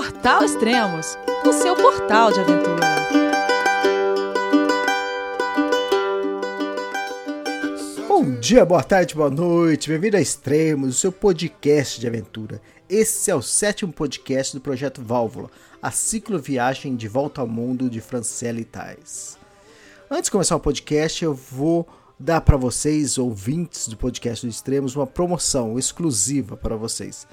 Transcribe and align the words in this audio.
Portal 0.00 0.42
Extremos, 0.42 1.18
o 1.44 1.52
seu 1.52 1.76
portal 1.76 2.32
de 2.32 2.40
aventura. 2.40 2.80
Bom 8.08 8.40
dia, 8.40 8.64
boa 8.64 8.82
tarde, 8.82 9.14
boa 9.14 9.28
noite, 9.28 9.90
bem-vindo 9.90 10.16
a 10.16 10.20
Extremos, 10.22 10.96
o 10.96 10.98
seu 10.98 11.12
podcast 11.12 12.00
de 12.00 12.06
aventura. 12.06 12.62
Esse 12.88 13.30
é 13.30 13.34
o 13.34 13.42
sétimo 13.42 13.92
podcast 13.92 14.56
do 14.56 14.62
projeto 14.62 15.02
Válvula, 15.02 15.50
a 15.82 15.90
cicloviagem 15.90 16.96
de 16.96 17.06
volta 17.06 17.42
ao 17.42 17.46
mundo 17.46 17.90
de 17.90 18.00
Franciele 18.00 18.64
Tais. 18.64 19.36
Antes 20.10 20.28
de 20.28 20.30
começar 20.30 20.56
o 20.56 20.60
podcast, 20.60 21.22
eu 21.22 21.34
vou 21.34 21.86
dar 22.18 22.40
para 22.40 22.56
vocês, 22.56 23.18
ouvintes 23.18 23.86
do 23.86 23.98
podcast 23.98 24.46
do 24.46 24.50
Extremos, 24.50 24.96
uma 24.96 25.06
promoção 25.06 25.78
exclusiva 25.78 26.56
para 26.56 26.74
vocês. 26.74 27.26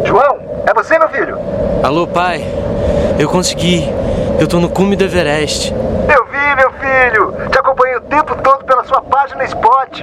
João, 0.07 0.39
é 0.67 0.73
você, 0.73 0.99
meu 0.99 1.11
filho? 1.11 1.37
Alô, 1.83 2.07
pai. 2.07 2.43
Eu 3.21 3.29
consegui. 3.29 3.85
Eu 4.41 4.49
tô 4.49 4.59
no 4.59 4.71
cume 4.71 4.97
do 4.97 5.05
Everest. 5.05 5.71
Eu 5.71 6.25
vi, 6.25 6.57
meu 6.57 6.73
filho. 6.73 7.51
Te 7.51 7.59
acompanhei 7.59 7.97
o 7.99 8.01
tempo 8.01 8.35
todo 8.43 8.65
pela 8.65 8.85
sua 8.85 9.03
página 9.03 9.45
Spot. 9.45 10.03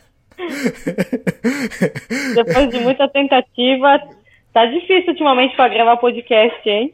Depois 2.35 2.69
de 2.69 2.79
muita 2.79 3.07
tentativa, 3.09 4.01
tá 4.53 4.65
difícil 4.65 5.09
ultimamente 5.09 5.55
para 5.55 5.69
gravar 5.73 5.97
podcast, 5.97 6.69
hein? 6.69 6.93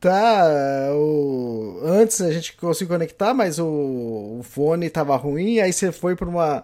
Tá, 0.00 0.90
o... 0.92 1.80
antes 1.82 2.20
a 2.20 2.30
gente 2.30 2.54
conseguiu 2.56 2.94
conectar, 2.94 3.32
mas 3.32 3.58
o, 3.58 4.38
o 4.38 4.42
fone 4.42 4.90
tava 4.90 5.16
ruim, 5.16 5.60
aí 5.60 5.72
você 5.72 5.90
foi 5.90 6.14
para 6.14 6.28
uma, 6.28 6.62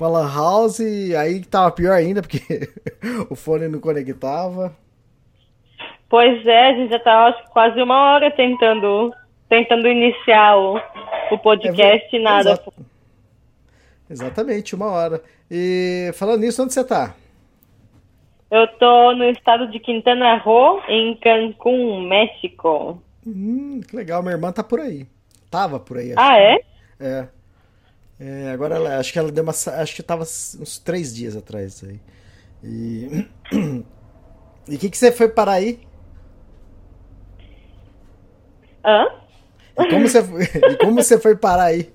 uma 0.00 0.08
lan 0.08 0.34
house, 0.34 0.80
aí 0.80 1.44
tava 1.44 1.70
pior 1.70 1.92
ainda, 1.92 2.22
porque 2.22 2.40
o 3.28 3.34
fone 3.34 3.68
não 3.68 3.78
conectava. 3.78 4.74
Pois 6.08 6.46
é, 6.46 6.70
a 6.70 6.72
gente 6.72 6.90
já 6.90 6.98
tá 6.98 7.26
acho, 7.26 7.44
quase 7.50 7.82
uma 7.82 8.14
hora 8.14 8.30
tentando, 8.30 9.12
tentando 9.50 9.86
iniciar 9.86 10.56
o, 10.56 10.80
o 11.30 11.38
podcast 11.38 12.16
é, 12.16 12.18
e 12.18 12.22
nada. 12.22 12.58
Exatamente, 14.08 14.74
uma 14.74 14.86
hora. 14.86 15.22
E 15.50 16.10
falando 16.14 16.40
nisso, 16.40 16.62
onde 16.62 16.72
você 16.72 16.84
tá? 16.84 17.14
Eu 18.50 18.66
tô 18.78 19.12
no 19.14 19.24
estado 19.24 19.70
de 19.70 19.78
Quintana 19.78 20.36
Roo, 20.38 20.80
em 20.88 21.14
Cancún, 21.16 22.06
México. 22.06 23.02
Hum, 23.26 23.80
que 23.86 23.94
legal, 23.94 24.22
minha 24.22 24.34
irmã 24.34 24.50
tá 24.52 24.62
por 24.62 24.80
aí. 24.80 25.06
Tava 25.50 25.78
por 25.78 25.98
aí. 25.98 26.14
Ah, 26.16 26.38
é? 26.38 26.60
É. 26.98 27.28
é 28.20 28.50
agora 28.50 28.76
ela, 28.76 28.98
acho 28.98 29.12
que 29.12 29.18
ela 29.18 29.30
deu 29.30 29.42
uma. 29.42 29.52
Acho 29.52 29.94
que 29.94 30.02
tava 30.02 30.22
uns 30.22 30.78
três 30.78 31.14
dias 31.14 31.36
atrás 31.36 31.82
aí. 31.84 32.00
E. 32.62 33.26
E 34.68 34.76
o 34.76 34.78
que, 34.78 34.90
que 34.90 34.98
você 34.98 35.10
foi 35.10 35.28
parar 35.28 35.52
aí? 35.52 35.80
Hã? 38.84 39.06
E 39.78 39.88
como 39.88 40.06
você, 40.06 40.18
e 40.72 40.76
como 40.76 41.02
você 41.02 41.18
foi 41.18 41.34
parar 41.36 41.64
aí? 41.64 41.90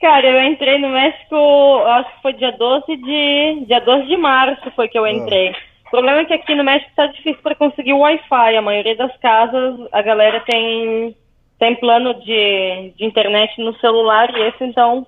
Cara, 0.00 0.26
eu 0.26 0.42
entrei 0.44 0.78
no 0.78 0.88
México, 0.88 1.36
acho 1.86 2.14
que 2.14 2.22
foi 2.22 2.32
dia 2.32 2.52
12 2.52 2.96
de. 2.96 3.64
Dia 3.66 3.80
12 3.80 4.06
de 4.06 4.16
março 4.16 4.70
foi 4.74 4.88
que 4.88 4.98
eu 4.98 5.06
entrei. 5.06 5.50
Ah. 5.50 5.70
O 5.88 5.90
problema 5.90 6.20
é 6.20 6.24
que 6.24 6.32
aqui 6.32 6.54
no 6.54 6.64
México 6.64 6.90
tá 6.96 7.06
difícil 7.06 7.42
para 7.42 7.54
conseguir 7.54 7.92
o 7.92 7.98
Wi-Fi. 7.98 8.56
A 8.56 8.62
maioria 8.62 8.96
das 8.96 9.14
casas, 9.18 9.74
a 9.92 10.00
galera 10.00 10.40
tem, 10.40 11.14
tem 11.58 11.74
plano 11.74 12.14
de, 12.14 12.92
de 12.96 13.04
internet 13.04 13.60
no 13.60 13.76
celular 13.80 14.30
e 14.30 14.42
esse 14.48 14.64
então 14.64 15.06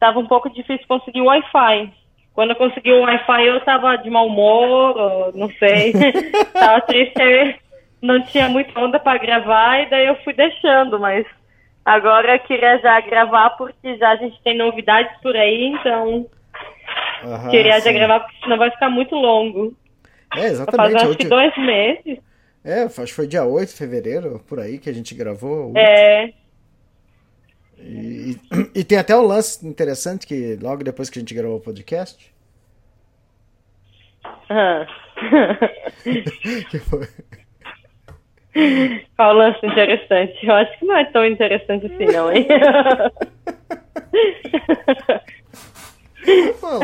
tava 0.00 0.18
um 0.18 0.26
pouco 0.26 0.50
difícil 0.50 0.86
conseguir 0.88 1.20
o 1.20 1.26
Wi-Fi. 1.26 1.92
Quando 2.34 2.50
eu 2.50 2.56
consegui 2.56 2.90
o 2.90 3.02
Wi-Fi 3.02 3.46
eu 3.46 3.60
tava 3.60 3.96
de 3.96 4.10
mau 4.10 4.26
humor, 4.26 4.96
ou, 4.96 5.32
não 5.34 5.50
sei. 5.50 5.92
tava 6.52 6.80
triste, 6.80 7.60
não 8.00 8.22
tinha 8.22 8.48
muita 8.48 8.80
onda 8.80 8.98
para 8.98 9.18
gravar 9.18 9.82
e 9.82 9.90
daí 9.90 10.06
eu 10.06 10.16
fui 10.24 10.32
deixando, 10.32 10.98
mas 10.98 11.26
Agora 11.84 12.36
eu 12.36 12.40
queria 12.40 12.78
já 12.78 13.00
gravar 13.00 13.50
porque 13.50 13.96
já 13.96 14.10
a 14.10 14.16
gente 14.16 14.40
tem 14.42 14.56
novidades 14.56 15.16
por 15.20 15.36
aí, 15.36 15.74
então 15.74 16.26
Aham, 17.24 17.50
queria 17.50 17.80
sim. 17.80 17.84
já 17.86 17.92
gravar 17.92 18.20
porque 18.20 18.38
senão 18.42 18.58
vai 18.58 18.70
ficar 18.70 18.88
muito 18.88 19.14
longo. 19.14 19.74
É, 20.36 20.46
exatamente. 20.46 20.92
Fazer 20.92 21.06
acho 21.08 21.18
que 21.18 21.28
dois 21.28 21.56
meses. 21.58 22.18
É, 22.64 22.82
acho 22.84 22.94
que 22.94 23.12
foi 23.12 23.26
dia 23.26 23.44
8 23.44 23.70
de 23.70 23.74
fevereiro, 23.74 24.38
por 24.48 24.60
aí, 24.60 24.78
que 24.78 24.88
a 24.88 24.92
gente 24.92 25.14
gravou. 25.14 25.72
É. 25.76 26.32
E, 27.78 28.38
e, 28.76 28.84
tem 28.84 28.98
até 28.98 29.16
um 29.16 29.26
lance 29.26 29.66
interessante 29.66 30.24
que 30.24 30.56
logo 30.62 30.84
depois 30.84 31.10
que 31.10 31.18
a 31.18 31.20
gente 31.20 31.34
gravou 31.34 31.56
o 31.56 31.60
podcast. 31.60 32.32
Ah. 34.48 34.86
que 36.70 36.78
foi? 36.78 37.08
Qual 39.16 39.34
lance 39.34 39.64
interessante? 39.64 40.46
Eu 40.46 40.54
acho 40.54 40.78
que 40.78 40.84
não 40.84 40.96
é 40.96 41.04
tão 41.06 41.24
interessante 41.24 41.86
assim, 41.86 42.04
não, 42.06 42.30
hein? 42.32 42.46
Bom, 46.60 46.80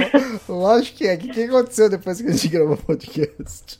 lógico 0.48 0.98
que 0.98 1.06
é. 1.06 1.14
O 1.14 1.18
que, 1.18 1.44
aconteceu 1.44 1.88
depois 1.90 2.20
que 2.20 2.28
a 2.28 2.32
gente 2.32 2.48
gravou 2.48 2.74
o 2.74 2.82
podcast? 2.82 3.78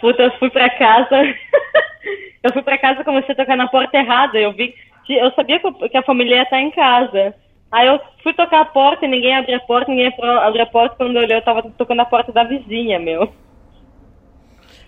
Puta, 0.00 0.22
eu 0.22 0.30
fui 0.38 0.48
pra 0.50 0.70
casa. 0.70 1.16
eu 2.42 2.52
fui 2.52 2.62
pra 2.62 2.78
casa 2.78 3.00
e 3.00 3.04
comecei 3.04 3.34
a 3.34 3.36
tocar 3.36 3.56
na 3.56 3.68
porta 3.68 3.98
errada. 3.98 4.38
Eu 4.38 4.52
vi. 4.52 4.74
Eu 5.08 5.30
sabia 5.32 5.60
que 5.60 5.96
a 5.96 6.02
família 6.02 6.36
ia 6.36 6.42
estar 6.42 6.60
em 6.60 6.70
casa. 6.70 7.34
Aí 7.70 7.86
eu 7.88 8.00
fui 8.22 8.32
tocar 8.32 8.60
a 8.60 8.64
porta 8.64 9.04
e 9.04 9.08
ninguém 9.08 9.36
abria 9.36 9.56
a 9.56 9.60
porta, 9.60 9.90
ninguém 9.90 10.06
abriu 10.06 10.62
a 10.62 10.66
porta. 10.66 10.96
Quando 10.96 11.16
eu 11.16 11.22
olhei, 11.22 11.36
eu 11.36 11.42
tava 11.42 11.62
tocando 11.76 12.00
a 12.00 12.06
porta 12.06 12.32
da 12.32 12.44
vizinha, 12.44 12.98
meu. 12.98 13.32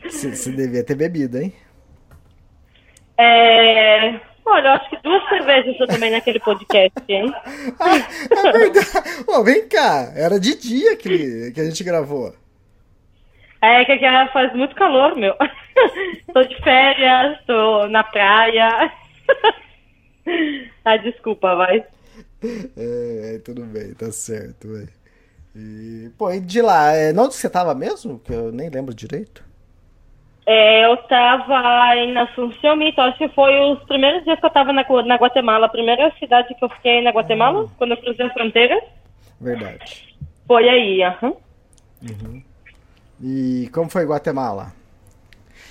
Você 0.04 0.52
devia 0.52 0.84
ter 0.84 0.94
bebido, 0.94 1.38
hein? 1.38 1.52
É... 3.18 4.20
Olha, 4.46 4.68
eu 4.68 4.72
acho 4.72 4.90
que 4.90 5.02
duas 5.02 5.28
cervejas 5.28 5.78
eu 5.78 5.86
tomei 5.86 6.10
naquele 6.10 6.40
podcast, 6.40 7.04
hein? 7.08 7.32
Ah, 7.78 7.96
é 7.96 8.52
verdade. 8.52 9.24
Pô, 9.26 9.44
vem 9.44 9.68
cá, 9.68 10.10
era 10.16 10.40
de 10.40 10.56
dia 10.56 10.96
que, 10.96 11.52
que 11.52 11.60
a 11.60 11.64
gente 11.64 11.84
gravou. 11.84 12.34
É 13.60 13.84
que 13.84 13.92
aqui 13.92 14.32
faz 14.32 14.54
muito 14.54 14.74
calor, 14.74 15.16
meu. 15.16 15.34
tô 16.32 16.42
de 16.44 16.56
férias, 16.62 17.38
tô 17.46 17.88
na 17.88 18.04
praia. 18.04 18.92
ah, 20.84 20.96
desculpa, 20.96 21.54
vai. 21.56 21.84
É, 22.76 23.40
tudo 23.44 23.64
bem, 23.64 23.92
tá 23.94 24.12
certo, 24.12 24.68
velho. 24.68 24.88
E, 25.54 26.10
pô, 26.16 26.32
e 26.32 26.40
de 26.40 26.62
lá, 26.62 26.92
é, 26.92 27.12
onde 27.12 27.34
você 27.34 27.50
tava 27.50 27.74
mesmo? 27.74 28.20
Que 28.20 28.32
eu 28.32 28.52
nem 28.52 28.70
lembro 28.70 28.94
direito. 28.94 29.47
É, 30.50 30.86
eu 30.86 30.96
tava 30.96 31.94
em 31.94 32.16
Assunção 32.16 32.74
Mito, 32.74 32.98
acho 33.02 33.18
que 33.18 33.28
foi 33.28 33.54
os 33.70 33.84
primeiros 33.84 34.24
dias 34.24 34.40
que 34.40 34.46
eu 34.46 34.50
tava 34.50 34.72
na, 34.72 34.82
na 35.04 35.16
Guatemala, 35.16 35.66
a 35.66 35.68
primeira 35.68 36.10
cidade 36.18 36.54
que 36.54 36.64
eu 36.64 36.70
fiquei 36.70 37.02
na 37.02 37.10
Guatemala, 37.10 37.66
ah. 37.66 37.74
quando 37.76 37.90
eu 37.90 37.98
cruzei 37.98 38.24
a 38.24 38.32
fronteira. 38.32 38.82
Verdade. 39.38 40.16
Foi 40.46 40.66
aí, 40.66 41.02
aham. 41.02 41.34
Uhum. 42.02 42.42
E 43.22 43.68
como 43.74 43.90
foi 43.90 44.06
Guatemala? 44.06 44.72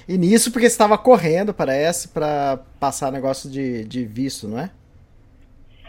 E 0.08 0.16
nisso 0.16 0.52
porque 0.52 0.70
você 0.70 0.76
estava 0.76 0.96
correndo, 0.96 1.56
parece, 1.56 2.10
para 2.10 2.60
passar 2.80 3.12
negócio 3.12 3.50
de, 3.50 3.84
de 3.84 4.06
visto, 4.06 4.48
não 4.48 4.60
é? 4.60 4.70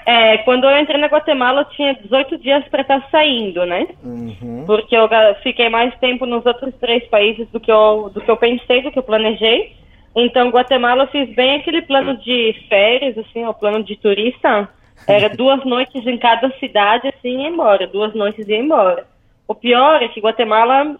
É, 0.09 0.39
quando 0.39 0.65
eu 0.65 0.81
entrei 0.81 0.99
na 0.99 1.07
Guatemala, 1.07 1.61
eu 1.61 1.65
tinha 1.67 1.93
18 1.93 2.39
dias 2.39 2.67
para 2.69 2.81
estar 2.81 2.99
tá 2.99 3.09
saindo, 3.11 3.67
né? 3.67 3.89
Uhum. 4.03 4.65
Porque 4.65 4.97
eu 4.97 5.07
fiquei 5.43 5.69
mais 5.69 5.95
tempo 5.99 6.25
nos 6.25 6.47
outros 6.47 6.75
três 6.77 7.07
países 7.09 7.47
do 7.51 7.61
que, 7.61 7.71
eu, 7.71 8.11
do 8.15 8.19
que 8.23 8.31
eu 8.31 8.37
pensei, 8.39 8.81
do 8.81 8.91
que 8.91 8.99
eu 8.99 9.03
planejei. 9.03 9.77
Então, 10.17 10.49
Guatemala, 10.49 11.03
eu 11.03 11.09
fiz 11.09 11.29
bem 11.35 11.57
aquele 11.57 11.83
plano 11.83 12.17
de 12.17 12.55
férias, 12.71 13.19
assim, 13.19 13.45
o 13.45 13.53
plano 13.53 13.85
de 13.85 13.97
turista. 13.97 14.71
Era 15.07 15.29
duas 15.37 15.63
noites 15.67 16.07
em 16.07 16.17
cada 16.17 16.49
cidade, 16.59 17.09
assim, 17.09 17.43
e 17.43 17.45
ir 17.45 17.49
embora. 17.49 17.87
Duas 17.87 18.15
noites 18.15 18.49
e 18.49 18.53
ir 18.55 18.61
embora. 18.61 19.07
O 19.47 19.55
pior 19.55 20.03
é 20.03 20.09
que 20.09 20.23
Guatemala 20.23 20.97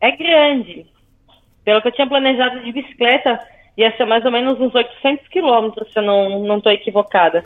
é 0.00 0.10
grande. 0.10 0.84
Pelo 1.64 1.80
que 1.80 1.86
eu 1.86 1.92
tinha 1.92 2.08
planejado 2.08 2.58
de 2.58 2.72
bicicleta, 2.72 3.38
ia 3.76 3.96
ser 3.96 4.04
mais 4.04 4.24
ou 4.24 4.32
menos 4.32 4.60
uns 4.60 4.74
800 4.74 5.28
quilômetros, 5.28 5.92
se 5.92 6.00
eu 6.00 6.02
não 6.02 6.56
estou 6.56 6.72
equivocada. 6.72 7.44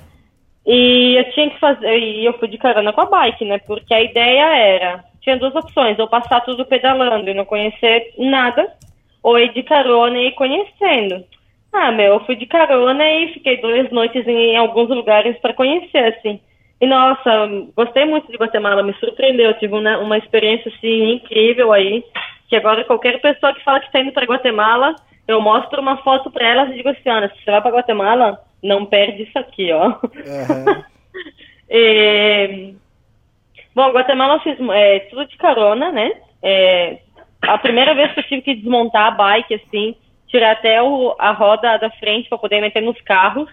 E 0.66 1.16
eu 1.18 1.32
tinha 1.32 1.50
que 1.50 1.58
fazer, 1.58 1.98
e 1.98 2.24
eu 2.24 2.32
fui 2.38 2.48
de 2.48 2.56
carona 2.56 2.92
com 2.92 3.00
a 3.00 3.06
bike, 3.06 3.44
né? 3.44 3.58
Porque 3.58 3.92
a 3.92 4.02
ideia 4.02 4.56
era, 4.56 5.04
tinha 5.20 5.36
duas 5.36 5.54
opções, 5.54 5.98
ou 5.98 6.06
passar 6.06 6.40
tudo 6.42 6.64
pedalando 6.64 7.28
e 7.28 7.34
não 7.34 7.44
conhecer 7.44 8.14
nada, 8.16 8.72
ou 9.22 9.38
ir 9.38 9.52
de 9.52 9.62
carona 9.62 10.18
e 10.18 10.28
ir 10.28 10.32
conhecendo. 10.32 11.24
Ah, 11.72 11.90
meu, 11.90 12.14
eu 12.14 12.24
fui 12.26 12.36
de 12.36 12.46
carona 12.46 13.04
e 13.04 13.32
fiquei 13.32 13.60
duas 13.60 13.90
noites 13.90 14.26
em 14.26 14.56
alguns 14.56 14.88
lugares 14.88 15.36
para 15.38 15.54
conhecer, 15.54 16.14
assim. 16.16 16.38
E 16.80 16.86
nossa, 16.86 17.48
gostei 17.76 18.04
muito 18.04 18.30
de 18.30 18.36
Guatemala, 18.36 18.82
me 18.82 18.92
surpreendeu, 18.94 19.54
tive 19.54 19.74
uma, 19.74 19.98
uma 19.98 20.18
experiência 20.18 20.70
assim 20.74 21.12
incrível 21.12 21.72
aí, 21.72 22.04
que 22.48 22.56
agora 22.56 22.84
qualquer 22.84 23.20
pessoa 23.20 23.54
que 23.54 23.62
fala 23.62 23.80
que 23.80 23.86
está 23.86 24.00
indo 24.00 24.12
para 24.12 24.26
Guatemala, 24.26 24.94
eu 25.26 25.40
mostro 25.40 25.80
uma 25.80 25.98
foto 25.98 26.30
para 26.30 26.46
elas 26.46 26.70
e 26.70 26.74
digo 26.74 26.88
assim, 26.88 27.08
Ana, 27.08 27.28
se 27.28 27.44
você 27.44 27.50
vai 27.50 27.62
para 27.62 27.76
Guatemala, 27.76 28.40
não 28.62 28.84
perde 28.84 29.22
isso 29.22 29.38
aqui, 29.38 29.72
ó. 29.72 29.88
Uhum. 29.88 30.82
e, 31.70 32.74
bom, 33.74 33.90
Guatemala 33.92 34.34
eu 34.34 34.40
fiz 34.40 34.58
é, 34.70 35.00
tudo 35.10 35.26
de 35.26 35.36
carona, 35.36 35.90
né? 35.90 36.12
É, 36.42 36.98
a 37.42 37.58
primeira 37.58 37.94
vez 37.94 38.12
que 38.12 38.20
eu 38.20 38.24
tive 38.24 38.42
que 38.42 38.54
desmontar 38.54 39.06
a 39.06 39.10
bike, 39.10 39.54
assim, 39.54 39.96
tirar 40.28 40.52
até 40.52 40.82
o, 40.82 41.14
a 41.18 41.32
roda 41.32 41.76
da 41.78 41.90
frente 41.90 42.28
para 42.28 42.38
poder 42.38 42.60
meter 42.60 42.82
nos 42.82 43.00
carros, 43.02 43.48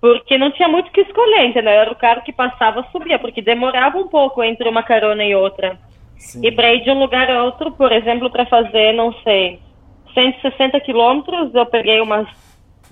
porque 0.00 0.38
não 0.38 0.50
tinha 0.50 0.68
muito 0.68 0.88
o 0.88 0.92
que 0.92 1.02
escolher, 1.02 1.46
entendeu? 1.46 1.72
Era 1.72 1.92
o 1.92 1.96
carro 1.96 2.22
que 2.22 2.32
passava, 2.32 2.86
subia, 2.90 3.18
porque 3.18 3.42
demorava 3.42 3.98
um 3.98 4.08
pouco 4.08 4.42
entre 4.42 4.68
uma 4.68 4.82
carona 4.82 5.24
e 5.24 5.34
outra. 5.34 5.78
Sim. 6.16 6.46
E 6.46 6.52
para 6.52 6.72
ir 6.72 6.84
de 6.84 6.90
um 6.90 6.98
lugar 6.98 7.30
a 7.30 7.44
outro, 7.44 7.72
por 7.72 7.92
exemplo, 7.92 8.30
para 8.30 8.46
fazer, 8.46 8.92
não 8.92 9.12
sei, 9.22 9.58
160 10.14 10.80
quilômetros, 10.80 11.54
eu 11.54 11.66
peguei 11.66 12.00
umas 12.00 12.28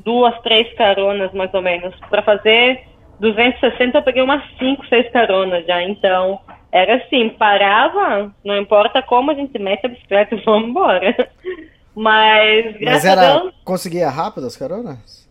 duas, 0.05 0.39
três 0.43 0.73
caronas 0.75 1.33
mais 1.33 1.53
ou 1.53 1.63
menos. 1.63 1.95
Para 2.09 2.23
fazer 2.23 2.85
260 3.21 3.99
eu 3.99 4.03
peguei 4.03 4.23
umas 4.23 4.43
5, 4.59 4.87
6 4.87 5.11
caronas 5.11 5.67
já. 5.67 5.83
Então, 5.83 6.41
era 6.71 6.97
assim, 6.97 7.31
parava, 7.31 8.33
não 8.45 8.57
importa 8.57 9.03
como 9.03 9.31
a 9.31 9.35
gente 9.35 9.59
mete 9.59 9.87
a 9.87 9.89
bicicleta 9.89 10.35
e 10.35 10.45
vamos 10.45 10.71
embora. 10.71 11.31
Mas, 11.95 12.81
Mas 12.81 13.05
era, 13.05 13.39
Deus, 13.39 13.55
conseguia 13.65 14.09
rápido 14.09 14.47
as 14.47 14.57
caronas? 14.57 15.29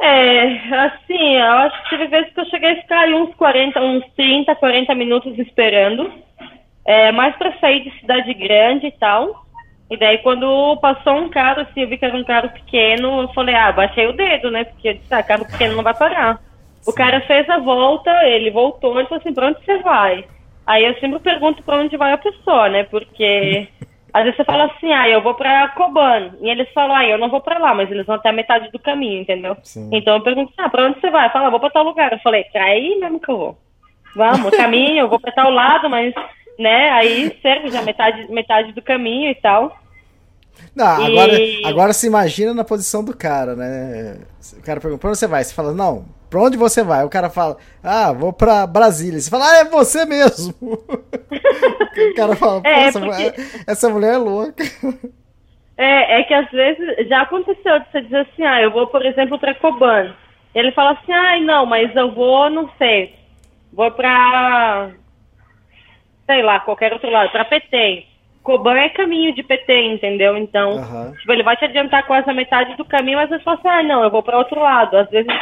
É, 0.00 0.46
assim, 0.86 1.36
eu 1.36 1.52
acho 1.52 1.82
que 1.82 1.90
teve 1.90 2.06
vezes 2.06 2.32
que 2.32 2.40
eu 2.40 2.46
cheguei 2.46 2.72
a 2.72 2.82
ficar 2.82 3.00
aí 3.00 3.14
uns 3.14 3.34
40, 3.34 3.80
uns 3.80 4.04
30, 4.14 4.54
40 4.54 4.94
minutos 4.94 5.38
esperando. 5.38 6.10
É, 6.86 7.12
mais 7.12 7.36
para 7.36 7.58
sair 7.58 7.82
de 7.82 8.00
cidade 8.00 8.32
grande 8.32 8.86
e 8.86 8.92
tal. 8.92 9.45
E 9.88 9.96
daí 9.96 10.18
quando 10.18 10.76
passou 10.78 11.14
um 11.16 11.28
carro, 11.28 11.60
assim, 11.60 11.82
eu 11.82 11.88
vi 11.88 11.96
que 11.96 12.04
era 12.04 12.16
um 12.16 12.24
carro 12.24 12.50
pequeno, 12.50 13.22
eu 13.22 13.28
falei, 13.28 13.54
ah, 13.54 13.70
baixei 13.70 14.06
o 14.06 14.12
dedo, 14.12 14.50
né? 14.50 14.64
Porque 14.64 14.88
eu 14.88 14.94
disse, 14.94 15.14
ah, 15.14 15.22
carro 15.22 15.46
pequeno 15.46 15.76
não 15.76 15.82
vai 15.82 15.94
parar. 15.94 16.40
O 16.86 16.92
cara 16.92 17.20
fez 17.22 17.48
a 17.48 17.58
volta, 17.58 18.10
ele 18.24 18.50
voltou, 18.50 18.98
ele 18.98 19.08
falou 19.08 19.20
assim, 19.20 19.34
pra 19.34 19.48
onde 19.48 19.64
você 19.64 19.78
vai? 19.78 20.24
Aí 20.66 20.84
eu 20.84 20.94
sempre 20.98 21.20
pergunto 21.20 21.62
pra 21.62 21.78
onde 21.78 21.96
vai 21.96 22.12
a 22.12 22.18
pessoa, 22.18 22.68
né? 22.68 22.82
Porque 22.84 23.68
às 24.12 24.24
vezes 24.24 24.36
você 24.36 24.44
fala 24.44 24.64
assim, 24.64 24.92
ah, 24.92 25.08
eu 25.08 25.22
vou 25.22 25.34
pra 25.34 25.68
Coban. 25.68 26.32
E 26.40 26.48
eles 26.50 26.68
falam, 26.72 26.96
ah, 26.96 27.06
eu 27.06 27.18
não 27.18 27.28
vou 27.28 27.40
pra 27.40 27.58
lá, 27.58 27.72
mas 27.72 27.88
eles 27.90 28.06
vão 28.06 28.16
até 28.16 28.30
a 28.30 28.32
metade 28.32 28.70
do 28.72 28.78
caminho, 28.78 29.20
entendeu? 29.20 29.56
Sim. 29.62 29.88
Então 29.92 30.16
eu 30.16 30.22
pergunto, 30.22 30.52
ah, 30.58 30.68
pra 30.68 30.86
onde 30.86 31.00
você 31.00 31.10
vai? 31.10 31.30
Fala, 31.30 31.46
ah, 31.46 31.50
vou 31.50 31.60
pra 31.60 31.70
tal 31.70 31.84
lugar. 31.84 32.12
Eu 32.12 32.18
falei, 32.18 32.42
pra 32.44 32.64
aí 32.64 32.98
mesmo 32.98 33.20
que 33.20 33.30
eu 33.30 33.36
vou. 33.36 33.58
Vamos, 34.16 34.56
caminho, 34.56 35.00
eu 35.00 35.08
vou 35.08 35.20
pra 35.20 35.30
tal 35.30 35.50
lado, 35.50 35.90
mas 35.90 36.14
né? 36.58 36.90
Aí 36.90 37.38
serve 37.42 37.68
já 37.68 37.82
metade, 37.82 38.30
metade 38.30 38.72
do 38.72 38.82
caminho 38.82 39.30
e 39.30 39.34
tal. 39.34 39.76
Não, 40.74 41.00
e... 41.00 41.06
agora, 41.06 41.38
agora 41.64 41.92
se 41.92 42.06
imagina 42.06 42.54
na 42.54 42.64
posição 42.64 43.04
do 43.04 43.16
cara, 43.16 43.54
né? 43.54 44.18
O 44.58 44.62
cara 44.62 44.80
pergunta, 44.80 45.00
pra 45.00 45.10
onde 45.10 45.18
você 45.18 45.26
vai? 45.26 45.44
Você 45.44 45.54
fala, 45.54 45.72
não, 45.72 46.06
pra 46.30 46.40
onde 46.40 46.56
você 46.56 46.82
vai? 46.82 47.04
O 47.04 47.08
cara 47.08 47.30
fala, 47.30 47.56
ah, 47.82 48.12
vou 48.12 48.32
pra 48.32 48.66
Brasília. 48.66 49.20
Você 49.20 49.30
fala, 49.30 49.50
ah, 49.50 49.56
é 49.58 49.64
você 49.64 50.04
mesmo. 50.04 50.54
o 50.60 52.14
cara 52.14 52.36
fala, 52.36 52.62
é, 52.64 52.84
essa, 52.84 53.00
porque... 53.00 53.14
mulher, 53.14 53.34
essa 53.66 53.88
mulher 53.88 54.14
é 54.14 54.18
louca. 54.18 54.64
É, 55.78 56.20
é 56.20 56.22
que 56.24 56.34
às 56.34 56.50
vezes 56.50 57.08
já 57.08 57.22
aconteceu 57.22 57.78
de 57.80 57.90
você 57.90 58.00
dizer 58.00 58.20
assim, 58.20 58.44
ah, 58.44 58.62
eu 58.62 58.70
vou, 58.70 58.86
por 58.86 59.04
exemplo, 59.04 59.38
pra 59.38 59.54
Coban. 59.54 60.14
Ele 60.54 60.72
fala 60.72 60.92
assim, 60.92 61.12
ai, 61.12 61.38
ah, 61.38 61.44
não, 61.44 61.66
mas 61.66 61.94
eu 61.94 62.14
vou, 62.14 62.48
não 62.48 62.70
sei, 62.78 63.14
vou 63.72 63.90
pra 63.90 64.90
sei 66.26 66.42
lá, 66.42 66.60
qualquer 66.60 66.92
outro 66.92 67.10
lado, 67.10 67.30
para 67.30 67.44
PT. 67.44 68.04
Coban 68.42 68.76
é 68.78 68.88
caminho 68.88 69.34
de 69.34 69.42
PT, 69.42 69.72
entendeu? 69.86 70.36
Então, 70.36 70.76
uhum. 70.76 71.12
tipo, 71.14 71.32
ele 71.32 71.42
vai 71.42 71.56
te 71.56 71.64
adiantar 71.64 72.06
quase 72.06 72.30
a 72.30 72.34
metade 72.34 72.76
do 72.76 72.84
caminho, 72.84 73.18
mas 73.18 73.28
você 73.28 73.40
fala 73.40 73.58
assim, 73.58 73.68
ah, 73.68 73.82
não, 73.82 74.04
eu 74.04 74.10
vou 74.10 74.22
para 74.22 74.38
outro 74.38 74.60
lado. 74.60 74.96
Às 74.96 75.10
vezes 75.10 75.32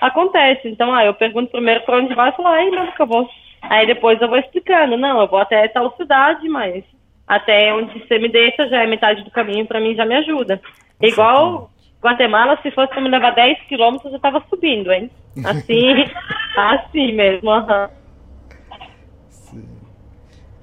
acontece. 0.00 0.66
Então, 0.68 0.94
ah, 0.94 1.04
eu 1.04 1.12
pergunto 1.12 1.50
primeiro 1.50 1.82
para 1.82 1.98
onde 1.98 2.14
vai, 2.14 2.30
e 2.30 2.32
falo, 2.32 2.48
ai, 2.48 2.70
não, 2.70 2.86
que 2.92 3.02
eu 3.02 3.06
vou. 3.06 3.28
Aí 3.62 3.86
depois 3.86 4.20
eu 4.20 4.28
vou 4.28 4.38
explicando, 4.38 4.96
não, 4.96 5.20
eu 5.20 5.26
vou 5.26 5.38
até 5.38 5.66
tal 5.68 5.94
cidade, 5.96 6.48
mas 6.48 6.84
até 7.26 7.74
onde 7.74 7.98
você 7.98 8.18
me 8.18 8.28
deixa 8.28 8.68
já 8.68 8.82
é 8.82 8.86
metade 8.86 9.22
do 9.24 9.30
caminho, 9.30 9.66
para 9.66 9.80
mim 9.80 9.94
já 9.94 10.06
me 10.06 10.14
ajuda. 10.14 10.60
Igual 11.02 11.70
Guatemala, 12.02 12.58
se 12.62 12.70
fosse 12.70 12.98
me 13.00 13.08
levar 13.08 13.34
10 13.34 13.60
quilômetros, 13.68 14.12
eu 14.12 14.20
tava 14.20 14.42
subindo, 14.48 14.90
hein? 14.92 15.10
Assim, 15.44 16.04
assim 16.56 17.12
mesmo, 17.12 17.50
aham. 17.50 17.90
Uhum. 17.90 17.97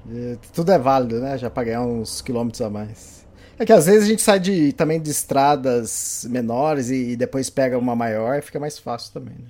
E 0.10 0.38
tudo 0.54 0.72
é 0.72 0.78
válido, 0.78 1.20
né? 1.20 1.38
Já 1.38 1.50
paguei 1.50 1.78
uns 1.78 2.22
quilômetros 2.22 2.62
a 2.62 2.70
mais. 2.70 3.26
É 3.60 3.66
que 3.66 3.72
às 3.72 3.86
vezes 3.86 4.04
a 4.04 4.08
gente 4.08 4.22
sai 4.22 4.40
de, 4.40 4.74
também 4.74 5.02
de 5.02 5.10
estradas 5.10 6.28
menores 6.30 6.90
e, 6.90 7.14
e 7.14 7.16
depois 7.16 7.50
pega 7.50 7.78
uma 7.78 7.96
maior 7.96 8.38
e 8.38 8.42
fica 8.42 8.60
mais 8.60 8.78
fácil 8.78 9.14
também, 9.14 9.34
né? 9.34 9.50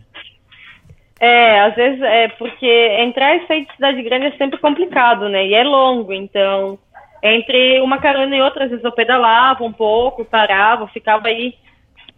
É, 1.20 1.62
às 1.62 1.76
vezes 1.76 2.02
é 2.02 2.28
porque 2.38 2.68
entrar 3.00 3.36
e 3.36 3.48
sair 3.48 3.66
de 3.66 3.74
cidade 3.74 4.04
grande 4.04 4.28
é 4.28 4.38
sempre 4.38 4.60
complicado, 4.60 5.28
né? 5.30 5.48
E 5.48 5.54
é 5.54 5.64
longo, 5.64 6.14
então 6.14 6.78
entre 7.24 7.80
uma 7.82 7.98
carona 7.98 8.36
e 8.36 8.42
outra, 8.42 8.66
às 8.66 8.70
vezes 8.70 8.86
eu 8.86 8.92
pedalava 8.92 9.64
um 9.64 9.72
pouco, 9.72 10.24
parava, 10.24 10.88
ficava 10.88 11.28
aí 11.28 11.56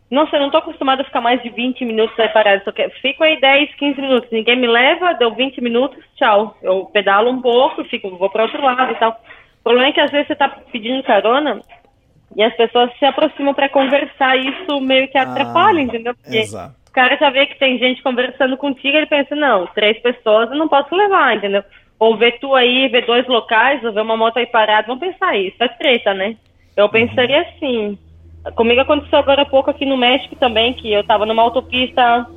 nossa, 0.10 0.38
eu 0.38 0.40
não 0.40 0.50
tô 0.50 0.58
acostumada 0.58 1.02
a 1.02 1.06
ficar 1.06 1.20
mais 1.20 1.42
de 1.44 1.50
20 1.50 1.84
minutos 1.84 2.18
aí 2.18 2.30
parado. 2.30 2.64
Só 2.64 2.72
que 2.72 2.88
fico 3.02 3.24
aí 3.24 3.40
10, 3.40 3.76
15 3.76 4.02
minutos. 4.02 4.32
Ninguém 4.32 4.56
me 4.56 4.68
leva, 4.68 5.14
deu 5.14 5.34
20 5.34 5.62
minutos, 5.62 6.04
tchau. 6.16 6.56
Eu 6.62 6.86
pedalo 6.86 7.30
um 7.30 7.42
pouco, 7.42 7.84
fico, 7.86 8.10
vou 8.18 8.30
para 8.30 8.44
outro 8.44 8.64
lado 8.64 8.94
e 8.94 8.96
tal. 8.96 9.12
O 9.60 9.64
problema 9.64 9.90
é 9.90 9.92
que 9.92 10.00
às 10.00 10.12
vezes 10.12 10.28
você 10.28 10.36
tá 10.36 10.48
pedindo 10.72 11.04
carona 11.04 11.62
e 12.36 12.42
as 12.42 12.56
pessoas 12.56 12.90
se 12.98 13.06
aproximam 13.06 13.54
para 13.54 13.68
conversar 13.68 14.38
e 14.38 14.48
isso 14.48 14.80
meio 14.80 15.10
que 15.10 15.18
atrapalha, 15.18 15.80
ah, 15.80 15.84
entendeu? 15.84 16.16
Porque 16.16 16.38
exato. 16.38 16.76
o 16.88 16.92
cara 16.92 17.18
já 17.18 17.30
vê 17.30 17.46
que 17.46 17.60
tem 17.60 17.78
gente 17.78 18.02
conversando 18.02 18.56
contigo, 18.56 18.96
ele 18.96 19.08
pensa, 19.08 19.36
não, 19.36 19.68
três 19.68 20.00
pessoas 20.00 20.50
eu 20.50 20.58
não 20.58 20.70
posso 20.70 20.96
levar, 20.96 21.36
entendeu? 21.36 21.64
Ou 22.00 22.16
ver 22.16 22.40
tu 22.40 22.56
aí, 22.56 22.88
ver 22.88 23.06
dois 23.06 23.28
locais, 23.28 23.84
ou 23.84 23.92
ver 23.92 24.02
uma 24.02 24.16
moto 24.16 24.38
aí 24.38 24.46
parada, 24.46 24.88
vão 24.88 25.00
pensar 25.00 25.36
isso, 25.38 25.58
é 25.60 25.68
treta, 25.68 26.14
né? 26.14 26.38
Eu 26.76 26.88
pensaria 26.88 27.42
assim. 27.42 27.98
Comigo 28.56 28.82
aconteceu 28.82 29.20
agora 29.20 29.42
há 29.42 29.46
pouco 29.46 29.70
aqui 29.70 29.86
no 29.86 29.98
México 29.98 30.36
também, 30.36 30.74
que 30.74 30.92
eu 30.92 31.04
tava 31.04 31.26
numa 31.26 31.42
autopista 31.42 32.28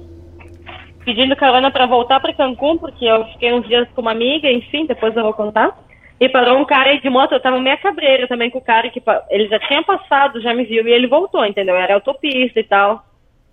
pedindo 1.05 1.37
carona 1.37 1.71
para 1.71 1.87
voltar 1.87 2.21
para 2.21 2.35
Cancún, 2.35 2.79
porque 2.79 3.05
eu 3.05 3.25
fiquei 3.27 3.53
uns 3.53 3.67
dias 3.67 3.89
com 3.95 4.03
uma 4.03 4.13
amiga, 4.13 4.51
enfim, 4.51 4.87
depois 4.87 5.17
eu 5.17 5.23
vou 5.23 5.33
contar. 5.33 5.77
E 6.21 6.29
parou 6.29 6.59
um 6.59 6.65
cara 6.67 6.91
aí 6.91 7.01
de 7.01 7.09
moto, 7.09 7.33
eu 7.33 7.41
tava 7.41 7.59
meio 7.59 7.79
cabreira 7.79 8.29
também 8.29 8.51
com 8.51 8.59
o 8.59 8.65
cara, 8.65 8.91
que 8.91 9.03
ele 9.31 9.49
já 9.49 9.59
tinha 9.61 9.83
passado, 9.83 10.41
já 10.41 10.53
me 10.53 10.65
viu 10.65 10.87
e 10.87 10.93
ele 10.93 11.07
voltou, 11.07 11.45
entendeu? 11.47 11.75
Era 11.75 11.95
autopista 11.95 12.61
e 12.61 12.65
tal. 12.65 13.03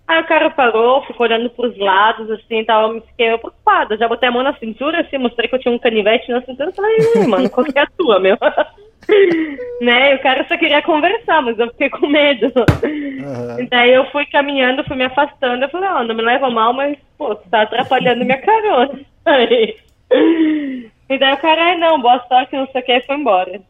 Aí 0.06 0.20
o 0.20 0.26
cara 0.26 0.50
parou, 0.50 1.02
ficou 1.02 1.26
olhando 1.26 1.50
pros 1.50 1.76
lados, 1.78 2.30
assim, 2.30 2.64
tal, 2.64 2.92
me 2.92 3.00
fiquei 3.00 3.36
preocupada. 3.38 3.96
Já 3.96 4.08
botei 4.08 4.28
a 4.28 4.32
mão 4.32 4.42
na 4.42 4.54
cintura, 4.54 5.00
assim, 5.00 5.18
mostrei 5.18 5.48
que 5.48 5.54
eu 5.54 5.58
tinha 5.58 5.74
um 5.74 5.78
canivete 5.78 6.30
na 6.30 6.42
cintura, 6.42 6.72
falei, 6.72 7.26
mano, 7.26 7.50
qual 7.50 7.64
que 7.64 7.78
é 7.78 7.82
a 7.82 7.86
tua, 7.86 8.18
meu? 8.18 8.36
né? 9.80 10.12
E 10.12 10.14
o 10.16 10.22
cara 10.22 10.46
só 10.46 10.56
queria 10.56 10.82
conversar, 10.82 11.42
mas 11.42 11.58
eu 11.58 11.68
fiquei 11.68 11.90
com 11.90 12.06
medo. 12.06 12.46
Uhum. 12.46 13.66
Daí 13.70 13.92
eu 13.92 14.10
fui 14.10 14.26
caminhando, 14.26 14.84
fui 14.84 14.96
me 14.96 15.04
afastando, 15.04 15.64
eu 15.64 15.68
falei, 15.70 15.88
ó, 15.88 16.00
oh, 16.00 16.04
não 16.04 16.14
me 16.14 16.22
leva 16.22 16.50
mal, 16.50 16.72
mas, 16.72 16.98
pô, 17.16 17.34
tu 17.34 17.48
tá 17.48 17.62
atrapalhando 17.62 18.24
minha 18.24 18.40
carona. 18.40 19.00
Aí. 19.24 19.76
E 21.10 21.18
daí 21.18 21.32
o 21.32 21.38
cara, 21.38 21.74
não, 21.78 22.02
boa 22.02 22.22
sorte, 22.28 22.54
não 22.54 22.68
sei 22.70 22.82
o 22.82 22.84
que, 22.84 22.92
e 22.92 23.06
foi 23.06 23.16
embora. 23.16 23.62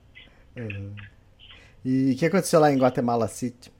Uhum. 0.56 0.92
E 1.84 2.12
o 2.12 2.18
que 2.18 2.26
aconteceu 2.26 2.58
lá 2.58 2.72
em 2.72 2.78
Guatemala 2.78 3.28
City? 3.28 3.70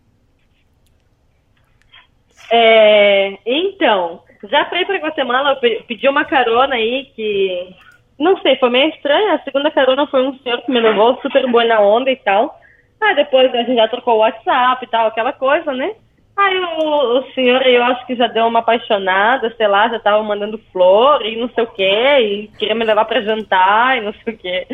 É, 2.51 3.37
então, 3.45 4.23
já 4.45 4.65
fui 4.67 4.85
para 4.85 4.99
Guatemala, 4.99 5.59
eu 5.61 5.83
pedi 5.83 6.09
uma 6.09 6.25
carona 6.25 6.77
aí 6.77 7.11
que, 7.17 7.75
não 8.19 8.37
sei, 8.39 8.57
foi 8.57 8.71
meio 8.71 8.89
estranha. 8.91 9.35
A 9.35 9.43
segunda 9.43 9.71
carona 9.71 10.07
foi 10.07 10.27
um 10.27 10.37
senhor 10.39 10.61
que 10.63 10.71
me 10.71 10.81
levou 10.81 11.19
super 11.23 11.47
boa 11.51 11.65
na 11.65 11.81
onda 11.81 12.11
e 12.11 12.17
tal. 12.17 12.59
Aí 13.01 13.15
depois 13.15 13.55
a 13.55 13.59
gente 13.59 13.77
já 13.77 13.87
trocou 13.87 14.17
o 14.17 14.19
WhatsApp 14.19 14.85
e 14.85 14.89
tal, 14.89 15.07
aquela 15.07 15.33
coisa, 15.33 15.73
né? 15.73 15.93
Aí 16.37 16.57
o, 16.57 17.19
o 17.19 17.33
senhor, 17.33 17.65
eu 17.67 17.83
acho 17.85 18.07
que 18.07 18.15
já 18.15 18.27
deu 18.29 18.47
uma 18.47 18.61
apaixonada, 18.61 19.53
sei 19.57 19.67
lá, 19.67 19.89
já 19.89 19.99
tava 19.99 20.23
mandando 20.23 20.59
flor 20.73 21.25
e 21.25 21.37
não 21.37 21.49
sei 21.51 21.65
o 21.65 21.67
quê, 21.67 22.19
e 22.21 22.49
queria 22.59 22.75
me 22.75 22.85
levar 22.85 23.05
para 23.07 23.23
jantar 23.23 23.99
e 23.99 24.01
não 24.01 24.13
sei 24.13 24.35
o 24.35 24.39
quê. 24.39 24.67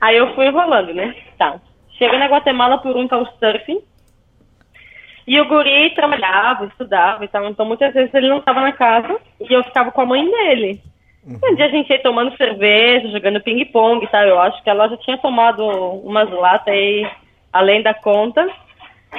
Aí 0.00 0.16
eu 0.16 0.34
fui 0.34 0.46
enrolando, 0.46 0.94
né? 0.94 1.14
Tá. 1.38 1.60
Cheguei 1.98 2.18
na 2.18 2.26
Guatemala 2.26 2.78
por 2.78 2.96
um 2.96 3.06
couchsurfing. 3.06 3.82
E 5.26 5.40
o 5.40 5.48
guri 5.48 5.94
trabalhava, 5.94 6.66
estudava 6.66 7.24
e 7.24 7.28
tal, 7.28 7.46
então 7.48 7.64
muitas 7.64 7.94
vezes 7.94 8.12
ele 8.12 8.28
não 8.28 8.38
estava 8.38 8.60
na 8.60 8.72
casa 8.72 9.18
e 9.40 9.52
eu 9.52 9.62
ficava 9.64 9.90
com 9.90 10.02
a 10.02 10.06
mãe 10.06 10.24
dele. 10.30 10.82
Uhum. 11.26 11.38
Um 11.42 11.54
dia 11.54 11.66
a 11.66 11.70
gente 11.70 11.90
ia 11.90 12.02
tomando 12.02 12.36
cerveja, 12.36 13.08
jogando 13.08 13.40
ping-pong 13.40 14.04
e 14.04 14.08
tal. 14.08 14.22
Eu 14.24 14.40
acho 14.40 14.62
que 14.62 14.70
ela 14.70 14.88
já 14.88 14.96
tinha 14.98 15.18
tomado 15.18 15.64
umas 15.66 16.30
latas 16.30 16.72
aí 16.72 17.08
além 17.52 17.82
da 17.82 17.94
conta. 17.94 18.46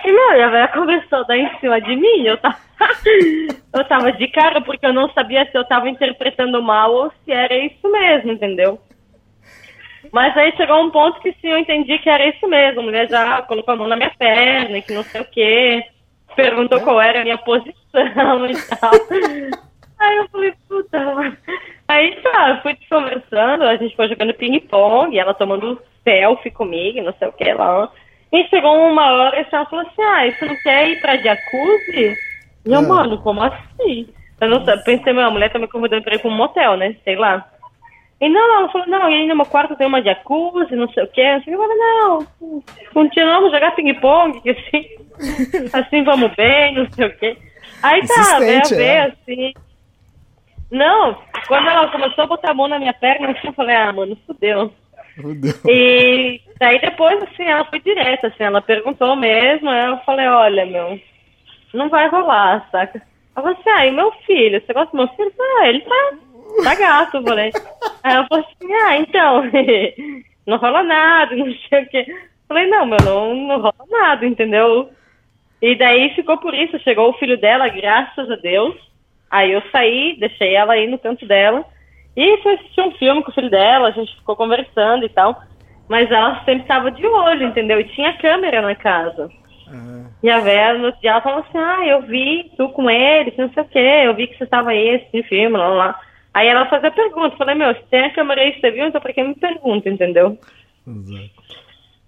E, 0.03 0.11
meu, 0.11 0.33
e 0.33 0.43
a 0.43 0.49
velha 0.49 0.67
começou 0.67 1.19
a 1.19 1.23
dar 1.23 1.37
em 1.37 1.49
cima 1.59 1.79
de 1.81 1.95
mim. 1.95 2.25
Eu 2.25 2.37
tava, 2.37 2.57
eu 3.73 3.83
tava 3.85 4.11
de 4.11 4.27
cara 4.27 4.61
porque 4.61 4.85
eu 4.85 4.93
não 4.93 5.09
sabia 5.11 5.45
se 5.49 5.57
eu 5.57 5.65
tava 5.65 5.89
interpretando 5.89 6.61
mal 6.61 6.93
ou 6.93 7.11
se 7.23 7.31
era 7.31 7.57
isso 7.57 7.89
mesmo, 7.89 8.31
entendeu? 8.31 8.79
Mas 10.11 10.37
aí 10.37 10.55
chegou 10.55 10.83
um 10.83 10.91
ponto 10.91 11.19
que 11.21 11.31
sim, 11.41 11.47
eu 11.47 11.57
entendi 11.57 11.97
que 11.99 12.09
era 12.09 12.27
isso 12.27 12.47
mesmo. 12.47 12.81
A 12.81 12.83
mulher 12.83 13.09
já 13.09 13.41
colocou 13.41 13.73
a 13.73 13.77
mão 13.77 13.87
na 13.87 13.95
minha 13.95 14.11
perna, 14.17 14.81
que 14.81 14.93
não 14.93 15.03
sei 15.03 15.21
o 15.21 15.25
quê 15.25 15.83
perguntou 16.35 16.81
qual 16.81 17.01
era 17.01 17.21
a 17.21 17.23
minha 17.23 17.37
posição 17.37 18.45
e 18.47 18.67
tal. 18.67 18.91
Aí 19.97 20.17
eu 20.17 20.27
falei, 20.29 20.53
puta. 20.67 21.37
Aí 21.87 22.15
tá, 22.21 22.59
fui 22.63 22.77
conversando, 22.89 23.63
a 23.63 23.75
gente 23.75 23.95
foi 23.95 24.07
jogando 24.07 24.33
ping-pong, 24.33 25.17
ela 25.17 25.33
tomando 25.33 25.79
selfie 26.03 26.51
comigo, 26.51 27.01
não 27.03 27.13
sei 27.19 27.27
o 27.27 27.33
que 27.33 27.53
lá. 27.53 27.91
E 28.31 28.43
chegou 28.49 28.75
uma 28.89 29.11
hora 29.11 29.39
e 29.39 29.45
ela 29.51 29.65
falou 29.65 29.85
assim: 29.85 30.01
ah, 30.01 30.31
você 30.31 30.45
não 30.45 30.55
quer 30.63 30.89
ir 30.89 31.01
pra 31.01 31.17
jacuzzi? 31.17 32.15
E 32.65 32.71
eu, 32.71 32.79
ah. 32.79 32.81
mano, 32.81 33.17
como 33.19 33.43
assim? 33.43 34.07
Eu 34.41 34.49
não 34.49 34.65
sei, 34.65 34.77
pensei, 34.77 35.13
meu, 35.13 35.25
a 35.25 35.31
mulher 35.31 35.51
tá 35.51 35.59
me 35.59 35.67
convidando 35.67 36.03
pra 36.03 36.15
ir 36.15 36.19
pra 36.19 36.29
um 36.29 36.35
motel, 36.35 36.75
né? 36.75 36.95
Sei 37.03 37.15
lá. 37.15 37.47
E 38.19 38.29
não, 38.29 38.59
ela 38.59 38.69
falou, 38.69 38.87
não, 38.87 39.09
e 39.09 39.13
aí 39.13 39.27
no 39.27 39.35
meu 39.35 39.45
quarto 39.45 39.75
tem 39.75 39.85
uma 39.85 40.01
jacuzzi, 40.01 40.75
não 40.75 40.89
sei 40.89 41.03
o 41.03 41.07
que. 41.07 41.21
Eu 41.21 41.41
falei, 41.41 41.77
não, 41.77 42.27
continuamos 42.93 43.51
a 43.51 43.55
jogar 43.55 43.75
ping-pong, 43.75 44.41
assim. 44.49 45.69
assim 45.71 46.03
vamos 46.03 46.33
bem, 46.35 46.73
não 46.75 46.89
sei 46.91 47.05
o 47.05 47.17
quê. 47.17 47.37
Aí 47.83 48.01
tá, 48.07 48.39
veio 48.39 48.61
a 48.61 48.69
ver, 48.69 48.97
assim. 48.99 49.53
Não, 50.71 51.17
quando 51.47 51.67
ela 51.67 51.91
começou 51.91 52.23
a 52.23 52.27
botar 52.27 52.51
a 52.51 52.53
mão 52.53 52.67
na 52.67 52.79
minha 52.79 52.93
perna, 52.93 53.35
eu 53.43 53.53
falei, 53.53 53.75
ah, 53.75 53.93
mano, 53.93 54.17
fudeu. 54.25 54.71
Fudeu. 55.15 55.53
E 55.67 56.41
daí 56.59 56.79
depois, 56.79 57.21
assim, 57.23 57.43
ela 57.43 57.65
foi 57.65 57.79
direta, 57.79 58.27
assim, 58.27 58.43
ela 58.43 58.61
perguntou 58.61 59.15
mesmo, 59.15 59.69
aí 59.69 59.85
eu 59.87 59.97
falei, 59.99 60.27
olha, 60.27 60.65
meu, 60.65 60.99
não 61.73 61.89
vai 61.89 62.09
rolar, 62.09 62.67
saca? 62.71 63.01
Ela 63.35 63.43
falou 63.43 63.51
assim, 63.51 63.69
ah, 63.69 63.85
e 63.85 63.91
meu 63.91 64.11
filho, 64.25 64.61
você 64.61 64.73
gosta 64.73 64.91
do 64.91 64.97
meu 64.97 65.07
filho? 65.09 65.31
Ah, 65.39 65.67
ele 65.67 65.81
tá, 65.81 66.11
tá 66.63 66.75
gato, 66.75 67.17
eu 67.17 67.23
falei. 67.23 67.51
Aí 68.03 68.15
eu 68.15 68.25
falei 68.27 68.45
assim, 68.45 68.73
ah, 68.73 68.97
então, 68.97 69.43
não 70.47 70.57
rola 70.57 70.83
nada, 70.83 71.35
não 71.35 71.53
sei 71.69 71.83
o 71.83 71.89
quê. 71.89 72.05
Falei, 72.47 72.67
não, 72.67 72.85
meu, 72.85 72.97
não, 73.03 73.35
não 73.35 73.59
rola 73.59 73.85
nada, 73.89 74.25
entendeu? 74.25 74.89
E 75.61 75.75
daí 75.75 76.13
ficou 76.15 76.37
por 76.37 76.53
isso, 76.53 76.79
chegou 76.79 77.09
o 77.09 77.17
filho 77.17 77.37
dela, 77.37 77.67
graças 77.69 78.29
a 78.29 78.35
Deus. 78.35 78.75
Aí 79.29 79.51
eu 79.51 79.61
saí, 79.71 80.17
deixei 80.19 80.55
ela 80.55 80.73
aí 80.73 80.87
no 80.87 80.99
canto 80.99 81.25
dela. 81.25 81.65
E 82.15 82.37
fui 82.41 82.53
assistir 82.53 82.81
um 82.81 82.91
filme 82.91 83.23
com 83.23 83.31
o 83.31 83.33
filho 83.33 83.49
dela, 83.49 83.89
a 83.89 83.91
gente 83.91 84.15
ficou 84.15 84.35
conversando 84.35 85.05
e 85.05 85.09
tal. 85.09 85.41
Mas 85.89 86.09
ela 86.09 86.43
sempre 86.45 86.61
estava 86.61 86.89
de 86.89 87.05
olho, 87.05 87.47
entendeu? 87.47 87.79
E 87.79 87.89
tinha 87.89 88.17
câmera 88.17 88.61
na 88.61 88.75
casa. 88.75 89.29
Uhum. 89.67 90.07
E 90.23 90.29
a 90.29 90.39
Vera, 90.39 90.77
no 90.77 90.91
dia, 90.93 91.11
ela 91.11 91.21
falou 91.21 91.39
assim: 91.39 91.57
Ah, 91.57 91.85
eu 91.85 92.01
vi 92.01 92.51
tu 92.55 92.69
com 92.69 92.89
ele, 92.89 93.33
não 93.37 93.51
sei 93.51 93.63
o 93.63 93.67
quê, 93.67 94.03
eu 94.05 94.15
vi 94.15 94.27
que 94.27 94.37
você 94.37 94.43
estava 94.45 94.71
aí 94.71 94.95
assistindo 94.95 95.23
filme, 95.25 95.57
lá, 95.57 95.67
lá. 95.67 95.99
Aí 96.33 96.47
ela 96.47 96.65
fazia 96.67 96.91
pergunta, 96.91 97.37
falei: 97.37 97.55
Meu, 97.55 97.73
se 97.75 97.83
tem 97.89 98.05
a 98.05 98.13
câmera 98.13 98.41
aí, 98.41 98.59
você 98.59 98.71
viu? 98.71 98.87
Então 98.87 99.01
por 99.01 99.13
que 99.13 99.23
me 99.23 99.35
pergunta, 99.35 99.89
entendeu? 99.89 100.37
Exato. 100.87 101.45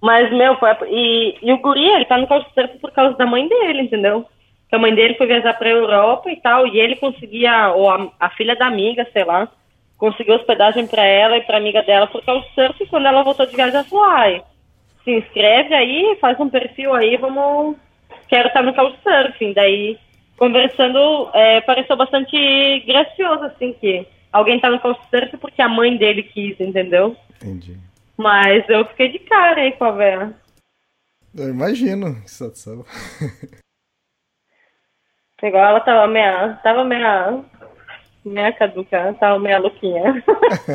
Mas, 0.01 0.31
meu, 0.31 0.55
foi. 0.57 0.69
E, 0.89 1.37
e 1.41 1.51
o 1.51 1.57
guri, 1.57 1.85
ele 1.85 2.05
tá 2.05 2.17
no 2.17 2.27
couchsurfing 2.27 2.77
por 2.79 2.91
causa 2.91 3.17
da 3.17 3.25
mãe 3.25 3.47
dele, 3.47 3.83
entendeu? 3.83 4.25
Que 4.69 4.75
a 4.75 4.79
mãe 4.79 4.93
dele 4.93 5.15
foi 5.15 5.27
viajar 5.27 5.53
pra 5.53 5.69
Europa 5.69 6.29
e 6.29 6.35
tal, 6.37 6.67
e 6.67 6.79
ele 6.79 6.95
conseguia, 6.97 7.71
ou 7.73 7.89
a, 7.89 8.11
a 8.19 8.29
filha 8.31 8.55
da 8.55 8.67
amiga, 8.67 9.07
sei 9.13 9.23
lá, 9.23 9.49
conseguiu 9.97 10.35
hospedagem 10.35 10.87
pra 10.87 11.03
ela 11.03 11.37
e 11.37 11.41
pra 11.41 11.57
amiga 11.57 11.81
dela 11.83 12.07
por 12.07 12.23
couchsurfing. 12.23 12.83
E 12.83 12.87
quando 12.87 13.07
ela 13.07 13.23
voltou 13.23 13.45
de 13.45 13.55
viagem, 13.55 13.75
ela 13.75 13.83
falou: 13.83 14.05
ai, 14.05 14.43
se 15.03 15.11
inscreve 15.11 15.73
aí, 15.73 16.17
faz 16.21 16.39
um 16.39 16.49
perfil 16.49 16.93
aí, 16.93 17.17
vamos. 17.17 17.77
Quero 18.27 18.47
estar 18.47 18.61
no 18.61 18.73
couchsurfing. 18.73 19.53
Daí, 19.53 19.97
conversando, 20.37 21.29
é, 21.33 21.61
pareceu 21.61 21.95
bastante 21.95 22.79
gracioso, 22.85 23.45
assim, 23.45 23.73
que 23.73 24.05
alguém 24.31 24.59
tá 24.59 24.69
no 24.69 24.79
couchsurfing 24.79 25.37
porque 25.37 25.61
a 25.61 25.69
mãe 25.69 25.97
dele 25.97 26.23
quis, 26.23 26.59
entendeu? 26.59 27.15
Entendi. 27.41 27.77
Mas 28.17 28.67
eu 28.69 28.85
fiquei 28.85 29.09
de 29.09 29.19
cara 29.19 29.61
aí 29.61 29.71
com 29.73 29.85
a 29.85 29.91
Vera. 29.91 30.33
Eu 31.35 31.49
imagino, 31.49 32.21
que 32.21 32.31
situação. 32.31 32.83
Igual 35.41 35.65
ela 35.65 35.79
tava 35.79 36.07
meia. 36.07 36.59
Tava 36.63 36.83
meia. 36.83 37.39
meia 38.25 38.51
caduca, 38.53 39.15
tava 39.19 39.39
meia 39.39 39.59
louquinha. 39.59 40.23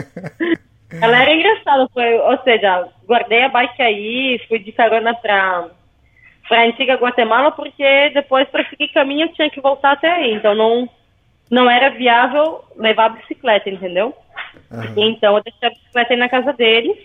ela 1.01 1.23
era 1.23 1.35
engraçada, 1.35 1.89
foi, 1.93 2.19
ou 2.19 2.39
seja, 2.43 2.89
guardei 3.07 3.45
a 3.45 3.49
bike 3.49 3.83
aí, 3.83 4.41
fui 4.47 4.59
de 4.59 4.73
carona 4.73 5.15
pra, 5.15 5.69
pra 6.49 6.65
antiga 6.65 6.95
Guatemala, 6.95 7.51
porque 7.53 8.11
depois 8.11 8.49
pra 8.49 8.65
seguir 8.69 8.89
caminho 8.89 9.27
eu 9.27 9.33
tinha 9.33 9.51
que 9.51 9.61
voltar 9.61 9.93
até 9.93 10.11
aí. 10.11 10.35
Então 10.35 10.55
não, 10.55 10.89
não 11.51 11.71
era 11.71 11.91
viável 11.91 12.63
levar 12.77 13.07
a 13.07 13.09
bicicleta, 13.11 13.71
entendeu? 13.71 14.15
Uhum. 14.71 14.95
Então 14.97 15.37
eu 15.37 15.43
deixei 15.43 15.69
a 15.69 15.73
bicicleta 15.73 16.13
aí 16.13 16.19
na 16.19 16.29
casa 16.29 16.53
deles 16.53 16.97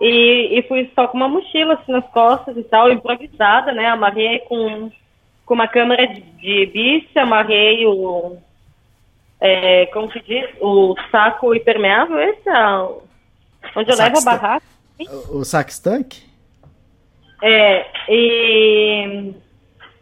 e, 0.00 0.58
e 0.58 0.62
fui 0.62 0.90
só 0.94 1.06
com 1.06 1.16
uma 1.16 1.28
mochila 1.28 1.74
assim 1.74 1.92
nas 1.92 2.06
costas 2.10 2.56
e 2.56 2.64
tal, 2.64 2.90
improvisada, 2.90 3.72
né? 3.72 3.86
Amarrei 3.86 4.40
com, 4.40 4.90
com 5.44 5.54
uma 5.54 5.68
câmera 5.68 6.06
de, 6.06 6.20
de 6.20 6.66
bicho, 6.66 7.18
amarrei 7.18 7.86
o. 7.86 8.36
É, 9.40 9.86
como 9.86 10.10
se 10.12 10.20
diz? 10.20 10.48
O 10.60 10.96
saco 11.10 11.54
impermeável, 11.54 12.18
esse 12.20 12.48
é 12.48 12.78
onde 13.76 13.90
eu 13.90 13.96
levo 13.96 14.18
a 14.18 14.22
barraca. 14.22 14.66
O, 15.30 15.38
o 15.38 15.44
sax 15.44 15.78
tanque? 15.78 16.22
É, 17.42 17.86
e, 18.08 19.34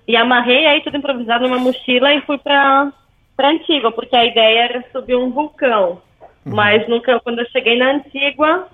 e 0.07 0.17
amarrei 0.17 0.67
aí 0.67 0.83
tudo 0.83 0.97
improvisado 0.97 1.49
numa 1.49 1.59
mochila 1.59 2.15
e 2.15 2.21
fui 2.21 2.39
pra, 2.39 2.93
pra 3.37 3.51
Antigua, 3.51 3.91
porque 3.91 4.15
a 4.15 4.25
ideia 4.25 4.65
era 4.65 4.85
subir 4.93 5.17
um 5.17 5.31
vulcão. 5.31 6.01
Uhum. 6.45 6.55
Mas 6.55 6.87
nunca, 6.89 7.19
quando 7.21 7.41
eu 7.41 7.51
cheguei 7.51 7.77
na 7.77 7.93
Antigua, 7.93 8.69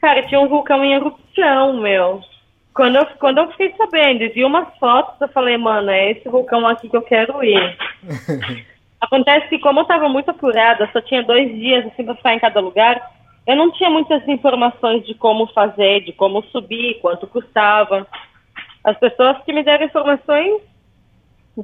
Cara, 0.00 0.22
tinha 0.22 0.40
um 0.40 0.48
vulcão 0.48 0.82
em 0.82 0.94
erupção, 0.94 1.74
meu. 1.74 2.22
Quando 2.74 2.96
eu, 2.96 3.06
quando 3.18 3.38
eu 3.38 3.50
fiquei 3.50 3.74
sabendo 3.76 4.22
e 4.22 4.28
vi 4.28 4.44
umas 4.44 4.68
fotos, 4.78 5.20
eu 5.20 5.28
falei, 5.28 5.56
mano, 5.56 5.90
é 5.90 6.12
esse 6.12 6.28
vulcão 6.28 6.66
aqui 6.66 6.88
que 6.88 6.96
eu 6.96 7.02
quero 7.02 7.42
ir. 7.42 7.76
Acontece 9.00 9.48
que 9.48 9.58
como 9.58 9.80
eu 9.80 9.84
tava 9.84 10.08
muito 10.08 10.30
apurada, 10.30 10.88
só 10.92 11.00
tinha 11.00 11.22
dois 11.22 11.48
dias 11.48 11.86
assim 11.86 12.04
pra 12.04 12.14
ficar 12.14 12.34
em 12.34 12.38
cada 12.38 12.60
lugar, 12.60 13.00
eu 13.46 13.56
não 13.56 13.72
tinha 13.72 13.88
muitas 13.88 14.26
informações 14.28 15.04
de 15.06 15.14
como 15.14 15.46
fazer, 15.48 16.02
de 16.04 16.12
como 16.12 16.42
subir, 16.44 17.00
quanto 17.00 17.26
custava. 17.26 18.06
as 18.84 18.98
pessoas 18.98 19.42
que 19.44 19.52
me 19.52 19.62
deram 19.62 19.86
informações 19.86 20.62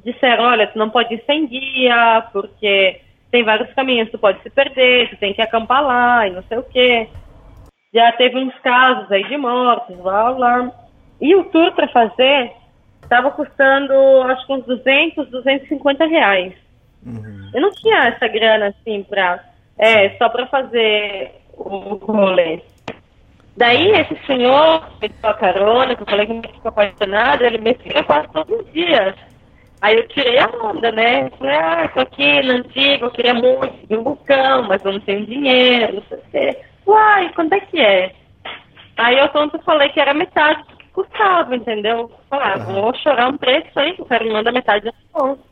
disseram, 0.05 0.45
olha, 0.45 0.67
tu 0.67 0.79
não 0.79 0.91
pode 0.91 1.15
ir 1.15 1.23
sem 1.27 1.47
guia, 1.47 2.27
porque 2.33 3.01
tem 3.31 3.45
vários 3.45 3.73
caminhos, 3.75 4.11
tu 4.11 4.19
pode 4.19 4.43
se 4.43 4.51
perder, 4.51 5.11
tu 5.11 5.17
tem 5.17 5.33
que 5.33 5.43
acampar 5.43 5.83
lá 5.83 6.27
e 6.27 6.31
não 6.31 6.43
sei 6.45 6.59
o 6.59 6.63
quê. 6.63 7.09
Já 7.95 8.13
teve 8.13 8.39
uns 8.39 8.55
casos 8.61 9.11
aí 9.11 9.25
de 9.25 9.37
mortes, 9.37 9.97
blá, 9.97 10.33
blá. 10.33 10.71
E 11.21 11.35
o 11.35 11.45
tour 11.45 11.73
para 11.73 11.89
fazer 11.89 12.53
estava 13.03 13.31
custando, 13.31 13.95
acho 14.23 14.47
que 14.47 14.53
uns 14.53 14.67
200, 14.67 15.29
250 15.29 16.07
reais. 16.07 16.53
Uhum. 17.05 17.51
Eu 17.55 17.61
não 17.61 17.71
tinha 17.73 18.09
essa 18.09 18.27
grana, 18.29 18.67
assim, 18.69 19.03
pra, 19.05 19.43
é, 19.79 20.11
só 20.17 20.29
para 20.29 20.47
fazer 20.47 21.33
o 21.57 21.95
rolê. 21.95 22.61
Daí 23.57 23.91
esse 23.93 24.15
senhor 24.27 24.87
me 25.01 25.09
deu 25.09 25.31
a 25.31 25.35
carona, 25.35 25.97
que 25.97 26.03
eu 26.03 26.07
falei 26.07 26.27
que 26.27 26.35
me 26.35 26.43
ficou 26.43 26.69
apaixonado, 26.69 27.43
ele 27.43 27.59
me 27.59 27.75
fica 27.75 28.03
quase 28.03 28.29
todos 28.29 28.61
os 28.61 28.73
dias. 28.73 29.15
Aí 29.81 29.97
eu 29.97 30.09
tirei 30.09 30.39
a 30.39 30.49
onda, 30.63 30.91
né? 30.93 31.31
Falei, 31.39 31.57
ah, 31.57 31.91
tô 31.95 32.01
aqui 32.01 32.43
na 32.43 32.55
antiga, 32.55 33.07
eu 33.07 33.11
queria 33.11 33.35
muito 33.35 33.73
um 33.91 34.03
vulcão, 34.03 34.65
mas 34.65 34.85
eu 34.85 34.93
não 34.93 35.01
tenho 35.01 35.25
dinheiro, 35.25 35.95
não 35.95 36.03
sei 36.03 36.19
o 36.19 36.23
quê. 36.31 36.61
Uai, 36.87 37.33
quanto 37.35 37.53
é 37.55 37.61
que 37.61 37.81
é? 37.81 38.13
Aí 38.97 39.19
eu 39.19 39.29
tonto 39.29 39.59
falei 39.63 39.89
que 39.91 40.01
era 40.01 40.15
metade 40.15 40.65
custava, 40.97 41.55
entendeu? 41.55 42.11
Falei, 42.31 42.55
ah, 42.55 42.59
vou 42.59 42.95
chorar 42.97 43.29
um 43.29 43.37
preço 43.37 43.79
aí, 43.79 43.93
que 43.93 44.01
eu 44.01 44.07
quero 44.07 44.33
mandar 44.33 44.51
metade 44.51 44.87
da 44.87 44.93
conta. 45.13 45.43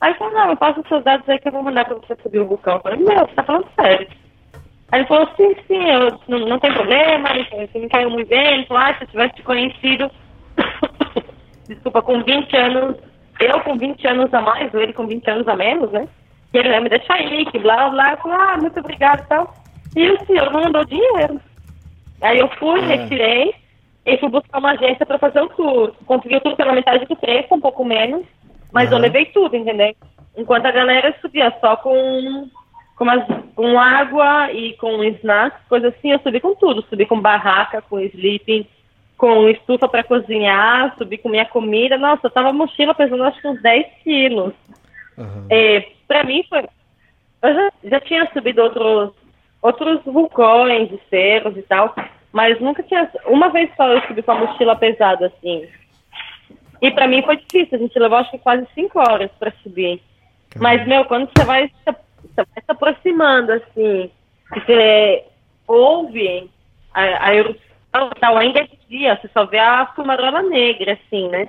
Aí 0.00 0.12
falou, 0.14 0.34
não, 0.34 0.56
passa 0.56 0.80
os 0.80 0.88
seus 0.88 1.02
dados 1.02 1.26
aí 1.26 1.38
que 1.38 1.48
eu 1.48 1.52
vou 1.52 1.62
mandar 1.62 1.86
pra 1.86 1.94
você 1.94 2.14
subir 2.22 2.40
o 2.40 2.46
vulcão. 2.46 2.74
Eu 2.74 2.80
falei, 2.80 2.98
meu, 2.98 3.18
você 3.20 3.34
tá 3.34 3.42
falando 3.42 3.66
sério. 3.80 4.06
Aí 4.92 5.00
ele 5.00 5.08
falou, 5.08 5.26
sim, 5.36 5.54
sim, 5.66 5.88
eu, 5.88 6.20
não, 6.28 6.38
não 6.40 6.58
tem 6.60 6.72
problema, 6.72 7.30
você 7.50 7.78
me 7.78 7.88
caiu 7.88 8.10
muito 8.10 8.28
bem. 8.28 8.54
Ele 8.54 8.66
falou, 8.66 8.82
ah, 8.82 8.94
se 8.94 9.04
eu 9.04 9.08
tivesse 9.08 9.34
te 9.36 9.42
conhecido, 9.42 10.10
desculpa, 11.66 12.02
com 12.02 12.22
20 12.22 12.54
anos, 12.54 12.96
eu 13.40 13.60
com 13.60 13.78
20 13.78 14.06
anos 14.06 14.34
a 14.34 14.42
mais, 14.42 14.74
ou 14.74 14.80
ele 14.82 14.92
com 14.92 15.06
20 15.06 15.30
anos 15.30 15.48
a 15.48 15.56
menos, 15.56 15.90
né? 15.90 16.06
E 16.52 16.58
ele 16.58 16.68
vai 16.68 16.80
me 16.80 16.90
deixar 16.90 17.14
aí, 17.14 17.46
que 17.46 17.58
blá, 17.58 17.88
blá. 17.88 18.12
Eu 18.12 18.18
falei, 18.18 18.38
ah, 18.38 18.56
muito 18.60 18.78
obrigado 18.78 19.20
e 19.20 19.28
tal. 19.28 19.54
E 19.96 20.10
o 20.10 20.26
senhor 20.26 20.52
não 20.52 20.64
mandou 20.64 20.84
dinheiro. 20.84 21.40
Aí 22.20 22.38
eu 22.38 22.48
fui, 22.58 22.80
é. 22.80 22.96
retirei, 22.96 23.54
e 24.06 24.18
fui 24.18 24.28
buscar 24.28 24.58
uma 24.58 24.72
agência 24.72 25.06
para 25.06 25.18
fazer 25.18 25.40
o 25.40 25.48
tour. 25.48 25.92
Consegui 26.06 26.36
o 26.36 26.40
tour 26.40 26.56
pela 26.56 26.72
metade 26.72 27.06
do 27.06 27.16
preço, 27.16 27.54
um 27.54 27.60
pouco 27.60 27.84
menos, 27.84 28.24
mas 28.72 28.90
uhum. 28.90 28.96
eu 28.96 29.02
levei 29.02 29.26
tudo, 29.26 29.56
entendeu? 29.56 29.94
Enquanto 30.36 30.66
a 30.66 30.72
galera 30.72 31.14
subia 31.20 31.52
só 31.60 31.76
com 31.76 32.48
com, 32.96 33.10
as, 33.10 33.24
com 33.54 33.78
água 33.78 34.52
e 34.52 34.74
com 34.74 35.02
snacks, 35.02 35.60
coisa 35.68 35.88
assim, 35.88 36.12
eu 36.12 36.20
subi 36.20 36.40
com 36.40 36.54
tudo. 36.54 36.82
Subi 36.82 37.06
com 37.06 37.20
barraca, 37.20 37.82
com 37.82 38.00
sleeping, 38.00 38.66
com 39.16 39.48
estufa 39.48 39.88
para 39.88 40.04
cozinhar, 40.04 40.94
subi 40.96 41.18
com 41.18 41.28
minha 41.28 41.46
comida. 41.46 41.98
Nossa, 41.98 42.26
eu 42.26 42.30
tava 42.30 42.52
mochila 42.52 42.94
pesando 42.94 43.24
acho 43.24 43.40
que 43.40 43.48
uns 43.48 43.60
10 43.60 43.86
quilos. 44.02 44.54
Uhum. 45.16 45.46
É, 45.50 45.88
para 46.06 46.24
mim 46.24 46.44
foi. 46.48 46.64
Eu 47.42 47.54
já, 47.54 47.72
já 47.84 48.00
tinha 48.00 48.30
subido 48.32 48.62
outros, 48.62 49.12
outros 49.60 50.00
vulcões 50.04 50.90
e 50.90 51.00
cerros 51.10 51.56
e 51.56 51.62
tal, 51.62 51.94
mas 52.34 52.60
nunca 52.60 52.82
tinha. 52.82 53.08
Uma 53.26 53.48
vez 53.48 53.70
só 53.76 53.86
eu 53.86 54.02
subi 54.08 54.20
com 54.20 54.32
a 54.32 54.40
mochila 54.40 54.74
pesada 54.74 55.26
assim. 55.26 55.68
E 56.82 56.90
para 56.90 57.06
mim 57.06 57.22
foi 57.22 57.36
difícil, 57.36 57.78
a 57.78 57.80
gente 57.80 57.96
levou 57.96 58.18
acho 58.18 58.32
que 58.32 58.38
quase 58.38 58.66
5 58.74 58.98
horas 58.98 59.30
para 59.38 59.52
subir. 59.62 60.02
Mas, 60.56 60.84
meu, 60.86 61.04
quando 61.04 61.30
você 61.30 61.44
vai 61.44 61.70
vai 61.86 62.46
se 62.46 62.64
aproximando, 62.66 63.52
assim, 63.52 64.10
você 64.52 65.24
ouve 65.68 66.50
a, 66.92 67.28
a 67.28 67.34
erupção 67.34 68.10
tal, 68.20 68.36
ainda 68.36 68.60
é 68.60 68.68
dia, 68.88 69.16
você 69.16 69.30
só 69.32 69.46
vê 69.46 69.60
a 69.60 69.86
fumarola 69.94 70.42
negra, 70.42 70.94
assim, 70.94 71.28
né? 71.28 71.48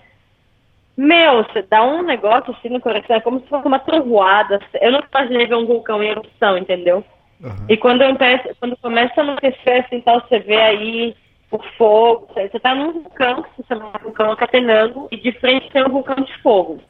Meu, 0.95 1.43
você 1.43 1.63
dá 1.63 1.83
um 1.83 2.03
negócio 2.03 2.55
assim 2.55 2.69
no 2.69 2.79
coração, 2.79 3.15
é 3.15 3.19
como 3.19 3.39
se 3.39 3.47
fosse 3.47 3.65
uma 3.65 3.79
trovoada. 3.79 4.59
Eu 4.79 4.91
não 4.91 5.03
imaginei 5.11 5.47
ver 5.47 5.55
um 5.55 5.65
vulcão 5.65 6.03
em 6.03 6.09
erupção, 6.09 6.55
entendeu? 6.55 7.03
Uhum. 7.41 7.65
E 7.69 7.77
quando, 7.77 8.01
eu 8.01 8.15
peço, 8.15 8.55
quando 8.59 8.77
começa 8.77 9.13
a 9.17 9.23
anoitecer, 9.23 9.85
assim, 9.85 10.01
tal, 10.01 10.21
você 10.21 10.39
vê 10.39 10.57
aí 10.57 11.15
o 11.51 11.59
fogo. 11.77 12.27
Você 12.33 12.59
tá 12.59 12.73
num 12.73 12.93
vulcão, 12.93 13.43
que 13.43 13.61
se 13.61 13.67
chama 13.67 13.91
vulcão 14.01 14.35
Catenango, 14.35 15.07
e 15.11 15.17
de 15.17 15.31
frente 15.33 15.69
tem 15.71 15.83
um 15.83 15.89
vulcão 15.89 16.15
de 16.15 16.35
fogo. 16.41 16.81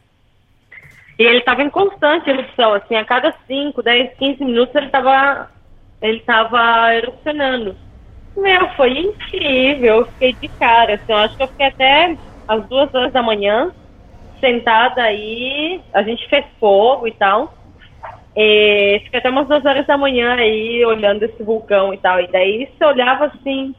E 1.18 1.24
ele 1.24 1.40
estava 1.40 1.64
em 1.64 1.70
constante 1.70 2.30
erupção, 2.30 2.74
assim, 2.74 2.96
a 2.96 3.06
cada 3.06 3.34
5, 3.48 3.82
10, 3.82 4.18
15 4.18 4.44
minutos 4.44 4.76
ele 4.76 4.88
estava 4.88 5.50
ele 6.02 6.20
tava 6.20 6.94
erupcionando. 6.94 7.76
Meu, 8.36 8.70
foi 8.76 8.98
incrível, 8.98 10.00
eu 10.00 10.06
fiquei 10.12 10.34
de 10.34 10.50
cara, 10.50 10.96
assim, 10.96 11.12
eu 11.12 11.18
acho 11.18 11.38
que 11.38 11.44
eu 11.44 11.48
fiquei 11.48 11.68
até 11.68 12.18
às 12.48 12.68
duas 12.68 12.94
horas 12.94 13.14
da 13.14 13.24
manhã, 13.24 13.72
sentada 14.42 15.02
aí, 15.02 15.82
a 15.94 16.04
gente 16.04 16.28
fez 16.28 16.46
fogo 16.60 17.08
e 17.08 17.12
tal, 17.14 17.55
e 18.36 19.02
fiquei 19.04 19.20
até 19.20 19.30
umas 19.30 19.48
duas 19.48 19.66
horas 19.66 19.86
da 19.88 19.98
manhã 19.98 20.36
aí, 20.36 20.84
olhando 20.86 21.24
esse 21.24 21.42
vulcão 21.42 21.94
e 21.94 21.98
tal, 21.98 22.20
e 22.20 22.28
daí 22.28 22.68
você 22.78 22.86
olhava 22.86 23.26
assim, 23.26 23.74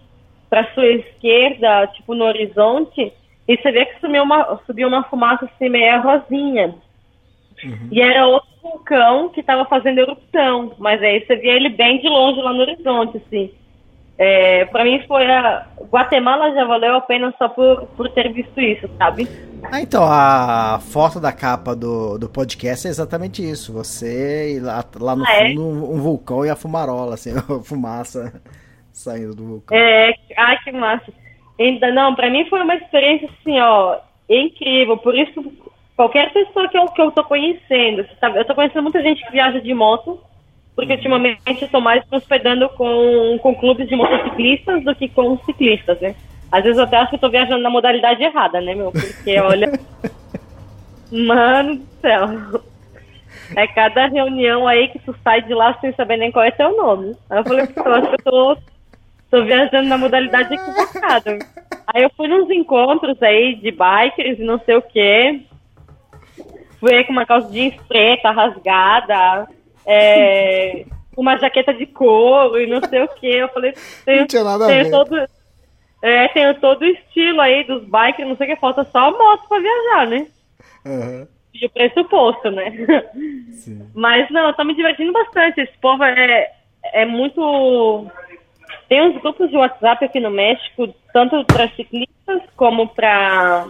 para 0.48 0.72
sua 0.72 0.86
esquerda, 0.86 1.86
tipo 1.88 2.14
no 2.14 2.24
horizonte, 2.24 3.12
e 3.48 3.56
você 3.56 3.70
vê 3.70 3.84
que 3.86 4.00
subiu 4.00 4.22
uma, 4.22 4.60
subiu 4.66 4.88
uma 4.88 5.04
fumaça 5.04 5.44
assim 5.44 5.68
meio 5.68 6.00
rosinha, 6.00 6.74
Uhum. 7.64 7.88
E 7.90 8.00
era 8.00 8.26
outro 8.26 8.48
vulcão 8.62 9.28
que 9.28 9.40
estava 9.40 9.64
fazendo 9.64 9.98
erupção, 9.98 10.74
mas 10.78 11.02
aí 11.02 11.24
você 11.24 11.36
via 11.36 11.52
ele 11.52 11.68
bem 11.68 12.00
de 12.00 12.08
longe 12.08 12.40
lá 12.40 12.52
no 12.52 12.60
horizonte, 12.60 13.16
assim. 13.18 13.50
É, 14.18 14.64
para 14.66 14.84
mim 14.84 15.02
foi 15.06 15.26
a 15.26 15.66
Guatemala 15.90 16.54
já 16.54 16.64
valeu 16.64 16.96
a 16.96 17.00
pena 17.02 17.34
só 17.36 17.48
por, 17.48 17.86
por 17.88 18.08
ter 18.10 18.32
visto 18.32 18.58
isso, 18.58 18.88
sabe? 18.96 19.28
Ah, 19.70 19.80
então 19.80 20.04
a 20.04 20.80
foto 20.80 21.20
da 21.20 21.32
capa 21.32 21.76
do, 21.76 22.16
do 22.16 22.28
podcast 22.28 22.86
é 22.86 22.90
exatamente 22.90 23.46
isso. 23.46 23.72
Você 23.74 24.58
lá, 24.62 24.82
lá 24.98 25.16
no 25.16 25.24
ah, 25.26 25.32
é? 25.32 25.48
fundo 25.48 25.62
um, 25.62 25.96
um, 25.96 26.00
vulcão 26.00 26.46
e 26.46 26.50
a 26.50 26.56
fumarola, 26.56 27.14
assim, 27.14 27.32
a 27.36 27.62
fumaça 27.62 28.40
saindo 28.90 29.34
do 29.34 29.44
vulcão. 29.44 29.76
É, 29.76 30.14
ai 30.36 30.58
que 30.64 30.72
massa. 30.72 31.12
Ainda 31.60 31.92
não, 31.92 32.14
para 32.14 32.30
mim 32.30 32.46
foi 32.48 32.62
uma 32.62 32.74
experiência 32.74 33.28
assim, 33.40 33.58
ó, 33.60 33.98
incrível. 34.28 34.96
Por 34.96 35.14
isso 35.14 35.44
qualquer 35.96 36.32
pessoa 36.32 36.68
que 36.68 36.78
eu, 36.78 36.86
que 36.86 37.00
eu 37.00 37.10
tô 37.10 37.24
conhecendo, 37.24 38.06
sabe? 38.20 38.38
Eu 38.38 38.44
tô 38.44 38.54
conhecendo 38.54 38.82
muita 38.82 39.02
gente 39.02 39.24
que 39.24 39.32
viaja 39.32 39.60
de 39.60 39.74
moto, 39.74 40.20
porque 40.76 40.92
ultimamente 40.92 41.62
eu 41.62 41.68
tô 41.68 41.80
mais 41.80 42.04
me 42.10 42.18
hospedando 42.18 42.68
com, 42.68 43.38
com 43.42 43.54
clubes 43.54 43.88
de 43.88 43.96
motociclistas 43.96 44.84
do 44.84 44.94
que 44.94 45.08
com 45.08 45.38
ciclistas, 45.38 45.98
né? 46.00 46.14
Às 46.52 46.62
vezes 46.62 46.78
eu 46.78 46.84
até 46.84 46.98
acho 46.98 47.10
que 47.10 47.16
eu 47.16 47.20
tô 47.20 47.30
viajando 47.30 47.62
na 47.62 47.70
modalidade 47.70 48.22
errada, 48.22 48.60
né, 48.60 48.74
meu? 48.74 48.92
Porque, 48.92 49.38
olha... 49.40 49.72
Mano 51.10 51.76
do 51.76 51.86
céu. 52.00 52.60
É 53.56 53.66
cada 53.66 54.06
reunião 54.08 54.68
aí 54.68 54.88
que 54.88 54.98
tu 54.98 55.14
sai 55.24 55.40
de 55.42 55.54
lá 55.54 55.72
sem 55.80 55.92
saber 55.94 56.16
nem 56.18 56.30
qual 56.30 56.44
é 56.44 56.50
teu 56.50 56.76
nome. 56.76 57.16
Aí 57.30 57.38
eu 57.38 57.44
falei, 57.44 57.68
eu 57.74 57.94
acho 57.94 58.08
que 58.08 58.14
eu 58.14 58.24
tô, 58.24 58.56
tô 59.30 59.44
viajando 59.44 59.88
na 59.88 59.96
modalidade 59.96 60.52
equivocada. 60.52 61.38
Aí 61.86 62.02
eu 62.02 62.10
fui 62.16 62.28
nos 62.28 62.50
encontros 62.50 63.22
aí 63.22 63.54
de 63.54 63.70
bikers 63.70 64.38
e 64.38 64.44
não 64.44 64.58
sei 64.58 64.76
o 64.76 64.82
quê 64.82 65.40
fui 66.80 67.04
com 67.04 67.12
uma 67.12 67.26
calça 67.26 67.50
jeans 67.50 67.74
preta, 67.88 68.30
rasgada, 68.30 69.48
é, 69.86 70.84
uma 71.16 71.38
jaqueta 71.38 71.72
de 71.72 71.86
couro 71.86 72.60
e 72.60 72.66
não 72.66 72.80
sei 72.88 73.02
o 73.02 73.08
que. 73.08 73.26
Eu 73.26 73.48
falei, 73.48 73.72
tenho, 74.04 74.20
não 74.20 74.26
tinha 74.26 74.44
nada 74.44 74.64
a 74.64 74.68
ver. 74.68 74.90
todo. 74.90 75.16
É, 76.02 76.28
tenho 76.28 76.54
todo 76.60 76.82
o 76.82 76.86
estilo 76.86 77.40
aí 77.40 77.64
dos 77.64 77.82
bikes, 77.84 78.26
não 78.26 78.36
sei 78.36 78.46
o 78.46 78.54
que, 78.54 78.60
falta 78.60 78.84
só 78.92 79.08
a 79.08 79.10
moto 79.10 79.48
pra 79.48 79.58
viajar, 79.58 80.06
né? 80.06 80.26
Uhum. 80.84 81.26
E 81.54 81.66
o 81.66 81.70
pressuposto, 81.70 82.50
né? 82.50 82.70
Sim. 83.52 83.90
Mas 83.94 84.30
não, 84.30 84.48
eu 84.48 84.54
tô 84.54 84.62
me 84.62 84.74
divertindo 84.74 85.12
bastante. 85.12 85.60
Esse 85.60 85.76
povo 85.78 86.04
é, 86.04 86.50
é 86.92 87.04
muito. 87.06 88.06
Tem 88.88 89.02
uns 89.02 89.20
grupos 89.20 89.50
de 89.50 89.56
WhatsApp 89.56 90.04
aqui 90.04 90.20
no 90.20 90.30
México, 90.30 90.94
tanto 91.12 91.44
para 91.46 91.68
ciclistas 91.70 92.42
como 92.56 92.88
para 92.88 93.66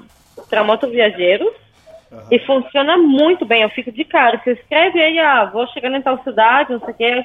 motoviajeiros. 0.64 1.54
Uhum. 2.10 2.20
E 2.30 2.38
funciona 2.40 2.96
muito 2.96 3.44
bem, 3.44 3.62
eu 3.62 3.70
fico 3.70 3.90
de 3.90 4.04
cara. 4.04 4.40
Você 4.42 4.52
escreve 4.52 5.00
aí, 5.02 5.18
ah, 5.18 5.44
vou 5.46 5.66
chegar 5.68 5.90
em 5.90 6.02
tal 6.02 6.22
cidade, 6.22 6.72
não 6.72 6.80
sei 6.80 6.90
o 6.90 6.94
quê, 6.94 7.24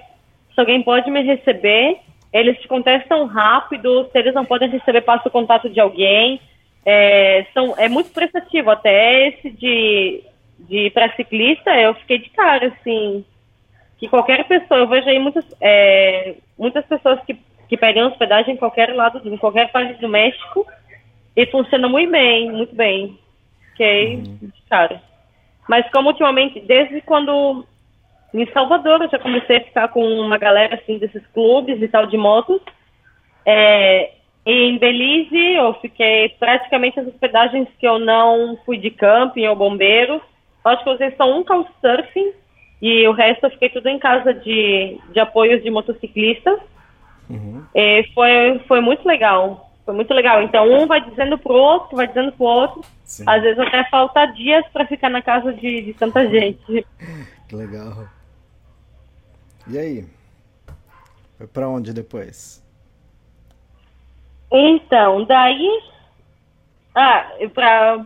se 0.54 0.60
alguém 0.60 0.82
pode 0.82 1.10
me 1.10 1.22
receber, 1.22 1.98
eles 2.34 2.60
te 2.60 2.68
contestam 2.68 3.26
rápido, 3.26 4.10
se 4.12 4.18
eles 4.18 4.34
não 4.34 4.46
podem 4.46 4.70
receber, 4.70 5.02
passa 5.02 5.28
o 5.28 5.32
contato 5.32 5.70
de 5.70 5.80
alguém. 5.80 6.42
É, 6.86 7.46
são, 7.54 7.76
é 7.78 7.88
muito 7.88 8.10
prestativo, 8.12 8.72
até 8.72 9.28
esse 9.28 9.52
de, 9.52 10.24
de 10.60 10.90
para 10.90 11.16
ciclista, 11.16 11.70
eu 11.78 11.94
fiquei 11.96 12.18
de 12.18 12.30
cara, 12.32 12.68
assim, 12.68 13.24
que 14.00 14.08
qualquer 14.08 14.44
pessoa, 14.46 14.80
eu 14.80 14.88
vejo 14.88 15.08
aí 15.08 15.20
muitas, 15.20 15.46
é, 15.62 16.36
muitas 16.58 16.84
pessoas 16.86 17.20
que, 17.24 17.38
que 17.70 17.78
pedem 17.78 18.04
hospedagem 18.04 18.56
em 18.56 18.58
qualquer 18.58 18.96
lado, 18.96 19.22
em 19.24 19.38
qualquer 19.38 19.72
parte 19.72 20.02
do 20.02 20.10
México, 20.10 20.66
e 21.36 21.46
funciona 21.46 21.88
muito 21.88 22.12
bem, 22.12 22.52
muito 22.52 22.76
bem 22.76 23.20
fiquei 23.82 24.16
uhum. 24.18 24.52
Cara. 24.72 25.02
Mas 25.68 25.90
como 25.92 26.08
ultimamente, 26.08 26.62
desde 26.62 27.02
quando 27.02 27.66
em 28.34 28.46
Salvador 28.54 29.02
eu 29.02 29.10
já 29.10 29.20
comecei 29.20 29.58
a 29.58 29.64
ficar 29.64 29.88
com 29.90 30.02
uma 30.02 30.38
galera 30.38 30.76
assim 30.76 30.98
desses 30.98 31.26
clubes 31.28 31.82
e 31.82 31.88
tal 31.90 32.08
de 32.08 32.18
motos, 32.18 32.62
é, 33.46 34.12
Em 34.46 34.78
Belize, 34.78 35.38
eu 35.56 35.74
fiquei 35.76 36.30
praticamente 36.40 37.00
as 37.00 37.08
hospedagens 37.08 37.68
que 37.78 37.86
eu 37.86 38.00
não 38.00 38.58
fui 38.66 38.78
de 38.78 38.90
camping 38.90 39.46
ou 39.48 39.56
bombeiro. 39.56 40.22
Acho 40.64 40.84
que 40.84 40.90
eu 40.90 40.94
usei 40.94 41.12
só 41.18 41.26
um 41.30 41.44
couchsurfing 41.44 42.32
e 42.82 43.08
o 43.08 43.12
resto 43.12 43.46
eu 43.46 43.52
fiquei 43.52 43.70
tudo 43.70 43.88
em 43.90 44.00
casa 44.00 44.34
de, 44.34 44.98
de 45.12 45.20
apoios 45.20 45.62
de 45.62 45.70
motociclistas. 45.70 46.60
Uhum. 47.30 47.64
E 47.76 48.04
foi, 48.14 48.60
foi 48.68 48.82
muito 48.82 49.06
legal. 49.06 49.71
Foi 49.86 49.94
muito 49.94 50.14
legal. 50.14 50.42
Então, 50.44 50.72
um 50.72 50.86
vai 50.86 51.02
dizendo 51.02 51.38
pro 51.38 51.54
outro, 51.54 51.96
vai 51.96 52.08
dizendo 52.08 52.32
pro 52.32 52.46
outro. 52.46 52.82
Sim. 53.04 53.24
Às 53.28 53.42
vezes 53.42 53.60
até 53.60 53.84
falta 53.90 54.26
dias 54.28 54.66
para 54.72 54.86
ficar 54.86 55.10
na 55.10 55.22
casa 55.22 55.52
de, 55.54 55.82
de 55.82 55.94
tanta 55.94 56.28
gente. 56.30 56.86
Que 57.48 57.56
legal. 57.58 58.08
E 59.68 59.78
aí? 59.78 60.06
Foi 61.38 61.48
pra 61.48 61.68
onde 61.68 61.92
depois? 61.94 62.66
Então, 64.50 65.26
daí. 65.26 65.82
Ah, 66.96 67.30
pra, 67.54 68.06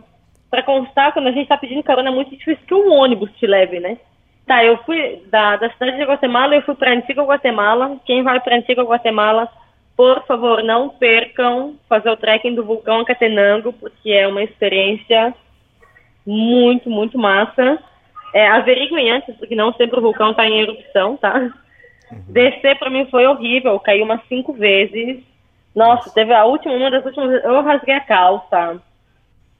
pra 0.50 0.64
constar, 0.64 1.12
quando 1.12 1.28
a 1.28 1.30
gente 1.30 1.46
tá 1.46 1.56
pedindo 1.56 1.84
carona, 1.84 2.08
é 2.08 2.12
muito 2.12 2.36
difícil 2.36 2.66
que 2.66 2.74
um 2.74 2.90
ônibus 2.92 3.30
te 3.36 3.46
leve, 3.46 3.78
né? 3.78 3.98
Tá, 4.46 4.64
eu 4.64 4.78
fui 4.84 5.22
da, 5.30 5.56
da 5.56 5.70
cidade 5.70 5.96
de 5.96 6.04
Guatemala, 6.04 6.54
eu 6.54 6.62
fui 6.62 6.74
pra 6.74 6.92
Antiga 6.92 7.22
Guatemala. 7.22 8.00
Quem 8.04 8.22
vai 8.22 8.40
pra 8.40 8.56
Antiga 8.56 8.82
Guatemala, 8.82 9.48
por 9.96 10.24
favor, 10.26 10.62
não 10.62 10.88
percam 10.88 11.76
fazer 11.88 12.10
o 12.10 12.16
trekking 12.16 12.54
do 12.54 12.64
vulcão 12.64 13.04
Catenango, 13.04 13.72
porque 13.72 14.10
é 14.10 14.28
uma 14.28 14.42
experiência 14.42 15.34
muito, 16.26 16.90
muito 16.90 17.18
massa. 17.18 17.78
É, 18.34 18.48
averiguem 18.48 19.10
antes, 19.10 19.34
porque 19.36 19.54
não 19.54 19.72
sempre 19.72 19.98
o 19.98 20.02
vulcão 20.02 20.34
tá 20.34 20.46
em 20.46 20.60
erupção, 20.60 21.16
tá? 21.16 21.38
Uhum. 21.38 22.24
Descer 22.28 22.78
pra 22.78 22.90
mim 22.90 23.06
foi 23.10 23.26
horrível, 23.26 23.80
caí 23.80 24.02
umas 24.02 24.20
cinco 24.28 24.52
vezes 24.52 25.24
nossa, 25.76 26.10
teve 26.10 26.32
a 26.32 26.46
última, 26.46 26.72
uma 26.74 26.90
das 26.90 27.04
últimas, 27.04 27.44
eu 27.44 27.60
rasguei 27.60 27.94
a 27.94 28.00
calça. 28.00 28.80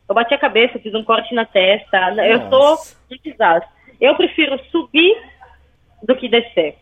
Eu 0.09 0.15
bati 0.15 0.33
a 0.33 0.39
cabeça, 0.39 0.79
fiz 0.79 0.95
um 0.95 1.05
corte 1.05 1.35
na 1.35 1.45
testa. 1.45 2.11
Nossa. 2.11 2.27
Eu 2.27 2.49
sou 2.49 2.79
um 3.13 3.17
desastre. 3.23 3.69
Eu 4.01 4.15
prefiro 4.15 4.59
subir 4.71 5.15
do 6.03 6.17
que 6.17 6.27
descer. 6.27 6.79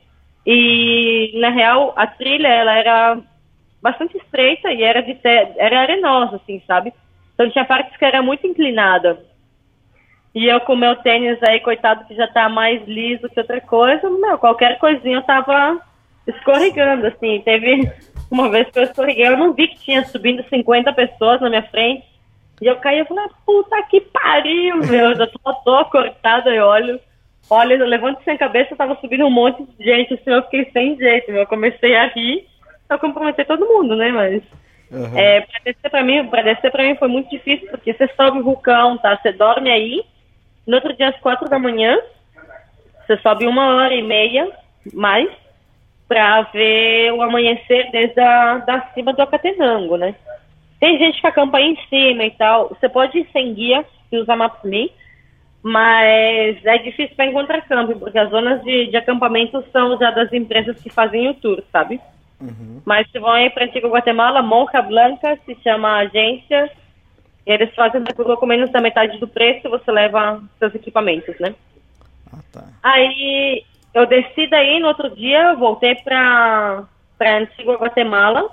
E, 0.46 1.32
na 1.40 1.50
real, 1.50 1.92
a 1.96 2.06
trilha, 2.06 2.46
ela 2.46 2.76
era 2.76 3.18
bastante 3.84 4.16
estreita 4.16 4.72
e 4.72 4.82
era, 4.82 5.02
de 5.02 5.14
te... 5.14 5.28
era 5.58 5.80
arenosa, 5.80 6.36
assim, 6.36 6.62
sabe? 6.66 6.90
Então 7.34 7.50
tinha 7.50 7.66
partes 7.66 7.94
que 7.94 8.04
era 8.04 8.22
muito 8.22 8.46
inclinada. 8.46 9.22
E 10.34 10.46
eu 10.46 10.58
com 10.60 10.74
meu 10.74 10.96
tênis 10.96 11.38
aí, 11.42 11.60
coitado, 11.60 12.06
que 12.06 12.14
já 12.14 12.26
tá 12.26 12.48
mais 12.48 12.82
liso 12.88 13.28
que 13.28 13.38
outra 13.38 13.60
coisa, 13.60 14.08
meu, 14.08 14.38
qualquer 14.38 14.78
coisinha 14.78 15.18
eu 15.18 15.22
tava 15.22 15.78
escorregando, 16.26 17.06
assim. 17.06 17.42
Teve 17.44 17.92
uma 18.30 18.48
vez 18.48 18.70
que 18.70 18.78
eu 18.78 18.84
escorreguei, 18.84 19.28
eu 19.28 19.36
não 19.36 19.52
vi 19.52 19.68
que 19.68 19.80
tinha 19.80 20.02
subindo 20.06 20.42
50 20.48 20.90
pessoas 20.94 21.42
na 21.42 21.50
minha 21.50 21.62
frente. 21.64 22.06
E 22.62 22.66
eu 22.66 22.76
caí 22.76 23.00
e 23.00 23.04
falei, 23.04 23.26
puta 23.44 23.82
que 23.82 24.00
pariu, 24.00 24.78
meu. 24.78 25.14
Já 25.14 25.26
tô 25.26 25.52
toda 25.62 25.84
cortada 25.84 26.54
e 26.54 26.58
olho. 26.58 26.98
Olha, 27.50 27.74
eu 27.74 27.86
levanto 27.86 28.24
sem 28.24 28.38
cabeça, 28.38 28.74
tava 28.74 28.96
subindo 29.02 29.26
um 29.26 29.30
monte 29.30 29.62
de 29.62 29.84
gente, 29.84 30.14
assim, 30.14 30.30
eu 30.30 30.42
fiquei 30.44 30.70
sem 30.72 30.96
jeito, 30.96 31.30
meu. 31.30 31.42
Eu 31.42 31.46
comecei 31.46 31.94
a 31.94 32.06
rir, 32.06 32.46
eu 32.90 32.98
comprometi 32.98 33.44
todo 33.44 33.66
mundo, 33.66 33.96
né, 33.96 34.10
mas... 34.10 34.42
Uhum. 34.90 35.18
É, 35.18 35.40
pra 35.40 35.60
descer 35.64 35.90
pra 35.90 36.04
mim, 36.04 36.26
pra 36.26 36.42
descer 36.42 36.70
pra 36.70 36.84
mim 36.84 36.94
foi 36.94 37.08
muito 37.08 37.28
difícil, 37.30 37.68
porque 37.68 37.92
você 37.92 38.06
sobe 38.16 38.38
o 38.38 38.44
vulcão, 38.44 38.96
tá? 38.98 39.18
Você 39.20 39.32
dorme 39.32 39.70
aí, 39.70 40.04
no 40.66 40.76
outro 40.76 40.94
dia 40.94 41.08
às 41.08 41.18
quatro 41.20 41.48
da 41.48 41.58
manhã, 41.58 41.98
você 43.04 43.16
sobe 43.18 43.46
uma 43.46 43.74
hora 43.74 43.94
e 43.94 44.02
meia, 44.02 44.50
mais, 44.92 45.28
para 46.06 46.42
ver 46.42 47.12
o 47.12 47.22
amanhecer 47.22 47.90
desde 47.90 48.20
a, 48.20 48.58
da 48.58 48.80
cima 48.94 49.12
do 49.12 49.22
Acatenango, 49.22 49.96
né? 49.96 50.14
Tem 50.78 50.98
gente 50.98 51.20
que 51.20 51.26
acampa 51.26 51.58
aí 51.58 51.70
em 51.70 51.88
cima 51.88 52.24
e 52.24 52.30
tal. 52.32 52.68
Você 52.68 52.88
pode 52.88 53.18
ir 53.18 53.28
sem 53.32 53.54
guia 53.54 53.84
e 54.12 54.18
usar 54.18 54.36
Maps.me, 54.36 54.92
mas 55.62 56.62
é 56.64 56.78
difícil 56.78 57.16
para 57.16 57.26
encontrar 57.26 57.62
camping, 57.62 57.98
porque 57.98 58.18
as 58.18 58.28
zonas 58.28 58.62
de, 58.62 58.88
de, 58.88 58.96
acampamento 58.96 59.64
são 59.72 59.98
já 59.98 60.10
das 60.10 60.30
empresas 60.32 60.78
que 60.82 60.90
fazem 60.90 61.28
o 61.28 61.34
tour, 61.34 61.62
sabe? 61.72 61.98
Uhum. 62.40 62.82
Mas 62.84 63.10
se 63.10 63.18
vão 63.18 63.30
aí 63.30 63.50
para 63.50 63.64
Antigo 63.64 63.88
Guatemala, 63.88 64.42
Monja 64.42 64.82
Blanca 64.82 65.38
se 65.46 65.56
chama 65.62 65.88
a 65.88 65.98
agência, 66.00 66.70
e 67.46 67.52
eles 67.52 67.74
fazem 67.74 68.02
pouco 68.04 68.46
menos 68.46 68.70
da 68.70 68.80
metade 68.80 69.18
do 69.18 69.28
preço, 69.28 69.68
você 69.68 69.90
leva 69.90 70.42
seus 70.58 70.74
equipamentos, 70.74 71.38
né? 71.38 71.54
Ah, 72.32 72.40
tá. 72.52 72.64
Aí 72.82 73.64
eu 73.92 74.06
desci 74.06 74.46
daí 74.48 74.80
no 74.80 74.88
outro 74.88 75.14
dia, 75.14 75.54
voltei 75.54 75.94
para 75.96 76.84
para 77.16 77.38
Antigua 77.38 77.76
Guatemala. 77.76 78.50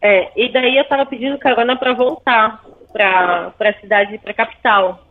É, 0.00 0.30
e 0.36 0.48
daí 0.50 0.76
eu 0.76 0.84
tava 0.84 1.06
pedindo 1.06 1.38
carona 1.38 1.76
para 1.76 1.92
voltar 1.92 2.62
para 2.92 3.52
a 3.58 3.80
cidade, 3.80 4.18
para 4.18 4.34
capital. 4.34 5.06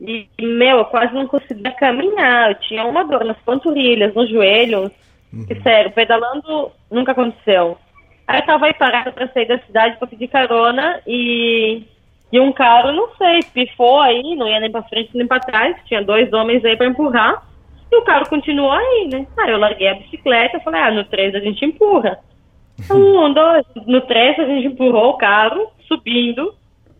E, 0.00 0.28
meu, 0.40 0.78
eu 0.78 0.84
quase 0.86 1.12
não 1.12 1.26
conseguia 1.26 1.72
caminhar. 1.72 2.50
Eu 2.50 2.54
tinha 2.60 2.84
uma 2.84 3.04
dor 3.04 3.24
nas 3.24 3.38
panturrilhas, 3.38 4.14
nos 4.14 4.30
joelhos. 4.30 4.90
Uhum. 5.32 5.46
E, 5.48 5.62
sério, 5.62 5.92
pedalando 5.92 6.72
nunca 6.90 7.12
aconteceu. 7.12 7.78
Aí 8.26 8.40
eu 8.40 8.46
tava 8.46 8.66
aí 8.66 8.74
parada 8.74 9.10
para 9.12 9.28
sair 9.28 9.46
da 9.46 9.58
cidade 9.58 9.96
para 9.98 10.06
pedir 10.06 10.28
carona 10.28 11.00
e, 11.06 11.82
e 12.32 12.40
um 12.40 12.52
cara, 12.52 12.92
não 12.92 13.08
sei, 13.16 13.40
pifou 13.52 14.00
aí, 14.00 14.36
não 14.36 14.46
ia 14.46 14.60
nem 14.60 14.70
para 14.70 14.84
frente 14.84 15.10
nem 15.14 15.26
para 15.26 15.40
trás. 15.40 15.76
Tinha 15.86 16.02
dois 16.02 16.32
homens 16.32 16.64
aí 16.64 16.76
para 16.76 16.86
empurrar. 16.86 17.42
E 17.90 17.96
o 17.96 18.02
carro 18.02 18.28
continuou 18.28 18.70
aí, 18.70 19.08
né? 19.10 19.26
Aí 19.36 19.50
eu 19.50 19.58
larguei 19.58 19.88
a 19.88 19.94
bicicleta, 19.94 20.60
falei, 20.60 20.80
ah, 20.80 20.90
no 20.92 21.04
3 21.04 21.34
a 21.34 21.40
gente 21.40 21.64
empurra. 21.64 22.18
Um, 22.90 23.34
dois, 23.34 23.66
no 23.86 24.00
3 24.00 24.38
a 24.38 24.44
gente 24.46 24.68
empurrou 24.68 25.10
o 25.10 25.18
carro, 25.18 25.70
subindo, 25.86 26.54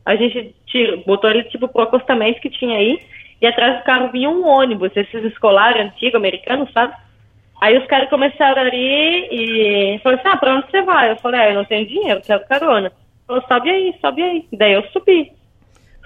a 0.05 0.15
gente 0.15 0.55
tirou, 0.67 1.03
botou 1.07 1.31
ele 1.31 1.45
tipo 1.45 1.67
pro 1.69 1.85
acostamento 1.85 2.39
que 2.39 2.51
tinha 2.51 2.77
aí, 2.77 3.01
e 3.41 3.47
atrás 3.47 3.79
do 3.79 3.85
carro 3.85 4.11
vinha 4.13 4.29
um 4.29 4.47
ônibus, 4.47 4.95
esses 4.95 5.25
escolares 5.25 5.87
antigos, 5.87 6.17
americanos, 6.17 6.71
sabe? 6.73 6.93
Aí 7.61 7.77
os 7.77 7.87
caras 7.87 8.09
começaram 8.09 8.63
ali 8.63 9.29
e 9.31 10.01
falaram 10.03 10.21
assim, 10.21 10.29
ah, 10.31 10.37
pra 10.39 10.57
onde 10.57 10.71
você 10.71 10.83
vai? 10.83 11.11
Eu 11.11 11.17
falei, 11.17 11.41
ah, 11.41 11.51
eu 11.51 11.55
não 11.57 11.65
tenho 11.65 11.87
dinheiro, 11.87 12.23
quero 12.23 12.47
carona. 12.47 12.91
Falou, 13.27 13.43
sobe 13.47 13.71
aí, 13.71 13.95
sobe 14.01 14.23
aí. 14.23 14.49
Daí 14.53 14.73
eu 14.73 14.83
subi. 14.93 15.33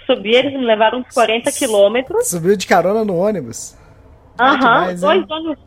Subi, 0.05 0.35
eles 0.35 0.53
me 0.53 0.65
levaram 0.65 0.99
uns 0.99 1.15
40 1.15 1.51
quilômetros. 1.53 2.29
Subiu 2.29 2.57
de 2.57 2.67
carona 2.67 3.05
no 3.05 3.17
ônibus? 3.17 3.79
Aham, 4.39 4.95
dois 4.95 5.31
ônibus. 5.31 5.59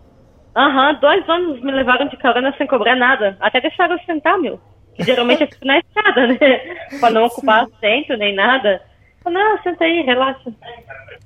Aham, 0.55 0.93
dois 0.99 1.29
ônibus 1.29 1.61
me 1.63 1.71
levaram 1.71 2.07
de 2.07 2.17
carona 2.17 2.53
sem 2.57 2.67
cobrar 2.67 2.95
nada. 2.95 3.37
Até 3.39 3.61
deixaram 3.61 3.95
eu 3.95 4.05
sentar, 4.05 4.37
meu. 4.37 4.59
Que 4.93 5.03
geralmente 5.03 5.47
fico 5.47 5.65
na 5.65 5.79
escada, 5.79 6.27
né? 6.27 6.37
pra 6.99 7.09
não 7.09 7.25
ocupar 7.25 7.63
assento 7.63 8.17
nem 8.17 8.35
nada. 8.35 8.81
Não, 9.25 9.61
senta 9.61 9.83
aí, 9.83 10.01
relaxa. 10.01 10.51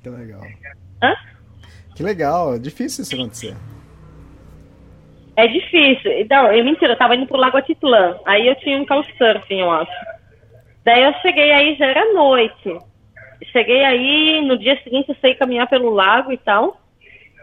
Que 0.02 0.10
legal. 0.10 0.41
Hã? 1.04 1.13
Que 1.95 2.04
legal, 2.04 2.56
é 2.56 2.60
difícil 2.60 3.04
isso 3.04 3.15
acontecer. 3.15 3.56
É 5.36 5.48
difícil. 5.48 6.12
Não, 6.30 6.52
eu 6.52 6.63
mentira, 6.63 6.94
eu 6.94 6.98
tava 6.98 7.15
indo 7.15 7.28
pro 7.28 7.38
Lago 7.38 7.58
Atitlã. 7.58 8.17
Aí 8.26 8.48
eu 8.48 8.56
tinha 8.56 8.78
um 8.78 8.86
couchsurfing, 8.86 9.60
eu 9.60 9.72
acho. 9.72 9.91
Daí 10.84 11.04
eu 11.04 11.13
cheguei 11.22 11.52
aí, 11.52 11.76
já 11.76 11.88
era 11.88 12.13
noite. 12.13 12.78
Cheguei 13.52 13.84
aí, 13.84 14.41
no 14.46 14.58
dia 14.58 14.80
seguinte 14.84 15.10
eu 15.10 15.15
saí 15.22 15.36
caminhar 15.36 15.67
pelo 15.67 15.89
lago 15.89 16.32
e 16.32 16.38
tal. 16.38 16.78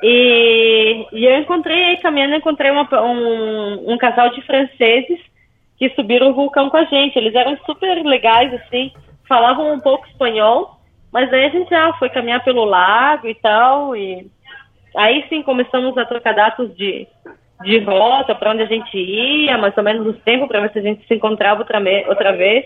E, 0.02 1.06
e 1.12 1.24
eu 1.24 1.38
encontrei 1.38 1.84
aí 1.84 1.96
caminhando, 1.96 2.36
encontrei 2.36 2.70
uma, 2.70 2.88
um, 3.02 3.92
um 3.92 3.98
casal 3.98 4.30
de 4.30 4.42
franceses 4.42 5.18
que 5.76 5.90
subiram 5.90 6.30
o 6.30 6.34
vulcão 6.34 6.70
com 6.70 6.76
a 6.76 6.84
gente. 6.84 7.16
Eles 7.16 7.34
eram 7.34 7.56
super 7.64 8.04
legais, 8.04 8.52
assim, 8.54 8.92
falavam 9.28 9.72
um 9.72 9.80
pouco 9.80 10.06
espanhol, 10.06 10.80
mas 11.12 11.32
aí 11.32 11.46
a 11.46 11.50
gente 11.50 11.68
já 11.68 11.92
foi 11.94 12.08
caminhar 12.08 12.42
pelo 12.44 12.64
lago 12.64 13.28
e 13.28 13.34
tal, 13.34 13.94
e 13.94 14.26
aí 14.96 15.24
sim 15.28 15.42
começamos 15.42 15.96
a 15.98 16.04
trocar 16.04 16.34
dados 16.34 16.74
de, 16.76 17.06
de 17.62 17.78
rota, 17.80 18.34
para 18.34 18.50
onde 18.50 18.62
a 18.62 18.66
gente 18.66 18.96
ia, 18.96 19.58
mais 19.58 19.76
ou 19.76 19.82
menos 19.82 20.06
os 20.06 20.22
tempos, 20.22 20.48
para 20.48 20.60
ver 20.60 20.72
se 20.72 20.78
a 20.78 20.82
gente 20.82 21.06
se 21.06 21.14
encontrava 21.14 21.60
outra, 21.60 21.80
outra 22.08 22.32
vez. 22.32 22.64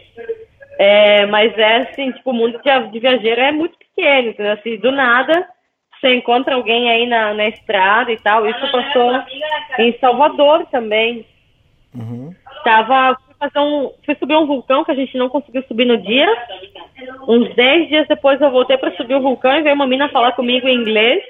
É, 0.79 1.27
mas 1.27 1.57
é 1.57 1.77
assim, 1.79 2.11
tipo, 2.13 2.31
o 2.31 2.35
mundo 2.35 2.61
de, 2.91 2.99
viajeiro 2.99 3.41
é 3.41 3.53
muito 3.53 3.77
pequeno, 3.79 4.29
então, 4.29 4.51
assim, 4.51 4.77
do 4.79 4.91
nada 4.91 5.47
você 6.03 6.17
encontra 6.17 6.57
alguém 6.57 6.91
aí 6.91 7.07
na, 7.07 7.33
na 7.33 7.47
estrada 7.47 8.11
e 8.11 8.19
tal. 8.19 8.45
Isso 8.49 8.73
passou 8.73 9.23
em 9.79 9.97
Salvador 10.01 10.67
também. 10.67 11.25
Uhum. 11.95 12.35
Tava, 12.65 13.17
fui, 13.25 13.35
fazer 13.39 13.61
um, 13.61 13.93
fui 14.05 14.15
subir 14.17 14.35
um 14.35 14.47
vulcão 14.47 14.85
que 14.85 14.91
a 14.91 14.97
gente 14.97 15.17
não 15.17 15.29
conseguiu 15.29 15.63
subir 15.69 15.85
no 15.85 15.97
dia. 15.99 16.27
Uns 17.29 17.55
10 17.55 17.89
dias 17.89 18.09
depois 18.09 18.41
eu 18.41 18.51
voltei 18.51 18.77
para 18.77 18.97
subir 18.97 19.15
o 19.15 19.23
vulcão 19.23 19.53
e 19.53 19.63
veio 19.63 19.77
uma 19.77 19.87
mina 19.87 20.09
falar 20.09 20.33
comigo 20.33 20.67
em 20.67 20.75
inglês. 20.75 21.23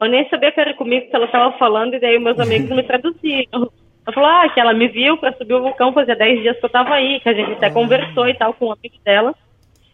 Eu 0.00 0.08
nem 0.08 0.28
sabia 0.28 0.50
que 0.50 0.60
era 0.60 0.74
comigo 0.74 1.08
que 1.08 1.16
ela 1.16 1.26
estava 1.26 1.56
falando, 1.58 1.94
e 1.94 2.00
daí 2.00 2.18
meus 2.18 2.38
amigos 2.38 2.70
me 2.70 2.82
traduziram. 2.82 3.70
Eu 4.06 4.12
falei, 4.14 4.30
ah, 4.30 4.48
que 4.48 4.58
ela 4.58 4.72
me 4.72 4.88
viu 4.88 5.18
para 5.18 5.36
subir 5.36 5.54
o 5.54 5.62
vulcão, 5.62 5.92
fazia 5.92 6.16
10 6.16 6.40
dias 6.40 6.58
que 6.58 6.64
eu 6.64 6.68
estava 6.68 6.94
aí, 6.94 7.20
que 7.20 7.28
a 7.28 7.34
gente 7.34 7.52
até 7.52 7.70
conversou 7.70 8.26
e 8.26 8.34
tal 8.34 8.54
com 8.54 8.66
um 8.66 8.72
amigo 8.72 8.96
dela. 9.04 9.34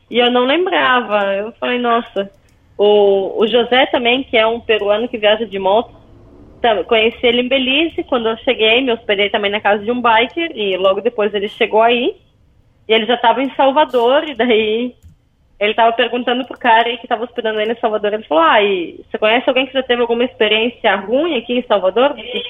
E 0.08 0.18
eu 0.18 0.30
não 0.30 0.44
lembrava. 0.44 1.34
Eu 1.34 1.52
falei, 1.52 1.78
nossa, 1.78 2.30
o, 2.78 3.42
o 3.42 3.46
José 3.48 3.86
também, 3.86 4.22
que 4.22 4.36
é 4.36 4.46
um 4.46 4.60
peruano 4.60 5.08
que 5.08 5.18
viaja 5.18 5.44
de 5.44 5.58
moto, 5.58 5.96
Tá, 6.60 6.82
Conheci 6.84 7.18
ele 7.22 7.42
em 7.42 7.48
Belize, 7.48 8.02
quando 8.04 8.28
eu 8.28 8.36
cheguei, 8.38 8.80
me 8.80 8.92
hospedei 8.92 9.28
também 9.28 9.50
na 9.50 9.60
casa 9.60 9.84
de 9.84 9.90
um 9.90 10.00
biker, 10.00 10.50
e 10.54 10.76
logo 10.76 11.00
depois 11.00 11.32
ele 11.34 11.48
chegou 11.48 11.82
aí, 11.82 12.16
e 12.88 12.92
ele 12.92 13.06
já 13.06 13.14
estava 13.14 13.42
em 13.42 13.54
Salvador, 13.54 14.28
e 14.28 14.34
daí 14.34 14.94
ele 15.58 15.70
estava 15.70 15.92
perguntando 15.92 16.44
pro 16.46 16.58
cara 16.58 16.88
aí 16.88 16.98
que 16.98 17.04
estava 17.04 17.24
hospedando 17.24 17.60
ele 17.60 17.72
em 17.72 17.80
Salvador, 17.80 18.12
ele 18.12 18.24
falou, 18.24 18.44
ah, 18.44 18.62
e 18.62 19.00
você 19.04 19.18
conhece 19.18 19.48
alguém 19.48 19.66
que 19.66 19.72
já 19.72 19.82
teve 19.82 20.02
alguma 20.02 20.24
experiência 20.24 20.96
ruim 20.96 21.36
aqui 21.36 21.58
em 21.58 21.66
Salvador? 21.66 22.14
Porque 22.14 22.42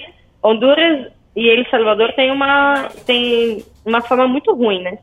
Honduras 0.43 1.13
e 1.35 1.49
El 1.49 1.65
Salvador 1.71 2.13
tem 2.15 2.31
uma, 2.31 2.89
tem 3.07 3.65
uma 3.85 4.01
fama 4.01 4.27
muito 4.27 4.53
ruim, 4.55 4.83
né? 4.83 4.99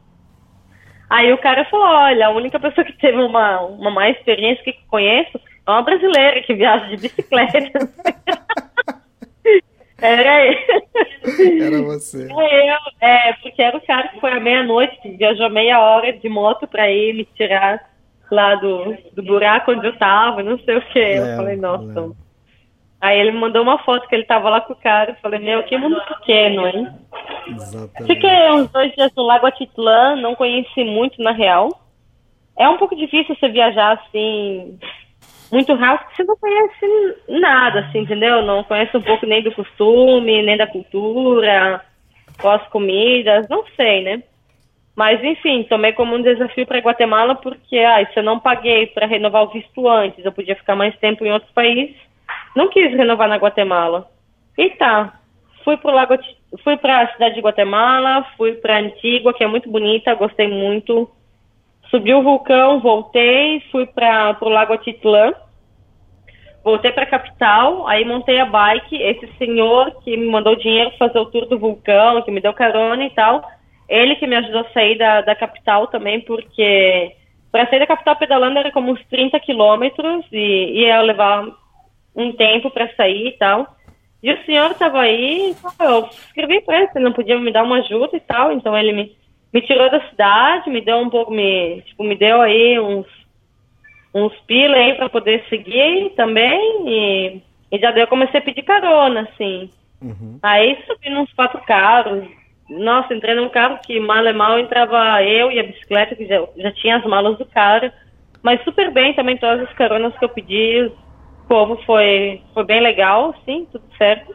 Aí 1.09 1.31
o 1.31 1.37
cara 1.37 1.63
falou, 1.65 1.85
olha, 1.85 2.27
a 2.27 2.31
única 2.31 2.59
pessoa 2.59 2.83
que 2.83 2.93
teve 2.93 3.17
uma, 3.17 3.61
uma 3.61 3.91
má 3.91 4.09
experiência 4.09 4.63
que 4.63 4.73
conheço 4.87 5.39
é 5.65 5.71
uma 5.71 5.83
brasileira 5.83 6.41
que 6.41 6.53
viaja 6.53 6.87
de 6.87 6.97
bicicleta. 6.97 7.69
Era 10.01 10.45
ele. 10.45 11.63
Era 11.63 11.81
você. 11.83 12.27
Eu, 12.29 13.07
é, 13.07 13.33
porque 13.41 13.61
era 13.61 13.77
o 13.77 13.81
cara 13.81 14.09
que 14.09 14.19
foi 14.19 14.31
à 14.33 14.39
meia-noite, 14.39 14.97
viajou 15.17 15.49
meia 15.49 15.79
hora 15.79 16.11
de 16.11 16.27
moto 16.27 16.67
pra 16.67 16.91
ir 16.91 17.13
me 17.13 17.23
tirar 17.23 17.92
lá 18.33 18.55
do, 18.55 18.97
do 19.13 19.23
buraco 19.23 19.71
onde 19.71 19.87
eu 19.87 19.97
tava, 19.97 20.43
não 20.43 20.57
sei 20.59 20.77
o 20.77 20.81
que. 20.81 20.99
Eu 20.99 21.23
Lembro, 21.23 21.35
falei, 21.37 21.55
nossa. 21.57 22.15
Aí 22.99 23.19
ele 23.19 23.31
me 23.31 23.39
mandou 23.39 23.61
uma 23.61 23.77
foto 23.79 24.07
que 24.07 24.15
ele 24.15 24.23
tava 24.23 24.49
lá 24.49 24.61
com 24.61 24.73
o 24.73 24.77
cara. 24.77 25.11
Eu 25.11 25.15
falei, 25.15 25.39
meu, 25.39 25.63
que 25.63 25.77
mundo 25.77 26.01
pequeno, 26.07 26.67
hein? 26.67 26.87
Exatamente. 27.47 28.13
Fiquei 28.13 28.51
uns 28.51 28.69
dois 28.71 28.93
dias 28.93 29.11
no 29.15 29.23
Lago 29.23 29.45
Atitlã, 29.45 30.15
não 30.15 30.35
conheci 30.35 30.83
muito 30.83 31.21
na 31.21 31.31
real. 31.31 31.69
É 32.57 32.67
um 32.69 32.77
pouco 32.77 32.95
difícil 32.95 33.35
você 33.35 33.49
viajar 33.49 33.93
assim, 33.93 34.79
muito 35.51 35.73
rápido, 35.73 36.05
porque 36.05 36.15
você 36.15 36.23
não 36.23 36.37
conhece 36.37 37.17
nada, 37.27 37.79
assim, 37.81 37.99
entendeu? 37.99 38.41
Não 38.41 38.63
conhece 38.63 38.95
um 38.95 39.01
pouco 39.01 39.25
nem 39.25 39.43
do 39.43 39.51
costume, 39.51 40.41
nem 40.41 40.55
da 40.55 40.67
cultura, 40.67 41.83
ou 42.41 42.51
as 42.51 42.67
comidas, 42.69 43.47
não 43.49 43.63
sei, 43.75 44.03
né? 44.03 44.23
Mas 44.95 45.23
enfim, 45.23 45.63
tomei 45.63 45.91
como 45.93 46.15
um 46.15 46.21
desafio 46.21 46.67
para 46.67 46.79
Guatemala 46.79 47.35
porque, 47.35 47.77
ai, 47.79 48.07
se 48.13 48.19
eu 48.19 48.23
não 48.23 48.39
paguei 48.39 48.87
para 48.87 49.07
renovar 49.07 49.43
o 49.43 49.49
visto 49.49 49.87
antes, 49.89 50.23
eu 50.23 50.31
podia 50.31 50.55
ficar 50.55 50.75
mais 50.75 50.95
tempo 50.97 51.25
em 51.25 51.31
outros 51.31 51.51
países. 51.51 51.95
Não 52.55 52.69
quis 52.69 52.91
renovar 52.91 53.27
na 53.27 53.37
Guatemala. 53.37 54.07
E 54.57 54.69
tá, 54.71 55.19
fui 55.63 55.77
para 55.77 57.01
a 57.01 57.11
cidade 57.13 57.35
de 57.35 57.41
Guatemala, 57.41 58.25
fui 58.37 58.53
para 58.53 58.79
Antigua, 58.79 59.33
que 59.33 59.43
é 59.43 59.47
muito 59.47 59.69
bonita, 59.69 60.13
gostei 60.13 60.47
muito. 60.47 61.09
Subi 61.89 62.13
o 62.13 62.21
vulcão, 62.21 62.79
voltei, 62.79 63.61
fui 63.71 63.87
para 63.87 64.37
o 64.41 64.49
Lago 64.49 64.73
Atitlã. 64.73 65.33
Voltei 66.63 66.91
para 66.91 67.03
a 67.03 67.07
capital, 67.07 67.87
aí 67.87 68.05
montei 68.05 68.39
a 68.39 68.45
bike. 68.45 68.95
Esse 68.95 69.27
senhor 69.37 69.91
que 70.03 70.15
me 70.15 70.27
mandou 70.27 70.55
dinheiro 70.55 70.91
fazer 70.97 71.19
o 71.19 71.25
tour 71.25 71.45
do 71.47 71.59
vulcão, 71.59 72.21
que 72.21 72.31
me 72.31 72.39
deu 72.39 72.53
carona 72.53 73.03
e 73.03 73.09
tal, 73.09 73.43
ele 73.87 74.15
que 74.15 74.27
me 74.27 74.35
ajudou 74.35 74.61
a 74.61 74.71
sair 74.71 74.97
da, 74.97 75.21
da 75.21 75.35
capital 75.35 75.87
também, 75.87 76.21
porque 76.21 77.15
para 77.51 77.67
sair 77.67 77.79
da 77.79 77.87
capital 77.87 78.15
pedalando 78.15 78.57
era 78.59 78.71
como 78.71 78.91
uns 78.91 79.05
30 79.07 79.39
quilômetros 79.39 80.25
e 80.31 80.81
ia 80.81 81.01
levar 81.01 81.45
um 82.15 82.31
tempo 82.31 82.69
para 82.71 82.93
sair 82.95 83.27
e 83.27 83.31
tal. 83.33 83.75
E 84.21 84.31
o 84.31 84.45
senhor 84.45 84.71
estava 84.71 85.01
aí, 85.01 85.53
eu 85.81 86.05
escrevi 86.05 86.61
para 86.61 86.77
ele, 86.77 86.89
ele 86.95 87.03
não 87.03 87.11
podia 87.11 87.37
me 87.37 87.51
dar 87.51 87.63
uma 87.63 87.79
ajuda 87.79 88.15
e 88.15 88.21
tal, 88.21 88.53
então 88.53 88.77
ele 88.77 88.93
me, 88.93 89.15
me 89.53 89.61
tirou 89.61 89.89
da 89.91 89.99
cidade, 90.09 90.69
me 90.69 90.79
deu 90.79 90.97
um 90.97 91.09
pouco, 91.09 91.31
me, 91.31 91.81
tipo, 91.81 92.03
me 92.03 92.15
deu 92.15 92.41
aí 92.41 92.79
uns, 92.79 93.05
uns 94.15 94.33
pila 94.47 94.77
aí 94.77 94.93
para 94.93 95.09
poder 95.09 95.43
seguir 95.49 96.13
também, 96.15 96.87
e, 96.87 97.41
e 97.69 97.77
já 97.77 97.91
daí 97.91 98.01
eu 98.01 98.07
comecei 98.07 98.39
a 98.39 98.43
pedir 98.43 98.63
carona, 98.63 99.21
assim. 99.21 99.69
Uhum. 100.01 100.39
Aí 100.41 100.77
subi 100.85 101.09
nos 101.09 101.31
quatro 101.33 101.61
carros. 101.61 102.25
Nossa, 102.69 103.13
entrei 103.13 103.35
num 103.35 103.49
carro 103.49 103.79
que 103.85 103.99
mal 103.99 104.25
é 104.25 104.33
mal 104.33 104.57
entrava 104.57 105.21
eu 105.23 105.51
e 105.51 105.59
a 105.59 105.63
bicicleta, 105.63 106.15
que 106.15 106.25
já, 106.25 106.45
já 106.57 106.71
tinha 106.71 106.97
as 106.97 107.05
malas 107.05 107.37
do 107.37 107.45
cara. 107.45 107.93
Mas 108.41 108.63
super 108.63 108.91
bem 108.91 109.13
também 109.13 109.37
todas 109.37 109.67
as 109.67 109.73
caronas 109.75 110.17
que 110.17 110.25
eu 110.25 110.29
pedi. 110.29 110.91
O 111.43 111.47
povo 111.47 111.77
foi, 111.85 112.41
foi 112.53 112.63
bem 112.65 112.81
legal, 112.81 113.33
sim, 113.45 113.67
tudo 113.71 113.85
certo. 113.97 114.33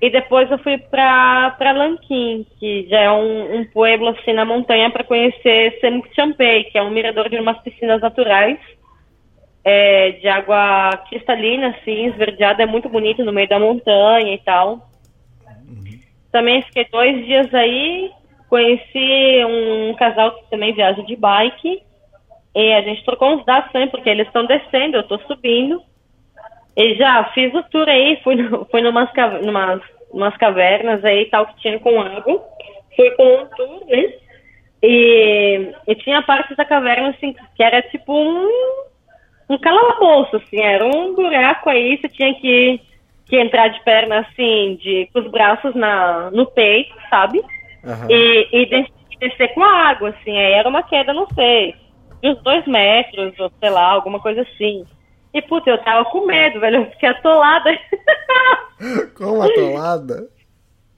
E 0.00 0.08
depois 0.08 0.50
eu 0.50 0.58
fui 0.58 0.78
pra, 0.78 1.50
pra 1.58 1.72
Lanquim, 1.72 2.46
que 2.58 2.86
já 2.88 3.00
é 3.00 3.10
um, 3.10 3.60
um 3.60 3.64
pueblo 3.66 4.08
assim 4.08 4.32
na 4.32 4.46
montanha 4.46 4.90
para 4.90 5.04
conhecer 5.04 5.78
Semuc 5.80 6.08
Champei, 6.14 6.64
que 6.64 6.78
é 6.78 6.82
um 6.82 6.90
mirador 6.90 7.28
de 7.28 7.36
umas 7.36 7.58
piscinas 7.58 8.00
naturais 8.00 8.58
é, 9.64 10.12
de 10.12 10.28
água 10.28 10.90
cristalina, 11.08 11.68
assim, 11.68 12.06
esverdeada, 12.06 12.62
é 12.62 12.66
muito 12.66 12.88
bonito 12.88 13.24
no 13.24 13.32
meio 13.32 13.48
da 13.48 13.58
montanha 13.58 14.34
e 14.34 14.38
tal. 14.38 14.88
Também 16.32 16.62
fiquei 16.62 16.86
dois 16.90 17.24
dias 17.26 17.52
aí, 17.54 18.10
conheci 18.48 19.44
um 19.44 19.94
casal 19.94 20.32
que 20.32 20.50
também 20.50 20.72
viaja 20.72 21.02
de 21.02 21.16
bike, 21.16 21.82
e 22.54 22.72
a 22.72 22.82
gente 22.82 23.04
trocou 23.04 23.34
uns 23.34 23.44
dados 23.44 23.70
também, 23.72 23.88
porque 23.88 24.08
eles 24.08 24.26
estão 24.26 24.44
descendo, 24.44 24.96
eu 24.96 25.02
estou 25.02 25.18
subindo. 25.20 25.82
E 26.76 26.94
já 26.94 27.24
fiz 27.32 27.52
o 27.54 27.62
tour 27.64 27.88
aí, 27.88 28.20
fui, 28.22 28.36
no, 28.36 28.64
fui 28.70 28.80
numas, 28.80 29.08
numas, 29.42 29.82
numas 30.12 30.36
cavernas 30.36 31.04
aí 31.04 31.26
tal 31.26 31.46
que 31.46 31.60
tinha 31.60 31.78
com 31.78 32.00
água. 32.00 32.44
Fui 32.96 33.10
com 33.12 33.24
um 33.24 33.46
tour, 33.46 33.86
né? 33.86 34.12
E, 34.82 35.72
e 35.86 35.94
tinha 35.96 36.22
parte 36.22 36.54
da 36.56 36.64
caverna 36.64 37.10
assim, 37.10 37.34
que 37.54 37.62
era 37.62 37.82
tipo 37.82 38.12
um, 38.12 38.48
um 39.48 39.58
calabouço, 39.58 40.36
assim, 40.36 40.60
era 40.60 40.84
um 40.84 41.14
buraco 41.14 41.68
aí, 41.68 41.98
você 41.98 42.08
tinha 42.08 42.34
que, 42.34 42.80
que 43.30 43.36
entrar 43.40 43.68
de 43.68 43.80
perna 43.84 44.18
assim, 44.20 44.76
de, 44.82 45.08
com 45.12 45.20
os 45.20 45.30
braços 45.30 45.74
na, 45.74 46.30
no 46.32 46.44
peito, 46.46 46.94
sabe? 47.08 47.40
Aham. 47.86 48.08
E, 48.10 48.48
e 48.52 48.66
des- 48.66 48.88
e 49.12 49.16
descer 49.28 49.54
com 49.54 49.62
a 49.64 49.88
água, 49.88 50.10
assim, 50.10 50.36
aí 50.36 50.52
era 50.52 50.68
uma 50.68 50.82
queda, 50.82 51.12
não 51.14 51.26
sei, 51.30 51.74
de 52.22 52.28
uns 52.28 52.42
dois 52.42 52.66
metros, 52.66 53.32
ou 53.38 53.50
sei 53.60 53.70
lá, 53.70 53.84
alguma 53.92 54.20
coisa 54.20 54.42
assim. 54.42 54.84
E, 55.32 55.40
puta, 55.40 55.70
eu 55.70 55.78
tava 55.78 56.04
com 56.06 56.26
medo, 56.26 56.58
velho, 56.60 56.78
eu 56.78 56.90
fiquei 56.90 57.08
atolada. 57.08 57.70
Como 59.16 59.42
atolada? 59.42 60.28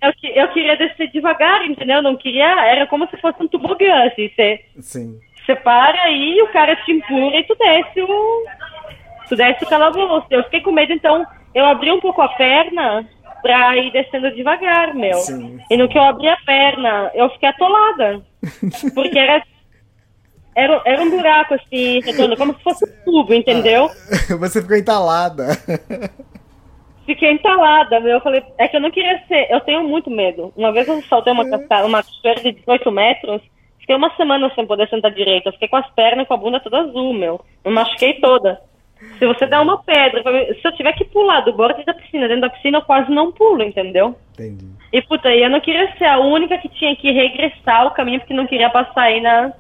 eu, 0.03 0.13
eu 0.35 0.49
queria 0.49 0.77
descer 0.77 1.09
devagar, 1.13 1.65
entendeu? 1.67 1.97
Eu 1.97 2.03
não 2.03 2.17
queria, 2.17 2.47
era 2.67 2.87
como 2.87 3.07
se 3.09 3.17
fosse 3.19 3.43
um 3.43 3.49
tobogã, 3.49 4.05
assim, 4.07 4.29
você... 4.35 4.61
Sim. 4.81 5.21
Você 5.45 5.57
para 5.57 6.01
aí, 6.03 6.41
o 6.41 6.53
cara 6.53 6.77
te 6.77 6.93
empurra 6.93 7.37
e 7.37 7.43
tu 7.45 7.57
desce 7.57 8.01
o. 8.01 8.45
Tu 9.29 9.35
desce 9.35 9.65
o 9.65 9.69
calabouço. 9.69 10.25
Eu 10.31 10.45
fiquei 10.45 10.61
com 10.61 10.71
medo, 10.71 10.93
então 10.93 11.27
eu 11.55 11.65
abri 11.65 11.91
um 11.91 12.01
pouco 12.01 12.23
a 12.23 12.29
perna 12.29 13.07
pra 13.43 13.77
ir 13.77 13.91
descendo 13.93 14.35
devagar, 14.35 14.95
meu. 14.95 15.15
Sim, 15.15 15.59
E 15.71 15.77
no 15.77 15.89
que 15.89 15.99
eu 15.99 16.03
abri 16.03 16.29
a 16.29 16.37
perna, 16.47 17.11
eu 17.15 17.29
fiquei 17.31 17.49
atolada. 17.49 18.23
Porque 18.95 19.19
era. 19.19 19.43
Era, 20.55 20.83
era 20.85 21.03
um 21.03 21.09
buraco 21.09 21.55
assim, 21.55 22.01
redondo, 22.01 22.37
como 22.37 22.55
se 22.55 22.63
fosse 22.63 22.85
um 22.85 23.05
tubo, 23.07 23.33
entendeu? 23.33 23.89
Você 24.39 24.61
ficou 24.61 24.77
entalada. 24.77 25.47
Fiquei 27.07 27.33
entalada, 27.33 27.99
meu. 28.01 28.13
Eu 28.13 28.21
falei, 28.21 28.43
é 28.59 28.69
que 28.69 28.77
eu 28.77 28.81
não 28.81 28.91
queria 28.91 29.19
ser. 29.27 29.51
Eu 29.51 29.61
tenho 29.61 29.83
muito 29.89 30.11
medo. 30.11 30.53
Uma 30.55 30.71
vez 30.71 30.87
eu 30.87 31.03
saltei 31.05 31.33
uma 31.33 31.49
cascada, 31.49 31.87
uma 31.87 32.03
cachoeira 32.03 32.43
de 32.43 32.53
18 32.53 32.93
metros, 32.93 33.43
fiquei 33.81 33.97
uma 33.97 34.15
semana 34.15 34.53
sem 34.55 34.67
poder 34.67 34.89
sentar 34.91 35.11
direito. 35.11 35.47
Eu 35.47 35.53
fiquei 35.53 35.69
com 35.69 35.77
as 35.77 35.91
pernas 35.95 36.25
e 36.25 36.29
com 36.29 36.35
a 36.35 36.37
bunda 36.37 36.61
toda 36.61 36.81
azul, 36.81 37.15
meu. 37.15 37.41
Me 37.65 37.73
machuquei 37.73 38.21
toda. 38.21 38.61
Se 39.19 39.27
você 39.27 39.47
der 39.47 39.61
uma 39.61 39.83
pedra, 39.83 40.23
se 40.55 40.61
eu 40.65 40.73
tiver 40.73 40.93
que 40.95 41.05
pular 41.05 41.41
do 41.41 41.53
bordo 41.53 41.85
da 41.85 41.95
piscina, 41.95 42.27
dentro 42.27 42.43
da 42.43 42.51
piscina, 42.51 42.79
eu 42.79 42.83
quase 42.83 43.11
não 43.11 43.31
pulo, 43.31 43.63
entendeu? 43.63 44.17
Entendi. 44.35 44.67
E 44.93 45.01
puta, 45.03 45.29
eu 45.29 45.49
não 45.49 45.61
queria 45.61 45.91
ser 45.97 46.05
a 46.05 46.19
única 46.19 46.59
que 46.59 46.69
tinha 46.69 46.95
que 46.97 47.11
regressar 47.11 47.87
o 47.87 47.93
caminho 47.93 48.21
porque 48.21 48.35
não 48.35 48.47
queria 48.47 48.69
passar 48.69 49.03
aí 49.03 49.21
na, 49.21 49.53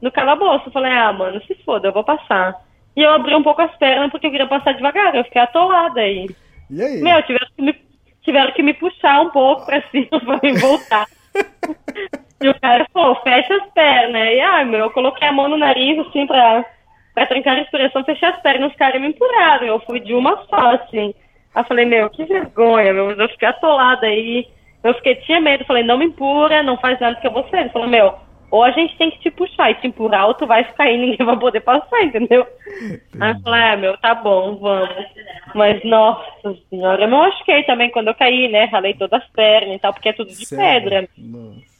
no 0.00 0.10
calabouço. 0.10 0.68
Eu 0.68 0.72
falei, 0.72 0.92
ah, 0.92 1.12
mano, 1.12 1.42
se 1.46 1.54
foda, 1.64 1.88
eu 1.88 1.92
vou 1.92 2.04
passar. 2.04 2.54
E 2.96 3.02
eu 3.02 3.10
abri 3.10 3.34
um 3.34 3.42
pouco 3.42 3.60
as 3.60 3.74
pernas 3.76 4.10
porque 4.10 4.26
eu 4.26 4.30
queria 4.30 4.46
passar 4.46 4.72
devagar, 4.72 5.14
eu 5.14 5.24
fiquei 5.24 5.42
atolada 5.42 6.00
aí. 6.00 6.28
E 6.70 6.82
aí? 6.82 7.02
Meu, 7.02 7.22
tiveram 7.22 7.46
que 7.54 7.62
me, 7.62 7.74
tiveram 8.22 8.52
que 8.52 8.62
me 8.62 8.74
puxar 8.74 9.20
um 9.20 9.30
pouco 9.30 9.66
pra 9.66 9.82
cima 9.90 10.20
pra 10.20 10.40
me 10.42 10.52
voltar. 10.58 11.06
e 12.40 12.48
o 12.48 12.60
cara 12.60 12.86
falou, 12.92 13.16
fecha 13.22 13.54
as 13.54 13.72
pernas. 13.72 14.28
E, 14.28 14.40
ah, 14.40 14.64
meu, 14.64 14.80
eu 14.80 14.90
coloquei 14.90 15.28
a 15.28 15.32
mão 15.32 15.48
no 15.48 15.56
nariz, 15.56 15.98
assim, 15.98 16.26
pra, 16.26 16.64
pra 17.18 17.26
trancar 17.26 17.54
a 17.54 17.58
respiração, 17.58 18.04
fechei 18.04 18.28
as 18.28 18.40
pernas, 18.40 18.70
os 18.70 18.76
caras 18.76 19.00
me 19.00 19.08
empurraram. 19.08 19.66
Eu 19.66 19.80
fui 19.80 19.98
de 19.98 20.14
uma 20.14 20.36
só, 20.48 20.74
assim. 20.74 21.12
Aí 21.54 21.62
eu 21.62 21.64
falei, 21.64 21.84
meu, 21.84 22.08
que 22.10 22.24
vergonha, 22.24 22.92
meu, 22.92 23.10
eu 23.10 23.28
fiquei 23.30 23.48
atolada 23.48 24.06
aí. 24.06 24.46
Eu 24.84 24.94
fiquei, 24.94 25.16
tinha 25.16 25.40
medo, 25.40 25.64
falei, 25.64 25.82
não 25.82 25.98
me 25.98 26.04
empurra, 26.04 26.62
não 26.62 26.78
faz 26.78 27.00
nada 27.00 27.16
que 27.16 27.26
eu 27.26 27.32
vou 27.32 27.48
ser. 27.48 27.58
Ele 27.58 27.70
falou, 27.70 27.88
meu, 27.88 28.14
ou 28.52 28.62
a 28.62 28.70
gente 28.70 28.96
tem 28.96 29.10
que 29.10 29.18
te 29.18 29.30
puxar 29.32 29.70
e 29.70 29.74
te 29.74 29.88
empurrar, 29.88 30.28
ou 30.28 30.34
tu 30.34 30.46
vai 30.46 30.62
ficar 30.62 30.84
aí, 30.84 30.96
ninguém 30.96 31.26
vai 31.26 31.36
poder 31.36 31.60
passar, 31.60 32.02
entendeu? 32.02 32.46
Aí 33.20 33.32
eu 33.32 33.40
falei, 33.40 33.60
ah, 33.60 33.76
meu, 33.76 33.98
tá 33.98 34.14
bom, 34.14 34.56
vamos. 34.56 35.06
Mas, 35.56 35.82
nossa 35.82 36.56
senhora, 36.70 37.02
eu 37.02 37.08
me 37.08 37.16
machuquei 37.16 37.64
também 37.64 37.90
quando 37.90 38.08
eu 38.08 38.14
caí, 38.14 38.48
né? 38.48 38.66
Ralei 38.66 38.94
todas 38.94 39.20
as 39.20 39.28
pernas 39.30 39.74
e 39.74 39.78
tal, 39.80 39.92
porque 39.92 40.10
é 40.10 40.12
tudo 40.12 40.28
de 40.28 40.46
Sério? 40.46 40.88
pedra. 40.88 41.08
Nossa. 41.18 41.78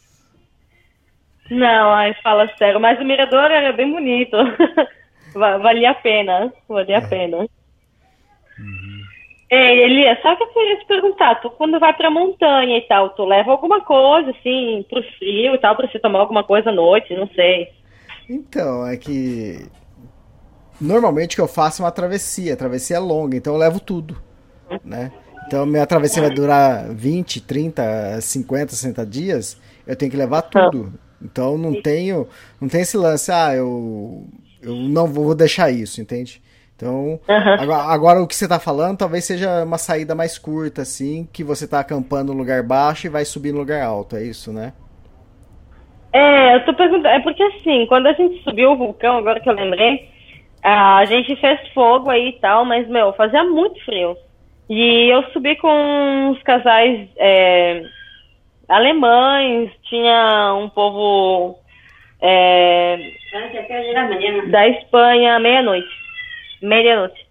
Não, 1.50 1.92
ai, 1.92 2.14
fala 2.22 2.50
sério, 2.58 2.80
mas 2.80 3.00
o 3.00 3.04
mirador 3.04 3.50
era 3.50 3.72
bem 3.72 3.90
bonito. 3.90 4.36
Va- 5.38 5.58
valia 5.58 5.90
a 5.90 5.94
pena, 5.94 6.52
valia 6.68 6.98
a 6.98 7.02
pena. 7.02 7.48
É, 9.50 9.76
Elias, 9.78 10.20
só 10.20 10.36
que 10.36 10.42
eu 10.42 10.48
queria 10.48 10.78
te 10.78 10.86
perguntar, 10.86 11.36
tu 11.36 11.48
quando 11.50 11.80
vai 11.80 11.94
pra 11.96 12.10
montanha 12.10 12.76
e 12.76 12.82
tal, 12.82 13.10
tu 13.10 13.24
leva 13.24 13.50
alguma 13.50 13.80
coisa, 13.80 14.30
assim, 14.30 14.84
pro 14.90 15.02
frio 15.16 15.54
e 15.54 15.58
tal, 15.58 15.74
pra 15.74 15.88
você 15.88 15.98
tomar 15.98 16.18
alguma 16.18 16.44
coisa 16.44 16.68
à 16.68 16.72
noite, 16.72 17.16
não 17.16 17.26
sei. 17.28 17.68
Então, 18.28 18.86
é 18.86 18.96
que. 18.96 19.66
Normalmente 20.80 21.32
o 21.32 21.36
que 21.36 21.40
eu 21.40 21.48
faço 21.48 21.80
é 21.82 21.84
uma 21.84 21.90
travessia, 21.90 22.52
a 22.54 22.56
travessia 22.56 22.96
é 22.96 23.00
longa, 23.00 23.36
então 23.36 23.54
eu 23.54 23.58
levo 23.58 23.80
tudo, 23.80 24.16
né? 24.84 25.10
Então 25.46 25.64
minha 25.64 25.86
travessia 25.86 26.22
vai 26.22 26.30
durar 26.30 26.94
20, 26.94 27.40
30, 27.40 28.20
50, 28.20 28.72
60 28.72 29.04
dias, 29.06 29.58
eu 29.86 29.96
tenho 29.96 30.10
que 30.10 30.16
levar 30.16 30.42
tudo. 30.42 30.92
Então 31.20 31.58
não 31.58 31.74
tenho, 31.82 32.28
não 32.60 32.68
tem 32.68 32.82
esse 32.82 32.96
lance, 32.96 33.32
ah, 33.32 33.54
eu, 33.56 34.24
eu 34.62 34.74
não 34.74 35.06
vou 35.06 35.34
deixar 35.34 35.70
isso, 35.70 36.00
entende? 36.00 36.42
Então, 36.76 37.18
agora, 37.58 37.82
agora 37.92 38.22
o 38.22 38.26
que 38.26 38.36
você 38.36 38.44
está 38.44 38.60
falando 38.60 38.98
talvez 38.98 39.24
seja 39.24 39.64
uma 39.64 39.78
saída 39.78 40.14
mais 40.14 40.38
curta, 40.38 40.82
assim, 40.82 41.28
que 41.32 41.42
você 41.42 41.64
está 41.64 41.80
acampando 41.80 42.32
no 42.32 42.38
lugar 42.38 42.62
baixo 42.62 43.06
e 43.06 43.10
vai 43.10 43.24
subir 43.24 43.52
no 43.52 43.58
lugar 43.58 43.82
alto, 43.82 44.16
é 44.16 44.22
isso, 44.22 44.52
né? 44.52 44.72
É, 46.12 46.54
eu 46.54 46.64
tô 46.64 46.72
perguntando, 46.74 47.08
é 47.08 47.20
porque 47.20 47.42
assim, 47.42 47.84
quando 47.86 48.06
a 48.06 48.12
gente 48.12 48.42
subiu 48.44 48.72
o 48.72 48.76
vulcão, 48.76 49.18
agora 49.18 49.40
que 49.40 49.48
eu 49.48 49.54
lembrei, 49.54 50.08
a 50.62 51.04
gente 51.04 51.34
fez 51.36 51.60
fogo 51.74 52.10
aí 52.10 52.28
e 52.28 52.40
tal, 52.40 52.64
mas, 52.64 52.88
meu, 52.88 53.12
fazia 53.12 53.42
muito 53.44 53.84
frio. 53.84 54.16
E 54.68 55.12
eu 55.12 55.22
subi 55.32 55.56
com 55.56 55.68
uns 56.30 56.42
casais 56.42 57.08
é, 57.16 57.82
alemães, 58.68 59.70
tinha 59.88 60.54
um 60.54 60.68
povo 60.68 61.58
é, 62.20 63.12
da 64.50 64.68
Espanha, 64.68 65.38
meia-noite. 65.38 65.88
Meia-noite. 66.62 67.26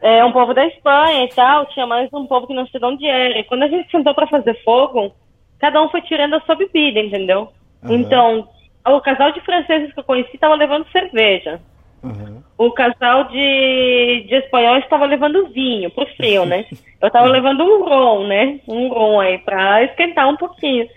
É 0.00 0.24
um 0.24 0.32
povo 0.32 0.52
da 0.52 0.66
Espanha 0.66 1.24
e 1.24 1.28
tal, 1.28 1.66
tinha 1.66 1.86
mais 1.86 2.12
um 2.12 2.26
povo 2.26 2.46
que 2.46 2.54
não 2.54 2.66
sei 2.66 2.80
de 2.80 2.86
onde 2.86 3.06
era. 3.06 3.38
E 3.38 3.44
quando 3.44 3.62
a 3.62 3.68
gente 3.68 3.90
sentou 3.90 4.14
para 4.14 4.26
fazer 4.26 4.54
fogo, 4.64 5.14
cada 5.60 5.80
um 5.80 5.88
foi 5.90 6.02
tirando 6.02 6.34
a 6.34 6.40
sua 6.40 6.56
bebida, 6.56 6.98
entendeu? 6.98 7.52
Uhum. 7.84 7.94
Então, 7.94 8.48
o 8.84 9.00
casal 9.00 9.30
de 9.32 9.40
franceses 9.42 9.92
que 9.92 10.00
eu 10.00 10.04
conheci 10.04 10.34
estava 10.34 10.54
levando 10.56 10.90
cerveja. 10.90 11.60
Uhum. 12.02 12.42
O 12.58 12.72
casal 12.72 13.24
de, 13.24 14.26
de 14.28 14.34
espanhóis 14.34 14.82
estava 14.82 15.06
levando 15.06 15.46
vinho 15.48 15.88
pro 15.90 16.06
frio, 16.16 16.44
né? 16.44 16.66
Eu 17.00 17.08
estava 17.08 17.26
levando 17.26 17.64
um 17.64 17.84
rom, 17.84 18.26
né? 18.28 18.60
Um 18.68 18.88
rom 18.88 19.20
aí 19.20 19.38
pra 19.38 19.82
esquentar 19.82 20.28
um 20.28 20.36
pouquinho. 20.36 20.88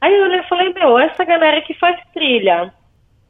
Aí 0.00 0.14
eu 0.14 0.44
falei, 0.44 0.72
meu, 0.72 0.98
essa 0.98 1.24
galera 1.24 1.60
que 1.62 1.74
faz 1.74 1.98
trilha 2.12 2.72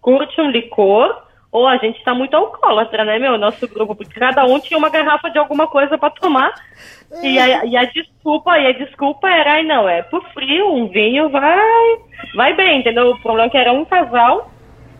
curte 0.00 0.40
um 0.40 0.50
licor 0.50 1.22
ou 1.50 1.66
a 1.66 1.76
gente 1.78 2.02
tá 2.04 2.14
muito 2.14 2.36
alcoólatra, 2.36 3.04
né, 3.04 3.18
meu? 3.18 3.38
Nosso 3.38 3.66
grupo, 3.68 3.94
porque 3.94 4.20
cada 4.20 4.44
um 4.44 4.60
tinha 4.60 4.76
uma 4.76 4.90
garrafa 4.90 5.30
de 5.30 5.38
alguma 5.38 5.66
coisa 5.66 5.96
para 5.96 6.10
tomar. 6.10 6.52
E 7.22 7.38
a, 7.38 7.64
e 7.64 7.76
a, 7.76 7.84
desculpa, 7.84 8.58
e 8.58 8.66
a 8.66 8.72
desculpa 8.72 9.28
era, 9.30 9.52
ai 9.52 9.62
não, 9.62 9.88
é 9.88 10.02
por 10.02 10.22
frio, 10.32 10.74
um 10.74 10.88
vinho 10.88 11.30
vai, 11.30 11.96
vai 12.34 12.54
bem, 12.54 12.80
entendeu? 12.80 13.10
O 13.10 13.22
problema 13.22 13.46
é 13.46 13.50
que 13.50 13.56
era 13.56 13.72
um 13.72 13.84
casal 13.84 14.50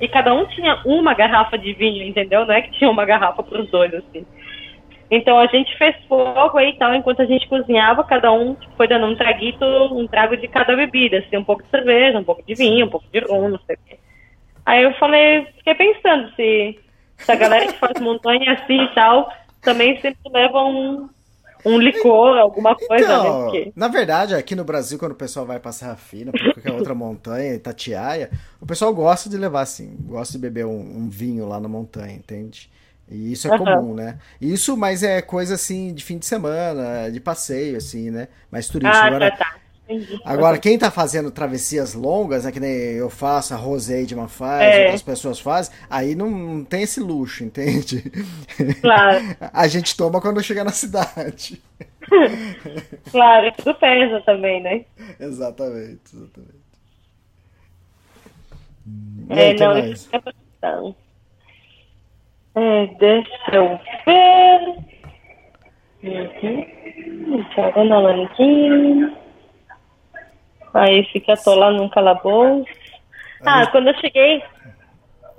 e 0.00 0.08
cada 0.08 0.32
um 0.32 0.46
tinha 0.46 0.80
uma 0.86 1.12
garrafa 1.12 1.58
de 1.58 1.72
vinho, 1.74 2.02
entendeu? 2.02 2.46
Não 2.46 2.54
é 2.54 2.62
que 2.62 2.72
tinha 2.72 2.90
uma 2.90 3.04
garrafa 3.04 3.42
para 3.42 3.60
os 3.60 3.70
dois, 3.70 3.92
assim. 3.92 4.24
Então 5.10 5.38
a 5.38 5.46
gente 5.46 5.76
fez 5.78 5.96
fogo 6.06 6.58
aí 6.58 6.70
e 6.70 6.78
tal, 6.78 6.94
enquanto 6.94 7.22
a 7.22 7.26
gente 7.26 7.48
cozinhava, 7.48 8.04
cada 8.04 8.30
um 8.30 8.56
foi 8.76 8.86
dando 8.86 9.06
um 9.06 9.16
traguito, 9.16 9.64
um 9.64 10.06
trago 10.06 10.36
de 10.36 10.46
cada 10.48 10.76
bebida, 10.76 11.18
assim, 11.18 11.36
um 11.38 11.44
pouco 11.44 11.62
de 11.62 11.70
cerveja, 11.70 12.18
um 12.18 12.24
pouco 12.24 12.42
de 12.46 12.54
vinho, 12.54 12.86
um 12.86 12.90
pouco 12.90 13.06
de 13.10 13.20
rum, 13.20 13.48
não 13.48 13.60
sei 13.66 13.76
o 13.76 13.78
quê. 13.86 13.98
Aí 14.66 14.82
eu 14.82 14.92
falei, 14.94 15.46
fiquei 15.56 15.74
pensando 15.74 16.30
se, 16.36 16.78
se 17.16 17.32
a 17.32 17.36
galera 17.36 17.66
que 17.66 17.78
faz 17.78 17.98
montanha 18.00 18.52
assim 18.52 18.82
e 18.82 18.94
tal, 18.94 19.32
também 19.62 19.98
sempre 19.98 20.30
leva 20.30 20.62
um, 20.62 21.08
um 21.64 21.78
licor, 21.78 22.36
alguma 22.36 22.74
coisa, 22.76 23.04
então, 23.04 23.22
né? 23.22 23.44
Porque... 23.44 23.72
Na 23.74 23.88
verdade, 23.88 24.34
aqui 24.34 24.54
no 24.54 24.64
Brasil, 24.64 24.98
quando 24.98 25.12
o 25.12 25.16
pessoal 25.16 25.46
vai 25.46 25.58
pra 25.58 25.72
Serra 25.72 25.96
Fina, 25.96 26.32
pra 26.32 26.52
qualquer 26.52 26.72
outra 26.72 26.94
montanha, 26.94 27.54
Itatiaia, 27.54 28.30
o 28.60 28.66
pessoal 28.66 28.92
gosta 28.94 29.30
de 29.30 29.38
levar, 29.38 29.62
assim, 29.62 29.96
gosta 30.02 30.34
de 30.34 30.38
beber 30.38 30.66
um, 30.66 30.78
um 30.78 31.08
vinho 31.08 31.48
lá 31.48 31.58
na 31.58 31.68
montanha, 31.68 32.12
entende? 32.12 32.70
E 33.10 33.32
isso 33.32 33.48
é 33.48 33.52
uhum. 33.52 33.58
comum, 33.58 33.94
né? 33.94 34.18
Isso, 34.40 34.76
mas 34.76 35.02
é 35.02 35.22
coisa 35.22 35.54
assim 35.54 35.94
de 35.94 36.04
fim 36.04 36.18
de 36.18 36.26
semana, 36.26 37.10
de 37.10 37.20
passeio, 37.20 37.76
assim, 37.76 38.10
né? 38.10 38.28
Mais 38.50 38.68
turístico. 38.68 38.96
Ah, 38.96 39.06
Agora, 39.06 39.30
tá, 39.30 39.36
tá. 39.36 39.58
Agora, 40.22 40.58
quem 40.58 40.78
tá 40.78 40.90
fazendo 40.90 41.30
travessias 41.30 41.94
longas, 41.94 42.44
é 42.44 42.52
que 42.52 42.60
nem 42.60 42.70
eu 42.70 43.08
faço, 43.08 43.54
a 43.54 43.56
Roseidman 43.56 44.28
faz, 44.28 44.62
é. 44.62 44.82
outras 44.82 45.02
pessoas 45.02 45.40
fazem, 45.40 45.74
aí 45.88 46.14
não, 46.14 46.30
não, 46.30 46.64
tem 46.64 46.82
esse 46.82 47.00
luxo, 47.00 47.42
entende? 47.42 48.04
Claro. 48.82 49.24
a 49.50 49.66
gente 49.66 49.96
toma 49.96 50.20
quando 50.20 50.42
chegar 50.42 50.64
na 50.64 50.72
cidade. 50.72 51.62
claro, 53.10 53.46
e 53.46 53.52
tudo 53.52 53.74
pesa 53.76 54.20
também, 54.20 54.62
né? 54.62 54.84
Exatamente, 55.18 56.02
exatamente. 56.14 56.58
É, 59.30 59.54
não, 59.54 59.78
isso 59.78 60.08
é. 60.12 61.07
É, 62.58 62.86
deixa 62.98 63.54
eu 63.54 63.80
ver. 64.04 64.88
Uhum. 66.02 67.46
Jogando 67.54 67.94
a 67.94 67.98
lanquinha. 68.00 69.16
Aí 70.74 71.04
fica 71.12 71.34
atolado 71.34 71.76
num 71.76 71.88
calabouço. 71.88 72.68
Ah, 73.46 73.64
quando 73.68 73.88
eu 73.88 74.00
cheguei. 74.00 74.42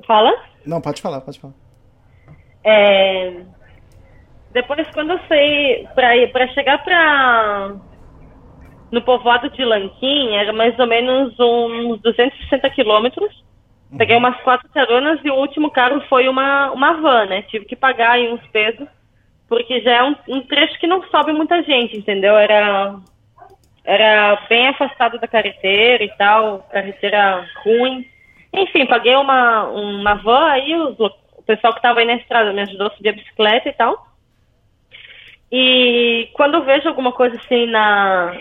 Fala? 0.08 0.34
Não, 0.66 0.80
pode 0.80 1.02
falar, 1.02 1.20
pode 1.20 1.40
falar. 1.40 1.54
É... 2.64 3.42
Depois, 4.52 4.88
quando 4.94 5.12
eu 5.12 5.20
saí 5.28 5.88
para 5.94 6.48
chegar 6.54 6.84
para 6.84 7.76
no 8.92 9.02
povoado 9.02 9.50
de 9.52 9.64
Lanquim, 9.64 10.36
era 10.36 10.54
mais 10.54 10.78
ou 10.80 10.88
menos 10.88 11.38
uns 11.38 12.02
260 12.02 12.70
quilômetros. 12.70 13.39
Peguei 13.98 14.16
umas 14.16 14.40
quatro 14.42 14.70
caronas 14.70 15.20
e 15.24 15.30
o 15.30 15.36
último 15.36 15.72
carro 15.72 16.02
foi 16.08 16.28
uma, 16.28 16.72
uma 16.72 16.94
van, 16.94 17.26
né? 17.26 17.42
Tive 17.44 17.66
que 17.66 17.76
pagar 17.76 18.12
aí 18.12 18.32
uns 18.32 18.46
pesos, 18.48 18.88
porque 19.48 19.82
já 19.82 19.92
é 19.98 20.04
um, 20.04 20.16
um 20.28 20.42
trecho 20.42 20.80
que 20.80 20.86
não 20.86 21.04
sobe 21.10 21.34
muita 21.34 21.64
gente, 21.64 21.98
entendeu? 21.98 22.38
Era 22.38 22.96
era 23.84 24.46
bem 24.48 24.68
afastado 24.68 25.18
da 25.18 25.28
carreteira 25.28 26.04
e 26.04 26.10
tal, 26.10 26.60
carreteira 26.72 27.44
ruim. 27.64 28.06
Enfim, 28.54 28.86
paguei 28.86 29.16
uma, 29.16 29.64
uma 29.64 30.14
van 30.16 30.46
aí, 30.52 30.76
o 30.76 31.12
pessoal 31.44 31.74
que 31.74 31.80
estava 31.80 32.00
aí 32.00 32.06
na 32.06 32.14
estrada 32.14 32.54
me 32.54 32.62
ajudou 32.62 32.88
a 32.88 32.92
subir 32.92 33.10
a 33.10 33.14
bicicleta 33.14 33.68
e 33.68 33.74
tal. 33.74 34.08
E 35.52 36.30
quando 36.34 36.56
eu 36.56 36.64
vejo 36.64 36.88
alguma 36.88 37.12
coisa 37.12 37.36
assim 37.38 37.66
na. 37.66 38.32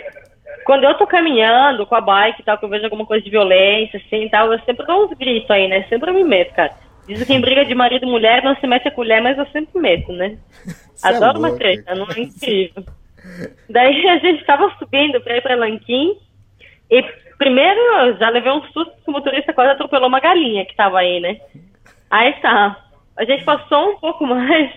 Quando 0.64 0.84
eu 0.84 0.94
tô 0.94 1.06
caminhando 1.06 1.87
com 1.87 1.94
a 1.94 2.00
bike 2.00 2.40
e 2.40 2.44
tal, 2.44 2.58
que 2.58 2.64
eu 2.64 2.68
vejo 2.68 2.84
alguma 2.84 3.06
coisa 3.06 3.24
de 3.24 3.30
violência, 3.30 4.00
assim 4.04 4.24
e 4.24 4.30
tal, 4.30 4.52
eu 4.52 4.58
sempre 4.61 4.87
dou 4.87 5.04
uns 5.04 5.16
gritos 5.16 5.50
aí, 5.50 5.68
né? 5.68 5.84
Sempre 5.88 6.12
me 6.12 6.24
meto, 6.24 6.54
cara. 6.54 6.72
Dizem 7.06 7.26
que 7.26 7.32
em 7.32 7.40
briga 7.40 7.64
de 7.64 7.74
marido 7.74 8.04
e 8.04 8.11
mulher 8.11 8.44
não 8.44 8.54
se 8.56 8.66
mete 8.66 8.87
a 8.87 8.90
colher, 8.90 9.22
mas 9.22 9.38
eu 9.38 9.46
sempre 9.46 9.80
meto, 9.80 10.12
né? 10.12 10.37
É 11.02 11.08
Adoro 11.08 11.37
é 11.37 11.38
uma 11.38 11.56
treta, 11.56 11.94
não 11.94 12.06
é 12.11 12.20
incrível. 12.20 12.84
Daí 13.68 14.06
a 14.08 14.18
gente 14.18 14.40
estava 14.40 14.70
subindo 14.78 15.20
para 15.22 15.37
ir 15.37 15.42
para 15.42 15.56
Lanquim 15.56 16.18
e 16.90 17.02
primeiro 17.38 17.80
eu 17.80 18.18
já 18.18 18.28
levei 18.28 18.52
um 18.52 18.62
susto 18.64 18.92
que 19.02 19.08
o 19.08 19.12
motorista 19.12 19.54
quase 19.54 19.72
atropelou 19.72 20.08
uma 20.08 20.20
galinha 20.20 20.64
que 20.64 20.72
estava 20.72 20.98
aí, 20.98 21.18
né? 21.20 21.40
Aí 22.11 22.32
tá. 22.40 22.76
A 23.16 23.24
gente 23.24 23.44
passou 23.44 23.92
um 23.92 23.98
pouco 23.98 24.26
mais. 24.28 24.70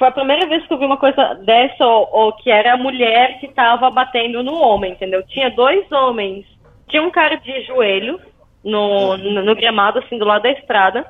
Foi 0.00 0.08
a 0.08 0.12
primeira 0.12 0.46
vez 0.46 0.66
que 0.66 0.72
eu 0.72 0.78
vi 0.78 0.86
uma 0.86 0.96
coisa 0.96 1.34
dessa, 1.44 1.84
ou, 1.84 2.08
ou 2.10 2.32
que 2.32 2.50
era 2.50 2.72
a 2.72 2.76
mulher 2.78 3.38
que 3.38 3.44
estava 3.44 3.90
batendo 3.90 4.42
no 4.42 4.54
homem, 4.54 4.92
entendeu? 4.92 5.22
Tinha 5.26 5.50
dois 5.50 5.92
homens. 5.92 6.46
Tinha 6.88 7.02
um 7.02 7.10
cara 7.10 7.36
de 7.36 7.64
joelho 7.64 8.18
no, 8.64 9.18
no, 9.18 9.44
no 9.44 9.54
gramado, 9.54 9.98
assim, 9.98 10.16
do 10.16 10.24
lado 10.24 10.44
da 10.44 10.52
estrada. 10.52 11.06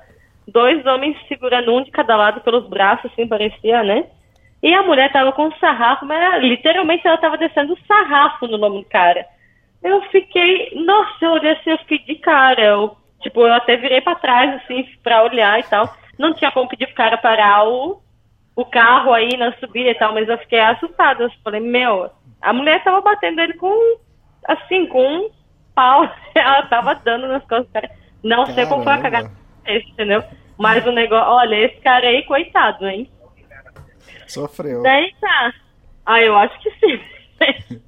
Dois 0.49 0.85
homens 0.85 1.17
segurando 1.29 1.73
um 1.73 1.85
de 1.85 1.93
cada 1.93 2.17
lado 2.17 2.41
pelos 2.41 2.69
braços, 2.69 3.09
assim, 3.13 3.29
parecia, 3.29 3.85
né? 3.85 4.07
E 4.61 4.75
a 4.75 4.83
mulher 4.83 5.13
tava 5.13 5.31
com 5.31 5.47
um 5.47 5.57
sarrafo, 5.61 6.05
mas 6.05 6.43
literalmente 6.43 7.07
ela 7.07 7.17
tava 7.17 7.39
descendo 7.39 7.79
sarrafo 7.87 8.49
no 8.49 8.59
nome 8.59 8.83
do 8.83 8.89
cara. 8.89 9.25
Eu 9.85 10.03
fiquei, 10.11 10.73
nossa, 10.75 11.27
eu 11.27 11.31
olhei 11.31 11.53
assim, 11.53 11.71
eu 11.71 11.79
fiquei 11.79 11.99
de 12.01 12.17
cara. 12.17 12.61
Eu, 12.61 12.97
tipo, 13.21 13.41
eu 13.41 13.55
até 13.55 13.77
virei 13.77 14.01
para 14.01 14.17
trás, 14.17 14.53
assim, 14.57 14.85
pra 15.01 15.23
olhar 15.23 15.61
e 15.61 15.63
tal. 15.63 15.95
Não 16.19 16.35
tinha 16.35 16.51
como 16.51 16.69
pedir 16.69 16.87
pro 16.87 16.97
cara 16.97 17.17
parar 17.17 17.69
o, 17.69 18.03
o 18.61 18.65
carro 18.67 19.13
aí 19.13 19.37
na 19.37 19.53
subida 19.55 19.91
e 19.91 19.95
tal, 19.95 20.13
mas 20.13 20.29
eu 20.29 20.39
fiquei 20.39 20.61
assustada. 20.61 21.25
Eu 21.25 21.31
falei, 21.43 21.61
meu, 21.61 22.11
a 22.41 22.53
mulher 22.53 22.83
tava 22.83 23.01
batendo 23.01 23.41
ele 23.41 23.55
com, 23.55 23.99
assim, 24.47 24.87
com 24.87 25.03
um 25.03 25.31
pau. 25.75 26.09
Ela 26.35 26.63
tava 26.67 26.95
dando 26.95 27.29
nas 27.29 27.45
costas 27.45 27.71
cara. 27.73 27.91
Não 28.23 28.45
Caramba. 28.45 28.55
sei 28.55 28.67
como 28.67 28.85
foi 28.85 28.93
a 28.93 28.99
cagada 28.99 29.31
esse, 29.67 29.89
entendeu? 29.91 30.23
Mas 30.59 30.85
o 30.87 30.93
negócio, 30.93 31.31
olha, 31.31 31.55
esse 31.57 31.81
cara 31.81 32.07
aí, 32.07 32.23
coitado, 32.25 32.87
hein? 32.87 33.11
Sofreu. 34.27 34.83
Daí 34.83 35.13
tá. 35.21 35.53
Ah, 36.05 36.21
eu 36.21 36.37
acho 36.37 36.59
que 36.61 36.71
sim. 36.73 37.01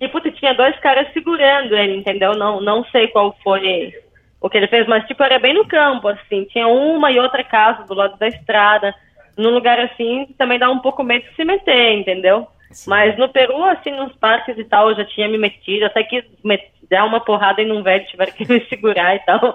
e, 0.00 0.08
puta, 0.08 0.30
tinha 0.32 0.54
dois 0.54 0.78
caras 0.80 1.12
segurando 1.12 1.76
ele, 1.76 1.96
entendeu? 1.96 2.34
Não, 2.34 2.60
não 2.60 2.84
sei 2.86 3.08
qual 3.08 3.36
foi 3.42 3.92
o 4.40 4.48
que 4.48 4.56
ele 4.56 4.68
fez, 4.68 4.86
mas, 4.86 5.06
tipo, 5.06 5.22
era 5.22 5.38
bem 5.38 5.54
no 5.54 5.66
campo, 5.66 6.08
assim. 6.08 6.44
Tinha 6.46 6.66
uma 6.66 7.10
e 7.10 7.18
outra 7.18 7.44
casa 7.44 7.84
do 7.84 7.94
lado 7.94 8.18
da 8.18 8.28
estrada. 8.28 8.94
Num 9.38 9.50
lugar 9.50 9.78
assim, 9.78 10.26
também 10.36 10.58
dá 10.58 10.68
um 10.68 10.80
pouco 10.80 11.04
medo 11.04 11.24
de 11.24 11.36
se 11.36 11.44
meter, 11.44 11.92
entendeu? 11.92 12.46
Sim. 12.72 12.90
Mas 12.90 13.16
no 13.16 13.28
Peru, 13.28 13.62
assim, 13.64 13.92
nos 13.92 14.12
parques 14.16 14.58
e 14.58 14.64
tal, 14.64 14.90
eu 14.90 14.96
já 14.96 15.04
tinha 15.04 15.28
me 15.28 15.38
metido, 15.38 15.86
até 15.86 16.02
que 16.02 16.22
me 16.44 16.60
dar 16.90 17.04
uma 17.04 17.20
porrada 17.20 17.62
em 17.62 17.70
um 17.70 17.82
velho, 17.82 18.04
tiver 18.06 18.32
que 18.32 18.46
me 18.50 18.60
segurar 18.66 19.14
e 19.14 19.20
tal. 19.20 19.54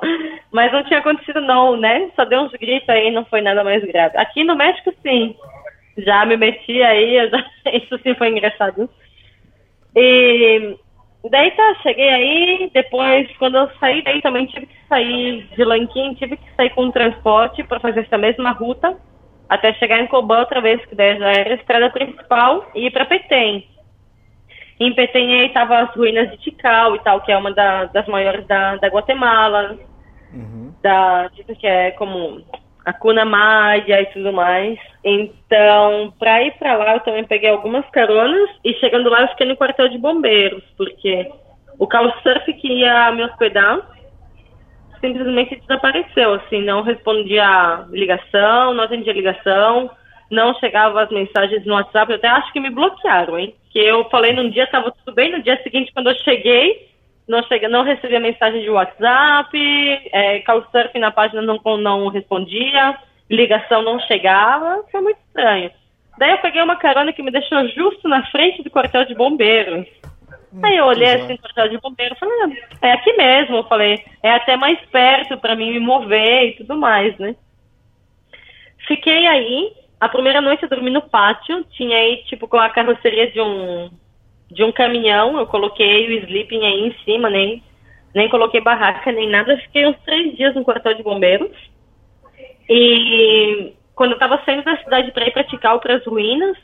Mas 0.52 0.72
não 0.72 0.84
tinha 0.86 1.00
acontecido 1.00 1.42
não, 1.42 1.76
né? 1.76 2.10
Só 2.16 2.24
deu 2.24 2.42
uns 2.42 2.52
gritos 2.54 2.88
aí, 2.88 3.12
não 3.12 3.26
foi 3.26 3.42
nada 3.42 3.64
mais 3.64 3.84
grave. 3.84 4.18
Aqui 4.18 4.44
no 4.44 4.56
México, 4.56 4.94
sim. 5.04 5.36
Já 5.98 6.26
me 6.26 6.38
meti 6.38 6.82
aí, 6.82 7.30
já... 7.30 7.46
isso 7.74 8.00
sim 8.00 8.16
foi 8.16 8.30
engraçado. 8.30 8.90
E 9.96 10.76
daí 11.30 11.52
tá, 11.52 11.76
cheguei 11.84 12.10
aí, 12.10 12.72
depois, 12.74 13.30
quando 13.38 13.58
eu 13.58 13.70
saí 13.80 14.02
daí 14.02 14.22
também 14.22 14.46
tive 14.46 14.66
que 14.66 14.88
sair 14.88 15.44
de 15.56 15.64
Lanquim, 15.64 16.16
tive 16.16 16.38
que 16.38 16.56
sair 16.56 16.72
com 16.72 16.90
transporte 16.90 17.64
para 17.64 17.80
fazer 17.80 18.02
essa 18.02 18.18
mesma 18.18 18.52
ruta 18.52 18.98
até 19.50 19.74
chegar 19.74 20.00
em 20.00 20.08
Coban 20.08 20.40
outra 20.40 20.62
vez, 20.62 20.84
que 20.86 20.96
daí 20.96 21.18
já 21.18 21.32
era 21.32 21.52
a 21.52 21.58
estrada 21.58 21.90
principal, 21.90 22.66
e 22.74 22.88
ir 22.88 22.92
para 22.92 23.06
Petém. 23.06 23.68
Em 24.80 24.94
Petém 24.94 25.42
aí 25.42 25.48
estavam 25.48 25.78
as 25.78 25.96
ruínas 25.96 26.30
de 26.32 26.38
Tikal 26.38 26.96
e 26.96 27.00
tal, 27.00 27.22
que 27.22 27.32
é 27.32 27.38
uma 27.38 27.52
da, 27.52 27.86
das 27.86 28.08
maiores 28.08 28.46
da, 28.48 28.76
da 28.78 28.88
Guatemala, 28.88 29.78
uhum. 30.34 30.74
da, 30.82 31.30
que 31.60 31.68
é 31.68 31.92
como 31.92 32.44
a 32.86 32.92
Cuna 32.92 33.24
Maya 33.24 34.02
e 34.02 34.06
tudo 34.08 34.34
mais. 34.34 34.78
Então, 35.04 36.14
para 36.20 36.44
ir 36.44 36.52
para 36.58 36.76
lá, 36.76 36.94
eu 36.96 37.00
também 37.02 37.24
peguei 37.24 37.50
algumas 37.50 37.88
caronas 37.92 38.50
e 38.64 38.74
chegando 38.76 39.10
lá 39.10 39.22
eu 39.22 39.28
fiquei 39.30 39.48
no 39.48 39.58
quartel 39.58 39.90
de 39.90 39.98
bombeiros, 39.98 40.64
porque 40.78 41.32
o 41.80 41.88
Couchsurf 41.88 42.54
que 42.54 42.68
ia 42.68 43.12
me 43.12 43.24
hospedar 43.24 43.93
simplesmente 45.04 45.60
desapareceu, 45.60 46.36
assim, 46.36 46.62
não 46.62 46.82
respondia 46.82 47.86
ligação, 47.92 48.74
não 48.74 48.86
atendia 48.86 49.12
ligação, 49.12 49.92
não 50.32 50.56
chegava 50.56 51.04
as 51.04 51.10
mensagens 51.10 51.66
no 51.66 51.74
WhatsApp, 51.74 52.10
eu 52.10 52.16
até 52.16 52.30
acho 52.30 52.54
que 52.54 52.60
me 52.62 52.70
bloquearam, 52.70 53.38
hein? 53.38 53.54
Que 53.70 53.80
eu 53.80 54.06
falei 54.06 54.32
num 54.32 54.50
dia, 54.50 54.64
estava 54.64 54.92
tudo 54.92 55.14
bem, 55.14 55.30
no 55.30 55.44
dia 55.44 55.62
seguinte, 55.62 55.92
quando 55.94 56.10
eu 56.10 56.16
cheguei, 56.24 56.88
não, 57.28 57.44
cheguei, 57.44 57.68
não 57.68 57.84
recebia 57.84 58.20
mensagem 58.20 58.62
de 58.62 58.70
WhatsApp, 58.70 59.58
é, 60.14 60.40
Couchsurfing 60.40 61.00
na 61.00 61.12
página 61.12 61.42
não, 61.42 61.60
não 61.78 62.08
respondia, 62.08 62.98
ligação 63.30 63.82
não 63.82 64.00
chegava, 64.00 64.86
foi 64.90 65.02
muito 65.02 65.20
estranho. 65.28 65.70
Daí 66.18 66.32
eu 66.32 66.38
peguei 66.38 66.62
uma 66.62 66.78
carona 66.78 67.12
que 67.12 67.24
me 67.24 67.32
deixou 67.32 67.68
justo 67.70 68.08
na 68.08 68.26
frente 68.28 68.64
do 68.64 68.70
quartel 68.70 69.04
de 69.06 69.16
bombeiros. 69.16 69.86
Aí 70.62 70.78
eu 70.78 70.86
olhei 70.86 71.08
assim, 71.08 71.38
quartel 71.38 71.70
de 71.70 71.80
bombeiro, 71.80 72.16
falei, 72.16 72.36
ah, 72.44 72.88
é 72.88 72.92
aqui 72.92 73.14
mesmo, 73.14 73.58
eu 73.58 73.64
falei, 73.64 74.04
é 74.22 74.32
até 74.32 74.56
mais 74.56 74.80
perto 74.92 75.38
para 75.38 75.56
mim 75.56 75.72
me 75.72 75.80
mover 75.80 76.50
e 76.50 76.54
tudo 76.58 76.78
mais, 76.78 77.18
né? 77.18 77.36
Fiquei 78.88 79.26
aí, 79.26 79.74
a 80.00 80.08
primeira 80.10 80.42
noite 80.42 80.64
eu 80.64 80.70
dormi 80.70 80.92
no 80.92 81.02
pátio, 81.02 81.66
tinha 81.72 81.98
aí, 81.98 82.24
tipo, 82.26 82.48
com 82.48 82.58
a 82.58 82.70
carroceria 82.70 83.32
de 83.32 83.42
um, 83.42 83.90
de 84.52 84.64
um 84.64 84.72
caminhão, 84.72 85.40
eu 85.40 85.48
coloquei 85.48 86.08
o 86.08 86.12
sleeping 86.24 86.66
aí 86.66 86.88
em 86.88 86.96
cima, 87.04 87.30
nem, 87.30 87.64
nem 88.14 88.30
coloquei 88.30 88.62
barraca, 88.62 89.12
nem 89.12 89.30
nada, 89.30 89.58
fiquei 89.58 89.88
uns 89.88 89.98
três 90.06 90.36
dias 90.36 90.54
no 90.54 90.64
quartel 90.64 90.94
de 90.94 91.04
bombeiros. 91.04 91.52
E 92.70 93.74
quando 93.96 94.12
eu 94.12 94.20
tava 94.20 94.42
saindo 94.46 94.64
da 94.64 94.78
cidade 94.78 95.12
para 95.12 95.28
ir 95.28 95.32
praticar 95.32 95.74
outras 95.74 96.06
ruínas, 96.06 96.58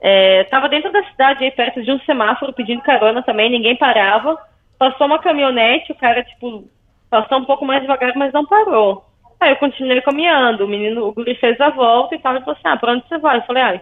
é, 0.00 0.44
tava 0.44 0.68
dentro 0.68 0.90
da 0.90 1.02
cidade, 1.04 1.44
aí 1.44 1.50
perto 1.50 1.82
de 1.82 1.92
um 1.92 2.00
semáforo, 2.00 2.52
pedindo 2.52 2.82
carona 2.82 3.22
também, 3.22 3.50
ninguém 3.50 3.76
parava. 3.76 4.38
Passou 4.78 5.06
uma 5.06 5.18
caminhonete, 5.18 5.92
o 5.92 5.94
cara, 5.94 6.24
tipo, 6.24 6.64
passou 7.10 7.38
um 7.38 7.44
pouco 7.44 7.66
mais 7.66 7.82
devagar, 7.82 8.16
mas 8.16 8.32
não 8.32 8.46
parou. 8.46 9.04
Aí 9.38 9.50
eu 9.50 9.56
continuei 9.56 10.00
caminhando, 10.00 10.64
o 10.64 10.68
menino, 10.68 11.06
o 11.06 11.12
guri 11.12 11.34
fez 11.34 11.60
a 11.60 11.70
volta 11.70 12.14
e 12.14 12.18
tal, 12.18 12.36
e 12.36 12.40
falou 12.40 12.52
assim, 12.52 12.68
ah, 12.68 12.76
pra 12.76 12.92
onde 12.92 13.06
você 13.06 13.18
vai? 13.18 13.38
Eu 13.38 13.42
falei, 13.42 13.62
ah, 13.62 13.80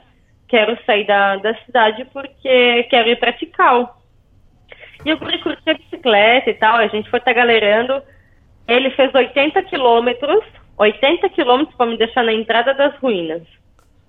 quero 0.49 0.77
sair 0.85 1.05
da, 1.05 1.37
da 1.37 1.55
cidade 1.64 2.05
porque 2.12 2.85
quero 2.85 3.09
ir 3.09 3.19
pra 3.19 3.33
Tikal. 3.33 3.97
E 5.05 5.12
o 5.12 5.19
guri 5.19 5.39
curtiu 5.39 5.73
a 5.73 5.77
bicicleta 5.77 6.51
e 6.51 6.55
tal, 6.55 6.77
a 6.77 6.89
gente 6.89 7.09
foi 7.11 7.21
galerando. 7.21 8.03
Ele 8.66 8.91
fez 8.91 9.14
80 9.14 9.62
quilômetros, 9.64 10.45
80 10.77 11.29
quilômetros 11.31 11.77
para 11.77 11.87
me 11.87 11.97
deixar 11.97 12.25
na 12.25 12.33
entrada 12.33 12.75
das 12.75 12.97
ruínas. 12.97 13.43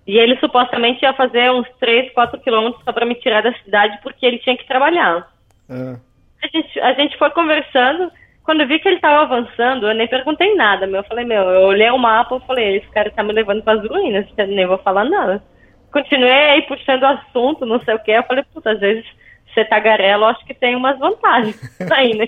E 0.09 0.17
ele 0.17 0.35
supostamente 0.37 1.05
ia 1.05 1.13
fazer 1.13 1.51
uns 1.51 1.67
3, 1.79 2.11
4 2.13 2.39
quilômetros 2.39 2.83
só 2.83 2.91
para 2.91 3.05
me 3.05 3.13
tirar 3.13 3.43
da 3.43 3.53
cidade 3.59 3.99
porque 4.01 4.25
ele 4.25 4.39
tinha 4.39 4.57
que 4.57 4.65
trabalhar. 4.65 5.31
É. 5.69 5.97
A, 6.43 6.47
gente, 6.47 6.79
a 6.79 6.93
gente 6.93 7.15
foi 7.15 7.29
conversando. 7.29 8.11
Quando 8.43 8.61
eu 8.61 8.67
vi 8.67 8.79
que 8.79 8.87
ele 8.87 8.95
estava 8.95 9.21
avançando, 9.21 9.87
eu 9.87 9.93
nem 9.93 10.07
perguntei 10.07 10.55
nada. 10.55 10.87
Meu. 10.87 11.01
Eu 11.01 11.03
falei, 11.03 11.25
meu, 11.25 11.43
eu 11.43 11.61
olhei 11.67 11.91
o 11.91 11.97
mapa 11.99 12.37
e 12.37 12.47
falei, 12.47 12.77
esse 12.77 12.87
cara 12.87 13.09
está 13.09 13.21
me 13.21 13.31
levando 13.33 13.61
para 13.61 13.79
as 13.79 13.87
ruínas, 13.87 14.25
nem 14.35 14.65
vou 14.65 14.79
falar 14.79 15.05
nada. 15.05 15.43
Continuei 15.91 16.31
aí 16.31 16.63
puxando 16.63 17.03
o 17.03 17.05
assunto, 17.05 17.63
não 17.67 17.79
sei 17.81 17.93
o 17.93 17.99
que. 17.99 18.09
Eu 18.09 18.23
falei, 18.23 18.43
puta, 18.51 18.71
às 18.71 18.79
vezes 18.79 19.05
ser 19.53 19.69
tagarelo, 19.69 20.25
acho 20.25 20.43
que 20.43 20.55
tem 20.55 20.75
umas 20.75 20.97
vantagens 20.97 21.55
aí, 21.93 22.15
né? 22.15 22.25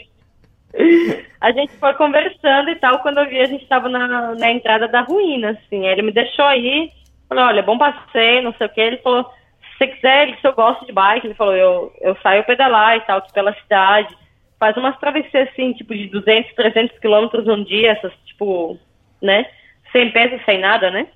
a 1.42 1.52
gente 1.52 1.74
foi 1.78 1.94
conversando 1.96 2.70
e 2.70 2.76
tal, 2.76 3.00
quando 3.00 3.18
eu 3.18 3.28
vi 3.28 3.40
a 3.42 3.46
gente 3.46 3.64
estava 3.64 3.90
na, 3.90 4.36
na 4.36 4.52
entrada 4.52 4.88
da 4.88 5.02
ruína, 5.02 5.50
assim. 5.50 5.88
Ele 5.88 6.04
me 6.04 6.12
deixou 6.12 6.46
aí, 6.46 6.92
Falei, 7.32 7.46
olha, 7.46 7.64
bom 7.64 7.78
passeio, 7.78 8.42
não 8.42 8.54
sei 8.56 8.68
o 8.68 8.70
que. 8.70 8.82
Ele 8.82 8.98
falou, 8.98 9.24
se 9.24 9.78
você 9.78 9.88
quiser, 9.88 10.28
ele, 10.28 10.38
se 10.42 10.46
eu 10.46 10.52
gosto 10.52 10.86
de 10.86 10.92
bike, 10.92 11.26
ele 11.26 11.34
falou, 11.34 11.56
eu, 11.56 11.94
eu 12.02 12.14
saio 12.22 12.44
pedalar 12.44 12.98
e 12.98 13.02
tal, 13.02 13.20
aqui 13.20 13.32
pela 13.32 13.54
cidade. 13.54 14.14
Faz 14.60 14.76
umas 14.76 15.00
travessias 15.00 15.48
assim, 15.48 15.72
tipo, 15.72 15.96
de 15.96 16.08
200, 16.08 16.54
300 16.54 17.00
quilômetros 17.00 17.48
um 17.48 17.64
dia, 17.64 17.94
essas, 17.94 18.12
tipo, 18.26 18.78
né? 19.22 19.46
Sem 19.94 20.12
peso 20.12 20.44
sem 20.44 20.60
nada, 20.60 20.92
né? 20.92 21.08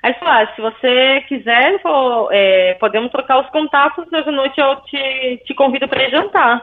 Aí 0.00 0.12
ele 0.12 0.18
falou, 0.20 0.32
ah, 0.34 0.52
se 0.54 0.60
você 0.60 1.24
quiser, 1.26 1.70
ele 1.70 1.80
falou, 1.80 2.28
é, 2.30 2.74
podemos 2.74 3.10
trocar 3.10 3.40
os 3.40 3.50
contatos, 3.50 4.06
hoje 4.12 4.28
à 4.28 4.32
noite 4.32 4.60
eu 4.60 4.76
te, 4.82 5.42
te 5.44 5.54
convido 5.54 5.88
para 5.88 6.08
jantar. 6.08 6.62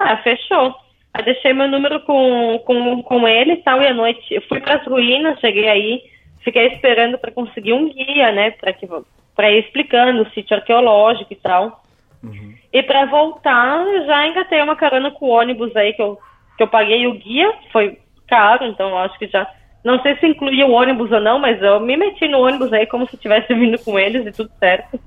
Ah, 0.00 0.16
fechou. 0.16 0.74
Aí 1.14 1.24
deixei 1.24 1.52
meu 1.52 1.68
número 1.68 2.00
com, 2.00 2.58
com, 2.66 3.04
com 3.04 3.28
ele 3.28 3.52
e 3.52 3.62
tal, 3.62 3.80
e 3.80 3.86
à 3.86 3.94
noite 3.94 4.34
eu 4.34 4.42
fui 4.48 4.60
para 4.60 4.78
as 4.78 4.84
ruínas, 4.84 5.38
cheguei 5.38 5.68
aí, 5.68 6.17
fiquei 6.44 6.66
esperando 6.68 7.18
para 7.18 7.32
conseguir 7.32 7.72
um 7.72 7.88
guia, 7.88 8.32
né, 8.32 8.50
para 8.52 8.72
que 8.72 8.88
para 9.34 9.50
ir 9.50 9.60
explicando 9.60 10.22
o 10.22 10.30
sítio 10.30 10.56
arqueológico 10.56 11.32
e 11.32 11.36
tal. 11.36 11.82
Uhum. 12.22 12.54
E 12.72 12.82
para 12.82 13.04
voltar, 13.06 13.84
já 14.04 14.26
engatei 14.26 14.60
uma 14.60 14.74
carona 14.74 15.10
com 15.12 15.26
o 15.26 15.30
ônibus 15.30 15.74
aí 15.76 15.92
que 15.92 16.02
eu 16.02 16.18
que 16.56 16.62
eu 16.64 16.68
paguei 16.68 17.06
o 17.06 17.14
guia, 17.14 17.54
foi 17.72 17.98
caro, 18.26 18.64
então 18.64 18.98
acho 18.98 19.16
que 19.16 19.28
já 19.28 19.48
não 19.84 20.02
sei 20.02 20.16
se 20.16 20.26
incluía 20.26 20.66
o 20.66 20.72
ônibus 20.72 21.10
ou 21.12 21.20
não, 21.20 21.38
mas 21.38 21.62
eu 21.62 21.78
me 21.78 21.96
meti 21.96 22.26
no 22.26 22.40
ônibus 22.40 22.72
aí 22.72 22.84
como 22.86 23.08
se 23.08 23.16
tivesse 23.16 23.54
vindo 23.54 23.78
com 23.78 23.96
eles 23.96 24.26
e 24.26 24.32
tudo 24.32 24.50
certo. 24.58 25.00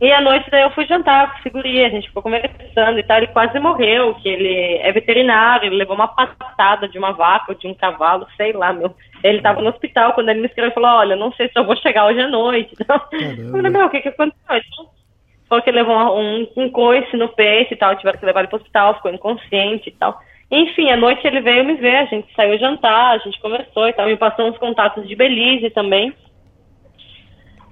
E 0.00 0.12
à 0.12 0.20
noite 0.20 0.48
daí 0.50 0.62
eu 0.62 0.70
fui 0.70 0.86
jantar 0.86 1.32
com 1.32 1.42
seguria, 1.42 1.86
a 1.86 1.90
gente 1.90 2.08
ficou 2.08 2.22
conversando 2.22 2.98
e 2.98 3.02
tal, 3.02 3.18
ele 3.18 3.28
quase 3.28 3.58
morreu, 3.58 4.14
que 4.14 4.28
ele 4.28 4.78
é 4.78 4.92
veterinário, 4.92 5.66
ele 5.66 5.76
levou 5.76 5.94
uma 5.94 6.08
patada 6.08 6.88
de 6.88 6.98
uma 6.98 7.12
vaca 7.12 7.46
ou 7.52 7.58
de 7.58 7.66
um 7.66 7.74
cavalo, 7.74 8.26
sei 8.36 8.52
lá, 8.52 8.72
meu. 8.72 8.94
Ele 9.22 9.40
tava 9.40 9.60
no 9.60 9.70
hospital 9.70 10.12
quando 10.12 10.28
ele 10.28 10.40
me 10.40 10.46
escreveu 10.46 10.70
e 10.70 10.74
falou, 10.74 10.90
olha, 10.90 11.16
não 11.16 11.32
sei 11.32 11.48
se 11.48 11.58
eu 11.58 11.64
vou 11.64 11.76
chegar 11.76 12.06
hoje 12.06 12.20
à 12.20 12.28
noite. 12.28 12.74
Então, 12.80 12.96
eu 13.12 13.50
falei, 13.50 13.70
meu, 13.70 13.86
o 13.86 13.90
que 13.90 14.00
que 14.00 14.08
aconteceu? 14.08 14.56
Ele 14.56 14.64
falou 15.48 15.62
que 15.62 15.70
ele 15.70 15.78
levou 15.78 16.18
um, 16.18 16.46
um 16.56 16.70
coice 16.70 17.16
no 17.16 17.28
peito 17.28 17.74
e 17.74 17.76
tal, 17.76 17.96
tiveram 17.96 18.18
que 18.18 18.26
levar 18.26 18.40
ele 18.40 18.48
pro 18.48 18.58
hospital, 18.58 18.94
ficou 18.94 19.12
inconsciente 19.12 19.88
e 19.88 19.92
tal. 19.92 20.20
Enfim, 20.50 20.90
à 20.90 20.96
noite 20.96 21.26
ele 21.26 21.40
veio 21.40 21.64
me 21.64 21.74
ver, 21.74 21.96
a 21.96 22.04
gente 22.06 22.32
saiu 22.34 22.58
jantar, 22.58 23.14
a 23.14 23.18
gente 23.18 23.40
conversou 23.40 23.88
e 23.88 23.92
tal, 23.92 24.06
me 24.06 24.16
passou 24.16 24.46
uns 24.46 24.58
contatos 24.58 25.06
de 25.06 25.14
Belize 25.14 25.70
também. 25.70 26.12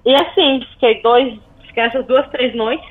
E 0.04 0.14
assim, 0.14 0.60
fiquei 0.72 1.00
dois, 1.02 1.38
que 1.72 1.80
essas 1.80 2.06
duas, 2.06 2.26
três 2.30 2.54
noites. 2.54 2.88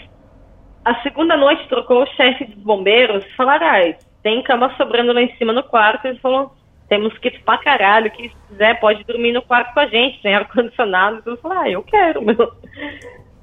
A 0.83 1.01
segunda 1.01 1.35
noite 1.35 1.67
trocou 1.67 2.03
o 2.03 2.07
chefe 2.07 2.45
dos 2.45 2.63
bombeiros 2.63 3.25
e 3.25 3.35
falaram, 3.35 3.65
ah, 3.67 3.95
tem 4.21 4.43
cama 4.43 4.71
sobrando 4.77 5.11
lá 5.13 5.21
em 5.21 5.35
cima 5.37 5.51
no 5.51 5.63
quarto. 5.63 6.05
Ele 6.05 6.19
falou, 6.19 6.51
temos 6.87 7.17
que 7.17 7.29
ir 7.29 7.43
pra 7.43 7.57
caralho, 7.57 8.11
que 8.11 8.29
se 8.29 8.35
quiser 8.47 8.79
pode 8.79 9.03
dormir 9.03 9.31
no 9.31 9.41
quarto 9.41 9.73
com 9.73 9.79
a 9.79 9.87
gente, 9.87 10.21
tem 10.21 10.35
ar-condicionado. 10.35 11.21
Eu 11.25 11.37
falei, 11.37 11.57
ah, 11.57 11.69
eu 11.69 11.83
quero, 11.83 12.21
meu. 12.21 12.51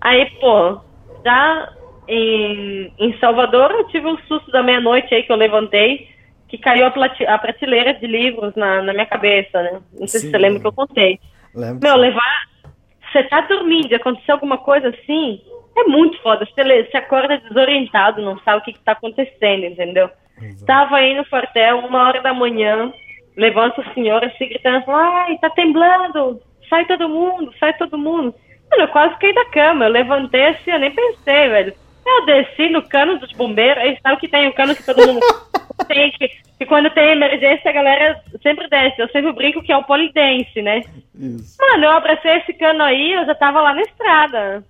Aí, 0.01 0.26
pô, 0.40 0.80
já 1.24 1.72
em, 2.09 2.93
em 2.99 3.18
Salvador 3.18 3.70
eu 3.70 3.88
tive 3.88 4.07
um 4.07 4.18
susto 4.28 4.51
da 4.51 4.62
meia-noite 4.62 5.14
aí 5.14 5.22
que 5.22 5.32
eu 5.32 5.36
levantei, 5.36 6.09
que 6.49 6.59
caiu 6.59 6.86
a, 6.86 7.34
a 7.34 7.38
prateleira 7.38 7.95
de 7.95 8.07
livros 8.07 8.55
na, 8.55 8.82
na 8.82 8.93
minha 8.93 9.07
cabeça, 9.07 9.62
né? 9.62 9.80
Não 9.99 10.07
sei 10.07 10.20
Sim, 10.20 10.26
se 10.26 10.30
você 10.30 10.38
lembra 10.38 10.61
que 10.61 10.66
eu 10.66 10.72
contei. 10.72 11.18
Lembro. 11.55 11.80
Meu, 11.82 11.97
levar 11.97 12.53
você 13.12 13.22
tá 13.24 13.43
dormindo 13.43 13.93
e 13.93 13.95
aconteceu 13.95 14.34
alguma 14.34 14.57
coisa 14.59 14.88
assim, 14.88 15.40
é 15.76 15.84
muito 15.84 16.20
foda. 16.22 16.47
Você, 16.47 16.84
você 16.84 16.97
acorda 16.97 17.38
desorientado, 17.38 18.22
não 18.22 18.38
sabe 18.40 18.59
o 18.59 18.64
que, 18.64 18.72
que 18.72 18.80
tá 18.80 18.93
acontecendo, 18.93 19.64
entendeu? 19.64 20.11
Exato. 20.40 20.64
Tava 20.64 20.97
aí 20.97 21.14
no 21.14 21.24
quartel, 21.26 21.78
uma 21.80 22.07
hora 22.07 22.22
da 22.22 22.32
manhã, 22.32 22.93
levanta 23.37 23.80
o 23.80 23.95
senhor 23.95 24.24
assim 24.24 24.49
gritando, 24.49 24.85
ai, 24.91 25.39
tá 25.39 25.51
temblando, 25.51 26.41
sai 26.68 26.85
todo 26.87 27.09
mundo, 27.09 27.53
sai 27.59 27.76
todo 27.76 27.99
mundo. 27.99 28.35
Mano, 28.70 28.85
eu 28.85 28.89
quase 28.89 29.18
caí 29.18 29.35
da 29.35 29.45
cama, 29.47 29.85
eu 29.85 29.91
levantei 29.91 30.47
assim, 30.47 30.70
eu 30.70 30.78
nem 30.78 30.95
pensei, 30.95 31.49
velho. 31.49 31.74
Eu 32.05 32.26
desci 32.26 32.68
no 32.68 32.83
cano 32.83 33.18
dos 33.18 33.30
bombeiros, 33.33 33.83
aí 33.83 33.99
sabe 34.03 34.20
que 34.20 34.28
tem 34.28 34.49
o 34.49 34.55
cano 34.55 34.74
que 34.74 34.85
todo 34.85 35.07
mundo 35.07 35.20
tem 35.87 36.11
que, 36.12 36.28
que 36.59 36.66
quando 36.66 36.91
tem 36.91 37.12
emergência 37.12 37.70
a 37.70 37.74
galera 37.74 38.22
sempre 38.43 38.68
desce. 38.68 39.01
Eu 39.01 39.09
sempre 39.09 39.33
brinco 39.33 39.62
que 39.62 39.72
é 39.72 39.76
o 39.76 39.85
polidense, 39.85 40.61
né? 40.62 40.80
Isso. 41.14 41.57
Mano, 41.61 41.85
eu 41.85 41.91
abracei 41.91 42.39
esse 42.39 42.53
cano 42.55 42.83
aí, 42.83 43.12
eu 43.12 43.24
já 43.24 43.35
tava 43.35 43.61
lá 43.61 43.74
na 43.74 43.83
estrada. 43.83 44.64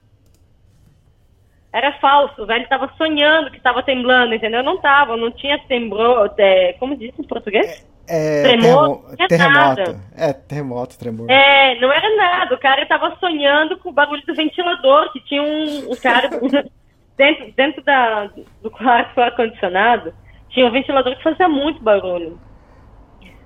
Era 1.72 1.92
falso, 1.92 2.42
o 2.42 2.46
velho 2.46 2.68
tava 2.68 2.92
sonhando 2.98 3.50
que 3.50 3.60
tava 3.60 3.82
temblando, 3.82 4.34
entendeu? 4.34 4.62
Não 4.62 4.78
tava, 4.78 5.16
não 5.16 5.30
tinha 5.30 5.58
temblor, 5.60 6.30
é, 6.36 6.74
como 6.74 6.94
diz 6.94 7.18
em 7.18 7.22
português? 7.22 7.90
É, 8.08 8.42
Tremor? 8.42 8.98
terremo- 8.98 9.14
É 9.18 9.26
terremoto. 9.26 10.00
É, 10.16 10.32
terremoto, 10.32 10.98
tremor. 10.98 11.30
É, 11.30 11.78
não 11.80 11.92
era 11.92 12.16
nada, 12.16 12.54
o 12.54 12.58
cara 12.58 12.84
tava 12.86 13.16
sonhando 13.20 13.78
com 13.78 13.88
o 13.90 13.92
bagulho 13.92 14.22
do 14.26 14.34
ventilador, 14.34 15.12
que 15.12 15.20
tinha 15.20 15.42
um, 15.42 15.92
um 15.92 15.96
cara 15.96 16.28
dentro, 17.16 17.52
dentro 17.56 17.82
da, 17.82 18.28
do 18.62 18.70
quarto 18.70 19.14
com 19.14 19.20
ar-condicionado, 19.22 20.12
tinha 20.50 20.66
um 20.66 20.70
ventilador 20.70 21.16
que 21.16 21.22
fazia 21.22 21.48
muito 21.48 21.82
barulho. 21.82 22.38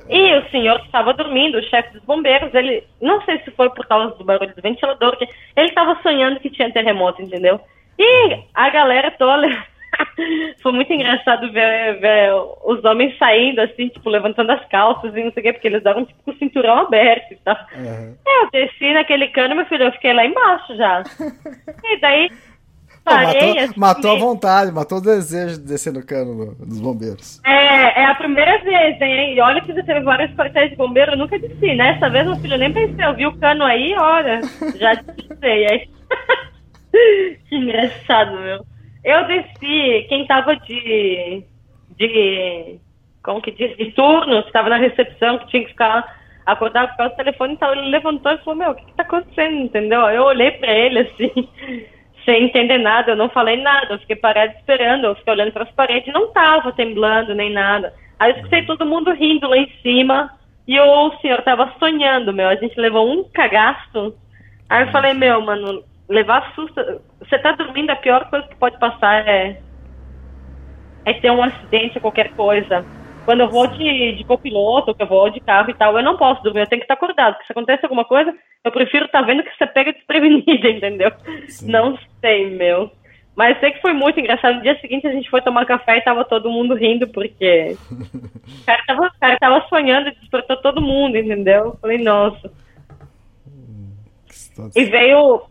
E 0.09 0.35
o 0.39 0.51
senhor 0.51 0.79
que 0.81 0.87
estava 0.87 1.13
dormindo, 1.13 1.59
o 1.59 1.63
chefe 1.65 1.93
dos 1.93 2.03
bombeiros, 2.05 2.55
ele, 2.55 2.85
não 3.01 3.21
sei 3.23 3.41
se 3.41 3.51
foi 3.51 3.69
por 3.71 3.85
causa 3.87 4.15
do 4.17 4.25
barulho 4.25 4.55
do 4.55 4.63
ventilador, 4.63 5.17
que 5.17 5.29
ele 5.57 5.69
estava 5.69 6.01
sonhando 6.01 6.39
que 6.41 6.49
tinha 6.51 6.73
terremoto, 6.73 7.21
entendeu? 7.21 7.61
E 7.99 8.39
a 8.55 8.71
galera 8.71 9.11
toda. 9.11 9.49
Foi 10.63 10.73
muito 10.73 10.93
engraçado 10.93 11.51
ver, 11.53 11.99
ver 12.01 12.33
os 12.65 12.85
homens 12.85 13.17
saindo, 13.19 13.61
assim, 13.61 13.89
tipo, 13.89 14.09
levantando 14.09 14.53
as 14.53 14.67
calças 14.69 15.15
e 15.15 15.23
não 15.25 15.33
sei 15.33 15.41
o 15.41 15.45
quê, 15.45 15.53
porque 15.53 15.69
eles 15.69 15.83
davam, 15.83 16.05
tipo, 16.05 16.23
com 16.23 16.31
o 16.31 16.39
cinturão 16.39 16.79
aberto 16.79 17.33
e 17.33 17.37
tal. 17.37 17.57
Aham. 17.75 18.15
Eu 18.27 18.51
desci 18.51 18.93
naquele 18.93 19.29
cano, 19.29 19.55
meu 19.55 19.67
filho, 19.67 19.85
eu 19.85 19.93
fiquei 19.93 20.13
lá 20.13 20.25
embaixo 20.25 20.77
já. 20.77 21.03
E 21.89 22.01
daí, 22.01 22.29
Pô, 23.07 23.13
parei, 23.13 23.55
matou, 23.55 23.61
assim, 23.61 23.81
matou 23.81 24.11
a 24.11 24.17
vontade, 24.17 24.73
matou 24.73 24.99
o 24.99 25.01
desejo 25.01 25.61
de 25.61 25.67
descer 25.69 25.93
no 25.93 26.05
cano 26.05 26.47
do- 26.47 26.67
dos 26.67 26.81
bombeiros. 26.81 27.41
É, 27.47 28.01
é 28.03 28.05
a 28.07 28.15
primeira 28.17 28.59
vez, 28.65 29.01
hein? 29.01 29.35
E 29.35 29.41
olha 29.41 29.61
que 29.61 29.73
já 29.73 29.85
teve 29.85 30.01
vários 30.01 30.35
quartéis 30.35 30.71
de 30.71 30.77
bombeiro, 30.77 31.13
eu 31.13 31.17
nunca 31.17 31.39
desci, 31.39 31.77
né? 31.77 31.91
Essa 31.91 32.11
vez, 32.11 32.27
meu 32.27 32.37
filho, 32.39 32.55
eu 32.55 32.59
nem 32.59 32.73
pensei, 32.73 33.05
eu 33.07 33.15
vi 33.15 33.27
o 33.27 33.37
cano 33.37 33.65
aí, 33.65 33.95
olha, 33.97 34.41
já 34.75 34.95
desci. 34.95 35.37
Aí... 35.45 35.89
que 37.49 37.55
engraçado, 37.55 38.33
meu. 38.41 38.76
Eu 39.07 39.25
desci, 39.29 40.05
quem 40.09 40.27
tava 40.27 40.57
de. 40.57 41.45
de. 41.97 42.81
como 43.23 43.41
que 43.41 43.53
diz? 43.53 43.77
De 43.77 43.93
turno, 43.93 44.43
que 44.43 44.51
tava 44.51 44.69
na 44.69 44.79
recepção, 44.79 45.39
que 45.39 45.47
tinha 45.47 45.63
que 45.63 45.71
ficar 45.71 46.05
acordado 46.45 46.89
por 46.91 46.97
causa 46.97 47.15
do 47.15 47.17
telefone 47.17 47.55
e 47.55 47.57
tal, 47.57 47.73
ele 47.73 47.89
levantou 47.89 48.33
e 48.33 48.39
falou, 48.39 48.57
meu, 48.57 48.71
o 48.71 48.75
que, 48.75 48.85
que 48.85 48.95
tá 48.95 49.05
acontecendo, 49.05 49.59
entendeu? 49.59 50.01
Eu 50.11 50.25
olhei 50.25 50.51
pra 50.51 50.73
ele 50.73 50.99
assim. 50.99 51.31
sem 52.25 52.47
entender 52.47 52.79
nada, 52.79 53.13
eu 53.13 53.17
não 53.17 53.29
falei 53.29 53.57
nada, 53.63 53.95
eu 53.95 53.99
fiquei 54.01 54.17
parada 54.17 54.53
esperando, 54.59 55.05
eu 55.05 55.15
fiquei 55.15 55.33
olhando 55.33 55.53
para 55.53 55.63
as 55.63 55.71
paredes, 55.71 56.13
não 56.13 56.33
tava 56.33 56.73
temblando 56.73 57.33
nem 57.33 57.53
nada. 57.53 57.95
Aí 58.19 58.33
eu 58.33 58.37
escutei 58.39 58.67
todo 58.67 58.85
mundo 58.85 59.13
rindo 59.13 59.49
lá 59.49 59.57
em 59.57 59.71
cima 59.81 60.33
e 60.67 60.77
o 60.81 61.17
senhor 61.21 61.41
tava 61.43 61.73
sonhando, 61.79 62.33
meu, 62.33 62.49
a 62.49 62.57
gente 62.57 62.79
levou 62.81 63.09
um 63.09 63.23
cagaço. 63.33 64.17
Aí 64.69 64.83
eu 64.83 64.91
falei, 64.91 65.15
meu, 65.15 65.41
mano, 65.41 65.85
levar 66.09 66.55
susto, 66.55 66.81
você 67.19 67.39
tá 67.39 67.53
dormindo, 67.53 67.91
a 67.91 67.97
pior 67.97 68.29
coisa 68.31 68.47
que 68.47 68.57
pode 68.57 68.79
passar 68.79 69.27
é, 69.27 69.61
é 71.05 71.13
ter 71.15 71.31
um 71.31 71.43
acidente 71.43 71.97
ou 71.97 72.03
qualquer 72.03 72.33
coisa. 72.35 72.85
Quando 73.25 73.41
eu 73.41 73.49
vou 73.49 73.67
de, 73.67 74.13
de 74.13 74.25
copiloto, 74.25 74.95
que 74.95 75.03
eu 75.03 75.07
vou 75.07 75.29
de 75.31 75.41
carro 75.41 75.71
e 75.71 75.75
tal, 75.75 75.97
eu 75.97 76.05
não 76.05 76.17
posso 76.17 76.43
dormir, 76.43 76.61
eu 76.61 76.67
tenho 76.69 76.81
que 76.81 76.85
estar 76.85 76.95
acordado, 76.95 77.35
porque 77.35 77.47
se 77.47 77.53
acontece 77.53 77.85
alguma 77.85 78.05
coisa, 78.05 78.33
eu 78.63 78.71
prefiro 78.71 79.07
estar 79.07 79.23
vendo 79.23 79.43
que 79.43 79.51
você 79.57 79.67
pega 79.67 79.93
desprevenida, 79.93 80.69
entendeu? 80.71 81.11
Não 81.63 81.99
sei, 82.21 82.51
meu. 82.51 82.91
Mas 83.37 83.61
sei 83.61 83.73
que 83.73 83.83
foi 83.83 83.93
muito 83.93 84.19
engraçado. 84.19 84.57
No 84.57 84.63
dia 84.63 84.81
seguinte 84.81 85.07
a 85.07 85.13
gente 85.13 85.29
foi 85.29 85.43
tomar 85.43 85.67
café 85.67 85.99
e 85.99 86.03
tava 86.03 86.25
todo 86.25 86.51
mundo 86.51 86.75
rindo, 86.75 87.07
porque 87.09 87.77
o 87.93 88.65
cara 88.65 88.83
tava, 88.87 89.07
o 89.09 89.21
cara 89.21 89.39
tava 89.39 89.69
sonhando 89.69 90.09
e 90.09 90.15
despertou 90.15 90.57
todo 90.57 90.81
mundo, 90.81 91.19
entendeu? 91.19 91.65
Eu 91.65 91.79
falei, 91.81 91.99
nossa. 91.99 92.51
E 94.75 94.85
veio, 94.85 95.43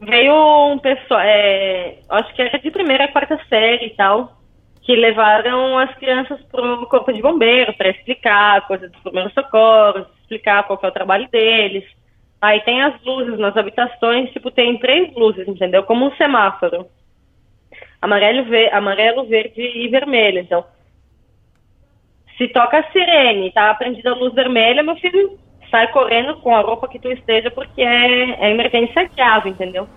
veio 0.00 0.72
um 0.72 0.78
pessoal, 0.78 1.20
é, 1.20 1.98
acho 2.08 2.34
que 2.34 2.42
era 2.42 2.58
de 2.58 2.70
primeira 2.70 3.04
a 3.04 3.12
quarta 3.12 3.38
série 3.48 3.86
e 3.86 3.90
tal, 3.90 4.36
que 4.82 4.94
levaram 4.94 5.76
as 5.78 5.94
crianças 5.96 6.40
pro 6.44 6.86
corpo 6.86 7.12
de 7.12 7.20
bombeiro 7.20 7.74
para 7.74 7.90
explicar 7.90 8.66
coisa 8.66 8.88
dos 8.88 9.00
primeiros 9.02 9.32
socorros, 9.34 10.06
explicar 10.20 10.64
qual 10.64 10.78
é 10.82 10.86
o 10.86 10.92
trabalho 10.92 11.28
deles. 11.30 11.84
Aí 12.40 12.60
tem 12.60 12.82
as 12.82 13.02
luzes 13.02 13.38
nas 13.38 13.56
habitações, 13.56 14.30
tipo, 14.30 14.50
tem 14.50 14.78
três 14.78 15.12
luzes, 15.14 15.46
entendeu? 15.48 15.82
Como 15.82 16.06
um 16.06 16.16
semáforo. 16.16 16.86
Amarelo, 18.00 18.44
ve 18.44 18.70
amarelo 18.70 19.26
verde 19.26 19.60
e 19.60 19.88
vermelho. 19.88 20.38
Então, 20.38 20.64
se 22.36 22.46
toca 22.48 22.78
a 22.78 22.92
sirene, 22.92 23.50
tá 23.50 23.74
prendida 23.74 24.12
a 24.12 24.14
luz 24.14 24.32
vermelha, 24.32 24.84
meu 24.84 24.94
filho 24.96 25.36
sai 25.70 25.88
correndo 25.88 26.36
com 26.36 26.54
a 26.54 26.60
roupa 26.60 26.88
que 26.88 26.98
tu 26.98 27.10
esteja, 27.10 27.50
porque 27.50 27.82
é, 27.82 28.30
é 28.46 28.50
emergência 28.50 29.08
grave, 29.14 29.50
entendeu? 29.50 29.88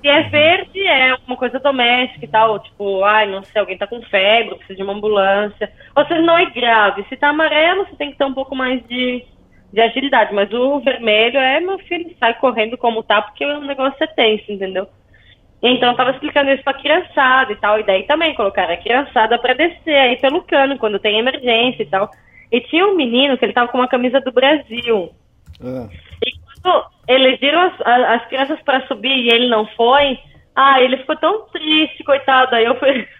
Se 0.00 0.08
é 0.08 0.22
verde, 0.22 0.80
é 0.80 1.10
alguma 1.10 1.36
coisa 1.36 1.58
doméstica 1.58 2.24
e 2.24 2.28
tal, 2.28 2.58
tipo, 2.60 3.02
ai, 3.02 3.26
não 3.26 3.42
sei, 3.42 3.60
alguém 3.60 3.76
tá 3.76 3.86
com 3.86 4.00
febre, 4.02 4.54
precisa 4.54 4.76
de 4.76 4.82
uma 4.82 4.92
ambulância. 4.92 5.72
Ou 5.96 6.06
seja, 6.06 6.22
não 6.22 6.38
é 6.38 6.46
grave. 6.46 7.04
Se 7.08 7.16
tá 7.16 7.30
amarelo, 7.30 7.84
você 7.84 7.96
tem 7.96 8.12
que 8.12 8.18
ter 8.18 8.24
um 8.24 8.34
pouco 8.34 8.54
mais 8.54 8.80
de, 8.86 9.24
de 9.72 9.80
agilidade. 9.80 10.32
Mas 10.32 10.52
o 10.52 10.78
vermelho 10.80 11.38
é, 11.38 11.58
meu 11.58 11.78
filho, 11.80 12.14
sai 12.20 12.34
correndo 12.34 12.78
como 12.78 13.02
tá, 13.02 13.20
porque 13.22 13.44
o 13.44 13.60
negócio 13.60 13.96
é 14.00 14.06
tenso, 14.06 14.52
entendeu? 14.52 14.88
Então, 15.60 15.90
eu 15.90 15.96
tava 15.96 16.12
explicando 16.12 16.50
isso 16.52 16.62
pra 16.62 16.74
criançada 16.74 17.52
e 17.52 17.56
tal, 17.56 17.80
e 17.80 17.82
daí 17.82 18.04
também 18.04 18.34
colocaram 18.34 18.72
a 18.72 18.76
criançada 18.76 19.36
pra 19.38 19.54
descer 19.54 19.96
aí 19.96 20.16
pelo 20.16 20.42
cano, 20.42 20.78
quando 20.78 21.00
tem 21.00 21.18
emergência 21.18 21.82
e 21.82 21.86
tal. 21.86 22.08
E 22.50 22.60
tinha 22.62 22.86
um 22.86 22.96
menino 22.96 23.36
que 23.36 23.44
ele 23.44 23.52
tava 23.52 23.68
com 23.68 23.78
uma 23.78 23.88
camisa 23.88 24.20
do 24.20 24.32
Brasil. 24.32 25.10
Ah, 25.62 25.88
E 26.24 26.32
quando 26.62 26.86
eles 27.06 27.38
viram 27.40 27.60
as, 27.60 27.80
as 27.84 28.26
crianças 28.28 28.60
para 28.62 28.86
subir 28.86 29.16
e 29.16 29.30
ele 29.30 29.48
não 29.48 29.66
foi, 29.68 30.18
ah, 30.54 30.80
ele 30.80 30.96
ficou 30.98 31.16
tão 31.16 31.46
triste, 31.48 32.02
coitado. 32.04 32.54
Aí 32.54 32.64
eu 32.64 32.78
fui. 32.78 33.06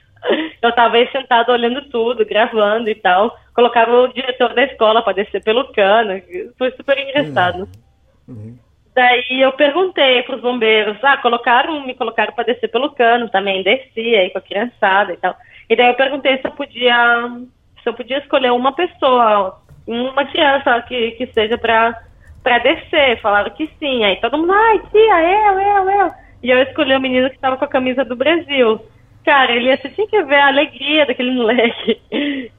Eu 0.61 0.73
tava 0.73 0.97
aí 0.97 1.09
sentado 1.13 1.53
olhando 1.53 1.81
tudo, 1.91 2.27
gravando 2.27 2.91
e 2.91 2.95
tal. 2.97 3.39
Colocaram 3.55 4.03
o 4.03 4.13
diretor 4.13 4.53
da 4.53 4.65
escola 4.65 5.01
para 5.01 5.13
descer 5.13 5.41
pelo 5.45 5.73
cano. 5.73 6.21
Foi 6.59 6.73
super 6.73 6.99
engraçado. 6.99 7.69
Daí 8.99 9.43
eu 9.43 9.53
perguntei 9.53 10.25
pros 10.25 10.41
bombeiros, 10.41 10.99
ah, 11.05 11.17
colocaram, 11.19 11.87
me 11.87 11.95
colocaram 11.95 12.33
para 12.33 12.47
descer 12.47 12.69
pelo 12.69 12.91
cano 12.91 13.29
também, 13.29 13.63
desci 13.63 14.17
aí 14.17 14.29
com 14.31 14.39
a 14.39 14.43
criançada 14.43 15.13
e 15.13 15.17
tal. 15.17 15.37
E 15.71 15.77
daí 15.77 15.87
eu 15.87 15.95
perguntei 15.95 16.37
se 16.39 16.45
eu 16.45 16.51
podia, 16.51 17.31
eu 17.89 17.95
podia 17.95 18.19
escolher 18.19 18.53
uma 18.53 18.73
pessoa, 18.73 19.59
uma 19.87 20.25
criança 20.27 20.81
que, 20.83 21.13
que 21.13 21.27
seja 21.29 21.57
para 21.59 22.01
para 22.43 22.59
descer. 22.59 23.21
Falaram 23.21 23.51
que 23.51 23.69
sim. 23.79 24.05
Aí 24.05 24.17
todo 24.17 24.39
mundo, 24.39 24.53
ai, 24.53 24.81
tia, 24.91 25.23
eu, 25.23 25.61
eu, 25.61 25.91
eu. 25.91 26.11
E 26.43 26.51
eu 26.51 26.63
escolhi 26.63 26.95
o 26.95 27.01
menino 27.01 27.29
que 27.29 27.37
estava 27.37 27.57
com 27.57 27.65
a 27.65 27.69
camisa 27.69 28.05
do 28.05 28.17
Brasil. 28.17 28.81
Cara, 29.25 29.53
ele 29.53 29.77
você 29.77 29.91
tinha 29.91 30.07
que 30.07 30.23
ver 30.23 30.37
a 30.37 30.47
alegria 30.47 31.05
daquele 31.05 31.33
moleque. 31.37 32.01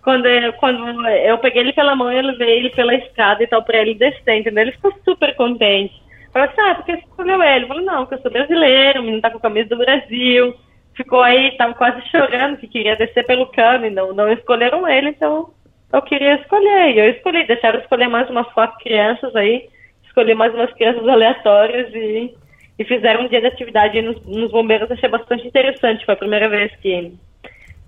Quando 0.03 0.27
eu, 0.27 0.53
quando 0.53 1.07
eu 1.07 1.37
peguei 1.39 1.61
ele 1.61 1.73
pela 1.73 1.95
mão, 1.95 2.11
eu 2.11 2.21
levei 2.21 2.57
ele 2.57 2.69
pela 2.69 2.93
escada 2.93 3.43
e 3.43 3.47
tal 3.47 3.63
pra 3.63 3.79
ele 3.79 3.95
descer, 3.95 4.37
entendeu? 4.37 4.63
Ele 4.63 4.73
ficou 4.73 4.93
super 5.03 5.35
contente. 5.35 5.93
Falei 6.31 6.49
assim, 6.49 6.61
ah, 6.61 6.75
porque 6.75 6.91
você 6.91 6.99
escolheu 6.99 7.41
ele? 7.41 7.63
Eu 7.63 7.67
falei, 7.69 7.85
não, 7.85 8.05
porque 8.05 8.15
eu 8.15 8.21
sou 8.21 8.31
brasileiro, 8.31 8.99
o 8.99 9.03
menino 9.03 9.21
tá 9.21 9.31
com 9.31 9.37
a 9.37 9.41
camisa 9.41 9.69
do 9.69 9.77
Brasil. 9.77 10.53
Ficou 10.99 11.21
aí, 11.21 11.55
tava 11.55 11.73
quase 11.75 12.05
chorando 12.09 12.57
que 12.57 12.67
queria 12.67 12.93
descer 12.97 13.25
pelo 13.25 13.47
cano 13.47 13.85
e 13.85 13.89
não, 13.89 14.11
não 14.11 14.29
escolheram 14.33 14.85
ele, 14.85 15.11
então 15.11 15.49
eu 15.93 16.01
queria 16.01 16.35
escolher. 16.35 16.93
E 16.93 16.99
eu 16.99 17.09
escolhi, 17.11 17.47
deixaram 17.47 17.79
escolher 17.79 18.09
mais 18.09 18.29
umas 18.29 18.51
quatro 18.51 18.77
crianças 18.79 19.33
aí, 19.33 19.69
escolhi 20.03 20.35
mais 20.35 20.53
umas 20.53 20.73
crianças 20.73 21.07
aleatórias 21.07 21.89
e, 21.93 22.35
e 22.77 22.83
fizeram 22.83 23.23
um 23.23 23.29
dia 23.29 23.39
de 23.39 23.47
atividade 23.47 24.01
nos, 24.01 24.21
nos 24.25 24.51
bombeiros, 24.51 24.91
achei 24.91 25.07
bastante 25.07 25.47
interessante. 25.47 26.03
Foi 26.03 26.15
a 26.15 26.17
primeira 26.17 26.49
vez 26.49 26.69
que, 26.81 27.13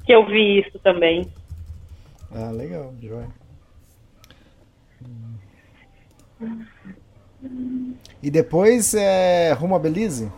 que 0.06 0.14
eu 0.14 0.26
vi 0.26 0.60
isso 0.60 0.80
também. 0.80 1.28
ah, 2.34 2.52
legal, 2.52 2.94
joia. 3.02 3.28
E 8.24 8.32
depois 8.32 8.94
é 8.94 9.52
rumo 9.52 9.76
a 9.76 9.80
Belize? 9.80 10.32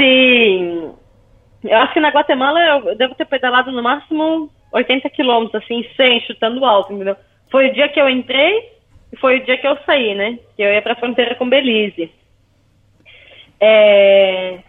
Sim. 0.00 0.94
Eu 1.62 1.76
acho 1.76 1.92
que 1.92 2.00
na 2.00 2.08
Guatemala 2.08 2.58
eu 2.58 2.96
devo 2.96 3.14
ter 3.14 3.26
pedalado 3.26 3.70
no 3.70 3.82
máximo 3.82 4.50
80 4.72 5.10
quilômetros, 5.10 5.62
assim, 5.62 5.84
100, 5.94 6.22
chutando 6.22 6.64
alto, 6.64 6.92
entendeu? 6.92 7.16
Foi 7.50 7.68
o 7.68 7.72
dia 7.74 7.88
que 7.88 8.00
eu 8.00 8.08
entrei 8.08 8.70
e 9.12 9.16
foi 9.18 9.38
o 9.38 9.44
dia 9.44 9.58
que 9.58 9.66
eu 9.66 9.76
saí, 9.84 10.14
né? 10.14 10.38
Que 10.56 10.62
eu 10.62 10.72
ia 10.72 10.80
pra 10.80 10.96
fronteira 10.96 11.34
com 11.34 11.48
Belize. 11.48 12.10
É... 13.60 14.60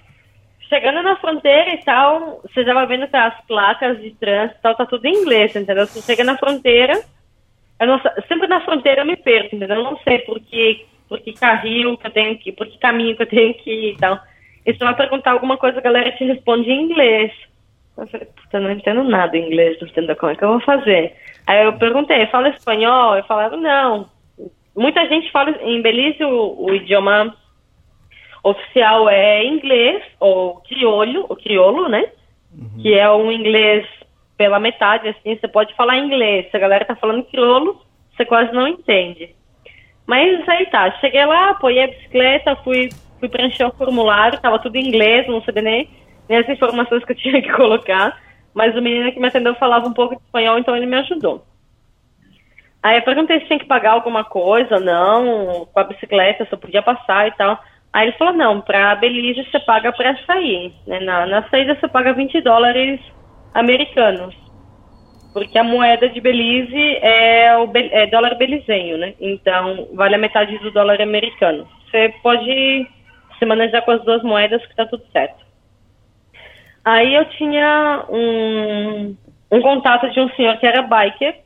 Chegando 0.68 1.02
na 1.02 1.16
fronteira 1.18 1.74
e 1.74 1.78
tal, 1.78 2.42
você 2.42 2.64
já 2.66 2.74
vai 2.74 2.86
vendo 2.88 3.08
que 3.08 3.16
as 3.16 3.40
placas 3.46 4.02
de 4.02 4.12
trânsito 4.12 4.60
e 4.60 4.62
tal, 4.62 4.76
tá 4.76 4.86
tudo 4.86 5.06
em 5.06 5.14
inglês, 5.14 5.56
entendeu? 5.56 5.86
Você 5.86 6.02
chega 6.02 6.24
na 6.26 6.38
fronteira, 6.38 7.02
não 7.80 8.02
sempre 8.28 8.48
na 8.48 8.62
fronteira 8.62 9.02
eu 9.02 9.06
me 9.06 9.16
perco, 9.16 9.56
entendeu? 9.56 9.78
Eu 9.78 9.84
não 9.84 9.98
sei 10.00 10.20
por 10.20 10.40
que, 10.40 10.86
por 11.08 11.20
que 11.20 11.34
carril 11.34 11.98
que 11.98 12.08
eu 12.08 12.12
tenho 12.12 12.38
que 12.38 12.52
por 12.52 12.68
que 12.68 12.78
caminho 12.78 13.16
que 13.16 13.24
eu 13.24 13.28
tenho 13.28 13.54
que 13.54 13.70
ir 13.70 13.94
e 13.94 13.98
tal. 13.98 14.20
E 14.66 14.74
você 14.74 14.84
vai 14.84 14.96
perguntar 14.96 15.32
alguma 15.32 15.58
coisa, 15.58 15.80
a 15.80 15.82
galera 15.82 16.12
te 16.12 16.24
responde 16.24 16.70
em 16.70 16.84
inglês. 16.84 17.32
Eu 17.98 18.08
falei, 18.08 18.28
puta, 18.28 18.60
não 18.60 18.72
entendo 18.72 19.04
nada 19.04 19.38
em 19.38 19.48
inglês, 19.48 19.78
não 19.80 19.88
entendo 19.88 20.16
como 20.16 20.32
é 20.32 20.36
que 20.36 20.44
eu 20.44 20.50
vou 20.50 20.62
fazer. 20.62 21.16
Aí 21.48 21.64
eu 21.66 21.74
perguntei, 21.74 22.26
fala 22.28 22.50
espanhol? 22.50 23.18
E 23.18 23.24
falaram, 23.24 23.58
não. 23.58 24.10
Muita 24.76 25.08
gente 25.08 25.32
fala 25.32 25.52
em 25.62 25.82
Belize 25.82 26.24
o, 26.24 26.66
o 26.66 26.74
idioma 26.74 27.36
oficial 28.44 29.10
é 29.10 29.46
inglês, 29.46 30.04
ou 30.20 30.62
criolho, 30.62 31.26
o 31.30 31.36
crioulo, 31.36 31.90
né? 31.90 32.10
Uhum. 32.52 32.82
Que 32.82 32.94
é 32.94 33.10
um 33.12 33.32
inglês 33.32 33.86
pela 34.38 34.60
metade, 34.60 35.08
assim, 35.08 35.36
você 35.36 35.48
pode 35.48 35.76
falar 35.76 35.98
inglês. 35.98 36.50
Se 36.50 36.58
a 36.58 36.60
galera 36.60 36.86
tá 36.86 36.96
falando 36.96 37.26
crioulo, 37.26 37.80
você 38.16 38.26
quase 38.26 38.52
não 38.52 38.68
entende. 38.68 39.36
Mas 40.08 40.48
aí 40.50 40.66
tá, 40.68 40.92
cheguei 41.00 41.26
lá, 41.26 41.52
apoiei 41.52 41.84
a 41.84 41.88
bicicleta, 41.88 42.56
fui, 42.58 42.90
fui 43.22 43.30
preencher 43.30 43.64
o 43.64 43.72
formulário, 43.72 44.42
tava 44.42 44.60
tudo 44.60 44.76
em 44.76 44.88
inglês, 44.88 45.28
não 45.28 45.42
sabia 45.44 45.62
nem, 45.62 45.90
nem 46.28 46.40
as 46.40 46.50
informações 46.50 47.06
que 47.06 47.14
eu 47.14 47.16
tinha 47.24 47.42
que 47.42 47.54
colocar. 47.54 48.20
Mas 48.54 48.76
o 48.76 48.82
menino 48.82 49.14
que 49.14 49.20
me 49.20 49.28
atendeu 49.28 49.56
falava 49.56 49.88
um 49.88 49.94
pouco 49.94 50.16
de 50.16 50.22
espanhol, 50.24 50.58
então 50.58 50.76
ele 50.76 50.86
me 50.86 50.98
ajudou. 50.98 51.46
Aí 52.84 52.98
eu 52.98 53.04
perguntei 53.04 53.40
se 53.40 53.46
tinha 53.46 53.60
que 53.60 53.66
pagar 53.66 53.92
alguma 53.92 54.24
coisa, 54.24 54.80
não, 54.80 55.68
com 55.72 55.80
a 55.80 55.84
bicicleta, 55.84 56.44
se 56.46 56.52
eu 56.52 56.58
podia 56.58 56.82
passar 56.82 57.28
e 57.28 57.32
tal. 57.32 57.58
Aí 57.94 58.08
ele 58.08 58.18
falou, 58.18 58.34
não, 58.34 58.60
para 58.60 58.96
Belize 58.96 59.48
você 59.50 59.60
paga 59.60 59.94
para 59.94 60.18
sair. 60.26 60.74
Né? 60.88 61.00
Na, 61.00 61.28
na 61.28 61.48
saída 61.50 61.76
você 61.76 61.88
paga 61.88 62.14
20 62.14 62.42
dólares 62.42 63.00
americanos. 63.54 64.36
Porque 65.32 65.58
a 65.58 65.64
moeda 65.64 66.10
de 66.10 66.20
Belize 66.20 66.98
é 67.02 67.56
o 67.58 67.70
é 67.74 68.08
dólar 68.08 68.36
belizenho, 68.36 68.98
né? 68.98 69.14
Então, 69.20 69.88
vale 69.94 70.16
a 70.16 70.18
metade 70.18 70.58
do 70.58 70.72
dólar 70.72 71.02
americano. 71.02 71.66
Você 71.90 72.14
pode 72.22 72.88
se 73.42 73.46
manejar 73.46 73.82
com 73.84 73.92
as 73.92 74.04
duas 74.04 74.22
moedas 74.22 74.64
que 74.66 74.76
tá 74.76 74.86
tudo 74.86 75.04
certo. 75.12 75.44
Aí 76.86 77.14
eu 77.16 77.26
tinha 77.32 78.06
um, 78.10 79.16
um 79.52 79.62
contato 79.62 80.10
de 80.12 80.20
um 80.20 80.30
senhor 80.36 80.58
que 80.58 80.68
era 80.68 80.82
biker. 80.82 81.40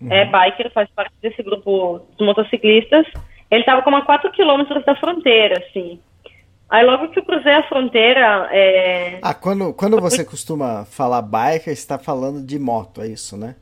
Uhum. 0.00 0.12
É 0.12 0.24
biker, 0.24 0.72
faz 0.72 0.88
parte 0.90 1.12
desse 1.22 1.42
grupo 1.42 2.00
de 2.18 2.24
motociclistas 2.24 3.06
ele 3.54 3.60
estava 3.60 3.82
como 3.82 3.96
a 3.96 4.02
4 4.04 4.30
quilômetros 4.32 4.84
da 4.84 4.96
fronteira, 4.96 5.64
assim. 5.64 6.00
Aí 6.68 6.84
logo 6.84 7.08
que 7.08 7.20
eu 7.20 7.24
cruzei 7.24 7.52
a 7.52 7.68
fronteira. 7.68 8.48
É... 8.50 9.18
Ah, 9.22 9.34
quando, 9.34 9.72
quando 9.74 10.00
você 10.00 10.24
costuma 10.24 10.84
falar 10.84 11.22
biker, 11.22 11.72
está 11.72 11.98
falando 11.98 12.44
de 12.44 12.58
moto, 12.58 13.00
é 13.00 13.06
isso, 13.06 13.36
né? 13.36 13.54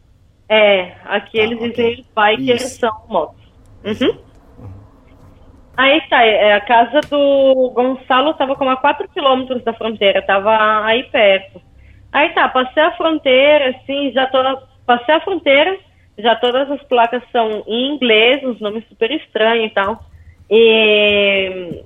É, 0.48 0.94
aqui 1.04 1.40
ah, 1.40 1.44
eles 1.44 1.58
okay. 1.58 1.70
dizem 1.70 2.06
bikers 2.14 2.62
isso. 2.62 2.80
são 2.80 3.04
motos. 3.08 3.42
Uhum. 3.84 4.18
Aí 5.76 6.00
tá, 6.08 6.22
é, 6.22 6.52
a 6.54 6.60
casa 6.60 7.00
do 7.08 7.70
Gonçalo 7.74 8.32
estava 8.32 8.54
como 8.54 8.70
a 8.70 8.76
4 8.76 9.08
quilômetros 9.08 9.62
da 9.64 9.72
fronteira, 9.72 10.18
estava 10.18 10.84
aí 10.84 11.04
perto. 11.04 11.62
Aí 12.12 12.28
tá, 12.30 12.48
passei 12.48 12.82
a 12.82 12.92
fronteira, 12.92 13.70
assim, 13.70 14.12
já 14.12 14.26
tô. 14.26 14.38
Passei 14.84 15.14
a 15.14 15.20
fronteira, 15.20 15.78
já 16.18 16.36
todas 16.36 16.70
as 16.70 16.82
placas 16.82 17.22
são 17.30 17.62
em 17.66 17.94
inglês, 17.94 18.44
uns 18.44 18.60
nomes 18.60 18.86
super 18.88 19.10
estranhos 19.10 19.70
e 19.70 19.74
tal. 19.74 20.04
E 20.50 21.82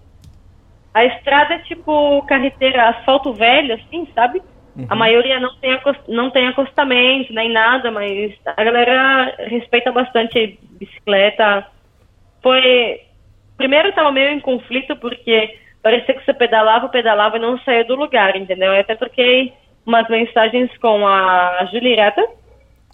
a 0.93 1.05
estrada 1.05 1.55
é 1.55 1.59
tipo 1.59 2.23
carreteira 2.23 2.89
asfalto 2.89 3.33
velho, 3.33 3.75
assim, 3.75 4.09
sabe? 4.15 4.43
Uhum. 4.77 4.87
A 4.89 4.95
maioria 4.95 5.39
não 5.39 5.55
tem, 5.57 5.79
não 6.09 6.31
tem 6.31 6.49
acostamento 6.49 7.33
nem 7.33 7.51
nada, 7.51 7.91
mas 7.91 8.35
a 8.45 8.65
galera 8.65 9.35
respeita 9.47 9.93
bastante 9.93 10.59
bicicleta. 10.73 11.67
Foi. 12.43 13.01
Primeiro 13.57 13.89
eu 13.89 13.95
tava 13.95 14.13
meio 14.13 14.31
em 14.31 14.41
conflito 14.41 14.97
porque 14.97 15.59
parecia 15.83 16.15
que 16.15 16.25
você 16.25 16.35
pedalava, 16.35 16.89
pedalava 16.89 17.37
e 17.37 17.41
não 17.41 17.59
saía 17.61 17.85
do 17.85 17.95
lugar, 17.95 18.37
entendeu? 18.37 18.73
Eu 18.73 18.81
até 18.81 18.95
troquei 18.97 19.53
umas 19.85 20.09
mensagens 20.09 20.77
com 20.79 21.07
a 21.07 21.67
Julieta 21.73 22.23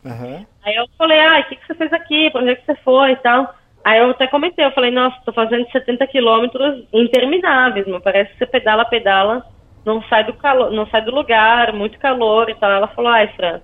Uhum. 0.04 0.44
Aí 0.64 0.74
eu 0.74 0.86
falei, 0.98 1.18
ah, 1.20 1.40
o 1.40 1.48
que, 1.48 1.56
que 1.56 1.66
você 1.66 1.74
fez 1.74 1.92
aqui? 1.92 2.30
Pra 2.30 2.40
onde 2.40 2.50
é 2.50 2.56
que 2.56 2.66
você 2.66 2.74
foi 2.76 3.12
e 3.12 3.16
tal? 3.16 3.54
Aí 3.84 3.98
eu 3.98 4.10
até 4.10 4.26
comentei, 4.26 4.64
eu 4.64 4.72
falei, 4.72 4.90
nossa, 4.90 5.16
tô 5.24 5.32
fazendo 5.32 5.68
70 5.70 6.06
quilômetros 6.06 6.84
intermináveis, 6.92 7.86
mas 7.86 8.02
parece 8.02 8.32
que 8.32 8.38
você 8.38 8.46
pedala, 8.46 8.84
pedala, 8.84 9.44
não 9.84 10.02
sai 10.04 10.24
do 10.24 10.34
calor, 10.34 10.70
não 10.70 10.86
sai 10.86 11.02
do 11.02 11.12
lugar, 11.12 11.72
muito 11.72 11.98
calor 11.98 12.48
e 12.48 12.54
tal. 12.54 12.70
Ela 12.70 12.88
falou, 12.88 13.10
ai, 13.10 13.28
Fran, 13.34 13.60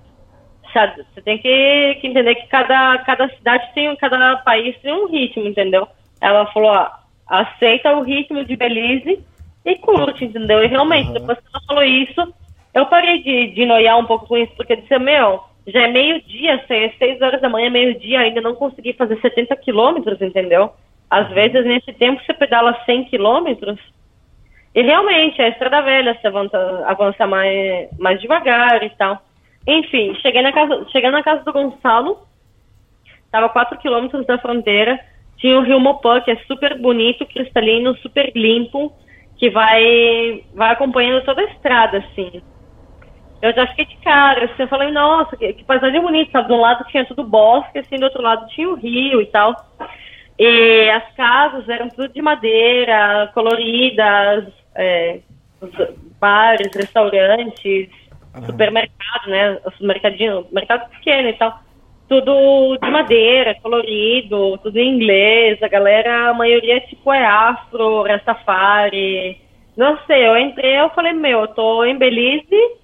você 1.13 1.21
tem 1.21 1.37
que, 1.37 1.95
que, 2.01 2.07
entender 2.07 2.35
que 2.35 2.47
cada, 2.47 2.97
cada 2.99 3.29
cidade 3.29 3.73
tem, 3.73 3.95
cada 3.95 4.37
país 4.37 4.77
tem 4.81 4.93
um 4.93 5.07
ritmo, 5.07 5.47
entendeu? 5.47 5.87
Ela 6.21 6.45
falou, 6.47 6.71
ah, 6.71 6.99
aceita 7.27 7.95
o 7.95 8.01
ritmo 8.01 8.43
de 8.43 8.55
Belize 8.55 9.23
e 9.65 9.75
curte, 9.77 10.25
entendeu? 10.25 10.63
E 10.63 10.67
realmente, 10.67 11.07
uhum. 11.07 11.13
depois 11.13 11.37
que 11.37 11.45
ela 11.53 11.63
falou 11.67 11.83
isso, 11.83 12.33
eu 12.73 12.85
parei 12.85 13.21
de, 13.21 13.47
de 13.53 13.65
noiar 13.65 13.97
um 13.97 14.05
pouco 14.05 14.27
com 14.27 14.37
isso, 14.37 14.53
porque 14.55 14.73
eu 14.73 14.77
disse, 14.77 14.97
meu, 14.99 15.41
já 15.67 15.81
é 15.81 15.87
meio-dia, 15.87 16.63
é 16.69 16.89
seis 16.97 17.21
horas 17.21 17.41
da 17.41 17.49
manhã, 17.49 17.69
meio-dia, 17.69 18.19
ainda 18.19 18.41
não 18.41 18.55
consegui 18.55 18.93
fazer 18.93 19.19
70 19.21 19.55
quilômetros, 19.57 20.21
entendeu? 20.21 20.71
Às 21.09 21.27
uhum. 21.27 21.33
vezes, 21.33 21.65
nesse 21.65 21.93
tempo, 21.93 22.21
você 22.23 22.33
pedala 22.33 22.79
100 22.85 23.05
quilômetros 23.05 23.79
e 24.73 24.81
realmente, 24.81 25.41
a 25.41 25.49
estrada 25.49 25.81
velha, 25.81 26.13
você 26.13 26.27
avança, 26.27 26.83
avança 26.85 27.27
mais, 27.27 27.89
mais 27.97 28.21
devagar 28.21 28.83
e 28.83 28.89
tal. 28.91 29.21
Enfim, 29.67 30.15
cheguei 30.21 30.41
na 30.41 30.51
casa, 30.51 30.85
cheguei 30.91 31.09
na 31.09 31.23
casa 31.23 31.43
do 31.43 31.51
Gonçalo, 31.51 32.19
estava 33.25 33.49
4 33.49 33.77
quilômetros 33.79 34.25
da 34.25 34.37
fronteira, 34.37 34.99
tinha 35.39 35.57
o 35.57 35.63
rio 35.63 35.79
Mopã, 35.79 36.21
que 36.21 36.31
é 36.31 36.35
super 36.47 36.77
bonito, 36.79 37.25
cristalino, 37.25 37.97
super 37.97 38.31
limpo, 38.35 38.93
que 39.37 39.49
vai, 39.49 40.43
vai 40.53 40.71
acompanhando 40.71 41.23
toda 41.23 41.41
a 41.41 41.45
estrada, 41.45 41.97
assim 41.97 42.41
eu 43.41 43.53
já 43.53 43.67
fiquei 43.67 43.85
de 43.85 43.95
cara, 43.97 44.45
assim, 44.45 44.63
eu 44.63 44.67
falei, 44.67 44.91
nossa, 44.91 45.35
que, 45.37 45.53
que 45.53 45.63
paisagem 45.63 46.01
bonita, 46.01 46.31
sabe? 46.31 46.47
De 46.47 46.53
um 46.53 46.59
lado 46.59 46.85
tinha 46.89 47.05
tudo 47.05 47.23
bosque, 47.23 47.79
assim, 47.79 47.95
do 47.95 48.03
outro 48.03 48.21
lado 48.21 48.47
tinha 48.49 48.69
o 48.69 48.75
rio 48.75 49.21
e 49.21 49.25
tal. 49.27 49.55
E 50.37 50.89
as 50.89 51.15
casas 51.15 51.67
eram 51.69 51.89
tudo 51.89 52.09
de 52.09 52.21
madeira, 52.21 53.31
coloridas, 53.33 54.45
é, 54.75 55.19
bares, 56.19 56.73
restaurantes, 56.75 57.89
uhum. 58.35 58.45
supermercado, 58.45 59.27
né? 59.27 59.57
Mercadinho, 59.79 60.45
mercado 60.51 60.89
pequeno 60.89 61.29
e 61.29 61.33
tal. 61.33 61.61
Tudo 62.09 62.77
de 62.81 62.89
madeira, 62.89 63.55
colorido, 63.61 64.57
tudo 64.57 64.77
em 64.77 64.95
inglês. 64.95 65.61
A 65.63 65.67
galera, 65.67 66.29
a 66.29 66.33
maioria, 66.33 66.81
tipo, 66.81 67.13
é 67.13 67.25
afro, 67.25 68.03
rastafari. 68.03 69.39
Não 69.77 69.97
sei, 70.05 70.27
eu 70.27 70.37
entrei, 70.37 70.79
eu 70.79 70.89
falei, 70.89 71.13
meu, 71.13 71.41
eu 71.41 71.47
tô 71.49 71.85
em 71.85 71.97
Belize 71.97 72.79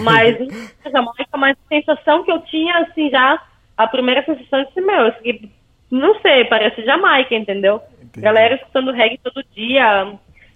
mas 0.00 0.36
Jamaica, 0.90 1.36
mas 1.36 1.56
a 1.56 1.68
sensação 1.68 2.24
que 2.24 2.32
eu 2.32 2.40
tinha, 2.42 2.78
assim, 2.78 3.10
já, 3.10 3.40
a 3.76 3.86
primeira 3.86 4.24
sensação 4.24 4.66
de 4.74 4.80
meu, 4.80 5.06
assim, 5.06 5.50
não 5.90 6.18
sei, 6.20 6.44
parece 6.44 6.84
Jamaica, 6.84 7.34
entendeu? 7.34 7.80
Entendi. 8.02 8.20
Galera 8.20 8.54
escutando 8.54 8.92
reggae 8.92 9.18
todo 9.18 9.44
dia. 9.54 10.14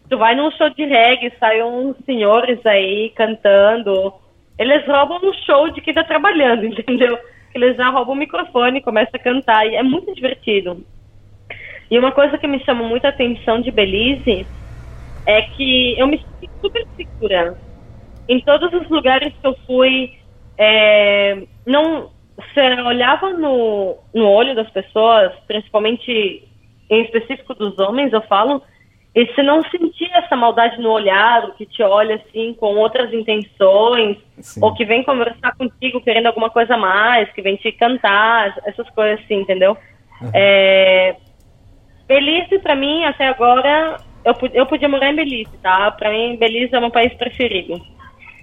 Tu 0.08 0.18
vai 0.18 0.34
num 0.34 0.50
show 0.52 0.68
de 0.70 0.84
reggae, 0.84 1.32
saem 1.38 1.62
uns 1.62 1.96
senhores 2.04 2.64
aí 2.66 3.10
cantando. 3.10 4.12
Eles 4.58 4.84
roubam 4.86 5.20
um 5.22 5.32
show 5.32 5.70
de 5.70 5.80
quem 5.80 5.94
tá 5.94 6.02
trabalhando, 6.02 6.66
entendeu? 6.66 7.16
Eles 7.54 7.76
já 7.76 7.90
roubam 7.90 8.14
o 8.14 8.18
microfone 8.18 8.78
e 8.78 8.82
começam 8.82 9.12
a 9.14 9.22
cantar. 9.22 9.66
E 9.66 9.74
é 9.74 9.82
muito 9.82 10.14
divertido. 10.14 10.84
E 11.90 11.98
uma 11.98 12.12
coisa 12.12 12.38
que 12.38 12.46
me 12.46 12.62
chama 12.64 12.84
muita 12.84 13.08
atenção 13.08 13.60
de 13.60 13.70
Belize 13.70 14.46
é 15.26 15.42
que 15.42 15.98
eu 15.98 16.06
me 16.06 16.18
sinto 16.18 16.50
super 16.60 16.86
segura 16.96 17.58
em 18.30 18.40
todos 18.40 18.72
os 18.72 18.88
lugares 18.88 19.34
que 19.40 19.46
eu 19.46 19.56
fui, 19.66 20.12
é, 20.56 21.42
não 21.66 22.10
você 22.36 22.80
olhava 22.82 23.32
no, 23.32 23.98
no 24.14 24.28
olho 24.28 24.54
das 24.54 24.70
pessoas, 24.70 25.32
principalmente 25.48 26.48
em 26.88 27.02
específico 27.02 27.54
dos 27.54 27.76
homens, 27.78 28.12
eu 28.12 28.22
falo, 28.22 28.62
e 29.14 29.26
você 29.26 29.42
não 29.42 29.60
sentia 29.70 30.18
essa 30.18 30.36
maldade 30.36 30.80
no 30.80 30.90
olhar, 30.90 31.44
o 31.44 31.54
que 31.54 31.66
te 31.66 31.82
olha 31.82 32.14
assim 32.16 32.54
com 32.54 32.76
outras 32.76 33.12
intenções, 33.12 34.16
Sim. 34.38 34.60
ou 34.62 34.72
que 34.74 34.84
vem 34.84 35.02
conversar 35.02 35.56
contigo 35.56 36.00
querendo 36.00 36.26
alguma 36.26 36.48
coisa 36.48 36.74
a 36.74 36.78
mais, 36.78 37.30
que 37.32 37.42
vem 37.42 37.56
te 37.56 37.72
cantar, 37.72 38.56
essas 38.64 38.88
coisas 38.90 39.20
assim, 39.24 39.40
entendeu? 39.40 39.76
Uhum. 40.22 40.30
É, 40.32 41.16
Belize, 42.06 42.58
para 42.60 42.76
mim, 42.76 43.04
até 43.04 43.26
agora, 43.26 43.96
eu, 44.24 44.34
eu 44.52 44.66
podia 44.66 44.88
morar 44.88 45.10
em 45.10 45.16
Belize, 45.16 45.58
tá? 45.60 45.90
Para 45.90 46.10
mim, 46.10 46.36
Belize 46.36 46.72
é 46.74 46.78
o 46.78 46.82
meu 46.82 46.90
país 46.90 47.12
preferido. 47.14 47.80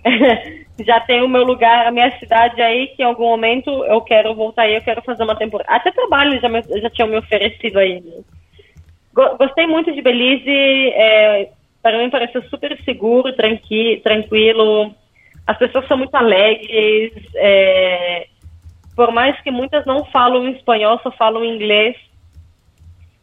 já 0.85 0.99
tenho 1.01 1.25
o 1.25 1.29
meu 1.29 1.43
lugar, 1.43 1.87
a 1.87 1.91
minha 1.91 2.11
cidade 2.19 2.61
aí, 2.61 2.87
que 2.87 3.01
em 3.01 3.05
algum 3.05 3.25
momento 3.25 3.69
eu 3.85 4.01
quero 4.01 4.35
voltar 4.35 4.63
aí, 4.63 4.75
eu 4.75 4.81
quero 4.81 5.01
fazer 5.01 5.23
uma 5.23 5.35
temporada. 5.35 5.71
Até 5.73 5.91
trabalho 5.91 6.39
já, 6.39 6.49
me, 6.49 6.61
já 6.61 6.89
tinham 6.89 7.07
me 7.07 7.17
oferecido 7.17 7.79
aí. 7.79 8.03
Gostei 9.37 9.65
muito 9.65 9.91
de 9.91 10.01
Belize, 10.01 10.49
é, 10.49 11.49
para 11.81 11.97
mim 11.97 12.09
pareceu 12.09 12.41
super 12.43 12.77
seguro, 12.83 13.33
tranqui, 13.33 13.99
tranquilo. 14.03 14.93
As 15.45 15.57
pessoas 15.57 15.87
são 15.87 15.97
muito 15.97 16.13
alegres, 16.15 17.13
é, 17.35 18.27
por 18.95 19.11
mais 19.11 19.39
que 19.41 19.49
muitas 19.49 19.85
não 19.85 20.05
falam 20.05 20.47
espanhol, 20.49 20.99
só 21.01 21.11
falam 21.11 21.43
inglês. 21.43 21.95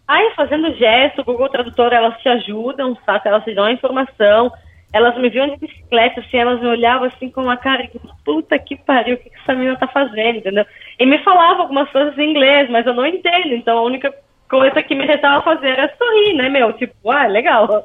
Aí, 0.07 0.33
fazendo 0.35 0.75
gesto, 0.75 1.21
o 1.21 1.25
Google 1.25 1.49
Tradutor, 1.49 1.93
elas 1.93 2.21
te 2.21 2.29
ajudam, 2.29 2.97
sabe? 3.07 3.29
Elas 3.29 3.45
te 3.45 3.55
dão 3.55 3.65
a 3.65 3.73
informação 3.73 4.53
elas 4.95 5.19
me 5.19 5.29
viam 5.29 5.49
de 5.49 5.57
bicicleta, 5.57 6.21
assim, 6.21 6.37
elas 6.37 6.61
me 6.61 6.69
olhavam 6.69 7.09
assim 7.09 7.29
com 7.29 7.43
uma 7.43 7.57
cara 7.57 7.83
de 7.83 8.01
puta 8.25 8.57
que 8.57 8.77
pariu, 8.77 9.17
o 9.17 9.19
que, 9.19 9.29
que 9.29 9.37
essa 9.41 9.53
menina 9.53 9.77
tá 9.77 9.89
fazendo, 9.89 10.39
entendeu? 10.39 10.65
E 11.01 11.05
me 11.05 11.19
falavam 11.25 11.63
algumas 11.63 11.91
coisas 11.91 12.17
em 12.17 12.31
inglês, 12.31 12.71
mas 12.71 12.87
eu 12.87 12.95
não 12.95 13.05
entendo, 13.05 13.55
então 13.55 13.77
a 13.77 13.83
única 13.83 14.15
coisa 14.55 14.83
que 14.85 14.95
me 14.95 15.05
restava 15.05 15.43
fazer 15.43 15.71
era 15.71 15.93
sorrir, 15.97 16.35
né, 16.35 16.49
meu? 16.49 16.73
Tipo, 16.75 17.11
ah, 17.11 17.27
legal. 17.27 17.85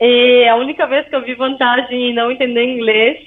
E 0.00 0.48
a 0.48 0.54
única 0.54 0.86
vez 0.86 1.08
que 1.08 1.16
eu 1.16 1.22
vi 1.22 1.34
vantagem 1.34 2.10
em 2.10 2.14
não 2.14 2.30
entender 2.30 2.64
inglês 2.64 3.18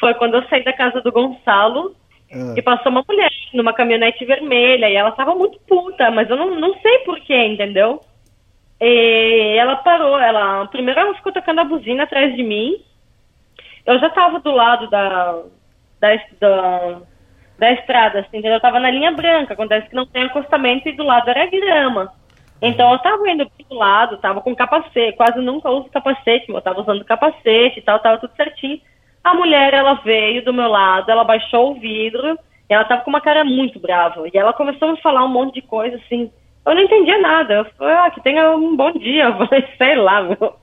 foi 0.00 0.12
quando 0.14 0.34
eu 0.34 0.42
saí 0.48 0.64
da 0.64 0.72
casa 0.72 1.00
do 1.00 1.12
Gonçalo 1.12 1.94
Ah. 2.32 2.54
e 2.56 2.62
passou 2.62 2.90
uma 2.90 3.04
mulher 3.08 3.30
numa 3.54 3.72
caminhonete 3.72 4.24
vermelha 4.24 4.90
e 4.90 4.96
ela 4.96 5.12
tava 5.12 5.32
muito 5.36 5.60
puta, 5.60 6.10
mas 6.10 6.28
eu 6.28 6.36
não, 6.36 6.58
não 6.58 6.74
sei 6.80 6.98
porquê, 7.00 7.46
entendeu? 7.46 8.00
E 8.80 9.56
ela 9.56 9.76
parou, 9.76 10.18
ela 10.18 10.66
primeiro 10.66 10.98
ela 10.98 11.14
ficou 11.14 11.32
tocando 11.32 11.60
a 11.60 11.64
buzina 11.64 12.02
atrás 12.02 12.34
de 12.34 12.42
mim. 12.42 12.82
Eu 13.86 13.98
já 14.00 14.10
tava 14.10 14.40
do 14.40 14.50
lado 14.50 14.90
da 14.90 15.40
da, 16.00 16.08
da, 16.40 17.00
da 17.58 17.72
estrada, 17.72 18.20
assim, 18.20 18.38
entendeu? 18.38 18.54
Eu 18.54 18.60
tava 18.60 18.80
na 18.80 18.90
linha 18.90 19.10
branca, 19.12 19.54
acontece 19.54 19.88
que 19.88 19.94
não 19.94 20.06
tem 20.06 20.24
acostamento 20.24 20.88
e 20.88 20.92
do 20.92 21.02
lado 21.02 21.28
era 21.28 21.46
grama. 21.46 22.12
Então 22.60 22.92
eu 22.92 22.98
tava 22.98 23.28
indo 23.28 23.50
do 23.68 23.74
lado, 23.74 24.18
tava 24.18 24.40
com 24.40 24.54
capacete, 24.54 25.16
quase 25.16 25.40
nunca 25.40 25.70
uso 25.70 25.90
capacete, 25.90 26.46
mas 26.48 26.56
eu 26.56 26.62
tava 26.62 26.80
usando 26.80 27.04
capacete 27.04 27.78
e 27.78 27.82
tal, 27.82 27.98
tava 27.98 28.18
tudo 28.18 28.34
certinho. 28.36 28.80
A 29.22 29.34
mulher, 29.34 29.74
ela 29.74 29.94
veio 29.94 30.44
do 30.44 30.54
meu 30.54 30.68
lado, 30.68 31.10
ela 31.10 31.24
baixou 31.24 31.72
o 31.72 31.80
vidro, 31.80 32.38
e 32.68 32.74
ela 32.74 32.84
tava 32.84 33.02
com 33.02 33.10
uma 33.10 33.20
cara 33.20 33.44
muito 33.44 33.78
brava. 33.78 34.26
E 34.32 34.38
ela 34.38 34.52
começou 34.52 34.88
a 34.88 34.92
me 34.92 35.00
falar 35.00 35.24
um 35.24 35.28
monte 35.28 35.54
de 35.54 35.62
coisa, 35.62 35.96
assim. 35.96 36.30
Eu 36.64 36.74
não 36.74 36.82
entendia 36.82 37.18
nada. 37.18 37.54
Eu 37.54 37.64
falei, 37.76 37.94
ah, 37.94 38.10
que 38.10 38.20
tenha 38.22 38.50
um 38.56 38.76
bom 38.76 38.92
dia. 38.92 39.24
Eu 39.30 39.46
falei, 39.46 39.64
sei 39.78 39.94
lá, 39.94 40.22
meu. 40.22 40.56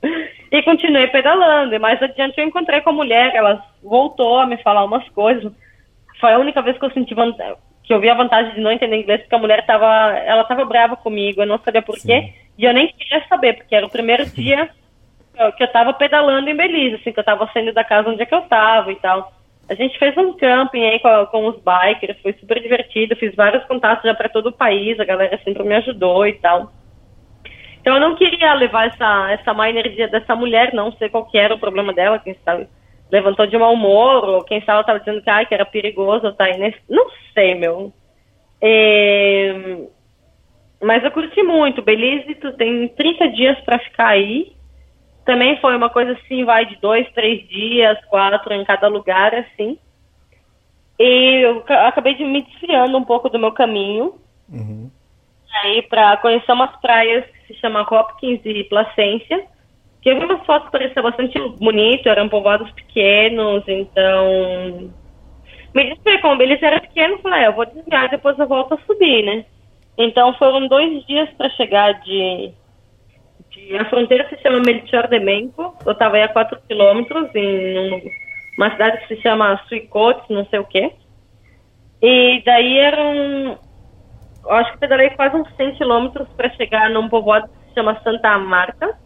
E 0.51 0.61
continuei 0.63 1.07
pedalando. 1.07 1.73
E 1.73 1.79
mais 1.79 2.01
adiante 2.01 2.39
eu 2.39 2.45
encontrei 2.45 2.81
com 2.81 2.91
a 2.91 2.93
mulher, 2.93 3.33
ela 3.33 3.63
voltou 3.81 4.37
a 4.39 4.45
me 4.45 4.57
falar 4.57 4.83
umas 4.83 5.07
coisas. 5.09 5.51
Foi 6.23 6.31
a 6.31 6.39
única 6.39 6.61
vez 6.61 6.77
que 6.77 6.85
eu 6.85 6.91
senti 6.91 7.13
vantagem, 7.13 7.57
que 7.83 7.93
eu 7.93 7.99
vi 7.99 8.09
a 8.09 8.13
vantagem 8.13 8.53
de 8.53 8.61
não 8.61 8.71
entender 8.71 8.95
inglês, 8.95 9.19
porque 9.19 9.35
a 9.35 9.39
mulher 9.39 9.65
tava, 9.65 9.85
ela 10.19 10.45
tava 10.45 10.63
brava 10.63 10.95
comigo, 10.95 11.41
eu 11.41 11.45
não 11.45 11.57
sabia 11.57 11.81
porquê. 11.81 12.33
E 12.57 12.63
eu 12.63 12.73
nem 12.73 12.87
queria 12.93 13.27
saber, 13.27 13.57
porque 13.57 13.75
era 13.75 13.85
o 13.85 13.89
primeiro 13.89 14.25
dia 14.31 14.69
que 15.57 15.63
eu 15.63 15.67
tava 15.67 15.91
pedalando 15.91 16.49
em 16.49 16.55
Belize, 16.55 16.95
assim, 16.95 17.11
que 17.11 17.19
eu 17.19 17.25
tava 17.25 17.49
saindo 17.51 17.73
da 17.73 17.83
casa 17.83 18.07
onde 18.07 18.21
é 18.21 18.25
que 18.25 18.33
eu 18.33 18.39
tava 18.43 18.89
e 18.93 18.95
tal. 18.95 19.33
A 19.67 19.73
gente 19.75 19.99
fez 19.99 20.15
um 20.15 20.31
camping 20.31 20.85
aí 20.85 20.99
com, 20.99 21.25
com 21.25 21.47
os 21.47 21.57
bikers, 21.57 22.21
foi 22.21 22.31
super 22.39 22.61
divertido, 22.61 23.17
fiz 23.17 23.35
vários 23.35 23.65
contatos 23.65 24.05
já 24.05 24.15
para 24.15 24.29
todo 24.29 24.47
o 24.47 24.53
país, 24.53 24.97
a 25.01 25.03
galera 25.03 25.37
sempre 25.43 25.63
me 25.63 25.75
ajudou 25.75 26.25
e 26.25 26.35
tal. 26.35 26.71
Então 27.81 27.95
eu 27.95 27.99
não 27.99 28.15
queria 28.15 28.53
levar 28.53 28.87
essa, 28.87 29.29
essa 29.33 29.53
má 29.53 29.69
energia 29.69 30.07
dessa 30.07 30.37
mulher, 30.37 30.73
não 30.73 30.89
sei 30.93 31.09
qual 31.09 31.25
que 31.25 31.37
era 31.37 31.53
o 31.53 31.59
problema 31.59 31.91
dela, 31.91 32.17
quem 32.17 32.33
sabe 32.45 32.65
levantou 33.13 33.45
de 33.45 33.55
mau 33.59 33.73
humor, 33.73 34.27
ou 34.27 34.43
quem 34.43 34.59
sabe 34.61 34.71
ela 34.71 34.83
tava 34.83 34.99
dizendo 34.99 35.21
que, 35.21 35.29
ai, 35.29 35.45
que 35.45 35.53
era 35.53 35.65
perigoso 35.67 36.33
tá 36.33 36.45
nesse... 36.57 36.79
Não 36.89 37.05
sei, 37.31 37.53
meu. 37.53 37.93
É, 38.59 39.53
Mas 40.81 41.03
eu 41.03 41.11
curti 41.11 41.43
muito. 41.43 41.83
Belize, 41.83 42.33
tu 42.35 42.51
tem 42.53 42.87
30 42.87 43.27
dias 43.29 43.59
para 43.61 43.77
ficar 43.77 44.07
aí. 44.07 44.53
Também 45.25 45.61
foi 45.61 45.75
uma 45.75 45.91
coisa 45.91 46.13
assim, 46.13 46.43
vai 46.43 46.65
de 46.65 46.75
dois, 46.81 47.07
três 47.13 47.47
dias, 47.47 48.03
quatro 48.05 48.51
em 48.51 48.65
cada 48.65 48.87
lugar, 48.87 49.33
assim. 49.35 49.77
E 50.99 51.45
eu 51.45 51.61
ca- 51.61 51.87
acabei 51.87 52.15
de 52.15 52.23
me 52.23 52.41
desviando 52.41 52.97
um 52.97 53.03
pouco 53.03 53.29
do 53.29 53.37
meu 53.37 53.51
caminho. 53.51 54.15
Aí 55.61 55.83
para 55.83 56.17
conhecer 56.17 56.51
umas 56.51 56.75
praias 56.81 57.23
que 57.27 57.53
se 57.53 57.59
chama 57.59 57.81
Hopkins 57.81 58.41
e 58.43 58.63
Placência. 58.63 59.45
Que 60.03 60.09
eu 60.09 60.45
fotos 60.45 60.69
que 60.69 61.01
bastante 61.01 61.39
bonito, 61.59 62.09
eram 62.09 62.27
povoados 62.27 62.69
pequenos, 62.71 63.63
então. 63.67 64.91
Me 65.73 65.83
desviei, 65.95 66.17
como 66.19 66.41
eles 66.41 66.61
eram 66.61 66.79
pequenos, 66.81 67.21
falei, 67.21 67.39
ah, 67.39 67.45
eu 67.45 67.53
vou 67.53 67.65
desviar 67.65 68.09
depois 68.09 68.37
eu 68.37 68.47
volto 68.47 68.73
a 68.73 68.77
subir, 68.85 69.23
né? 69.23 69.45
Então 69.97 70.33
foram 70.33 70.67
dois 70.67 71.05
dias 71.05 71.29
para 71.37 71.49
chegar 71.51 71.93
de, 72.01 72.51
de. 73.49 73.77
A 73.77 73.85
fronteira 73.85 74.27
se 74.27 74.37
chama 74.41 74.59
Melchior 74.59 75.07
de 75.07 75.19
Menco, 75.19 75.73
eu 75.85 75.93
estava 75.93 76.17
aí 76.17 76.23
a 76.23 76.27
4 76.27 76.59
quilômetros 76.67 77.33
em 77.33 77.79
um- 77.93 78.01
uma 78.57 78.71
cidade 78.71 78.97
que 78.99 79.15
se 79.15 79.21
chama 79.21 79.59
Suicotes, 79.69 80.27
não 80.29 80.45
sei 80.47 80.59
o 80.59 80.65
quê. 80.65 80.91
E 82.01 82.43
daí 82.45 82.77
eram. 82.77 83.57
Eu 84.45 84.51
acho 84.51 84.73
que 84.73 84.79
pedalei 84.79 85.09
quase 85.11 85.37
uns 85.37 85.55
100 85.55 85.75
quilômetros 85.75 86.27
para 86.35 86.49
chegar 86.51 86.89
num 86.89 87.07
povoado 87.07 87.47
que 87.47 87.69
se 87.69 87.73
chama 87.75 87.99
Santa 88.03 88.37
Marta. 88.37 89.02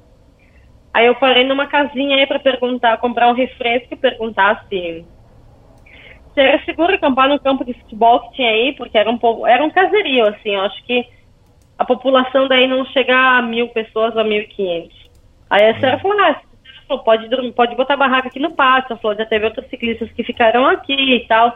Aí 0.97 1.05
eu 1.05 1.13
parei 1.13 1.43
numa 1.43 1.67
casinha 1.67 2.15
aí 2.15 2.25
para 2.25 2.39
perguntar, 2.39 2.97
comprar 2.97 3.29
um 3.29 3.35
refresco 3.35 3.89
e 3.93 3.95
perguntar 3.95 4.65
se, 4.67 5.05
se 6.33 6.41
era 6.41 6.59
seguro 6.65 6.91
acampar 6.91 7.29
no 7.29 7.39
campo 7.39 7.63
de 7.63 7.75
futebol 7.75 8.19
que 8.21 8.37
tinha 8.37 8.49
aí, 8.49 8.73
porque 8.73 8.97
era 8.97 9.07
um 9.07 9.15
povo, 9.15 9.45
era 9.45 9.63
um 9.63 9.69
caserio, 9.69 10.27
assim, 10.27 10.55
eu 10.55 10.61
acho 10.61 10.83
que 10.87 11.05
a 11.77 11.85
população 11.85 12.47
daí 12.47 12.65
não 12.65 12.83
chega 12.85 13.15
a 13.15 13.43
mil 13.43 13.69
pessoas 13.69 14.17
a 14.17 14.23
mil 14.23 14.41
e 14.41 14.47
quinhentos. 14.47 14.97
Aí 15.51 15.69
a 15.69 15.79
senhora 15.79 15.99
falou, 15.99 16.19
ah, 16.19 16.97
pode, 17.05 17.29
dormir, 17.29 17.51
pode 17.51 17.75
botar 17.75 17.95
barraca 17.95 18.29
aqui 18.29 18.39
no 18.39 18.55
pátio, 18.55 18.93
ela 18.93 18.99
falou, 18.99 19.15
já 19.15 19.25
teve 19.27 19.45
outros 19.45 19.69
ciclistas 19.69 20.11
que 20.13 20.23
ficaram 20.23 20.65
aqui 20.65 20.95
e 20.95 21.27
tal. 21.27 21.55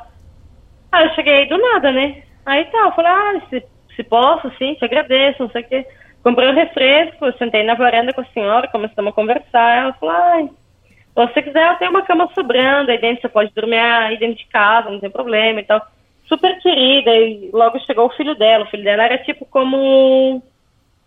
Aí 0.92 1.08
eu 1.08 1.16
cheguei 1.16 1.48
do 1.48 1.58
nada, 1.58 1.92
né? 1.92 2.22
Aí 2.46 2.64
tá, 2.66 2.78
eu 2.78 2.92
falei, 2.92 3.12
ah, 3.12 3.42
se, 3.50 3.64
se 3.96 4.04
posso, 4.04 4.52
sim, 4.60 4.76
te 4.76 4.86
agradeço, 4.86 5.42
não 5.42 5.50
sei 5.50 5.64
o 5.64 5.68
quê. 5.68 5.88
Comprei 6.24 6.50
um 6.50 6.54
refresco, 6.54 7.32
sentei 7.38 7.64
na 7.64 7.74
varanda 7.74 8.14
com 8.14 8.22
a 8.22 8.26
senhora, 8.26 8.68
começamos 8.68 9.12
a 9.12 9.16
conversar. 9.16 9.78
Ela 9.78 9.94
falou, 9.94 10.16
ai, 10.16 10.44
se 10.48 11.16
você 11.16 11.42
quiser, 11.42 11.68
eu 11.68 11.78
tenho 11.78 11.92
uma 11.92 12.04
cama 12.04 12.30
sobrando 12.34 12.92
aí 12.92 13.00
dentro, 13.00 13.22
você 13.22 13.30
pode 13.30 13.52
dormir 13.54 13.78
aí 13.78 14.18
dentro 14.18 14.38
de 14.38 14.46
casa, 14.48 14.90
não 14.90 15.00
tem 15.00 15.10
problema 15.10 15.60
e 15.60 15.64
tal. 15.64 15.82
Super 16.26 16.58
querida, 16.62 17.12
e 17.12 17.50
logo 17.52 17.80
chegou 17.80 18.06
o 18.06 18.16
filho 18.16 18.36
dela. 18.36 18.66
O 18.66 18.70
filho 18.70 18.84
dela 18.84 19.04
era 19.04 19.18
tipo 19.18 19.46
como, 19.46 20.42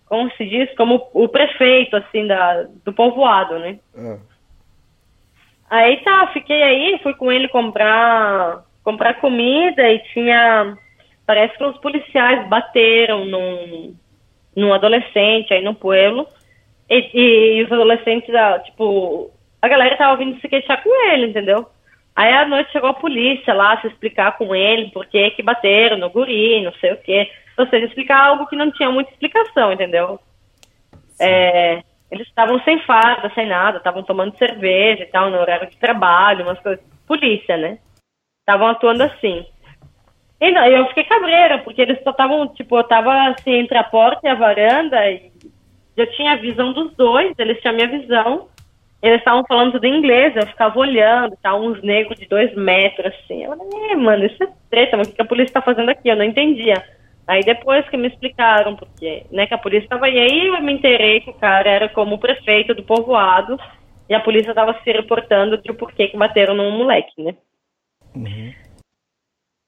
como 0.07 0.31
se 0.33 0.45
diz, 0.45 0.75
como 0.77 1.09
o 1.15 1.29
prefeito, 1.29 1.97
assim, 1.97 2.27
da, 2.27 2.67
do 2.85 2.93
povoado, 2.93 3.59
né? 3.59 3.79
Ah. 3.97 4.19
Aí 5.71 5.97
tá, 5.99 6.27
fiquei 6.33 6.63
aí, 6.63 7.01
fui 7.03 7.15
com 7.15 7.33
ele 7.33 7.49
comprar 7.49 8.65
comprar 8.85 9.15
comida 9.15 9.91
e 9.91 9.99
tinha. 10.13 10.77
Parece 11.27 11.57
que 11.57 11.65
os 11.65 11.79
policiais 11.79 12.47
bateram 12.49 13.25
num, 13.25 13.97
num 14.57 14.73
adolescente 14.73 15.53
aí 15.53 15.63
no 15.63 15.75
pueblo. 15.75 16.27
E, 16.89 17.11
e, 17.15 17.59
e 17.59 17.63
os 17.65 17.73
adolescentes, 17.73 18.35
ah, 18.35 18.59
tipo, 18.61 19.31
a 19.61 19.69
galera 19.69 19.97
tava 19.97 20.17
vindo 20.17 20.41
se 20.41 20.49
queixar 20.49 20.83
com 20.83 21.11
ele, 21.11 21.27
entendeu? 21.27 21.67
Aí 22.15 22.33
à 22.33 22.47
noite 22.47 22.71
chegou 22.71 22.91
a 22.91 22.95
polícia 22.95 23.53
lá 23.53 23.81
se 23.81 23.89
explicar 23.89 24.37
com 24.39 24.55
ele 24.55 24.91
por 24.91 25.07
que 25.07 25.31
que 25.31 25.43
bateram 25.43 25.97
no 25.99 26.11
guri, 26.11 26.63
não 26.63 26.73
sei 26.75 26.93
o 26.93 26.97
quê. 26.99 27.31
Ou 27.59 27.67
seja, 27.69 27.87
explicar 27.87 28.21
algo 28.21 28.47
que 28.47 28.57
não 28.57 28.71
tinha 28.71 28.91
muita 28.91 29.11
explicação, 29.11 29.73
entendeu? 29.73 30.21
É, 31.21 31.83
eles 32.11 32.27
estavam 32.29 32.61
sem 32.63 32.79
farda, 32.81 33.33
sem 33.35 33.47
nada, 33.47 33.79
estavam 33.79 34.03
tomando 34.03 34.37
cerveja 34.37 35.03
e 35.03 35.07
tal, 35.07 35.31
no 35.31 35.39
horário 35.39 35.69
de 35.69 35.77
trabalho, 35.77 36.45
umas 36.45 36.61
coisas. 36.61 36.85
Polícia, 37.07 37.57
né? 37.57 37.79
Estavam 38.41 38.69
atuando 38.69 39.03
assim. 39.03 39.45
E 40.41 40.51
não, 40.51 40.67
eu 40.67 40.87
fiquei 40.89 41.05
cabreira, 41.05 41.59
porque 41.59 41.81
eles 41.81 42.03
só 42.03 42.11
estavam, 42.11 42.49
tipo, 42.49 42.77
eu 42.77 42.85
tava 42.85 43.29
assim, 43.29 43.53
entre 43.53 43.79
a 43.79 43.85
porta 43.85 44.21
e 44.25 44.29
a 44.29 44.35
varanda, 44.35 45.11
e 45.11 45.31
eu 45.97 46.11
tinha 46.13 46.33
a 46.33 46.37
visão 46.37 46.73
dos 46.73 46.95
dois, 46.97 47.33
eles 47.39 47.61
tinham 47.61 47.75
a 47.75 47.77
minha 47.77 48.01
visão. 48.01 48.49
Eles 49.01 49.19
estavam 49.19 49.45
falando 49.47 49.73
tudo 49.73 49.85
em 49.85 49.99
inglês, 49.99 50.35
eu 50.35 50.47
ficava 50.47 50.79
olhando, 50.79 51.37
tá, 51.43 51.55
uns 51.55 51.83
negros 51.83 52.19
de 52.19 52.27
dois 52.27 52.55
metros, 52.57 53.13
assim. 53.15 53.45
Eu 53.45 53.57
falei, 53.57 53.97
mano, 53.97 54.25
isso 54.25 54.43
é 54.43 54.49
treta, 54.71 54.97
mas 54.97 55.09
o 55.09 55.13
que 55.15 55.21
a 55.21 55.27
polícia 55.27 55.53
tá 55.53 55.61
fazendo 55.61 55.91
aqui? 55.91 56.09
Eu 56.09 56.17
não 56.17 56.25
entendia. 56.25 56.83
Aí 57.27 57.41
depois 57.43 57.89
que 57.89 57.97
me 57.97 58.09
explicaram 58.09 58.77
porque, 58.77 59.25
né, 59.31 59.47
que 59.47 59.55
a 59.55 59.59
polícia 59.59 59.85
estava 59.85 60.07
aí, 60.07 60.19
aí 60.19 60.47
eu 60.47 60.61
me 60.63 60.73
inteirei 60.73 61.21
que 61.21 61.31
o 61.31 61.35
cara 61.35 61.71
era 61.71 61.89
como 61.89 62.15
o 62.15 62.19
prefeito 62.19 62.75
do 62.75 62.83
povoado 62.83 63.59
e 64.09 64.15
a 64.15 64.21
polícia 64.21 64.51
estava 64.51 64.79
se 64.83 64.91
reportando 64.91 65.57
de 65.59 65.73
porquê 65.73 66.09
que 66.09 66.17
bateram 66.17 66.55
num 66.55 66.71
moleque, 66.71 67.23
né? 67.23 67.35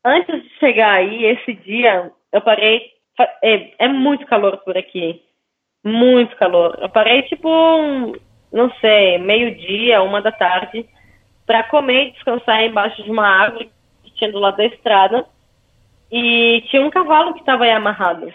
Antes 0.09 0.40
de 0.40 0.48
chegar 0.61 0.92
aí, 0.92 1.24
esse 1.24 1.52
dia, 1.52 2.12
eu 2.32 2.40
parei. 2.40 2.92
É, 3.42 3.86
é 3.86 3.88
muito 3.88 4.24
calor 4.24 4.59
por 4.59 4.78
aqui. 4.78 5.20
Muito 5.84 6.36
calor. 6.36 6.78
Eu 6.80 6.88
parei 6.88 7.22
tipo, 7.22 7.48
um, 7.48 8.12
não 8.52 8.70
sei, 8.80 9.18
meio-dia, 9.18 10.00
uma 10.02 10.22
da 10.22 10.30
tarde, 10.30 10.88
para 11.44 11.64
comer 11.64 12.04
e 12.04 12.11
descansar 12.12 12.62
embaixo 12.62 13.02
de 13.02 13.11
uma 13.11 13.26
árvore 13.26 13.68
que 14.04 14.12
tinha 14.12 14.30
do 14.30 14.38
lado 14.38 14.59
da 14.59 14.66
estrada. 14.66 15.26
E 16.12 16.62
tinha 16.70 16.82
um 16.82 16.90
cavalo 16.90 17.34
que 17.34 17.40
estava 17.40 17.64
aí 17.64 17.72
amarrado. 17.72 18.32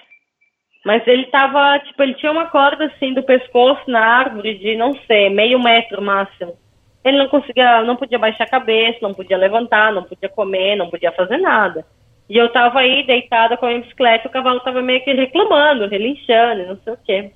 Mas 0.85 1.07
ele 1.07 1.27
tava, 1.27 1.79
tipo, 1.79 2.03
ele 2.03 2.15
tinha 2.15 2.33
uma 2.33 2.47
corda 2.47 2.87
assim 2.87 3.13
do 3.13 3.23
pescoço 3.23 3.89
na 3.89 4.05
árvore 4.05 4.57
de, 4.57 4.75
não 4.75 4.93
sei, 5.07 5.29
meio 5.29 5.57
metro 5.57 6.01
máximo. 6.01 6.57
Ele 7.03 7.17
não 7.17 7.27
conseguia, 7.27 7.81
não 7.81 7.95
podia 7.95 8.19
baixar 8.19 8.43
a 8.43 8.49
cabeça, 8.49 8.99
não 9.01 9.13
podia 9.13 9.37
levantar, 9.37 9.91
não 9.91 10.03
podia 10.03 10.29
comer, 10.29 10.75
não 10.75 10.89
podia 10.89 11.11
fazer 11.11 11.37
nada. 11.37 11.85
E 12.29 12.37
eu 12.37 12.49
tava 12.49 12.79
aí 12.79 13.05
deitada 13.05 13.57
com 13.57 13.65
a 13.65 13.69
minha 13.69 13.81
bicicleta, 13.81 14.27
o 14.27 14.31
cavalo 14.31 14.59
tava 14.61 14.81
meio 14.81 15.03
que 15.03 15.11
reclamando, 15.11 15.87
relinchando, 15.87 16.67
não 16.67 16.77
sei 16.77 16.93
o 16.93 16.97
quê. 17.03 17.31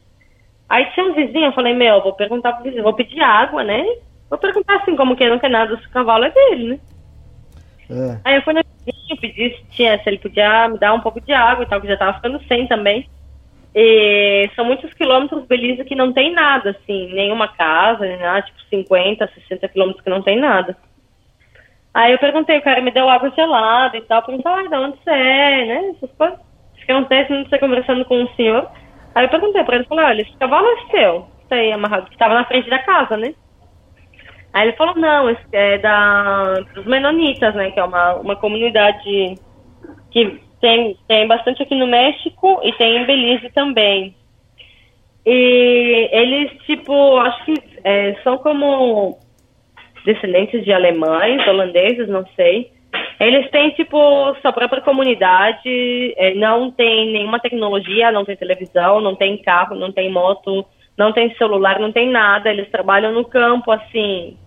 Aí 0.69 0.85
tinha 0.91 1.05
um 1.05 1.13
vizinho, 1.13 1.47
eu 1.47 1.51
falei, 1.51 1.73
meu, 1.73 2.01
vou 2.01 2.13
perguntar 2.13 2.53
pro 2.53 2.63
vizinho, 2.63 2.83
vou 2.83 2.93
pedir 2.93 3.21
água, 3.21 3.63
né? 3.63 3.83
Vou 4.29 4.39
perguntar 4.39 4.77
assim, 4.77 4.95
como 4.95 5.15
que 5.15 5.29
não 5.29 5.39
quer 5.39 5.49
nada, 5.49 5.77
se 5.77 5.87
o 5.87 5.91
cavalo 5.91 6.25
é 6.25 6.29
dele, 6.31 6.69
né? 6.69 6.79
É. 7.89 8.19
Aí 8.23 8.35
eu 8.35 8.41
fui 8.41 8.53
na 8.53 8.61
vizinha, 8.63 9.17
pedi 9.19 9.49
se, 9.49 9.65
tinha, 9.71 10.01
se 10.01 10.09
ele 10.09 10.17
podia 10.17 10.67
me 10.67 10.79
dar 10.79 10.93
um 10.93 11.01
pouco 11.01 11.21
de 11.21 11.33
água 11.33 11.63
e 11.63 11.67
tal, 11.67 11.81
que 11.81 11.87
já 11.87 11.97
tava 11.97 12.13
ficando 12.13 12.41
sem 12.47 12.67
também. 12.67 13.07
E 13.77 14.49
são 14.55 14.63
muitos 14.63 14.93
quilômetros, 14.93 15.45
Belize, 15.45 15.83
que 15.83 15.95
não 15.95 16.13
tem 16.13 16.31
nada, 16.31 16.69
assim, 16.69 17.13
nenhuma 17.13 17.49
casa, 17.49 18.07
nada, 18.15 18.43
tipo 18.43 18.57
50, 18.69 19.27
60 19.27 19.67
quilômetros 19.67 20.01
que 20.01 20.09
não 20.09 20.21
tem 20.21 20.39
nada. 20.39 20.77
Aí 21.93 22.13
eu 22.13 22.17
perguntei, 22.17 22.57
o 22.57 22.61
cara 22.61 22.79
me 22.79 22.91
deu 22.91 23.09
água 23.09 23.29
gelada 23.31 23.97
e 23.97 24.01
tal, 24.01 24.23
perguntei, 24.23 24.49
ah, 24.49 24.63
de 24.63 24.75
onde 24.77 24.97
você 25.03 25.09
é, 25.09 25.65
né, 25.65 25.89
essas 25.89 26.09
coisas. 26.17 26.39
Fiquei 26.79 26.95
uns 26.95 27.07
10 27.09 27.29
minutos 27.29 27.59
conversando 27.59 28.05
com 28.05 28.23
o 28.23 28.35
senhor. 28.35 28.69
Aí 29.13 29.25
eu 29.25 29.29
perguntei 29.29 29.63
pra 29.65 29.75
ele, 29.75 29.85
falei, 29.85 30.05
olha, 30.05 30.21
esse 30.21 30.37
cavalo 30.37 30.67
é 30.67 30.91
seu, 30.91 31.27
tá 31.49 31.55
aí 31.57 31.73
amarrado, 31.73 32.09
que 32.09 32.17
tava 32.17 32.33
na 32.33 32.45
frente 32.45 32.69
da 32.69 32.79
casa, 32.79 33.17
né? 33.17 33.33
Aí 34.53 34.69
ele 34.69 34.77
falou, 34.77 34.95
não, 34.95 35.29
esse 35.29 35.43
é 35.51 35.77
da, 35.79 36.61
dos 36.73 36.85
Menonitas, 36.85 37.53
né, 37.55 37.71
que 37.71 37.79
é 37.79 37.83
uma, 37.83 38.15
uma 38.15 38.35
comunidade 38.37 39.35
que 40.11 40.44
tem, 40.59 40.97
tem 41.07 41.27
bastante 41.27 41.63
aqui 41.63 41.75
no 41.75 41.87
México 41.87 42.59
e 42.63 42.71
tem 42.73 42.97
em 42.97 43.05
Belize 43.05 43.49
também. 43.51 44.15
E 45.25 46.09
eles, 46.11 46.51
tipo, 46.65 47.17
acho 47.17 47.45
que 47.45 47.53
é, 47.83 48.15
são 48.23 48.37
como 48.37 49.17
descendentes 50.05 50.63
de 50.63 50.71
alemães, 50.71 51.45
holandeses, 51.47 52.07
não 52.07 52.25
sei. 52.35 52.71
Eles 53.19 53.49
têm, 53.49 53.71
tipo, 53.71 53.97
sua 54.41 54.53
própria 54.53 54.81
comunidade, 54.81 56.13
é, 56.17 56.33
não 56.35 56.69
tem 56.69 57.11
nenhuma 57.11 57.39
tecnologia, 57.39 58.11
não 58.11 58.23
tem 58.23 58.35
televisão, 58.35 59.01
não 59.01 59.15
tem 59.15 59.37
carro, 59.41 59.75
não 59.75 59.91
tem 59.91 60.11
moto, 60.11 60.65
não 60.97 61.11
tem 61.11 61.33
celular, 61.35 61.79
não 61.79 61.91
tem 61.91 62.09
nada. 62.09 62.49
Eles 62.49 62.69
trabalham 62.69 63.11
no 63.11 63.25
campo, 63.25 63.71
assim, 63.71 64.37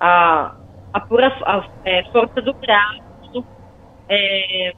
a, 0.00 0.56
a 0.92 1.00
pura 1.00 1.28
a, 1.42 1.64
é, 1.84 2.02
força 2.04 2.40
do 2.40 2.52
braço. 2.54 3.44
É, 4.08 4.72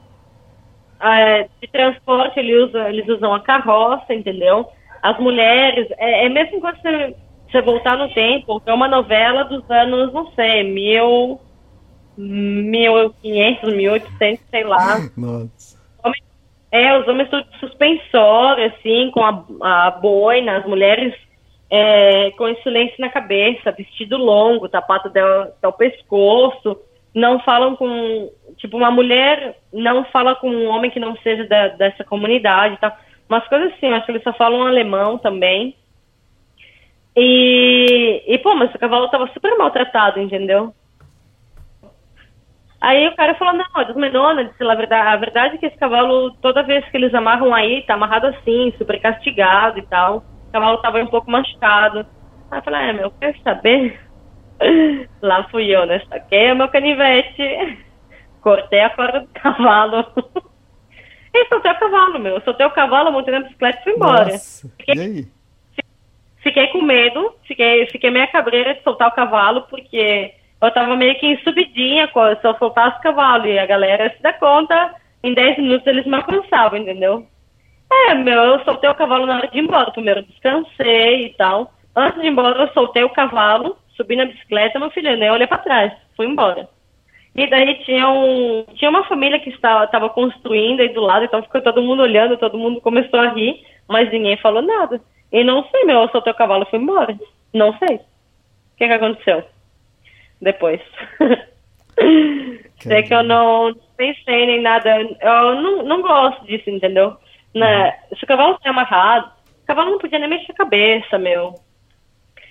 é, 1.01 1.47
de 1.61 1.67
transporte 1.71 2.39
ele 2.39 2.63
usa, 2.63 2.89
eles 2.89 3.07
usam 3.07 3.33
a 3.33 3.39
carroça, 3.39 4.13
entendeu? 4.13 4.67
As 5.01 5.17
mulheres, 5.19 5.87
é, 5.97 6.25
é 6.25 6.29
mesmo 6.29 6.59
quando 6.59 6.81
você, 6.81 7.15
você 7.49 7.61
voltar 7.61 7.97
no 7.97 8.13
tempo, 8.13 8.61
é 8.65 8.73
uma 8.73 8.87
novela 8.87 9.43
dos 9.43 9.69
anos, 9.69 10.11
não 10.13 10.31
sei, 10.31 10.63
mil, 10.63 11.39
1500, 12.17 13.73
1800, 13.73 14.45
sei 14.49 14.63
lá. 14.63 14.99
Nossa. 15.15 15.77
É, 16.69 16.97
os 16.99 17.07
homens 17.07 17.29
tudo 17.29 17.49
de 17.49 17.59
suspensório, 17.59 18.65
assim, 18.65 19.09
com 19.11 19.23
a, 19.23 19.87
a 19.87 19.91
boina, 19.91 20.57
as 20.57 20.65
mulheres 20.65 21.13
é, 21.69 22.31
com 22.31 22.43
lenço 22.43 22.95
na 22.99 23.09
cabeça, 23.09 23.71
vestido 23.71 24.17
longo, 24.17 24.67
tapado 24.67 25.07
até, 25.07 25.21
até 25.21 25.67
o 25.67 25.73
pescoço, 25.73 26.77
não 27.13 27.39
falam 27.39 27.75
com. 27.75 28.31
Tipo, 28.57 28.77
uma 28.77 28.91
mulher 28.91 29.57
não 29.73 30.05
fala 30.05 30.35
com 30.35 30.49
um 30.49 30.67
homem 30.67 30.91
que 30.91 30.99
não 30.99 31.15
seja 31.17 31.45
da, 31.45 31.69
dessa 31.69 32.03
comunidade 32.03 32.75
e 32.75 32.77
tal. 32.77 32.95
Umas 33.29 33.47
coisas 33.47 33.73
assim, 33.73 33.87
acho 33.87 34.05
que 34.05 34.11
eles 34.13 34.23
só 34.23 34.33
falam 34.33 34.65
alemão 34.65 35.17
também. 35.17 35.75
E, 37.15 38.23
e 38.27 38.37
pô, 38.37 38.55
mas 38.55 38.73
o 38.73 38.79
cavalo 38.79 39.09
tava 39.09 39.27
super 39.33 39.57
maltratado, 39.57 40.19
entendeu? 40.19 40.73
Aí 42.79 43.07
o 43.07 43.15
cara 43.15 43.33
falou, 43.35 43.55
não, 43.55 43.81
é 43.81 43.85
dos 43.85 43.95
Menona, 43.95 44.45
disse, 44.45 44.63
a 44.63 44.75
verdade, 44.75 45.07
a 45.07 45.15
verdade 45.15 45.55
é 45.55 45.57
que 45.57 45.65
esse 45.65 45.77
cavalo, 45.77 46.31
toda 46.41 46.61
vez 46.61 46.87
que 46.89 46.97
eles 46.97 47.13
amarram 47.13 47.53
aí, 47.53 47.81
tá 47.81 47.95
amarrado 47.95 48.27
assim, 48.27 48.71
super 48.77 49.01
castigado 49.01 49.79
e 49.79 49.81
tal. 49.81 50.23
O 50.47 50.51
cavalo 50.51 50.77
tava 50.77 50.99
um 51.01 51.07
pouco 51.07 51.29
machucado. 51.29 52.05
Aí 52.51 52.59
eu 52.59 52.63
falei, 52.63 52.89
é, 52.89 52.93
meu, 52.93 53.11
quer 53.11 53.35
saber? 53.43 53.99
Lá 55.21 55.43
fui 55.49 55.65
eu, 55.75 55.85
né? 55.85 56.01
Saquei 56.09 56.53
meu 56.53 56.67
canivete, 56.69 57.77
cortei 58.41 58.79
a 58.81 58.89
corda 58.89 59.21
do 59.21 59.27
cavalo. 59.27 60.05
e 61.33 61.45
soltei 61.47 61.71
o 61.71 61.79
cavalo, 61.79 62.19
meu. 62.19 62.41
Soltei 62.41 62.65
o 62.65 62.71
cavalo, 62.71 63.11
montei 63.11 63.33
na 63.33 63.41
bicicleta 63.41 63.79
e 63.79 63.83
fui 63.83 63.93
embora. 63.93 64.31
Nossa. 64.31 64.69
Fiquei, 64.77 64.95
E 64.95 64.99
aí? 64.99 65.27
fiquei 66.41 66.67
com 66.67 66.81
medo, 66.81 67.35
fiquei, 67.47 67.85
fiquei 67.87 68.09
meio 68.09 68.31
cabreira 68.31 68.73
de 68.73 68.83
soltar 68.83 69.09
o 69.09 69.15
cavalo, 69.15 69.63
porque 69.63 70.33
eu 70.61 70.71
tava 70.71 70.95
meio 70.95 71.17
que 71.19 71.27
em 71.27 71.37
subidinha 71.43 72.07
se 72.07 72.47
eu 72.47 72.55
soltasse 72.57 72.97
o 72.99 73.01
cavalo. 73.01 73.45
E 73.45 73.59
a 73.59 73.65
galera 73.65 74.09
se 74.15 74.21
dá 74.21 74.33
conta, 74.33 74.95
em 75.23 75.33
10 75.33 75.57
minutos 75.59 75.85
eles 75.87 76.05
me 76.05 76.15
alcançavam, 76.15 76.79
entendeu? 76.79 77.27
É, 77.91 78.13
meu, 78.15 78.41
eu 78.43 78.63
soltei 78.63 78.89
o 78.89 78.95
cavalo 78.95 79.25
na 79.25 79.37
hora 79.37 79.47
de 79.47 79.57
ir 79.57 79.61
embora. 79.61 79.91
Primeiro 79.91 80.23
descansei 80.23 81.25
e 81.27 81.33
tal. 81.37 81.73
Antes 81.95 82.19
de 82.21 82.27
ir 82.27 82.29
embora, 82.31 82.61
eu 82.63 82.67
soltei 82.73 83.03
o 83.03 83.09
cavalo, 83.09 83.77
subi 83.97 84.15
na 84.15 84.25
bicicleta, 84.25 84.79
meu 84.79 84.89
filho, 84.91 85.09
eu 85.09 85.17
nem 85.17 85.29
olhei 85.29 85.47
pra 85.47 85.57
trás, 85.57 85.91
fui 86.15 86.25
embora. 86.25 86.69
E 87.35 87.47
daí 87.47 87.75
tinha, 87.83 88.07
um, 88.09 88.65
tinha 88.75 88.89
uma 88.89 89.03
família 89.03 89.39
que 89.39 89.49
estava, 89.49 89.85
estava 89.85 90.09
construindo 90.09 90.79
aí 90.79 90.89
do 90.89 91.01
lado, 91.01 91.25
então 91.25 91.43
ficou 91.43 91.61
todo 91.61 91.83
mundo 91.83 92.01
olhando, 92.01 92.37
todo 92.37 92.57
mundo 92.57 92.81
começou 92.81 93.19
a 93.19 93.29
rir, 93.29 93.63
mas 93.87 94.11
ninguém 94.11 94.37
falou 94.37 94.61
nada. 94.61 94.99
E 95.31 95.43
não 95.43 95.63
sei, 95.69 95.83
meu, 95.83 96.01
eu 96.01 96.09
soltei 96.09 96.31
o 96.31 96.35
cavalo 96.35 96.63
e 96.63 96.69
fui 96.69 96.79
embora. 96.79 97.15
Não 97.53 97.77
sei. 97.77 97.97
O 97.97 98.77
que 98.77 98.87
que 98.87 98.93
aconteceu? 98.93 99.43
Depois. 100.41 100.81
sei 102.79 103.03
que 103.05 103.13
eu 103.13 103.23
não 103.23 103.71
pensei 103.95 104.45
nem 104.47 104.61
nada. 104.61 104.99
Eu 104.99 105.61
não, 105.61 105.83
não 105.83 106.01
gosto 106.01 106.45
disso, 106.45 106.69
entendeu? 106.69 107.17
Né? 107.53 107.91
Se 108.17 108.23
o 108.23 108.27
cavalo 108.27 108.57
tá 108.59 108.69
amarrado, 108.69 109.31
o 109.63 109.67
cavalo 109.67 109.91
não 109.91 109.99
podia 109.99 110.17
nem 110.17 110.29
mexer 110.29 110.53
a 110.53 110.55
cabeça, 110.55 111.17
meu. 111.17 111.53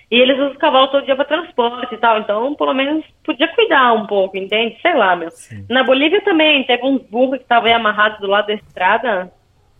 E 0.09 0.15
eles 0.15 0.37
usam 0.37 0.53
o 0.53 0.57
cavalo 0.57 0.87
todo 0.87 1.05
dia 1.05 1.15
para 1.15 1.25
transporte 1.25 1.93
e 1.93 1.97
tal, 1.97 2.19
então 2.19 2.55
pelo 2.55 2.73
menos 2.73 3.03
podia 3.25 3.47
cuidar 3.49 3.93
um 3.93 4.07
pouco, 4.07 4.37
entende? 4.37 4.77
Sei 4.81 4.95
lá, 4.95 5.15
meu. 5.15 5.29
Na 5.69 5.83
Bolívia 5.83 6.21
também 6.21 6.63
teve 6.63 6.85
uns 6.85 7.01
burros 7.09 7.37
que 7.37 7.43
estavam 7.43 7.67
aí 7.67 7.73
amarrados 7.73 8.19
do 8.19 8.27
lado 8.27 8.47
da 8.47 8.53
estrada, 8.53 9.31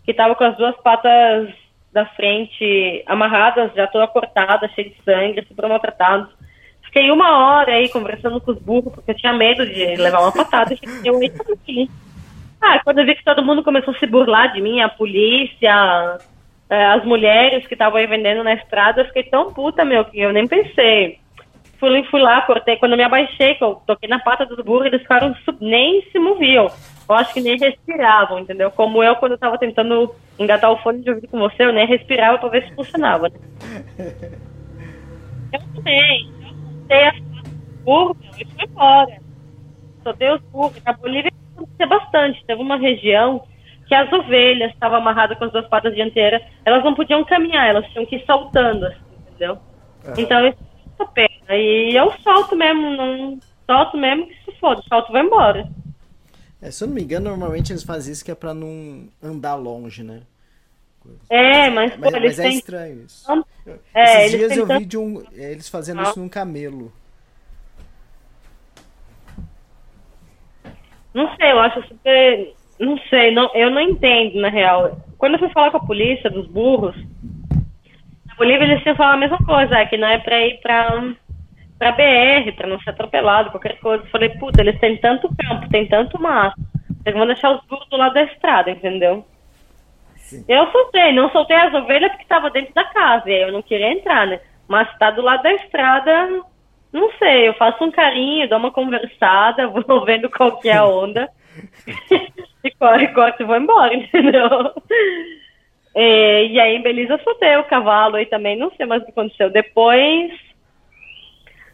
que 0.03 0.11
estavam 0.11 0.36
com 0.36 0.43
as 0.43 0.57
duas 0.57 0.75
patas 0.82 1.49
da 1.93 2.05
frente 2.07 3.03
amarradas, 3.07 3.73
já 3.73 3.88
toda 3.88 4.05
cortada, 4.07 4.69
cheia 4.75 4.89
de 4.89 4.95
sangue, 5.03 5.45
super 5.47 5.69
maltratados. 5.69 6.30
Fiquei 6.84 7.09
uma 7.09 7.38
hora 7.38 7.73
aí 7.73 7.88
conversando 7.89 8.41
com 8.41 8.51
os 8.51 8.59
burros, 8.59 8.93
porque 8.93 9.11
eu 9.11 9.15
tinha 9.15 9.34
medo 9.34 9.65
de 9.65 9.95
levar 9.95 10.19
uma 10.19 10.32
patada 10.32 10.73
e 10.73 10.78
fiquei 10.78 11.11
aqui. 11.53 11.89
Ah, 12.61 12.80
quando 12.84 12.99
eu 12.99 13.05
vi 13.05 13.15
que 13.15 13.23
todo 13.23 13.43
mundo 13.43 13.63
começou 13.63 13.93
a 13.93 13.97
se 13.97 14.05
burlar 14.05 14.51
de 14.51 14.61
mim, 14.61 14.82
a 14.82 14.89
polícia, 14.89 16.17
as 16.70 17.05
mulheres 17.05 17.65
que 17.65 17.74
estavam 17.74 17.97
aí 17.97 18.07
vendendo 18.07 18.43
na 18.43 18.53
estrada, 18.53 19.01
eu 19.01 19.05
fiquei 19.05 19.24
tão 19.24 19.53
puta, 19.53 19.86
meu, 19.86 20.03
que 20.05 20.20
eu 20.20 20.34
nem 20.34 20.47
pensei. 20.47 21.20
Fui, 21.80 22.03
fui 22.05 22.20
lá, 22.20 22.41
cortei. 22.41 22.76
Quando 22.78 22.93
eu 22.93 22.97
me 22.97 23.03
abaixei, 23.03 23.55
que 23.55 23.63
eu 23.63 23.76
toquei 23.86 24.09
na 24.09 24.20
pata 24.20 24.45
do 24.45 24.63
burro, 24.63 24.86
eles 24.86 25.01
ficaram 25.01 25.36
nem 25.61 26.01
se 26.11 26.20
moviam. 26.20 26.68
Eu 27.07 27.15
acho 27.15 27.34
que 27.34 27.41
nem 27.41 27.57
respiravam, 27.57 28.39
entendeu? 28.39 28.70
Como 28.72 29.01
eu, 29.01 29.15
quando 29.15 29.34
eu 29.34 29.38
tava 29.38 29.57
tentando 29.57 30.13
engatar 30.38 30.72
o 30.72 30.78
fone 30.78 31.01
de 31.01 31.09
ouvido 31.09 31.28
com 31.30 31.39
você, 31.39 31.63
eu 31.63 31.72
nem 31.72 31.88
respirava 31.88 32.38
pra 32.38 32.49
ver 32.49 32.68
se 32.68 32.76
funcionava. 32.76 33.30
Né? 33.30 33.39
Eu 35.53 35.61
também. 35.76 36.30
Eu 36.89 36.97
soltei 36.99 37.07
as 37.07 37.20
patas 37.22 37.53
do 37.63 37.84
burro 37.86 38.18
meu, 38.20 38.32
e 38.38 38.45
fui 38.45 38.65
embora. 38.65 39.18
Soltei 40.03 40.32
os 40.32 40.41
burros. 40.41 40.84
Na 40.84 40.91
Bolívia 40.91 41.32
acontecia 41.55 41.88
bastante. 41.88 42.45
Teve 42.45 42.61
uma 42.61 42.76
região 42.76 43.43
que 43.88 43.95
as 43.95 44.11
ovelhas 44.11 44.71
estavam 44.73 44.97
amarradas 44.97 45.38
com 45.38 45.45
as 45.45 45.51
duas 45.51 45.67
patas 45.67 45.93
dianteiras. 45.95 46.41
Elas 46.65 46.83
não 46.83 46.93
podiam 46.93 47.23
caminhar, 47.23 47.67
elas 47.67 47.85
tinham 47.91 48.05
que 48.05 48.17
ir 48.17 48.25
saltando, 48.25 48.85
assim, 48.85 48.97
entendeu? 49.29 49.57
Então 50.17 50.45
isso 50.47 50.57
é 50.99 51.05
pena. 51.05 51.55
E 51.57 51.95
eu 51.95 52.11
solto 52.23 52.55
mesmo, 52.55 52.91
não 52.91 53.39
solto 53.65 53.97
mesmo 53.97 54.27
que 54.27 54.35
se 54.45 54.59
foda, 54.59 54.81
solto 54.88 55.09
e 55.09 55.11
vou 55.13 55.21
embora. 55.21 55.69
É, 56.61 56.71
se 56.71 56.83
eu 56.83 56.88
não 56.88 56.95
me 56.95 57.03
engano, 57.03 57.29
normalmente 57.29 57.71
eles 57.71 57.83
fazem 57.83 58.11
isso 58.11 58.25
que 58.25 58.31
é 58.31 58.35
pra 58.35 58.53
não 58.53 59.07
andar 59.21 59.55
longe, 59.55 60.03
né? 60.03 60.21
É, 61.29 61.69
mas, 61.69 61.93
pô, 61.93 62.01
Mas, 62.01 62.13
eles 62.15 62.38
mas 62.38 62.39
é 62.39 62.43
têm. 62.43 62.57
estranho 62.57 63.05
isso. 63.05 63.45
É, 63.93 64.25
Esses 64.25 64.38
dias 64.38 64.57
eu 64.57 64.65
vi 64.65 64.85
de 64.85 64.97
um, 64.97 65.23
eles 65.31 65.69
fazendo 65.69 66.01
isso 66.01 66.19
num 66.19 66.27
camelo. 66.27 66.91
Não 71.13 71.33
sei, 71.38 71.51
eu 71.51 71.59
acho 71.59 71.81
super. 71.88 72.53
Não 72.80 72.97
sei, 73.09 73.32
não, 73.32 73.49
eu 73.53 73.69
não 73.69 73.82
entendo, 73.82 74.39
na 74.39 74.49
real. 74.49 74.97
Quando 75.17 75.34
eu 75.34 75.39
fui 75.39 75.49
falar 75.49 75.71
com 75.71 75.78
a 75.78 75.86
polícia 75.86 76.30
dos 76.30 76.47
burros, 76.47 76.95
na 78.28 78.36
Bolívia 78.38 78.65
eles 78.65 78.84
tinham 78.84 78.95
falado 78.95 79.15
a 79.15 79.19
mesma 79.19 79.38
coisa, 79.39 79.75
é, 79.75 79.86
que 79.86 79.97
não 79.97 80.07
é 80.07 80.19
pra 80.19 80.45
ir 80.45 80.59
pra, 80.61 81.03
pra 81.80 81.91
BR, 81.91 82.51
pra 82.55 82.67
não 82.67 82.80
ser 82.82 82.91
atropelado, 82.91 83.51
qualquer 83.51 83.80
coisa. 83.80 84.03
Eu 84.03 84.09
falei, 84.09 84.30
puta, 84.30 84.61
eles 84.61 84.80
têm 84.80 84.97
tanto 84.97 85.30
campo, 85.36 85.69
tem 85.69 85.88
tanto 85.88 86.21
mato. 86.21 86.59
Eles 87.05 87.17
vão 87.17 87.25
deixar 87.25 87.51
os 87.51 87.65
burros 87.65 87.88
do 87.89 87.97
lado 87.97 88.13
da 88.13 88.23
estrada, 88.23 88.69
entendeu? 88.69 89.25
Eu 90.47 90.69
soltei, 90.71 91.13
não 91.13 91.32
soltei 91.32 91.55
as 91.55 91.73
ovelhas 91.73 92.11
porque 92.11 92.25
tava 92.25 92.49
dentro 92.49 92.73
da 92.73 92.84
casa, 92.84 93.30
e 93.30 93.34
aí 93.34 93.41
eu 93.41 93.51
não 93.51 93.61
queria 93.61 93.91
entrar, 93.93 94.28
né? 94.28 94.41
Mas 94.67 94.88
tá 94.97 95.09
do 95.09 95.21
lado 95.21 95.41
da 95.41 95.53
estrada, 95.53 96.43
não 96.91 97.09
sei, 97.17 97.47
eu 97.47 97.53
faço 97.53 97.84
um 97.84 97.91
carinho, 97.91 98.49
dou 98.49 98.57
uma 98.57 98.71
conversada, 98.71 99.67
vou 99.71 100.03
vendo 100.03 100.30
qual 100.30 100.57
que 100.57 100.67
é 100.67 100.75
a 100.75 100.86
onda. 100.86 101.30
e 102.64 102.72
corre, 102.72 103.08
corte 103.10 103.43
e 103.43 103.45
vou 103.45 103.55
embora, 103.58 103.93
entendeu? 103.95 104.74
É, 105.95 106.45
e 106.45 106.60
aí 106.60 106.76
em 106.76 106.82
Belize 106.82 107.12
eu 107.12 107.20
soltei 107.20 107.55
o 107.58 107.64
cavalo 107.64 108.18
aí 108.18 108.26
também, 108.26 108.55
não 108.55 108.72
sei 108.72 108.86
mais 108.86 109.01
o 109.01 109.05
que 109.05 109.12
aconteceu. 109.12 109.49
Depois, 109.49 110.32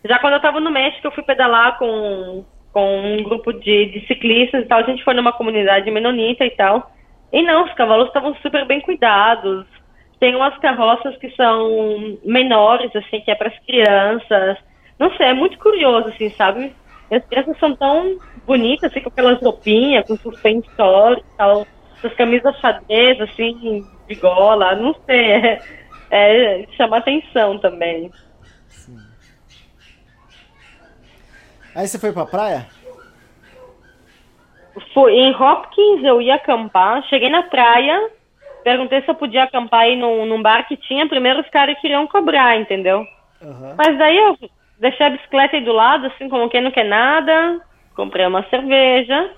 Já 0.05 0.19
quando 0.19 0.33
eu 0.33 0.41
tava 0.41 0.59
no 0.59 0.69
México, 0.69 1.07
eu 1.07 1.11
fui 1.11 1.23
pedalar 1.23 1.77
com, 1.77 2.43
com 2.73 3.01
um 3.01 3.23
grupo 3.23 3.53
de, 3.53 3.85
de 3.85 4.05
ciclistas 4.05 4.63
e 4.63 4.67
tal. 4.67 4.79
A 4.79 4.83
gente 4.83 5.03
foi 5.03 5.13
numa 5.13 5.31
comunidade 5.31 5.89
menonita 5.89 6.45
e 6.45 6.51
tal. 6.51 6.91
E 7.31 7.41
não, 7.41 7.65
os 7.65 7.73
cavalos 7.73 8.07
estavam 8.07 8.35
super 8.35 8.65
bem 8.65 8.81
cuidados. 8.81 9.65
Tem 10.19 10.35
umas 10.35 10.57
carroças 10.59 11.15
que 11.17 11.29
são 11.31 12.17
menores, 12.23 12.93
assim, 12.95 13.21
que 13.21 13.31
é 13.31 13.35
para 13.35 13.47
as 13.47 13.59
crianças. 13.59 14.57
Não 14.99 15.15
sei, 15.15 15.27
é 15.27 15.33
muito 15.33 15.57
curioso, 15.57 16.09
assim, 16.09 16.29
sabe? 16.31 16.73
E 17.09 17.15
as 17.15 17.25
crianças 17.25 17.57
são 17.59 17.75
tão 17.75 18.17
bonitas, 18.45 18.91
assim, 18.91 19.01
com 19.01 19.09
aquelas 19.09 19.41
roupinhas, 19.41 20.05
com 20.05 20.17
suspensório 20.17 21.19
e 21.19 21.37
tal. 21.37 21.67
Essas 21.97 22.13
camisas 22.15 22.57
xadrez, 22.59 23.19
assim, 23.21 23.85
de 24.07 24.15
gola. 24.15 24.75
Não 24.75 24.95
sei, 25.05 25.31
é, 25.31 25.61
é 26.11 26.67
chama 26.75 26.97
atenção 26.97 27.57
também. 27.59 28.11
Aí 31.75 31.87
você 31.87 31.97
foi 31.97 32.11
pra 32.11 32.25
praia? 32.25 32.67
Fui 34.93 35.13
em 35.13 35.35
Hopkins, 35.35 36.03
eu 36.03 36.21
ia 36.21 36.35
acampar, 36.35 37.03
cheguei 37.07 37.29
na 37.29 37.43
praia, 37.43 38.09
perguntei 38.63 39.01
se 39.01 39.09
eu 39.09 39.15
podia 39.15 39.43
acampar 39.43 39.81
aí 39.81 39.95
num, 39.95 40.25
num 40.25 40.41
bar 40.41 40.67
que 40.67 40.77
tinha, 40.77 41.07
primeiro 41.07 41.41
os 41.41 41.49
caras 41.49 41.79
queriam 41.79 42.07
cobrar, 42.07 42.57
entendeu? 42.57 43.05
Uhum. 43.41 43.75
Mas 43.77 43.97
daí 43.97 44.17
eu 44.17 44.37
deixei 44.79 45.05
a 45.05 45.09
bicicleta 45.11 45.55
aí 45.55 45.63
do 45.63 45.71
lado, 45.71 46.07
assim, 46.07 46.27
como 46.29 46.49
quem 46.49 46.61
não 46.61 46.71
quer 46.71 46.85
nada, 46.85 47.61
comprei 47.95 48.25
uma 48.25 48.43
cerveja, 48.49 49.29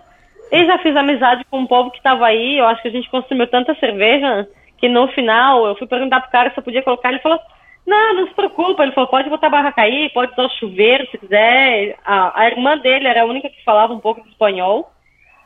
e 0.52 0.66
já 0.66 0.78
fiz 0.80 0.96
amizade 0.96 1.44
com 1.50 1.64
o 1.64 1.68
povo 1.68 1.92
que 1.92 2.02
tava 2.02 2.28
aí, 2.28 2.58
eu 2.58 2.66
acho 2.66 2.82
que 2.82 2.88
a 2.88 2.92
gente 2.92 3.10
consumiu 3.10 3.48
tanta 3.48 3.76
cerveja, 3.76 4.48
que 4.78 4.88
no 4.88 5.08
final 5.10 5.66
eu 5.66 5.76
fui 5.76 5.88
perguntar 5.88 6.22
pro 6.22 6.32
cara 6.32 6.52
se 6.52 6.60
eu 6.60 6.64
podia 6.64 6.84
colocar, 6.84 7.10
ele 7.10 7.20
falou, 7.20 7.40
não, 7.86 8.14
não 8.16 8.28
se 8.28 8.34
preocupa, 8.34 8.84
ele 8.84 8.92
falou, 8.92 9.10
pode 9.10 9.30
botar 9.30 9.48
a 9.48 9.52
barraca 9.52 9.82
aí, 9.82 10.10
pode 10.14 10.34
usar 10.34 10.44
o 10.44 10.58
chuveiro 10.58 11.08
se 11.12 11.18
quiser, 11.18 11.98
a, 12.06 12.42
a 12.42 12.48
irmã 12.48 12.78
dele 12.78 13.08
era 13.08 13.22
a 13.22 13.26
única 13.26 13.50
que 13.50 13.64
falava 13.64 13.94
um 13.94 14.00
pouco 14.00 14.22
de 14.22 14.30
espanhol, 14.30 14.92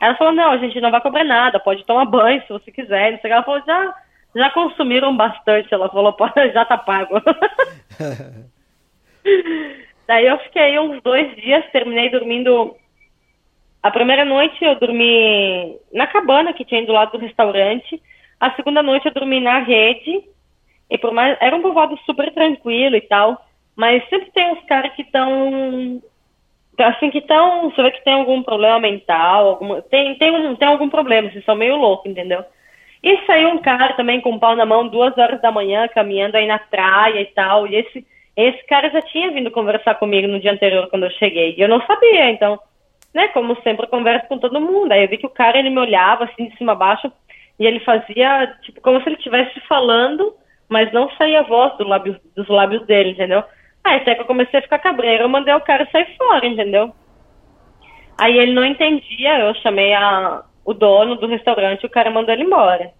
ela 0.00 0.16
falou, 0.16 0.32
não, 0.32 0.50
a 0.50 0.56
gente 0.56 0.80
não 0.80 0.90
vai 0.90 1.00
cobrar 1.02 1.24
nada, 1.24 1.60
pode 1.60 1.84
tomar 1.84 2.06
banho 2.06 2.40
se 2.42 2.48
você 2.48 2.72
quiser. 2.72 3.12
Não 3.12 3.20
sei, 3.20 3.30
ela 3.30 3.42
falou, 3.42 3.62
já, 3.66 3.94
já 4.34 4.50
consumiram 4.50 5.14
bastante. 5.14 5.72
Ela 5.72 5.90
falou, 5.90 6.16
já 6.54 6.64
tá 6.64 6.78
pago. 6.78 7.20
Daí 10.08 10.26
eu 10.26 10.38
fiquei 10.38 10.78
uns 10.78 11.02
dois 11.02 11.36
dias, 11.36 11.70
terminei 11.70 12.08
dormindo. 12.10 12.74
A 13.82 13.90
primeira 13.90 14.24
noite 14.24 14.62
eu 14.64 14.74
dormi 14.78 15.78
na 15.92 16.06
cabana 16.06 16.52
que 16.52 16.64
tinha 16.64 16.84
do 16.84 16.92
lado 16.92 17.12
do 17.12 17.18
restaurante. 17.18 18.00
A 18.38 18.50
segunda 18.52 18.82
noite 18.82 19.06
eu 19.06 19.12
dormi 19.12 19.40
na 19.40 19.58
rede. 19.60 20.22
E 20.90 20.98
por 20.98 21.12
mais. 21.12 21.36
Era 21.40 21.56
um 21.56 21.62
povoado 21.62 21.98
super 22.04 22.32
tranquilo 22.32 22.96
e 22.96 23.00
tal. 23.00 23.40
Mas 23.74 24.06
sempre 24.08 24.30
tem 24.32 24.52
uns 24.52 24.62
caras 24.64 24.92
que 24.94 25.02
estão 25.02 26.02
assim 26.82 27.10
que 27.10 27.18
estão, 27.18 27.70
você 27.70 27.82
vê 27.82 27.90
que 27.90 28.04
tem 28.04 28.14
algum 28.14 28.42
problema 28.42 28.78
mental, 28.78 29.58
tem, 29.90 30.14
tem, 30.16 30.30
um, 30.30 30.56
tem 30.56 30.68
algum 30.68 30.88
problema, 30.88 31.30
vocês 31.30 31.44
são 31.44 31.54
meio 31.54 31.76
loucos, 31.76 32.10
entendeu? 32.10 32.44
E 33.02 33.16
saiu 33.26 33.50
um 33.50 33.58
cara 33.58 33.94
também 33.94 34.20
com 34.20 34.30
um 34.30 34.38
pau 34.38 34.54
na 34.54 34.66
mão, 34.66 34.88
duas 34.88 35.16
horas 35.16 35.40
da 35.40 35.50
manhã, 35.50 35.88
caminhando 35.88 36.36
aí 36.36 36.46
na 36.46 36.58
praia 36.58 37.20
e 37.20 37.26
tal, 37.26 37.66
e 37.66 37.76
esse, 37.76 38.06
esse 38.36 38.66
cara 38.66 38.90
já 38.90 39.00
tinha 39.02 39.30
vindo 39.30 39.50
conversar 39.50 39.94
comigo 39.96 40.28
no 40.28 40.40
dia 40.40 40.52
anterior, 40.52 40.88
quando 40.88 41.04
eu 41.04 41.10
cheguei, 41.12 41.54
e 41.56 41.60
eu 41.60 41.68
não 41.68 41.80
sabia, 41.86 42.30
então, 42.30 42.58
né, 43.14 43.28
como 43.28 43.60
sempre, 43.62 43.86
eu 43.86 43.90
converso 43.90 44.28
com 44.28 44.38
todo 44.38 44.60
mundo, 44.60 44.92
aí 44.92 45.02
eu 45.02 45.08
vi 45.08 45.18
que 45.18 45.26
o 45.26 45.30
cara, 45.30 45.58
ele 45.58 45.70
me 45.70 45.78
olhava, 45.78 46.24
assim, 46.24 46.48
de 46.48 46.56
cima 46.56 46.72
a 46.72 46.76
baixo, 46.76 47.10
e 47.58 47.66
ele 47.66 47.80
fazia, 47.80 48.56
tipo, 48.62 48.80
como 48.80 49.00
se 49.00 49.08
ele 49.08 49.16
estivesse 49.16 49.60
falando, 49.68 50.34
mas 50.68 50.92
não 50.92 51.10
saía 51.16 51.40
a 51.40 51.44
voz 51.44 51.76
do 51.76 51.86
lábio, 51.86 52.18
dos 52.34 52.48
lábios 52.48 52.86
dele, 52.86 53.10
entendeu? 53.10 53.42
Aí 53.84 53.96
até 53.96 54.14
que 54.14 54.22
eu 54.22 54.26
comecei 54.26 54.60
a 54.60 54.62
ficar 54.62 54.78
cabreira, 54.78 55.24
eu 55.24 55.28
mandei 55.28 55.52
o 55.52 55.60
cara 55.60 55.88
sair 55.90 56.16
fora, 56.16 56.46
entendeu? 56.46 56.94
Aí 58.18 58.38
ele 58.38 58.52
não 58.52 58.64
entendia, 58.64 59.40
eu 59.40 59.54
chamei 59.56 59.92
a, 59.94 60.44
o 60.64 60.72
dono 60.72 61.16
do 61.16 61.26
restaurante, 61.26 61.84
o 61.84 61.90
cara 61.90 62.10
mandou 62.10 62.32
ele 62.32 62.44
embora. 62.44 62.92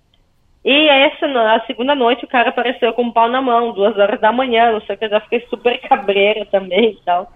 E 0.65 0.89
essa, 0.89 1.27
a 1.27 1.65
segunda 1.67 1.95
noite, 1.95 2.25
o 2.25 2.29
cara 2.29 2.51
apareceu 2.51 2.93
com 2.93 3.03
um 3.03 3.13
pau 3.13 3.29
na 3.29 3.41
mão, 3.41 3.73
duas 3.73 3.97
horas 3.97 4.21
da 4.21 4.33
manhã, 4.33 4.73
não 4.73 4.81
sei 4.83 4.95
o 4.95 4.99
que, 4.99 5.05
eu 5.07 5.11
já 5.11 5.21
fiquei 5.21 5.41
super 5.49 5.79
cabreira 5.83 6.45
também 6.47 6.91
e 6.91 7.05
tal. 7.05 7.31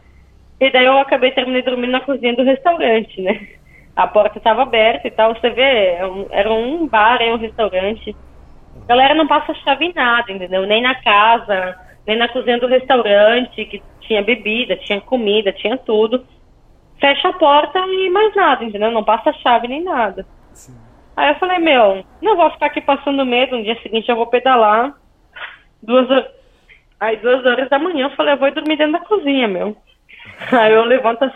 E 0.60 0.70
daí 0.70 0.84
eu 0.84 0.98
acabei 0.98 1.32
terminei 1.32 1.62
dormindo 1.62 1.90
na 1.90 2.00
cozinha 2.00 2.34
do 2.34 2.44
restaurante, 2.44 3.20
né? 3.20 3.48
A 3.96 4.06
porta 4.06 4.38
estava 4.38 4.62
aberta 4.62 5.06
e 5.06 5.10
tal, 5.10 5.34
você 5.34 5.50
vê, 5.50 5.62
é 5.62 6.00
era 6.30 6.52
um 6.52 6.86
bar, 6.88 7.20
é 7.20 7.32
um 7.32 7.38
restaurante. 7.38 8.14
A 8.82 8.86
galera 8.86 9.14
não 9.14 9.26
passa 9.26 9.54
chave 9.54 9.86
em 9.86 9.92
nada, 9.94 10.32
entendeu? 10.32 10.66
Nem 10.66 10.82
na 10.82 10.94
casa, 10.96 11.76
nem 12.06 12.16
na 12.16 12.28
cozinha 12.28 12.58
do 12.58 12.66
restaurante, 12.66 13.64
que 13.64 13.82
tinha 14.00 14.22
bebida, 14.22 14.76
tinha 14.76 15.00
comida, 15.00 15.52
tinha 15.52 15.76
tudo. 15.76 16.24
Fecha 17.00 17.28
a 17.28 17.32
porta 17.32 17.78
e 17.78 18.10
mais 18.10 18.34
nada, 18.34 18.64
entendeu? 18.64 18.90
Não 18.90 19.04
passa 19.04 19.32
chave 19.34 19.68
nem 19.68 19.82
nada. 19.82 20.26
Sim. 20.52 20.76
Aí 21.16 21.28
eu 21.28 21.36
falei, 21.36 21.58
meu, 21.58 22.04
não 22.20 22.36
vou 22.36 22.50
ficar 22.50 22.66
aqui 22.66 22.80
passando 22.80 23.24
medo, 23.24 23.56
no 23.56 23.62
dia 23.62 23.80
seguinte 23.82 24.08
eu 24.08 24.16
vou 24.16 24.26
pedalar. 24.26 24.94
Duas 25.82 26.10
horas. 26.10 26.26
Aí 26.98 27.16
duas 27.18 27.44
horas 27.44 27.68
da 27.68 27.78
manhã 27.78 28.06
eu 28.06 28.16
falei, 28.16 28.34
eu 28.34 28.38
vou 28.38 28.50
dormir 28.50 28.76
dentro 28.76 28.92
da 28.92 29.00
cozinha, 29.00 29.46
meu. 29.46 29.76
Aí 30.52 30.72
eu 30.72 30.84
levanto, 30.84 31.30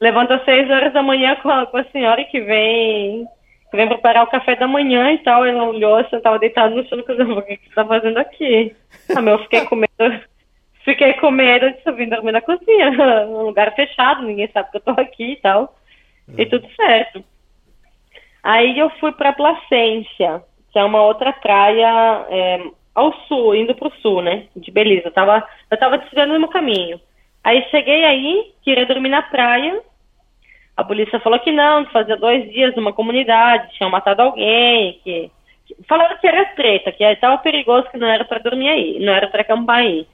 levanto 0.00 0.32
às 0.32 0.44
seis 0.44 0.70
horas 0.70 0.92
da 0.92 1.02
manhã 1.02 1.36
com 1.36 1.50
a, 1.50 1.66
com 1.66 1.76
a 1.76 1.84
senhora 1.84 2.24
que 2.24 2.40
vem 2.40 3.26
que 3.70 3.76
vem 3.76 3.88
preparar 3.88 4.24
o 4.24 4.30
café 4.30 4.54
da 4.54 4.68
manhã 4.68 5.12
e 5.12 5.18
tal. 5.18 5.46
Ela 5.46 5.64
olhou, 5.64 5.98
eu 5.98 6.20
tava 6.20 6.38
deitado 6.38 6.74
no 6.74 6.86
chão, 6.86 6.98
e 6.98 7.02
falei, 7.04 7.22
o 7.22 7.42
que, 7.42 7.56
que 7.56 7.68
você 7.68 7.74
tá 7.74 7.84
fazendo 7.84 8.18
aqui? 8.18 8.76
Ah, 9.16 9.22
meu, 9.22 9.34
eu 9.34 9.42
fiquei 9.44 9.64
com 9.64 9.74
medo, 9.74 10.20
fiquei 10.84 11.14
com 11.14 11.30
medo 11.30 11.70
de 11.70 11.80
eu 11.84 11.94
vir 11.94 12.08
dormir 12.08 12.32
na 12.32 12.40
cozinha, 12.40 12.90
num 13.26 13.42
lugar 13.48 13.74
fechado, 13.74 14.22
ninguém 14.22 14.48
sabe 14.52 14.70
que 14.70 14.76
eu 14.76 14.80
tô 14.82 14.90
aqui 14.92 15.32
e 15.32 15.36
tal. 15.36 15.74
E 16.36 16.46
tudo 16.46 16.68
certo. 16.76 17.24
Aí 18.42 18.78
eu 18.78 18.90
fui 19.00 19.12
pra 19.12 19.32
Placência, 19.32 20.42
que 20.72 20.78
é 20.78 20.84
uma 20.84 21.02
outra 21.02 21.32
praia 21.32 22.26
é, 22.28 22.62
ao 22.94 23.12
sul, 23.26 23.54
indo 23.54 23.74
pro 23.74 23.92
sul, 24.00 24.22
né? 24.22 24.46
De 24.56 24.70
Belize. 24.70 25.04
Eu 25.04 25.12
tava, 25.12 25.46
eu 25.70 25.78
tava 25.78 25.98
desviando 25.98 26.32
no 26.32 26.40
meu 26.40 26.48
caminho. 26.48 27.00
Aí 27.44 27.66
cheguei 27.70 28.04
aí, 28.04 28.52
queria 28.62 28.86
dormir 28.86 29.08
na 29.08 29.22
praia, 29.22 29.82
a 30.76 30.84
polícia 30.84 31.20
falou 31.20 31.38
que 31.38 31.52
não, 31.52 31.84
que 31.84 31.92
fazia 31.92 32.16
dois 32.16 32.50
dias 32.50 32.74
numa 32.74 32.92
comunidade, 32.92 33.72
tinham 33.76 33.90
matado 33.90 34.22
alguém, 34.22 35.00
que, 35.04 35.30
falaram 35.88 36.16
que 36.18 36.26
era 36.26 36.44
treta, 36.54 36.92
que 36.92 37.04
estava 37.04 37.38
perigoso, 37.38 37.90
que 37.90 37.98
não 37.98 38.06
era 38.06 38.24
para 38.24 38.38
dormir 38.38 38.68
aí, 38.68 38.98
não 39.00 39.12
era 39.12 39.26
para 39.28 39.42
acampar 39.42 39.78
aí. 39.78 40.06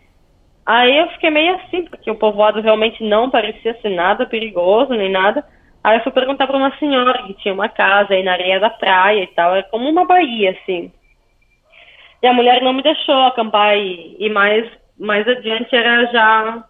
Aí 0.67 0.99
eu 0.99 1.09
fiquei 1.11 1.31
meio 1.31 1.55
assim, 1.57 1.85
porque 1.85 2.11
o 2.11 2.17
povoado 2.17 2.61
realmente 2.61 3.03
não 3.03 3.31
parecia 3.31 3.79
ser 3.81 3.89
nada 3.91 4.27
perigoso, 4.27 4.93
nem 4.93 5.11
nada. 5.11 5.45
Aí 5.83 5.97
eu 5.97 6.03
fui 6.03 6.13
perguntar 6.13 6.47
para 6.47 6.57
uma 6.57 6.77
senhora 6.79 7.23
que 7.23 7.35
tinha 7.35 7.55
uma 7.55 7.69
casa 7.69 8.13
aí 8.13 8.23
na 8.23 8.33
areia 8.33 8.61
da 8.61 8.69
praia 8.69 9.23
e 9.23 9.27
tal, 9.29 9.55
é 9.57 9.63
como 9.63 9.89
uma 9.89 10.05
baía, 10.05 10.51
assim. 10.51 10.93
E 12.23 12.27
a 12.27 12.33
mulher 12.33 12.61
não 12.63 12.73
me 12.73 12.83
deixou 12.83 13.15
acampar 13.15 13.69
aí, 13.71 14.17
e 14.19 14.29
mais, 14.29 14.69
mais 14.99 15.27
adiante 15.27 15.75
era 15.75 16.05
já, 16.07 16.65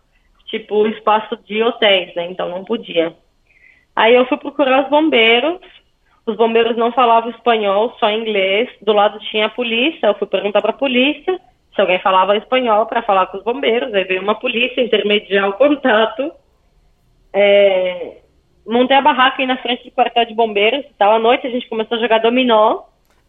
tipo, 0.48 0.86
espaço 0.88 1.36
de 1.44 1.62
hotéis, 1.62 2.14
né, 2.14 2.26
então 2.30 2.48
não 2.48 2.64
podia. 2.64 3.14
Aí 3.98 4.14
eu 4.14 4.26
fui 4.26 4.36
procurar 4.36 4.84
os 4.84 4.88
bombeiros. 4.88 5.58
Os 6.24 6.36
bombeiros 6.36 6.76
não 6.76 6.92
falavam 6.92 7.30
espanhol, 7.30 7.96
só 7.98 8.08
inglês. 8.08 8.68
Do 8.80 8.92
lado 8.92 9.18
tinha 9.18 9.46
a 9.46 9.50
polícia. 9.50 10.06
Eu 10.06 10.14
fui 10.14 10.28
perguntar 10.28 10.60
para 10.62 10.70
a 10.70 10.78
polícia 10.78 11.36
se 11.74 11.80
alguém 11.80 11.98
falava 11.98 12.36
espanhol 12.36 12.86
para 12.86 13.02
falar 13.02 13.26
com 13.26 13.38
os 13.38 13.42
bombeiros. 13.42 13.92
Aí 13.92 14.04
veio 14.04 14.22
uma 14.22 14.36
polícia 14.36 14.80
intermediar 14.80 15.48
o 15.48 15.54
contato. 15.54 16.30
É... 17.32 18.18
Montei 18.64 18.96
a 18.96 19.02
barraca 19.02 19.42
aí 19.42 19.46
na 19.48 19.56
frente 19.56 19.84
do 19.84 19.90
quartel 19.90 20.26
de 20.26 20.34
bombeiros. 20.34 20.86
Tal. 20.96 21.14
À 21.14 21.18
noite 21.18 21.48
a 21.48 21.50
gente 21.50 21.68
começou 21.68 21.96
a 21.96 22.00
jogar 22.00 22.18
dominó. 22.18 22.82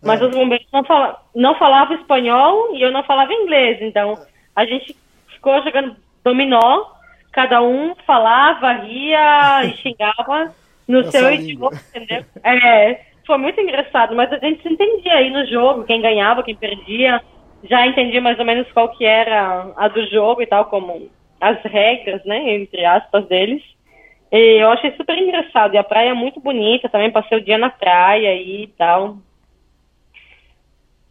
Mas 0.03 0.22
é. 0.22 0.26
os 0.26 0.36
bombeiros 0.36 0.67
não, 0.72 0.84
fala... 0.84 1.20
não 1.34 1.55
falavam 1.55 1.95
espanhol 1.97 2.76
e 2.76 2.82
eu 2.84 2.91
não 2.91 3.01
falava 3.03 3.34
inglês. 3.34 3.82
Então 3.82 4.20
a 4.55 4.65
gente 4.65 4.95
ficou 5.30 5.59
jogando 5.63 5.95
dominó 6.24 6.99
cada 7.32 7.61
um 7.61 7.95
falava, 8.05 8.73
ria 8.73 9.65
e 9.65 9.73
xingava 9.77 10.53
no 10.88 11.09
seu 11.11 11.32
idioma, 11.32 11.80
entendeu? 11.95 12.25
É, 12.43 13.01
foi 13.25 13.38
muito 13.38 13.61
engraçado, 13.61 14.15
mas 14.15 14.32
a 14.34 14.39
gente 14.39 14.61
se 14.63 14.69
entendia 14.69 15.13
aí 15.13 15.30
no 15.30 15.45
jogo, 15.45 15.84
quem 15.84 16.01
ganhava, 16.01 16.43
quem 16.43 16.55
perdia, 16.55 17.21
já 17.63 17.86
entendia 17.86 18.21
mais 18.21 18.39
ou 18.39 18.45
menos 18.45 18.71
qual 18.71 18.89
que 18.89 19.05
era 19.05 19.71
a 19.77 19.88
do 19.88 20.05
jogo 20.07 20.41
e 20.41 20.47
tal, 20.47 20.65
como 20.65 21.09
as 21.39 21.61
regras, 21.63 22.23
né, 22.25 22.55
entre 22.55 22.84
aspas, 22.86 23.27
deles. 23.27 23.61
E 24.32 24.61
eu 24.61 24.69
achei 24.71 24.91
super 24.95 25.17
engraçado, 25.17 25.73
e 25.73 25.77
a 25.77 25.84
praia 25.84 26.09
é 26.09 26.13
muito 26.13 26.39
bonita, 26.39 26.89
também 26.89 27.11
passei 27.11 27.38
o 27.38 27.43
dia 27.43 27.57
na 27.57 27.69
praia 27.69 28.36
e 28.36 28.67
tal. 28.77 29.17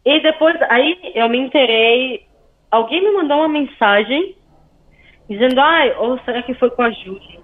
E 0.05 0.19
depois, 0.21 0.55
aí 0.69 1.11
eu 1.15 1.27
me 1.29 1.37
interei, 1.37 2.25
alguém 2.71 3.01
me 3.01 3.11
mandou 3.11 3.37
uma 3.37 3.47
mensagem 3.47 4.35
dizendo, 5.29 5.59
ai, 5.59 5.95
ou 5.97 6.19
será 6.19 6.41
que 6.41 6.53
foi 6.55 6.69
com 6.71 6.81
a 6.81 6.91
Júlia? 6.91 7.39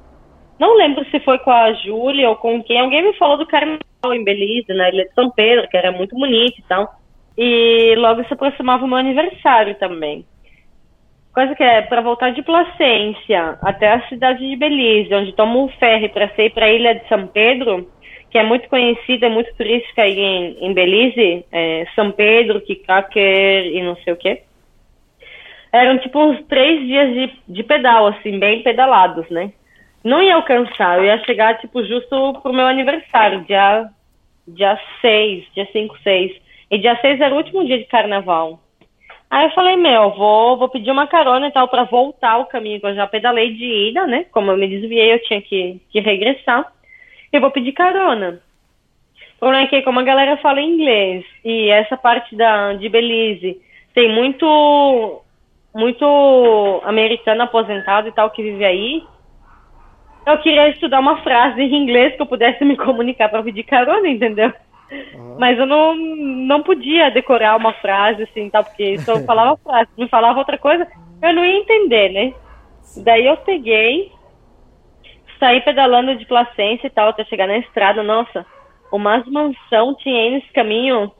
Não 0.59 0.75
lembro 0.77 1.05
se 1.11 1.19
foi 1.19 1.37
com 1.39 1.51
a 1.51 1.73
Júlia 1.73 2.29
ou 2.29 2.35
com 2.35 2.63
quem. 2.63 2.79
Alguém 2.79 3.03
me 3.03 3.13
falou 3.17 3.37
do 3.37 3.45
carnaval 3.45 3.79
em 4.13 4.23
Belize, 4.23 4.73
na 4.73 4.89
Ilha 4.89 5.05
de 5.05 5.13
São 5.13 5.29
Pedro, 5.29 5.67
que 5.67 5.77
era 5.77 5.91
muito 5.91 6.15
bonito 6.15 6.57
e 6.57 6.63
tal. 6.63 6.95
E 7.37 7.93
logo 7.97 8.23
se 8.23 8.33
aproximava 8.33 8.85
o 8.85 8.87
meu 8.87 8.97
aniversário 8.97 9.75
também. 9.75 10.25
Coisa 11.33 11.53
que 11.53 11.63
é 11.63 11.81
para 11.81 11.99
voltar 11.99 12.31
de 12.31 12.41
Placência 12.41 13.57
até 13.61 13.91
a 13.91 14.07
cidade 14.07 14.39
de 14.39 14.55
Belize, 14.55 15.13
onde 15.13 15.33
toma 15.33 15.57
um 15.57 15.67
ferry 15.67 16.07
para 16.07 16.33
sair 16.33 16.49
para 16.51 16.67
a 16.67 16.71
ilha 16.71 16.95
de 16.95 17.05
São 17.09 17.27
Pedro, 17.27 17.91
que 18.31 18.37
é 18.37 18.43
muito 18.43 18.69
conhecida, 18.69 19.29
muito 19.29 19.53
turística 19.55 20.01
aí 20.01 20.17
em, 20.17 20.57
em 20.61 20.73
Belize, 20.73 21.45
é, 21.51 21.85
São 21.93 22.11
Pedro, 22.11 22.61
Kikaker 22.61 23.65
e 23.65 23.83
não 23.83 23.97
sei 23.97 24.13
o 24.13 24.17
que. 24.17 24.43
Eram 25.75 25.97
tipo 25.97 26.17
uns 26.23 26.41
três 26.47 26.79
dias 26.87 27.13
de, 27.13 27.33
de 27.49 27.63
pedal, 27.63 28.07
assim, 28.07 28.39
bem 28.39 28.63
pedalados, 28.63 29.29
né? 29.29 29.51
Não 30.01 30.23
ia 30.23 30.35
alcançar, 30.35 30.97
eu 30.97 31.03
ia 31.03 31.21
chegar 31.25 31.59
tipo 31.59 31.83
justo 31.83 32.39
pro 32.41 32.53
meu 32.53 32.65
aniversário, 32.65 33.43
dia, 33.43 33.89
dia 34.47 34.79
6, 35.01 35.43
dia 35.53 35.67
5, 35.73 35.97
6. 36.01 36.31
E 36.71 36.77
dia 36.77 36.97
6 37.01 37.19
era 37.19 37.33
o 37.33 37.37
último 37.37 37.65
dia 37.65 37.77
de 37.77 37.83
carnaval. 37.85 38.61
Aí 39.29 39.47
eu 39.47 39.51
falei, 39.51 39.75
meu, 39.75 40.11
vou, 40.11 40.57
vou 40.57 40.69
pedir 40.69 40.91
uma 40.91 41.07
carona 41.07 41.49
e 41.49 41.51
tal 41.51 41.67
para 41.67 41.83
voltar 41.83 42.37
o 42.37 42.45
caminho 42.45 42.79
que 42.79 42.85
eu 42.85 42.95
já 42.95 43.05
pedalei 43.05 43.53
de 43.53 43.89
ida, 43.89 44.07
né? 44.07 44.25
Como 44.31 44.51
eu 44.51 44.57
me 44.57 44.69
desviei, 44.69 45.11
eu 45.11 45.21
tinha 45.23 45.41
que, 45.41 45.81
que 45.89 45.99
regressar. 45.99 46.71
Eu 47.33 47.41
vou 47.41 47.51
pedir 47.51 47.73
carona. 47.73 48.39
O 49.35 49.39
problema 49.39 49.65
é 49.65 49.67
que 49.67 49.81
como 49.81 49.99
a 49.99 50.03
galera 50.03 50.37
fala 50.37 50.61
inglês 50.61 51.25
e 51.43 51.69
essa 51.69 51.97
parte 51.97 52.33
da, 52.33 52.75
de 52.75 52.87
Belize 52.87 53.59
tem 53.93 54.09
muito 54.13 55.24
muito 55.75 56.81
americano 56.85 57.43
aposentado 57.43 58.07
e 58.07 58.11
tal 58.13 58.31
que 58.31 58.41
vive 58.41 58.63
aí, 58.63 59.03
eu 60.25 60.37
queria 60.37 60.69
estudar 60.69 61.01
uma 61.01 61.21
frase 61.21 61.61
em 61.61 61.75
inglês 61.75 62.15
que 62.15 62.21
eu 62.21 62.25
pudesse 62.25 62.63
me 62.63 62.77
comunicar 62.77 63.27
para 63.27 63.43
pedir 63.43 63.63
carona, 63.63 64.07
entendeu? 64.07 64.53
Uhum. 65.13 65.35
Mas 65.37 65.59
eu 65.59 65.65
não, 65.65 65.93
não 65.93 66.63
podia 66.63 67.11
decorar 67.11 67.57
uma 67.57 67.73
frase 67.73 68.23
assim, 68.23 68.49
tal, 68.49 68.63
porque 68.63 68.97
se 68.99 69.11
eu 69.11 69.19
falava 69.27 69.57
frase, 69.57 69.89
me 69.97 70.07
falava 70.07 70.39
outra 70.39 70.57
coisa, 70.57 70.87
eu 71.21 71.33
não 71.33 71.43
ia 71.43 71.57
entender, 71.57 72.09
né? 72.09 72.33
Daí 73.03 73.25
eu 73.25 73.35
peguei, 73.35 74.11
saí 75.37 75.59
pedalando 75.59 76.15
de 76.15 76.25
Placência 76.25 76.87
e 76.87 76.89
tal, 76.89 77.09
até 77.09 77.25
chegar 77.25 77.47
na 77.47 77.57
estrada, 77.57 78.01
nossa, 78.01 78.45
umas 78.91 79.27
mansão 79.27 79.93
tinha 79.95 80.21
aí 80.21 80.31
nesse 80.31 80.53
caminho. 80.53 81.11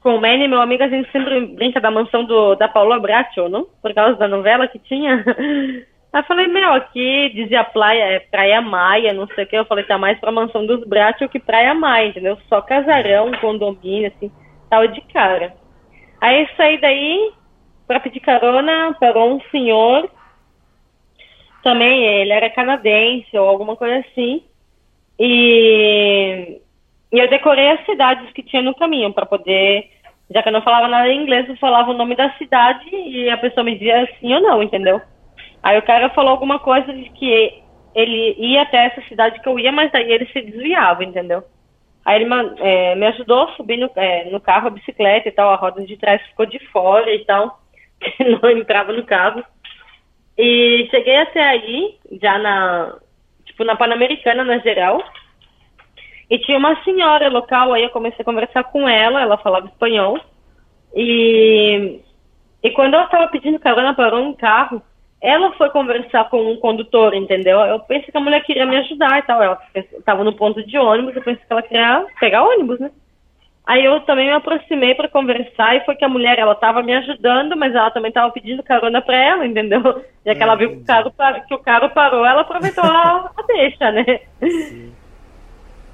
Com 0.00 0.16
o 0.16 0.20
Manny, 0.20 0.46
meu 0.46 0.60
amigo, 0.60 0.82
a 0.82 0.88
gente 0.88 1.10
sempre 1.10 1.46
brinca 1.46 1.80
da 1.80 1.90
mansão 1.90 2.24
do, 2.24 2.54
da 2.54 2.68
Paula 2.68 3.00
Bracho, 3.00 3.48
não? 3.48 3.66
Por 3.82 3.92
causa 3.92 4.16
da 4.16 4.28
novela 4.28 4.68
que 4.68 4.78
tinha. 4.78 5.24
Aí 6.12 6.22
falei, 6.22 6.46
meu, 6.46 6.72
aqui 6.72 7.30
dizia 7.34 7.62
praia, 7.64 8.02
é 8.02 8.18
Praia 8.20 8.62
Maia, 8.62 9.12
não 9.12 9.26
sei 9.28 9.44
o 9.44 9.46
que. 9.46 9.56
Eu 9.56 9.66
falei, 9.66 9.84
tá 9.84 9.98
mais 9.98 10.18
pra 10.18 10.32
mansão 10.32 10.64
dos 10.64 10.86
Bracho 10.86 11.28
que 11.28 11.38
Praia 11.38 11.74
Maia, 11.74 12.08
entendeu? 12.08 12.38
Só 12.48 12.62
casarão, 12.62 13.30
condomínio, 13.40 14.08
assim, 14.08 14.30
tava 14.70 14.88
de 14.88 15.00
cara. 15.12 15.54
Aí 16.20 16.48
saí 16.56 16.80
daí 16.80 17.32
pra 17.86 18.00
pedir 18.00 18.20
carona, 18.20 18.96
parou 18.98 19.34
um 19.34 19.40
senhor, 19.50 20.10
também 21.62 22.04
ele 22.04 22.32
era 22.32 22.50
canadense 22.50 23.36
ou 23.36 23.46
alguma 23.46 23.76
coisa 23.76 23.98
assim. 23.98 24.42
E, 25.18 26.60
e 27.12 27.18
eu 27.18 27.28
decorei 27.28 27.70
as 27.70 27.84
cidades 27.86 28.30
que 28.32 28.42
tinha 28.42 28.62
no 28.62 28.74
caminho 28.74 29.12
para 29.12 29.26
poder, 29.26 29.90
já 30.30 30.42
que 30.42 30.48
eu 30.48 30.52
não 30.52 30.62
falava 30.62 30.88
nada 30.88 31.08
em 31.08 31.22
inglês, 31.22 31.48
eu 31.48 31.56
falava 31.56 31.90
o 31.90 31.96
nome 31.96 32.14
da 32.14 32.30
cidade 32.36 32.88
e 32.92 33.30
a 33.30 33.38
pessoa 33.38 33.64
me 33.64 33.72
dizia 33.72 34.08
sim 34.20 34.32
ou 34.34 34.40
não, 34.40 34.62
entendeu? 34.62 35.00
Aí 35.62 35.78
o 35.78 35.82
cara 35.82 36.10
falou 36.10 36.30
alguma 36.30 36.58
coisa 36.58 36.92
de 36.92 37.08
que 37.10 37.62
ele 37.94 38.34
ia 38.38 38.62
até 38.62 38.86
essa 38.86 39.00
cidade 39.08 39.40
que 39.40 39.48
eu 39.48 39.58
ia, 39.58 39.72
mas 39.72 39.90
daí 39.90 40.10
ele 40.10 40.26
se 40.26 40.40
desviava, 40.42 41.02
entendeu? 41.02 41.42
Aí 42.04 42.22
ele 42.22 42.32
é, 42.60 42.94
me 42.94 43.06
ajudou 43.06 43.44
a 43.44 43.52
subir 43.52 43.76
no, 43.76 43.90
é, 43.96 44.30
no 44.30 44.40
carro, 44.40 44.68
a 44.68 44.70
bicicleta 44.70 45.28
e 45.28 45.32
tal, 45.32 45.50
a 45.50 45.56
roda 45.56 45.84
de 45.84 45.96
trás 45.96 46.22
ficou 46.28 46.46
de 46.46 46.58
fora 46.68 47.12
e 47.12 47.24
tal, 47.24 47.60
não 48.42 48.50
entrava 48.50 48.92
no 48.92 49.04
carro. 49.04 49.42
E 50.36 50.86
cheguei 50.90 51.16
até 51.16 51.42
aí, 51.42 51.96
já 52.22 52.38
na, 52.38 52.96
tipo, 53.44 53.64
na 53.64 53.74
Pan-Americana, 53.74 54.44
na 54.44 54.58
geral, 54.58 55.02
e 56.30 56.38
tinha 56.38 56.58
uma 56.58 56.82
senhora 56.84 57.28
local, 57.28 57.72
aí 57.72 57.82
eu 57.82 57.90
comecei 57.90 58.20
a 58.20 58.24
conversar 58.24 58.64
com 58.64 58.88
ela, 58.88 59.20
ela 59.20 59.38
falava 59.38 59.66
espanhol, 59.66 60.18
e, 60.94 62.00
e 62.62 62.70
quando 62.70 62.94
eu 62.94 63.02
estava 63.02 63.28
pedindo 63.28 63.58
carona 63.58 63.94
para 63.94 64.16
um 64.16 64.32
carro, 64.34 64.82
ela 65.20 65.52
foi 65.52 65.68
conversar 65.70 66.28
com 66.28 66.52
um 66.52 66.56
condutor, 66.56 67.12
entendeu? 67.14 67.58
Eu 67.60 67.80
pensei 67.80 68.10
que 68.10 68.16
a 68.16 68.20
mulher 68.20 68.42
queria 68.44 68.64
me 68.64 68.76
ajudar 68.76 69.18
e 69.18 69.22
tal. 69.22 69.42
Ela 69.42 69.58
estava 69.74 70.22
no 70.22 70.32
ponto 70.32 70.64
de 70.64 70.78
ônibus, 70.78 71.16
eu 71.16 71.22
pensei 71.22 71.44
que 71.44 71.52
ela 71.52 71.62
queria 71.62 72.06
pegar 72.20 72.44
ônibus, 72.44 72.78
né? 72.78 72.90
Aí 73.66 73.84
eu 73.84 74.00
também 74.00 74.26
me 74.26 74.32
aproximei 74.32 74.94
para 74.94 75.10
conversar 75.10 75.76
e 75.76 75.84
foi 75.84 75.94
que 75.94 76.04
a 76.04 76.08
mulher, 76.08 76.38
ela 76.38 76.52
estava 76.52 76.82
me 76.82 76.94
ajudando, 76.94 77.54
mas 77.54 77.74
ela 77.74 77.90
também 77.90 78.08
estava 78.08 78.32
pedindo 78.32 78.62
carona 78.62 79.02
para 79.02 79.16
ela, 79.16 79.46
entendeu? 79.46 79.80
E 80.24 80.34
que 80.34 80.42
ela 80.42 80.56
viu 80.56 80.70
que 80.70 80.76
o, 80.76 80.84
carro, 80.84 81.12
que 81.46 81.54
o 81.54 81.58
carro 81.58 81.90
parou, 81.90 82.24
ela 82.24 82.42
aproveitou 82.42 82.84
a, 82.84 83.30
a 83.34 83.42
deixa, 83.46 83.90
né? 83.90 84.04
Sim. 84.42 84.92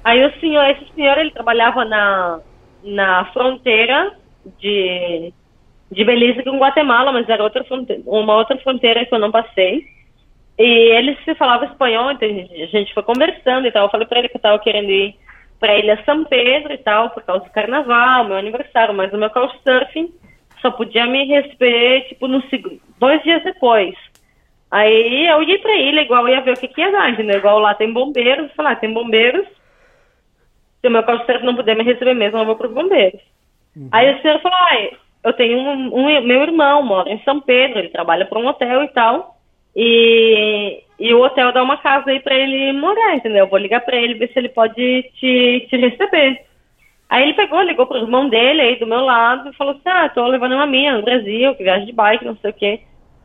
Aí 0.05 0.23
o 0.23 0.39
senhor, 0.39 0.63
esse 0.69 0.85
senhor, 0.93 1.17
ele 1.17 1.31
trabalhava 1.31 1.83
na, 1.83 2.39
na 2.83 3.25
fronteira 3.33 4.15
de 4.59 5.33
de 5.91 6.03
Belize 6.03 6.43
com 6.43 6.57
Guatemala, 6.57 7.11
mas 7.11 7.29
era 7.29 7.43
outra 7.43 7.63
fronteira, 7.63 8.01
uma 8.05 8.35
outra 8.35 8.57
fronteira 8.57 9.05
que 9.05 9.13
eu 9.13 9.19
não 9.19 9.31
passei. 9.31 9.85
E 10.57 10.63
ele 10.63 11.17
se 11.23 11.35
falava 11.35 11.65
espanhol, 11.65 12.11
então 12.11 12.27
a 12.27 12.65
gente 12.65 12.93
foi 12.93 13.03
conversando 13.03 13.67
e 13.67 13.71
tal. 13.71 13.85
Eu 13.85 13.91
falei 13.91 14.07
para 14.07 14.19
ele 14.19 14.29
que 14.29 14.35
eu 14.35 14.39
estava 14.39 14.59
querendo 14.59 14.89
ir 14.89 15.15
para 15.59 15.73
a 15.73 15.77
Ilha 15.77 16.01
São 16.05 16.23
Pedro 16.23 16.73
e 16.73 16.77
tal, 16.77 17.09
por 17.09 17.23
causa 17.23 17.43
do 17.43 17.51
carnaval, 17.51 18.25
meu 18.25 18.37
aniversário, 18.37 18.93
mas 18.93 19.11
o 19.11 19.17
meu 19.17 19.29
couchsurfing 19.29 20.13
só 20.61 20.71
podia 20.71 21.05
me 21.05 21.25
receber, 21.25 22.07
tipo, 22.07 22.27
no 22.27 22.43
dois 22.99 23.21
dias 23.23 23.43
depois. 23.43 23.95
Aí 24.71 25.27
eu 25.27 25.43
ia 25.43 25.59
pra 25.59 25.75
ilha, 25.75 26.01
igual 26.01 26.27
ia 26.27 26.41
ver 26.41 26.53
o 26.53 26.59
que, 26.59 26.67
que 26.67 26.81
ia 26.81 26.91
dar, 26.91 27.09
entendeu? 27.09 27.37
Igual 27.37 27.59
lá 27.59 27.73
tem 27.73 27.91
bombeiros, 27.91 28.51
falar, 28.53 28.71
ah, 28.71 28.75
tem 28.75 28.91
bombeiros. 28.91 29.45
Se 30.85 30.89
o 30.89 30.91
meu 30.91 31.01
couchsurfing 31.01 31.43
não 31.43 31.55
puder 31.55 31.75
me 31.75 31.83
receber 31.83 32.13
mesmo, 32.13 32.37
eu 32.37 32.45
vou 32.45 32.55
pros 32.55 32.71
bombeiros. 32.71 33.19
Uhum. 33.75 33.89
Aí 33.91 34.13
o 34.13 34.21
senhor 34.21 34.39
falou, 34.39 34.55
ah, 34.55 34.89
eu 35.23 35.33
tenho 35.33 35.57
um, 35.57 35.97
um, 35.97 36.21
meu 36.21 36.43
irmão 36.43 36.83
mora 36.83 37.09
em 37.09 37.19
São 37.23 37.41
Pedro, 37.41 37.79
ele 37.79 37.89
trabalha 37.89 38.23
para 38.27 38.37
um 38.37 38.45
hotel 38.45 38.83
e 38.83 38.87
tal. 38.89 39.35
E, 39.75 40.83
e 40.99 41.11
o 41.11 41.23
hotel 41.23 41.51
dá 41.51 41.63
uma 41.63 41.77
casa 41.77 42.11
aí 42.11 42.19
para 42.19 42.35
ele 42.35 42.71
morar, 42.73 43.15
entendeu? 43.15 43.45
Eu 43.45 43.49
vou 43.49 43.57
ligar 43.57 43.81
para 43.81 43.97
ele 43.97 44.13
ver 44.13 44.31
se 44.31 44.37
ele 44.37 44.49
pode 44.49 45.09
te, 45.19 45.65
te 45.67 45.75
receber. 45.75 46.45
Aí 47.09 47.23
ele 47.23 47.33
pegou, 47.33 47.63
ligou 47.63 47.87
pro 47.87 47.97
irmão 47.97 48.29
dele 48.29 48.61
aí 48.61 48.75
do 48.77 48.85
meu 48.85 48.99
lado 48.99 49.49
e 49.49 49.55
falou 49.55 49.73
assim: 49.73 49.89
Ah, 49.89 50.07
tô 50.07 50.23
levando 50.27 50.53
uma 50.53 50.67
minha 50.67 50.95
no 50.95 51.03
Brasil, 51.03 51.55
que 51.55 51.63
viaja 51.63 51.83
de 51.83 51.93
bike, 51.93 52.25
não 52.25 52.37
sei 52.37 52.51
o 52.51 52.53
quê. 52.53 52.81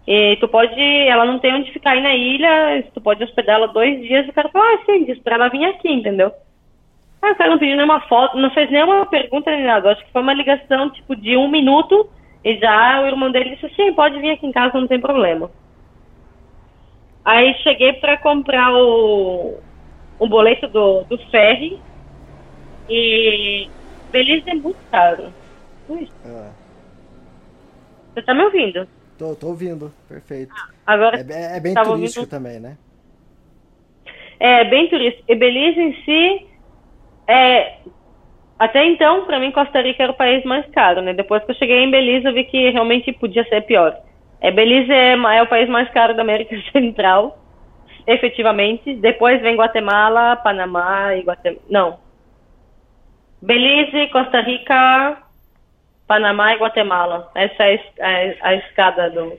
E 0.09 0.39
tu 0.41 0.49
pode, 0.49 0.81
ela 0.81 1.27
não 1.27 1.39
tem 1.39 1.55
onde 1.55 1.71
ficar 1.73 1.91
aí 1.91 2.01
na 2.03 2.15
ilha, 2.15 2.85
tu 2.95 3.03
pode 3.03 3.23
hospedar 3.23 3.57
ela 3.57 3.69
dois 3.69 4.01
dias. 4.01 4.27
O 4.27 4.33
cara 4.33 4.49
falou: 4.49 4.67
Ah, 4.67 4.79
sim, 4.87 5.05
diz 5.05 5.19
pra 5.19 5.35
ela 5.35 5.49
vir 5.49 5.67
aqui, 5.67 5.93
entendeu? 5.93 6.33
Ah, 7.23 7.33
o 7.33 7.37
cara 7.37 7.51
não 7.51 7.59
pediu 7.59 7.77
nenhuma 7.77 8.01
foto, 8.03 8.39
não 8.39 8.51
fez 8.51 8.71
nenhuma 8.71 9.05
pergunta 9.07 9.51
nem 9.51 9.65
nada. 9.65 9.93
Acho 9.93 10.05
que 10.05 10.13
foi 10.13 10.23
uma 10.23 10.33
ligação, 10.33 10.91
tipo, 10.91 11.15
de 11.15 11.37
um 11.37 11.49
minuto. 11.49 12.09
E 12.43 12.57
já 12.57 13.03
o 13.03 13.07
irmão 13.07 13.31
dele 13.31 13.51
disse 13.51 13.67
assim, 13.67 13.93
pode 13.93 14.19
vir 14.21 14.31
aqui 14.31 14.47
em 14.47 14.53
casa, 14.53 14.81
não 14.81 14.87
tem 14.87 14.99
problema. 14.99 15.51
Aí 17.23 17.55
cheguei 17.63 17.93
para 17.95 18.17
comprar 18.17 18.73
o, 18.73 19.59
o 20.19 20.27
boleto 20.27 20.67
do, 20.69 21.05
do 21.05 21.19
ferry. 21.31 21.79
E 22.89 23.69
Belize 24.11 24.49
é 24.49 24.55
muito 24.55 24.79
caro. 24.91 25.33
É. 26.25 26.51
Você 28.15 28.23
tá 28.23 28.35
me 28.35 28.45
ouvindo? 28.45 28.89
Tô, 29.19 29.35
tô 29.37 29.49
ouvindo, 29.49 29.93
perfeito. 30.09 30.55
Ah, 30.57 30.95
agora 30.95 31.21
é, 31.21 31.57
é 31.59 31.61
bem 31.61 31.75
turístico 31.75 32.21
ouvindo... 32.21 32.27
também, 32.27 32.59
né? 32.59 32.79
É, 34.39 34.65
bem 34.65 34.89
turístico. 34.89 35.31
E 35.31 35.35
Belize 35.35 35.79
em 35.79 35.93
si 36.05 36.50
é, 37.31 37.79
até 38.59 38.85
então, 38.85 39.25
para 39.25 39.39
mim, 39.39 39.51
Costa 39.53 39.81
Rica 39.81 40.03
era 40.03 40.13
o 40.13 40.17
país 40.17 40.45
mais 40.45 40.67
caro, 40.71 41.01
né? 41.01 41.15
Depois 41.15 41.43
que 41.45 41.51
eu 41.51 41.55
cheguei 41.55 41.79
em 41.79 41.91
Belize, 41.91 42.27
eu 42.27 42.35
vi 42.35 42.45
que 42.45 42.71
realmente 42.71 43.13
podia 43.13 43.43
ser 43.45 43.63
pior. 43.63 43.97
É, 44.41 44.51
Belize 44.51 44.93
é, 44.93 45.13
é 45.13 45.43
o 45.43 45.47
país 45.47 45.69
mais 45.69 45.89
caro 45.91 46.15
da 46.15 46.23
América 46.23 46.55
Central, 46.71 47.39
efetivamente. 48.07 48.95
Depois 48.97 49.41
vem 49.41 49.57
Guatemala, 49.57 50.37
Panamá 50.37 51.15
e 51.15 51.23
Guatemala. 51.23 51.63
Não. 51.71 51.99
Belize, 53.41 54.09
Costa 54.09 54.41
Rica, 54.41 55.17
Panamá 56.07 56.53
e 56.53 56.59
Guatemala. 56.59 57.31
Essa 57.35 57.65
é 57.65 57.81
a, 58.01 58.09
a, 58.09 58.51
a 58.51 58.55
escada 58.57 59.09
do, 59.09 59.39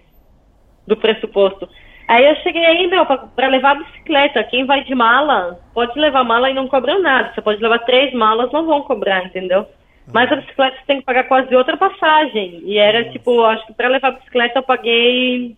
do 0.88 0.97
pressuposto. 0.97 1.69
Aí 2.07 2.26
eu 2.26 2.36
cheguei 2.38 2.65
aí, 2.65 2.88
meu, 2.88 3.06
para 3.06 3.48
levar 3.48 3.72
a 3.72 3.84
bicicleta. 3.84 4.44
Quem 4.44 4.65
vai 4.65 4.84
de 4.84 4.94
mala, 4.94 5.60
pode 5.73 5.98
levar 5.98 6.23
mala 6.23 6.49
e 6.49 6.53
não 6.53 6.68
cobra 6.68 6.99
nada. 6.99 7.32
Você 7.34 7.41
pode 7.41 7.61
levar 7.61 7.80
três 7.80 8.14
malas, 8.14 8.52
não 8.52 8.65
vão 8.65 8.82
cobrar, 8.82 9.26
entendeu? 9.26 9.65
Mas 10.14 10.32
a 10.32 10.36
bicicleta 10.36 10.78
você 10.78 10.86
tem 10.86 10.99
que 10.99 11.06
pagar 11.06 11.26
quase 11.26 11.56
outra 11.56 11.78
passagem. 11.78 12.61
E 12.65 12.78
era 12.78 12.99
Nossa. 12.99 13.11
tipo, 13.11 13.44
acho 13.44 13.65
que 13.68 13.73
para 13.73 13.88
levar 13.88 14.10
a 14.10 14.11
bicicleta 14.11 14.60
eu 14.60 14.64
paguei 14.64 15.56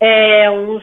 é, 0.00 0.50
uns 0.50 0.82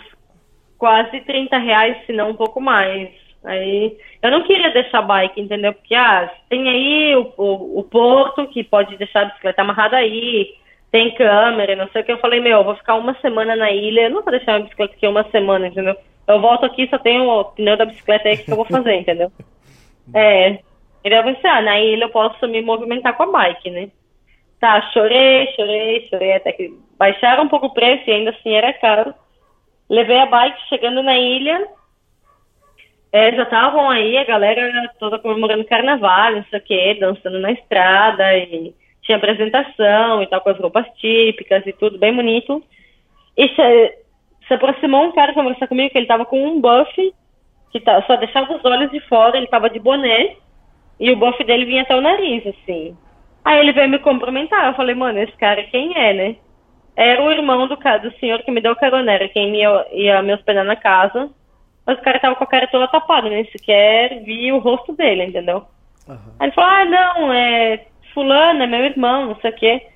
quase 0.77 1.21
30 1.21 1.57
reais, 1.57 2.05
se 2.05 2.13
não 2.13 2.31
um 2.31 2.35
pouco 2.35 2.61
mais. 2.61 3.09
Aí 3.43 3.97
eu 4.21 4.31
não 4.31 4.43
queria 4.43 4.71
deixar 4.71 5.01
bike, 5.01 5.39
entendeu? 5.39 5.73
Porque 5.73 5.95
ah, 5.95 6.31
tem 6.49 6.67
aí 6.67 7.15
o, 7.15 7.31
o, 7.37 7.79
o 7.79 7.83
porto 7.83 8.47
que 8.47 8.63
pode 8.63 8.97
deixar 8.97 9.21
a 9.21 9.25
bicicleta 9.25 9.61
amarrada 9.61 9.97
aí 9.97 10.53
tem 10.95 11.13
câmera, 11.13 11.75
não 11.75 11.89
sei 11.89 12.01
o 12.01 12.05
que. 12.05 12.11
Eu 12.13 12.19
falei, 12.19 12.39
meu, 12.39 12.59
eu 12.59 12.63
vou 12.63 12.75
ficar 12.77 12.95
uma 12.95 13.13
semana 13.19 13.53
na 13.53 13.69
ilha, 13.69 14.03
eu 14.03 14.09
não 14.11 14.21
vou 14.21 14.31
deixar 14.31 14.53
minha 14.53 14.63
bicicleta 14.63 14.95
aqui 14.95 15.05
uma 15.05 15.29
semana, 15.29 15.67
entendeu? 15.67 15.93
Eu 16.25 16.39
volto 16.39 16.65
aqui 16.65 16.87
só 16.87 16.97
tenho 16.97 17.29
o 17.29 17.43
pneu 17.43 17.75
da 17.75 17.83
bicicleta 17.83 18.29
aí, 18.29 18.35
o 18.35 18.45
que 18.45 18.51
eu 18.51 18.55
vou 18.55 18.65
fazer, 18.65 18.95
entendeu? 18.95 19.29
É. 20.13 20.59
Ele 21.03 21.21
vai 21.21 21.33
pensar, 21.33 21.57
ah, 21.57 21.61
na 21.63 21.79
ilha 21.79 22.03
eu 22.03 22.09
posso 22.09 22.47
me 22.47 22.61
movimentar 22.61 23.17
com 23.17 23.23
a 23.23 23.31
bike, 23.31 23.71
né? 23.71 23.89
Tá, 24.59 24.79
chorei, 24.93 25.47
chorei, 25.55 26.07
chorei, 26.07 26.33
até 26.33 26.51
que 26.51 26.71
baixaram 26.95 27.45
um 27.45 27.49
pouco 27.49 27.65
o 27.65 27.73
preço 27.73 28.03
e 28.07 28.13
ainda 28.13 28.29
assim 28.29 28.53
era 28.53 28.71
caro. 28.73 29.15
Levei 29.89 30.19
a 30.19 30.27
bike 30.27 30.69
chegando 30.69 31.01
na 31.01 31.17
ilha, 31.17 31.67
é, 33.11 33.35
já 33.35 33.43
estavam 33.43 33.89
aí, 33.89 34.15
a 34.15 34.25
galera 34.25 34.91
toda 34.99 35.17
comemorando 35.17 35.65
carnaval, 35.65 36.33
não 36.33 36.45
sei 36.51 36.59
o 36.59 36.63
quê, 36.63 36.97
dançando 36.99 37.39
na 37.39 37.51
estrada, 37.51 38.37
e 38.37 38.75
tinha 39.05 39.17
apresentação 39.17 40.21
e 40.21 40.27
tal, 40.27 40.41
com 40.41 40.49
as 40.49 40.57
roupas 40.57 40.85
típicas 40.97 41.65
e 41.65 41.73
tudo, 41.73 41.97
bem 41.97 42.13
bonito. 42.13 42.61
E 43.37 43.47
se, 43.49 43.97
se 44.47 44.53
aproximou 44.53 45.05
um 45.05 45.11
cara 45.11 45.33
conversar 45.33 45.67
comigo, 45.67 45.91
que 45.91 45.97
ele 45.97 46.07
tava 46.07 46.25
com 46.25 46.43
um 46.43 46.59
buff, 46.59 47.13
que 47.71 47.79
tá, 47.79 48.01
só 48.03 48.15
deixava 48.15 48.55
os 48.55 48.65
olhos 48.65 48.91
de 48.91 48.99
fora, 49.01 49.37
ele 49.37 49.47
tava 49.47 49.69
de 49.69 49.79
boné, 49.79 50.35
e 50.99 51.11
o 51.11 51.15
buff 51.15 51.41
dele 51.43 51.65
vinha 51.65 51.83
até 51.83 51.95
o 51.95 52.01
nariz, 52.01 52.45
assim. 52.47 52.97
Aí 53.43 53.59
ele 53.59 53.73
veio 53.73 53.89
me 53.89 53.99
cumprimentar, 53.99 54.67
eu 54.67 54.73
falei, 54.73 54.95
mano, 54.95 55.19
esse 55.19 55.33
cara 55.33 55.63
quem 55.63 55.95
é, 55.95 56.13
né? 56.13 56.35
Era 56.95 57.21
o 57.21 57.31
irmão 57.31 57.67
do, 57.67 57.75
do 57.75 58.19
senhor 58.19 58.41
que 58.41 58.51
me 58.51 58.61
deu 58.61 58.75
carona, 58.75 59.11
era 59.11 59.27
quem 59.27 59.51
me, 59.51 59.59
ia 59.91 60.21
me 60.23 60.33
hospedar 60.33 60.63
na 60.63 60.75
casa. 60.75 61.29
Mas 61.85 61.99
o 61.99 62.01
cara 62.01 62.19
tava 62.19 62.35
com 62.35 62.43
a 62.43 62.47
cara 62.47 62.67
toda 62.67 62.87
tapada, 62.87 63.29
nem 63.29 63.45
sequer 63.51 64.23
vi 64.23 64.51
o 64.51 64.57
rosto 64.57 64.93
dele, 64.93 65.25
entendeu? 65.25 65.65
Uhum. 66.07 66.17
Aí 66.39 66.47
ele 66.47 66.51
falou, 66.53 66.69
ah, 66.69 66.85
não, 66.85 67.33
é 67.33 67.85
fulano, 68.15 68.63
é 68.63 68.67
meu 68.67 68.83
irmão, 68.83 69.27
não 69.27 69.35
sei 69.41 69.51
o 69.51 69.55
quê. 69.55 69.87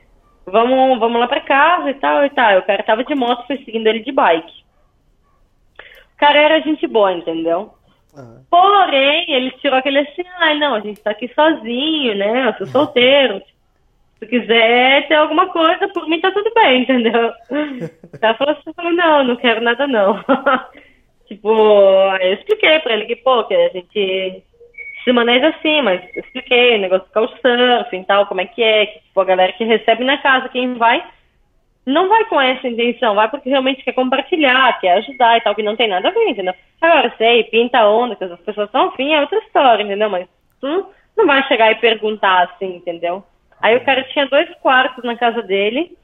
Vamos, 0.46 1.00
vamos 1.00 1.20
lá 1.20 1.28
pra 1.28 1.42
casa 1.42 1.90
e 1.90 1.94
tal 1.96 2.26
e 2.26 2.30
tal. 2.30 2.60
O 2.60 2.64
cara 2.64 2.84
tava 2.84 3.04
de 3.04 3.16
moto, 3.16 3.48
foi 3.48 3.58
seguindo 3.60 3.88
ele 3.88 4.02
de 4.02 4.12
bike. 4.12 4.64
O 6.14 6.18
cara 6.18 6.40
era 6.40 6.62
gente 6.62 6.86
boa, 6.86 7.14
entendeu? 7.14 7.74
Uhum. 8.16 8.44
Porém, 8.50 9.32
ele 9.32 9.52
tirou 9.62 9.78
aquele 9.80 10.00
assim, 10.00 10.24
ai, 10.40 10.54
ah, 10.54 10.56
não, 10.56 10.76
a 10.76 10.80
gente 10.82 11.02
tá 11.02 11.12
aqui 11.12 11.32
sozinho, 11.34 12.16
né? 12.16 12.50
Eu 12.50 12.54
sou 12.58 12.68
solteiro. 12.68 13.42
Se 14.20 14.28
quiser 14.28 15.08
ter 15.08 15.16
alguma 15.16 15.48
coisa, 15.48 15.88
por 15.88 16.08
mim 16.08 16.20
tá 16.20 16.30
tudo 16.32 16.52
bem, 16.54 16.82
entendeu? 16.84 17.32
Cara 18.20 18.34
falou 18.36 18.54
assim, 18.54 18.74
falou, 18.74 18.92
não, 18.92 19.24
não 19.24 19.36
quero 19.38 19.62
nada 19.62 19.88
não. 19.88 20.22
tipo, 21.28 21.50
aí 22.20 22.32
eu 22.32 22.34
expliquei 22.34 22.80
pra 22.80 22.94
ele 22.94 23.06
que, 23.06 23.16
pô, 23.16 23.46
que 23.46 23.56
a 23.56 23.70
gente 23.70 24.44
se 25.10 25.14
maneja 25.14 25.48
assim, 25.48 25.82
mas 25.82 26.02
expliquei 26.16 26.76
o 26.76 26.82
negócio 26.82 27.08
do 27.08 27.14
couchsurfing 27.14 28.02
e 28.02 28.06
tal, 28.06 28.28
como 28.28 28.42
é 28.42 28.46
que 28.46 28.62
é, 28.62 28.86
que 28.86 29.00
tipo, 29.00 29.20
a 29.20 29.26
galera 29.26 29.54
que 29.54 29.64
recebe 29.64 30.04
na 30.04 30.20
casa, 30.20 30.50
quem 30.50 30.76
vai, 30.76 31.04
não 31.84 32.08
vai 32.08 32.26
com 32.26 32.40
essa 32.40 32.68
intenção, 32.68 33.16
vai 33.16 33.28
porque 33.28 33.50
realmente 33.50 33.84
quer 33.84 33.94
compartilhar, 33.94 34.80
quer 34.80 34.98
ajudar 35.00 35.38
e 35.38 35.42
tal, 35.42 35.56
que 35.56 35.64
não 35.64 35.76
tem 35.76 35.88
nada 35.88 36.10
a 36.10 36.12
ver, 36.12 36.30
entendeu? 36.30 36.54
Agora, 36.80 37.12
sei, 37.18 37.44
pinta 37.46 37.90
onda, 37.90 38.16
que 38.16 38.24
as 38.24 38.40
pessoas 38.42 38.70
são 38.70 38.90
afim, 38.90 39.12
é 39.12 39.22
outra 39.22 39.40
história, 39.40 39.84
entendeu? 39.84 40.12
Mas 40.12 40.28
tu 40.62 40.86
não 41.18 41.26
vai 41.26 41.42
chegar 41.48 41.72
e 41.72 41.76
perguntar 41.76 42.44
assim, 42.44 42.76
entendeu? 42.76 43.24
Aí 43.60 43.76
o 43.76 43.84
cara 43.84 44.04
tinha 44.04 44.28
dois 44.28 44.48
quartos 44.62 45.04
na 45.04 45.18
casa 45.18 45.42
dele, 45.42 45.98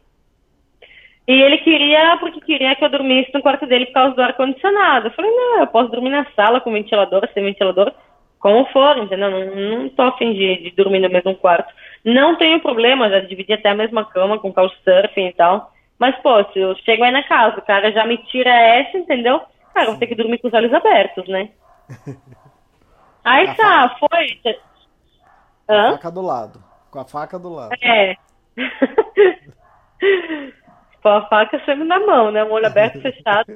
e 1.27 1.33
ele 1.43 1.59
queria, 1.59 2.17
porque 2.19 2.41
queria 2.41 2.75
que 2.75 2.83
eu 2.83 2.89
dormisse 2.89 3.31
no 3.33 3.41
quarto 3.41 3.67
dele 3.67 3.85
por 3.87 3.93
causa 3.93 4.15
do 4.15 4.21
ar-condicionado. 4.21 5.07
Eu 5.07 5.11
falei, 5.11 5.31
não, 5.31 5.59
eu 5.59 5.67
posso 5.67 5.89
dormir 5.89 6.09
na 6.09 6.25
sala 6.35 6.59
com 6.59 6.71
ventilador, 6.71 7.27
sem 7.33 7.43
ventilador, 7.43 7.91
como 8.45 8.63
for, 8.67 8.95
entendeu? 8.99 9.31
Não, 9.31 9.55
não 9.55 9.89
tô 9.89 10.03
afim 10.03 10.31
de, 10.31 10.57
de 10.57 10.69
dormir 10.75 10.99
no 10.99 11.09
mesmo 11.09 11.33
quarto. 11.33 11.73
Não 12.03 12.37
tenho 12.37 12.61
problema, 12.61 13.09
já 13.09 13.19
dividi 13.21 13.53
até 13.53 13.69
a 13.69 13.75
mesma 13.75 14.05
cama 14.05 14.37
com 14.37 14.53
couchsurfing 14.53 15.29
e 15.29 15.33
tal. 15.33 15.73
Mas, 15.97 16.15
pô, 16.21 16.43
se 16.53 16.59
eu 16.59 16.75
chego 16.75 17.03
aí 17.03 17.11
na 17.11 17.23
casa, 17.23 17.57
o 17.57 17.65
cara 17.65 17.91
já 17.91 18.05
me 18.05 18.19
tira 18.25 18.51
essa, 18.51 18.99
entendeu? 18.99 19.41
Cara, 19.73 19.87
vou 19.87 19.97
ter 19.97 20.05
que 20.05 20.13
dormir 20.13 20.37
com 20.37 20.47
os 20.47 20.53
olhos 20.53 20.71
abertos, 20.71 21.27
né? 21.27 21.49
Aí 23.25 23.47
a 23.47 23.55
tá, 23.55 23.89
faca... 23.89 24.07
foi. 24.11 24.39
Hã? 25.67 25.87
A 25.87 25.91
faca 25.93 26.11
do 26.11 26.21
lado. 26.21 26.63
Com 26.91 26.99
a 26.99 27.05
faca 27.05 27.39
do 27.39 27.49
lado. 27.49 27.73
É. 27.81 28.15
com 31.01 31.09
a 31.09 31.27
faca 31.27 31.59
sempre 31.65 31.85
na 31.85 31.99
mão, 31.99 32.29
né? 32.29 32.43
Um 32.43 32.51
olho 32.51 32.67
aberto 32.67 33.01
fechado. 33.01 33.51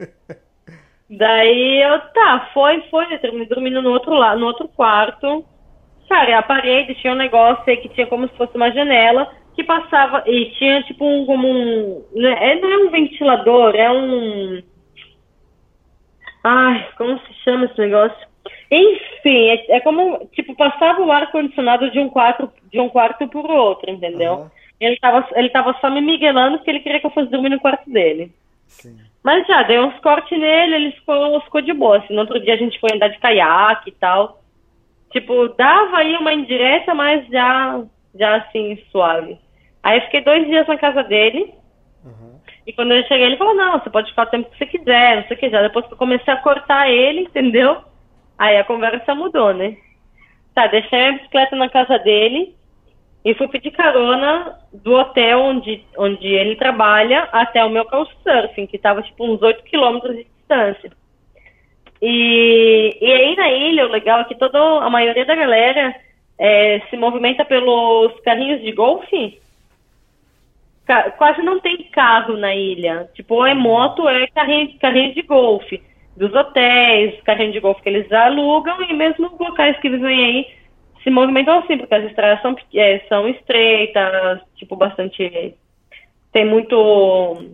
Daí 1.09 1.81
eu, 1.81 1.99
tá, 2.13 2.49
foi, 2.53 2.81
foi, 2.89 3.13
eu 3.13 3.19
terminei 3.19 3.47
dormindo 3.47 3.81
no 3.81 3.91
outro 3.91 4.13
lado, 4.13 4.39
no 4.39 4.45
outro 4.45 4.67
quarto. 4.67 5.43
Cara, 6.07 6.37
a 6.37 6.43
parede 6.43 6.95
tinha 6.95 7.13
um 7.13 7.17
negócio 7.17 7.63
aí 7.67 7.77
que 7.77 7.89
tinha 7.89 8.07
como 8.07 8.27
se 8.27 8.35
fosse 8.35 8.55
uma 8.55 8.71
janela 8.71 9.31
que 9.55 9.63
passava 9.63 10.23
e 10.27 10.51
tinha 10.57 10.83
tipo 10.83 11.05
um 11.05 11.25
como 11.25 11.47
um, 11.47 12.05
né, 12.13 12.35
é, 12.39 12.61
não 12.61 12.71
é 12.71 12.77
um 12.77 12.89
ventilador, 12.89 13.75
é 13.75 13.91
um 13.91 14.61
Ai, 16.43 16.87
como 16.97 17.19
se 17.19 17.33
chama 17.43 17.65
esse 17.65 17.77
negócio? 17.77 18.27
Enfim, 18.71 19.49
é, 19.49 19.77
é 19.77 19.79
como 19.81 20.25
tipo 20.31 20.55
passava 20.55 21.01
o 21.01 21.11
ar 21.11 21.31
condicionado 21.31 21.91
de 21.91 21.99
um 21.99 22.09
quarto 22.09 22.51
de 22.71 22.79
um 22.79 22.87
quarto 22.87 23.27
por 23.27 23.49
outro, 23.49 23.89
entendeu? 23.89 24.33
Uhum. 24.33 24.49
Ele 24.79 24.97
tava 24.97 25.27
ele 25.33 25.49
tava 25.49 25.75
só 25.81 25.89
me 25.89 26.01
miguelando 26.01 26.57
porque 26.57 26.69
ele 26.69 26.79
queria 26.79 26.99
que 26.99 27.05
eu 27.05 27.11
fosse 27.11 27.29
dormir 27.29 27.49
no 27.49 27.59
quarto 27.59 27.89
dele. 27.89 28.31
Sim. 28.67 29.08
Mas 29.23 29.45
já, 29.47 29.63
dei 29.63 29.79
uns 29.79 29.99
cortes 29.99 30.37
nele, 30.37 30.75
ele 30.75 30.91
ficou, 30.93 31.41
ficou 31.41 31.61
de 31.61 31.73
boa. 31.73 31.97
Assim, 31.97 32.13
no 32.13 32.21
outro 32.21 32.39
dia 32.39 32.53
a 32.53 32.57
gente 32.57 32.79
foi 32.79 32.89
andar 32.93 33.09
de 33.09 33.19
caiaque 33.19 33.89
e 33.89 33.93
tal. 33.93 34.41
Tipo, 35.11 35.49
dava 35.49 35.97
aí 35.97 36.15
uma 36.15 36.33
indireta, 36.33 36.93
mas 36.93 37.27
já, 37.27 37.83
já 38.15 38.37
assim, 38.37 38.77
suave. 38.91 39.37
Aí 39.83 39.97
eu 39.97 40.05
fiquei 40.05 40.21
dois 40.21 40.45
dias 40.47 40.67
na 40.67 40.77
casa 40.77 41.03
dele. 41.03 41.53
Uhum. 42.05 42.39
E 42.65 42.73
quando 42.73 42.93
eu 42.93 43.03
cheguei, 43.03 43.25
ele 43.25 43.37
falou, 43.37 43.55
não, 43.55 43.79
você 43.79 43.89
pode 43.89 44.09
ficar 44.09 44.23
o 44.23 44.29
tempo 44.29 44.49
que 44.51 44.57
você 44.57 44.65
quiser, 44.65 45.17
não 45.17 45.23
sei 45.27 45.35
o 45.35 45.39
que 45.39 45.49
já. 45.49 45.61
Depois 45.61 45.85
que 45.85 45.93
eu 45.93 45.97
comecei 45.97 46.33
a 46.33 46.41
cortar 46.41 46.89
ele, 46.89 47.21
entendeu? 47.21 47.81
Aí 48.37 48.57
a 48.57 48.63
conversa 48.63 49.13
mudou, 49.15 49.53
né? 49.53 49.75
Tá, 50.55 50.67
deixei 50.67 51.07
a 51.07 51.11
bicicleta 51.13 51.55
na 51.55 51.69
casa 51.69 51.97
dele 51.99 52.55
e 53.23 53.33
fui 53.33 53.47
pedir 53.49 53.71
carona 53.71 54.57
do 54.71 54.93
hotel 54.93 55.39
onde, 55.39 55.83
onde 55.97 56.27
ele 56.27 56.55
trabalha 56.55 57.27
até 57.31 57.63
o 57.63 57.69
meu 57.69 57.85
couchsurfing, 57.85 58.65
que 58.65 58.77
estava 58.77 59.01
tipo 59.01 59.25
uns 59.25 59.41
8 59.41 59.63
quilômetros 59.63 60.15
de 60.15 60.23
distância. 60.23 60.91
E, 62.01 62.97
e 63.01 63.11
aí 63.11 63.35
na 63.35 63.51
ilha, 63.51 63.85
o 63.85 63.89
legal 63.89 64.21
é 64.21 64.23
que 64.23 64.35
toda, 64.35 64.57
a 64.57 64.89
maioria 64.89 65.25
da 65.25 65.35
galera 65.35 65.93
é, 66.37 66.79
se 66.89 66.95
movimenta 66.95 67.43
pelos 67.43 68.17
carrinhos 68.21 68.61
de 68.61 68.71
golfe. 68.71 69.39
Quase 71.17 71.43
não 71.43 71.59
tem 71.59 71.83
carro 71.91 72.35
na 72.37 72.55
ilha. 72.55 73.09
Tipo, 73.13 73.35
ou 73.35 73.45
é 73.45 73.53
moto 73.53 74.03
ou 74.03 74.09
é 74.09 74.25
carrinho, 74.27 74.79
carrinho 74.79 75.13
de 75.13 75.21
golfe. 75.21 75.83
Dos 76.15 76.33
hotéis, 76.33 77.21
carrinho 77.23 77.51
de 77.51 77.59
golfe 77.59 77.81
que 77.81 77.89
eles 77.89 78.11
alugam 78.11 78.81
e 78.81 78.93
mesmo 78.93 79.31
locais 79.39 79.77
que 79.79 79.89
vivem 79.89 80.25
aí 80.25 80.59
se 81.03 81.09
movimentam 81.09 81.59
assim, 81.59 81.77
porque 81.77 81.95
as 81.95 82.05
estradas 82.05 82.41
são, 82.41 82.55
é, 82.73 82.99
são 83.07 83.27
estreitas, 83.27 84.41
tipo, 84.55 84.75
bastante. 84.75 85.55
Tem 86.31 86.45
muito. 86.45 87.51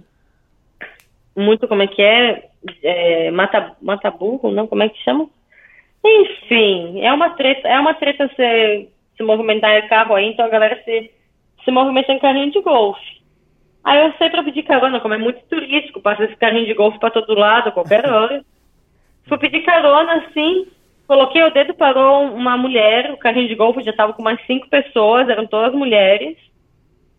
Muito, 1.36 1.68
como 1.68 1.84
é 1.84 1.88
que 1.88 2.02
é? 2.02 2.50
é 2.84 3.32
mata, 3.32 3.76
mata 3.82 4.10
burro, 4.10 4.52
não? 4.52 4.68
Como 4.68 4.84
é 4.84 4.90
que 4.90 5.04
chama? 5.04 5.30
Enfim, 6.04 7.02
é 7.02 7.12
uma 7.12 7.32
treta, 7.32 7.68
é 7.68 7.80
uma 7.80 7.94
treta 7.94 8.30
se, 8.36 8.90
se 9.18 9.24
movimentar 9.24 9.72
em 9.72 9.88
carro 9.88 10.16
aí, 10.16 10.28
então 10.28 10.46
a 10.46 10.50
galera 10.50 10.80
se, 10.86 11.12
se 11.64 11.72
movimenta 11.72 12.12
em 12.12 12.20
carrinho 12.20 12.52
de 12.52 12.62
golfe. 12.62 13.22
Aí 13.84 14.06
eu 14.06 14.14
sei 14.14 14.30
pra 14.30 14.44
pedir 14.44 14.64
carona, 14.64 15.00
como 15.00 15.14
é 15.14 15.18
muito 15.18 15.42
turístico, 15.48 16.02
passa 16.02 16.24
esse 16.24 16.36
carrinho 16.38 16.66
de 16.66 16.74
golfe 16.74 17.00
pra 17.00 17.12
todo 17.12 17.38
lado, 17.38 17.70
a 17.70 17.72
qualquer 17.72 18.06
hora. 18.10 18.44
Fui 19.28 19.38
pedir 19.40 19.62
carona, 19.64 20.26
assim, 20.28 20.68
Coloquei 21.08 21.44
o 21.44 21.52
dedo, 21.52 21.74
parou 21.76 22.24
uma 22.34 22.58
mulher, 22.58 23.12
o 23.12 23.18
carrinho 23.18 23.48
de 23.48 23.56
golfe 23.56 23.84
já 23.84 23.92
estava 23.92 24.14
com 24.14 24.24
mais 24.24 24.44
cinco 24.48 24.68
pessoas, 24.70 25.30
eram 25.30 25.46
todas 25.46 25.74
mulheres. 25.74 26.36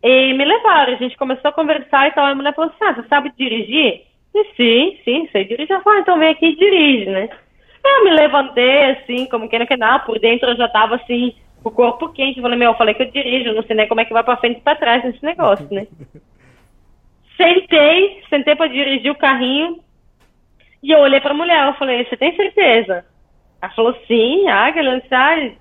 E 0.02 0.34
me 0.34 0.44
levaram, 0.44 0.92
a 0.92 0.96
gente 0.96 1.16
começou 1.16 1.48
a 1.48 1.52
conversar 1.52 2.08
e 2.08 2.10
tal. 2.12 2.26
A 2.26 2.34
mulher 2.34 2.54
falou 2.54 2.70
assim: 2.70 2.84
Ah, 2.84 2.94
você 2.94 3.08
sabe 3.08 3.32
dirigir? 3.38 4.02
E, 4.34 4.44
sim, 4.56 4.98
sim, 5.04 5.28
sei 5.30 5.44
dirigir. 5.44 5.72
Ela 5.72 5.82
falou: 5.82 5.98
ah, 5.98 6.02
então 6.02 6.18
vem 6.18 6.30
aqui 6.30 6.46
e 6.46 6.56
dirige, 6.56 7.10
né? 7.10 7.28
Eu 7.84 8.04
me 8.04 8.10
levantei, 8.10 8.90
assim, 8.90 9.26
como 9.26 9.48
que 9.48 9.58
não 9.58 9.66
quer 9.66 9.78
nada, 9.78 10.04
por 10.04 10.18
dentro 10.18 10.50
eu 10.50 10.56
já 10.56 10.68
tava 10.68 10.96
assim, 10.96 11.34
o 11.62 11.70
corpo 11.70 12.12
quente. 12.12 12.38
Eu 12.38 12.42
falei: 12.42 12.58
Meu, 12.58 12.72
eu 12.72 12.76
falei 12.76 12.94
que 12.94 13.02
eu 13.02 13.10
dirijo, 13.10 13.54
não 13.54 13.62
sei 13.62 13.76
nem 13.76 13.88
como 13.88 14.00
é 14.00 14.04
que 14.04 14.12
vai 14.12 14.24
pra 14.24 14.36
frente 14.36 14.58
e 14.58 14.62
pra 14.62 14.74
trás 14.74 15.04
nesse 15.04 15.24
negócio, 15.24 15.66
né? 15.70 15.86
sentei, 17.36 18.22
sentei 18.28 18.56
pra 18.56 18.66
dirigir 18.66 19.10
o 19.10 19.18
carrinho. 19.18 19.78
E 20.82 20.90
eu 20.90 20.98
olhei 20.98 21.20
pra 21.20 21.32
mulher, 21.34 21.66
eu 21.68 21.74
falei: 21.74 22.04
Você 22.04 22.16
tem 22.16 22.34
certeza? 22.34 23.04
Ela 23.66 23.74
falou, 23.74 23.96
sim, 24.06 24.48
ah, 24.48 24.72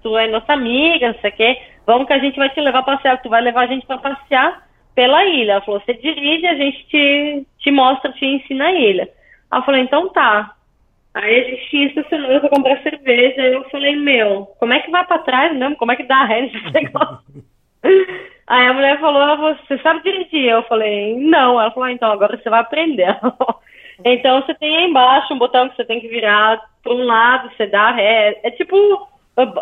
tu 0.01 0.17
é 0.17 0.27
nossa 0.27 0.53
amiga, 0.53 1.07
não 1.07 1.19
sei 1.19 1.31
o 1.31 1.33
quê, 1.33 1.57
vamos 1.85 2.07
que 2.07 2.13
a 2.13 2.19
gente 2.19 2.37
vai 2.37 2.49
te 2.49 2.61
levar 2.61 2.83
passear, 2.83 3.21
tu 3.21 3.29
vai 3.29 3.41
levar 3.41 3.61
a 3.61 3.67
gente 3.67 3.85
para 3.85 3.97
passear 3.97 4.63
pela 4.93 5.25
ilha. 5.25 5.53
Ela 5.53 5.61
falou, 5.61 5.81
você 5.81 5.93
dirige, 5.95 6.45
a 6.45 6.55
gente 6.55 6.85
te, 6.87 7.47
te 7.59 7.71
mostra, 7.71 8.11
te 8.11 8.25
ensina 8.25 8.65
a 8.65 8.73
ilha. 8.73 9.09
Ela 9.51 9.63
falou, 9.63 9.79
então 9.79 10.09
tá. 10.09 10.53
Aí 11.15 11.39
a 11.39 11.43
gente 11.49 11.69
tinha 11.69 11.87
estacionado 11.87 12.41
pra 12.41 12.49
comprar 12.49 12.83
cerveja, 12.83 13.41
aí 13.41 13.53
eu 13.53 13.63
falei, 13.69 13.95
meu, 13.95 14.45
como 14.59 14.73
é 14.73 14.79
que 14.81 14.91
vai 14.91 15.05
para 15.05 15.19
trás 15.19 15.55
mesmo? 15.55 15.77
Como 15.77 15.91
é 15.91 15.95
que 15.95 16.03
dá 16.03 16.25
ré 16.25 16.41
nesse 16.41 16.57
negócio? 16.73 17.43
Aí 18.47 18.67
a 18.67 18.73
mulher 18.73 18.99
falou, 18.99 19.55
você 19.55 19.77
sabe 19.79 20.03
dirigir? 20.03 20.49
Eu 20.49 20.61
falei, 20.63 21.15
não. 21.17 21.59
Ela 21.59 21.71
falou, 21.71 21.85
ah, 21.85 21.91
então 21.91 22.11
agora 22.11 22.37
você 22.37 22.49
vai 22.49 22.59
aprender. 22.59 23.17
então 24.03 24.41
você 24.41 24.53
tem 24.55 24.77
aí 24.77 24.85
embaixo 24.85 25.33
um 25.33 25.37
botão 25.37 25.69
que 25.69 25.75
você 25.75 25.85
tem 25.85 25.99
que 25.99 26.07
virar 26.07 26.61
para 26.83 26.93
um 26.93 27.03
lado, 27.03 27.49
você 27.55 27.67
dá 27.67 27.91
ré. 27.91 28.39
É 28.43 28.51
tipo 28.51 28.75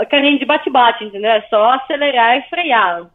carrinho 0.10 0.39
de 0.39 0.45
bate-bate, 0.45 1.03
entendeu? 1.03 1.31
É 1.31 1.41
só 1.43 1.72
acelerar 1.72 2.38
e 2.38 2.41
frear. 2.43 3.07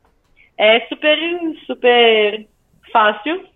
É 0.57 0.81
super, 0.89 1.19
super 1.66 2.47
fácil, 2.93 3.47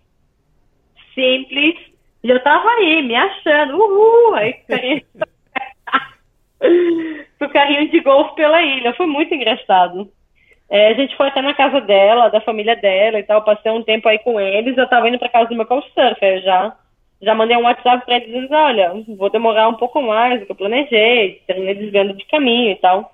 simples. 1.13 1.75
E 2.23 2.29
eu 2.29 2.41
tava 2.41 2.69
aí, 2.69 3.01
me 3.03 3.15
achando, 3.15 3.77
uhul! 3.77 4.35
Aí 4.35 4.53
carrinho... 4.67 5.01
o 7.41 7.49
carrinho 7.49 7.89
de 7.89 7.99
golfe 7.99 8.35
pela 8.35 8.61
ilha. 8.61 8.93
Foi 8.93 9.05
muito 9.05 9.33
engraçado. 9.33 10.09
É, 10.69 10.87
a 10.87 10.93
gente 10.93 11.15
foi 11.17 11.27
até 11.27 11.41
na 11.41 11.53
casa 11.53 11.81
dela, 11.81 12.29
da 12.29 12.41
família 12.41 12.75
dela 12.75 13.19
e 13.19 13.23
tal, 13.23 13.43
passei 13.43 13.71
um 13.71 13.83
tempo 13.83 14.07
aí 14.07 14.17
com 14.19 14.39
eles, 14.39 14.75
eu 14.77 14.87
tava 14.87 15.07
indo 15.07 15.19
pra 15.19 15.29
casa 15.29 15.49
do 15.49 15.55
meu 15.55 15.65
couchsurfer 15.65 16.41
já. 16.41 16.75
Já 17.23 17.33
mandei 17.33 17.55
um 17.55 17.63
WhatsApp 17.63 18.05
pra 18.05 18.17
eles 18.17 18.27
dizendo, 18.27 18.53
olha, 18.53 18.93
vou 19.17 19.29
demorar 19.29 19.69
um 19.69 19.75
pouco 19.75 20.01
mais 20.01 20.41
do 20.41 20.45
que 20.45 20.51
eu 20.51 20.55
planejei, 20.55 21.41
terminei 21.47 21.75
desviando 21.75 22.13
de 22.13 22.25
caminho 22.25 22.71
e 22.71 22.75
tal. 22.75 23.13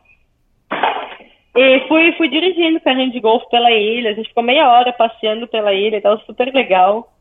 E 1.56 1.88
fui, 1.88 2.12
fui 2.14 2.28
dirigindo 2.28 2.80
carrinho 2.80 3.12
de 3.12 3.20
golfe 3.20 3.48
pela 3.50 3.70
ilha, 3.72 4.10
a 4.10 4.14
gente 4.14 4.30
ficou 4.30 4.42
meia 4.42 4.68
hora 4.68 4.92
passeando 4.94 5.48
pela 5.48 5.74
ilha 5.74 5.98
e 5.98 6.02
tal, 6.02 6.20
super 6.22 6.52
legal. 6.52 7.12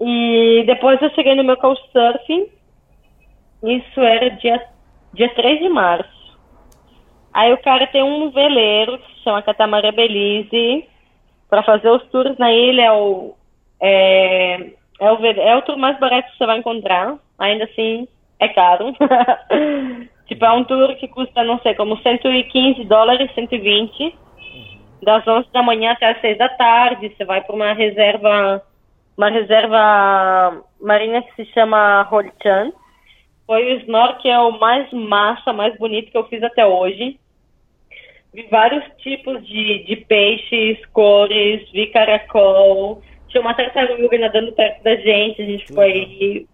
E 0.00 0.62
depois 0.64 1.02
eu 1.02 1.10
cheguei 1.10 1.34
no 1.34 1.42
meu 1.42 1.56
couchsurfing, 1.56 2.46
isso 3.64 4.00
era 4.00 4.30
dia, 4.30 4.62
dia 5.12 5.28
3 5.34 5.58
de 5.58 5.68
março. 5.68 6.38
Aí 7.32 7.52
o 7.52 7.58
cara 7.58 7.86
tem 7.88 8.02
um 8.02 8.30
veleiro 8.30 8.98
que 8.98 9.14
se 9.14 9.24
chama 9.24 9.42
Catamarã 9.42 9.92
Belize 9.92 10.88
para 11.48 11.62
fazer 11.62 11.90
os 11.90 12.02
tours 12.10 12.36
na 12.38 12.52
ilha. 12.52 12.82
É 12.82 12.92
o, 12.92 13.34
é, 13.80 14.70
é, 15.00 15.12
o, 15.12 15.26
é 15.26 15.56
o 15.56 15.62
tour 15.62 15.76
mais 15.76 15.98
barato 15.98 16.30
que 16.30 16.38
você 16.38 16.46
vai 16.46 16.58
encontrar. 16.58 17.16
Ainda 17.38 17.64
assim, 17.64 18.06
é 18.38 18.48
caro. 18.48 18.92
tipo, 20.28 20.44
é 20.44 20.52
um 20.52 20.64
tour 20.64 20.94
que 20.96 21.08
custa, 21.08 21.42
não 21.42 21.58
sei, 21.60 21.74
como 21.74 21.96
115 22.00 22.84
dólares, 22.84 23.34
120. 23.34 24.16
Das 25.02 25.26
11 25.26 25.48
da 25.52 25.62
manhã 25.62 25.92
até 25.92 26.10
as 26.10 26.20
6 26.20 26.38
da 26.38 26.48
tarde. 26.50 27.08
Você 27.08 27.24
vai 27.24 27.40
para 27.40 27.56
uma 27.56 27.72
reserva, 27.72 28.62
uma 29.16 29.30
reserva 29.30 30.62
marinha 30.80 31.22
que 31.22 31.34
se 31.36 31.52
chama 31.52 32.02
Holchan 32.02 32.70
foi 33.50 33.64
o 33.64 33.80
snorkel 33.80 34.52
mais 34.60 34.88
massa, 34.92 35.52
mais 35.52 35.76
bonito 35.76 36.12
que 36.12 36.16
eu 36.16 36.28
fiz 36.28 36.40
até 36.40 36.64
hoje. 36.64 37.18
Vi 38.32 38.46
vários 38.48 38.84
tipos 38.98 39.44
de, 39.44 39.82
de 39.86 39.96
peixes, 39.96 40.78
cores, 40.92 41.68
vi 41.72 41.88
caracol. 41.88 43.02
Tinha 43.30 43.40
uma 43.40 43.54
tartaruga 43.54 44.18
nadando 44.18 44.52
perto 44.52 44.82
da 44.82 44.96
gente, 44.96 45.42
a 45.42 45.44
gente 45.46 45.72
foi. 45.72 46.46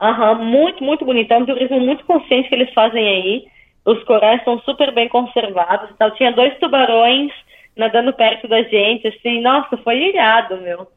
Aham, 0.00 0.36
muito, 0.36 0.82
muito 0.82 1.04
bonito. 1.04 1.32
É 1.32 1.38
um 1.38 1.46
turismo 1.46 1.80
muito 1.80 2.04
consciente 2.04 2.48
que 2.48 2.54
eles 2.54 2.72
fazem 2.72 3.06
aí. 3.06 3.46
Os 3.84 4.02
corais 4.04 4.42
são 4.44 4.58
super 4.60 4.92
bem 4.92 5.08
conservados 5.08 5.90
e 5.90 5.94
tal. 5.94 6.10
Tinha 6.12 6.32
dois 6.32 6.56
tubarões 6.58 7.32
nadando 7.76 8.12
perto 8.12 8.48
da 8.48 8.62
gente, 8.62 9.06
assim, 9.06 9.40
nossa, 9.40 9.76
foi 9.78 10.08
irado, 10.08 10.56
meu. 10.56 10.88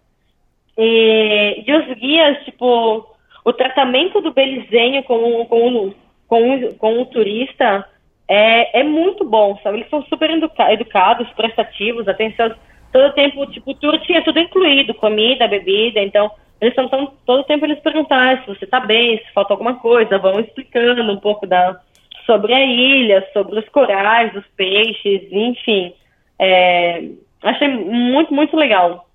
E, 0.77 1.64
e 1.68 1.73
os 1.73 1.98
guias, 1.98 2.44
tipo, 2.45 3.06
o 3.44 3.53
tratamento 3.53 4.22
do 4.22 4.31
belizenho 4.31 5.03
com, 5.03 5.45
com, 5.45 5.94
com, 6.27 6.73
com 6.77 7.02
o 7.02 7.06
turista 7.06 7.86
é, 8.27 8.80
é 8.80 8.84
muito 8.84 9.26
bom, 9.26 9.60
sabe? 9.61 9.80
Eles 9.80 9.90
são 9.90 10.02
super 10.03 10.30
educa 10.30 10.72
educados, 10.72 11.27
prestativos, 11.31 12.07
atenção. 12.07 12.53
Todo 12.91 13.14
tempo, 13.14 13.45
tipo, 13.48 13.74
tour 13.76 13.99
tinha 13.99 14.24
tudo 14.24 14.40
incluído, 14.40 14.94
comida, 14.95 15.48
bebida, 15.48 16.02
então 16.02 16.32
eles 16.60 16.74
estão 16.74 16.90
tão, 16.90 17.14
todo 17.26 17.44
tempo 17.45 17.66
eles 17.66 17.80
perguntar 17.80 18.41
se 18.41 18.48
você 18.48 18.66
está 18.66 18.80
bem, 18.80 19.18
se 19.18 19.32
falta 19.34 19.53
alguma 19.53 19.76
coisa, 19.76 20.18
vão 20.18 20.40
explicando 20.40 21.02
um 21.03 21.18
pouco 21.18 21.48
da, 21.48 21.80
sobre 22.26 22.53
a 22.53 22.66
ilha, 22.66 23.28
sobre 23.32 23.60
os 23.60 23.70
corais, 23.70 24.36
os 24.36 24.45
peixes, 24.57 25.32
enfim. 25.32 25.94
É, 26.38 27.03
achei 27.44 27.68
muito, 27.68 28.34
muito 28.34 28.57
legal. 28.57 29.07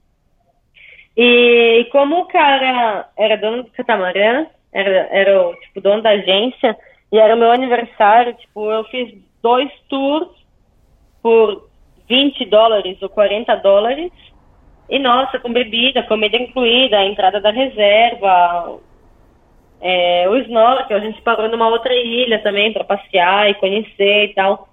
E 1.17 1.87
como 1.93 2.21
o 2.21 2.27
cara 2.27 3.09
era 3.17 3.37
dono 3.37 3.63
do 3.63 3.71
catamarã, 3.71 4.47
era, 4.73 5.09
era 5.11 5.49
o 5.49 5.55
tipo, 5.55 5.81
dono 5.81 6.03
da 6.03 6.11
agência, 6.11 6.77
e 7.13 7.19
era 7.19 7.35
o 7.35 7.39
meu 7.39 7.53
aniversário, 7.53 8.35
tipo, 8.35 8.71
eu 8.71 8.85
fiz 8.85 9.15
dois 9.43 9.71
tours 9.89 10.29
por 11.23 11.69
20 12.09 12.45
dólares 12.47 13.01
ou 13.03 13.09
40 13.09 13.55
dólares. 13.57 14.13
E 14.89 14.99
nossa, 14.99 15.39
com 15.39 15.53
bebida, 15.53 16.03
comida 16.03 16.37
incluída, 16.37 16.99
a 16.99 17.07
entrada 17.07 17.41
da 17.41 17.51
reserva, 17.51 18.79
é, 19.81 20.29
o 20.29 20.37
snorkel, 20.39 20.97
a 20.97 21.01
gente 21.01 21.21
parou 21.23 21.49
numa 21.49 21.69
outra 21.69 21.95
ilha 21.95 22.43
também 22.43 22.73
para 22.73 22.85
passear 22.85 23.51
e 23.51 23.55
conhecer 23.55 24.25
e 24.25 24.35
tal. 24.35 24.69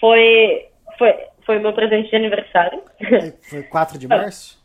Foi, 0.00 0.66
foi, 0.98 1.14
foi 1.44 1.58
meu 1.58 1.72
presente 1.72 2.10
de 2.10 2.16
aniversário. 2.16 2.82
Foi 3.48 3.62
4 3.62 3.98
de 3.98 4.08
março? 4.08 4.62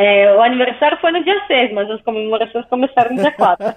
É, 0.00 0.32
o 0.32 0.40
aniversário 0.40 0.96
foi 1.00 1.10
no 1.10 1.24
dia 1.24 1.44
6, 1.48 1.72
mas 1.72 1.90
as 1.90 2.00
comemorações 2.02 2.64
começaram 2.66 3.16
no 3.16 3.20
dia 3.20 3.32
4. 3.32 3.66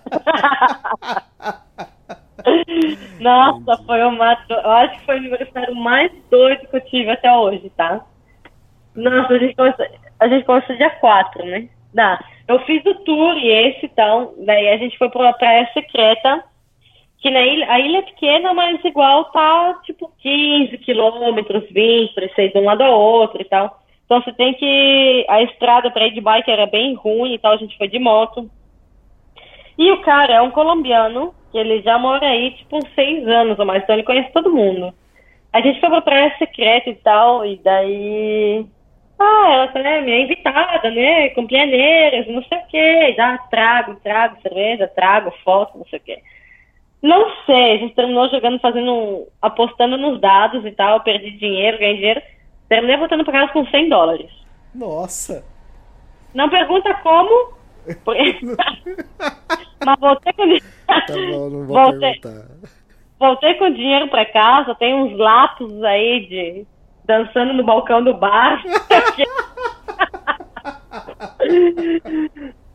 Nossa, 3.20 3.84
foi 3.84 4.02
uma. 4.04 4.38
Eu 4.50 4.72
acho 4.72 5.00
que 5.00 5.06
foi 5.06 5.16
o 5.16 5.18
aniversário 5.18 5.76
mais 5.76 6.12
doido 6.30 6.68
que 6.68 6.76
eu 6.76 6.82
tive 6.82 7.10
até 7.10 7.32
hoje, 7.32 7.72
tá? 7.76 8.06
Nossa, 8.96 9.34
a 9.34 9.40
gente 9.40 9.56
começou, 9.56 9.86
a 10.20 10.28
gente 10.28 10.46
começou 10.46 10.76
dia 10.76 10.90
4, 10.90 11.46
né? 11.46 11.70
Dá. 11.94 12.24
Eu 12.48 12.60
fiz 12.66 12.86
o 12.86 12.96
tour 12.96 13.38
e 13.38 13.48
esse 13.48 13.86
então, 13.86 14.34
daí 14.46 14.70
a 14.70 14.78
gente 14.78 14.98
foi 14.98 15.10
pra 15.10 15.22
uma 15.22 15.34
praia 15.34 15.70
secreta, 15.74 16.44
que 17.20 17.30
na 17.30 17.42
ilha, 17.42 17.72
a 17.72 17.80
ilha 17.80 18.00
é 18.00 18.02
pequena, 18.02 18.54
mas 18.54 18.84
igual 18.84 19.26
tá 19.26 19.80
tipo 19.86 20.12
15 20.20 20.78
quilômetros, 20.80 21.70
20, 21.70 22.14
para 22.14 22.28
de 22.28 22.58
um 22.58 22.66
lado 22.66 22.84
ao 22.84 23.00
outro 23.00 23.42
e 23.42 23.46
tal. 23.46 23.80
Então 24.06 24.22
você 24.22 24.34
tem 24.34 24.54
que. 24.56 25.26
A 25.30 25.42
estrada 25.44 25.90
para 25.90 26.08
ir 26.08 26.14
de 26.14 26.20
bike 26.20 26.52
era 26.52 26.66
bem 26.66 26.96
ruim 26.96 27.34
e 27.34 27.40
tal, 27.40 27.54
a 27.54 27.58
gente 27.58 27.78
foi 27.78 27.88
de 27.88 28.00
moto. 28.00 28.50
E 29.78 29.90
o 29.92 30.02
cara 30.02 30.34
é 30.34 30.42
um 30.42 30.52
colombiano, 30.52 31.34
que 31.52 31.58
ele 31.58 31.82
já 31.82 32.00
mora 32.00 32.26
aí, 32.26 32.52
tipo, 32.52 32.78
uns 32.78 32.94
seis 32.96 33.28
anos 33.28 33.60
ou 33.60 33.66
mais, 33.66 33.84
então 33.84 33.96
ele 33.96 34.04
conhece 34.04 34.32
todo 34.32 34.54
mundo. 34.54 34.94
A 35.54 35.60
gente 35.62 35.80
foi 35.80 35.90
pra 35.90 36.02
praia 36.02 36.36
secreta 36.38 36.90
e 36.90 36.96
tal, 36.96 37.46
e 37.46 37.58
daí. 37.58 38.66
Ah, 39.20 39.54
ela 39.54 39.68
tá, 39.68 39.80
né, 39.80 40.02
minha 40.02 40.22
invitada, 40.22 40.90
né? 40.90 41.30
Com 41.30 41.46
pianeiras, 41.46 42.28
não 42.28 42.44
sei 42.44 42.58
o 42.58 42.68
quê. 42.68 43.14
Dá 43.18 43.38
trago, 43.50 43.96
trago, 44.02 44.42
cerveja, 44.42 44.88
trago, 44.88 45.32
foto, 45.44 45.78
não 45.78 45.86
sei 45.86 46.00
o 46.00 46.02
quê. 46.02 46.20
Não 47.02 47.32
sei, 47.46 47.74
a 47.74 47.78
gente 47.78 47.96
terminou 47.96 48.30
jogando, 48.30 48.60
fazendo. 48.60 49.28
apostando 49.42 49.98
nos 49.98 50.20
dados 50.22 50.66
e 50.66 50.72
tal, 50.72 51.02
perdi 51.02 51.32
dinheiro, 51.32 51.78
ganhei 51.78 51.98
dinheiro. 51.98 52.22
Terminei 52.70 52.98
voltando 52.98 53.26
para 53.26 53.42
casa 53.42 53.54
com 53.54 53.66
100 53.66 53.90
dólares. 53.90 54.32
Nossa! 54.74 55.44
Não 56.34 56.50
pergunta 56.50 56.94
como. 56.96 57.54
Mas 59.86 60.00
voltei 60.00 60.34
com 60.34 60.44
Tá 60.88 61.14
bom, 61.32 61.50
não 61.50 61.66
vou 61.66 61.84
voltei, 61.84 62.14
perguntar. 62.22 62.48
Voltei 63.20 63.54
com 63.56 63.72
dinheiro 63.72 64.08
para 64.08 64.26
casa, 64.26 64.76
tem 64.76 64.94
uns 64.94 65.18
lapsos 65.18 65.84
aí 65.84 66.26
de 66.28 66.66
dançando 67.06 67.54
no 67.54 67.64
balcão 67.64 68.04
do 68.04 68.14
bar. 68.14 68.62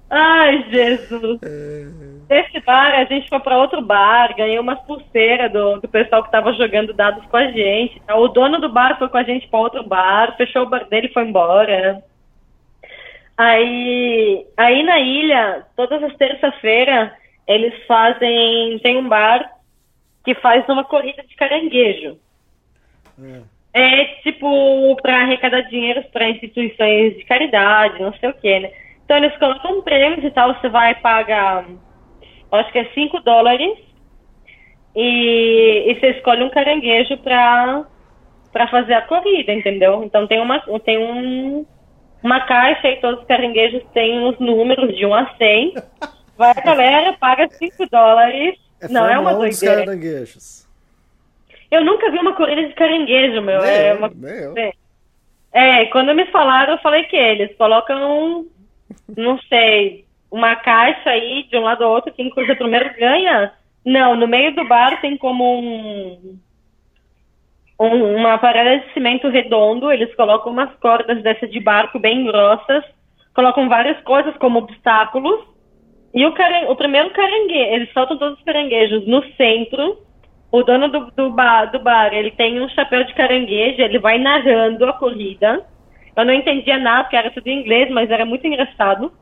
Ai, 0.09 0.65
Jesus. 0.71 1.41
É... 1.43 1.87
Desse 2.29 2.61
bar, 2.61 2.95
a 2.95 3.05
gente 3.05 3.29
foi 3.29 3.41
para 3.41 3.59
outro 3.59 3.83
bar, 3.83 4.35
ganhei 4.37 4.59
umas 4.59 4.79
pulseiras 4.81 5.53
do, 5.53 5.81
do 5.81 5.89
pessoal 5.89 6.25
que 6.25 6.31
tava 6.31 6.53
jogando 6.55 6.93
dados 6.93 7.25
com 7.27 7.37
a 7.37 7.51
gente. 7.51 8.01
O 8.09 8.29
dono 8.29 8.61
do 8.61 8.69
bar 8.69 8.99
foi 8.99 9.09
com 9.09 9.19
a 9.19 9.23
gente 9.23 9.47
para 9.49 9.61
outro 9.61 9.85
bar, 9.85 10.37
fechou 10.37 10.63
o 10.63 10.69
bar 10.69 10.89
dele 10.89 11.09
e 11.09 11.13
foi 11.13 11.25
embora. 11.25 12.03
Aí, 13.37 14.47
aí 14.57 14.83
na 14.83 14.99
ilha, 14.99 15.67
todas 15.77 16.03
as 16.03 16.17
terças-feiras, 16.17 17.11
eles 17.47 17.75
fazem. 17.87 18.79
Tem 18.81 18.97
um 18.97 19.09
bar 19.09 19.51
que 20.25 20.35
faz 20.37 20.67
uma 20.69 20.85
corrida 20.85 21.23
de 21.23 21.35
caranguejo. 21.37 22.19
É, 23.73 24.03
é 24.03 24.05
tipo 24.23 24.97
para 25.03 25.23
arrecadar 25.23 25.63
dinheiro 25.63 26.03
para 26.13 26.31
instituições 26.31 27.17
de 27.17 27.25
caridade, 27.25 28.03
não 28.03 28.13
sei 28.15 28.31
o 28.31 28.35
que, 28.35 28.59
né? 28.61 28.71
Então 29.05 29.17
eles 29.19 29.37
colocam 29.39 29.83
prêmios 29.83 30.25
e 30.25 30.31
tal, 30.31 30.55
você 30.55 30.69
vai 30.69 30.95
pagar 30.97 31.65
acho 32.53 32.73
que 32.73 32.79
é 32.79 32.85
5 32.95 33.21
dólares, 33.21 33.79
e, 34.95 35.91
e 35.91 35.95
você 35.95 36.11
escolhe 36.13 36.43
um 36.43 36.51
caranguejo 36.51 37.19
para 37.19 37.85
para 38.53 38.69
fazer 38.69 38.95
a 38.95 39.03
corrida, 39.03 39.53
entendeu? 39.53 40.03
Então 40.03 40.27
tem 40.27 40.41
uma 40.41 40.61
tem 40.83 40.97
um 40.97 41.67
uma 42.23 42.41
caixa 42.41 42.89
e 42.89 43.01
todos 43.01 43.21
os 43.21 43.27
caranguejos 43.27 43.83
têm 43.93 44.25
os 44.27 44.39
números 44.39 44.97
de 44.97 45.07
1 45.07 45.15
a 45.15 45.35
100. 45.37 45.75
Vai 46.37 46.51
a 46.51 46.61
galera, 46.61 47.13
paga 47.15 47.49
5 47.49 47.87
dólares. 47.91 48.59
É 48.81 48.89
não 48.89 49.07
é 49.07 49.19
uma 49.19 49.35
doideira. 49.35 49.85
caranguejos. 49.85 50.67
Eu 51.71 51.85
nunca 51.85 52.11
vi 52.11 52.19
uma 52.19 52.35
corrida 52.35 52.67
de 52.67 52.75
caranguejo, 52.75 53.41
meu. 53.41 53.61
Nem 53.61 53.71
é 53.71 53.95
uma... 53.95 54.11
eu. 54.29 54.55
É. 54.57 54.73
É, 55.53 55.87
quando 55.87 56.15
me 56.15 56.27
falaram, 56.27 56.75
eu 56.75 56.79
falei 56.81 57.05
que 57.05 57.17
eles 57.17 57.57
colocam, 57.57 58.45
não 59.17 59.39
sei, 59.49 60.05
uma 60.31 60.55
caixa 60.57 61.09
aí 61.09 61.45
de 61.45 61.57
um 61.57 61.63
lado 61.63 61.83
ao 61.83 61.93
outro, 61.93 62.13
quem 62.13 62.29
cruza 62.29 62.55
primeiro 62.55 62.95
ganha. 62.99 63.53
Não, 63.83 64.15
no 64.15 64.29
meio 64.29 64.55
do 64.55 64.67
bar 64.69 65.01
tem 65.01 65.17
como 65.17 65.59
um, 65.59 66.39
um, 67.79 68.17
uma 68.17 68.39
parada 68.39 68.79
de 68.79 68.93
cimento 68.93 69.29
redondo, 69.29 69.91
eles 69.93 70.15
colocam 70.15 70.53
umas 70.53 70.75
cordas 70.77 71.23
dessas 71.23 71.51
de 71.51 71.61
barco 71.61 71.99
bem 71.99 72.25
grossas, 72.25 72.85
colocam 73.35 73.69
várias 73.69 74.01
coisas 74.03 74.37
como 74.39 74.61
obstáculos, 74.61 75.41
e 76.15 76.25
o, 76.25 76.33
caran 76.33 76.71
o 76.71 76.77
primeiro 76.77 77.11
caranguejo, 77.11 77.75
eles 77.75 77.93
soltam 77.93 78.17
todos 78.17 78.39
os 78.39 78.45
caranguejos 78.45 79.07
no 79.07 79.23
centro, 79.35 79.99
o 80.51 80.63
dono 80.63 80.89
do, 80.89 81.11
do, 81.11 81.31
bar, 81.31 81.67
do 81.67 81.79
bar, 81.79 82.15
ele 82.15 82.31
tem 82.31 82.61
um 82.61 82.69
chapéu 82.71 83.05
de 83.05 83.13
caranguejo, 83.15 83.83
ele 83.83 83.99
vai 83.99 84.19
narrando 84.19 84.87
a 84.87 84.93
corrida. 84.95 85.63
Eu 86.17 86.25
não 86.25 86.33
entendia 86.33 86.79
nada, 86.79 87.05
porque 87.05 87.17
era 87.17 87.31
tudo 87.31 87.47
em 87.49 87.61
inglês, 87.61 87.91
mas 87.91 88.11
era 88.11 88.25
muito 88.25 88.47
engraçado. 88.47 89.13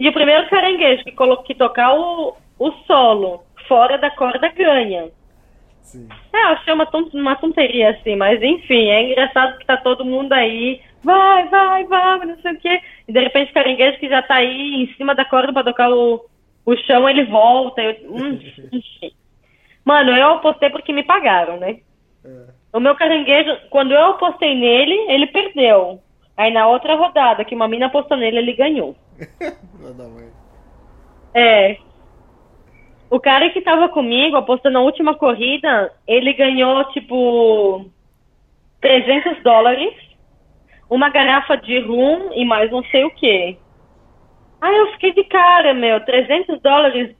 E 0.00 0.08
o 0.08 0.12
primeiro 0.12 0.48
caranguejo 0.48 1.04
que, 1.04 1.14
que 1.44 1.54
tocar 1.54 1.94
o, 1.94 2.34
o 2.58 2.72
solo 2.86 3.44
fora 3.68 3.98
da 3.98 4.10
corda 4.10 4.48
ganha. 4.48 5.10
Sim. 5.90 6.08
É, 6.32 6.42
eu 6.42 6.48
achei 6.50 6.72
uma, 6.72 6.88
uma 7.14 7.36
tonteria 7.36 7.90
assim, 7.90 8.14
mas 8.14 8.40
enfim, 8.40 8.90
é 8.90 9.02
engraçado 9.02 9.58
que 9.58 9.66
tá 9.66 9.76
todo 9.76 10.04
mundo 10.04 10.32
aí, 10.32 10.80
vai, 11.02 11.48
vai, 11.48 11.84
vai, 11.84 12.26
não 12.26 12.40
sei 12.40 12.52
o 12.52 12.58
quê. 12.58 12.80
E 13.08 13.12
de 13.12 13.18
repente 13.18 13.50
o 13.50 13.54
caranguejo 13.54 13.98
que 13.98 14.08
já 14.08 14.22
tá 14.22 14.36
aí 14.36 14.84
em 14.84 14.94
cima 14.94 15.16
da 15.16 15.24
corda 15.24 15.52
para 15.52 15.64
tocar 15.64 15.90
o, 15.90 16.24
o 16.64 16.76
chão, 16.76 17.08
ele 17.08 17.24
volta. 17.24 17.82
Eu, 17.82 17.96
hum, 18.08 18.38
Mano, 19.84 20.12
eu 20.12 20.34
apostei 20.34 20.70
porque 20.70 20.92
me 20.92 21.02
pagaram, 21.02 21.56
né? 21.56 21.80
É. 22.24 22.44
O 22.72 22.78
meu 22.78 22.94
caranguejo, 22.94 23.50
quando 23.68 23.92
eu 23.92 24.10
apostei 24.10 24.54
nele, 24.54 24.94
ele 25.08 25.26
perdeu. 25.26 26.00
Aí 26.36 26.52
na 26.52 26.68
outra 26.68 26.94
rodada, 26.94 27.44
que 27.44 27.54
uma 27.54 27.66
mina 27.66 27.86
apostou 27.86 28.16
nele, 28.16 28.38
ele 28.38 28.52
ganhou. 28.52 28.94
é. 31.34 31.78
O 33.10 33.18
cara 33.18 33.50
que 33.50 33.60
tava 33.60 33.88
comigo, 33.88 34.36
apostando 34.36 34.74
na 34.74 34.80
última 34.80 35.14
corrida, 35.14 35.92
ele 36.06 36.32
ganhou, 36.32 36.84
tipo, 36.92 37.90
300 38.80 39.42
dólares, 39.42 39.92
uma 40.88 41.10
garrafa 41.10 41.56
de 41.56 41.80
rum 41.80 42.30
e 42.34 42.44
mais 42.44 42.70
não 42.70 42.84
sei 42.84 43.04
o 43.04 43.10
que. 43.10 43.58
Aí 44.60 44.76
eu 44.76 44.92
fiquei 44.92 45.12
de 45.12 45.24
cara, 45.24 45.74
meu, 45.74 46.00
300 46.04 46.60
dólares 46.60 47.16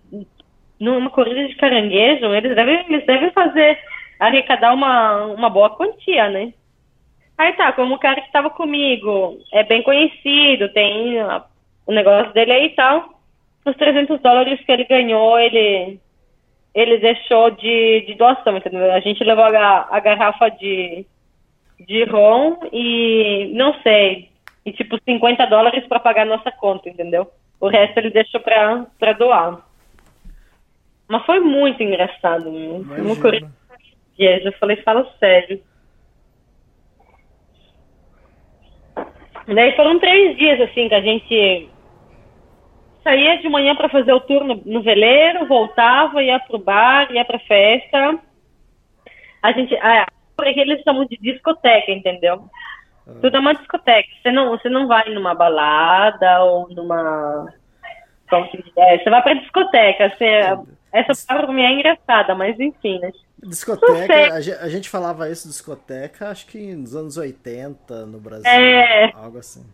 numa 0.79 1.11
corrida 1.11 1.49
de 1.49 1.57
caranguejo, 1.57 2.27
eles 2.35 2.55
devem, 2.55 2.85
eles 2.89 3.05
devem 3.05 3.31
fazer, 3.33 3.79
arrecadar 4.19 4.73
uma, 4.73 5.27
uma 5.27 5.51
boa 5.51 5.71
quantia, 5.71 6.29
né? 6.29 6.53
Aí 7.37 7.53
tá, 7.55 7.73
como 7.73 7.95
o 7.95 7.99
cara 7.99 8.21
que 8.21 8.27
estava 8.27 8.51
comigo 8.51 9.39
é 9.53 9.65
bem 9.65 9.83
conhecido, 9.83 10.73
tem 10.73 11.19
a, 11.19 11.45
o 11.87 11.93
negócio 11.93 12.33
dele 12.33 12.53
aí 12.53 12.67
e 12.67 12.75
tal, 12.75 13.19
os 13.65 13.77
300 13.77 14.20
dólares 14.20 14.61
que 14.65 14.73
ele 14.73 14.85
ganhou, 14.85 15.39
ele, 15.39 16.01
ele 16.74 16.99
deixou 16.99 17.51
de, 17.51 18.03
de 18.07 18.15
doação, 18.15 18.57
entendeu? 18.57 18.93
A 18.93 19.01
gente 19.01 19.23
levou 19.23 19.45
a, 19.45 19.89
a 19.91 20.01
garrafa 20.01 20.49
de, 20.49 21.05
de 21.78 22.05
rom 22.05 22.59
e, 22.73 23.53
não 23.55 23.74
sei, 23.82 24.31
e 24.65 24.73
tipo 24.73 24.99
50 25.03 25.47
dólares 25.47 25.87
para 25.87 26.01
pagar 26.01 26.27
nossa 26.27 26.51
conta, 26.51 26.89
entendeu? 26.89 27.31
O 27.61 27.69
resto 27.69 27.99
ele 27.99 28.11
deixou 28.11 28.41
para 28.41 29.12
doar. 29.19 29.61
Mas 31.07 31.27
foi 31.27 31.41
muito 31.41 31.82
engraçado. 31.82 32.49
Uma 32.49 33.16
corrida. 33.20 33.51
Eu 34.19 34.53
falei, 34.53 34.77
fala 34.77 35.07
sério. 35.19 35.61
Daí 39.47 39.74
foram 39.74 39.99
três 39.99 40.37
dias 40.37 40.61
assim 40.61 40.89
que 40.89 40.95
a 40.95 41.01
gente 41.01 41.69
saía 43.02 43.39
de 43.39 43.48
manhã 43.48 43.74
para 43.74 43.89
fazer 43.89 44.12
o 44.12 44.20
tour 44.20 44.44
no, 44.44 44.82
veleiro, 44.82 45.47
voltava, 45.47 46.22
ia 46.22 46.39
pro 46.39 46.59
bar, 46.59 47.10
ia 47.12 47.24
pra 47.24 47.39
festa. 47.39 48.18
A 49.43 49.52
gente. 49.52 49.74
Ah, 49.77 50.06
porque 50.36 50.60
eles 50.60 50.82
chamam 50.82 51.05
de 51.06 51.16
discoteca, 51.18 51.90
entendeu? 51.90 52.44
Ah. 53.06 53.12
Tudo 53.20 53.36
é 53.36 53.40
uma 53.40 53.55
discoteca. 53.55 54.09
Você 54.22 54.31
não, 54.31 54.51
você 54.51 54.68
não 54.68 54.86
vai 54.86 55.09
numa 55.10 55.35
balada 55.35 56.43
ou 56.44 56.68
numa. 56.70 57.52
Como 58.28 58.48
que 58.51 58.62
é? 58.77 58.98
Você 58.98 59.10
vai 59.10 59.22
pra 59.22 59.35
discoteca. 59.35 60.10
Você, 60.10 60.40
essa 60.93 61.27
palavra 61.27 61.48
pra 61.48 61.56
mim 61.56 61.62
é 61.62 61.72
engraçada, 61.72 62.35
mas 62.35 62.59
enfim, 62.59 62.98
né? 63.01 63.10
Discoteca, 63.43 64.35
a 64.35 64.68
gente 64.68 64.90
falava 64.90 65.31
isso 65.31 65.48
discoteca, 65.48 66.28
acho 66.28 66.47
que 66.47 66.74
nos 66.74 66.94
anos 66.94 67.16
80 67.16 68.05
no 68.05 68.20
Brasil, 68.20 68.51
é... 68.51 69.10
algo 69.14 69.39
assim. 69.39 69.64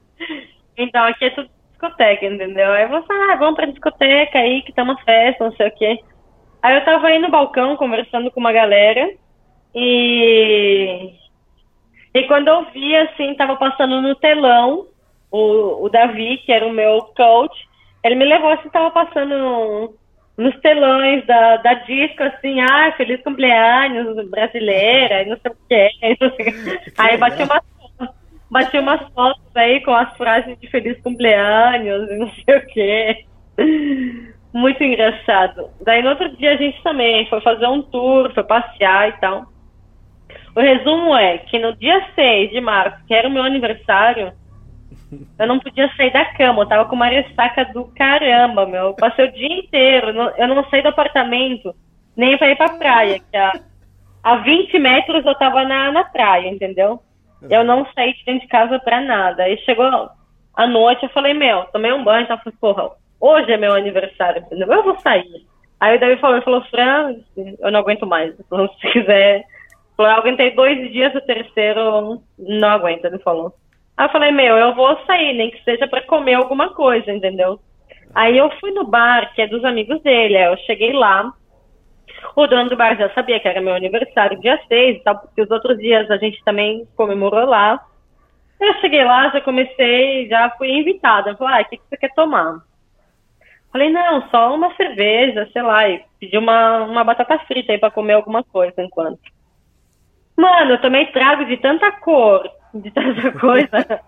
Então, 0.76 1.04
aqui 1.04 1.24
é 1.24 1.30
tudo 1.30 1.50
discoteca, 1.76 2.26
entendeu? 2.26 2.72
Aí 2.72 2.86
você, 2.88 3.12
ah, 3.12 3.36
vamos 3.36 3.54
pra 3.54 3.66
discoteca 3.66 4.38
aí, 4.38 4.62
que 4.62 4.72
tá 4.72 4.82
uma 4.82 4.98
festa, 5.02 5.44
não 5.44 5.52
sei 5.52 5.68
o 5.68 5.74
quê. 5.74 5.98
Aí 6.62 6.74
eu 6.74 6.84
tava 6.84 7.06
aí 7.06 7.18
no 7.18 7.30
balcão 7.30 7.76
conversando 7.76 8.30
com 8.30 8.40
uma 8.40 8.52
galera 8.52 9.10
e. 9.74 11.12
E 12.14 12.22
quando 12.24 12.48
eu 12.48 12.64
vi, 12.72 12.96
assim, 12.96 13.34
tava 13.34 13.56
passando 13.56 14.00
no 14.00 14.14
telão 14.14 14.86
o, 15.30 15.84
o 15.84 15.88
Davi, 15.90 16.38
que 16.38 16.50
era 16.50 16.66
o 16.66 16.72
meu 16.72 17.02
coach, 17.14 17.54
ele 18.02 18.14
me 18.14 18.24
levou 18.24 18.50
assim, 18.50 18.70
tava 18.70 18.90
passando 18.90 19.94
nos 20.36 20.58
telões 20.60 21.26
da, 21.26 21.58
da 21.58 21.74
disco, 21.74 22.22
assim, 22.22 22.60
ah, 22.60 22.92
feliz 22.96 23.22
cumpleaños 23.22 24.28
brasileira, 24.30 25.26
não 25.26 25.36
sei 25.38 25.52
o 25.52 25.56
que. 25.68 26.92
Aí 26.96 27.16
bati 27.18 27.42
umas, 27.42 27.62
bati 28.50 28.78
umas 28.78 29.00
fotos 29.12 29.44
aí 29.54 29.80
com 29.80 29.92
as 29.92 30.16
frases 30.16 30.58
de 30.58 30.68
feliz 30.68 31.00
cumpleaños 31.02 32.10
e 32.10 32.16
não 32.16 32.30
sei 32.30 32.56
o 32.56 32.66
que. 32.66 33.26
Muito 34.52 34.82
engraçado. 34.82 35.70
Daí 35.82 36.02
no 36.02 36.10
outro 36.10 36.34
dia 36.36 36.52
a 36.52 36.56
gente 36.56 36.82
também 36.82 37.28
foi 37.28 37.40
fazer 37.40 37.66
um 37.66 37.82
tour, 37.82 38.32
foi 38.32 38.44
passear 38.44 39.08
e 39.08 39.12
tal. 39.20 39.46
O 40.54 40.60
resumo 40.60 41.14
é 41.14 41.38
que 41.38 41.58
no 41.58 41.76
dia 41.76 42.02
6 42.14 42.50
de 42.50 42.60
março, 42.60 43.04
que 43.06 43.14
era 43.14 43.28
o 43.28 43.30
meu 43.30 43.42
aniversário, 43.42 44.32
eu 45.38 45.46
não 45.46 45.58
podia 45.58 45.94
sair 45.94 46.12
da 46.12 46.24
cama, 46.24 46.62
eu 46.62 46.66
tava 46.66 46.84
com 46.86 46.96
uma 46.96 47.06
ressaca 47.08 47.66
do 47.66 47.84
caramba, 47.94 48.64
meu. 48.64 48.84
Eu 48.86 48.94
passei 48.94 49.26
o 49.26 49.32
dia 49.32 49.58
inteiro, 49.58 50.10
eu 50.38 50.48
não 50.48 50.64
saí 50.70 50.82
do 50.82 50.88
apartamento, 50.88 51.74
nem 52.16 52.38
pra 52.38 52.50
ir 52.50 52.56
pra 52.56 52.70
praia, 52.70 53.20
que 53.20 53.36
a, 53.36 53.52
a 54.22 54.36
20 54.36 54.78
metros 54.78 55.26
eu 55.26 55.34
tava 55.34 55.64
na, 55.64 55.92
na 55.92 56.04
praia, 56.04 56.48
entendeu? 56.48 57.02
Eu 57.42 57.64
não 57.64 57.86
saí 57.94 58.14
de 58.14 58.24
dentro 58.24 58.42
de 58.42 58.48
casa 58.48 58.78
pra 58.78 59.00
nada. 59.00 59.44
Aí 59.44 59.58
chegou 59.58 60.10
a 60.54 60.66
noite, 60.66 61.04
eu 61.04 61.10
falei, 61.10 61.34
meu, 61.34 61.64
tomei 61.66 61.92
um 61.92 62.02
banho, 62.02 62.24
então 62.24 62.36
eu 62.36 62.42
falei, 62.42 62.58
porra, 62.60 62.90
hoje 63.20 63.52
é 63.52 63.56
meu 63.56 63.74
aniversário, 63.74 64.42
entendeu? 64.42 64.72
Eu 64.72 64.82
vou 64.82 64.98
sair. 65.00 65.46
Aí 65.78 65.96
o 65.96 66.00
David 66.00 66.20
falou, 66.20 66.42
falou, 66.42 66.62
Fran, 66.70 67.16
eu 67.36 67.70
não 67.70 67.80
aguento 67.80 68.06
mais. 68.06 68.34
Se 68.80 68.92
quiser. 68.92 69.44
Eu 69.98 70.04
aguentei 70.04 70.50
dois 70.54 70.92
dias, 70.92 71.14
o 71.14 71.20
terceiro 71.22 72.20
não 72.38 72.68
aguenta, 72.68 73.08
ele 73.08 73.18
falou. 73.18 73.54
Aí 73.96 74.06
eu 74.06 74.10
falei, 74.10 74.30
meu, 74.30 74.56
eu 74.56 74.74
vou 74.74 74.98
sair, 75.06 75.32
nem 75.34 75.50
que 75.50 75.62
seja 75.64 75.86
para 75.88 76.02
comer 76.02 76.34
alguma 76.34 76.70
coisa, 76.74 77.10
entendeu? 77.10 77.58
Aí 78.14 78.36
eu 78.36 78.50
fui 78.60 78.72
no 78.72 78.84
bar, 78.86 79.32
que 79.34 79.42
é 79.42 79.46
dos 79.46 79.64
amigos 79.64 80.02
dele, 80.02 80.36
eu 80.36 80.56
cheguei 80.58 80.92
lá, 80.92 81.32
o 82.34 82.46
dono 82.46 82.68
do 82.68 82.76
bar 82.76 82.96
já 82.96 83.08
sabia 83.10 83.38
que 83.38 83.48
era 83.48 83.60
meu 83.60 83.74
aniversário, 83.74 84.40
dia 84.40 84.58
6 84.68 84.96
e 84.96 85.00
tal, 85.00 85.18
porque 85.18 85.42
os 85.42 85.50
outros 85.50 85.78
dias 85.78 86.10
a 86.10 86.16
gente 86.16 86.42
também 86.44 86.86
comemorou 86.96 87.46
lá. 87.46 87.84
Eu 88.60 88.74
cheguei 88.80 89.04
lá, 89.04 89.28
já 89.30 89.40
comecei, 89.40 90.28
já 90.28 90.50
fui 90.50 90.70
invitada. 90.70 91.36
Falei, 91.36 91.60
ah, 91.60 91.62
o 91.62 91.68
que, 91.68 91.76
que 91.76 91.82
você 91.88 91.96
quer 91.96 92.14
tomar? 92.14 92.62
Falei, 93.70 93.90
não, 93.90 94.28
só 94.30 94.54
uma 94.54 94.74
cerveja, 94.74 95.48
sei 95.52 95.62
lá, 95.62 95.88
e 95.88 96.02
pedi 96.18 96.38
uma, 96.38 96.84
uma 96.84 97.04
batata 97.04 97.38
frita 97.40 97.72
aí 97.72 97.78
pra 97.78 97.90
comer 97.90 98.14
alguma 98.14 98.42
coisa 98.42 98.74
enquanto. 98.78 99.20
Mano, 100.36 100.72
eu 100.72 100.80
tomei 100.80 101.06
trago 101.06 101.44
de 101.44 101.56
tanta 101.58 101.92
cor, 101.92 102.48
de 102.74 102.90
tanta 102.90 103.32
coisa. 103.32 104.00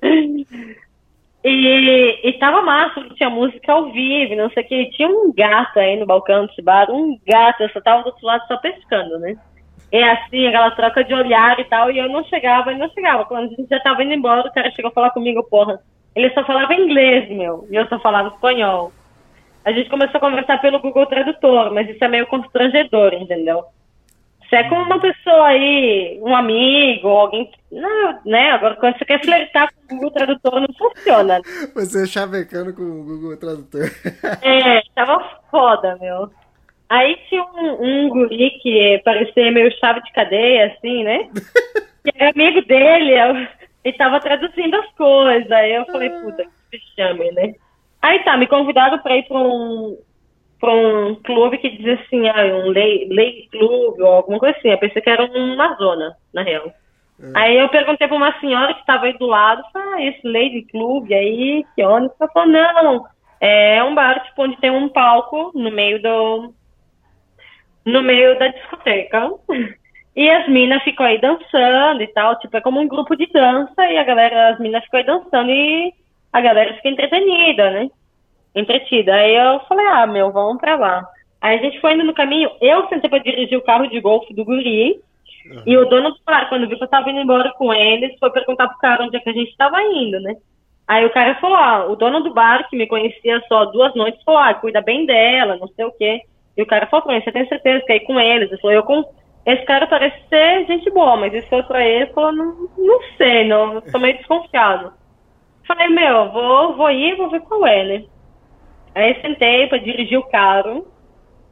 e, 1.42 2.20
e 2.28 2.32
tava 2.34 2.62
massa, 2.62 3.02
tinha 3.14 3.30
música 3.30 3.72
ao 3.72 3.90
vivo, 3.90 4.36
não 4.36 4.50
sei 4.50 4.62
o 4.62 4.66
que. 4.66 4.90
Tinha 4.90 5.08
um 5.08 5.32
gato 5.32 5.78
aí 5.78 5.98
no 5.98 6.06
balcão 6.06 6.46
desse 6.46 6.60
bar, 6.60 6.90
um 6.90 7.18
gato, 7.26 7.62
eu 7.62 7.70
só 7.70 7.80
tava 7.80 8.02
do 8.02 8.06
outro 8.06 8.26
lado 8.26 8.46
só 8.46 8.56
pescando, 8.58 9.18
né? 9.18 9.36
E 9.92 10.02
assim, 10.02 10.46
aquela 10.46 10.70
troca 10.72 11.02
de 11.02 11.14
olhar 11.14 11.58
e 11.58 11.64
tal, 11.64 11.90
e 11.90 11.98
eu 11.98 12.08
não 12.08 12.22
chegava, 12.24 12.72
e 12.72 12.78
não 12.78 12.88
chegava. 12.90 13.24
Quando 13.24 13.52
a 13.52 13.56
gente 13.56 13.68
já 13.68 13.80
tava 13.80 14.04
indo 14.04 14.12
embora, 14.12 14.46
o 14.46 14.52
cara 14.52 14.70
chegou 14.70 14.90
a 14.90 14.94
falar 14.94 15.10
comigo, 15.10 15.42
porra. 15.44 15.80
Ele 16.14 16.30
só 16.30 16.44
falava 16.44 16.74
inglês, 16.74 17.28
meu, 17.30 17.66
e 17.70 17.76
eu 17.76 17.86
só 17.88 17.98
falava 17.98 18.28
espanhol. 18.28 18.92
A 19.64 19.72
gente 19.72 19.90
começou 19.90 20.18
a 20.18 20.20
conversar 20.20 20.60
pelo 20.60 20.80
Google 20.80 21.06
Tradutor, 21.06 21.72
mas 21.72 21.88
isso 21.88 22.02
é 22.04 22.08
meio 22.08 22.26
constrangedor, 22.26 23.14
entendeu? 23.14 23.64
Se 24.50 24.56
é 24.56 24.68
com 24.68 24.74
uma 24.74 25.00
pessoa 25.00 25.46
aí, 25.46 26.18
um 26.20 26.34
amigo, 26.34 27.06
alguém. 27.06 27.48
Não, 27.70 28.20
né? 28.26 28.50
Agora, 28.50 28.74
quando 28.74 28.98
você 28.98 29.04
quer 29.04 29.24
flertar 29.24 29.72
com 29.72 29.94
o 29.94 29.98
Google 29.98 30.10
Tradutor, 30.10 30.60
não 30.60 30.74
funciona. 30.76 31.40
Você 31.72 32.04
chavecando 32.04 32.74
com 32.74 32.82
o 32.82 33.04
Google 33.04 33.36
Tradutor. 33.36 33.88
É, 34.42 34.82
tava 34.92 35.24
foda, 35.52 35.96
meu. 36.00 36.28
Aí 36.88 37.16
tinha 37.28 37.44
um, 37.44 38.06
um 38.06 38.08
guri 38.08 38.50
que 38.60 39.00
parecia 39.04 39.52
meio 39.52 39.70
chave 39.78 40.02
de 40.02 40.12
cadeia, 40.12 40.74
assim, 40.76 41.04
né? 41.04 41.30
Que 42.04 42.10
era 42.18 42.30
amigo 42.30 42.60
dele, 42.66 43.12
eu, 43.12 43.46
e 43.84 43.92
tava 43.92 44.18
traduzindo 44.18 44.74
as 44.74 44.92
coisas. 44.96 45.52
Aí 45.52 45.76
eu 45.76 45.86
falei, 45.86 46.10
puta, 46.10 46.44
que 46.72 46.78
chame, 46.96 47.30
né? 47.30 47.54
Aí 48.02 48.18
tá, 48.24 48.36
me 48.36 48.48
convidaram 48.48 48.98
pra 48.98 49.16
ir 49.16 49.28
pra 49.28 49.38
um, 49.38 49.96
pra 50.60 50.72
um 50.72 51.14
clube 51.16 51.58
que 51.58 51.70
dizia 51.70 51.94
assim, 51.94 52.28
ah, 52.28 52.44
um 52.64 52.68
lei, 52.68 53.08
lei 53.10 53.48
clube 53.50 54.02
ou 54.02 54.08
alguma 54.08 54.38
coisa 54.38 54.56
assim. 54.58 54.68
Eu 54.68 54.78
pensei 54.78 55.00
que 55.00 55.10
era 55.10 55.24
uma 55.24 55.74
zona, 55.76 56.14
na 56.32 56.42
real. 56.42 56.70
Aí 57.34 57.56
eu 57.58 57.68
perguntei 57.68 58.08
pra 58.08 58.16
uma 58.16 58.38
senhora 58.40 58.72
que 58.72 58.80
estava 58.80 59.06
aí 59.06 59.16
do 59.18 59.26
lado, 59.26 59.62
ah, 59.74 60.02
esse 60.02 60.26
Lady 60.26 60.62
Club 60.70 61.12
aí, 61.12 61.64
que 61.74 61.84
ônibus? 61.84 62.16
Ela 62.18 62.30
falou, 62.30 62.48
não, 62.48 63.06
é 63.40 63.82
um 63.84 63.94
bar, 63.94 64.24
tipo, 64.24 64.42
onde 64.42 64.56
tem 64.58 64.70
um 64.70 64.88
palco 64.88 65.52
no 65.54 65.70
meio 65.70 66.00
do... 66.00 66.54
no 67.84 68.02
meio 68.02 68.38
da 68.38 68.48
discoteca. 68.48 69.30
E 70.16 70.28
as 70.28 70.48
minas 70.48 70.82
ficam 70.82 71.06
aí 71.06 71.20
dançando 71.20 72.02
e 72.02 72.06
tal, 72.08 72.38
tipo, 72.38 72.56
é 72.56 72.60
como 72.60 72.80
um 72.80 72.88
grupo 72.88 73.14
de 73.14 73.26
dança 73.26 73.86
e 73.86 73.96
a 73.96 74.02
galera, 74.02 74.50
as 74.50 74.58
minas 74.58 74.82
ficam 74.84 75.00
aí 75.00 75.06
dançando 75.06 75.50
e 75.50 75.92
a 76.32 76.40
galera 76.40 76.74
fica 76.74 76.88
entretenida, 76.88 77.70
né? 77.70 77.88
Entretida. 78.54 79.14
Aí 79.14 79.34
eu 79.34 79.60
falei, 79.60 79.86
ah, 79.86 80.06
meu, 80.06 80.32
vamos 80.32 80.60
pra 80.60 80.76
lá. 80.76 81.04
Aí 81.40 81.58
a 81.58 81.62
gente 81.62 81.80
foi 81.80 81.94
indo 81.94 82.04
no 82.04 82.14
caminho, 82.14 82.50
eu 82.60 82.86
sentei 82.88 83.08
pra 83.08 83.18
dirigir 83.18 83.56
o 83.56 83.62
carro 83.62 83.86
de 83.86 84.00
golfe 84.00 84.34
do 84.34 84.44
guri, 84.44 85.00
e 85.66 85.76
o 85.76 85.86
dono 85.86 86.10
do 86.10 86.20
bar, 86.24 86.48
quando 86.48 86.68
viu 86.68 86.76
que 86.76 86.84
eu 86.84 86.88
tava 86.88 87.10
indo 87.10 87.20
embora 87.20 87.50
com 87.52 87.72
eles, 87.72 88.18
foi 88.18 88.30
perguntar 88.30 88.68
pro 88.68 88.78
cara 88.78 89.04
onde 89.04 89.16
é 89.16 89.20
que 89.20 89.30
a 89.30 89.32
gente 89.32 89.56
tava 89.56 89.82
indo, 89.82 90.20
né? 90.20 90.36
Aí 90.86 91.04
o 91.06 91.10
cara 91.10 91.34
falou, 91.36 91.56
ah, 91.56 91.86
o 91.86 91.96
dono 91.96 92.20
do 92.20 92.34
bar, 92.34 92.68
que 92.68 92.76
me 92.76 92.86
conhecia 92.86 93.42
só 93.48 93.64
duas 93.66 93.94
noites, 93.94 94.22
falou, 94.22 94.40
ah, 94.40 94.52
cuida 94.54 94.82
bem 94.82 95.06
dela, 95.06 95.56
não 95.56 95.68
sei 95.68 95.84
o 95.84 95.92
quê. 95.92 96.20
E 96.56 96.62
o 96.62 96.66
cara 96.66 96.86
falou 96.86 97.06
pra 97.06 97.14
mim, 97.14 97.22
você 97.22 97.32
tem 97.32 97.46
certeza 97.46 97.84
que 97.86 97.92
é 97.92 97.96
ir 97.96 98.00
com 98.00 98.20
eles? 98.20 98.50
Ele 98.50 98.60
falou, 98.60 98.76
eu 98.76 98.82
com... 98.82 99.04
Esse 99.46 99.64
cara 99.64 99.86
parece 99.86 100.16
ser 100.28 100.66
gente 100.66 100.90
boa, 100.90 101.16
mas 101.16 101.32
isso 101.32 101.48
foi 101.48 101.62
pra 101.62 101.82
ele, 101.82 102.12
falou, 102.12 102.32
não, 102.32 102.68
não 102.76 103.00
sei, 103.16 103.48
não, 103.48 103.80
tô 103.80 103.98
meio 103.98 104.18
desconfiado. 104.18 104.92
Falei, 105.66 105.88
meu, 105.88 106.30
vou, 106.30 106.76
vou 106.76 106.90
ir, 106.90 107.16
vou 107.16 107.30
ver 107.30 107.40
qual 107.40 107.66
é, 107.66 107.84
né? 107.84 108.04
Aí 108.94 109.20
sentei 109.20 109.66
pra 109.68 109.78
dirigir 109.78 110.18
o 110.18 110.28
carro 110.28 110.86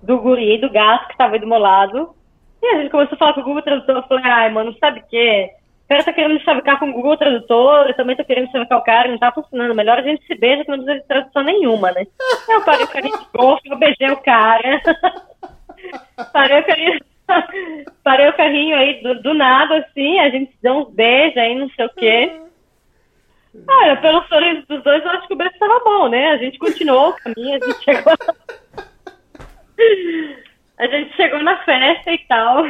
do 0.02 0.18
guri, 0.18 0.58
do 0.58 0.70
gato 0.70 1.08
que 1.08 1.16
tava 1.16 1.34
aí 1.34 1.40
do 1.40 1.46
meu 1.46 1.58
lado. 1.58 2.14
E 2.62 2.66
a 2.66 2.78
gente 2.78 2.90
começou 2.90 3.14
a 3.14 3.18
falar 3.18 3.32
com 3.34 3.40
o 3.40 3.44
Google 3.44 3.62
Tradutor. 3.62 3.96
Eu 3.96 4.02
falei, 4.04 4.24
ai, 4.24 4.50
mano, 4.50 4.76
sabe 4.78 5.00
o 5.00 5.04
quê? 5.08 5.50
O 5.84 5.88
cara 5.88 6.04
tá 6.04 6.12
querendo 6.12 6.34
me 6.34 6.40
chavecar 6.40 6.78
com 6.78 6.90
o 6.90 6.92
Google 6.92 7.16
Tradutor, 7.16 7.86
eu 7.86 7.96
também 7.96 8.14
tô 8.14 8.22
querendo 8.22 8.50
chavecar 8.50 8.78
o 8.78 8.84
cara, 8.84 9.08
não 9.08 9.16
tá 9.18 9.32
funcionando. 9.32 9.74
Melhor 9.74 9.98
a 9.98 10.02
gente 10.02 10.22
se 10.26 10.34
beija 10.34 10.62
que 10.62 10.70
não 10.70 10.78
precisa 10.78 11.00
de 11.00 11.08
tradução 11.08 11.42
nenhuma, 11.42 11.90
né? 11.92 12.06
Eu 12.46 12.62
parei 12.62 12.84
o 12.84 12.88
carinho 12.88 13.18
de 13.18 13.26
golfe, 13.34 13.70
eu 13.70 13.78
beijei 13.78 14.10
o 14.10 14.18
cara. 14.18 14.82
parei 16.30 16.60
o 16.60 16.66
carinho. 16.66 16.98
parei 18.04 18.28
o 18.28 18.36
carrinho 18.36 18.76
aí 18.76 19.02
do, 19.02 19.22
do, 19.22 19.34
nada, 19.34 19.78
assim, 19.78 20.18
a 20.18 20.28
gente 20.28 20.52
deu 20.62 20.74
uns 20.74 20.90
beijos 20.94 21.36
aí, 21.38 21.54
não 21.54 21.70
sei 21.70 21.86
o 21.86 21.90
quê. 21.90 22.40
Olha, 23.66 23.96
pelo 23.96 24.22
sorriso 24.24 24.66
dos 24.68 24.82
dois, 24.82 25.04
eu 25.04 25.10
acho 25.10 25.26
que 25.26 25.34
o 25.34 25.36
beijo 25.36 25.58
tava 25.58 25.80
bom, 25.84 26.08
né? 26.08 26.32
A 26.32 26.36
gente 26.36 26.58
continuou 26.58 27.10
o 27.10 27.14
caminho, 27.14 27.58
a 27.62 27.66
gente 27.66 27.84
chegou. 27.84 28.14
A 30.78 30.86
gente 30.86 31.14
chegou 31.16 31.42
na 31.42 31.56
festa 31.64 32.12
e 32.12 32.18
tal. 32.18 32.64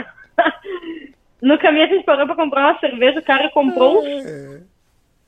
No 1.42 1.58
caminho 1.58 1.84
a 1.84 1.88
gente 1.88 2.04
parou 2.04 2.26
pra 2.26 2.34
comprar 2.34 2.72
uma 2.72 2.80
cerveja, 2.80 3.20
o 3.20 3.22
cara 3.22 3.50
comprou 3.50 4.02
um, 4.02 4.62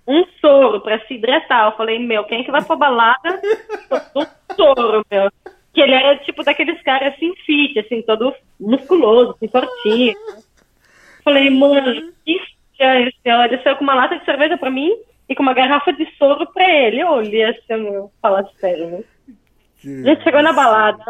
um 0.09 0.25
soro 0.41 0.81
pra 0.81 0.99
se 1.07 1.15
hidratar. 1.15 1.67
Eu 1.67 1.77
falei, 1.77 1.99
meu, 1.99 2.25
quem 2.25 2.41
é 2.41 2.45
que 2.45 2.51
vai 2.51 2.65
pra 2.65 2.77
balada? 2.77 3.41
Um 4.17 4.27
soro, 4.57 5.05
meu. 5.11 5.31
Que 5.73 5.81
ele 5.81 5.95
era 5.95 6.17
tipo 6.19 6.43
daqueles 6.43 6.83
caras 6.83 7.15
assim, 7.15 7.33
fit, 7.47 7.79
assim, 7.79 8.03
todo 8.03 8.35
musculoso, 8.59 9.33
assim, 9.33 9.47
fortinho. 9.47 10.17
Falei, 11.23 11.49
mano, 11.51 12.13
que 12.25 12.33
estranho, 12.33 13.13
senhor. 13.23 13.45
Ele 13.45 13.63
saiu 13.63 13.77
com 13.77 13.85
uma 13.85 13.95
lata 13.95 14.19
de 14.19 14.25
cerveja 14.25 14.57
pra 14.57 14.71
mim 14.71 14.93
e 15.31 15.35
com 15.37 15.45
uma 15.45 15.55
garrafa 15.55 15.93
de 15.93 16.05
soro 16.17 16.45
pra 16.53 16.69
ele. 16.69 17.01
Eu 17.01 17.09
olhei 17.09 17.45
assim, 17.45 17.77
meu, 17.77 18.11
falar 18.21 18.45
sério, 18.59 18.89
né? 18.89 19.05
A 19.85 20.15
gente 20.15 20.25
chegou 20.25 20.43
na 20.43 20.53
balada. 20.53 21.05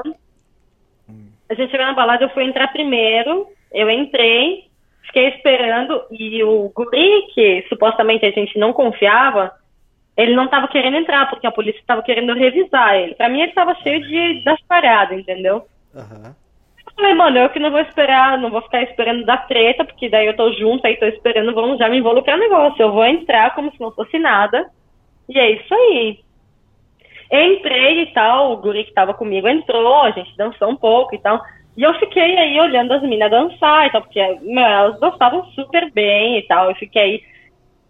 A 1.48 1.54
gente 1.54 1.70
chegou 1.70 1.86
na 1.86 1.94
balada, 1.94 2.24
eu 2.24 2.30
fui 2.30 2.44
entrar 2.44 2.68
primeiro. 2.68 3.48
Eu 3.72 3.90
entrei, 3.90 4.68
fiquei 5.06 5.28
esperando 5.28 6.04
e 6.10 6.44
o 6.44 6.70
guri, 6.74 7.28
que 7.34 7.64
supostamente 7.68 8.26
a 8.26 8.30
gente 8.30 8.58
não 8.58 8.74
confiava, 8.74 9.52
ele 10.16 10.34
não 10.34 10.44
estava 10.44 10.68
querendo 10.68 10.98
entrar, 10.98 11.30
porque 11.30 11.46
a 11.46 11.52
polícia 11.52 11.80
estava 11.80 12.02
querendo 12.02 12.34
revisar 12.34 12.96
ele. 12.96 13.14
Pra 13.14 13.28
mim, 13.28 13.40
ele 13.40 13.50
estava 13.50 13.74
cheio 13.76 14.02
de, 14.02 14.44
das 14.44 14.60
paradas, 14.62 15.18
entendeu? 15.18 15.66
Aham. 15.96 16.36
Falei, 17.00 17.14
mano, 17.14 17.38
eu 17.38 17.48
que 17.48 17.58
não 17.58 17.70
vou 17.70 17.80
esperar, 17.80 18.36
não 18.36 18.50
vou 18.50 18.60
ficar 18.60 18.82
esperando 18.82 19.24
da 19.24 19.38
treta, 19.38 19.86
porque 19.86 20.10
daí 20.10 20.26
eu 20.26 20.36
tô 20.36 20.52
junto, 20.52 20.84
aí 20.84 20.98
tô 20.98 21.06
esperando, 21.06 21.54
vamos 21.54 21.78
já 21.78 21.88
me 21.88 21.96
involucrar 21.96 22.36
no 22.36 22.42
negócio. 22.42 22.82
Eu 22.82 22.92
vou 22.92 23.06
entrar 23.06 23.54
como 23.54 23.72
se 23.72 23.80
não 23.80 23.90
fosse 23.90 24.18
nada. 24.18 24.68
E 25.26 25.38
é 25.38 25.50
isso 25.52 25.74
aí. 25.74 26.18
Entrei 27.32 28.02
e 28.02 28.06
tal, 28.12 28.52
o 28.52 28.58
guri 28.58 28.84
que 28.84 28.92
tava 28.92 29.14
comigo 29.14 29.48
entrou, 29.48 30.02
a 30.02 30.10
gente 30.10 30.36
dançou 30.36 30.68
um 30.68 30.76
pouco 30.76 31.14
e 31.14 31.18
tal. 31.18 31.40
E 31.74 31.82
eu 31.82 31.94
fiquei 31.94 32.36
aí 32.36 32.60
olhando 32.60 32.92
as 32.92 33.00
meninas 33.00 33.30
dançar 33.30 33.86
e 33.86 33.92
tal, 33.92 34.02
porque 34.02 34.20
meu, 34.42 34.62
elas 34.62 35.00
dançavam 35.00 35.46
super 35.52 35.90
bem 35.92 36.36
e 36.36 36.42
tal. 36.42 36.68
Eu 36.68 36.74
fiquei 36.74 37.22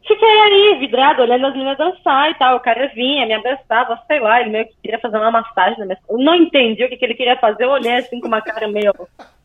fiquei 0.07 0.41
aí, 0.41 0.77
vidrado, 0.79 1.23
olhando 1.23 1.47
as 1.47 1.53
meninas 1.53 1.79
dançar 1.79 2.31
e 2.31 2.35
tal. 2.35 2.57
O 2.57 2.61
cara 2.61 2.89
vinha, 2.89 3.27
me 3.27 3.35
abraçava, 3.35 4.01
sei 4.07 4.21
lá, 4.21 4.41
ele 4.41 4.51
meio 4.51 4.67
que 4.67 4.77
queria 4.83 4.99
fazer 4.99 5.17
uma 5.17 5.31
massagem 5.31 5.79
na 5.79 5.87
minha... 5.87 5.99
Eu 6.09 6.19
não 6.19 6.35
entendi 6.35 6.85
o 6.85 6.89
que, 6.89 6.97
que 6.97 7.05
ele 7.05 7.15
queria 7.15 7.37
fazer, 7.37 7.65
eu 7.65 7.71
olhei 7.71 7.95
assim 7.97 8.21
com 8.21 8.29
uma 8.29 8.43
cara 8.43 8.69
meio. 8.69 8.93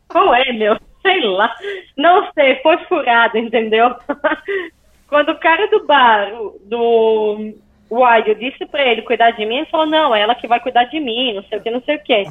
Qual 0.07 0.33
é, 0.33 0.51
meu? 0.53 0.77
Sei 1.01 1.21
lá. 1.21 1.53
Não 1.97 2.31
sei, 2.33 2.55
foi 2.61 2.77
furado, 2.85 3.37
entendeu? 3.37 3.95
Quando 5.07 5.29
o 5.29 5.39
cara 5.39 5.67
do 5.67 5.85
bar, 5.85 6.31
do 6.65 7.53
Uai, 7.89 8.23
eu 8.25 8.35
disse 8.35 8.65
pra 8.65 8.83
ele 8.83 9.03
cuidar 9.03 9.31
de 9.31 9.45
mim, 9.45 9.57
ele 9.57 9.67
falou, 9.67 9.85
não, 9.85 10.15
é 10.15 10.21
ela 10.21 10.35
que 10.35 10.47
vai 10.47 10.59
cuidar 10.59 10.85
de 10.85 10.99
mim, 10.99 11.33
não 11.33 11.43
sei 11.43 11.59
o 11.59 11.61
que, 11.61 11.69
não 11.69 11.81
sei 11.81 11.95
o 11.97 12.03
que. 12.03 12.23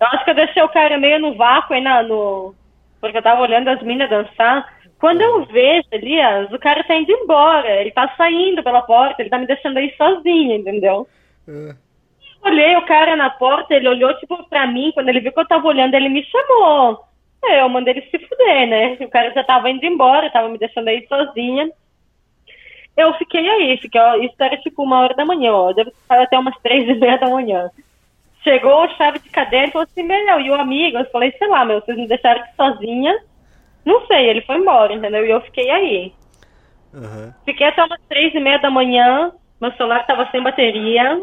Eu 0.00 0.06
acho 0.06 0.24
que 0.24 0.30
eu 0.30 0.34
deixei 0.34 0.62
o 0.62 0.68
cara 0.68 0.98
meio 0.98 1.18
no 1.20 1.34
vácuo 1.34 1.74
aí 1.74 1.80
na, 1.80 2.02
no. 2.02 2.54
Porque 3.00 3.18
eu 3.18 3.22
tava 3.22 3.42
olhando 3.42 3.68
as 3.68 3.82
minas 3.82 4.08
dançar. 4.08 4.79
Quando 5.00 5.22
eu 5.22 5.46
vejo, 5.46 5.88
Elias, 5.90 6.52
o 6.52 6.58
cara 6.58 6.84
tá 6.84 6.94
indo 6.94 7.10
embora, 7.10 7.80
ele 7.80 7.90
tá 7.90 8.14
saindo 8.18 8.62
pela 8.62 8.82
porta, 8.82 9.22
ele 9.22 9.30
tá 9.30 9.38
me 9.38 9.46
deixando 9.46 9.78
aí 9.78 9.94
sozinha, 9.96 10.56
entendeu? 10.56 11.08
É. 11.48 11.74
Olhei 12.42 12.76
o 12.76 12.84
cara 12.84 13.16
na 13.16 13.30
porta, 13.30 13.74
ele 13.74 13.88
olhou 13.88 14.14
tipo 14.18 14.46
pra 14.48 14.66
mim, 14.66 14.92
quando 14.92 15.08
ele 15.08 15.20
viu 15.20 15.32
que 15.32 15.40
eu 15.40 15.48
tava 15.48 15.66
olhando, 15.66 15.94
ele 15.94 16.10
me 16.10 16.22
chamou. 16.24 17.02
Eu 17.42 17.68
mandei 17.70 17.94
ele 17.94 18.02
se 18.10 18.18
fuder, 18.18 18.68
né? 18.68 18.98
O 19.00 19.08
cara 19.08 19.32
já 19.32 19.42
tava 19.42 19.70
indo 19.70 19.84
embora, 19.86 20.30
tava 20.30 20.50
me 20.50 20.58
deixando 20.58 20.88
aí 20.88 21.06
sozinha. 21.08 21.70
Eu 22.94 23.14
fiquei 23.14 23.48
aí, 23.48 23.78
fiquei, 23.78 23.98
ó, 23.98 24.16
isso 24.16 24.34
era 24.38 24.58
tipo 24.58 24.82
uma 24.82 25.00
hora 25.00 25.14
da 25.14 25.24
manhã, 25.24 25.52
ó. 25.54 25.72
Deve 25.72 25.88
estar 25.90 26.20
até 26.20 26.38
umas 26.38 26.58
três 26.58 26.86
e 26.86 26.94
meia 26.94 27.16
da 27.16 27.30
manhã. 27.30 27.70
Chegou 28.44 28.88
chave 28.96 29.18
de 29.18 29.30
cadeira 29.30 29.68
e 29.68 29.70
falou 29.70 29.86
assim, 29.90 30.02
meu, 30.02 30.40
e 30.40 30.50
o 30.50 30.54
amigo? 30.54 30.98
Eu 30.98 31.06
falei, 31.06 31.32
sei 31.38 31.48
lá, 31.48 31.64
meu, 31.64 31.80
vocês 31.80 31.96
me 31.96 32.06
deixaram 32.06 32.42
aqui 32.42 32.54
sozinha. 32.54 33.18
Não 33.84 34.06
sei, 34.06 34.28
ele 34.28 34.42
foi 34.42 34.56
embora, 34.56 34.92
entendeu? 34.92 35.24
E 35.24 35.30
eu 35.30 35.40
fiquei 35.42 35.70
aí. 35.70 36.12
Aham. 36.94 37.34
Fiquei 37.44 37.66
até 37.66 37.84
umas 37.84 38.00
três 38.08 38.34
e 38.34 38.40
meia 38.40 38.58
da 38.58 38.70
manhã, 38.70 39.32
meu 39.60 39.72
celular 39.72 40.00
estava 40.00 40.28
sem 40.30 40.42
bateria. 40.42 41.22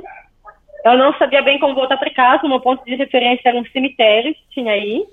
Eu 0.85 0.97
não 0.97 1.13
sabia 1.17 1.41
bem 1.41 1.59
como 1.59 1.75
voltar 1.75 1.97
para 1.97 2.13
casa, 2.13 2.47
meu 2.47 2.61
ponto 2.61 2.83
de 2.85 2.95
referência 2.95 3.49
era 3.49 3.57
um 3.57 3.65
cemitério 3.65 4.33
que 4.33 4.49
tinha 4.51 4.71
aí. 4.71 5.05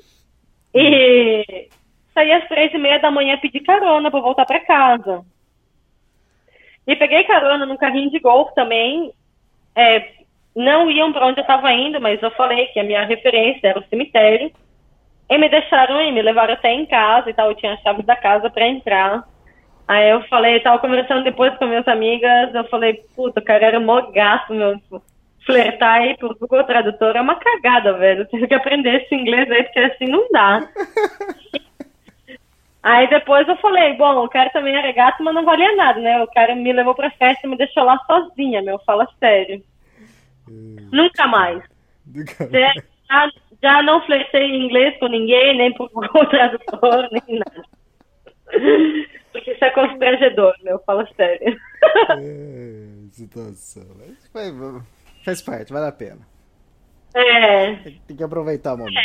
E 0.74 1.68
saí 2.12 2.32
às 2.32 2.48
três 2.48 2.72
e 2.72 2.78
meia 2.78 2.98
da 2.98 3.10
manhã 3.10 3.38
pedi 3.38 3.60
carona 3.60 4.10
para 4.10 4.20
voltar 4.20 4.46
para 4.46 4.64
casa. 4.64 5.24
E 6.86 6.94
peguei 6.94 7.24
carona 7.24 7.64
num 7.66 7.76
carrinho 7.76 8.10
de 8.10 8.20
golfe 8.20 8.54
também. 8.54 9.12
É, 9.74 10.12
não 10.54 10.90
iam 10.90 11.12
para 11.12 11.26
onde 11.26 11.40
eu 11.40 11.42
estava 11.42 11.72
indo, 11.72 12.00
mas 12.00 12.22
eu 12.22 12.30
falei 12.32 12.66
que 12.66 12.78
a 12.78 12.84
minha 12.84 13.04
referência 13.04 13.68
era 13.68 13.80
o 13.80 13.84
cemitério. 13.88 14.52
E 15.28 15.38
me 15.38 15.48
deixaram 15.48 16.00
ir, 16.02 16.12
me 16.12 16.22
levaram 16.22 16.54
até 16.54 16.72
em 16.72 16.86
casa 16.86 17.30
e 17.30 17.34
tal. 17.34 17.48
Eu 17.48 17.56
tinha 17.56 17.74
a 17.74 17.78
chave 17.78 18.02
da 18.02 18.16
casa 18.16 18.50
para 18.50 18.68
entrar. 18.68 19.24
Aí 19.86 20.10
eu 20.10 20.22
falei, 20.28 20.60
tava 20.60 20.78
conversando 20.78 21.24
depois 21.24 21.56
com 21.58 21.66
minhas 21.66 21.86
amigas. 21.88 22.54
Eu 22.54 22.64
falei, 22.64 23.00
puta, 23.14 23.40
o 23.40 23.44
cara 23.44 23.66
era 23.66 23.80
mó 23.80 24.00
gato, 24.12 24.54
meu. 24.54 24.80
Flertar 25.46 26.00
aí 26.00 26.16
por 26.16 26.36
Google 26.38 26.64
Tradutor 26.64 27.16
é 27.16 27.20
uma 27.20 27.36
cagada, 27.36 27.92
velho. 27.94 28.22
Eu 28.22 28.28
tive 28.28 28.46
que 28.46 28.54
aprender 28.54 29.02
esse 29.02 29.14
inglês 29.14 29.50
aí, 29.50 29.62
porque 29.62 29.80
assim 29.80 30.06
não 30.06 30.26
dá. 30.30 30.60
Aí 32.84 33.08
depois 33.08 33.48
eu 33.48 33.56
falei, 33.56 33.94
bom, 33.94 34.22
o 34.22 34.28
cara 34.28 34.50
também 34.50 34.76
era 34.76 34.92
gato, 34.92 35.24
mas 35.24 35.34
não 35.34 35.42
valia 35.42 35.74
nada, 35.74 35.98
né? 35.98 36.22
O 36.22 36.26
cara 36.26 36.54
me 36.54 36.70
levou 36.70 36.94
pra 36.94 37.10
festa 37.12 37.46
e 37.46 37.48
me 37.48 37.56
deixou 37.56 37.82
lá 37.82 37.98
sozinha, 38.06 38.60
meu, 38.60 38.78
fala 38.80 39.08
sério. 39.18 39.64
Nunca 40.92 41.26
mais. 41.26 41.62
Já, 42.50 42.74
já, 43.08 43.30
já 43.64 43.82
não 43.82 44.04
flertei 44.04 44.42
em 44.42 44.66
inglês 44.66 44.94
com 44.98 45.06
ninguém, 45.06 45.56
nem 45.56 45.72
por 45.72 45.88
Tradutor, 46.28 47.08
nem 47.10 47.38
nada. 47.38 47.64
Porque 49.32 49.52
isso 49.52 49.64
é 49.64 49.70
constrangedor, 49.70 50.54
meu, 50.62 50.78
fala 50.80 51.08
sério. 51.16 51.56
É, 52.10 52.86
situação. 53.10 53.82
Faz 55.24 55.40
parte, 55.40 55.72
vale 55.72 55.86
a 55.86 55.92
pena. 55.92 56.20
É. 57.14 57.74
Tem, 58.06 58.16
que 58.16 58.22
aproveitar 58.22 58.74
o 58.74 58.78
momento. 58.78 58.98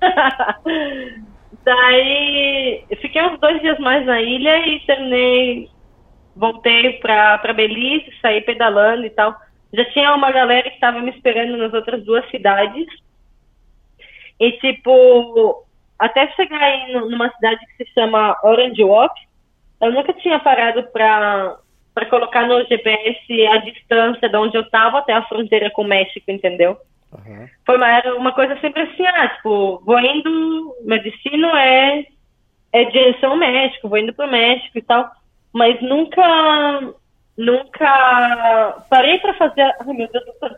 Daí, 1.64 2.84
eu 2.88 2.96
fiquei 2.98 3.22
uns 3.24 3.40
dois 3.40 3.60
dias 3.60 3.78
mais 3.80 4.06
na 4.06 4.22
ilha 4.22 4.68
e 4.68 4.80
terminei, 4.86 5.68
voltei 6.36 6.92
pra, 7.00 7.38
pra 7.38 7.52
Belize, 7.52 8.12
saí 8.22 8.40
pedalando 8.42 9.04
e 9.04 9.10
tal. 9.10 9.34
Já 9.74 9.84
tinha 9.86 10.14
uma 10.14 10.30
galera 10.30 10.68
que 10.68 10.76
estava 10.76 11.00
me 11.00 11.10
esperando 11.10 11.56
nas 11.56 11.74
outras 11.74 12.04
duas 12.04 12.28
cidades. 12.30 12.86
E, 14.40 14.52
tipo, 14.52 15.66
até 15.98 16.26
chegar 16.32 16.62
aí 16.62 16.94
numa 16.94 17.30
cidade 17.32 17.60
que 17.66 17.84
se 17.84 17.92
chama 17.92 18.34
Orange 18.42 18.82
Walk, 18.82 19.14
eu 19.82 19.92
nunca 19.92 20.14
tinha 20.14 20.38
parado 20.38 20.82
pra, 20.84 21.58
pra 21.94 22.06
colocar 22.06 22.46
no 22.48 22.64
GPS 22.64 23.46
a 23.48 23.58
distância 23.58 24.28
de 24.28 24.36
onde 24.36 24.56
eu 24.56 24.68
tava 24.70 24.98
até 24.98 25.12
a 25.12 25.22
fronteira 25.24 25.70
com 25.70 25.82
o 25.82 25.86
México, 25.86 26.30
entendeu? 26.30 26.78
Aham. 27.12 27.48
Foi 27.66 27.76
uma, 27.76 27.90
era 27.90 28.16
uma 28.16 28.32
coisa 28.32 28.58
sempre 28.60 28.82
assim, 28.82 29.04
ah, 29.06 29.28
tipo, 29.28 29.82
vou 29.84 30.00
indo, 30.00 30.74
meu 30.84 31.02
destino 31.02 31.48
é, 31.48 32.06
é 32.72 32.84
direção 32.84 33.32
ao 33.32 33.36
México, 33.36 33.88
vou 33.88 33.98
indo 33.98 34.14
pro 34.14 34.30
México 34.30 34.78
e 34.78 34.82
tal, 34.82 35.10
mas 35.52 35.80
nunca, 35.82 36.94
nunca 37.36 38.84
parei 38.88 39.18
pra 39.18 39.34
fazer, 39.34 39.62
ai 39.62 39.92
meu 39.92 40.08
Deus 40.10 40.24
do 40.24 40.32
céu. 40.38 40.50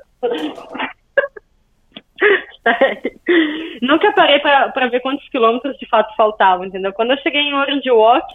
nunca 3.82 4.12
parei 4.12 4.38
pra 4.38 4.88
ver 4.90 5.00
quantos 5.00 5.28
quilômetros 5.28 5.76
de 5.78 5.86
fato 5.86 6.14
faltavam, 6.16 6.64
entendeu? 6.64 6.92
Quando 6.92 7.10
eu 7.10 7.18
cheguei 7.18 7.40
em 7.40 7.54
Orange 7.54 7.90
Walk, 7.90 8.34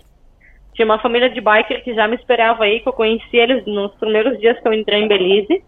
tinha 0.73 0.85
uma 0.85 0.99
família 0.99 1.29
de 1.29 1.41
biker 1.41 1.83
que 1.83 1.93
já 1.95 2.07
me 2.07 2.15
esperava 2.15 2.65
aí, 2.65 2.79
que 2.79 2.87
eu 2.87 2.93
conheci 2.93 3.37
eles 3.37 3.65
nos 3.65 3.93
primeiros 3.95 4.39
dias 4.39 4.59
que 4.59 4.67
eu 4.67 4.73
entrei 4.73 5.01
em 5.01 5.07
Belize. 5.07 5.63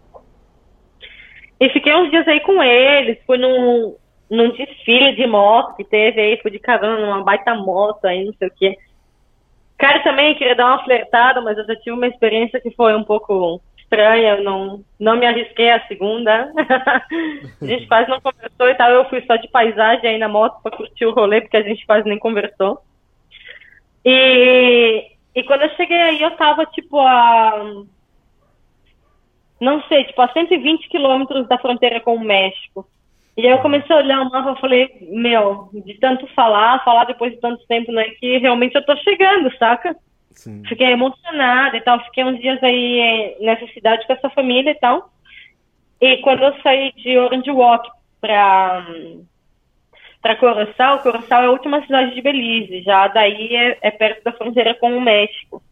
E 1.58 1.68
fiquei 1.70 1.94
uns 1.94 2.10
dias 2.10 2.26
aí 2.28 2.40
com 2.40 2.62
eles, 2.62 3.18
fui 3.26 3.36
num, 3.36 3.96
num 4.30 4.50
desfile 4.52 5.16
de 5.16 5.26
moto 5.26 5.76
que 5.76 5.84
teve 5.84 6.20
aí, 6.20 6.40
fui 6.40 6.50
de 6.50 6.58
carona 6.58 7.04
numa 7.04 7.24
baita 7.24 7.54
moto 7.54 8.04
aí, 8.04 8.24
não 8.24 8.32
sei 8.34 8.48
o 8.48 8.52
quê. 8.54 8.78
Cara, 9.76 10.02
também 10.02 10.34
queria 10.36 10.54
dar 10.54 10.66
uma 10.66 10.84
flertada, 10.84 11.40
mas 11.40 11.58
eu 11.58 11.64
já 11.64 11.74
tive 11.76 11.92
uma 11.92 12.06
experiência 12.06 12.60
que 12.60 12.70
foi 12.70 12.94
um 12.94 13.02
pouco 13.02 13.60
estranha, 13.90 14.36
eu 14.36 14.44
não, 14.44 14.84
não 14.98 15.16
me 15.16 15.26
arrisquei 15.26 15.70
a 15.70 15.86
segunda. 15.86 16.52
a 17.60 17.64
gente 17.64 17.86
quase 17.88 18.08
não 18.08 18.20
conversou 18.20 18.68
e 18.68 18.74
tal, 18.74 18.90
eu 18.90 19.08
fui 19.08 19.22
só 19.26 19.36
de 19.36 19.48
paisagem 19.48 20.08
aí 20.08 20.18
na 20.18 20.28
moto 20.28 20.62
pra 20.62 20.76
curtir 20.76 21.06
o 21.06 21.12
rolê, 21.12 21.40
porque 21.40 21.56
a 21.56 21.62
gente 21.62 21.84
quase 21.84 22.08
nem 22.08 22.18
conversou. 22.18 22.80
E, 24.04 25.10
e 25.34 25.42
quando 25.42 25.62
eu 25.62 25.70
cheguei 25.70 26.00
aí, 26.00 26.22
eu 26.22 26.30
tava, 26.36 26.64
tipo, 26.66 26.98
a 27.00 27.84
não 29.60 29.82
sei, 29.88 30.04
tipo, 30.04 30.22
a 30.22 30.32
120 30.32 30.88
quilômetros 30.88 31.46
da 31.46 31.58
fronteira 31.58 32.00
com 32.00 32.14
o 32.14 32.24
México. 32.24 32.88
E 33.36 33.46
aí 33.46 33.52
eu 33.52 33.58
comecei 33.58 33.94
a 33.94 33.98
olhar 33.98 34.22
o 34.22 34.30
mapa 34.30 34.54
e 34.56 34.60
falei, 34.60 34.88
meu, 35.02 35.68
de 35.72 35.94
tanto 35.98 36.26
falar, 36.28 36.82
falar 36.82 37.04
depois 37.04 37.32
de 37.32 37.40
tanto 37.40 37.64
tempo, 37.66 37.92
né, 37.92 38.04
que 38.18 38.38
realmente 38.38 38.74
eu 38.74 38.84
tô 38.84 38.96
chegando, 38.96 39.54
saca? 39.58 39.94
Sim. 40.30 40.62
Fiquei 40.66 40.88
emocionada 40.88 41.76
e 41.76 41.80
tal, 41.80 42.02
fiquei 42.04 42.24
uns 42.24 42.38
dias 42.40 42.62
aí 42.62 43.00
eh, 43.00 43.36
nessa 43.40 43.66
cidade 43.72 44.06
com 44.06 44.12
essa 44.12 44.30
família 44.30 44.70
e 44.70 44.74
tal. 44.74 45.10
E 46.00 46.16
quando 46.18 46.42
eu 46.42 46.54
saí 46.62 46.92
de 46.92 47.18
Orange 47.18 47.50
Walk 47.50 47.88
pra, 48.20 48.86
pra 50.22 50.36
Coroçal, 50.36 51.00
Coroçal 51.00 51.42
é 51.42 51.46
a 51.46 51.50
última 51.50 51.82
cidade 51.82 52.14
de 52.14 52.22
Belize, 52.22 52.82
já 52.82 53.08
daí 53.08 53.54
é, 53.54 53.78
é 53.82 53.90
perto 53.90 54.24
da 54.24 54.32
fronteira 54.32 54.74
com 54.74 54.96
o 54.96 55.00
México. 55.00 55.62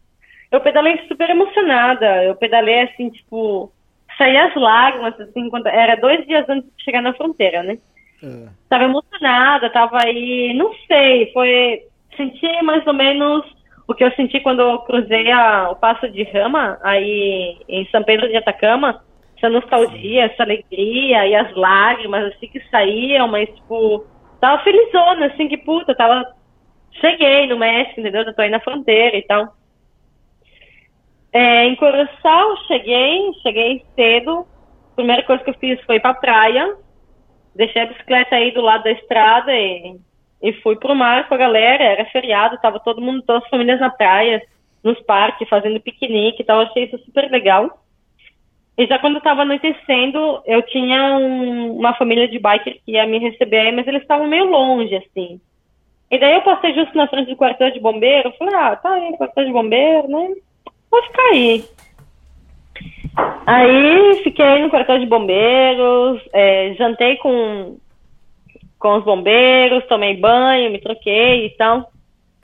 Eu 0.51 0.61
pedalei 0.61 0.99
super 1.07 1.29
emocionada, 1.29 2.23
eu 2.23 2.35
pedalei 2.35 2.81
assim, 2.81 3.09
tipo, 3.09 3.71
saí 4.17 4.35
as 4.37 4.53
lágrimas, 4.55 5.19
assim, 5.19 5.49
quando, 5.49 5.67
era 5.67 5.95
dois 5.95 6.25
dias 6.27 6.47
antes 6.49 6.69
de 6.75 6.83
chegar 6.83 7.01
na 7.01 7.13
fronteira, 7.13 7.63
né? 7.63 7.77
É. 8.21 8.49
Tava 8.67 8.83
emocionada, 8.83 9.69
tava 9.69 10.03
aí, 10.03 10.53
não 10.53 10.73
sei, 10.87 11.31
foi, 11.31 11.83
senti 12.17 12.61
mais 12.63 12.85
ou 12.85 12.93
menos 12.93 13.58
o 13.89 13.95
que 13.95 14.03
eu 14.03 14.11
senti 14.11 14.39
quando 14.39 14.61
eu 14.61 14.77
cruzei 14.79 15.31
a, 15.31 15.71
o 15.71 15.75
Passo 15.75 16.07
de 16.11 16.21
Rama, 16.21 16.77
aí 16.83 17.57
em 17.67 17.87
São 17.87 18.03
Pedro 18.03 18.29
de 18.29 18.37
Atacama, 18.37 19.01
essa 19.35 19.49
nostalgia, 19.49 20.25
essa 20.25 20.43
alegria 20.43 21.25
e 21.25 21.33
as 21.33 21.51
lágrimas, 21.55 22.31
assim, 22.31 22.47
que 22.47 22.61
saíam, 22.69 23.27
mas, 23.27 23.49
tipo, 23.49 24.05
tava 24.39 24.61
felizona, 24.61 25.25
assim, 25.25 25.47
que 25.47 25.57
puta, 25.57 25.95
tava, 25.95 26.23
cheguei 27.01 27.47
no 27.47 27.57
México, 27.57 27.99
entendeu? 27.99 28.23
Já 28.25 28.33
tô 28.33 28.43
aí 28.43 28.51
na 28.51 28.59
fronteira 28.59 29.17
e 29.17 29.23
tal. 29.23 29.55
É, 31.33 31.65
em 31.65 31.75
Coroçal, 31.75 32.57
cheguei, 32.67 33.33
cheguei 33.41 33.83
cedo. 33.95 34.45
A 34.91 34.95
primeira 34.97 35.23
coisa 35.23 35.43
que 35.43 35.49
eu 35.49 35.55
fiz 35.55 35.81
foi 35.85 35.95
ir 35.95 35.99
pra 35.99 36.13
praia. 36.13 36.75
Deixei 37.55 37.81
a 37.81 37.87
bicicleta 37.87 38.35
aí 38.35 38.51
do 38.51 38.61
lado 38.61 38.83
da 38.83 38.91
estrada 38.91 39.51
e, 39.51 39.97
e 40.41 40.53
fui 40.53 40.75
pro 40.75 40.95
mar 40.95 41.27
com 41.27 41.35
a 41.35 41.37
galera. 41.37 41.83
Era 41.83 42.05
feriado, 42.05 42.59
tava 42.61 42.79
todo 42.79 43.01
mundo, 43.01 43.21
todas 43.21 43.43
as 43.43 43.49
famílias 43.49 43.79
na 43.79 43.89
praia, 43.89 44.41
nos 44.83 44.99
parques, 45.01 45.49
fazendo 45.49 45.79
piquenique 45.79 46.41
e 46.41 46.45
tal. 46.45 46.61
Achei 46.61 46.85
isso 46.85 46.97
super 46.99 47.29
legal. 47.29 47.83
E 48.77 48.85
já 48.87 48.97
quando 48.97 49.17
estava 49.17 49.41
anoitecendo, 49.41 50.41
eu 50.45 50.61
tinha 50.61 51.17
um- 51.17 51.77
uma 51.77 51.93
família 51.95 52.27
de 52.29 52.39
biker 52.39 52.79
que 52.85 52.93
ia 52.93 53.05
me 53.05 53.17
receber, 53.19 53.73
mas 53.73 53.85
eles 53.85 54.01
estavam 54.01 54.25
meio 54.25 54.45
longe, 54.45 54.95
assim. 54.95 55.41
E 56.09 56.17
daí 56.17 56.33
eu 56.35 56.41
passei 56.41 56.73
justo 56.73 56.95
na 56.95 57.07
frente 57.07 57.29
do 57.29 57.35
quartel 57.35 57.71
de 57.71 57.79
bombeiro. 57.79 58.33
Falei, 58.39 58.55
ah, 58.55 58.75
tá 58.77 58.93
aí, 58.93 59.17
quartel 59.17 59.45
de 59.45 59.51
bombeiro, 59.51 60.07
né? 60.07 60.33
Vou 60.89 61.03
ficar 61.03 61.23
aí. 61.33 61.63
Aí 63.45 64.21
fiquei 64.23 64.59
no 64.59 64.69
quartel 64.69 64.99
de 64.99 65.05
bombeiros, 65.05 66.21
é, 66.31 66.73
jantei 66.75 67.17
com, 67.17 67.77
com 68.79 68.95
os 68.95 69.03
bombeiros, 69.03 69.85
tomei 69.87 70.15
banho, 70.15 70.71
me 70.71 70.79
troquei 70.79 71.45
e 71.45 71.49
tal. 71.51 71.91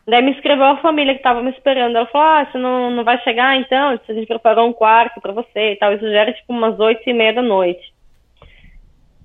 Daí 0.08 0.22
me 0.22 0.32
escreveu 0.32 0.66
a 0.66 0.78
família 0.78 1.14
que 1.14 1.20
estava 1.20 1.42
me 1.42 1.50
esperando. 1.50 1.96
Ela 1.96 2.06
falou, 2.08 2.28
ah, 2.28 2.46
você 2.46 2.58
não, 2.58 2.92
não 2.92 3.04
vai 3.04 3.18
chegar 3.24 3.58
então? 3.58 3.90
A 3.90 4.14
gente 4.14 4.28
preparou 4.28 4.68
um 4.68 4.74
quarto 4.74 5.20
para 5.20 5.34
você 5.34 5.72
e 5.72 5.76
tal. 5.78 5.94
Isso 5.94 6.04
já 6.12 6.20
era 6.20 6.34
tipo 6.34 6.54
umas 6.54 6.80
oito 6.80 7.02
e 7.10 7.14
meia 7.14 7.34
da 7.34 7.42
noite. 7.42 7.94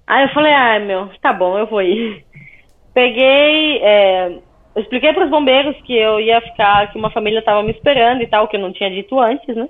Aí 0.07 0.25
eu 0.25 0.31
falei, 0.31 0.53
ah, 0.53 0.79
meu, 0.79 1.11
tá 1.21 1.33
bom, 1.33 1.59
eu 1.59 1.67
vou 1.67 1.83
ir. 1.83 2.25
Peguei, 2.95 3.79
é, 3.83 4.39
expliquei 4.77 5.13
para 5.13 5.25
os 5.25 5.31
bombeiros 5.31 5.77
que 5.83 5.97
eu 5.97 6.19
ia 6.19 6.41
ficar, 6.41 6.91
que 6.91 6.99
uma 6.99 7.11
família 7.11 7.41
estava 7.41 7.63
me 7.63 7.73
esperando 7.73 8.23
e 8.23 8.27
tal, 8.27 8.49
que 8.49 8.57
eu 8.57 8.61
não 8.61 8.73
tinha 8.73 8.91
dito 8.91 9.21
antes, 9.21 9.55
né? 9.55 9.69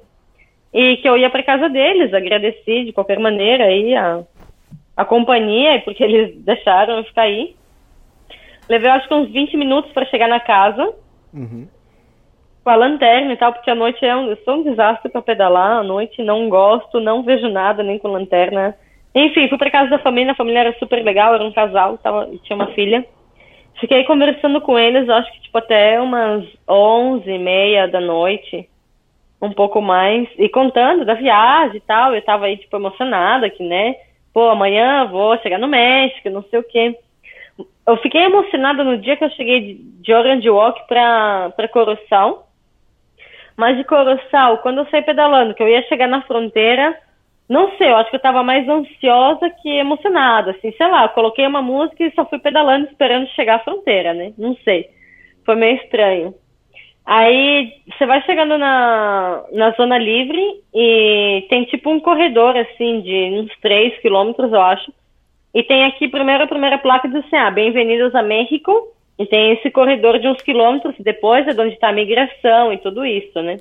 E 0.73 0.97
que 0.99 1.09
eu 1.09 1.19
ia 1.19 1.29
para 1.29 1.43
casa 1.43 1.69
deles, 1.69 2.15
agradeci 2.15 2.85
de 2.85 2.93
qualquer 2.93 3.19
maneira 3.19 3.65
aí 3.65 3.95
a, 3.97 4.23
a 4.97 5.05
companhia, 5.05 5.81
porque 5.85 6.03
eles 6.03 6.37
deixaram 6.45 6.99
eu 6.99 7.05
ficar 7.05 7.23
aí. 7.23 7.55
Levei 8.69 8.91
acho 8.91 9.09
que 9.09 9.15
uns 9.15 9.31
20 9.31 9.57
minutos 9.57 9.91
para 9.93 10.07
chegar 10.07 10.29
na 10.29 10.41
casa, 10.41 10.93
Uhum. 11.33 11.67
com 12.63 12.71
a 12.71 12.75
lanterna 12.77 13.33
e 13.33 13.37
tal, 13.37 13.53
porque 13.53 13.71
a 13.71 13.75
noite 13.75 14.05
é 14.05 14.15
um, 14.15 14.29
eu 14.29 14.37
sou 14.45 14.57
um 14.57 14.63
desastre 14.63 15.11
para 15.11 15.23
pedalar, 15.23 15.79
à 15.79 15.83
noite 15.83 16.23
não 16.23 16.49
gosto, 16.49 17.01
não 17.01 17.23
vejo 17.23 17.49
nada 17.49 17.83
nem 17.83 17.99
com 17.99 18.09
lanterna. 18.09 18.77
Enfim, 19.15 19.49
fui 19.49 19.59
para 19.59 19.71
casa 19.71 19.91
da 19.91 19.99
família, 19.99 20.33
a 20.33 20.37
família 20.37 20.61
era 20.61 20.79
super 20.79 21.03
legal, 21.03 21.35
era 21.35 21.45
um 21.45 21.53
casal, 21.53 21.99
tava, 21.99 22.29
tinha 22.45 22.55
uma 22.57 22.69
filha. 22.69 23.05
Fiquei 23.81 24.05
conversando 24.05 24.61
com 24.61 24.79
eles, 24.79 25.09
acho 25.09 25.33
que 25.33 25.41
tipo 25.43 25.57
até 25.59 26.01
umas 26.01 26.45
onze 26.69 27.31
e 27.31 27.39
meia 27.39 27.89
da 27.89 28.01
noite, 28.01 28.69
um 29.41 29.53
pouco 29.53 29.81
mais, 29.81 30.29
e 30.39 30.49
contando 30.49 31.05
da 31.05 31.15
viagem 31.15 31.79
e 31.79 31.81
tal, 31.81 32.15
eu 32.15 32.23
tava 32.23 32.45
aí 32.47 32.59
tipo 32.59 32.77
emocionada 32.77 33.49
que, 33.49 33.63
né, 33.65 33.97
pô, 34.33 34.49
amanhã 34.49 35.07
vou 35.07 35.37
chegar 35.39 35.59
no 35.59 35.69
México, 35.69 36.31
não 36.31 36.43
sei 36.45 36.59
o 36.59 36.65
quê. 36.65 36.97
Eu 37.87 37.97
fiquei 37.99 38.23
emocionada 38.23 38.85
no 38.85 38.99
dia 38.99 39.17
que 39.17 39.25
eu 39.25 39.31
cheguei 39.31 39.81
de, 39.83 40.13
Orange 40.13 40.49
Walk 40.49 40.87
pra 40.87 41.69
Coroçal, 41.73 42.49
mas 43.57 43.77
de 43.77 43.85
Coroçal, 43.85 44.59
quando 44.59 44.79
eu 44.79 44.87
saí 44.87 45.03
pedalando, 45.03 45.55
que 45.55 45.63
eu 45.63 45.69
ia 45.69 45.83
chegar 45.83 46.07
na 46.07 46.23
fronteira, 46.23 46.97
não 47.49 47.77
sei, 47.77 47.89
eu 47.89 47.97
acho 47.97 48.11
que 48.11 48.17
eu 48.17 48.21
tava 48.21 48.45
mais 48.45 48.69
ansiosa 48.69 49.51
que 49.51 49.69
emocionada, 49.69 50.53
assim, 50.53 50.73
sei 50.73 50.87
lá, 50.87 51.03
eu 51.03 51.09
coloquei 51.09 51.47
uma 51.47 51.61
música 51.61 52.05
e 52.05 52.15
só 52.15 52.25
fui 52.25 52.39
pedalando 52.39 52.87
esperando 52.87 53.27
chegar 53.31 53.57
à 53.57 53.65
fronteira, 53.65 54.15
né? 54.15 54.33
Não 54.39 54.55
sei. 54.65 54.89
Foi 55.45 55.57
meio 55.57 55.77
estranho. 55.79 56.35
Aí 57.05 57.73
você 57.87 58.07
vai 58.07 58.23
chegando 58.23 58.57
na, 58.57 59.45
na 59.53 59.71
zona 59.73 59.99
livre 59.99 60.43
e 60.75 61.47
tem 61.49 61.65
tipo 61.65 61.91
um 61.91 62.01
corredor 62.01 62.57
assim 62.57 63.01
de 63.01 63.41
uns 63.41 63.51
3 63.61 63.99
quilômetros, 64.01 64.53
eu 64.53 64.61
acho. 64.61 64.93
E 65.53 65.63
tem 65.63 65.85
aqui 65.85 66.09
primeiro 66.09 66.45
a 66.45 66.49
primeira 66.49 66.79
placa 66.79 67.09
diz 67.09 67.25
assim, 67.25 67.37
ah, 67.37 67.51
bem-vindos 67.51 68.15
a 68.15 68.23
México. 68.23 68.93
E 69.19 69.27
tem 69.27 69.53
esse 69.53 69.71
corredor 69.71 70.19
de 70.19 70.29
uns 70.29 70.41
quilômetros 70.41 70.95
depois 70.99 71.47
é 71.47 71.53
de 71.53 71.61
onde 71.61 71.75
está 71.75 71.89
a 71.91 71.93
migração 71.93 72.73
e 72.73 72.79
tudo 72.79 73.05
isso, 73.05 73.43
né? 73.43 73.59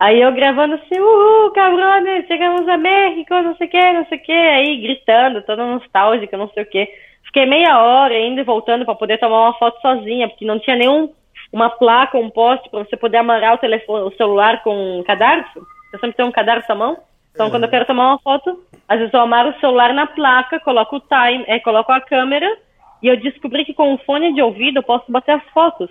Aí 0.00 0.20
eu 0.20 0.32
gravando 0.32 0.74
assim, 0.74 0.98
uhul, 0.98 1.52
cabrones, 1.52 2.26
chegamos 2.26 2.66
a 2.68 2.76
México, 2.76 3.34
não 3.34 3.56
sei 3.56 3.68
o 3.68 3.70
que, 3.70 3.92
não 3.92 4.06
sei 4.06 4.18
o 4.18 4.22
que, 4.22 4.32
aí 4.32 4.76
gritando, 4.78 5.42
toda 5.42 5.64
nostálgica, 5.64 6.36
não 6.36 6.48
sei 6.48 6.64
o 6.64 6.66
que. 6.66 6.88
Fiquei 7.24 7.46
meia 7.46 7.80
hora 7.80 8.18
e 8.18 8.42
voltando 8.42 8.84
para 8.84 8.94
poder 8.94 9.18
tomar 9.18 9.42
uma 9.42 9.58
foto 9.58 9.80
sozinha, 9.80 10.28
porque 10.28 10.44
não 10.44 10.58
tinha 10.58 10.76
nenhum 10.76 11.08
uma 11.54 11.70
placa, 11.70 12.18
um 12.18 12.28
poste 12.28 12.68
para 12.68 12.80
você 12.84 12.96
poder 12.96 13.18
amarrar 13.18 13.54
o 13.54 13.58
telefone, 13.58 14.08
o 14.08 14.16
celular 14.16 14.60
com 14.64 14.98
um 14.98 15.04
cadarço. 15.04 15.64
Eu 15.92 16.00
sempre 16.00 16.16
tenho 16.16 16.28
um 16.28 16.32
cadarço 16.32 16.70
à 16.72 16.74
mão. 16.74 16.98
Então, 17.32 17.48
quando 17.48 17.62
eu 17.62 17.68
quero 17.70 17.84
tomar 17.84 18.08
uma 18.08 18.18
foto, 18.18 18.60
às 18.88 18.98
vezes 18.98 19.14
eu 19.14 19.20
amarro 19.20 19.50
o 19.50 19.60
celular 19.60 19.94
na 19.94 20.04
placa, 20.04 20.58
coloco 20.58 20.96
o 20.96 21.00
time, 21.00 21.44
é, 21.46 21.60
coloco 21.60 21.92
a 21.92 22.00
câmera 22.00 22.58
E 23.00 23.06
eu 23.06 23.16
descobri 23.16 23.64
que 23.64 23.72
com 23.72 23.94
o 23.94 23.98
fone 23.98 24.34
de 24.34 24.42
ouvido 24.42 24.78
eu 24.78 24.82
posso 24.82 25.12
bater 25.12 25.36
as 25.36 25.44
fotos. 25.50 25.88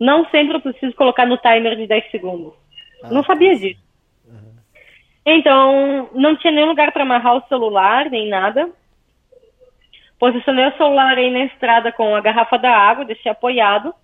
Não 0.00 0.28
sempre 0.30 0.56
eu 0.56 0.60
preciso 0.60 0.96
colocar 0.96 1.26
no 1.26 1.36
timer 1.36 1.76
de 1.76 1.86
10 1.86 2.10
segundos. 2.10 2.52
não 3.08 3.22
sabia 3.22 3.54
disso. 3.54 3.84
Então, 5.24 6.08
não 6.12 6.34
tinha 6.34 6.52
nenhum 6.52 6.66
lugar 6.66 6.90
para 6.90 7.04
amarrar 7.04 7.36
o 7.36 7.48
celular, 7.48 8.10
nem 8.10 8.28
nada. 8.28 8.68
Posicionei 10.18 10.66
o 10.66 10.76
celular 10.76 11.16
aí 11.16 11.30
na 11.30 11.44
estrada 11.44 11.92
com 11.92 12.16
a 12.16 12.20
garrafa 12.20 12.58
da 12.58 12.76
água, 12.76 13.04
deixei 13.04 13.30
apoiado. 13.30 13.94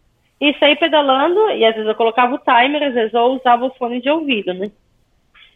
E 0.41 0.55
saí 0.59 0.75
pedalando, 0.77 1.51
e 1.51 1.65
às 1.65 1.75
vezes 1.75 1.89
eu 1.89 1.95
colocava 1.95 2.35
o 2.35 2.39
timer, 2.39 2.83
às 2.83 2.95
vezes 2.95 3.13
eu 3.13 3.25
usava 3.25 3.67
o 3.67 3.75
fone 3.75 4.01
de 4.01 4.09
ouvido, 4.09 4.55
né? 4.55 4.71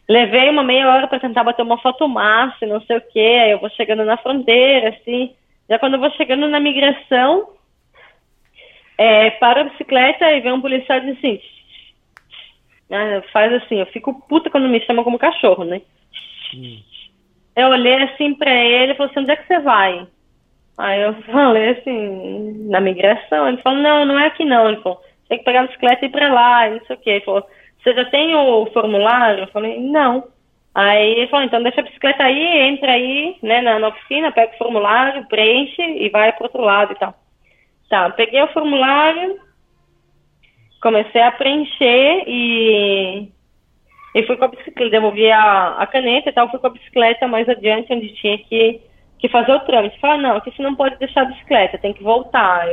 Levei 0.06 0.51
uma 0.51 0.62
meia 0.62 0.90
hora 0.90 1.09
para 1.09 1.19
tentar 1.19 1.43
bater 1.43 1.62
uma 1.62 1.78
foto 1.78 2.06
massa, 2.06 2.66
não 2.66 2.81
sei 2.82 2.98
o 2.98 3.01
quê. 3.01 3.40
Aí 3.43 3.51
eu 3.52 3.59
vou 3.59 3.70
chegando 3.70 4.05
na 4.05 4.19
fronteira, 4.19 4.90
assim. 4.90 5.35
Já 5.69 5.78
quando 5.78 5.94
eu 5.94 6.01
vou 6.01 6.11
chegando 6.11 6.47
na 6.47 6.61
migração, 6.61 7.48
é, 8.98 9.31
para 9.31 9.62
a 9.62 9.65
bicicleta 9.65 10.31
e 10.31 10.40
vem 10.40 10.52
um 10.52 10.61
policial 10.61 10.98
e 10.98 11.01
diz 11.06 11.19
assim, 11.19 11.40
ah, 12.90 13.23
faz 13.32 13.52
assim, 13.55 13.77
eu 13.77 13.86
fico 13.86 14.15
puta 14.28 14.51
quando 14.51 14.69
me 14.69 14.81
chama 14.85 15.02
como 15.02 15.19
cachorro, 15.19 15.65
né? 15.65 15.81
Hum. 16.55 16.81
Eu 17.56 17.69
olhei 17.69 18.02
assim 18.02 18.35
pra 18.35 18.52
ele 18.52 18.93
e 18.93 18.97
falei 18.97 19.11
assim, 19.11 19.20
onde 19.20 19.31
é 19.31 19.36
que 19.36 19.47
você 19.47 19.59
vai? 19.61 20.06
Aí 20.76 21.02
eu 21.02 21.14
falei 21.22 21.70
assim, 21.70 22.68
na 22.68 22.80
migração, 22.80 23.48
ele 23.48 23.59
falou, 23.59 23.80
não, 23.80 24.05
não 24.05 24.18
é 24.18 24.26
aqui 24.26 24.44
não, 24.44 24.68
ele 24.68 24.80
falou, 24.82 25.01
tem 25.28 25.38
que 25.38 25.44
pegar 25.44 25.62
a 25.62 25.66
bicicleta 25.66 26.05
e 26.05 26.09
ir 26.09 26.10
pra 26.10 26.32
lá, 26.32 26.68
e 26.68 26.72
não 26.72 26.86
sei 26.86 26.96
o 26.96 26.98
que, 26.98 27.10
ele 27.10 27.24
falou, 27.24 27.46
você 27.82 27.94
já 27.94 28.05
tem 28.06 28.34
o 28.34 28.66
formulário? 28.72 29.44
Eu 29.44 29.48
falei, 29.48 29.78
não. 29.78 30.24
Aí 30.74 31.12
ele 31.12 31.28
falou, 31.28 31.46
então 31.46 31.62
deixa 31.62 31.80
a 31.80 31.84
bicicleta 31.84 32.24
aí, 32.24 32.68
entra 32.68 32.90
aí, 32.90 33.36
né, 33.42 33.60
na, 33.60 33.78
na 33.78 33.88
oficina, 33.88 34.32
pega 34.32 34.55
o 34.55 34.59
formulário, 34.59 35.26
preenche 35.28 35.80
e 35.82 36.09
vai 36.09 36.32
pro 36.32 36.44
outro 36.44 36.62
lado 36.62 36.92
e 36.92 36.96
tal. 36.96 37.14
Tá, 37.88 38.10
peguei 38.10 38.42
o 38.42 38.52
formulário, 38.52 39.38
comecei 40.82 41.22
a 41.22 41.30
preencher 41.30 42.24
e, 42.26 43.28
e 44.14 44.22
fui 44.26 44.36
com 44.36 44.46
a 44.46 44.48
bicicleta, 44.48 44.90
devolvi 44.90 45.30
a, 45.30 45.76
a 45.78 45.86
caneta 45.86 46.30
e 46.30 46.32
tal, 46.32 46.51
fui 46.51 46.59
com 46.59 46.66
a 46.66 46.70
bicicleta 46.70 47.28
mais 47.28 47.48
adiante, 47.48 47.92
onde 47.92 48.12
tinha 48.14 48.36
que, 48.38 48.80
que 49.24 49.32
fazer 49.32 49.52
o 49.52 49.60
trâmite. 49.60 49.98
Falei, 50.01 50.20
não, 50.20 50.36
aqui 50.36 50.51
você 50.51 50.62
não 50.62 50.74
pode 50.74 50.96
deixar 50.98 51.22
a 51.22 51.26
bicicleta, 51.26 51.78
tem 51.78 51.92
que 51.92 52.02
voltar. 52.02 52.66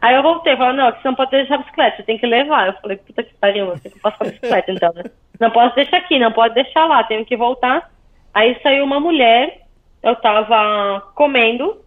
Aí 0.00 0.14
eu 0.14 0.22
voltei, 0.22 0.56
falei, 0.56 0.76
não, 0.76 0.88
aqui 0.88 1.02
você 1.02 1.08
não 1.08 1.14
pode 1.16 1.30
deixar 1.32 1.56
a 1.56 1.58
bicicleta, 1.58 1.96
você 1.96 2.02
tem 2.04 2.18
que 2.18 2.26
levar. 2.26 2.68
Eu 2.68 2.72
falei, 2.74 2.96
puta 2.98 3.22
que 3.22 3.34
pariu, 3.34 3.66
eu 3.66 3.80
tenho 3.80 3.94
que 3.94 4.00
passar 4.00 4.24
a 4.24 4.28
bicicleta 4.28 4.72
então, 4.72 4.92
né? 4.94 5.04
Não 5.40 5.50
posso 5.50 5.74
deixar 5.74 5.96
aqui, 5.96 6.18
não 6.18 6.32
pode 6.32 6.54
deixar 6.54 6.84
lá, 6.86 7.02
tenho 7.04 7.24
que 7.24 7.36
voltar. 7.36 7.90
Aí 8.32 8.56
saiu 8.62 8.84
uma 8.84 9.00
mulher, 9.00 9.62
eu 10.02 10.14
tava 10.16 11.00
comendo, 11.14 11.80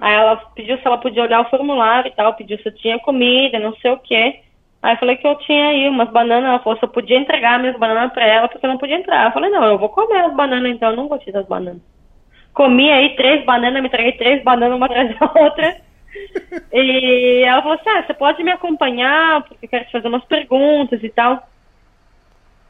Aí 0.00 0.14
ela 0.14 0.36
pediu 0.54 0.78
se 0.78 0.86
ela 0.86 0.96
podia 0.96 1.22
olhar 1.22 1.42
o 1.42 1.50
formulário 1.50 2.08
e 2.08 2.14
tal, 2.14 2.34
pediu 2.34 2.58
se 2.58 2.66
eu 2.66 2.74
tinha 2.74 2.98
comida, 2.98 3.58
não 3.58 3.76
sei 3.76 3.90
o 3.90 3.98
quê. 3.98 4.40
Aí 4.82 4.94
eu 4.94 4.98
falei 4.98 5.16
que 5.16 5.26
eu 5.26 5.34
tinha 5.36 5.68
aí 5.68 5.88
umas 5.90 6.08
bananas, 6.10 6.48
ela 6.48 6.58
falou 6.60 6.78
se 6.78 6.84
eu 6.84 6.88
podia 6.88 7.18
entregar 7.18 7.58
minhas 7.58 7.78
bananas 7.78 8.10
pra 8.14 8.26
ela, 8.26 8.48
porque 8.48 8.64
eu 8.64 8.70
não 8.70 8.78
podia 8.78 8.96
entrar. 8.96 9.26
Eu 9.26 9.32
falei, 9.32 9.50
não, 9.50 9.62
eu 9.62 9.78
vou 9.78 9.90
comer 9.90 10.20
as 10.20 10.34
bananas 10.34 10.72
então, 10.72 10.90
eu 10.90 10.96
não 10.96 11.06
vou 11.06 11.18
tirar 11.18 11.40
as 11.40 11.46
bananas. 11.46 11.82
Comi 12.52 12.90
aí 12.90 13.16
três 13.16 13.44
bananas, 13.44 13.80
me 13.80 13.88
entreguei 13.88 14.12
três 14.12 14.42
bananas 14.42 14.76
uma 14.76 14.86
atrás 14.86 15.18
da 15.18 15.30
outra. 15.34 15.76
e 16.72 17.42
ela 17.44 17.62
falou 17.62 17.78
assim, 17.78 17.90
ah, 17.90 18.04
você 18.06 18.14
pode 18.14 18.42
me 18.42 18.50
acompanhar, 18.50 19.42
porque 19.42 19.66
eu 19.66 19.68
quero 19.68 19.84
te 19.84 19.92
fazer 19.92 20.08
umas 20.08 20.24
perguntas 20.24 21.02
e 21.02 21.08
tal. 21.08 21.46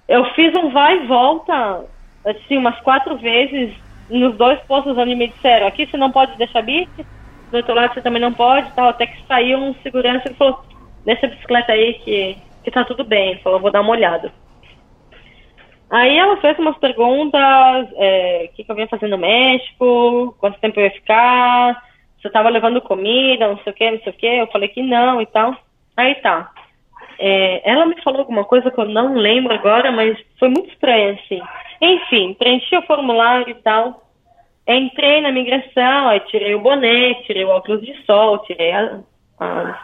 Eu 0.08 0.24
fiz 0.34 0.54
um 0.56 0.70
vai 0.70 0.96
e 0.96 1.06
volta, 1.06 1.84
assim, 2.26 2.56
umas 2.56 2.78
quatro 2.80 3.16
vezes 3.16 3.74
nos 4.08 4.36
dois 4.36 4.58
postos 4.62 4.98
onde 4.98 5.14
me 5.14 5.28
disseram, 5.28 5.68
aqui 5.68 5.86
você 5.86 5.96
não 5.96 6.10
pode 6.10 6.36
deixar 6.36 6.62
bicho, 6.62 6.90
do 7.50 7.56
outro 7.56 7.74
lado 7.74 7.94
você 7.94 8.02
também 8.02 8.20
não 8.20 8.32
pode, 8.32 8.70
tal, 8.72 8.88
até 8.88 9.06
que 9.06 9.26
saiu 9.26 9.58
um 9.58 9.74
segurança 9.82 10.30
e 10.30 10.34
falou, 10.34 10.64
deixa 11.04 11.26
a 11.26 11.30
bicicleta 11.30 11.72
aí 11.72 11.94
que, 11.94 12.36
que 12.64 12.70
tá 12.70 12.84
tudo 12.84 13.04
bem. 13.04 13.30
Ele 13.30 13.40
falou, 13.40 13.60
vou 13.60 13.70
dar 13.70 13.80
uma 13.80 13.92
olhada. 13.92 14.32
Aí 15.90 16.16
ela 16.16 16.36
fez 16.36 16.56
umas 16.58 16.78
perguntas, 16.78 17.88
é, 17.96 18.48
o 18.50 18.54
que, 18.54 18.62
que 18.62 18.70
eu 18.70 18.76
vinha 18.76 18.86
fazendo 18.86 19.10
no 19.10 19.18
México, 19.18 20.36
quanto 20.38 20.60
tempo 20.60 20.78
eu 20.78 20.84
ia 20.84 20.90
ficar, 20.92 21.82
se 22.20 22.28
eu 22.28 22.32
tava 22.32 22.48
levando 22.48 22.80
comida, 22.80 23.48
não 23.48 23.58
sei 23.58 23.72
o 23.72 23.74
que, 23.74 23.90
não 23.90 24.00
sei 24.00 24.12
o 24.12 24.16
que, 24.16 24.26
eu 24.26 24.46
falei 24.48 24.68
que 24.68 24.82
não 24.82 25.20
e 25.20 25.26
tal. 25.26 25.56
Aí 25.96 26.14
tá. 26.16 26.50
É, 27.18 27.70
ela 27.70 27.86
me 27.86 28.00
falou 28.02 28.20
alguma 28.20 28.44
coisa 28.44 28.70
que 28.70 28.78
eu 28.78 28.84
não 28.84 29.14
lembro 29.14 29.52
agora, 29.52 29.90
mas 29.90 30.16
foi 30.38 30.48
muito 30.48 30.70
estranho, 30.70 31.18
assim. 31.22 31.40
Enfim, 31.80 32.34
preenchi 32.34 32.76
o 32.76 32.82
formulário 32.82 33.50
e 33.50 33.54
tal. 33.54 34.06
Entrei 34.68 35.20
na 35.20 35.32
migração, 35.32 36.08
aí 36.08 36.20
tirei 36.20 36.54
o 36.54 36.60
boné, 36.60 37.14
tirei 37.26 37.44
o 37.44 37.48
óculos 37.48 37.80
de 37.80 37.94
sol, 38.04 38.38
tirei 38.40 38.70
a, 38.70 39.00
a, 39.40 39.82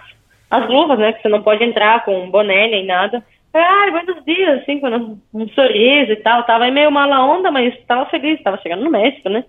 as 0.50 0.68
luvas, 0.68 0.98
né? 0.98 1.12
Que 1.12 1.22
você 1.22 1.28
não 1.28 1.42
pode 1.42 1.64
entrar 1.64 2.04
com 2.04 2.30
boné 2.30 2.68
nem 2.68 2.86
nada. 2.86 3.24
Ai, 3.58 3.90
buenos 3.90 4.24
dias, 4.24 4.60
assim, 4.60 4.78
com 4.80 4.88
um, 5.32 5.48
sorriso 5.48 6.12
e 6.12 6.16
tal. 6.16 6.44
Tava 6.44 6.70
meio 6.70 6.90
mala 6.90 7.24
onda, 7.24 7.50
mas 7.50 7.74
tava 7.86 8.04
feliz, 8.10 8.42
tava 8.42 8.58
chegando 8.58 8.84
no 8.84 8.90
México, 8.90 9.28
né? 9.28 9.44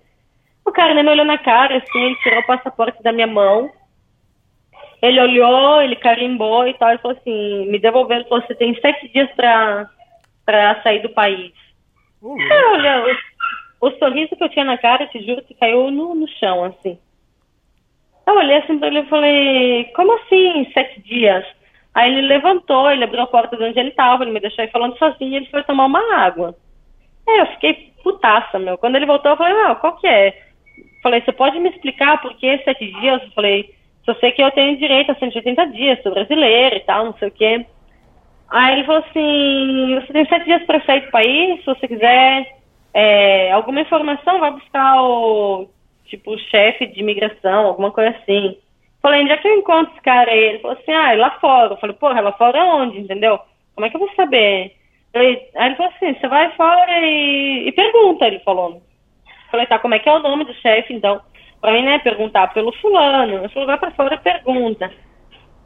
O 0.66 0.72
cara 0.72 0.94
nem 0.94 1.04
me 1.04 1.12
olhou 1.12 1.26
na 1.26 1.38
cara, 1.38 1.78
assim, 1.78 2.04
ele 2.04 2.16
tirou 2.18 2.40
o 2.40 2.46
passaporte 2.46 3.02
da 3.04 3.12
minha 3.12 3.28
mão. 3.28 3.70
Ele 5.02 5.20
olhou, 5.20 5.82
ele 5.82 5.96
carimbou 5.96 6.68
e 6.68 6.74
tal, 6.74 6.94
e 6.94 6.98
falou 6.98 7.18
assim, 7.18 7.68
me 7.70 7.80
devolvendo, 7.80 8.28
falou, 8.28 8.46
você 8.46 8.56
tem 8.56 8.74
sete 8.80 9.08
dias 9.10 9.30
pra, 9.36 9.90
pra 10.46 10.82
sair 10.82 11.02
do 11.02 11.10
país. 11.10 11.54
Uhum. 12.22 12.38
Olha, 12.72 13.18
o 13.80 13.92
sorriso 13.92 14.36
que 14.36 14.44
eu 14.44 14.50
tinha 14.50 14.66
na 14.66 14.78
cara, 14.78 15.08
te 15.08 15.24
juro 15.26 15.44
que 15.44 15.54
caiu 15.54 15.92
no, 15.92 16.16
no 16.16 16.28
chão, 16.28 16.64
assim. 16.64 16.98
Eu 18.26 18.36
olhei 18.36 18.58
assim 18.58 18.80
pra 18.80 18.88
ele 18.88 19.00
e 19.00 19.10
falei, 19.10 19.84
como 19.96 20.14
assim, 20.14 20.70
sete 20.74 21.02
dias? 21.02 21.46
Aí 21.98 22.16
ele 22.16 22.28
levantou, 22.28 22.92
ele 22.92 23.04
abriu 23.04 23.24
a 23.24 23.26
porta 23.26 23.58
de 23.58 23.64
onde 23.64 23.80
ele 23.80 23.90
tava, 23.90 24.24
ele 24.24 24.32
me 24.32 24.40
deixou 24.40 24.62
aí 24.62 24.70
falando 24.70 24.96
sozinho 25.00 25.32
e 25.32 25.36
ele 25.38 25.48
foi 25.48 25.64
tomar 25.64 25.86
uma 25.86 26.16
água. 26.16 26.56
É, 27.28 27.42
eu 27.42 27.48
fiquei 27.48 27.92
putaça, 28.04 28.60
meu. 28.60 28.78
Quando 28.78 28.98
ele 28.98 29.08
voltou, 29.08 29.32
eu 29.32 29.38
falei, 29.38 29.56
não, 29.56 29.74
qual 29.74 29.96
que 29.96 30.06
é? 30.06 30.40
Falei, 31.02 31.22
você 31.22 31.32
pode 31.32 31.60
me 31.60 31.70
explicar 31.70 32.22
por 32.22 32.36
que 32.36 32.56
sete 32.60 32.86
dias? 33.00 33.24
Eu 33.24 33.32
falei, 33.32 33.74
eu 34.06 34.14
sei 34.18 34.32
que 34.32 34.44
eu 34.44 34.52
tenho 34.52 34.78
direito 34.78 35.12
a 35.12 35.16
180 35.16 35.66
dias, 35.72 36.00
sou 36.04 36.14
brasileiro 36.14 36.76
e 36.76 36.82
tal, 36.82 37.06
não 37.06 37.14
sei 37.16 37.30
o 37.30 37.32
quê. 37.32 37.66
Aí 38.48 38.74
ele 38.76 38.84
falou 38.86 39.04
assim, 39.10 39.96
você 39.96 40.14
tem 40.14 40.26
sete 40.28 40.46
dias 40.46 40.64
para 40.66 40.86
sair 40.86 41.02
do 41.02 41.10
país, 41.10 41.60
se 41.62 41.66
você 41.66 41.88
quiser 41.88 42.58
é, 42.94 43.52
alguma 43.54 43.82
informação, 43.82 44.40
vai 44.40 44.52
buscar 44.52 45.02
o, 45.02 45.68
tipo, 46.06 46.38
chefe 46.38 46.86
de 46.86 47.00
imigração, 47.00 47.66
alguma 47.66 47.90
coisa 47.90 48.16
assim. 48.18 48.56
Falei, 49.08 49.22
onde 49.22 49.32
é 49.32 49.38
que 49.38 49.48
eu 49.48 49.58
encontro 49.58 49.94
esse 49.94 50.02
cara 50.02 50.30
aí? 50.30 50.38
Ele 50.38 50.60
falou 50.60 50.78
assim, 50.78 50.92
ah, 50.92 51.14
lá 51.14 51.32
fora. 51.40 51.72
Eu 51.72 51.78
falei, 51.78 51.96
porra, 51.96 52.20
lá 52.20 52.34
fora 52.34 52.62
onde, 52.66 53.00
entendeu? 53.00 53.40
Como 53.74 53.88
é 53.88 53.90
que 53.90 53.96
eu 53.96 54.02
vou 54.02 54.14
saber? 54.16 54.76
aí 55.16 55.50
ele 55.56 55.76
falou 55.76 55.94
assim, 55.96 56.14
você 56.14 56.28
vai 56.28 56.52
fora 56.58 56.92
e, 57.00 57.70
e 57.70 57.72
pergunta, 57.72 58.28
ele 58.28 58.40
falou. 58.40 58.82
Falei, 59.50 59.66
tá, 59.66 59.80
como 59.80 59.96
é 59.96 60.00
que 60.00 60.10
é 60.10 60.14
o 60.14 60.20
nome 60.20 60.44
do 60.44 60.54
chefe, 60.56 60.94
então? 60.94 61.22
Pra 61.62 61.72
mim, 61.72 61.84
né, 61.84 62.00
perguntar 62.00 62.54
pelo 62.54 62.74
fulano. 62.82 63.46
Eu 63.46 63.50
falei, 63.50 63.66
vai 63.66 63.78
pra 63.78 63.92
fora 63.92 64.16
e 64.16 64.18
pergunta. 64.18 64.92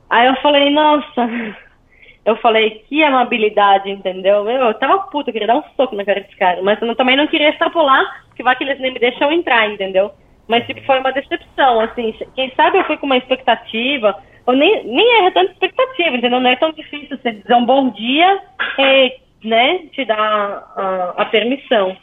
Aí 0.08 0.28
eu 0.28 0.36
falei, 0.36 0.70
nossa, 0.70 1.28
eu 2.24 2.36
falei, 2.36 2.86
que 2.88 3.04
amabilidade, 3.04 3.90
entendeu? 3.90 4.48
Eu, 4.48 4.68
eu 4.68 4.74
tava 4.76 5.00
puta, 5.08 5.32
eu 5.32 5.34
queria 5.34 5.48
dar 5.48 5.58
um 5.58 5.64
soco 5.76 5.96
na 5.96 6.06
cara 6.06 6.22
desse 6.22 6.36
cara, 6.36 6.62
mas 6.62 6.80
eu 6.80 6.96
também 6.96 7.16
não 7.16 7.26
queria 7.26 7.50
extrapolar, 7.50 8.24
porque 8.28 8.44
vai 8.44 8.56
que 8.56 8.64
eles 8.64 8.80
nem 8.80 8.94
me 8.94 9.00
deixam 9.00 9.32
entrar, 9.32 9.68
entendeu? 9.68 10.14
Mas, 10.52 10.66
tipo, 10.66 10.82
foi 10.82 11.00
uma 11.00 11.14
decepção, 11.14 11.80
assim, 11.80 12.14
quem 12.36 12.52
sabe 12.58 12.78
eu 12.78 12.84
fui 12.84 12.98
com 12.98 13.06
uma 13.06 13.16
expectativa, 13.16 14.22
ou 14.46 14.54
nem, 14.54 14.84
nem 14.84 15.20
era 15.20 15.32
tanta 15.32 15.54
expectativa, 15.54 16.18
entendeu? 16.18 16.42
Não 16.42 16.50
é 16.50 16.58
tão 16.58 16.74
difícil 16.74 17.18
você 17.18 17.32
dizer 17.32 17.56
um 17.56 17.64
bom 17.64 17.90
dia 17.92 18.42
e, 18.78 19.14
né, 19.46 19.78
te 19.94 20.04
dar 20.04 20.18
a, 20.18 21.14
a 21.20 21.26
permissão. 21.28 21.96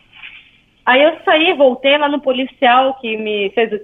Aí 0.87 1.03
eu 1.03 1.19
saí, 1.27 1.53
voltei 1.53 1.99
lá 1.99 2.09
no 2.09 2.23
policial 2.23 2.95
que 2.95 3.19
me 3.19 3.51
fez 3.51 3.70
o 3.70 3.79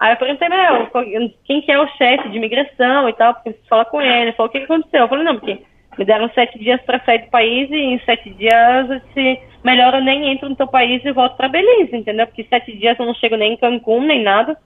Aí 0.00 0.14
eu 0.14 0.16
perguntei, 0.16 0.48
meu, 0.48 1.34
quem 1.44 1.60
que 1.60 1.70
é 1.70 1.78
o 1.78 1.86
chefe 1.98 2.30
de 2.30 2.38
imigração 2.38 3.10
e 3.10 3.12
tal, 3.12 3.34
porque 3.34 3.50
você 3.50 3.68
fala 3.68 3.84
com 3.84 4.00
ele. 4.00 4.22
Ele 4.22 4.32
falou, 4.32 4.48
o 4.48 4.52
que 4.52 4.58
aconteceu? 4.58 5.00
Eu 5.00 5.08
falei, 5.08 5.22
não, 5.22 5.38
porque 5.38 5.58
me 5.98 6.04
deram 6.04 6.30
sete 6.34 6.58
dias 6.58 6.80
para 6.82 7.02
sair 7.04 7.20
do 7.20 7.30
país 7.30 7.70
e 7.70 7.76
em 7.76 7.98
sete 8.00 8.30
dias, 8.30 9.02
se 9.12 9.40
melhor 9.62 9.94
eu 9.94 10.00
nem 10.00 10.30
entro 10.30 10.48
no 10.48 10.56
teu 10.56 10.66
país 10.66 11.04
e 11.04 11.12
volto 11.12 11.36
para 11.36 11.48
Belize, 11.48 11.96
entendeu? 11.96 12.26
Porque 12.26 12.44
sete 12.44 12.76
dias 12.76 12.98
eu 12.98 13.06
não 13.06 13.14
chego 13.14 13.36
nem 13.36 13.54
em 13.54 13.56
Cancún, 13.56 14.02
nem 14.02 14.22
nada. 14.22 14.56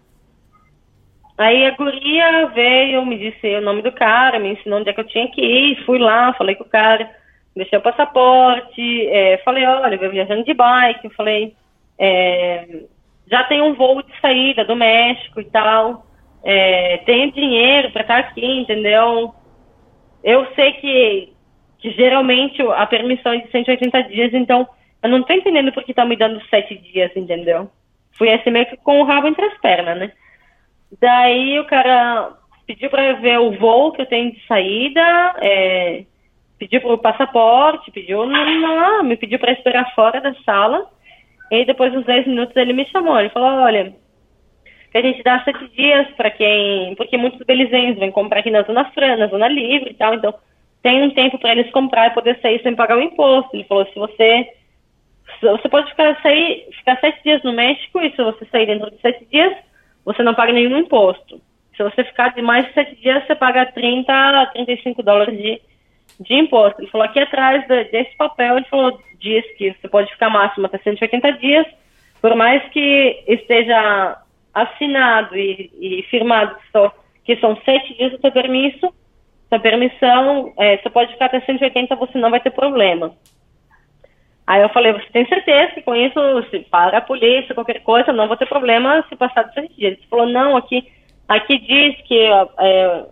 Aí 1.39 1.67
a 1.67 1.71
guria 1.71 2.47
veio, 2.47 3.07
me 3.07 3.17
disse 3.17 3.47
o 3.55 3.61
nome 3.61 3.81
do 3.81 3.93
cara, 3.93 4.41
me 4.41 4.53
ensinou 4.53 4.81
onde 4.81 4.91
é 4.91 4.93
que 4.93 5.01
eu 5.01 5.07
tinha 5.07 5.31
que 5.31 5.41
ir, 5.41 5.85
fui 5.85 5.99
lá, 5.99 6.33
falei 6.33 6.57
com 6.57 6.65
o 6.65 6.69
cara, 6.69 7.09
deixei 7.55 7.79
o 7.79 7.83
passaporte, 7.83 9.07
é, 9.07 9.39
falei, 9.45 9.65
olha, 9.65 9.95
eu 9.95 10.11
viajando 10.11 10.45
de 10.45 10.53
bike, 10.53 11.09
falei, 11.11 11.55
é, 11.97 12.67
já 13.31 13.45
tem 13.45 13.63
um 13.63 13.75
voo 13.75 14.03
de 14.03 14.21
saída 14.21 14.65
do 14.65 14.75
México 14.75 15.41
e 15.41 15.45
tal, 15.45 16.07
é, 16.43 16.99
tenho 16.99 17.31
dinheiro 17.31 17.93
para 17.93 18.03
estar 18.03 18.19
aqui, 18.19 18.45
entendeu? 18.45 19.33
Eu 20.23 20.47
sei 20.55 20.73
que, 20.73 21.33
que 21.79 21.91
geralmente 21.93 22.61
a 22.63 22.87
permissão 22.87 23.33
é 23.33 23.39
de 23.39 23.51
180 23.51 24.03
dias, 24.05 24.35
então 24.35 24.69
eu 25.03 25.09
não 25.11 25.23
tô 25.23 25.33
entendendo 25.33 25.73
por 25.73 25.85
que 25.85 25.95
tá 25.95 26.05
me 26.05 26.17
dando 26.17 26.45
sete 26.49 26.77
dias, 26.77 27.11
entendeu? 27.17 27.71
Fui 28.17 28.31
assim 28.31 28.51
meio 28.51 28.67
que 28.67 28.77
com 28.79 29.01
o 29.01 29.05
rabo 29.05 29.29
entre 29.29 29.45
as 29.45 29.59
pernas, 29.61 29.99
né? 29.99 30.13
Daí 31.01 31.59
o 31.61 31.65
cara 31.67 32.33
pediu 32.67 32.91
para 32.91 33.15
ver 33.15 33.39
o 33.39 33.53
voo 33.53 33.93
que 33.93 34.03
eu 34.03 34.07
tenho 34.07 34.33
de 34.33 34.45
saída, 34.47 35.37
é, 35.41 36.05
pediu 36.59 36.81
para 36.81 36.93
o 36.93 36.99
passaporte, 36.99 37.91
pediu, 37.93 38.27
não, 38.27 38.61
não, 38.61 39.05
me 39.05 39.17
pediu 39.17 39.39
para 39.39 39.53
esperar 39.53 39.95
fora 39.95 40.21
da 40.21 40.35
sala. 40.45 40.87
E 41.51 41.65
depois 41.65 41.95
uns 41.95 42.05
10 42.05 42.27
minutos 42.27 42.57
ele 42.57 42.73
me 42.73 42.85
chamou. 42.87 43.19
Ele 43.19 43.31
falou: 43.31 43.49
Olha, 43.63 43.95
que 44.91 44.99
a 44.99 45.03
gente 45.03 45.23
dá 45.23 45.43
sete 45.45 45.69
dias 45.69 46.09
para 46.17 46.31
quem. 46.31 46.95
Porque 46.97 47.17
muitos 47.17 47.45
belizenhos 47.47 47.99
vêm 47.99 48.11
comprar 48.11 48.41
aqui 48.41 48.51
na 48.51 48.63
Zona 48.63 48.85
Fran, 48.93 49.17
na 49.17 49.27
Zona 49.27 49.49
Livre 49.49 49.91
e 49.91 49.95
tal. 49.95 50.15
Então 50.15 50.35
tem 50.83 51.03
um 51.03 51.11
tempo 51.11 51.39
para 51.39 51.53
eles 51.53 51.71
comprar 51.71 52.09
e 52.09 52.15
poder 52.15 52.39
sair 52.41 52.63
sem 52.63 52.75
pagar 52.75 52.97
o 52.97 53.03
imposto. 53.03 53.55
Ele 53.55 53.65
falou: 53.65 53.87
Se 53.87 53.99
você. 53.99 54.49
Você 55.41 55.69
pode 55.69 55.91
ficar, 55.91 56.21
sair, 56.23 56.67
ficar 56.79 56.99
sete 57.01 57.23
dias 57.23 57.43
no 57.45 57.53
México 57.53 58.01
e 58.01 58.11
se 58.11 58.17
você 58.17 58.45
sair 58.47 58.67
dentro 58.67 58.91
de 58.91 59.01
sete 59.01 59.25
dias, 59.27 59.55
você 60.05 60.23
não 60.23 60.35
paga 60.35 60.53
nenhum 60.53 60.79
imposto. 60.79 61.41
Se 61.77 61.83
você 61.85 62.03
ficar 62.03 62.35
de 62.35 62.43
mais 62.43 62.67
de 62.67 62.73
sete 62.73 62.97
dias, 62.97 63.25
você 63.25 63.37
paga 63.37 63.67
30 63.67 64.13
a 64.13 64.47
35 64.47 65.01
dólares 65.01 65.39
de, 65.39 65.61
de 66.19 66.35
imposto. 66.35 66.81
Ele 66.81 66.91
falou 66.91 67.05
aqui 67.07 67.21
atrás 67.21 67.65
de, 67.69 67.85
desse 67.85 68.17
papel, 68.17 68.57
ele 68.57 68.67
falou, 68.67 68.99
diz 69.21 69.45
que 69.57 69.77
você 69.81 69.87
pode 69.89 70.11
ficar 70.11 70.29
máximo 70.29 70.67
até 70.67 70.79
180 70.79 71.33
dias, 71.35 71.67
por 72.21 72.35
mais 72.35 72.67
que 72.71 73.23
esteja 73.29 74.17
assinado 74.55 75.37
e, 75.37 75.71
e 75.81 76.03
firmado 76.11 76.57
só, 76.73 76.93
que 77.25 77.37
são 77.37 77.57
sete 77.65 77.95
dias 77.95 78.13
o 78.15 78.21
seu 78.21 78.33
permisso, 78.33 78.93
sua 79.49 79.59
permissão, 79.59 80.53
é, 80.59 80.77
você 80.77 80.91
pode 80.91 81.13
ficar 81.13 81.27
até 81.27 81.41
180, 81.41 81.97
você 81.97 82.19
não 82.19 82.31
vai 82.31 82.41
ter 82.41 82.51
problema. 82.51 83.13
Aí 84.47 84.63
eu 84.63 84.69
falei, 84.71 84.93
você 84.93 85.07
tem 85.13 85.27
certeza 85.27 85.73
que 85.73 85.83
com 85.83 85.95
isso, 85.95 86.19
se 86.51 86.61
para 86.61 86.99
a 86.99 87.03
polícia, 87.03 87.55
qualquer 87.55 87.83
coisa, 87.83 88.13
não 88.13 88.29
vou 88.29 88.37
ter 88.37 88.47
problema 88.47 89.05
se 89.09 89.17
passar 89.17 89.43
de 89.43 89.55
sete 89.55 89.75
dias. 89.77 89.93
Ele 89.93 90.07
falou, 90.09 90.27
não, 90.27 90.57
aqui, 90.57 90.91
aqui 91.29 91.59
diz 91.59 92.01
que 92.07 92.19
é, 92.19 93.07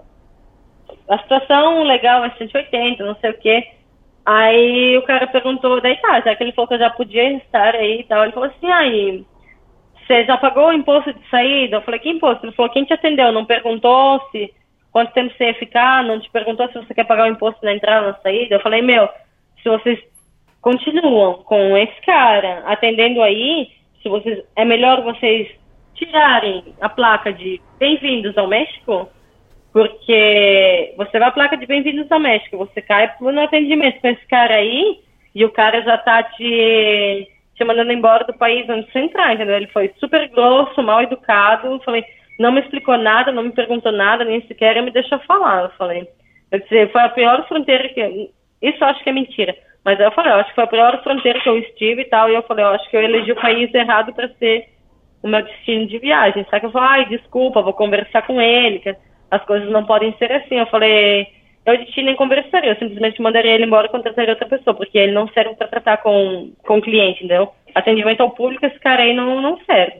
a 1.08 1.18
situação 1.18 1.82
legal 1.82 2.24
é 2.24 2.30
180, 2.30 3.04
não 3.04 3.16
sei 3.16 3.30
o 3.30 3.38
quê. 3.38 3.68
Aí 4.24 4.96
o 4.98 5.02
cara 5.02 5.26
perguntou, 5.26 5.80
daí 5.80 5.96
tá, 5.96 6.20
já 6.20 6.34
que 6.34 6.42
ele 6.42 6.52
falou 6.52 6.68
que 6.68 6.74
eu 6.74 6.78
já 6.78 6.90
podia 6.90 7.30
estar 7.32 7.74
aí 7.74 8.00
e 8.00 8.04
tal, 8.04 8.24
ele 8.24 8.32
falou 8.32 8.48
assim, 8.48 8.70
aí, 8.70 9.24
você 10.06 10.24
já 10.24 10.36
pagou 10.36 10.68
o 10.68 10.72
imposto 10.72 11.12
de 11.12 11.28
saída? 11.28 11.76
Eu 11.76 11.82
falei, 11.82 12.00
que 12.00 12.08
imposto? 12.08 12.46
Ele 12.46 12.54
falou, 12.54 12.70
quem 12.70 12.84
te 12.84 12.92
atendeu? 12.92 13.32
Não 13.32 13.44
perguntou 13.44 14.20
se 14.30 14.52
quanto 14.92 15.12
tempo 15.12 15.34
você 15.36 15.46
ia 15.46 15.54
ficar, 15.54 16.04
não 16.04 16.20
te 16.20 16.30
perguntou 16.30 16.68
se 16.68 16.74
você 16.74 16.94
quer 16.94 17.04
pagar 17.04 17.24
o 17.24 17.32
imposto 17.32 17.64
na 17.64 17.74
entrada 17.74 18.06
na 18.06 18.14
saída? 18.14 18.54
Eu 18.54 18.60
falei, 18.60 18.82
meu, 18.82 19.08
se 19.62 19.68
vocês 19.68 19.98
continuam 20.60 21.42
com 21.44 21.76
esse 21.76 22.00
cara 22.02 22.62
atendendo 22.66 23.20
aí, 23.20 23.70
se 24.02 24.08
vocês 24.08 24.42
é 24.54 24.64
melhor 24.64 25.02
vocês 25.02 25.48
tirarem 25.94 26.74
a 26.80 26.88
placa 26.88 27.32
de 27.32 27.60
bem-vindos 27.78 28.36
ao 28.38 28.46
México, 28.46 29.08
porque 29.72 30.94
você 30.96 31.18
vai 31.18 31.28
a 31.28 31.32
placa 31.32 31.56
de 31.56 31.66
bem-vindos 31.66 32.10
ao 32.10 32.20
México, 32.20 32.56
você 32.56 32.80
cai 32.80 33.12
no 33.20 33.40
atendimento 33.40 34.00
com 34.00 34.08
esse 34.08 34.26
cara 34.26 34.54
aí 34.54 35.00
e 35.34 35.44
o 35.44 35.50
cara 35.50 35.82
já 35.82 35.98
tá 35.98 36.22
te, 36.22 37.28
te 37.56 37.64
mandando 37.64 37.92
embora 37.92 38.24
do 38.24 38.34
país 38.34 38.68
onde 38.68 38.90
você 38.90 38.98
entrar, 38.98 39.34
entendeu? 39.34 39.56
Ele 39.56 39.66
foi 39.68 39.92
super 39.98 40.28
grosso, 40.28 40.82
mal 40.82 41.02
educado, 41.02 41.80
falei, 41.84 42.04
não 42.38 42.52
me 42.52 42.60
explicou 42.60 42.98
nada, 42.98 43.32
não 43.32 43.44
me 43.44 43.52
perguntou 43.52 43.90
nada, 43.92 44.24
nem 44.24 44.46
sequer 44.46 44.80
me 44.82 44.90
deixou 44.90 45.18
falar, 45.20 45.64
eu 45.64 45.70
falei. 45.70 46.06
Eu 46.52 46.60
disse, 46.60 46.86
foi 46.88 47.00
a 47.00 47.08
pior 47.08 47.46
fronteira 47.48 47.88
que... 47.88 48.30
Isso 48.62 48.82
eu 48.82 48.88
acho 48.88 49.02
que 49.02 49.10
é 49.10 49.12
mentira. 49.12 49.54
Mas 49.84 49.98
eu 50.00 50.10
falei, 50.12 50.32
eu 50.32 50.36
acho 50.36 50.48
que 50.50 50.54
foi 50.54 50.64
a 50.64 50.68
pior 50.68 51.02
fronteira 51.02 51.40
que 51.40 51.48
eu 51.48 51.58
estive 51.58 52.02
e 52.02 52.06
tal, 52.06 52.30
e 52.30 52.34
eu 52.34 52.42
falei, 52.42 52.64
eu 52.64 52.70
acho 52.70 52.90
que 52.90 52.96
eu 52.96 53.02
elegi 53.02 53.32
o 53.32 53.40
país 53.40 53.72
errado 53.72 54.12
para 54.12 54.28
ser 54.30 54.68
o 55.22 55.28
meu 55.28 55.42
destino 55.42 55.86
de 55.86 55.98
viagem. 55.98 56.46
Só 56.50 56.60
que 56.60 56.66
eu 56.66 56.70
falei, 56.70 56.88
ai, 56.88 57.08
desculpa, 57.08 57.62
vou 57.62 57.72
conversar 57.72 58.22
com 58.22 58.40
ele, 58.40 58.80
que 58.80 58.94
as 59.30 59.44
coisas 59.44 59.70
não 59.70 59.84
podem 59.84 60.14
ser 60.18 60.30
assim. 60.32 60.58
Eu 60.58 60.66
falei, 60.66 61.28
eu 61.66 61.76
de 61.76 61.86
ti 61.86 62.02
nem 62.02 62.16
conversaria, 62.16 62.70
eu 62.70 62.78
simplesmente 62.78 63.20
mandaria 63.20 63.52
ele 63.52 63.64
embora 63.64 63.86
e 63.86 63.90
contrataria 63.90 64.32
outra 64.32 64.48
pessoa, 64.48 64.74
porque 64.74 64.97
ele 64.97 65.12
não 65.12 65.28
serve 65.28 65.55
para 65.56 65.68
tratar 65.68 65.97
com, 65.98 66.52
com 66.64 66.80
cliente, 66.80 67.24
entendeu? 67.24 67.52
Atendimento 67.74 68.20
ao 68.22 68.30
público, 68.30 68.64
esse 68.64 68.78
cara 68.78 69.02
aí 69.02 69.12
não, 69.12 69.43
não 69.43 69.59
serve. 69.64 69.98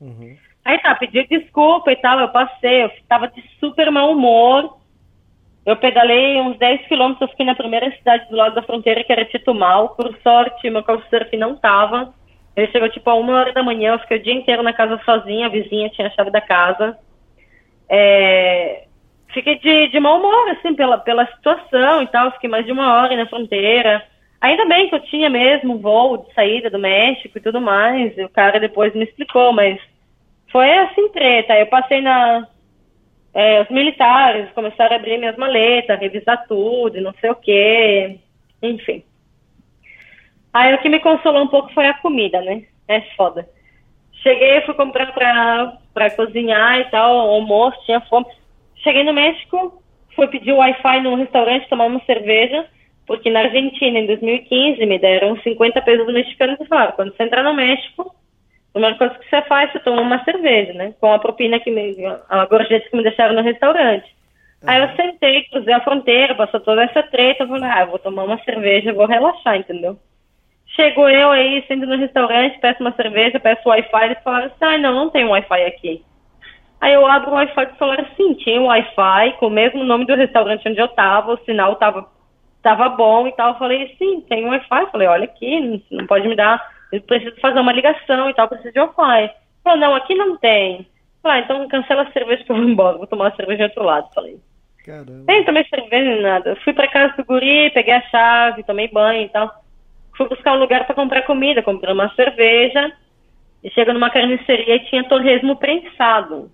Uhum. 0.00 0.36
Aí 0.64 0.78
tá, 0.78 0.94
pedi 0.94 1.24
desculpa 1.28 1.92
e 1.92 1.96
tal, 1.96 2.18
eu 2.18 2.28
passei, 2.28 2.84
eu 2.84 2.90
tava 3.08 3.28
de 3.28 3.42
super 3.60 3.90
mau 3.90 4.10
humor, 4.10 4.76
eu 5.66 5.76
pedalei 5.76 6.40
uns 6.40 6.56
10 6.58 6.86
quilômetros, 6.86 7.22
eu 7.22 7.28
fiquei 7.28 7.44
na 7.44 7.54
primeira 7.54 7.90
cidade 7.96 8.28
do 8.30 8.36
lado 8.36 8.54
da 8.54 8.62
fronteira, 8.62 9.02
que 9.02 9.12
era 9.12 9.24
Titumal. 9.24 9.90
Por 9.90 10.16
sorte, 10.22 10.70
meu 10.70 10.84
couchsurf 10.84 11.36
não 11.36 11.56
tava. 11.56 12.14
Ele 12.54 12.70
chegou 12.70 12.88
tipo 12.88 13.10
a 13.10 13.14
uma 13.14 13.34
hora 13.34 13.52
da 13.52 13.64
manhã, 13.64 13.92
eu 13.92 13.98
fiquei 13.98 14.16
o 14.16 14.22
dia 14.22 14.32
inteiro 14.32 14.62
na 14.62 14.72
casa 14.72 15.00
sozinha, 15.04 15.46
a 15.46 15.50
vizinha 15.50 15.90
tinha 15.90 16.06
a 16.06 16.10
chave 16.10 16.30
da 16.30 16.40
casa. 16.40 16.96
É... 17.88 18.85
Fiquei 19.32 19.58
de, 19.58 19.88
de 19.88 20.00
mau 20.00 20.18
humor, 20.18 20.48
assim, 20.50 20.74
pela, 20.74 20.98
pela 20.98 21.26
situação 21.26 22.02
e 22.02 22.06
tal. 22.06 22.32
Fiquei 22.32 22.48
mais 22.48 22.64
de 22.64 22.72
uma 22.72 22.94
hora 22.94 23.16
na 23.16 23.26
fronteira. 23.26 24.06
Ainda 24.40 24.64
bem 24.66 24.88
que 24.88 24.94
eu 24.94 25.00
tinha 25.00 25.28
mesmo 25.28 25.78
voo 25.78 26.18
de 26.18 26.32
saída 26.34 26.70
do 26.70 26.78
México 26.78 27.36
e 27.36 27.40
tudo 27.40 27.60
mais. 27.60 28.16
E 28.16 28.24
o 28.24 28.28
cara 28.28 28.60
depois 28.60 28.94
me 28.94 29.04
explicou, 29.04 29.52
mas 29.52 29.80
foi 30.50 30.70
assim 30.78 31.08
treta. 31.10 31.58
Eu 31.58 31.66
passei 31.66 32.00
na, 32.00 32.46
é, 33.36 33.60
os 33.60 33.68
militares 33.68 34.50
começaram 34.52 34.94
a 34.94 34.98
abrir 34.98 35.18
minhas 35.18 35.36
maletas, 35.36 36.00
revisar 36.00 36.46
tudo, 36.48 37.02
não 37.02 37.12
sei 37.20 37.30
o 37.30 37.34
quê, 37.34 38.18
enfim. 38.62 39.04
Aí 40.54 40.74
o 40.74 40.78
que 40.78 40.88
me 40.88 41.00
consolou 41.00 41.42
um 41.42 41.48
pouco 41.48 41.70
foi 41.74 41.86
a 41.86 41.98
comida, 41.98 42.40
né? 42.40 42.62
É 42.88 43.02
foda. 43.14 43.46
Cheguei, 44.22 44.62
fui 44.62 44.72
comprar 44.72 45.12
pra, 45.12 45.76
pra 45.92 46.10
cozinhar 46.12 46.80
e 46.80 46.84
tal, 46.86 47.14
almoço, 47.14 47.78
tinha 47.84 48.00
fome. 48.00 48.24
Cheguei 48.86 49.02
no 49.02 49.12
México, 49.12 49.82
fui 50.14 50.28
pedir 50.28 50.52
Wi-Fi 50.52 51.00
num 51.00 51.16
restaurante, 51.16 51.68
tomar 51.68 51.86
uma 51.86 52.00
cerveja, 52.04 52.64
porque 53.04 53.28
na 53.28 53.40
Argentina, 53.40 53.98
em 53.98 54.06
2015, 54.06 54.86
me 54.86 54.96
deram 54.96 55.36
50 55.42 55.82
pesos 55.82 56.06
mexicanos 56.06 56.56
e 56.60 56.66
falaram, 56.66 56.92
quando 56.92 57.12
você 57.12 57.24
entrar 57.24 57.42
no 57.42 57.52
México, 57.52 58.02
a 58.02 58.72
primeira 58.72 58.96
coisa 58.96 59.14
que 59.16 59.28
você 59.28 59.42
faz, 59.42 59.72
você 59.72 59.80
toma 59.80 60.02
uma 60.02 60.22
cerveja, 60.22 60.72
né? 60.72 60.94
Com 61.00 61.12
a 61.12 61.18
propina 61.18 61.58
que 61.58 61.68
me, 61.68 61.96
a 62.28 62.46
gorjeta 62.46 62.88
que 62.88 62.96
me 62.96 63.02
deixaram 63.02 63.34
no 63.34 63.42
restaurante. 63.42 64.06
Uhum. 64.62 64.70
Aí 64.70 64.80
eu 64.80 64.94
sentei, 64.94 65.42
cruzei 65.50 65.74
a 65.74 65.80
fronteira, 65.80 66.36
passou 66.36 66.60
toda 66.60 66.84
essa 66.84 67.02
treta, 67.02 67.42
eu 67.42 67.48
falei, 67.48 67.68
ah, 67.68 67.86
vou 67.86 67.98
tomar 67.98 68.22
uma 68.22 68.38
cerveja, 68.44 68.92
vou 68.92 69.06
relaxar, 69.06 69.56
entendeu? 69.56 69.98
Chegou 70.76 71.10
eu 71.10 71.32
aí, 71.32 71.64
sendo 71.66 71.88
no 71.88 71.96
restaurante, 71.96 72.60
peço 72.60 72.80
uma 72.80 72.92
cerveja, 72.92 73.40
peço 73.40 73.68
Wi-Fi, 73.68 74.04
eles 74.04 74.22
falaram 74.22 74.46
assim, 74.46 74.56
ah, 74.60 74.78
não, 74.78 74.94
não 74.94 75.10
tem 75.10 75.24
Wi-Fi 75.24 75.64
aqui. 75.64 76.04
Aí 76.80 76.92
eu 76.92 77.06
abro 77.06 77.30
o 77.30 77.34
Wi-Fi 77.34 77.62
e 77.62 77.78
falaram 77.78 78.04
assim, 78.04 78.34
tinha 78.34 78.60
um 78.60 78.66
Wi-Fi 78.66 79.36
com 79.38 79.46
o 79.46 79.50
mesmo 79.50 79.82
nome 79.84 80.04
do 80.06 80.14
restaurante 80.14 80.68
onde 80.68 80.80
eu 80.80 80.88
tava, 80.88 81.34
o 81.34 81.44
sinal 81.44 81.76
tava, 81.76 82.06
tava 82.62 82.88
bom 82.90 83.26
e 83.26 83.32
tal. 83.32 83.52
Eu 83.52 83.58
falei, 83.58 83.94
sim, 83.98 84.20
tem 84.22 84.44
um 84.44 84.50
Wi-Fi. 84.50 84.90
Falei, 84.90 85.08
olha 85.08 85.24
aqui, 85.24 85.82
não, 85.90 86.06
pode 86.06 86.28
me 86.28 86.36
dar 86.36 86.76
eu 86.92 87.00
preciso 87.02 87.34
fazer 87.40 87.58
uma 87.58 87.72
ligação 87.72 88.30
e 88.30 88.34
tal, 88.34 88.48
preciso 88.48 88.72
de 88.72 88.80
Wi-Fi. 88.80 89.34
Falou, 89.64 89.78
não, 89.78 89.94
aqui 89.94 90.14
não 90.14 90.36
tem. 90.36 90.86
Falei, 91.22 91.40
ah, 91.40 91.44
então 91.44 91.68
cancela 91.68 92.02
a 92.02 92.12
cerveja 92.12 92.44
que 92.44 92.52
eu 92.52 92.56
vou 92.56 92.64
embora, 92.64 92.98
vou 92.98 93.06
tomar 93.06 93.26
uma 93.26 93.36
cerveja 93.36 93.64
do 93.64 93.70
outro 93.70 93.84
lado. 93.84 94.08
Falei. 94.14 94.38
Caramba. 94.84 95.24
Nem 95.26 95.44
tomei 95.44 95.64
cerveja 95.64 96.10
nem 96.10 96.22
nada. 96.22 96.56
Fui 96.62 96.72
pra 96.72 96.86
casa 96.86 97.14
do 97.16 97.24
guri, 97.24 97.70
peguei 97.70 97.94
a 97.94 98.02
chave, 98.02 98.62
tomei 98.62 98.88
banho 98.88 99.22
e 99.22 99.28
tal. 99.28 99.50
Fui 100.16 100.28
buscar 100.28 100.52
um 100.52 100.60
lugar 100.60 100.86
para 100.86 100.94
comprar 100.94 101.22
comida, 101.22 101.62
comprei 101.62 101.92
uma 101.92 102.14
cerveja. 102.14 102.92
E 103.64 103.70
chego 103.70 103.92
numa 103.92 104.10
carniceria 104.10 104.76
e 104.76 104.84
tinha 104.84 105.08
torresmo 105.08 105.56
prensado. 105.56 106.52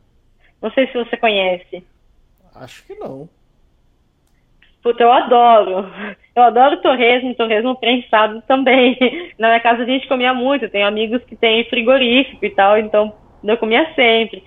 Não 0.63 0.71
sei 0.71 0.87
se 0.87 0.95
você 0.95 1.17
conhece. 1.17 1.85
Acho 2.55 2.87
que 2.87 2.95
não. 2.95 3.29
Puta, 4.83 5.03
eu 5.03 5.13
adoro. 5.13 5.91
Eu 6.35 6.43
adoro 6.45 6.81
torresmo, 6.81 7.35
torresmo 7.35 7.77
prensado 7.77 8.43
também. 8.49 8.97
Na 9.39 9.49
minha 9.49 9.61
casa 9.61 9.83
a 9.83 9.87
gente 9.87 10.09
comia 10.09 10.33
muito, 10.33 10.69
tenho 10.69 10.87
amigos 10.87 11.23
que 11.25 11.37
têm 11.37 11.69
frigorífico 11.69 12.45
e 12.45 12.51
tal, 12.51 12.79
então 12.79 13.13
eu 13.45 13.59
comia 13.59 13.93
sempre. 13.95 14.43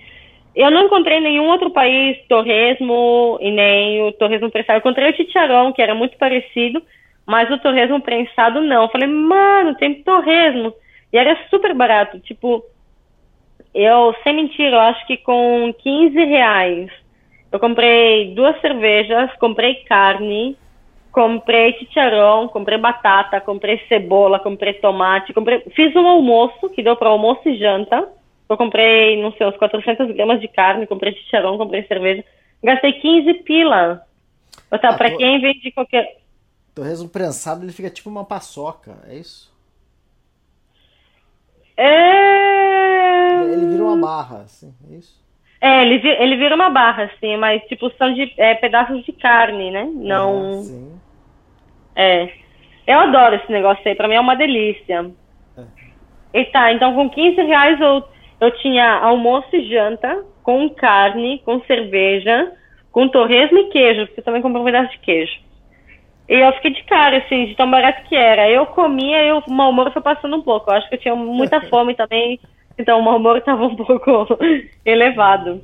Eu 0.55 0.71
não 0.71 0.85
encontrei 0.85 1.19
nenhum 1.19 1.47
outro 1.47 1.69
país 1.69 2.17
torresmo 2.27 3.37
e 3.41 3.51
nem 3.51 4.01
o 4.03 4.11
torresmo 4.13 4.49
prensado. 4.49 4.77
Eu 4.77 4.79
encontrei 4.79 5.11
o 5.11 5.15
chicharrão, 5.15 5.73
que 5.73 5.81
era 5.81 5.93
muito 5.93 6.17
parecido, 6.17 6.81
mas 7.25 7.51
o 7.51 7.59
torresmo 7.59 7.99
prensado 8.01 8.61
não. 8.61 8.83
Eu 8.83 8.89
falei, 8.89 9.07
mano, 9.07 9.75
tem 9.75 10.01
torresmo. 10.01 10.73
E 11.11 11.17
era 11.17 11.37
super 11.49 11.73
barato, 11.73 12.19
tipo, 12.19 12.63
eu, 13.75 14.15
sem 14.23 14.33
mentir, 14.33 14.71
eu 14.71 14.79
acho 14.79 15.05
que 15.05 15.17
com 15.17 15.73
15 15.77 16.15
reais 16.25 16.89
eu 17.51 17.59
comprei 17.59 18.33
duas 18.33 18.59
cervejas, 18.61 19.31
comprei 19.37 19.75
carne, 19.83 20.57
comprei 21.11 21.73
chicharrão, 21.77 22.47
comprei 22.47 22.77
batata, 22.77 23.39
comprei 23.39 23.79
cebola, 23.87 24.39
comprei 24.39 24.73
tomate, 24.73 25.33
comprei... 25.33 25.61
fiz 25.75 25.95
um 25.95 26.07
almoço 26.07 26.69
que 26.69 26.83
deu 26.83 26.95
para 26.95 27.09
almoço 27.09 27.47
e 27.47 27.57
janta. 27.57 28.09
Eu 28.49 28.57
comprei, 28.57 29.21
não 29.21 29.31
sei, 29.33 29.47
uns 29.47 29.57
400 29.57 30.13
gramas 30.15 30.39
de 30.39 30.47
carne, 30.47 30.85
comprei 30.85 31.13
chicharrão, 31.13 31.57
comprei 31.57 31.83
cerveja. 31.83 32.23
Gastei 32.63 32.93
15 32.93 33.33
pila. 33.45 34.05
Ou 34.69 34.77
seja, 34.77 34.93
ah, 34.93 34.97
pra 34.97 35.15
quem 35.15 35.39
vende 35.39 35.71
qualquer... 35.71 36.17
Torresmo 36.75 37.07
prensado, 37.07 37.63
ele 37.63 37.71
fica 37.71 37.89
tipo 37.89 38.09
uma 38.09 38.25
paçoca, 38.25 38.97
é 39.07 39.15
isso? 39.15 39.53
É... 41.77 42.74
Ele 43.53 43.65
vira 43.65 43.83
uma 43.83 43.97
barra, 43.97 44.41
assim, 44.41 44.73
é 44.89 44.95
isso? 44.95 45.23
É, 45.61 45.81
ele, 45.81 46.07
ele 46.07 46.37
vira 46.37 46.55
uma 46.55 46.69
barra, 46.69 47.03
assim, 47.03 47.37
mas 47.37 47.61
tipo, 47.63 47.89
são 47.97 48.13
de 48.13 48.33
é, 48.37 48.53
pedaços 48.55 49.03
de 49.03 49.11
carne, 49.13 49.71
né? 49.71 49.89
Não. 49.93 50.59
Ah, 50.59 50.63
sim. 50.63 50.99
É. 51.95 52.29
Eu 52.85 52.99
adoro 52.99 53.35
esse 53.35 53.51
negócio 53.51 53.81
aí, 53.87 53.95
pra 53.95 54.07
mim 54.07 54.15
é 54.15 54.19
uma 54.19 54.35
delícia. 54.35 55.11
E 56.33 56.45
tá, 56.45 56.71
então 56.73 56.93
com 56.93 57.09
15 57.09 57.41
reais 57.43 57.79
eu, 57.79 58.03
eu 58.41 58.51
tinha 58.57 58.99
almoço 58.99 59.47
e 59.55 59.69
janta, 59.69 60.23
com 60.43 60.69
carne, 60.69 61.39
com 61.45 61.61
cerveja, 61.61 62.51
com 62.91 63.07
torresmo 63.07 63.57
e 63.57 63.69
queijo, 63.69 64.05
porque 64.05 64.19
eu 64.19 64.23
também 64.23 64.41
comprei 64.41 64.61
um 64.61 64.65
pedaço 64.65 64.91
de 64.91 64.99
queijo. 64.99 65.39
E 66.27 66.33
eu 66.35 66.51
fiquei 66.53 66.71
de 66.71 66.83
cara, 66.83 67.17
assim, 67.17 67.45
de 67.45 67.55
tão 67.55 67.69
barato 67.69 68.03
que 68.03 68.15
era. 68.15 68.49
Eu 68.49 68.65
comia 68.65 69.23
e 69.23 69.31
o 69.31 69.43
mau 69.47 69.69
humor 69.69 69.91
foi 69.91 70.01
passando 70.01 70.35
um 70.35 70.41
pouco. 70.41 70.69
Eu 70.69 70.75
acho 70.75 70.89
que 70.89 70.95
eu 70.95 70.99
tinha 70.99 71.15
muita 71.15 71.61
fome 71.69 71.95
também, 71.95 72.39
então 72.77 72.99
o 72.99 73.03
mau 73.03 73.17
humor 73.17 73.41
tava 73.41 73.65
um 73.65 73.75
pouco 73.75 74.37
elevado. 74.85 75.61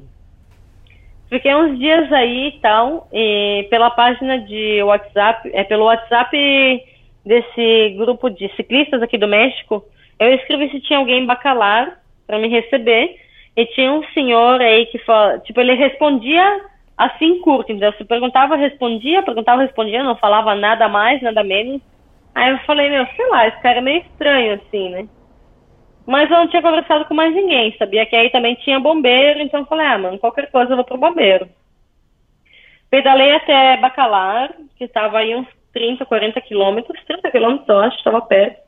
Fiquei 1.29 1.55
uns 1.55 1.79
dias 1.79 2.11
aí 2.11 2.49
e 2.49 2.59
tal, 2.59 3.07
e 3.13 3.65
pela 3.69 3.89
página 3.89 4.39
de 4.39 4.83
WhatsApp, 4.83 5.49
é 5.53 5.63
pelo 5.63 5.85
WhatsApp 5.85 6.83
desse 7.25 7.95
grupo 7.97 8.29
de 8.29 8.53
ciclistas 8.55 9.01
aqui 9.01 9.17
do 9.17 9.27
México, 9.27 9.83
eu 10.19 10.33
escrevi 10.33 10.69
se 10.69 10.81
tinha 10.81 10.99
alguém 10.99 11.25
Bacalar 11.25 11.99
para 12.27 12.37
me 12.37 12.47
receber, 12.49 13.15
e 13.55 13.65
tinha 13.67 13.91
um 13.91 14.03
senhor 14.13 14.61
aí 14.61 14.85
que 14.87 14.97
fala, 14.99 15.39
tipo, 15.39 15.59
ele 15.59 15.73
respondia 15.73 16.61
assim 16.97 17.39
curto, 17.41 17.71
então 17.71 17.91
se 17.93 18.05
perguntava, 18.05 18.55
respondia, 18.55 19.23
perguntava, 19.23 19.61
respondia, 19.61 20.03
não 20.03 20.15
falava 20.15 20.53
nada 20.55 20.87
mais, 20.87 21.21
nada 21.21 21.43
menos. 21.43 21.81
Aí 22.33 22.51
eu 22.51 22.59
falei, 22.59 22.89
meu, 22.89 23.05
sei 23.15 23.27
lá, 23.29 23.47
esse 23.47 23.59
cara 23.61 23.79
é 23.79 23.81
meio 23.81 24.01
estranho 24.01 24.53
assim, 24.53 24.89
né? 24.89 25.07
Mas 26.05 26.29
eu 26.29 26.37
não 26.37 26.47
tinha 26.47 26.61
conversado 26.61 27.05
com 27.05 27.13
mais 27.13 27.33
ninguém, 27.33 27.75
sabia 27.77 28.05
que 28.05 28.15
aí 28.15 28.29
também 28.29 28.55
tinha 28.55 28.79
bombeiro, 28.79 29.39
então 29.39 29.61
eu 29.61 29.65
falei, 29.65 29.85
ah, 29.85 29.97
mano, 29.97 30.19
qualquer 30.19 30.49
coisa 30.51 30.71
eu 30.71 30.75
vou 30.75 30.85
pro 30.85 30.97
bombeiro. 30.97 31.47
Pedalei 32.89 33.31
até 33.35 33.77
Bacalar, 33.77 34.53
que 34.77 34.83
estava 34.83 35.19
aí 35.19 35.35
uns 35.35 35.47
30, 35.73 36.05
40 36.05 36.41
quilômetros, 36.41 37.03
30 37.05 37.31
quilômetros 37.31 37.69
eu 37.69 37.79
acho, 37.79 37.97
estava 37.97 38.21
perto. 38.21 38.59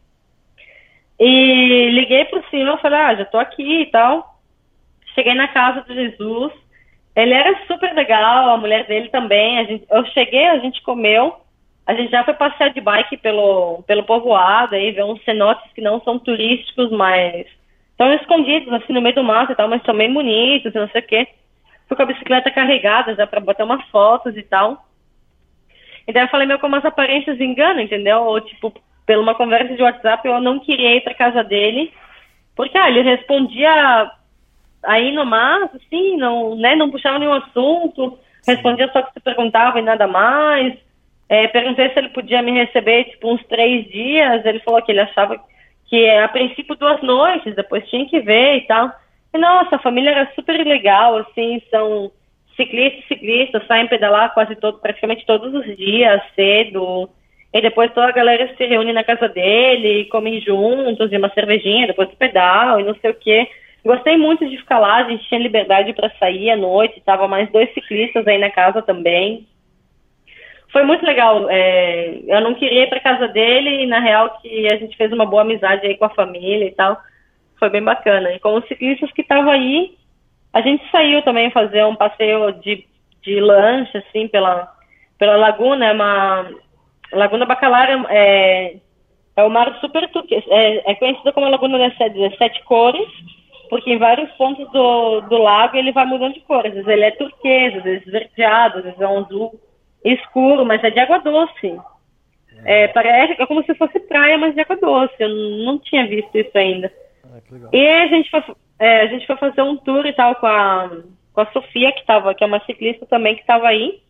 E 1.19 1.89
liguei 1.91 2.25
pro 2.25 2.43
senhor, 2.49 2.79
falei, 2.79 2.99
ah, 2.99 3.15
já 3.15 3.25
tô 3.25 3.37
aqui 3.37 3.81
e 3.81 3.85
tal. 3.87 4.39
Cheguei 5.13 5.33
na 5.33 5.47
casa 5.47 5.81
do 5.81 5.93
Jesus, 5.93 6.53
ele 7.15 7.33
era 7.33 7.65
super 7.67 7.93
legal, 7.93 8.49
a 8.49 8.57
mulher 8.57 8.87
dele 8.87 9.09
também, 9.09 9.65
gente, 9.67 9.85
eu 9.89 10.05
cheguei, 10.07 10.47
a 10.47 10.57
gente 10.57 10.81
comeu, 10.81 11.35
a 11.85 11.93
gente 11.93 12.11
já 12.11 12.23
foi 12.23 12.33
passear 12.33 12.71
de 12.71 12.79
bike 12.79 13.17
pelo, 13.17 13.83
pelo 13.83 14.03
povoado, 14.03 14.75
aí 14.75 14.91
ver 14.91 15.03
uns 15.03 15.23
cenotes 15.23 15.71
que 15.73 15.81
não 15.81 16.01
são 16.01 16.17
turísticos, 16.17 16.89
mas 16.91 17.45
estão 17.91 18.13
escondidos 18.13 18.71
assim 18.73 18.93
no 18.93 19.01
meio 19.01 19.15
do 19.15 19.23
mato 19.23 19.51
e 19.51 19.55
tal, 19.55 19.67
mas 19.67 19.83
são 19.83 19.95
bem 19.95 20.11
bonitos, 20.11 20.73
não 20.73 20.87
sei 20.89 21.01
o 21.01 21.07
quê. 21.07 21.27
Fui 21.87 21.97
com 21.97 22.03
a 22.03 22.07
bicicleta 22.07 22.49
carregada 22.49 23.13
já 23.15 23.27
para 23.27 23.41
botar 23.41 23.65
umas 23.65 23.85
fotos 23.89 24.35
e 24.37 24.43
tal. 24.43 24.85
E 26.07 26.13
daí 26.13 26.23
eu 26.23 26.29
falei, 26.29 26.47
meu, 26.47 26.59
como 26.59 26.75
as 26.75 26.85
aparências 26.85 27.39
enganam, 27.39 27.81
entendeu? 27.81 28.23
Ou 28.23 28.39
tipo, 28.39 28.73
pela 29.05 29.21
uma 29.21 29.35
conversa 29.35 29.75
de 29.75 29.83
WhatsApp, 29.83 30.25
eu 30.25 30.39
não 30.39 30.59
queria 30.59 30.95
ir 30.95 31.01
pra 31.01 31.13
casa 31.13 31.43
dele, 31.43 31.91
porque 32.55 32.77
ah, 32.77 32.89
ele 32.89 33.01
respondia 33.01 34.11
aí 34.83 35.11
no 35.11 35.25
mato, 35.25 35.77
assim, 35.77 36.17
não, 36.17 36.55
né, 36.55 36.75
não 36.75 36.91
puxava 36.91 37.19
nenhum 37.19 37.33
assunto, 37.33 38.17
respondia 38.45 38.89
só 38.91 38.99
o 38.99 39.03
que 39.03 39.13
se 39.13 39.19
perguntava 39.19 39.79
e 39.79 39.81
nada 39.81 40.07
mais. 40.07 40.77
É, 41.29 41.47
perguntei 41.47 41.89
se 41.89 41.99
ele 41.99 42.09
podia 42.09 42.41
me 42.41 42.51
receber, 42.51 43.05
tipo, 43.05 43.33
uns 43.33 43.43
três 43.47 43.85
dias. 43.89 44.45
Ele 44.45 44.59
falou 44.59 44.81
que 44.81 44.91
ele 44.91 45.01
achava 45.01 45.39
que, 45.87 46.09
a 46.09 46.27
princípio, 46.27 46.75
duas 46.75 47.01
noites, 47.01 47.55
depois 47.55 47.87
tinha 47.89 48.05
que 48.07 48.19
ver 48.19 48.57
e 48.57 48.61
tal. 48.67 48.91
E, 49.33 49.37
nossa, 49.37 49.75
a 49.75 49.79
família 49.79 50.11
era 50.11 50.31
super 50.35 50.65
legal, 50.65 51.17
assim, 51.17 51.61
são 51.71 52.11
ciclistas, 52.55 53.05
ciclistas, 53.07 53.65
saem 53.67 53.87
pedalar 53.87 54.33
quase 54.33 54.55
todo, 54.55 54.79
praticamente 54.79 55.25
todos 55.25 55.53
os 55.53 55.77
dias, 55.77 56.21
cedo. 56.35 57.09
E 57.51 57.61
depois 57.61 57.91
toda 57.93 58.07
a 58.09 58.11
galera 58.11 58.53
se 58.55 58.65
reúne 58.65 58.93
na 58.93 59.03
casa 59.03 59.27
dele, 59.27 60.05
comem 60.05 60.41
juntos, 60.41 61.11
e 61.11 61.17
uma 61.17 61.29
cervejinha 61.29 61.87
depois 61.87 62.09
do 62.09 62.15
pedal 62.15 62.79
e 62.79 62.83
não 62.83 62.95
sei 62.95 63.11
o 63.11 63.15
quê. 63.15 63.47
Gostei 63.85 64.17
muito 64.17 64.47
de 64.47 64.57
ficar 64.57 64.79
lá, 64.79 64.97
a 64.97 65.09
gente 65.09 65.27
tinha 65.27 65.39
liberdade 65.39 65.93
para 65.93 66.11
sair 66.17 66.49
à 66.51 66.55
noite, 66.55 67.01
tava 67.05 67.27
mais 67.27 67.51
dois 67.51 67.71
ciclistas 67.73 68.25
aí 68.27 68.37
na 68.37 68.49
casa 68.49 68.81
também 68.81 69.45
foi 70.73 70.83
muito 70.83 71.05
legal. 71.05 71.47
É, 71.49 72.19
eu 72.27 72.41
não 72.41 72.55
queria 72.55 72.83
ir 72.83 72.89
para 72.89 72.99
casa 72.99 73.27
dele 73.27 73.83
e 73.83 73.87
na 73.87 73.99
real 73.99 74.37
que 74.41 74.67
a 74.73 74.75
gente 74.77 74.97
fez 74.97 75.13
uma 75.13 75.25
boa 75.25 75.43
amizade 75.43 75.85
aí 75.85 75.95
com 75.95 76.05
a 76.05 76.09
família 76.09 76.65
e 76.65 76.71
tal. 76.71 76.97
Foi 77.59 77.69
bem 77.69 77.83
bacana. 77.83 78.33
E 78.33 78.39
com 78.39 78.55
os 78.55 78.67
ciclistas 78.67 79.11
que 79.11 79.21
estavam 79.21 79.51
aí, 79.51 79.95
a 80.51 80.61
gente 80.61 80.83
saiu 80.91 81.21
também 81.21 81.51
fazer 81.51 81.85
um 81.85 81.95
passeio 81.95 82.51
de, 82.53 82.85
de 83.21 83.39
lanche 83.39 83.97
assim 83.99 84.27
pela 84.27 84.73
pela 85.17 85.37
laguna, 85.37 85.85
é 85.85 85.93
uma 85.93 86.49
Laguna 87.13 87.45
Bacalar 87.45 87.87
é 88.09 88.75
é 89.35 89.43
o 89.43 89.49
mar 89.49 89.79
super 89.79 90.07
turquesa, 90.09 90.45
é, 90.49 90.91
é 90.91 90.95
conhecido 90.95 91.31
como 91.33 91.45
a 91.45 91.49
Laguna 91.49 91.77
das 91.77 91.97
Sete, 91.97 92.37
Sete 92.37 92.63
Cores, 92.65 93.07
porque 93.69 93.91
em 93.91 93.97
vários 93.97 94.29
pontos 94.33 94.69
do, 94.71 95.21
do 95.21 95.37
lago 95.37 95.75
ele 95.77 95.91
vai 95.91 96.05
mudando 96.05 96.33
de 96.33 96.41
cor. 96.41 96.65
Às 96.65 96.73
vezes 96.73 96.87
ele 96.87 97.03
é 97.03 97.11
turquesa, 97.11 97.77
às 97.77 97.83
vezes 97.83 98.05
esverdeado, 98.05 98.79
às 98.79 98.83
vezes 98.83 99.01
é 99.01 99.07
um 99.07 99.19
azul 99.19 99.59
escuro, 100.03 100.65
mas 100.65 100.83
é 100.83 100.89
de 100.89 100.99
água 100.99 101.19
doce. 101.19 101.79
É, 102.65 102.87
parece 102.89 103.41
é 103.41 103.45
como 103.45 103.63
se 103.63 103.73
fosse 103.75 103.99
praia, 104.01 104.37
mas 104.37 104.53
de 104.53 104.61
água 104.61 104.77
doce. 104.77 105.15
Eu 105.19 105.29
não 105.65 105.79
tinha 105.79 106.07
visto 106.07 106.35
isso 106.37 106.57
ainda. 106.57 106.91
Ah. 107.25 107.39
E 107.71 107.87
a 107.87 108.07
gente 108.07 108.29
foi, 108.29 108.43
é, 108.79 109.01
a 109.01 109.07
gente 109.07 109.27
foi 109.27 109.35
fazer 109.37 109.61
um 109.61 109.77
tour 109.77 110.05
e 110.05 110.13
tal 110.13 110.35
com 110.35 110.47
a, 110.47 110.89
com 111.33 111.41
a 111.41 111.51
Sofia, 111.51 111.91
que, 111.91 112.05
tava, 112.05 112.33
que 112.33 112.43
é 112.43 112.47
uma 112.47 112.63
ciclista 112.65 113.05
também, 113.05 113.35
que 113.35 113.41
estava 113.41 113.67
aí. 113.67 114.01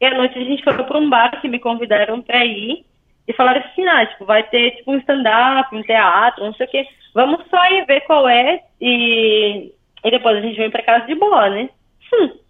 E 0.00 0.04
à 0.04 0.14
noite 0.14 0.38
a 0.38 0.44
gente 0.44 0.62
foi 0.62 0.74
para 0.74 0.98
um 0.98 1.08
bar 1.08 1.40
que 1.40 1.48
me 1.48 1.58
convidaram 1.58 2.20
para 2.20 2.44
ir. 2.44 2.84
E 3.28 3.32
falaram 3.32 3.60
assim, 3.60 3.86
ah, 3.88 4.06
tipo, 4.06 4.24
vai 4.24 4.44
ter 4.44 4.72
tipo 4.76 4.92
um 4.92 4.98
stand-up, 4.98 5.74
um 5.74 5.82
teatro, 5.82 6.44
não 6.44 6.54
sei 6.54 6.66
o 6.66 6.70
quê. 6.70 6.86
Vamos 7.12 7.44
só 7.48 7.64
ir 7.70 7.84
ver 7.86 8.02
qual 8.02 8.28
é 8.28 8.62
e, 8.80 9.72
e 10.04 10.10
depois 10.10 10.36
a 10.36 10.40
gente 10.40 10.56
vem 10.56 10.70
para 10.70 10.82
casa 10.82 11.06
de 11.06 11.14
boa, 11.14 11.50
né? 11.50 11.68
Hum. 12.12 12.45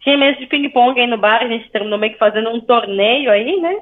Tinha 0.00 0.16
mesa 0.16 0.38
de 0.38 0.46
ping-pong 0.46 1.00
aí 1.00 1.06
no 1.06 1.16
bar, 1.16 1.42
a 1.42 1.48
gente 1.48 1.70
terminou 1.70 1.98
meio 1.98 2.12
que 2.12 2.18
fazendo 2.18 2.50
um 2.50 2.60
torneio 2.60 3.30
aí, 3.30 3.60
né? 3.60 3.76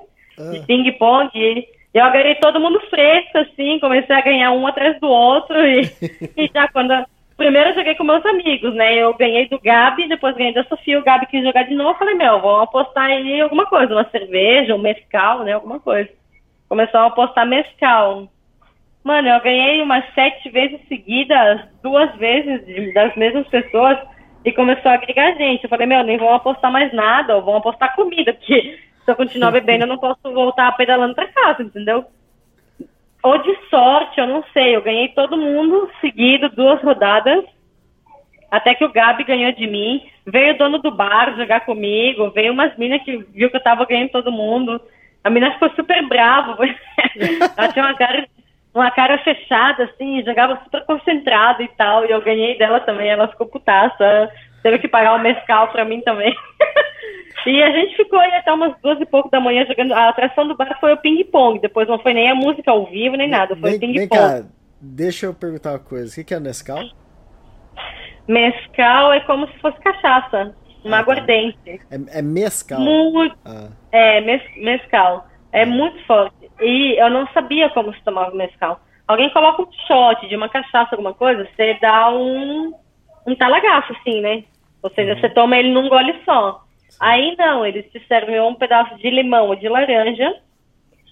De 0.52 0.66
ping-pong. 0.66 1.30
E 1.34 1.66
eu 1.94 2.04
agarrei 2.04 2.34
todo 2.36 2.60
mundo 2.60 2.80
fresco, 2.90 3.38
assim, 3.38 3.78
comecei 3.80 4.14
a 4.14 4.20
ganhar 4.20 4.52
um 4.52 4.66
atrás 4.66 4.98
do 5.00 5.08
outro. 5.08 5.56
E, 5.66 5.82
e 6.36 6.50
já 6.52 6.68
quando. 6.68 6.92
Primeiro 7.36 7.70
eu 7.70 7.74
joguei 7.74 7.94
com 7.94 8.04
meus 8.04 8.24
amigos, 8.24 8.74
né? 8.74 8.94
Eu 8.94 9.12
ganhei 9.14 9.46
do 9.48 9.60
Gabi, 9.60 10.08
depois 10.08 10.34
ganhei 10.36 10.54
da 10.54 10.64
Sofia, 10.64 10.98
o 10.98 11.04
Gabi 11.04 11.26
quis 11.26 11.44
jogar 11.44 11.64
de 11.64 11.74
novo. 11.74 11.90
Eu 11.90 11.98
falei, 11.98 12.14
meu, 12.14 12.40
vamos 12.40 12.62
apostar 12.62 13.04
aí 13.04 13.40
alguma 13.40 13.66
coisa, 13.66 13.92
uma 13.94 14.08
cerveja, 14.10 14.74
um 14.74 14.78
mescal, 14.78 15.44
né? 15.44 15.52
Alguma 15.52 15.78
coisa. 15.78 16.08
Começou 16.68 17.00
a 17.00 17.06
apostar 17.06 17.46
mescal. 17.46 18.26
Mano, 19.04 19.28
eu 19.28 19.40
ganhei 19.40 19.82
umas 19.82 20.04
sete 20.14 20.48
vezes 20.48 20.80
seguidas, 20.88 21.60
duas 21.82 22.12
vezes 22.16 22.64
de- 22.66 22.92
das 22.92 23.14
mesmas 23.16 23.46
pessoas 23.48 23.98
e 24.46 24.52
começou 24.52 24.92
a 24.92 24.94
agregar 24.94 25.34
gente. 25.36 25.64
Eu 25.64 25.68
falei, 25.68 25.88
meu, 25.88 26.04
nem 26.04 26.16
vão 26.16 26.32
apostar 26.32 26.70
mais 26.70 26.92
nada, 26.92 27.34
ou 27.34 27.42
vão 27.42 27.56
apostar 27.56 27.96
comida, 27.96 28.32
porque 28.32 28.78
se 29.04 29.10
eu 29.10 29.16
continuar 29.16 29.50
bebendo, 29.50 29.82
eu 29.82 29.88
não 29.88 29.98
posso 29.98 30.22
voltar 30.22 30.70
pedalando 30.76 31.16
pra 31.16 31.26
casa, 31.26 31.64
entendeu? 31.64 32.04
Ou 33.24 33.38
de 33.38 33.56
sorte, 33.68 34.20
eu 34.20 34.26
não 34.28 34.44
sei. 34.52 34.76
Eu 34.76 34.82
ganhei 34.82 35.08
todo 35.08 35.36
mundo 35.36 35.90
seguido, 36.00 36.48
duas 36.48 36.80
rodadas, 36.80 37.44
até 38.48 38.72
que 38.72 38.84
o 38.84 38.92
Gabi 38.92 39.24
ganhou 39.24 39.50
de 39.50 39.66
mim. 39.66 40.06
Veio 40.24 40.54
o 40.54 40.58
dono 40.58 40.78
do 40.78 40.92
bar 40.92 41.36
jogar 41.36 41.60
comigo, 41.66 42.30
veio 42.30 42.52
umas 42.52 42.76
minas 42.76 43.02
que 43.02 43.16
viu 43.16 43.50
que 43.50 43.56
eu 43.56 43.62
tava 43.62 43.84
ganhando 43.84 44.10
todo 44.10 44.30
mundo. 44.30 44.80
A 45.24 45.30
mina 45.30 45.50
ficou 45.54 45.70
super 45.70 46.06
brava. 46.06 46.56
Ela 47.58 47.72
tinha 47.72 47.84
uma 47.84 47.94
cara, 47.96 48.28
uma 48.76 48.90
cara 48.90 49.18
fechada, 49.18 49.84
assim, 49.84 50.22
jogava 50.24 50.60
super 50.64 50.84
concentrada 50.84 51.62
e 51.62 51.68
tal. 51.68 52.04
E 52.04 52.10
eu 52.10 52.20
ganhei 52.20 52.58
dela 52.58 52.80
também, 52.80 53.08
ela 53.08 53.28
ficou 53.28 53.46
putaça. 53.46 54.30
Teve 54.62 54.78
que 54.78 54.88
pagar 54.88 55.14
o 55.14 55.22
mescal 55.22 55.68
pra 55.68 55.84
mim 55.84 56.00
também. 56.02 56.34
e 57.46 57.62
a 57.62 57.70
gente 57.70 57.96
ficou 57.96 58.18
aí 58.18 58.32
até 58.34 58.52
umas 58.52 58.74
duas 58.82 59.00
e 59.00 59.06
pouco 59.06 59.30
da 59.30 59.40
manhã 59.40 59.64
jogando. 59.66 59.92
A 59.92 60.08
atração 60.10 60.46
do 60.46 60.56
bar 60.56 60.76
foi 60.80 60.92
o 60.92 60.96
ping-pong. 60.98 61.58
Depois 61.60 61.88
não 61.88 61.98
foi 61.98 62.12
nem 62.12 62.30
a 62.30 62.34
música 62.34 62.70
ao 62.70 62.86
vivo, 62.86 63.16
nem 63.16 63.28
nada. 63.28 63.56
Foi 63.56 63.78
ping-pong. 63.78 64.08
cá, 64.08 64.42
deixa 64.80 65.26
eu 65.26 65.34
perguntar 65.34 65.70
uma 65.72 65.78
coisa. 65.78 66.20
O 66.20 66.24
que 66.24 66.34
é 66.34 66.40
Nescau? 66.40 66.80
Mescal 68.28 69.12
é 69.12 69.20
como 69.20 69.46
se 69.48 69.58
fosse 69.60 69.78
cachaça. 69.80 70.54
Uma 70.84 70.98
Ah, 70.98 71.00
aguardente. 71.00 71.58
É, 71.90 72.18
é 72.18 72.22
mescal. 72.22 72.80
Muito. 72.80 73.36
Ah, 73.44 73.68
É, 73.92 74.20
mes- 74.20 74.56
mescal. 74.56 75.26
É 75.52 75.64
muito 75.64 75.98
forte. 76.06 76.45
E 76.60 77.00
eu 77.00 77.10
não 77.10 77.26
sabia 77.28 77.68
como 77.70 77.92
se 77.94 78.02
tomava 78.02 78.34
mescal. 78.34 78.80
Alguém 79.06 79.30
coloca 79.30 79.62
um 79.62 79.72
shot 79.86 80.26
de 80.28 80.34
uma 80.34 80.48
cachaça, 80.48 80.94
alguma 80.94 81.14
coisa, 81.14 81.46
você 81.54 81.74
dá 81.80 82.10
um, 82.10 82.72
um 83.26 83.34
talagaço, 83.34 83.92
assim, 83.92 84.20
né? 84.20 84.44
Ou 84.82 84.90
seja, 84.90 85.16
você 85.16 85.28
toma 85.28 85.56
ele 85.56 85.70
num 85.70 85.88
gole 85.88 86.14
só. 86.24 86.62
Aí 87.00 87.36
não, 87.36 87.64
eles 87.64 87.90
te 87.92 88.00
servem 88.06 88.40
um 88.40 88.54
pedaço 88.54 88.96
de 88.96 89.10
limão 89.10 89.48
ou 89.48 89.56
de 89.56 89.68
laranja 89.68 90.34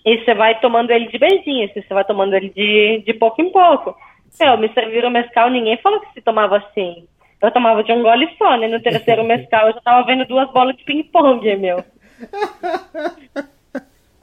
e 0.04 0.18
você 0.18 0.34
vai 0.34 0.58
tomando 0.60 0.90
ele 0.90 1.08
de 1.08 1.18
beijinho, 1.18 1.64
assim, 1.66 1.82
você 1.82 1.94
vai 1.94 2.04
tomando 2.04 2.34
ele 2.34 2.50
de, 2.50 3.02
de 3.06 3.14
pouco 3.14 3.40
em 3.40 3.50
pouco. 3.50 3.96
Eu, 4.40 4.58
me 4.58 4.68
serviram 4.72 5.10
mescal, 5.10 5.48
ninguém 5.48 5.76
falou 5.76 6.00
que 6.00 6.12
se 6.12 6.20
tomava 6.20 6.56
assim. 6.56 7.06
eu 7.40 7.50
tomava 7.52 7.84
de 7.84 7.92
um 7.92 8.02
gole 8.02 8.28
só, 8.36 8.56
né? 8.56 8.66
No 8.66 8.80
terceiro 8.80 9.22
mescal 9.24 9.68
eu 9.68 9.74
já 9.74 9.80
tava 9.80 10.04
vendo 10.06 10.26
duas 10.26 10.50
bolas 10.50 10.76
de 10.76 10.84
ping-pong, 10.84 11.56
meu. 11.56 11.84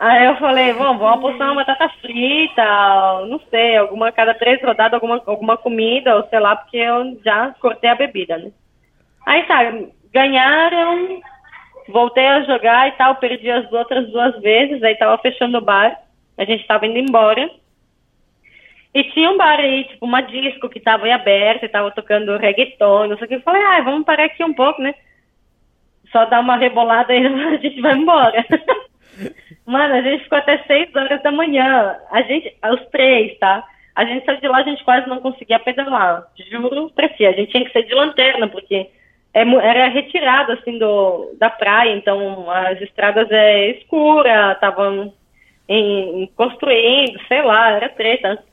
Aí 0.01 0.25
eu 0.25 0.35
falei, 0.37 0.73
vamos, 0.73 0.97
vamos 0.97 1.19
apostar 1.19 1.51
uma 1.51 1.63
batata 1.63 1.87
frita, 2.01 2.63
não 3.27 3.39
sei, 3.51 3.77
alguma, 3.77 4.11
cada 4.11 4.33
três 4.33 4.59
rodadas, 4.59 4.95
alguma, 4.95 5.21
alguma 5.27 5.57
comida, 5.57 6.15
ou 6.15 6.27
sei 6.27 6.39
lá, 6.39 6.55
porque 6.55 6.77
eu 6.77 7.21
já 7.23 7.53
cortei 7.59 7.87
a 7.87 7.93
bebida, 7.93 8.35
né? 8.35 8.51
Aí 9.27 9.43
tá, 9.43 9.59
ganharam, 10.11 11.21
voltei 11.87 12.25
a 12.25 12.41
jogar 12.45 12.87
e 12.87 12.93
tal, 12.93 13.17
perdi 13.17 13.51
as 13.51 13.71
outras 13.71 14.09
duas 14.11 14.41
vezes, 14.41 14.81
aí 14.81 14.95
tava 14.95 15.19
fechando 15.19 15.59
o 15.59 15.61
bar, 15.61 15.95
a 16.35 16.45
gente 16.45 16.65
tava 16.65 16.87
indo 16.87 16.97
embora. 16.97 17.47
E 18.95 19.03
tinha 19.03 19.29
um 19.29 19.37
bar 19.37 19.59
aí, 19.59 19.83
tipo, 19.83 20.03
uma 20.03 20.21
disco 20.21 20.67
que 20.67 20.79
tava 20.79 21.05
aí 21.05 21.11
aberta 21.11 21.67
e 21.67 21.69
tava 21.69 21.91
tocando 21.91 22.37
reggaeton, 22.37 23.05
não 23.05 23.17
sei 23.19 23.25
o 23.25 23.27
que. 23.27 23.35
Eu 23.35 23.41
falei, 23.41 23.61
ah, 23.61 23.81
vamos 23.81 24.03
parar 24.03 24.25
aqui 24.25 24.43
um 24.43 24.53
pouco, 24.55 24.81
né? 24.81 24.95
Só 26.11 26.25
dar 26.25 26.39
uma 26.39 26.57
rebolada 26.57 27.13
aí 27.13 27.23
a 27.53 27.57
gente 27.57 27.79
vai 27.81 27.93
embora. 27.93 28.43
Mano, 29.65 29.93
a 29.93 30.01
gente 30.01 30.23
ficou 30.23 30.37
até 30.37 30.57
6 30.63 30.95
horas 30.95 31.21
da 31.21 31.31
manhã. 31.31 31.97
A 32.11 32.21
gente, 32.21 32.55
os 32.63 32.85
três, 32.89 33.37
tá? 33.39 33.63
A 33.95 34.05
gente 34.05 34.25
saiu 34.25 34.39
de 34.39 34.47
lá, 34.47 34.57
a 34.57 34.63
gente 34.63 34.83
quase 34.83 35.07
não 35.07 35.19
conseguia 35.19 35.59
pedalar. 35.59 36.25
Juro 36.49 36.89
pra 36.91 37.09
ti, 37.09 37.25
a 37.25 37.31
gente 37.33 37.51
tinha 37.51 37.65
que 37.65 37.73
sair 37.73 37.85
de 37.85 37.93
lanterna, 37.93 38.47
porque 38.47 38.89
é 39.33 39.41
era 39.41 39.87
retirado, 39.87 40.53
assim, 40.53 40.77
do, 40.77 41.35
da 41.39 41.49
praia, 41.49 41.95
então 41.95 42.49
as 42.49 42.81
estradas 42.81 43.29
é 43.31 43.71
escura, 43.71 44.53
estavam 44.53 45.13
construindo, 46.35 47.19
sei 47.27 47.41
lá, 47.41 47.71
era 47.71 47.89
treta. 47.89 48.43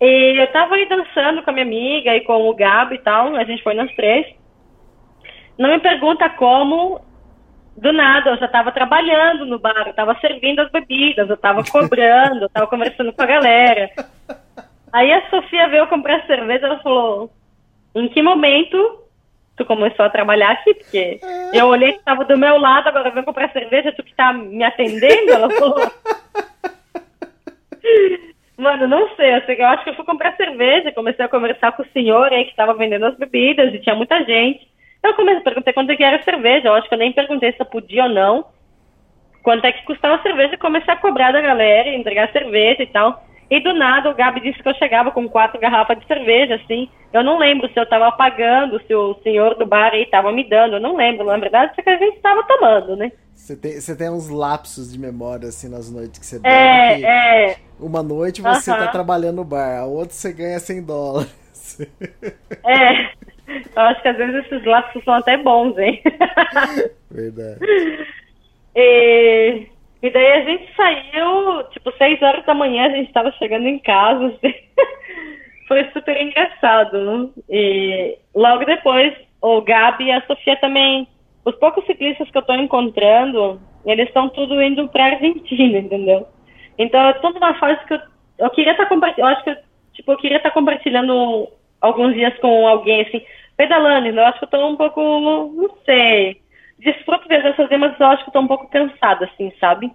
E 0.00 0.40
eu 0.40 0.46
tava 0.48 0.74
aí 0.74 0.86
dançando 0.86 1.42
com 1.42 1.50
a 1.50 1.52
minha 1.52 1.64
amiga 1.64 2.16
e 2.16 2.20
com 2.22 2.48
o 2.48 2.54
Gabi 2.54 2.96
e 2.96 2.98
tal, 2.98 3.34
a 3.34 3.44
gente 3.44 3.62
foi 3.62 3.74
nas 3.74 3.94
três. 3.94 4.26
Não 5.58 5.70
me 5.70 5.78
pergunta 5.78 6.28
como, 6.30 7.00
do 7.80 7.92
nada, 7.92 8.30
eu 8.30 8.36
já 8.36 8.46
estava 8.46 8.70
trabalhando 8.70 9.46
no 9.46 9.58
bar, 9.58 9.84
eu 9.86 9.90
estava 9.90 10.14
servindo 10.20 10.60
as 10.60 10.70
bebidas, 10.70 11.28
eu 11.28 11.34
estava 11.34 11.64
cobrando, 11.64 12.42
eu 12.42 12.46
estava 12.46 12.66
conversando 12.66 13.12
com 13.12 13.22
a 13.22 13.26
galera. 13.26 13.90
Aí 14.92 15.12
a 15.12 15.28
Sofia 15.30 15.68
veio 15.68 15.86
comprar 15.86 16.26
cerveja, 16.26 16.66
ela 16.66 16.78
falou: 16.80 17.30
"Em 17.94 18.08
que 18.08 18.22
momento 18.22 19.00
tu 19.56 19.64
começou 19.64 20.04
a 20.04 20.10
trabalhar 20.10 20.50
aqui? 20.50 20.74
Porque 20.74 21.20
eu 21.52 21.66
olhei 21.66 21.92
que 21.92 21.98
estava 21.98 22.24
do 22.24 22.36
meu 22.36 22.58
lado, 22.58 22.88
agora 22.88 23.10
vem 23.10 23.24
comprar 23.24 23.50
cerveja, 23.50 23.92
tu 23.92 24.02
que 24.02 24.14
tá 24.14 24.32
me 24.32 24.62
atendendo?" 24.62 25.32
Ela 25.32 25.50
falou. 25.50 25.90
Mano, 28.58 28.86
não 28.86 29.08
sei, 29.16 29.36
eu, 29.36 29.42
sei, 29.46 29.58
eu 29.58 29.66
acho 29.68 29.84
que 29.84 29.90
eu 29.90 29.94
fui 29.94 30.04
comprar 30.04 30.36
cerveja, 30.36 30.92
comecei 30.92 31.24
a 31.24 31.28
conversar 31.28 31.72
com 31.72 31.82
o 31.82 31.88
senhor 31.94 32.30
aí 32.30 32.44
que 32.44 32.50
estava 32.50 32.74
vendendo 32.74 33.06
as 33.06 33.16
bebidas 33.16 33.72
e 33.72 33.78
tinha 33.78 33.94
muita 33.94 34.22
gente. 34.22 34.68
Eu 35.02 35.14
comecei, 35.14 35.42
perguntei 35.42 35.72
quanto 35.72 35.90
é 35.90 35.96
que 35.96 36.04
era 36.04 36.16
a 36.16 36.22
cerveja. 36.22 36.68
Eu 36.68 36.74
acho 36.74 36.88
que 36.88 36.94
eu 36.94 36.98
nem 36.98 37.12
perguntei 37.12 37.52
se 37.52 37.60
eu 37.60 37.66
podia 37.66 38.04
ou 38.04 38.10
não. 38.10 38.46
Quanto 39.42 39.64
é 39.64 39.72
que 39.72 39.84
custava 39.84 40.16
a 40.16 40.22
cerveja 40.22 40.54
e 40.54 40.58
comecei 40.58 40.92
a 40.92 40.98
cobrar 40.98 41.32
da 41.32 41.40
galera, 41.40 41.88
entregar 41.88 42.30
cerveja 42.30 42.82
e 42.82 42.86
tal. 42.86 43.24
E 43.50 43.58
do 43.60 43.74
nada 43.74 44.10
o 44.10 44.14
Gabi 44.14 44.40
disse 44.40 44.62
que 44.62 44.68
eu 44.68 44.74
chegava 44.74 45.10
com 45.10 45.28
quatro 45.28 45.58
garrafas 45.58 45.98
de 45.98 46.06
cerveja, 46.06 46.54
assim. 46.54 46.88
Eu 47.12 47.24
não 47.24 47.38
lembro 47.38 47.68
se 47.72 47.76
eu 47.76 47.82
estava 47.82 48.12
pagando, 48.12 48.80
se 48.86 48.94
o 48.94 49.18
senhor 49.24 49.56
do 49.56 49.66
bar 49.66 49.92
aí 49.92 50.02
estava 50.02 50.30
me 50.30 50.48
dando. 50.48 50.74
Eu 50.74 50.80
não 50.80 50.94
lembro, 50.94 51.24
na 51.24 51.36
verdade, 51.36 51.74
se 51.74 51.88
a 51.88 51.96
gente 51.96 52.16
estava 52.16 52.44
tomando, 52.44 52.94
né? 52.94 53.10
Você 53.34 53.56
tem, 53.56 53.80
você 53.80 53.96
tem 53.96 54.08
uns 54.08 54.28
lapsos 54.28 54.92
de 54.92 54.98
memória, 54.98 55.48
assim, 55.48 55.68
nas 55.68 55.90
noites 55.90 56.20
que 56.20 56.26
você 56.26 56.38
bebe. 56.38 57.04
É, 57.04 57.50
é. 57.50 57.56
Uma 57.80 58.02
noite 58.02 58.40
você 58.40 58.70
uh 58.70 58.74
-huh. 58.74 58.78
tá 58.78 58.88
trabalhando 58.88 59.36
no 59.36 59.44
bar, 59.44 59.80
a 59.80 59.86
outra 59.86 60.14
você 60.14 60.32
ganha 60.32 60.60
100 60.60 60.82
dólares. 60.84 61.80
É. 62.64 63.10
Eu 63.76 63.82
acho 63.82 64.02
que 64.02 64.08
às 64.08 64.16
vezes 64.16 64.46
esses 64.46 64.64
lapsos 64.64 65.02
são 65.04 65.14
até 65.14 65.36
bons, 65.36 65.76
hein? 65.78 66.00
Verdade. 67.10 67.58
E, 68.74 69.66
e 70.02 70.10
daí 70.10 70.32
a 70.32 70.44
gente 70.44 70.74
saiu, 70.76 71.64
tipo, 71.70 71.92
seis 71.98 72.20
horas 72.22 72.44
da 72.44 72.54
manhã, 72.54 72.86
a 72.86 72.90
gente 72.90 73.12
tava 73.12 73.30
chegando 73.32 73.66
em 73.66 73.78
casa, 73.78 74.26
assim. 74.26 74.54
Foi 75.66 75.84
super 75.92 76.20
engraçado, 76.20 76.98
né? 76.98 77.28
E 77.48 78.18
logo 78.34 78.64
depois, 78.64 79.14
o 79.40 79.60
Gabi 79.60 80.06
e 80.06 80.12
a 80.12 80.26
Sofia 80.26 80.56
também. 80.56 81.06
Os 81.44 81.54
poucos 81.56 81.84
ciclistas 81.86 82.30
que 82.30 82.36
eu 82.36 82.42
tô 82.42 82.54
encontrando, 82.54 83.60
eles 83.86 84.08
estão 84.08 84.28
tudo 84.28 84.60
indo 84.62 84.88
pra 84.88 85.06
Argentina, 85.06 85.78
entendeu? 85.78 86.26
Então, 86.76 87.08
eu 87.08 87.14
tô 87.20 87.30
numa 87.30 87.54
fase 87.54 87.84
que 87.86 87.94
eu, 87.94 88.00
eu 88.38 88.50
queria 88.50 88.72
estar 88.72 88.84
tá 88.84 88.88
compartilhando, 88.88 89.28
eu 89.28 89.34
acho 89.34 89.44
que 89.44 89.50
eu, 89.50 89.56
tipo, 89.94 90.12
eu 90.12 90.16
queria 90.16 90.36
estar 90.36 90.50
tá 90.50 90.54
compartilhando 90.54 91.48
alguns 91.80 92.14
dias 92.14 92.36
com 92.38 92.66
alguém, 92.66 93.02
assim, 93.02 93.22
pedalando. 93.60 94.08
Eu 94.08 94.26
acho 94.26 94.38
que 94.38 94.44
eu 94.46 94.48
tô 94.48 94.66
um 94.66 94.76
pouco, 94.76 95.00
não 95.00 95.76
sei. 95.84 96.40
Desfruto 96.78 97.28
de 97.28 97.34
essas 97.34 97.56
fazer, 97.56 97.76
mas 97.76 98.00
eu 98.00 98.06
acho 98.06 98.24
que 98.24 98.30
eu 98.30 98.32
tô 98.32 98.40
um 98.40 98.46
pouco 98.46 98.70
cansada, 98.70 99.26
assim, 99.26 99.52
sabe? 99.60 99.92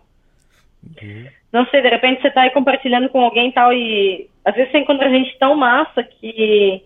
Uhum. 1.01 1.27
Não 1.51 1.65
sei, 1.67 1.81
de 1.81 1.89
repente 1.89 2.21
você 2.21 2.29
tá 2.29 2.41
aí 2.41 2.51
compartilhando 2.51 3.09
com 3.09 3.21
alguém 3.21 3.49
e 3.49 3.51
tal, 3.53 3.73
e 3.73 4.29
às 4.43 4.53
vezes 4.53 4.71
você 4.71 4.77
encontra 4.77 5.09
gente 5.09 5.35
tão 5.39 5.55
massa 5.55 6.03
que, 6.03 6.83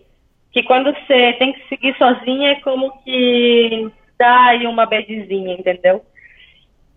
que 0.52 0.62
quando 0.62 0.90
você 0.90 1.34
tem 1.34 1.52
que 1.52 1.68
seguir 1.68 1.94
sozinha 1.98 2.52
é 2.52 2.60
como 2.60 2.92
que 3.02 3.90
dá 4.18 4.46
aí 4.46 4.66
uma 4.66 4.86
badzinha, 4.86 5.54
entendeu? 5.54 6.02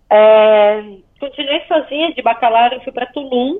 É, 0.10 0.82
continuei 1.20 1.62
sozinha 1.68 2.14
de 2.14 2.22
bacalhau, 2.22 2.80
fui 2.84 2.94
para 2.94 3.08
Tulum. 3.08 3.60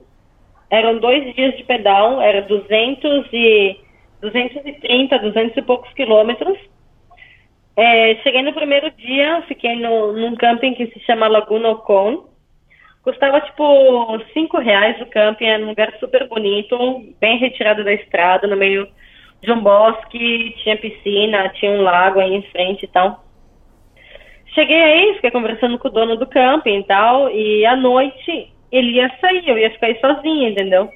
Eram 0.70 1.00
dois 1.00 1.36
dias 1.36 1.58
de 1.58 1.64
pedal, 1.66 2.22
era 2.22 2.42
200 2.44 3.28
e 3.34 3.78
230, 4.24 5.20
200 5.20 5.58
e 5.58 5.62
poucos 5.62 5.92
quilômetros. 5.94 6.58
É, 7.76 8.16
cheguei 8.24 8.42
no 8.42 8.54
primeiro 8.54 8.90
dia, 8.92 9.44
fiquei 9.48 9.76
no, 9.76 10.14
num 10.14 10.36
camping 10.36 10.74
que 10.74 10.88
se 10.88 11.00
chama 11.02 11.28
Laguna 11.28 11.70
Ocon. 11.70 12.26
Custava 13.04 13.42
tipo 13.42 14.18
5 14.34 14.58
reais 14.60 15.02
o 15.02 15.06
camping, 15.08 15.46
era 15.46 15.62
um 15.62 15.68
lugar 15.68 15.94
super 16.00 16.26
bonito, 16.30 16.78
bem 17.20 17.38
retirado 17.38 17.84
da 17.84 17.92
estrada, 17.92 18.48
no 18.48 18.56
meio 18.56 18.88
de 19.42 19.52
um 19.52 19.60
bosque, 19.60 20.56
tinha 20.64 20.78
piscina, 20.78 21.50
tinha 21.50 21.72
um 21.72 21.82
lago 21.82 22.22
aí 22.22 22.34
em 22.34 22.44
frente 22.44 22.86
e 22.86 22.88
tal. 22.88 23.26
Cheguei 24.54 24.82
aí, 24.82 25.16
fiquei 25.16 25.32
conversando 25.32 25.78
com 25.78 25.90
o 25.90 25.92
dono 25.92 26.16
do 26.16 26.28
camping 26.28 26.80
e 26.80 26.84
tal, 26.84 27.30
e 27.30 27.66
à 27.66 27.76
noite 27.76 28.54
ele 28.72 28.92
ia 28.92 29.12
sair, 29.20 29.50
eu 29.50 29.58
ia 29.58 29.72
ficar 29.72 29.88
aí 29.88 30.00
sozinha, 30.00 30.50
entendeu? 30.50 30.90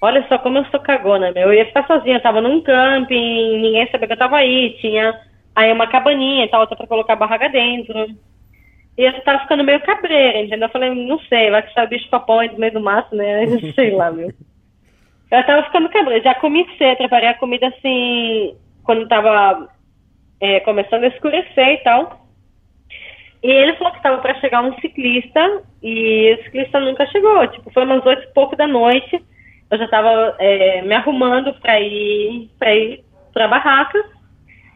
Olha 0.00 0.26
só 0.28 0.38
como 0.38 0.58
eu 0.58 0.64
sou 0.66 0.80
cagona, 0.80 1.32
meu. 1.32 1.48
Eu 1.48 1.54
ia 1.54 1.66
ficar 1.66 1.86
sozinha, 1.86 2.16
eu 2.16 2.22
tava 2.22 2.40
num 2.40 2.60
camping, 2.60 3.60
ninguém 3.60 3.88
sabia 3.90 4.06
que 4.06 4.12
eu 4.12 4.18
tava 4.18 4.36
aí, 4.36 4.76
tinha 4.80 5.18
aí 5.54 5.72
uma 5.72 5.86
cabaninha 5.86 6.44
e 6.44 6.48
tal, 6.48 6.60
outra 6.60 6.76
pra 6.76 6.86
colocar 6.86 7.14
a 7.14 7.16
barraca 7.16 7.48
dentro. 7.48 8.06
E 8.98 9.02
eu 9.02 9.20
tava 9.22 9.40
ficando 9.40 9.64
meio 9.64 9.80
cabreira, 9.80 10.40
entendeu? 10.40 10.68
Eu 10.68 10.72
falei, 10.72 10.94
não 10.94 11.18
sei, 11.20 11.50
vai 11.50 11.62
que 11.62 11.72
sai 11.72 11.86
bicho 11.86 12.08
papão 12.10 12.46
do 12.46 12.58
meio 12.58 12.72
do 12.72 12.80
mato, 12.80 13.14
né? 13.16 13.46
sei 13.74 13.90
lá, 13.92 14.10
meu. 14.10 14.30
Eu 15.30 15.46
tava 15.46 15.64
ficando 15.64 15.88
cabreira, 15.88 16.22
já 16.22 16.34
comi 16.34 16.66
cedo, 16.76 16.98
preparei 16.98 17.28
a 17.30 17.34
comida 17.34 17.66
assim, 17.68 18.54
quando 18.84 19.08
tava 19.08 19.68
é, 20.40 20.60
começando 20.60 21.04
a 21.04 21.08
escurecer 21.08 21.68
e 21.68 21.78
tal. 21.78 22.26
E 23.42 23.50
ele 23.50 23.76
falou 23.76 23.92
que 23.92 24.02
tava 24.02 24.18
para 24.18 24.38
chegar 24.40 24.62
um 24.62 24.78
ciclista, 24.80 25.62
e 25.82 26.34
o 26.34 26.44
ciclista 26.44 26.80
nunca 26.80 27.06
chegou, 27.06 27.46
tipo, 27.48 27.70
foi 27.70 27.84
umas 27.84 28.04
oito 28.04 28.22
e 28.22 28.32
pouco 28.34 28.56
da 28.56 28.66
noite 28.66 29.22
eu 29.70 29.78
já 29.78 29.84
estava 29.84 30.36
é, 30.38 30.82
me 30.82 30.94
arrumando 30.94 31.52
para 31.54 31.80
ir 31.80 32.50
para 32.58 32.74
ir 32.74 33.04
para 33.32 33.46
a 33.46 33.48
barraca 33.48 34.02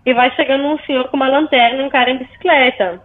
e 0.05 0.13
vai 0.13 0.31
chegando 0.33 0.67
um 0.67 0.79
senhor 0.81 1.09
com 1.09 1.17
uma 1.17 1.29
lanterna, 1.29 1.85
um 1.85 1.89
cara 1.89 2.11
em 2.11 2.19
bicicleta. 2.19 3.01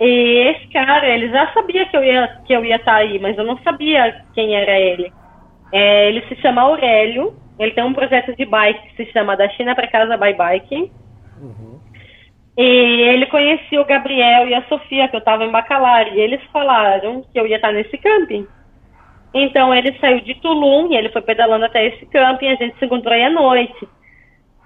E 0.00 0.48
esse 0.48 0.66
cara, 0.68 1.08
ele 1.08 1.28
já 1.30 1.52
sabia 1.52 1.86
que 1.86 1.96
eu 1.96 2.02
ia 2.02 2.40
que 2.44 2.52
eu 2.52 2.64
ia 2.64 2.76
estar 2.76 2.92
tá 2.92 2.98
aí, 2.98 3.18
mas 3.18 3.36
eu 3.36 3.44
não 3.44 3.58
sabia 3.58 4.24
quem 4.34 4.54
era 4.54 4.78
ele. 4.78 5.12
É, 5.72 6.08
ele 6.08 6.22
se 6.28 6.36
chama 6.36 6.62
Aurélio. 6.62 7.34
Ele 7.58 7.72
tem 7.72 7.84
um 7.84 7.92
projeto 7.92 8.34
de 8.34 8.44
bike 8.44 8.88
que 8.88 9.04
se 9.04 9.12
chama 9.12 9.36
Da 9.36 9.48
China 9.50 9.74
para 9.74 9.86
Casa 9.86 10.16
by 10.16 10.32
Bike. 10.34 10.90
Uhum. 11.40 11.80
E 12.56 12.62
ele 12.62 13.26
conhecia 13.26 13.80
o 13.80 13.84
Gabriel 13.84 14.48
e 14.48 14.54
a 14.54 14.62
Sofia, 14.62 15.08
que 15.08 15.16
eu 15.16 15.20
estava 15.20 15.44
em 15.44 15.50
Bacalar, 15.50 16.08
e 16.08 16.20
eles 16.20 16.42
falaram 16.52 17.22
que 17.32 17.38
eu 17.38 17.46
ia 17.46 17.56
estar 17.56 17.68
tá 17.68 17.74
nesse 17.74 17.96
camping. 17.98 18.46
Então 19.34 19.74
ele 19.74 19.96
saiu 19.98 20.20
de 20.20 20.34
Tulum 20.36 20.90
e 20.90 20.96
ele 20.96 21.08
foi 21.10 21.22
pedalando 21.22 21.64
até 21.64 21.86
esse 21.86 22.04
camping 22.06 22.46
e 22.46 22.48
a 22.48 22.54
gente 22.56 22.78
se 22.78 22.84
encontrou 22.84 23.14
aí 23.14 23.24
à 23.24 23.30
noite. 23.30 23.88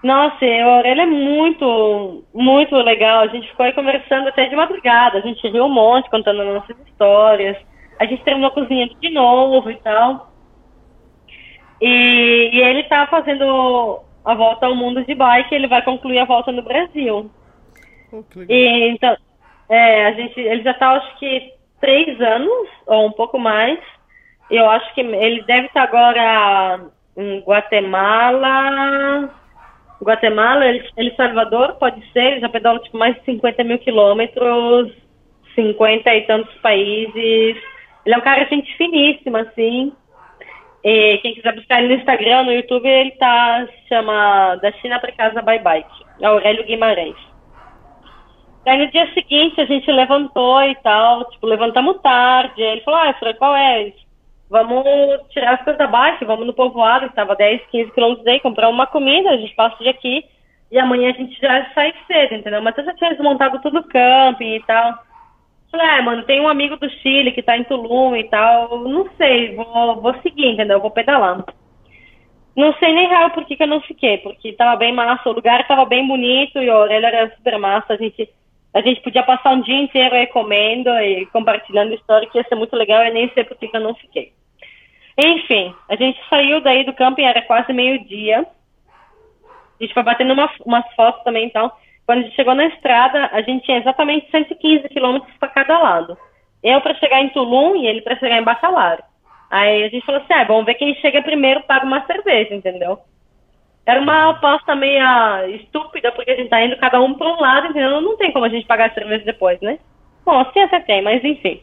Nossa, 0.03 0.45
ele 0.45 1.01
é 1.01 1.07
muito, 1.07 2.25
muito 2.35 2.77
legal. 2.77 3.23
A 3.23 3.27
gente 3.29 3.49
ficou 3.49 3.65
aí 3.65 3.73
conversando 3.73 4.29
até 4.29 4.47
de 4.47 4.55
madrugada. 4.55 5.19
A 5.19 5.21
gente 5.21 5.49
riu 5.49 5.65
um 5.65 5.73
monte, 5.73 6.11
contando 6.11 6.45
nossas 6.45 6.77
histórias. 6.87 7.57
A 7.99 8.05
gente 8.05 8.23
terminou 8.23 8.51
cozinhando 8.51 8.95
de 9.01 9.11
novo 9.11 9.71
e 9.71 9.77
tal. 9.77 10.33
E, 11.81 12.51
e 12.53 12.61
ele 12.61 12.85
tá 12.85 13.07
fazendo 13.07 14.01
a 14.25 14.35
volta 14.35 14.67
ao 14.67 14.75
mundo 14.75 15.05
de 15.05 15.15
bike. 15.15 15.55
Ele 15.55 15.67
vai 15.67 15.83
concluir 15.83 16.19
a 16.19 16.25
volta 16.25 16.53
no 16.53 16.63
Brasil. 16.63 17.31
Oh, 18.13 18.23
e 18.49 18.89
então, 18.91 19.17
é, 19.69 20.07
a 20.07 20.13
gente, 20.13 20.39
ele 20.39 20.63
já 20.63 20.75
tá, 20.75 20.93
acho 20.93 21.19
que 21.19 21.53
três 21.81 22.21
anos 22.21 22.69
ou 22.87 23.07
um 23.07 23.13
pouco 23.13 23.39
mais 23.39 23.79
eu 24.51 24.69
acho 24.71 24.95
que 24.95 25.01
ele 25.01 25.43
deve 25.43 25.67
estar 25.67 25.83
agora 25.83 26.81
em 27.17 27.41
Guatemala 27.41 29.31
Guatemala, 30.03 30.67
El, 30.67 31.17
Salvador, 31.17 31.75
pode 31.75 32.05
ser, 32.13 32.41
já 32.41 32.49
pedalou 32.49 32.83
tipo, 32.83 32.99
mais 32.99 33.15
de 33.17 33.25
50 33.25 33.65
mil 33.65 33.79
quilômetros, 33.79 34.93
50 35.55 36.15
e 36.15 36.23
tantos 36.23 36.55
países. 36.57 37.57
Ele 38.05 38.15
é 38.15 38.19
um 38.19 38.21
cara 38.21 38.45
gente 38.47 38.77
finíssima, 38.77 39.41
assim. 39.41 39.93
E 40.85 41.19
quem 41.19 41.35
quiser 41.35 41.55
buscar 41.55 41.83
ele 41.83 41.95
no 41.95 42.01
Instagram, 42.01 42.45
no 42.45 42.53
YouTube, 42.53 42.87
ele 42.87 43.11
tá, 43.13 43.67
chama 43.89 44.57
Da 44.57 44.71
China 44.73 45.01
para 45.01 45.13
Casa 45.13 45.43
Bye 45.43 45.59
Bike, 45.61 46.05
Aurélio 46.23 46.65
Guimarães. 46.65 47.17
Aí 48.67 48.79
no 48.79 48.91
dia 48.91 49.13
seguinte 49.15 49.61
a 49.61 49.65
gente 49.65 49.91
levantou 49.91 50.63
e 50.63 50.75
tal, 50.77 51.25
tipo, 51.31 51.47
levantamos 51.47 52.01
tarde. 52.03 52.61
Ele 52.61 52.81
falou, 52.83 53.01
ah, 53.01 53.15
Fran, 53.15 53.35
qual 53.35 53.57
é? 53.57 53.93
Vamos 54.49 54.85
tirar 55.31 55.55
as 55.55 55.65
coisas 55.65 55.91
bike, 55.91 56.25
vamos 56.25 56.47
no 56.47 56.55
povoado, 56.55 57.07
estava 57.07 57.35
10, 57.35 57.63
15 57.67 57.91
quilômetros 57.93 58.25
daí, 58.25 58.39
comprar 58.41 58.69
uma 58.69 58.87
comida, 58.87 59.31
a 59.31 59.37
gente 59.37 59.55
passa 59.55 59.77
de 59.83 59.89
aqui 59.89 60.25
e 60.71 60.79
amanhã 60.79 61.11
a 61.11 61.15
gente 61.15 61.41
já 61.41 61.69
sai 61.75 61.93
cedo, 62.07 62.35
entendeu? 62.35 62.63
Mas 62.63 62.77
eu 62.79 62.85
já 62.85 62.95
tinha 62.95 63.11
desmontado 63.11 63.61
tudo 63.61 63.81
o 63.81 63.89
camping 63.89 64.55
e 64.55 64.63
tal. 64.63 64.99
Falei, 65.71 65.87
ah, 65.87 66.03
mano, 66.03 66.23
tem 66.25 66.41
um 66.41 66.49
amigo 66.49 66.77
do 66.77 66.89
Chile 66.89 67.33
que 67.33 67.43
tá 67.43 67.57
em 67.59 67.65
Tulum 67.65 68.15
e 68.15 68.25
tal, 68.25 68.79
não 68.89 69.09
sei, 69.17 69.55
vou, 69.57 70.01
vou 70.01 70.15
seguir, 70.23 70.53
entendeu? 70.53 70.81
Vou 70.81 70.91
pedalar. 70.91 71.45
Não 72.57 72.73
sei 72.75 72.93
nem 72.95 73.09
real 73.09 73.31
por 73.31 73.45
que, 73.45 73.57
que 73.57 73.63
eu 73.63 73.67
não 73.67 73.81
fiquei, 73.83 74.19
porque 74.19 74.53
tava 74.53 74.77
bem 74.77 74.93
massa, 74.93 75.29
o 75.29 75.33
lugar 75.33 75.67
tava 75.67 75.85
bem 75.85 76.07
bonito 76.07 76.59
e 76.59 76.71
a 76.71 76.79
orelha 76.79 77.09
era 77.09 77.35
super 77.35 77.59
massa, 77.59 77.95
a 77.95 77.97
gente 77.97 78.29
a 78.77 78.83
gente 78.83 79.01
podia 79.01 79.23
passar 79.23 79.55
um 79.55 79.63
dia 79.63 79.81
inteiro 79.81 80.15
aí 80.15 80.27
comendo 80.27 80.91
e 81.01 81.25
compartilhando 81.33 81.95
história, 81.95 82.29
que 82.29 82.37
ia 82.37 82.45
ser 82.45 82.57
muito 82.57 82.77
legal, 82.77 83.03
eu 83.05 83.15
nem 83.15 83.31
sei 83.31 83.43
por 83.43 83.57
que 83.57 83.71
eu 83.73 83.81
não 83.81 83.95
fiquei. 83.95 84.35
Enfim, 85.17 85.75
a 85.89 85.97
gente 85.97 86.21
saiu 86.29 86.61
daí 86.61 86.85
do 86.85 86.93
camping, 86.93 87.25
era 87.25 87.41
quase 87.41 87.73
meio-dia. 87.73 88.47
A 89.81 89.83
gente 89.83 89.95
foi 89.95 90.03
batendo 90.03 90.35
uma, 90.35 90.51
umas 90.67 90.85
fotos 90.95 91.25
também, 91.25 91.47
então. 91.47 91.73
Quando 92.05 92.19
a 92.19 92.23
gente 92.25 92.37
chegou 92.37 92.55
na 92.55 92.67
estrada, 92.67 93.31
a 93.33 93.41
gente 93.41 93.65
tinha 93.65 93.79
exatamente 93.79 94.31
115 94.31 94.91
quilômetros 94.91 95.35
para 95.39 95.49
cada 95.49 95.79
lado. 95.79 96.19
Eu 96.63 96.79
para 96.83 96.95
chegar 96.97 97.23
em 97.23 97.31
Tulum 97.31 97.77
e 97.77 97.87
ele 97.87 98.03
para 98.03 98.19
chegar 98.19 98.39
em 98.39 98.45
Bacalar. 98.45 99.03
Aí 99.51 99.85
a 99.85 99.89
gente 99.89 100.05
falou 100.05 100.21
assim, 100.21 100.35
ah, 100.35 100.45
vamos 100.45 100.67
ver 100.67 100.75
quem 100.75 100.95
chega 100.97 101.23
primeiro 101.23 101.63
paga 101.63 101.87
uma 101.87 102.05
cerveja, 102.05 102.55
entendeu? 102.55 102.99
Era 103.87 104.01
uma 104.01 104.31
aposta 104.31 104.75
meio 104.75 105.01
estúpida, 105.55 106.11
porque 106.11 106.33
a 106.33 106.37
gente 106.37 106.49
tá 106.49 106.61
indo 106.61 106.77
cada 106.77 107.01
um 107.01 107.15
para 107.15 107.29
um 107.29 107.41
lado, 107.41 107.69
entendeu? 107.69 108.01
Não 108.01 108.17
tem 108.17 108.33
como 108.33 108.45
a 108.45 108.49
gente 108.49 108.67
pagar 108.67 108.91
a 108.91 108.95
cerveja 108.95 109.25
depois, 109.25 109.61
né? 109.61 109.79
Bom, 110.25 110.41
assim 110.41 110.61
até 110.61 110.81
tem, 110.81 111.03
mas 111.03 111.23
enfim. 111.23 111.63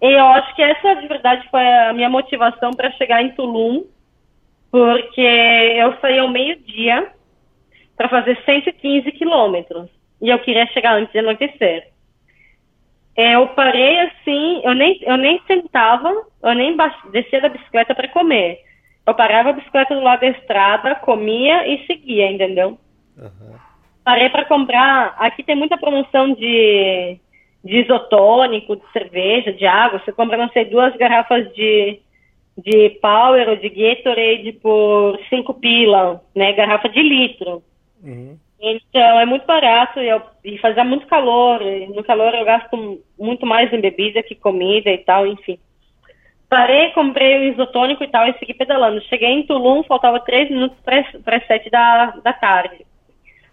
Eu 0.00 0.26
acho 0.28 0.54
que 0.54 0.62
essa, 0.62 0.94
de 0.94 1.06
verdade, 1.06 1.46
foi 1.50 1.62
a 1.62 1.92
minha 1.92 2.08
motivação 2.08 2.70
para 2.70 2.90
chegar 2.92 3.22
em 3.22 3.32
Tulum, 3.32 3.84
porque 4.70 5.20
eu 5.20 5.94
saí 6.00 6.18
ao 6.18 6.28
meio-dia 6.28 7.10
para 7.96 8.08
fazer 8.08 8.38
115 8.44 9.12
quilômetros. 9.12 9.90
E 10.22 10.30
eu 10.30 10.38
queria 10.38 10.66
chegar 10.68 10.94
antes 10.94 11.12
de 11.12 11.18
anoitecer. 11.18 11.88
Eu 13.14 13.48
parei 13.48 14.00
assim, 14.00 14.60
eu 14.64 14.74
nem, 14.74 14.98
eu 15.02 15.16
nem 15.16 15.40
sentava, 15.46 16.10
eu 16.42 16.54
nem 16.54 16.76
descia 17.12 17.40
da 17.40 17.48
bicicleta 17.48 17.94
para 17.94 18.08
comer. 18.08 18.58
Eu 19.06 19.14
parava 19.14 19.50
a 19.50 19.52
bicicleta 19.52 19.94
do 19.94 20.02
lado 20.02 20.20
da 20.20 20.28
estrada, 20.28 20.94
comia 20.96 21.66
e 21.68 21.86
seguia, 21.86 22.30
entendeu? 22.30 22.78
Uhum. 23.16 23.54
Parei 24.04 24.28
para 24.28 24.44
comprar. 24.44 25.14
Aqui 25.18 25.42
tem 25.42 25.54
muita 25.54 25.78
promoção 25.78 26.32
de, 26.34 27.18
de 27.64 27.76
isotônico, 27.82 28.76
de 28.76 28.82
cerveja, 28.92 29.52
de 29.52 29.64
água. 29.64 30.00
Você 30.04 30.12
compra, 30.12 30.36
não 30.36 30.48
sei, 30.50 30.64
duas 30.64 30.94
garrafas 30.96 31.52
de, 31.54 32.00
de 32.58 32.90
Power 33.00 33.48
ou 33.48 33.56
de 33.56 33.68
Gatorade 33.68 34.52
por 34.54 35.18
cinco 35.28 35.54
pila, 35.54 36.20
né? 36.34 36.52
Garrafa 36.52 36.88
de 36.88 37.00
litro. 37.00 37.62
Uhum. 38.02 38.36
Então, 38.58 39.20
é 39.20 39.26
muito 39.26 39.46
barato 39.46 40.00
e, 40.00 40.08
eu, 40.08 40.20
e 40.44 40.58
fazia 40.58 40.82
muito 40.82 41.06
calor. 41.06 41.60
No 41.94 42.02
calor 42.02 42.34
eu 42.34 42.44
gasto 42.44 43.00
muito 43.18 43.46
mais 43.46 43.72
em 43.72 43.80
bebida 43.80 44.22
que 44.22 44.34
comida 44.34 44.90
e 44.90 44.98
tal, 44.98 45.26
enfim. 45.26 45.58
Parei, 46.56 46.90
comprei 46.92 47.38
o 47.38 47.44
isotônico 47.52 48.02
e 48.02 48.08
tal 48.08 48.26
e 48.26 48.38
segui 48.38 48.54
pedalando. 48.54 49.02
Cheguei 49.02 49.28
em 49.28 49.42
Tulum, 49.42 49.82
faltava 49.82 50.18
três 50.20 50.48
minutos 50.48 50.78
para 50.82 51.36
as 51.36 51.46
sete 51.46 51.68
da, 51.68 52.12
da 52.24 52.32
tarde. 52.32 52.86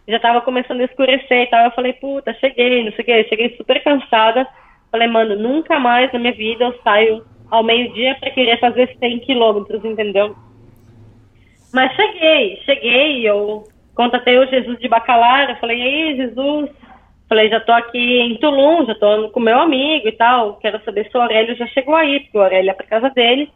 Já 0.07 0.15
estava 0.15 0.39
começando 0.39 0.80
a 0.80 0.85
escurecer 0.85 1.41
e 1.41 1.47
tal. 1.47 1.65
Eu 1.65 1.71
falei, 1.71 1.91
puta, 1.91 2.34
cheguei, 2.35 2.81
não 2.81 2.93
sei 2.93 3.01
o 3.01 3.05
que. 3.05 3.23
Cheguei 3.25 3.57
super 3.57 3.84
cansada. 3.84 4.47
Falei, 4.89 5.09
mano, 5.09 5.35
nunca 5.35 5.77
mais 5.81 6.13
na 6.13 6.19
minha 6.19 6.31
vida 6.31 6.63
eu 6.63 6.80
saio 6.81 7.25
ao 7.51 7.61
meio-dia 7.61 8.15
para 8.21 8.31
querer 8.31 8.57
fazer 8.61 8.95
100 8.97 9.19
quilômetros, 9.19 9.84
entendeu? 9.84 10.34
Mas 11.73 11.93
cheguei, 11.97 12.55
cheguei. 12.63 13.27
Eu 13.27 13.65
contatei 13.95 14.39
o 14.39 14.47
Jesus 14.47 14.80
de 14.80 14.88
Bacalar. 14.88 15.49
Eu 15.49 15.57
falei, 15.57 15.77
e 15.77 15.81
aí, 15.81 16.15
Jesus, 16.15 16.69
Falei, 17.34 17.49
já 17.49 17.60
tô 17.60 17.72
aqui 17.72 17.97
em 17.97 18.38
Tulum, 18.38 18.85
já 18.85 18.93
tô 18.93 19.30
com 19.30 19.39
meu 19.39 19.60
amigo 19.60 20.07
e 20.07 20.11
tal. 20.11 20.53
Quero 20.57 20.80
saber 20.85 21.10
se 21.10 21.18
o 21.18 21.22
Aurélio 21.22 21.55
já 21.55 21.65
chegou 21.65 21.95
aí, 21.95 22.19
porque 22.19 22.38
o 22.38 22.41
Aurélio 22.43 22.69
é 22.69 22.73
pra 22.76 22.85
casa 22.85 23.10
dele. 23.10 23.49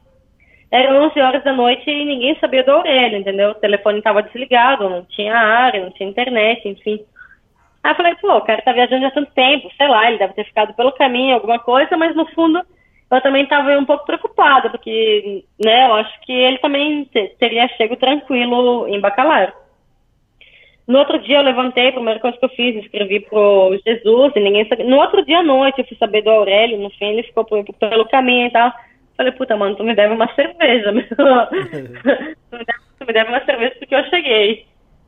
Eram 0.71 1.05
11 1.05 1.21
horas 1.21 1.43
da 1.43 1.53
noite 1.53 1.87
e 1.87 2.05
ninguém 2.05 2.35
sabia 2.39 2.63
do 2.63 2.71
Aurélio, 2.71 3.19
entendeu? 3.19 3.51
O 3.51 3.55
telefone 3.55 3.99
estava 3.99 4.23
desligado, 4.23 4.89
não 4.89 5.05
tinha 5.05 5.37
área, 5.37 5.83
não 5.83 5.91
tinha 5.91 6.09
internet, 6.09 6.67
enfim. 6.67 7.05
Aí 7.83 7.91
eu 7.91 7.95
falei, 7.95 8.15
pô, 8.15 8.35
o 8.35 8.41
cara 8.41 8.63
tá 8.63 8.73
viajando 8.73 9.05
há 9.05 9.11
tanto 9.11 9.31
tempo, 9.33 9.69
sei 9.77 9.87
lá, 9.87 10.07
ele 10.07 10.17
deve 10.17 10.33
ter 10.33 10.45
ficado 10.45 10.73
pelo 10.73 10.91
caminho, 10.93 11.35
alguma 11.35 11.59
coisa, 11.59 11.95
mas 11.95 12.15
no 12.15 12.25
fundo 12.33 12.59
eu 13.11 13.21
também 13.21 13.43
estava 13.43 13.77
um 13.77 13.85
pouco 13.85 14.07
preocupada, 14.07 14.71
porque, 14.71 15.43
né, 15.63 15.85
eu 15.85 15.93
acho 15.93 16.19
que 16.21 16.33
ele 16.33 16.57
também 16.57 17.07
teria 17.37 17.67
chego 17.77 17.95
tranquilo 17.95 18.87
em 18.87 18.99
Bacalar. 18.99 19.53
No 20.87 20.99
outro 20.99 21.19
dia 21.19 21.39
eu 21.39 21.43
levantei, 21.43 21.89
a 21.89 21.93
primeira 21.93 22.19
coisa 22.19 22.37
que 22.37 22.45
eu 22.45 22.49
fiz, 22.49 22.75
escrevi 22.77 23.19
pro 23.19 23.77
Jesus 23.85 24.33
e 24.35 24.39
ninguém 24.39 24.67
sabia. 24.67 24.85
No 24.85 24.97
outro 24.97 25.23
dia 25.25 25.39
à 25.39 25.43
noite 25.43 25.79
eu 25.79 25.85
fui 25.85 25.97
saber 25.97 26.21
do 26.21 26.29
Aurélio, 26.29 26.79
no 26.79 26.89
fim 26.91 27.07
ele 27.07 27.23
ficou 27.23 27.43
pelo 27.43 28.07
caminho 28.07 28.47
e 28.47 28.51
tal. 28.51 28.71
Falei, 29.17 29.33
puta, 29.33 29.57
mano, 29.57 29.75
tu 29.75 29.83
me 29.83 29.93
deve 29.93 30.13
uma 30.13 30.33
cerveja. 30.33 30.93
tu, 30.93 32.57
me 32.57 32.63
deve, 32.63 32.79
tu 32.99 33.05
me 33.05 33.13
deve 33.13 33.29
uma 33.29 33.43
cerveja 33.43 33.75
porque 33.77 33.95
eu 33.95 34.05
cheguei. 34.05 34.65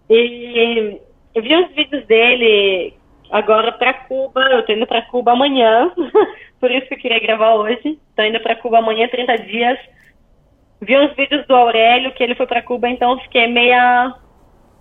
E 0.10 0.99
eu 1.34 1.41
vi 1.41 1.56
uns 1.56 1.72
vídeos 1.73 2.06
dele 2.07 2.93
agora 3.31 3.72
para 3.72 3.93
Cuba, 3.93 4.41
eu 4.51 4.65
tô 4.65 4.73
indo 4.73 4.88
para 4.88 5.03
Cuba 5.03 5.31
amanhã, 5.31 5.91
por 6.60 6.72
isso 6.72 6.88
que 6.88 6.95
eu 6.95 6.99
queria 6.99 7.19
gravar 7.19 7.53
hoje. 7.53 7.97
Tô 8.15 8.23
indo 8.23 8.39
para 8.41 8.56
Cuba 8.56 8.80
amanhã, 8.80 9.07
30 9.07 9.38
dias. 9.43 9.80
Vi 10.81 10.97
uns 10.97 11.15
vídeos 11.15 11.45
do 11.47 11.56
Aurélio 11.56 12.11
que 12.14 12.23
ele 12.23 12.35
foi 12.35 12.47
para 12.47 12.64
Cuba, 12.64 12.89
então 12.89 13.19
fiquei 13.19 13.47
meia 13.47 14.14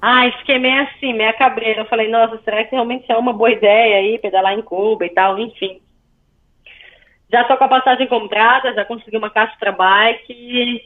Ai, 0.01 0.31
fiquei 0.39 0.59
meio 0.59 0.83
assim, 0.83 1.12
meio 1.12 1.37
cabreira. 1.37 1.81
Eu 1.81 1.87
falei, 1.87 2.09
nossa, 2.09 2.41
será 2.43 2.65
que 2.65 2.75
realmente 2.75 3.11
é 3.11 3.16
uma 3.16 3.33
boa 3.33 3.51
ideia 3.51 3.97
aí, 3.97 4.19
pedalar 4.19 4.55
em 4.55 4.62
Cuba 4.62 5.05
e 5.05 5.11
tal, 5.11 5.39
enfim. 5.39 5.81
Já 7.31 7.45
tô 7.45 7.57
com 7.57 7.65
a 7.65 7.69
passagem 7.69 8.07
comprada, 8.07 8.73
já 8.73 8.85
consegui 8.85 9.16
uma 9.16 9.31
caixa 9.31 9.57
para 9.59 9.73
bike. 9.73 10.81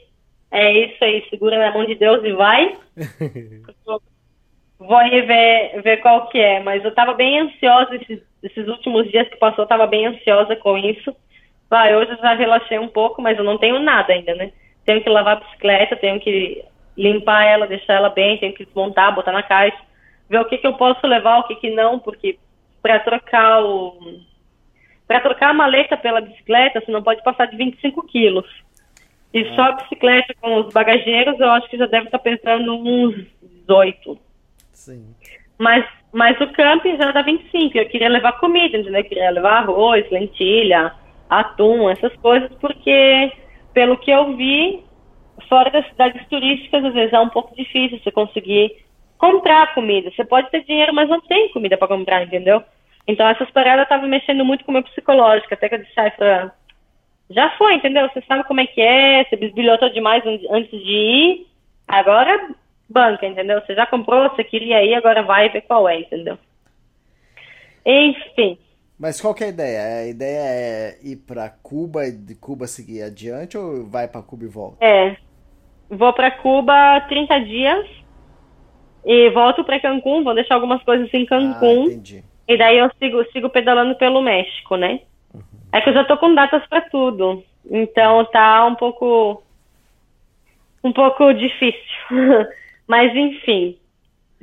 É 0.51 0.71
isso 0.71 1.03
aí, 1.03 1.25
segura 1.29 1.57
na 1.57 1.71
mão 1.71 1.85
de 1.85 1.95
Deus 1.95 2.23
e 2.23 2.33
vai. 2.33 2.75
Vou 4.77 4.97
aí 4.97 5.21
ver, 5.21 5.81
ver 5.81 5.97
qual 5.97 6.27
que 6.27 6.37
é, 6.37 6.59
mas 6.59 6.83
eu 6.83 6.93
tava 6.93 7.13
bem 7.13 7.39
ansiosa 7.39 7.95
esses, 7.95 8.21
esses 8.41 8.67
últimos 8.67 9.09
dias 9.09 9.29
que 9.29 9.37
passou, 9.37 9.63
eu 9.63 9.67
tava 9.67 9.87
bem 9.87 10.07
ansiosa 10.07 10.55
com 10.57 10.77
isso. 10.77 11.15
Vai, 11.69 11.95
hoje 11.95 12.11
eu 12.11 12.17
já 12.17 12.33
relaxei 12.33 12.77
um 12.77 12.89
pouco, 12.89 13.21
mas 13.21 13.37
eu 13.37 13.43
não 13.43 13.57
tenho 13.57 13.79
nada 13.79 14.11
ainda, 14.11 14.35
né? 14.35 14.51
Tenho 14.85 15.01
que 15.01 15.09
lavar 15.09 15.37
a 15.37 15.39
bicicleta, 15.39 15.95
tenho 15.95 16.19
que 16.19 16.63
limpar 16.97 17.43
ela, 17.45 17.67
deixar 17.67 17.93
ela 17.93 18.09
bem, 18.09 18.37
tenho 18.37 18.53
que 18.53 18.65
desmontar, 18.65 19.13
botar 19.13 19.31
na 19.31 19.43
caixa, 19.43 19.77
ver 20.29 20.39
o 20.39 20.45
que, 20.45 20.57
que 20.57 20.67
eu 20.67 20.73
posso 20.73 21.05
levar, 21.05 21.39
o 21.39 21.43
que, 21.43 21.55
que 21.55 21.69
não, 21.69 21.99
porque 21.99 22.37
para 22.81 22.99
trocar 22.99 23.63
o. 23.63 23.97
Para 25.07 25.19
trocar 25.19 25.49
a 25.49 25.53
maleta 25.53 25.97
pela 25.97 26.21
bicicleta, 26.21 26.81
você 26.81 26.91
não 26.91 27.03
pode 27.03 27.23
passar 27.23 27.45
de 27.45 27.57
25 27.57 28.03
quilos. 28.07 28.45
E 29.33 29.41
é. 29.41 29.55
só 29.55 29.63
a 29.63 29.71
bicicleta 29.73 30.33
com 30.39 30.61
os 30.61 30.73
bagageiros, 30.73 31.39
eu 31.39 31.49
acho 31.51 31.69
que 31.69 31.77
já 31.77 31.85
deve 31.85 32.05
estar 32.05 32.19
pesando 32.19 32.75
uns 32.75 33.25
18. 33.41 34.17
Sim. 34.71 35.13
Mas, 35.57 35.85
mas 36.11 36.39
o 36.39 36.47
camping 36.53 36.97
já 36.97 37.11
dá 37.11 37.21
25. 37.21 37.77
Eu 37.77 37.89
queria 37.89 38.09
levar 38.09 38.33
comida, 38.33 38.77
entendeu? 38.77 39.01
Eu 39.01 39.07
queria 39.07 39.29
levar 39.31 39.59
arroz, 39.59 40.09
lentilha, 40.09 40.93
atum, 41.29 41.89
essas 41.89 42.15
coisas, 42.17 42.51
porque 42.59 43.31
pelo 43.73 43.97
que 43.97 44.11
eu 44.11 44.35
vi, 44.35 44.83
fora 45.47 45.69
das 45.69 45.87
cidades 45.87 46.27
turísticas, 46.27 46.83
às 46.85 46.93
vezes 46.93 47.13
é 47.13 47.19
um 47.19 47.29
pouco 47.29 47.55
difícil 47.55 47.99
você 47.99 48.11
conseguir 48.11 48.83
comprar 49.17 49.73
comida. 49.73 50.11
Você 50.11 50.23
pode 50.23 50.49
ter 50.51 50.63
dinheiro, 50.63 50.93
mas 50.93 51.09
não 51.09 51.21
tem 51.21 51.49
comida 51.49 51.77
para 51.77 51.87
comprar, 51.87 52.23
entendeu? 52.23 52.63
Então 53.07 53.27
essas 53.27 53.49
paradas 53.51 53.83
estavam 53.83 54.07
mexendo 54.07 54.43
muito 54.45 54.63
com 54.63 54.71
o 54.71 54.73
meu 54.73 54.83
psicológico, 54.83 55.53
até 55.53 55.69
que 55.69 55.75
eu 55.75 55.79
disse, 55.79 55.93
ah, 55.97 56.51
já 57.29 57.49
foi, 57.57 57.75
entendeu? 57.75 58.09
Você 58.09 58.21
sabe 58.27 58.43
como 58.45 58.61
é 58.61 58.67
que 58.67 58.81
é, 58.81 59.23
você 59.23 59.35
bisbilhotou 59.35 59.89
demais 59.89 60.23
antes 60.49 60.71
de 60.71 60.91
ir, 60.91 61.47
agora 61.87 62.49
banca, 62.89 63.25
entendeu? 63.25 63.61
Você 63.61 63.73
já 63.75 63.85
comprou, 63.85 64.29
você 64.29 64.43
queria 64.43 64.83
ir, 64.83 64.93
agora 64.93 65.23
vai 65.23 65.49
ver 65.49 65.61
qual 65.61 65.87
é, 65.87 65.99
entendeu? 65.99 66.37
Enfim. 67.85 68.57
Mas 68.99 69.19
qual 69.19 69.33
que 69.33 69.43
é 69.43 69.47
a 69.47 69.49
ideia? 69.49 69.81
A 69.81 70.07
ideia 70.07 70.41
é 70.41 70.97
ir 71.01 71.17
para 71.17 71.49
Cuba 71.49 72.05
e 72.05 72.11
de 72.11 72.35
Cuba 72.35 72.67
seguir 72.67 73.01
adiante 73.01 73.57
ou 73.57 73.85
vai 73.85 74.07
para 74.07 74.21
Cuba 74.21 74.45
e 74.45 74.47
volta? 74.47 74.77
É, 74.85 75.17
Vou 75.97 76.11
para 76.13 76.31
Cuba 76.31 77.01
30 77.07 77.39
dias. 77.41 77.87
e 79.05 79.29
volto 79.31 79.63
para 79.63 79.79
Cancún, 79.79 80.23
vou 80.23 80.33
deixar 80.33 80.55
algumas 80.55 80.81
coisas 80.83 81.13
em 81.13 81.25
Cancún. 81.25 82.01
Ah. 82.01 82.21
E 82.47 82.57
daí 82.57 82.77
eu 82.77 82.89
sigo, 82.99 83.23
sigo 83.31 83.49
pedalando 83.49 83.95
pelo 83.95 84.21
México, 84.21 84.75
né? 84.75 85.01
É 85.71 85.81
que 85.81 85.89
eu 85.89 85.93
já 85.93 86.03
tô 86.03 86.17
com 86.17 86.33
datas 86.33 86.65
para 86.67 86.81
tudo. 86.81 87.43
Então 87.69 88.25
tá 88.25 88.65
um 88.65 88.75
pouco. 88.75 89.43
um 90.83 90.91
pouco 90.91 91.33
difícil. 91.33 91.79
Mas 92.87 93.15
enfim. 93.15 93.77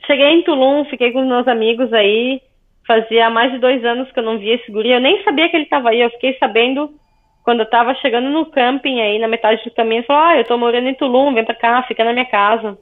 Cheguei 0.07 0.29
em 0.29 0.43
Tulum, 0.43 0.85
fiquei 0.87 1.13
com 1.13 1.21
os 1.21 1.29
meus 1.29 1.47
amigos 1.47 1.93
aí. 1.93 2.41
Fazia 2.87 3.31
mais 3.31 3.53
de 3.53 3.59
dois 3.59 3.85
anos 3.85 4.11
que 4.11 4.19
eu 4.19 4.25
não 4.25 4.39
via 4.39 4.55
esse 4.55 4.71
guri. 4.73 4.91
Eu 4.91 5.01
nem 5.01 5.23
sabia 5.23 5.49
que 5.49 5.57
ele 5.57 5.67
tava 5.67 5.91
aí. 5.91 6.01
Eu 6.01 6.11
fiquei 6.11 6.37
sabendo 6.39 6.93
quando 7.43 7.61
eu 7.61 7.67
tava 7.71 7.95
chegando 7.97 8.29
no 8.31 8.47
camping 8.47 9.01
aí, 9.01 9.19
na 9.19 9.29
metade 9.29 9.63
do 9.65 9.71
caminho. 9.71 10.05
Falou: 10.05 10.23
Ah, 10.23 10.37
eu 10.37 10.45
tô 10.45 10.57
morando 10.59 10.89
em 10.89 10.95
Tulum, 10.95 11.35
vem 11.35 11.45
pra 11.45 11.55
cá, 11.55 11.83
fica 11.85 12.05
na 12.05 12.13
minha 12.13 12.27
casa. 12.27 12.79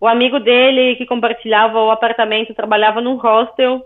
O 0.00 0.06
amigo 0.06 0.40
dele 0.40 0.96
que 0.96 1.04
compartilhava 1.04 1.78
o 1.78 1.90
apartamento 1.90 2.54
trabalhava 2.54 3.00
num 3.00 3.16
hostel. 3.16 3.82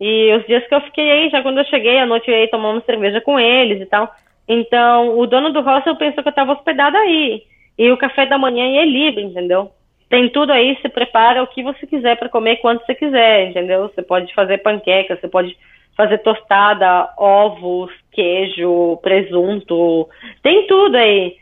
E 0.00 0.32
os 0.34 0.46
dias 0.46 0.66
que 0.66 0.74
eu 0.74 0.80
fiquei 0.80 1.10
aí, 1.10 1.30
já 1.30 1.42
quando 1.42 1.58
eu 1.58 1.64
cheguei, 1.66 1.98
à 1.98 2.06
noite 2.06 2.30
eu 2.30 2.36
ia 2.36 2.50
tomar 2.50 2.70
uma 2.70 2.80
cerveja 2.82 3.20
com 3.20 3.38
eles 3.38 3.80
e 3.82 3.86
tal. 3.86 4.10
Então, 4.48 5.18
o 5.18 5.26
dono 5.26 5.52
do 5.52 5.60
hostel 5.60 5.94
pensou 5.96 6.22
que 6.22 6.28
eu 6.28 6.30
estava 6.30 6.52
hospedada 6.52 6.98
aí. 6.98 7.42
E 7.78 7.90
o 7.90 7.98
café 7.98 8.24
da 8.24 8.38
manhã 8.38 8.80
é 8.80 8.84
livre, 8.84 9.22
entendeu? 9.22 9.70
Tem 10.08 10.28
tudo 10.28 10.52
aí, 10.52 10.76
você 10.76 10.88
prepara 10.88 11.42
o 11.42 11.46
que 11.46 11.62
você 11.62 11.86
quiser 11.86 12.16
para 12.16 12.28
comer 12.28 12.56
quando 12.56 12.84
você 12.84 12.94
quiser, 12.94 13.50
entendeu? 13.50 13.82
Você 13.82 14.02
pode 14.02 14.34
fazer 14.34 14.58
panqueca, 14.58 15.16
você 15.16 15.28
pode 15.28 15.56
fazer 15.96 16.18
tostada, 16.18 17.12
ovos, 17.16 17.92
queijo, 18.12 18.98
presunto, 19.02 20.08
tem 20.42 20.66
tudo 20.66 20.96
aí. 20.96 21.36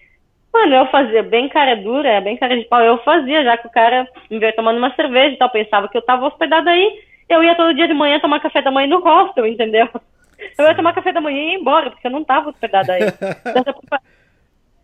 Mano, 0.53 0.75
eu 0.75 0.87
fazia 0.87 1.23
bem 1.23 1.49
cara 1.49 1.77
dura, 1.77 2.21
bem 2.21 2.37
cara 2.37 2.59
de 2.59 2.65
pau, 2.65 2.81
eu 2.81 2.99
fazia, 2.99 3.45
já 3.45 3.57
que 3.57 3.67
o 3.67 3.71
cara 3.71 4.09
me 4.31 4.39
veio 4.39 4.55
tomando 4.55 4.79
uma 4.79 4.95
cerveja 4.95 5.35
e 5.35 5.39
tal, 5.39 5.51
pensava 5.51 5.89
que 5.89 5.97
eu 5.97 6.03
tava 6.03 6.27
hospedada 6.27 6.71
aí, 6.71 7.01
eu 7.29 7.43
ia 7.43 7.55
todo 7.55 7.75
dia 7.75 7.87
de 7.87 7.95
manhã 7.95 8.19
tomar 8.19 8.41
café 8.41 8.63
da 8.63 8.71
manhã 8.71 8.89
no 8.89 9.01
hostel, 9.01 9.47
entendeu? 9.47 9.89
Eu 10.59 10.65
ia 10.67 10.75
tomar 10.75 10.95
café 10.95 11.13
da 11.13 11.21
manhã 11.21 11.39
e 11.39 11.55
ir 11.55 11.61
embora, 11.61 11.91
porque 11.91 12.07
eu 12.07 12.11
não 12.11 12.25
tava 12.25 12.51
hospedada 12.51 12.93
aí. 12.93 13.03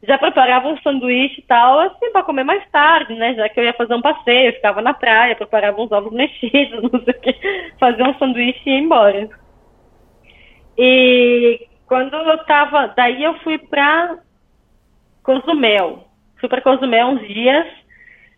Já, 0.07 0.19
preparava, 0.19 0.69
um 0.69 0.77
sanduíche 0.83 1.41
e 1.41 1.45
tal, 1.45 1.81
assim, 1.81 2.13
pra 2.13 2.23
comer 2.23 2.45
mais 2.45 2.63
tarde, 2.71 3.15
né? 3.15 3.35
Já 3.35 3.49
que 3.49 3.59
eu 3.59 3.65
ia 3.65 3.73
fazer 3.73 3.95
um 3.95 4.03
passeio, 4.03 4.49
eu 4.49 4.53
ficava 4.53 4.83
na 4.83 4.93
praia, 4.93 5.35
preparava 5.35 5.81
uns 5.81 5.91
ovos 5.91 6.13
mexidos, 6.13 6.83
não 6.93 7.03
sei 7.03 7.15
o 7.15 7.21
que, 7.21 7.73
fazia 7.81 8.05
um 8.05 8.15
sanduíche 8.19 8.61
e 8.67 8.71
ia 8.71 8.79
embora. 8.81 9.31
E 10.77 11.67
quando 11.87 12.15
eu 12.15 12.39
tava, 12.45 12.93
daí 12.97 13.23
eu 13.23 13.35
fui 13.41 13.59
pra 13.59 14.19
Cozumel. 15.23 16.05
Fui 16.41 16.49
para 16.49 16.61
Cozumel 16.61 17.09
uns 17.09 17.27
dias. 17.27 17.67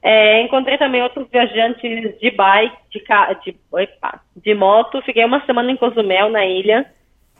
É, 0.02 0.42
encontrei 0.42 0.78
também 0.78 1.02
outros 1.02 1.28
viajantes 1.30 2.18
de 2.20 2.30
bike, 2.30 2.76
de, 2.90 3.02
de, 3.44 3.56
opa, 3.72 4.20
de 4.36 4.54
moto. 4.54 5.02
Fiquei 5.02 5.24
uma 5.24 5.44
semana 5.44 5.70
em 5.70 5.76
Cozumel, 5.76 6.30
na 6.30 6.44
ilha. 6.46 6.86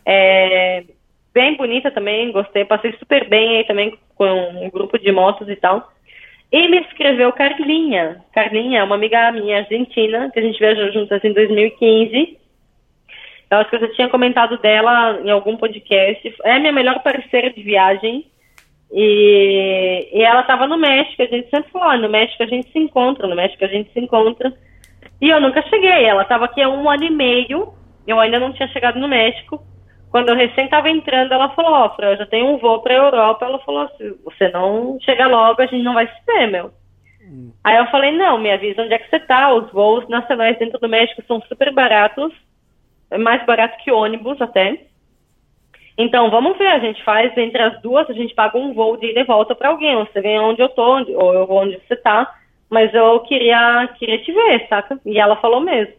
É, 0.05 0.85
bem 1.32 1.56
bonita 1.56 1.90
também, 1.90 2.32
gostei. 2.32 2.64
Passei 2.64 2.93
super 2.94 3.28
bem 3.28 3.59
aí 3.59 3.64
também 3.64 3.97
com 4.14 4.24
um 4.24 4.70
grupo 4.70 4.98
de 4.98 5.12
motos 5.12 5.48
e 5.48 5.56
tal. 5.56 5.93
E 6.51 6.68
me 6.68 6.78
escreveu 6.81 7.32
Carlinha. 7.32 8.24
Carlinha 8.32 8.81
é 8.81 8.85
uma 8.85 8.94
amiga 8.94 9.31
minha 9.32 9.59
argentina, 9.59 10.31
que 10.32 10.39
a 10.39 10.43
gente 10.43 10.59
viajou 10.59 10.93
juntas 10.93 11.23
em 11.24 11.32
2015. 11.32 12.39
Eu 13.51 13.59
acho 13.59 13.70
que 13.70 13.77
eu 13.77 13.81
já 13.81 13.89
tinha 13.94 14.09
comentado 14.09 14.59
dela 14.59 15.20
em 15.24 15.31
algum 15.31 15.56
podcast. 15.56 16.35
É 16.44 16.55
a 16.55 16.59
minha 16.59 16.73
melhor 16.73 17.02
parceira 17.02 17.51
de 17.51 17.62
viagem. 17.62 18.27
E, 18.93 20.09
e 20.12 20.23
ela 20.23 20.43
estava 20.43 20.66
no 20.66 20.78
México, 20.78 21.23
a 21.23 21.27
gente 21.27 21.51
sempre 21.51 21.70
falou, 21.73 21.98
no 21.98 22.09
México 22.09 22.43
a 22.43 22.47
gente 22.47 22.70
se 22.70 22.78
encontra, 22.78 23.27
no 23.27 23.35
México 23.35 23.64
a 23.64 23.68
gente 23.68 23.93
se 23.93 23.98
encontra. 23.98 24.52
E 25.20 25.28
eu 25.28 25.40
nunca 25.40 25.62
cheguei, 25.62 26.05
ela 26.05 26.23
estava 26.23 26.44
aqui 26.44 26.62
há 26.62 26.68
um 26.68 26.89
ano 26.89 27.05
e 27.05 27.10
meio, 27.10 27.73
eu 28.06 28.20
ainda 28.20 28.39
não 28.39 28.52
tinha 28.52 28.68
chegado 28.68 28.98
no 28.98 29.09
México. 29.09 29.60
Quando 30.10 30.28
eu 30.28 30.36
recém 30.36 30.64
estava 30.64 30.89
entrando, 30.89 31.32
ela 31.32 31.51
falou, 31.51 31.73
ó, 31.73 31.94
oh, 31.98 32.02
eu 32.02 32.16
já 32.16 32.27
tenho 32.27 32.47
um 32.47 32.59
voo 32.59 32.81
para 32.81 32.94
a 32.94 32.97
Europa. 32.97 33.44
Ela 33.44 33.59
falou, 33.59 33.89
se 33.98 34.09
você 34.24 34.48
não 34.48 34.98
chegar 35.01 35.27
logo, 35.27 35.60
a 35.60 35.66
gente 35.66 35.82
não 35.82 35.94
vai 35.94 36.06
se 36.06 36.14
ver, 36.27 36.47
meu. 36.47 36.70
Hum. 37.20 37.52
Aí 37.64 37.77
eu 37.77 37.86
falei, 37.86 38.12
não, 38.12 38.39
me 38.39 38.51
avisa 38.51 38.82
onde 38.82 38.94
é 38.94 38.98
que 38.98 39.10
você 39.10 39.18
tá. 39.18 39.52
Os 39.52 39.70
voos 39.73 40.09
nacionais 40.09 40.59
dentro 40.59 40.78
do 40.78 40.89
México 40.89 41.23
são 41.27 41.40
super 41.43 41.73
baratos, 41.73 42.32
é 43.11 43.19
mais 43.19 43.45
barato 43.45 43.77
que 43.83 43.91
ônibus 43.91 44.41
até. 44.41 44.81
Então, 45.99 46.31
vamos 46.31 46.59
ver, 46.59 46.69
a 46.69 46.78
gente 46.78 47.03
faz 47.05 47.37
entre 47.37 47.62
as 47.62 47.81
duas, 47.81 48.09
a 48.11 48.12
gente 48.12 48.35
paga 48.35 48.59
um 48.59 48.74
voo 48.74 48.97
de 48.97 49.11
ida 49.11 49.20
e 49.20 49.24
volta 49.24 49.55
para 49.55 49.70
alguém. 49.70 49.97
Você 49.97 50.20
vem 50.20 50.39
onde 50.39 50.61
eu 50.61 50.69
tô, 50.69 50.97
onde, 50.97 51.15
ou 51.15 51.33
eu 51.33 51.47
vou 51.47 51.62
onde 51.62 51.81
você 51.87 51.97
tá, 51.97 52.35
mas 52.69 52.93
eu 52.93 53.20
queria, 53.20 53.89
queria 53.99 54.19
te 54.19 54.31
ver, 54.31 54.66
saca? 54.69 55.01
E 55.07 55.19
ela 55.19 55.37
falou 55.37 55.61
mesmo. 55.61 55.95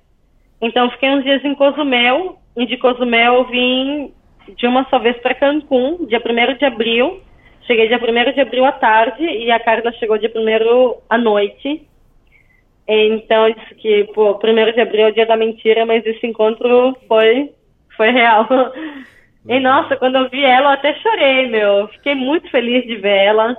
Então, 0.61 0.89
fiquei 0.91 1.09
uns 1.09 1.23
dias 1.23 1.43
em 1.43 1.55
Cozumel, 1.55 2.37
e 2.55 2.65
de 2.65 2.77
Cozumel 2.77 3.35
eu 3.35 3.43
vim 3.45 4.13
de 4.55 4.67
uma 4.67 4.85
só 4.89 4.99
vez 4.99 5.17
para 5.17 5.35
Cancún, 5.35 6.05
dia 6.07 6.21
1 6.23 6.57
de 6.57 6.65
abril. 6.65 7.21
Cheguei 7.65 7.87
dia 7.87 7.97
1 7.97 8.33
de 8.33 8.41
abril 8.41 8.65
à 8.65 8.71
tarde 8.71 9.23
e 9.23 9.51
a 9.51 9.59
Carla 9.59 9.91
chegou 9.93 10.17
dia 10.17 10.31
1 10.33 10.95
à 11.09 11.17
noite. 11.17 11.87
Então, 12.87 13.49
disse 13.51 13.75
que, 13.75 14.05
pô, 14.13 14.39
1 14.41 14.71
de 14.73 14.81
abril 14.81 15.07
é 15.07 15.09
o 15.09 15.13
dia 15.13 15.25
da 15.25 15.35
mentira, 15.35 15.85
mas 15.85 16.05
esse 16.05 16.25
encontro 16.25 16.95
foi, 17.07 17.51
foi 17.95 18.11
real. 18.11 18.47
E 19.49 19.61
nossa, 19.61 19.95
quando 19.95 20.15
eu 20.15 20.29
vi 20.29 20.43
ela, 20.43 20.71
eu 20.71 20.73
até 20.73 20.93
chorei, 20.95 21.47
meu. 21.47 21.87
Fiquei 21.87 22.13
muito 22.13 22.49
feliz 22.51 22.85
de 22.85 22.97
ver 22.97 23.27
ela. 23.27 23.55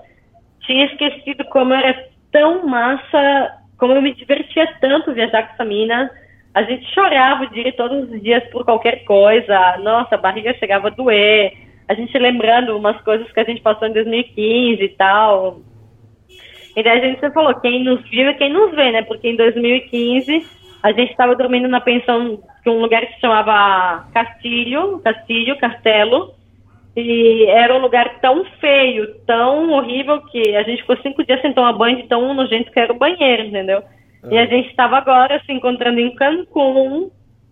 Tinha 0.60 0.84
esquecido 0.84 1.46
como 1.46 1.72
era 1.72 2.06
tão 2.30 2.66
massa, 2.66 3.54
como 3.78 3.94
eu 3.94 4.02
me 4.02 4.12
divertia 4.12 4.68
tanto 4.82 5.14
viajar 5.14 5.46
com 5.46 5.54
essa 5.54 5.64
mina. 5.64 6.10
A 6.52 6.62
gente 6.62 6.84
chorava 6.92 7.44
o 7.44 7.50
dia 7.50 7.72
todos 7.72 8.10
os 8.10 8.22
dias 8.22 8.44
por 8.50 8.66
qualquer 8.66 9.04
coisa. 9.04 9.78
Nossa, 9.78 10.16
a 10.16 10.18
barriga 10.18 10.52
chegava 10.58 10.88
a 10.88 10.90
doer. 10.90 11.52
A 11.88 11.94
gente 11.94 12.18
lembrando 12.18 12.76
umas 12.76 13.00
coisas 13.00 13.30
que 13.32 13.40
a 13.40 13.44
gente 13.44 13.62
passou 13.62 13.88
em 13.88 13.92
2015 13.94 14.82
e 14.82 14.88
tal. 14.90 15.60
E 16.78 16.82
daí 16.84 17.00
a 17.00 17.04
gente 17.04 17.18
sempre 17.18 17.34
falou, 17.34 17.52
quem 17.56 17.82
nos 17.82 18.08
viu 18.08 18.30
e 18.30 18.34
quem 18.34 18.52
nos 18.52 18.70
vê, 18.70 18.92
né? 18.92 19.02
Porque 19.02 19.28
em 19.28 19.34
2015 19.34 20.46
a 20.80 20.92
gente 20.92 21.10
estava 21.10 21.34
dormindo 21.34 21.66
na 21.66 21.80
pensão 21.80 22.38
de 22.62 22.70
um 22.70 22.80
lugar 22.80 23.04
que 23.04 23.14
se 23.14 23.20
chamava 23.20 24.06
Castilho, 24.14 25.00
Castilho, 25.00 25.58
Castelo, 25.58 26.32
e 26.96 27.46
era 27.46 27.74
um 27.74 27.80
lugar 27.80 28.20
tão 28.20 28.44
feio, 28.60 29.12
tão 29.26 29.72
horrível, 29.72 30.20
que 30.26 30.54
a 30.54 30.62
gente 30.62 30.82
ficou 30.82 30.96
cinco 30.98 31.24
dias 31.24 31.40
sem 31.42 31.52
tomar 31.52 31.72
banho 31.72 31.96
de 31.96 32.06
tão 32.06 32.32
nojento 32.32 32.70
que 32.70 32.78
era 32.78 32.92
o 32.92 32.98
banheiro, 32.98 33.46
entendeu? 33.46 33.82
E 34.30 34.38
a 34.38 34.46
gente 34.46 34.68
estava 34.68 34.98
agora 34.98 35.42
se 35.44 35.52
encontrando 35.52 35.98
em 35.98 36.14
Cancún, 36.14 37.10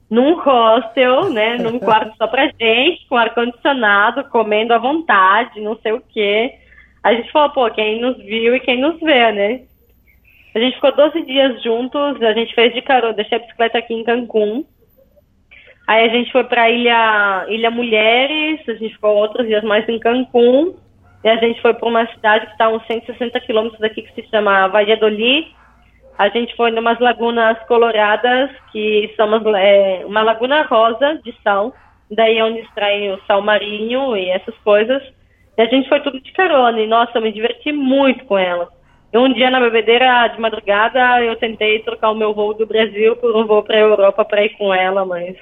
num 0.09 0.35
hostel, 0.39 1.31
né, 1.31 1.57
num 1.57 1.81
quarto 1.81 2.17
só 2.17 2.29
pra 2.29 2.47
gente, 2.47 3.05
com 3.09 3.17
ar-condicionado, 3.17 4.23
comendo 4.31 4.73
à 4.73 4.79
vontade, 4.79 5.61
não 5.61 5.77
sei 5.79 5.95
o 5.95 6.03
quê. 6.13 6.55
A 7.07 7.15
gente 7.15 7.31
falou, 7.31 7.51
pô, 7.51 7.71
quem 7.71 8.01
nos 8.01 8.17
viu 8.17 8.57
e 8.57 8.59
quem 8.59 8.81
nos 8.81 8.99
vê, 8.99 9.31
né? 9.31 9.61
A 10.53 10.59
gente 10.59 10.75
ficou 10.75 10.91
12 10.91 11.23
dias 11.23 11.63
juntos, 11.63 12.21
a 12.21 12.33
gente 12.33 12.53
fez 12.53 12.75
de 12.75 12.83
carona, 12.83 13.13
deixei 13.13 13.39
a 13.39 13.41
bicicleta 13.43 13.79
aqui 13.79 13.95
em 13.95 14.03
Cancún. 14.03 14.65
Aí 15.87 16.05
a 16.05 16.09
gente 16.09 16.33
foi 16.33 16.43
para 16.43 16.69
Ilha, 16.69 17.47
Ilha 17.49 17.71
Mulheres, 17.71 18.69
a 18.69 18.73
gente 18.73 18.93
ficou 18.95 19.15
outros 19.15 19.47
dias 19.47 19.63
mais 19.63 19.89
em 19.89 20.01
Cancún. 20.01 20.75
E 21.23 21.29
a 21.29 21.37
gente 21.37 21.63
foi 21.63 21.75
para 21.75 21.89
uma 21.89 22.09
cidade 22.09 22.47
que 22.47 22.53
está 22.53 22.69
uns 22.69 22.85
160 22.89 23.39
quilômetros 23.39 23.81
daqui, 23.81 24.03
que 24.03 24.21
se 24.21 24.29
chama 24.29 24.67
Valladolid. 24.67 25.47
A 26.19 26.29
gente 26.31 26.57
foi 26.57 26.73
em 26.73 26.79
umas 26.81 26.99
lagunas 26.99 27.57
coloradas, 27.69 28.51
que 28.73 29.15
são 29.17 29.29
uma, 29.29 29.61
é, 29.61 30.05
uma 30.05 30.23
laguna 30.23 30.63
rosa 30.63 31.21
de 31.23 31.33
sal. 31.45 31.73
Daí 32.11 32.39
é 32.39 32.45
onde 32.45 32.63
extraem 32.63 33.13
o 33.13 33.21
sal 33.29 33.43
marinho 33.43 34.17
e 34.17 34.29
essas 34.29 34.57
coisas. 34.65 35.15
E 35.57 35.63
a 35.63 35.67
gente 35.67 35.89
foi 35.89 36.01
tudo 36.01 36.21
de 36.21 36.33
carona. 36.33 36.81
E, 36.81 36.87
nossa, 36.87 37.19
eu 37.19 37.23
me 37.23 37.33
diverti 37.33 37.73
muito 37.73 38.25
com 38.25 38.39
ela. 38.39 38.69
Um 39.15 39.33
dia 39.33 39.51
na 39.51 39.61
bebedeira 39.61 40.29
de 40.29 40.39
madrugada 40.39 41.23
eu 41.23 41.37
tentei 41.37 41.79
trocar 41.79 42.11
o 42.11 42.15
meu 42.15 42.35
voo 42.35 42.53
do 42.53 42.67
Brasil 42.67 43.17
por 43.17 43.35
um 43.35 43.47
voo 43.47 43.63
para 43.63 43.77
a 43.77 43.81
Europa 43.81 44.25
para 44.25 44.45
ir 44.45 44.51
com 44.51 44.75
ela, 44.75 45.07
mas 45.07 45.37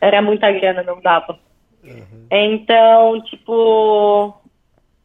era 0.00 0.20
muita 0.20 0.50
grana, 0.50 0.82
não 0.82 1.00
dava. 1.00 1.38
Uhum. 1.84 2.26
Então, 2.30 3.20
tipo, 3.22 4.34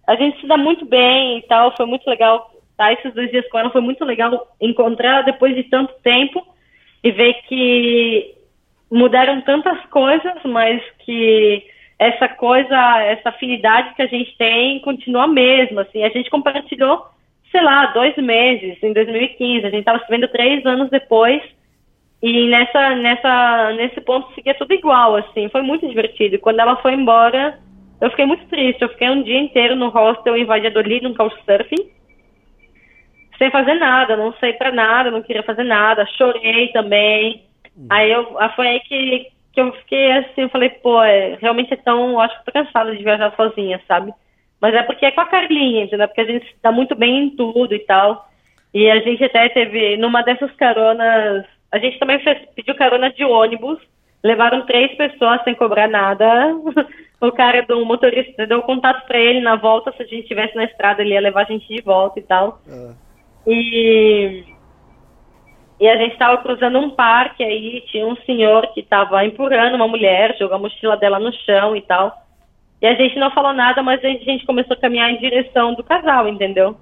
a 0.08 0.16
gente 0.16 0.42
se 0.42 0.48
dá 0.48 0.58
muito 0.58 0.84
bem 0.86 1.38
e 1.38 1.42
tal, 1.44 1.76
foi 1.78 1.86
muito 1.86 2.10
legal 2.10 2.52
tá, 2.76 2.92
esses 2.92 3.14
dois 3.14 3.30
dias 3.30 3.48
com 3.50 3.60
ela, 3.60 3.70
foi 3.70 3.82
muito 3.82 4.04
legal 4.04 4.48
encontrar 4.60 5.22
depois 5.22 5.56
de 5.56 5.64
tanto 5.66 5.94
tempo 6.02 6.44
e 7.04 7.12
ver 7.12 7.34
que 7.48 8.36
mudaram 8.90 9.42
tantas 9.42 9.80
coisas, 9.88 10.34
mas 10.44 10.82
que 11.06 11.64
essa 12.02 12.28
coisa, 12.28 13.02
essa 13.04 13.30
afinidade 13.30 13.94
que 13.96 14.02
a 14.02 14.08
gente 14.08 14.36
tem 14.38 14.80
continua 14.80 15.24
a 15.24 15.28
mesma, 15.28 15.84
assim, 15.84 16.04
a 16.04 16.10
gente 16.10 16.30
compartilhou 16.30 17.12
sei 17.52 17.62
lá, 17.62 17.88
dois 17.88 18.16
meses, 18.16 18.82
em 18.82 18.94
2015. 18.94 19.66
A 19.66 19.70
gente 19.70 19.80
estava 19.80 20.00
se 20.00 20.10
vendo 20.10 20.28
três 20.30 20.66
anos 20.66 20.90
depois. 20.90 21.44
E 22.24 22.48
nessa, 22.48 22.96
nessa, 22.96 23.74
nesse 23.74 24.00
ponto 24.02 24.34
seguia 24.34 24.54
tudo 24.54 24.74
igual, 24.74 25.18
assim. 25.18 25.50
Foi 25.50 25.62
muito 25.62 25.88
divertido. 25.88 26.40
Quando 26.40 26.60
ela 26.60 26.78
foi 26.78 26.94
embora, 26.94 27.60
eu 28.00 28.10
fiquei 28.10 28.26
muito 28.26 28.46
triste. 28.46 28.82
Eu 28.82 28.90
fiquei 28.90 29.10
um 29.10 29.22
dia 29.22 29.40
inteiro 29.40 29.76
no 29.76 29.90
hostel 29.90 30.38
em 30.38 30.46
Valladolid, 30.46 31.04
no 31.04 31.16
couchsurfing. 31.16 31.92
sem 33.38 33.52
fazer 33.52 33.74
nada, 33.76 34.16
não 34.16 34.34
sei 34.34 34.54
pra 34.54 34.72
nada, 34.72 35.12
não 35.12 35.22
queria 35.22 35.44
fazer 35.44 35.64
nada, 35.64 36.08
chorei 36.18 36.70
também. 36.70 37.44
Aí 37.90 38.12
eu, 38.12 38.40
aí 38.40 38.50
foi 38.56 38.68
aí 38.68 38.80
que, 38.82 39.28
que 39.54 39.60
eu 39.60 39.72
fiquei 39.74 40.12
assim, 40.14 40.42
eu 40.42 40.50
falei, 40.50 40.70
pô, 40.70 41.02
é, 41.04 41.38
realmente 41.42 41.74
é 41.74 41.78
tão, 41.78 42.12
eu 42.12 42.20
acho 42.20 42.40
que 42.40 42.46
tô 42.46 42.52
cansada 42.52 42.96
de 42.96 43.04
viajar 43.04 43.36
sozinha, 43.36 43.82
sabe? 43.88 44.14
Mas 44.62 44.74
é 44.76 44.84
porque 44.84 45.06
é 45.06 45.12
com 45.12 45.22
a 45.22 45.26
Carlinha, 45.26 45.84
entendeu? 45.84 46.08
Porque 46.08 46.22
a 46.22 46.26
gente 46.26 46.56
tá 46.62 46.72
muito 46.72 46.96
bem 46.96 47.26
em 47.26 47.30
tudo 47.32 47.74
e 47.74 47.80
tal. 47.80 48.30
E 48.74 48.90
a 48.90 49.00
gente 49.00 49.24
até 49.24 49.50
teve, 49.50 49.98
numa 49.98 50.22
dessas 50.22 50.52
caronas, 50.54 51.46
a 51.72 51.80
gente 51.80 51.98
também 52.00 52.20
fez, 52.20 52.38
pediu 52.56 52.76
carona 52.76 53.12
de 53.12 53.26
ônibus, 53.26 53.80
levaram 54.24 54.66
três 54.66 54.96
pessoas 54.96 55.44
sem 55.44 55.56
cobrar 55.56 55.88
nada. 55.88 56.26
o 57.20 57.32
cara 57.32 57.64
do 57.64 57.84
motorista 57.86 58.46
deu 58.48 58.62
contato 58.62 59.06
pra 59.08 59.20
ele 59.20 59.42
na 59.42 59.56
volta, 59.56 59.92
se 59.92 60.04
a 60.04 60.06
gente 60.06 60.22
estivesse 60.22 60.56
na 60.56 60.66
estrada, 60.66 61.02
ele 61.02 61.14
ia 61.14 61.22
levar 61.22 61.42
a 61.42 61.52
gente 61.52 61.68
de 61.68 61.82
volta 61.82 62.20
e 62.20 62.24
tal. 62.24 62.62
E, 63.48 64.44
e 65.82 65.90
a 65.90 65.98
gente 65.98 66.14
estava 66.14 66.38
cruzando 66.38 66.78
um 66.78 66.92
parque, 66.92 67.44
aí 67.44 67.82
tinha 67.88 68.06
um 68.06 68.16
senhor 68.18 68.72
que 68.72 68.82
estava 68.82 69.26
empurrando 69.26 69.74
uma 69.74 69.88
mulher, 69.88 70.38
jogou 70.38 70.56
a 70.56 70.60
mochila 70.60 70.96
dela 70.96 71.20
no 71.20 71.34
chão 71.34 71.76
e 71.76 71.82
tal. 71.82 72.16
E 72.80 72.86
a 72.86 72.94
gente 72.94 73.18
não 73.18 73.32
falou 73.32 73.52
nada, 73.52 73.82
mas 73.82 74.00
a 74.06 74.08
gente 74.08 74.46
começou 74.46 74.76
a 74.76 74.80
caminhar 74.80 75.10
em 75.10 75.18
direção 75.18 75.74
do 75.74 75.84
casal, 75.84 76.28
entendeu? 76.28 76.78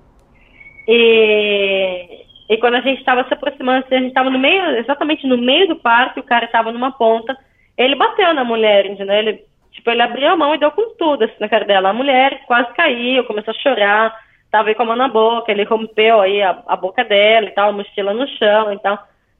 E, 0.86 2.26
e 2.50 2.58
quando 2.58 2.74
a 2.74 2.82
gente 2.82 3.00
estava 3.00 3.26
se 3.26 3.34
aproximando, 3.34 3.86
assim, 3.86 3.96
a 3.96 4.00
gente 4.00 4.10
estava 4.10 4.30
no 4.30 4.38
meio, 4.38 4.62
exatamente 4.76 5.26
no 5.26 5.38
meio 5.38 5.70
do 5.70 5.78
parque, 5.78 6.20
o 6.20 6.24
cara 6.24 6.44
estava 6.44 6.70
numa 6.70 6.92
ponta, 6.92 7.38
ele 7.78 7.96
bateu 7.96 8.34
na 8.34 8.44
mulher, 8.44 8.86
entendeu? 8.86 9.16
Ele, 9.16 9.46
tipo, 9.72 9.90
ele 9.90 10.02
abriu 10.02 10.28
a 10.28 10.36
mão 10.36 10.54
e 10.54 10.58
deu 10.58 10.72
com 10.72 10.94
tudo 10.98 11.24
assim, 11.24 11.36
na 11.40 11.48
cara 11.48 11.64
dela. 11.64 11.92
A 11.92 11.94
mulher 11.94 12.42
quase 12.46 12.74
caiu, 12.74 13.24
começou 13.24 13.54
a 13.54 13.62
chorar, 13.62 14.14
tava 14.52 14.74
com 14.74 14.84
a 14.84 14.86
mão 14.86 14.96
na 14.96 15.08
boca, 15.08 15.52
ele 15.52 15.64
rompeu 15.64 16.22
aí 16.22 16.42
a, 16.42 16.64
a 16.68 16.76
boca 16.76 17.04
dela 17.04 17.48
e 17.48 17.52
tal, 17.52 17.70
a 17.70 17.74
mochila 17.74 18.14
no 18.14 18.28
chão 18.28 18.74
e 18.74 18.80
tal. 18.80 19.00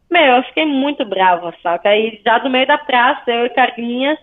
Meu, 0.10 0.38
eu 0.38 0.44
fiquei 0.44 0.66
muito 0.66 1.06
brava, 1.06 1.54
saca? 1.62 1.90
Aí 1.90 2.20
já 2.26 2.40
do 2.40 2.50
meio 2.50 2.66
da 2.66 2.78
praça, 2.78 3.30
eu 3.32 3.46
e 3.46 3.50
Carlinha, 3.50 4.18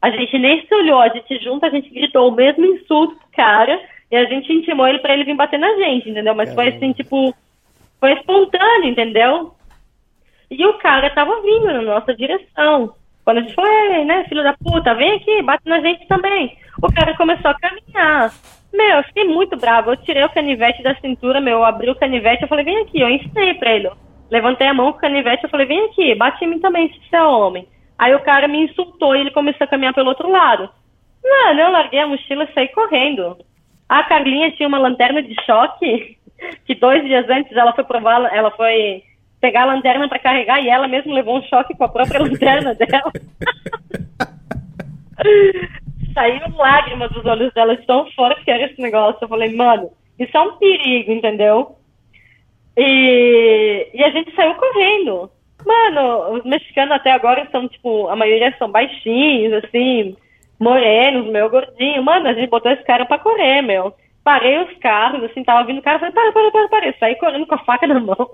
a 0.00 0.10
gente 0.10 0.38
nem 0.38 0.66
se 0.66 0.74
olhou, 0.74 1.00
a 1.00 1.08
gente 1.08 1.42
junto, 1.42 1.64
a 1.64 1.70
gente 1.70 1.90
gritou 1.90 2.28
o 2.28 2.34
mesmo 2.34 2.64
insulto 2.64 3.16
pro 3.16 3.28
cara 3.32 3.80
e 4.10 4.16
a 4.16 4.24
gente 4.24 4.52
intimou 4.52 4.86
ele 4.86 4.98
pra 4.98 5.14
ele 5.14 5.24
vir 5.24 5.36
bater 5.36 5.58
na 5.58 5.74
gente, 5.76 6.10
entendeu? 6.10 6.34
Mas 6.34 6.52
foi 6.54 6.68
assim, 6.68 6.92
tipo, 6.92 7.34
foi 8.00 8.12
espontâneo, 8.14 8.88
entendeu? 8.88 9.54
E 10.50 10.64
o 10.64 10.78
cara 10.78 11.10
tava 11.10 11.40
vindo 11.42 11.66
na 11.66 11.82
nossa 11.82 12.14
direção. 12.14 12.94
Quando 13.24 13.38
a 13.38 13.40
gente 13.42 13.54
ei, 13.60 14.04
né, 14.04 14.24
filho 14.24 14.42
da 14.42 14.54
puta, 14.54 14.94
vem 14.94 15.16
aqui, 15.16 15.42
bate 15.42 15.68
na 15.68 15.80
gente 15.80 16.06
também. 16.08 16.56
O 16.82 16.90
cara 16.92 17.14
começou 17.16 17.50
a 17.50 17.58
caminhar. 17.58 18.32
Meu, 18.72 18.96
eu 18.98 19.02
fiquei 19.04 19.24
muito 19.24 19.56
brava. 19.56 19.92
Eu 19.92 19.96
tirei 19.96 20.22
o 20.24 20.30
canivete 20.30 20.82
da 20.82 20.94
cintura, 20.96 21.40
meu, 21.40 21.58
eu 21.58 21.64
abri 21.64 21.90
o 21.90 21.96
canivete, 21.96 22.42
eu 22.42 22.48
falei, 22.48 22.64
vem 22.64 22.82
aqui, 22.82 23.00
eu 23.00 23.08
ensinei 23.08 23.54
pra 23.54 23.72
ele. 23.72 23.90
Levantei 24.30 24.66
a 24.66 24.74
mão 24.74 24.92
com 24.92 24.98
o 24.98 25.00
canivete, 25.00 25.44
eu 25.44 25.50
falei, 25.50 25.66
vem 25.66 25.86
aqui, 25.86 26.14
bate 26.14 26.44
em 26.44 26.48
mim 26.48 26.60
também, 26.60 26.88
se 26.88 27.00
você 27.08 27.16
é 27.16 27.22
homem. 27.22 27.66
Aí 27.98 28.14
o 28.14 28.20
cara 28.20 28.46
me 28.46 28.64
insultou 28.64 29.16
e 29.16 29.20
ele 29.20 29.30
começou 29.30 29.64
a 29.64 29.68
caminhar 29.68 29.94
pelo 29.94 30.10
outro 30.10 30.30
lado. 30.30 30.68
Mano, 31.24 31.60
eu 31.60 31.70
larguei 31.70 32.00
a 32.00 32.06
mochila 32.06 32.44
e 32.44 32.52
saí 32.52 32.68
correndo. 32.68 33.36
A 33.88 34.04
Carlinha 34.04 34.52
tinha 34.52 34.68
uma 34.68 34.78
lanterna 34.78 35.22
de 35.22 35.34
choque, 35.44 36.18
que 36.66 36.74
dois 36.74 37.02
dias 37.04 37.28
antes 37.28 37.56
ela 37.56 37.72
foi 37.72 37.84
provar, 37.84 38.32
ela 38.32 38.50
foi 38.50 39.02
pegar 39.40 39.62
a 39.62 39.66
lanterna 39.66 40.08
para 40.08 40.18
carregar 40.18 40.60
e 40.60 40.68
ela 40.68 40.88
mesma 40.88 41.14
levou 41.14 41.38
um 41.38 41.42
choque 41.42 41.76
com 41.76 41.84
a 41.84 41.88
própria 41.88 42.20
lanterna 42.22 42.74
dela. 42.74 43.12
Saiu 46.18 46.40
lágrimas 46.56 47.12
dos 47.12 47.24
olhos 47.24 47.54
dela 47.54 47.76
de 47.76 47.86
tão 47.86 48.10
forte 48.10 48.42
que 48.44 48.50
era 48.50 48.64
esse 48.64 48.82
negócio. 48.82 49.18
Eu 49.22 49.28
falei, 49.28 49.54
mano, 49.54 49.92
isso 50.18 50.36
é 50.36 50.40
um 50.40 50.56
perigo, 50.56 51.12
entendeu? 51.12 51.76
E, 52.76 53.88
e 53.94 54.02
a 54.02 54.10
gente 54.10 54.34
saiu 54.34 54.52
correndo. 54.56 55.30
Mano, 55.64 56.32
os 56.32 56.44
mexicanos 56.44 56.96
até 56.96 57.12
agora 57.12 57.46
são, 57.52 57.68
tipo, 57.68 58.08
a 58.08 58.16
maioria 58.16 58.52
são 58.58 58.68
baixinhos, 58.68 59.52
assim, 59.62 60.16
morenos, 60.58 61.30
meu, 61.30 61.48
gordinho. 61.48 62.02
Mano, 62.02 62.26
a 62.26 62.34
gente 62.34 62.50
botou 62.50 62.72
esse 62.72 62.82
cara 62.82 63.06
pra 63.06 63.20
correr, 63.20 63.62
meu. 63.62 63.94
Parei 64.24 64.58
os 64.58 64.76
carros, 64.78 65.22
assim, 65.22 65.44
tava 65.44 65.64
vindo 65.68 65.78
o 65.78 65.82
cara, 65.82 66.00
falei, 66.00 66.12
para, 66.12 66.32
para, 66.32 66.50
para, 66.50 66.68
para. 66.68 66.98
Saí 66.98 67.14
correndo 67.14 67.46
com 67.46 67.54
a 67.54 67.64
faca 67.64 67.86
na 67.86 68.00
mão. 68.00 68.28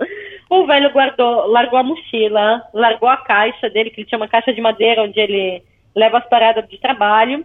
O 0.49 0.65
velho 0.65 0.91
guardou, 0.91 1.49
largou 1.49 1.79
a 1.79 1.83
mochila, 1.83 2.63
largou 2.73 3.11
a 3.11 3.19
caixa 3.19 3.69
dele, 3.69 3.91
que 3.91 4.01
ele 4.01 4.09
tinha 4.09 4.19
uma 4.19 4.29
caixa 4.29 4.55
de 4.55 4.61
madeira 4.63 5.03
onde 5.03 5.21
ele 5.21 5.63
leva 5.95 6.17
as 6.17 6.29
paradas 6.31 6.67
de 6.67 6.81
trabalho. 6.81 7.45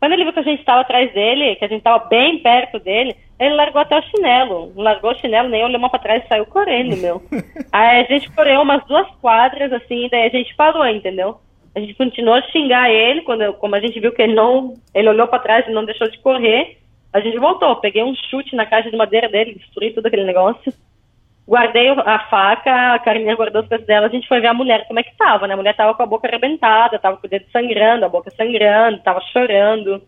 Quando 0.00 0.12
ele 0.12 0.24
viu 0.24 0.32
que 0.32 0.40
a 0.40 0.42
gente 0.42 0.60
estava 0.60 0.80
atrás 0.80 1.12
dele, 1.12 1.56
que 1.56 1.64
a 1.64 1.68
gente 1.68 1.78
estava 1.78 2.06
bem 2.06 2.38
perto 2.38 2.78
dele, 2.80 3.14
ele 3.38 3.54
largou 3.54 3.82
até 3.82 3.98
o 3.98 4.02
chinelo. 4.02 4.72
Largou 4.74 5.12
o 5.12 5.18
chinelo, 5.18 5.50
nem 5.50 5.62
olhou 5.62 5.78
mais 5.78 5.90
pra 5.90 6.00
trás 6.00 6.24
e 6.24 6.28
saiu 6.28 6.46
correndo, 6.46 6.96
meu. 6.96 7.22
Aí 7.70 8.00
a 8.00 8.04
gente 8.04 8.30
correu 8.32 8.62
umas 8.62 8.82
duas 8.86 9.06
quadras, 9.20 9.70
assim, 9.72 10.08
daí 10.10 10.26
a 10.26 10.30
gente 10.30 10.54
parou, 10.56 10.86
entendeu? 10.86 11.36
A 11.74 11.80
gente 11.80 11.94
continuou 11.94 12.36
a 12.36 12.42
xingar 12.42 12.90
ele, 12.90 13.20
quando 13.22 13.52
como 13.54 13.76
a 13.76 13.80
gente 13.80 14.00
viu 14.00 14.10
que 14.12 14.22
ele 14.22 14.34
não. 14.34 14.74
Ele 14.94 15.10
olhou 15.10 15.28
para 15.28 15.38
trás 15.38 15.68
e 15.68 15.70
não 15.70 15.84
deixou 15.84 16.10
de 16.10 16.18
correr. 16.18 16.78
A 17.12 17.20
gente 17.20 17.38
voltou, 17.38 17.76
peguei 17.76 18.02
um 18.02 18.14
chute 18.14 18.56
na 18.56 18.64
caixa 18.64 18.90
de 18.90 18.96
madeira 18.96 19.28
dele, 19.28 19.54
destruí 19.54 19.92
tudo 19.92 20.06
aquele 20.06 20.24
negócio. 20.24 20.72
Guardei 21.50 21.88
a 21.88 22.18
faca, 22.30 22.94
a 22.94 22.98
Carminha 23.00 23.34
guardou 23.34 23.62
as 23.62 23.66
coisas 23.66 23.84
dela, 23.84 24.06
a 24.06 24.08
gente 24.08 24.28
foi 24.28 24.38
ver 24.38 24.46
a 24.46 24.54
mulher 24.54 24.86
como 24.86 25.00
é 25.00 25.02
que 25.02 25.16
tava, 25.16 25.48
né? 25.48 25.54
A 25.54 25.56
mulher 25.56 25.74
tava 25.74 25.94
com 25.94 26.02
a 26.04 26.06
boca 26.06 26.28
arrebentada, 26.28 26.96
tava 26.96 27.16
com 27.16 27.26
o 27.26 27.30
dedo 27.30 27.44
sangrando, 27.50 28.04
a 28.04 28.08
boca 28.08 28.30
sangrando, 28.30 29.02
tava 29.02 29.20
chorando. 29.32 30.00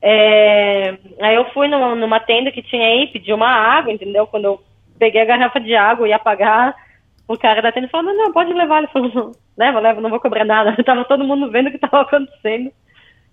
É... 0.00 0.96
Aí 1.20 1.34
eu 1.34 1.46
fui 1.46 1.66
numa, 1.66 1.96
numa, 1.96 2.20
tenda 2.20 2.52
que 2.52 2.62
tinha 2.62 2.86
aí, 2.86 3.08
pedi 3.08 3.32
uma 3.32 3.48
água, 3.48 3.92
entendeu? 3.92 4.24
Quando 4.28 4.44
eu 4.44 4.60
peguei 4.96 5.20
a 5.20 5.24
garrafa 5.24 5.58
de 5.58 5.74
água 5.74 6.06
e 6.06 6.10
ia 6.10 6.18
pagar, 6.20 6.76
o 7.26 7.36
cara 7.36 7.60
da 7.60 7.72
tenda 7.72 7.88
falou, 7.88 8.14
não, 8.14 8.26
não, 8.26 8.32
pode 8.32 8.52
levar. 8.52 8.78
Ele 8.78 8.86
falou, 8.92 9.32
leva, 9.58 9.80
leva, 9.80 10.00
não 10.00 10.10
vou 10.10 10.20
cobrar 10.20 10.44
nada. 10.44 10.76
Tava 10.86 11.04
todo 11.06 11.24
mundo 11.24 11.50
vendo 11.50 11.70
o 11.70 11.72
que 11.72 11.78
tava 11.78 12.02
acontecendo. 12.02 12.70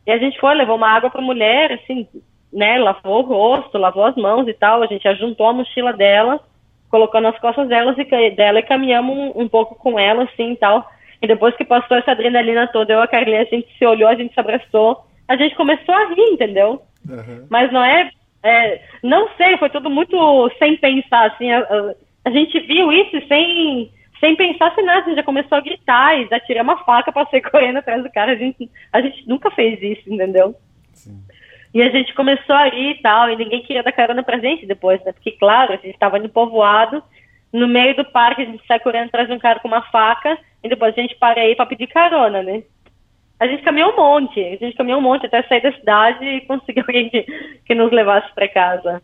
E 0.07 0.11
a 0.11 0.17
gente 0.17 0.39
foi, 0.39 0.55
levou 0.55 0.77
uma 0.77 0.89
água 0.89 1.11
pra 1.11 1.21
mulher, 1.21 1.73
assim, 1.73 2.07
né, 2.51 2.79
lavou 2.79 3.19
o 3.19 3.27
rosto, 3.27 3.77
lavou 3.77 4.03
as 4.03 4.15
mãos 4.15 4.47
e 4.47 4.53
tal, 4.55 4.81
a 4.81 4.87
gente 4.87 5.07
ajuntou 5.07 5.45
a 5.45 5.53
mochila 5.53 5.93
dela, 5.93 6.41
colocou 6.93 7.19
nas 7.19 7.35
costas 7.39 7.67
delas 7.67 7.97
e, 7.97 8.29
dela 8.35 8.59
e 8.59 8.63
caminhamos 8.63 9.17
um, 9.17 9.41
um 9.41 9.49
pouco 9.49 9.73
com 9.73 9.97
ela, 9.97 10.25
assim, 10.25 10.51
e 10.51 10.57
tal. 10.57 10.87
E 11.19 11.25
depois 11.25 11.55
que 11.55 11.65
passou 11.65 11.97
essa 11.97 12.11
adrenalina 12.11 12.67
toda, 12.67 12.93
eu 12.93 12.99
e 12.99 13.01
a 13.01 13.07
Carlinha, 13.07 13.41
a 13.41 13.45
gente 13.45 13.67
se 13.79 13.83
olhou, 13.83 14.07
a 14.07 14.13
gente 14.13 14.31
se 14.31 14.39
abraçou, 14.39 15.03
a 15.27 15.35
gente 15.35 15.55
começou 15.55 15.95
a 15.95 16.09
rir, 16.09 16.33
entendeu? 16.33 16.83
Uhum. 17.09 17.47
Mas 17.49 17.71
não 17.71 17.83
é, 17.83 18.11
é, 18.43 18.79
não 19.01 19.27
sei, 19.37 19.57
foi 19.57 19.71
tudo 19.71 19.89
muito 19.89 20.15
sem 20.59 20.77
pensar, 20.77 21.31
assim, 21.31 21.51
a, 21.51 21.61
a, 21.61 21.95
a 22.25 22.29
gente 22.29 22.59
viu 22.59 22.91
isso 22.91 23.27
sem, 23.27 23.91
sem 24.19 24.35
pensar 24.35 24.75
sem 24.75 24.85
nada, 24.85 24.99
a 24.99 25.03
gente 25.05 25.15
já 25.15 25.23
começou 25.23 25.57
a 25.57 25.61
gritar 25.61 26.15
e 26.19 26.27
já 26.27 26.39
tirei 26.41 26.61
uma 26.61 26.77
faca 26.85 27.11
para 27.11 27.25
sair 27.25 27.41
correndo 27.49 27.77
atrás 27.77 28.03
do 28.03 28.11
cara, 28.11 28.33
a 28.33 28.35
gente, 28.35 28.69
a 28.91 29.01
gente 29.01 29.27
nunca 29.27 29.49
fez 29.49 29.81
isso, 29.81 30.13
entendeu? 30.13 30.53
Sim. 30.91 31.19
E 31.73 31.81
a 31.81 31.89
gente 31.89 32.13
começou 32.13 32.55
a 32.55 32.65
rir 32.65 32.91
e 32.91 33.01
tal, 33.01 33.29
e 33.29 33.35
ninguém 33.35 33.63
queria 33.63 33.81
dar 33.81 33.91
carona 33.91 34.21
pra 34.21 34.37
gente 34.37 34.65
depois, 34.65 35.03
né? 35.03 35.11
Porque, 35.11 35.31
claro, 35.31 35.73
a 35.73 35.77
gente 35.77 35.95
estava 35.95 36.19
no 36.19 36.29
povoado, 36.29 37.01
no 37.51 37.67
meio 37.67 37.95
do 37.95 38.05
parque, 38.05 38.43
a 38.43 38.45
gente 38.45 38.65
sai 38.67 38.79
correndo 38.79 39.07
atrás 39.07 39.27
de 39.27 39.33
um 39.33 39.39
cara 39.39 39.59
com 39.59 39.67
uma 39.67 39.81
faca, 39.81 40.37
e 40.63 40.69
depois 40.69 40.95
a 40.95 41.01
gente 41.01 41.15
para 41.15 41.41
aí 41.41 41.55
pra 41.55 41.65
pedir 41.65 41.87
carona, 41.87 42.43
né? 42.43 42.63
A 43.39 43.47
gente 43.47 43.63
caminhou 43.63 43.91
um 43.91 43.97
monte, 43.97 44.39
a 44.39 44.55
gente 44.55 44.77
caminhou 44.77 44.99
um 44.99 45.03
monte 45.03 45.25
até 45.25 45.41
sair 45.43 45.61
da 45.61 45.73
cidade 45.73 46.23
e 46.23 46.41
conseguir 46.41 46.81
alguém 46.87 47.09
que, 47.09 47.23
que 47.65 47.75
nos 47.75 47.91
levasse 47.91 48.33
para 48.33 48.47
casa. 48.47 49.01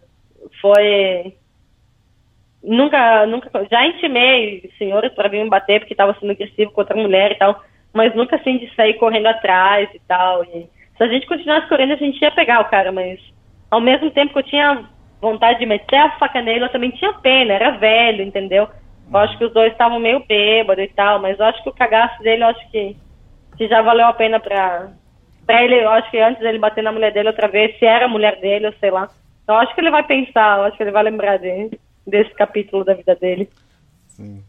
Foi. 0.62 1.36
Nunca, 2.64 3.26
nunca. 3.26 3.50
Já 3.70 3.86
intimei 3.86 4.72
senhores 4.78 5.12
para 5.14 5.28
vir 5.28 5.44
me 5.44 5.50
bater 5.50 5.80
porque 5.80 5.94
estava 5.94 6.16
sendo 6.20 6.32
agressivo 6.32 6.72
com 6.72 6.82
outra 6.82 6.96
mulher 6.96 7.32
e 7.32 7.36
tal, 7.36 7.62
mas 7.92 8.16
nunca 8.16 8.36
assim 8.36 8.58
de 8.58 8.74
sair 8.76 8.94
correndo 8.94 9.28
atrás 9.28 9.90
e 9.94 10.00
tal. 10.08 10.46
E 10.46 10.70
se 11.00 11.04
a 11.06 11.08
gente 11.08 11.26
continuasse 11.28 11.70
correndo, 11.70 11.94
a 11.94 11.96
gente 11.96 12.22
ia 12.22 12.30
pegar 12.30 12.60
o 12.60 12.66
cara, 12.66 12.92
mas 12.92 13.22
ao 13.72 13.80
mesmo 13.80 14.12
tempo 14.12 14.34
que 14.34 14.40
eu 14.40 14.44
tinha 14.44 14.84
vontade 15.22 15.58
de 15.58 15.66
meter 15.66 15.96
a 15.96 16.18
faca 16.18 16.42
nele, 16.42 16.66
eu 16.66 16.70
também 16.70 16.92
tinha 16.92 17.14
pena, 17.14 17.54
era 17.54 17.72
velho, 17.72 18.22
entendeu? 18.22 18.68
Eu 19.10 19.18
acho 19.18 19.38
que 19.38 19.46
os 19.46 19.54
dois 19.54 19.72
estavam 19.72 19.98
meio 19.98 20.26
bêbados 20.28 20.84
e 20.84 20.90
tal, 20.90 21.22
mas 21.22 21.40
eu 21.40 21.46
acho 21.46 21.64
que 21.64 21.70
o 21.70 21.74
cagaço 21.74 22.22
dele, 22.22 22.44
eu 22.44 22.48
acho 22.48 22.70
que, 22.70 22.98
que 23.56 23.68
já 23.70 23.82
valeu 23.82 24.08
a 24.08 24.14
pena 24.14 24.42
pra, 24.42 24.92
pra 25.46 25.64
ele, 25.64 25.82
eu 25.82 25.90
acho 25.90 26.12
que 26.12 26.20
antes 26.20 26.42
dele 26.42 26.60
bater 26.60 26.84
na 26.84 26.92
mulher 26.92 27.14
dele 27.14 27.30
outra 27.30 27.48
vez, 27.48 27.80
se 27.80 27.86
era 27.86 28.04
a 28.04 28.10
mulher 28.10 28.38
dele, 28.42 28.68
ou 28.68 28.74
sei 28.74 28.92
lá. 28.92 29.08
Eu 29.48 29.56
acho 29.56 29.74
que 29.74 29.80
ele 29.80 29.92
vai 29.92 30.04
pensar, 30.04 30.58
eu 30.58 30.66
acho 30.66 30.76
que 30.76 30.84
ele 30.84 30.92
vai 30.92 31.04
lembrar 31.04 31.38
de, 31.38 31.80
desse 32.06 32.34
capítulo 32.34 32.84
da 32.84 32.94
vida 32.94 33.16
dele. 33.16 33.50
Sim. 34.10 34.44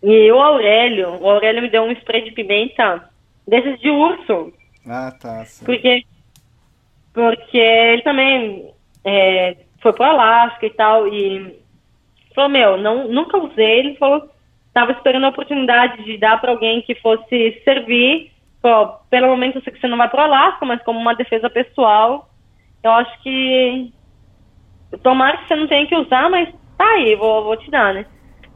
E 0.00 0.30
o 0.30 0.40
Aurélio, 0.40 1.20
o 1.20 1.28
Aurélio 1.28 1.62
me 1.62 1.68
deu 1.68 1.82
um 1.82 1.90
spray 1.92 2.22
de 2.22 2.30
pimenta 2.30 3.10
desses 3.46 3.80
de 3.80 3.90
urso. 3.90 4.52
Ah, 4.86 5.12
tá. 5.12 5.44
Sim. 5.44 5.64
Porque, 5.64 6.04
porque 7.12 7.58
ele 7.58 8.02
também 8.02 8.72
é, 9.04 9.56
foi 9.80 9.92
pro 9.92 10.04
Alasca 10.04 10.66
e 10.66 10.70
tal, 10.70 11.08
e 11.08 11.60
falou, 12.34 12.50
meu, 12.50 12.76
não, 12.76 13.08
nunca 13.08 13.36
usei, 13.38 13.80
ele 13.80 13.96
falou, 13.96 14.28
tava 14.72 14.92
esperando 14.92 15.24
a 15.24 15.30
oportunidade 15.30 16.02
de 16.04 16.18
dar 16.18 16.40
para 16.40 16.50
alguém 16.50 16.82
que 16.82 16.94
fosse 16.96 17.60
servir, 17.64 18.30
pô, 18.60 18.88
pelo 19.10 19.28
momento 19.28 19.56
eu 19.56 19.62
sei 19.62 19.72
que 19.72 19.80
você 19.80 19.88
não 19.88 19.98
vai 19.98 20.08
pro 20.08 20.20
Alasca, 20.20 20.64
mas 20.64 20.82
como 20.82 20.98
uma 20.98 21.14
defesa 21.14 21.50
pessoal, 21.50 22.28
eu 22.82 22.90
acho 22.92 23.22
que 23.22 23.92
tomara 25.02 25.38
que 25.38 25.48
você 25.48 25.56
não 25.56 25.66
tenha 25.66 25.86
que 25.86 25.96
usar, 25.96 26.30
mas 26.30 26.48
tá 26.76 26.84
aí, 26.84 27.14
vou, 27.14 27.44
vou 27.44 27.56
te 27.56 27.70
dar, 27.70 27.94
né? 27.94 28.06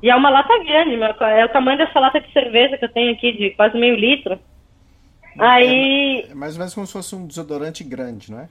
E 0.02 0.10
é 0.10 0.14
uma 0.14 0.30
lata 0.30 0.56
grande, 0.64 0.96
meu, 0.96 1.08
é 1.08 1.44
o 1.44 1.48
tamanho 1.48 1.78
dessa 1.78 1.98
lata 1.98 2.20
de 2.20 2.30
cerveja 2.32 2.76
que 2.76 2.84
eu 2.84 2.92
tenho 2.92 3.12
aqui, 3.12 3.32
de 3.32 3.50
quase 3.50 3.76
meio 3.76 3.96
litro. 3.96 4.38
Aí. 5.38 6.26
É 6.30 6.34
mais 6.34 6.54
ou 6.54 6.58
menos 6.58 6.74
como 6.74 6.86
se 6.86 6.92
fosse 6.92 7.14
um 7.14 7.26
desodorante 7.26 7.82
grande, 7.84 8.30
não 8.30 8.40
é? 8.40 8.48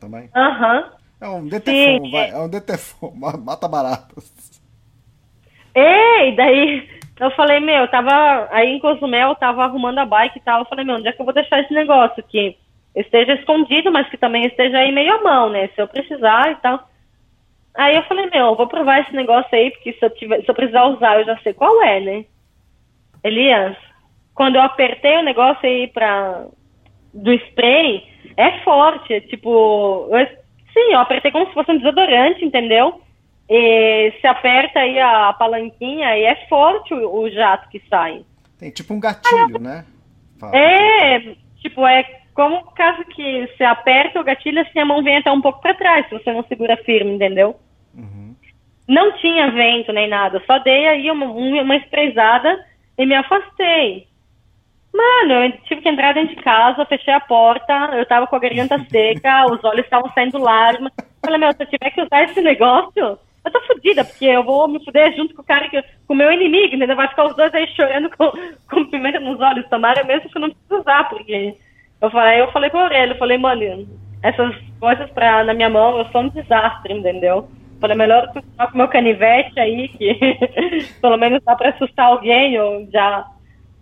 Também. 0.00 0.30
Aham. 0.34 0.90
É 1.20 1.28
um 1.28 1.46
Detefon, 1.46 2.04
Sim. 2.04 2.10
vai. 2.10 2.30
É 2.30 2.38
um 2.38 2.48
Detefon, 2.48 3.12
ma- 3.16 3.36
mata 3.36 3.66
baratas. 3.66 4.60
É, 5.74 6.28
e 6.30 6.36
daí 6.36 6.88
eu 7.20 7.30
falei, 7.32 7.60
meu, 7.60 7.76
eu 7.82 7.88
tava 7.88 8.48
aí 8.50 8.68
em 8.68 8.78
Cozumel, 8.78 9.30
eu 9.30 9.34
tava 9.34 9.64
arrumando 9.64 9.98
a 9.98 10.06
bike 10.06 10.38
e 10.38 10.42
tal. 10.42 10.60
Eu 10.60 10.66
falei, 10.66 10.84
meu, 10.84 10.96
onde 10.96 11.08
é 11.08 11.12
que 11.12 11.20
eu 11.20 11.24
vou 11.24 11.34
deixar 11.34 11.60
esse 11.60 11.72
negócio 11.72 12.20
aqui? 12.20 12.56
Esteja 12.94 13.34
escondido, 13.34 13.92
mas 13.92 14.08
que 14.08 14.16
também 14.16 14.46
esteja 14.46 14.78
aí 14.78 14.90
meio 14.92 15.14
à 15.14 15.22
mão, 15.22 15.50
né? 15.50 15.68
Se 15.74 15.80
eu 15.80 15.88
precisar 15.88 16.50
e 16.52 16.56
tal. 16.56 16.88
Aí 17.74 17.94
eu 17.94 18.02
falei, 18.04 18.26
meu, 18.26 18.46
eu 18.46 18.56
vou 18.56 18.66
provar 18.66 19.00
esse 19.00 19.12
negócio 19.14 19.48
aí, 19.52 19.70
porque 19.70 19.92
se 19.92 20.04
eu, 20.04 20.10
tiver, 20.10 20.40
se 20.42 20.48
eu 20.50 20.54
precisar 20.54 20.84
usar, 20.86 21.20
eu 21.20 21.26
já 21.26 21.36
sei 21.40 21.52
qual 21.52 21.82
é, 21.82 22.00
né? 22.00 22.24
Elias, 23.22 23.76
quando 24.36 24.54
eu 24.56 24.62
apertei 24.62 25.16
o 25.18 25.22
negócio 25.24 25.66
aí 25.68 25.88
pra. 25.88 26.44
do 27.12 27.32
spray, 27.32 28.04
é 28.36 28.58
forte. 28.60 29.12
é 29.14 29.20
Tipo, 29.20 30.08
eu, 30.12 30.26
sim, 30.72 30.92
eu 30.92 31.00
apertei 31.00 31.32
como 31.32 31.46
se 31.48 31.54
fosse 31.54 31.72
um 31.72 31.78
desodorante, 31.78 32.44
entendeu? 32.44 33.00
E 33.48 34.12
se 34.20 34.26
aperta 34.26 34.80
aí 34.80 34.98
a 35.00 35.32
palanquinha 35.32 36.16
e 36.16 36.24
é 36.24 36.34
forte 36.48 36.92
o, 36.94 37.22
o 37.22 37.30
jato 37.30 37.68
que 37.70 37.80
sai. 37.88 38.22
Tem 38.58 38.70
tipo 38.70 38.92
um 38.94 39.00
gatilho, 39.00 39.58
né? 39.60 39.84
Fala. 40.38 40.56
É, 40.56 41.34
tipo, 41.60 41.86
é 41.86 42.02
como 42.34 42.62
caso 42.72 43.04
que 43.06 43.46
você 43.56 43.64
aperta 43.64 44.20
o 44.20 44.24
gatilho, 44.24 44.60
assim 44.60 44.78
a 44.78 44.84
mão 44.84 45.02
vem 45.02 45.16
até 45.16 45.30
um 45.30 45.40
pouco 45.40 45.60
pra 45.62 45.72
trás, 45.74 46.06
se 46.08 46.12
você 46.18 46.30
não 46.32 46.42
segura 46.44 46.76
firme, 46.78 47.12
entendeu? 47.14 47.56
Não 48.88 49.12
tinha 49.18 49.50
vento 49.50 49.92
nem 49.92 50.08
nada, 50.08 50.42
só 50.46 50.58
dei 50.58 50.86
aí 50.86 51.10
uma, 51.10 51.26
um- 51.26 51.60
uma 51.62 51.76
esprezada 51.76 52.62
e 52.98 53.06
me 53.06 53.14
afastei. 53.14 54.06
Mano, 54.96 55.44
eu 55.44 55.52
tive 55.64 55.82
que 55.82 55.88
entrar 55.88 56.14
dentro 56.14 56.34
de 56.34 56.42
casa, 56.42 56.86
fechei 56.86 57.12
a 57.12 57.20
porta, 57.20 57.90
eu 57.92 58.06
tava 58.06 58.26
com 58.26 58.36
a 58.36 58.38
garganta 58.38 58.78
seca, 58.88 59.44
os 59.46 59.62
olhos 59.62 59.84
estavam 59.84 60.10
saindo 60.12 60.38
lágrimas. 60.38 60.92
Falei, 61.22 61.38
meu, 61.38 61.52
se 61.52 61.62
eu 61.62 61.66
tiver 61.66 61.90
que 61.90 62.00
usar 62.00 62.22
esse 62.24 62.40
negócio, 62.40 63.18
eu 63.46 63.52
tô 63.52 63.60
fodida, 63.66 64.04
porque 64.04 64.24
eu 64.24 64.42
vou 64.42 64.66
me 64.66 64.82
fuder 64.84 65.14
junto 65.14 65.34
com 65.34 65.42
o 65.42 65.44
cara, 65.44 65.68
que, 65.68 65.82
com 66.06 66.14
o 66.14 66.16
meu 66.16 66.32
inimigo, 66.32 66.74
entendeu? 66.74 66.96
Vai 66.96 67.08
ficar 67.08 67.26
os 67.26 67.36
dois 67.36 67.52
aí 67.54 67.66
chorando 67.74 68.08
com, 68.16 68.32
com 68.70 68.86
pimenta 68.86 69.20
nos 69.20 69.38
olhos. 69.40 69.68
Tomara 69.68 70.02
mesmo 70.02 70.30
que 70.30 70.36
eu 70.36 70.40
não 70.40 70.50
preciso 70.50 70.80
usar, 70.80 71.08
porque 71.08 71.54
eu 72.00 72.10
falei, 72.10 72.40
eu 72.40 72.50
falei 72.52 72.70
com 72.70 72.78
o 72.78 72.80
Aurélio, 72.80 73.14
eu 73.14 73.18
falei, 73.18 73.36
mano, 73.36 73.86
essas 74.22 74.54
coisas 74.80 75.10
pra, 75.10 75.44
na 75.44 75.52
minha 75.52 75.68
mão, 75.68 75.98
eu 75.98 76.06
sou 76.06 76.22
um 76.22 76.28
desastre, 76.28 76.94
entendeu? 76.94 77.48
Falei, 77.80 77.96
melhor 77.96 78.24
eu 78.24 78.32
continuar 78.32 78.66
com 78.68 78.74
o 78.74 78.78
meu 78.78 78.88
canivete 78.88 79.60
aí, 79.60 79.88
que 79.88 80.18
pelo 81.00 81.18
menos 81.18 81.42
dá 81.44 81.54
pra 81.54 81.70
assustar 81.70 82.06
alguém, 82.06 82.54
eu 82.54 82.88
já, 82.90 83.26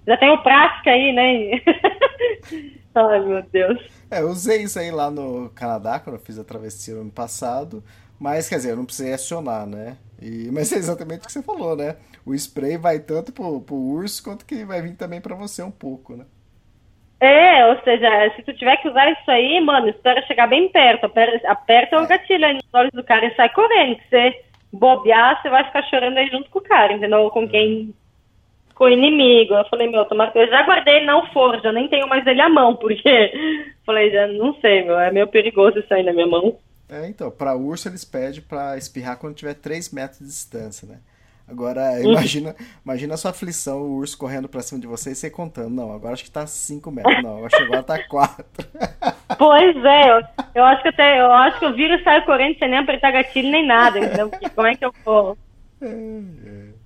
já 0.07 0.17
tenho 0.17 0.43
prática 0.43 0.91
aí, 0.91 1.13
né? 1.13 1.61
Ai, 2.95 3.21
meu 3.21 3.43
Deus. 3.43 3.81
É, 4.11 4.21
eu 4.21 4.29
usei 4.29 4.63
isso 4.63 4.79
aí 4.79 4.91
lá 4.91 5.11
no 5.11 5.51
Canadá, 5.51 5.99
quando 5.99 6.17
eu 6.17 6.23
fiz 6.23 6.39
a 6.39 6.45
travessia 6.45 6.95
no 6.95 7.03
ano 7.03 7.11
passado. 7.11 7.83
Mas, 8.21 8.49
quer 8.49 8.57
dizer, 8.57 8.71
eu 8.71 8.77
não 8.77 8.85
precisei 8.85 9.13
acionar, 9.13 9.67
né? 9.67 9.97
E, 10.23 10.49
mas 10.53 10.73
é 10.73 10.77
exatamente 10.77 11.23
o 11.23 11.27
que 11.27 11.33
você 11.33 11.43
falou, 11.43 11.77
né? 11.77 11.97
O 12.25 12.33
spray 12.35 12.77
vai 12.77 13.01
tanto 13.01 13.33
pro, 13.33 13.61
pro 13.61 13.75
urso 13.75 14.23
quanto 14.23 14.47
que 14.47 14.65
vai 14.65 14.81
vir 14.81 14.97
também 14.97 15.21
pra 15.21 15.35
você 15.35 15.63
um 15.63 15.71
pouco, 15.71 16.17
né? 16.17 16.25
É, 17.21 17.67
ou 17.67 17.81
seja, 17.83 18.33
se 18.37 18.43
tu 18.43 18.53
tiver 18.55 18.77
que 18.77 18.89
usar 18.89 19.11
isso 19.11 19.31
aí, 19.31 19.61
mano, 19.61 19.89
espera 19.89 20.21
chegar 20.27 20.47
bem 20.47 20.69
perto. 20.69 21.07
Aperta, 21.07 21.51
aperta 21.51 22.01
o 22.01 22.07
gatilho 22.07 22.45
aí 22.45 22.55
nos 22.55 22.65
olhos 22.73 22.93
do 22.93 23.03
cara 23.03 23.27
e 23.27 23.35
sai 23.35 23.49
correndo. 23.51 23.97
Se 23.97 24.11
você 24.11 24.45
bobear, 24.73 25.41
você 25.41 25.49
vai 25.49 25.65
ficar 25.65 25.83
chorando 25.85 26.19
aí 26.19 26.27
junto 26.29 26.51
com 26.51 26.59
o 26.59 26.63
cara, 26.63 26.93
entendeu? 26.93 27.31
Com 27.31 27.49
quem. 27.49 27.95
Com 28.75 28.85
o 28.85 28.89
inimigo. 28.89 29.55
Eu 29.55 29.65
falei, 29.67 29.89
meu, 29.89 30.05
tomara 30.05 30.31
que 30.31 30.39
eu 30.39 30.49
já 30.49 30.63
guardei 30.65 30.97
ele 30.97 31.07
na 31.07 31.15
alforja, 31.15 31.73
nem 31.73 31.89
tenho 31.89 32.09
mais 32.09 32.27
ele 32.27 32.41
à 32.41 32.49
mão, 32.49 32.77
porque. 32.77 33.33
Falei, 33.87 34.11
já 34.11 34.27
não 34.27 34.55
sei, 34.61 34.83
meu, 34.83 34.99
é 34.99 35.13
meio 35.13 35.29
perigoso 35.29 35.79
isso 35.79 35.93
aí 35.93 36.03
na 36.03 36.13
minha 36.13 36.27
mão. 36.27 36.57
É, 36.89 37.07
então, 37.07 37.31
pra 37.31 37.55
urso 37.55 37.89
eles 37.89 38.05
pedem 38.05 38.41
pra 38.41 38.77
espirrar 38.79 39.19
quando 39.19 39.35
tiver 39.35 39.55
3 39.55 39.93
metros 39.93 40.21
de 40.21 40.27
distância, 40.27 40.89
né? 40.89 40.99
Agora, 41.47 42.01
imagina, 42.03 42.55
imagina 42.85 43.15
a 43.15 43.17
sua 43.17 43.31
aflição, 43.31 43.83
o 43.83 43.97
urso 43.97 44.17
correndo 44.17 44.49
pra 44.49 44.63
cima 44.63 44.81
de 44.81 44.87
você 44.87 45.11
e 45.11 45.15
você 45.15 45.31
contando. 45.31 45.71
Não, 45.71 45.93
agora 45.93 46.15
acho 46.15 46.25
que 46.25 46.31
tá 46.31 46.47
5 46.47 46.91
metros. 46.91 47.23
Não, 47.23 47.45
acho 47.45 47.57
que 47.57 47.63
agora 47.63 47.83
tá 47.83 47.99
4. 48.09 48.45
Pois 49.37 49.77
é, 49.85 50.11
eu, 50.11 50.23
eu 50.55 50.65
acho 50.65 50.83
que 50.83 50.89
até, 50.89 51.21
eu 51.21 51.33
acho 51.33 51.59
que 51.59 51.65
eu 51.65 51.75
viro 51.75 51.95
e 51.95 52.05
saio 52.05 52.25
correndo 52.25 52.57
sem 52.59 52.69
nem 52.69 52.79
apertar 52.79 53.11
gatilho 53.11 53.51
nem 53.51 53.67
nada, 53.67 53.99
entendeu? 53.99 54.29
Porque 54.29 54.49
como 54.51 54.67
é 54.69 54.77
que 54.77 54.85
eu 54.85 54.95
vou? 55.05 55.37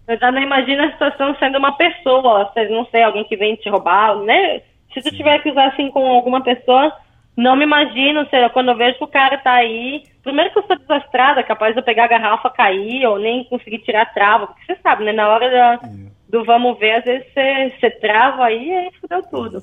Eu 0.08 0.18
já 0.18 0.32
não 0.32 0.40
imagino 0.40 0.82
a 0.84 0.90
situação 0.90 1.36
sendo 1.38 1.58
uma 1.58 1.76
pessoa, 1.76 2.50
não 2.70 2.86
sei, 2.86 3.02
alguém 3.02 3.24
que 3.24 3.36
vem 3.36 3.56
te 3.56 3.68
roubar, 3.68 4.16
né? 4.20 4.62
Se 4.94 5.02
tu 5.02 5.10
tiver 5.14 5.38
que 5.42 5.50
usar 5.50 5.66
assim 5.68 5.90
com 5.90 6.06
alguma 6.08 6.42
pessoa, 6.42 6.96
não 7.36 7.54
me 7.54 7.64
imagino, 7.64 8.26
sei 8.30 8.48
quando 8.48 8.70
eu 8.70 8.76
vejo 8.76 8.96
que 8.96 9.04
o 9.04 9.08
cara 9.08 9.36
tá 9.36 9.52
aí. 9.52 10.02
Primeiro 10.22 10.50
que 10.50 10.58
eu 10.58 10.66
sou 10.66 10.76
desastrada, 10.78 11.42
capaz 11.42 11.74
de 11.74 11.80
eu 11.80 11.84
pegar 11.84 12.04
a 12.04 12.08
garrafa, 12.08 12.48
cair, 12.48 13.04
ou 13.06 13.18
nem 13.18 13.44
conseguir 13.44 13.80
tirar 13.80 14.02
a 14.02 14.06
trava, 14.06 14.46
porque 14.46 14.64
você 14.64 14.80
sabe, 14.82 15.04
né? 15.04 15.12
Na 15.12 15.28
hora 15.28 15.50
da- 15.50 15.80
do 16.28 16.42
vamos 16.42 16.78
ver, 16.78 16.92
às 16.96 17.04
vezes 17.04 17.26
você, 17.32 17.74
você 17.78 17.90
trava 17.90 18.46
aí 18.46 18.68
e 18.68 18.72
aí 18.74 18.90
fudeu 19.00 19.22
tudo. 19.24 19.58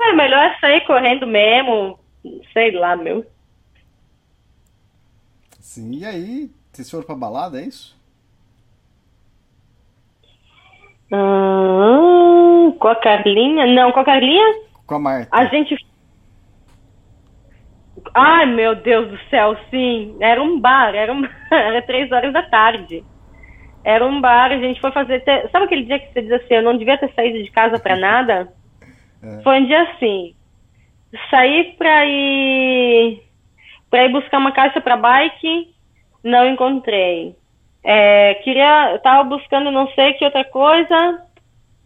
É 0.00 0.12
melhor 0.12 0.40
é 0.44 0.58
sair 0.60 0.80
correndo 0.86 1.26
mesmo, 1.26 1.98
sei 2.52 2.70
lá, 2.70 2.94
meu. 2.96 3.26
Sim, 5.58 5.98
e 5.98 6.06
aí? 6.06 6.50
Vocês 6.72 6.90
foram 6.90 7.04
pra 7.04 7.14
balada, 7.16 7.60
é 7.60 7.64
isso? 7.64 7.96
Ah, 11.14 12.72
com 12.78 12.88
a 12.88 12.96
Carlinha? 12.96 13.66
Não, 13.66 13.92
com 13.92 14.00
a 14.00 14.04
Carlinha 14.04 14.44
Com 14.86 14.94
a 14.96 14.98
Marta. 14.98 15.28
a 15.36 15.44
gente. 15.46 15.76
Ai, 18.14 18.46
meu 18.46 18.74
Deus 18.74 19.08
do 19.10 19.18
céu, 19.30 19.56
sim. 19.70 20.16
Era 20.20 20.42
um 20.42 20.60
bar, 20.60 20.94
era, 20.94 21.12
um... 21.12 21.22
era 21.52 21.82
três 21.82 22.10
horas 22.10 22.32
da 22.32 22.42
tarde. 22.42 23.04
Era 23.84 24.04
um 24.04 24.20
bar, 24.20 24.50
a 24.50 24.58
gente 24.58 24.80
foi 24.80 24.90
fazer. 24.92 25.20
te- 25.20 25.48
Sabe 25.50 25.66
aquele 25.66 25.84
dia 25.84 25.98
que 25.98 26.12
você 26.12 26.22
diz 26.22 26.32
assim, 26.32 26.54
eu 26.54 26.62
não 26.62 26.76
devia 26.76 26.98
ter 26.98 27.12
saído 27.14 27.42
de 27.42 27.50
casa 27.50 27.78
pra 27.78 27.96
nada? 27.96 28.48
Foi 29.42 29.60
um 29.60 29.66
dia 29.66 29.82
assim. 29.82 30.34
Saí 31.30 31.74
pra 31.78 32.04
ir. 32.06 33.22
pra 33.90 34.04
ir 34.06 34.12
buscar 34.12 34.38
uma 34.38 34.52
caixa 34.52 34.80
pra 34.80 34.96
bike, 34.96 35.66
não 36.24 36.48
encontrei. 36.48 37.36
É, 37.84 38.34
queria. 38.42 38.92
Eu 38.92 38.98
tava 39.00 39.24
buscando 39.24 39.70
não 39.70 39.86
sei 39.88 40.14
que 40.14 40.24
outra 40.24 40.44
coisa, 40.44 41.22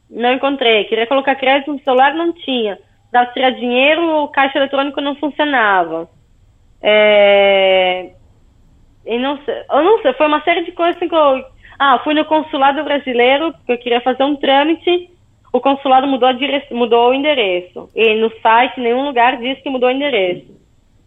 não 0.09 0.33
encontrei. 0.33 0.85
Queria 0.85 1.07
colocar 1.07 1.35
crédito 1.35 1.73
no 1.73 1.81
celular, 1.81 2.15
não 2.15 2.33
tinha. 2.33 2.79
Dava 3.11 3.33
tirar 3.33 3.51
dinheiro, 3.51 4.23
o 4.23 4.29
caixa 4.29 4.59
eletrônico 4.59 5.01
não 5.01 5.16
funcionava. 5.16 6.09
É... 6.81 8.11
E 9.05 9.19
não 9.19 9.39
sei, 9.43 9.55
eu 9.70 9.83
não 9.83 10.03
sei, 10.03 10.12
foi 10.12 10.27
uma 10.27 10.43
série 10.43 10.65
de 10.65 10.73
coisas 10.73 10.97
assim 10.97 11.09
que 11.09 11.15
eu... 11.15 11.45
Ah, 11.79 12.01
fui 12.05 12.12
no 12.12 12.25
consulado 12.25 12.83
brasileiro, 12.85 13.53
porque 13.53 13.73
eu 13.73 13.79
queria 13.79 14.01
fazer 14.01 14.23
um 14.25 14.37
trâmite. 14.37 15.11
O 15.53 15.61
consulado 15.61 16.07
mudou, 16.07 16.33
dire... 16.35 16.62
mudou 16.73 17.11
o 17.11 17.15
endereço. 17.15 17.89
E 17.95 18.15
no 18.16 18.31
site, 18.41 18.81
nenhum 18.81 19.07
lugar 19.07 19.39
diz 19.39 19.59
que 19.61 19.70
mudou 19.70 19.89
o 19.89 19.93
endereço. 19.93 20.59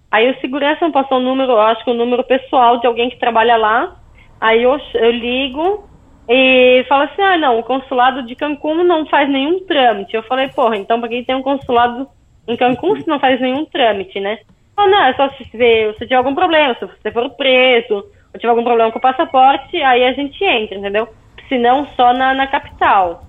Aí 0.10 0.32
o 0.32 0.40
segurança 0.40 0.86
me 0.86 0.92
passou 0.92 1.20
um 1.20 1.24
número, 1.24 1.52
eu 1.52 1.62
acho 1.62 1.84
que 1.84 1.92
um 1.92 1.96
número 1.96 2.24
pessoal 2.24 2.80
de 2.80 2.88
alguém 2.88 3.10
que 3.10 3.20
trabalha 3.20 3.56
lá. 3.58 4.01
Aí 4.42 4.64
eu, 4.64 4.76
eu 4.96 5.12
ligo 5.12 5.88
e 6.28 6.84
falo 6.90 7.04
assim, 7.04 7.22
ah, 7.22 7.38
não, 7.38 7.60
o 7.60 7.64
consulado 7.64 8.24
de 8.24 8.36
Cancún 8.36 8.84
não 8.84 9.06
faz 9.06 9.30
nenhum 9.30 9.60
trâmite. 9.66 10.16
Eu 10.16 10.24
falei, 10.24 10.50
porra, 10.50 10.78
então 10.78 11.00
pra 11.00 11.08
quem 11.08 11.24
tem 11.24 11.36
um 11.36 11.44
consulado 11.44 12.08
em 12.48 12.58
Cancún, 12.58 13.00
se 13.00 13.08
não 13.08 13.20
faz 13.20 13.40
nenhum 13.40 13.66
trâmite, 13.66 14.20
né? 14.20 14.40
Ah, 14.76 14.88
não, 14.88 15.04
é 15.04 15.14
só 15.14 15.30
se, 15.30 15.44
se 15.46 16.00
tiver 16.00 16.16
algum 16.16 16.34
problema, 16.34 16.74
se 16.74 16.86
você 16.86 17.12
for 17.12 17.30
preso, 17.32 17.94
ou 17.94 18.40
tiver 18.40 18.50
algum 18.50 18.64
problema 18.64 18.92
com 18.92 18.98
o 18.98 19.02
passaporte, 19.02 19.78
aí 19.78 20.04
a 20.04 20.14
gente 20.14 20.44
entra, 20.44 20.76
entendeu? 20.76 21.08
Se 21.48 21.58
não, 21.60 21.86
só 21.96 22.12
na, 22.12 22.34
na 22.34 22.48
capital. 22.48 23.24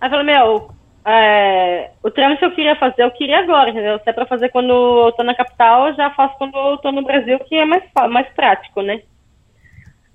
Aí 0.00 0.06
eu 0.06 0.10
falei, 0.10 0.24
meu, 0.24 0.70
é, 1.04 1.90
o 2.02 2.10
trâmite 2.10 2.42
eu 2.42 2.52
queria 2.52 2.76
fazer, 2.76 3.02
eu 3.02 3.10
queria 3.10 3.40
agora, 3.40 3.68
entendeu? 3.68 3.98
Se 3.98 4.08
é 4.08 4.12
pra 4.12 4.24
fazer 4.24 4.48
quando 4.48 4.72
eu 5.06 5.12
tô 5.12 5.22
na 5.22 5.34
capital, 5.34 5.88
eu 5.88 5.94
já 5.94 6.10
faço 6.10 6.38
quando 6.38 6.56
eu 6.56 6.78
tô 6.78 6.90
no 6.92 7.02
Brasil, 7.02 7.38
que 7.40 7.56
é 7.56 7.64
mais, 7.66 7.82
mais 8.08 8.28
prático, 8.30 8.80
né? 8.80 9.02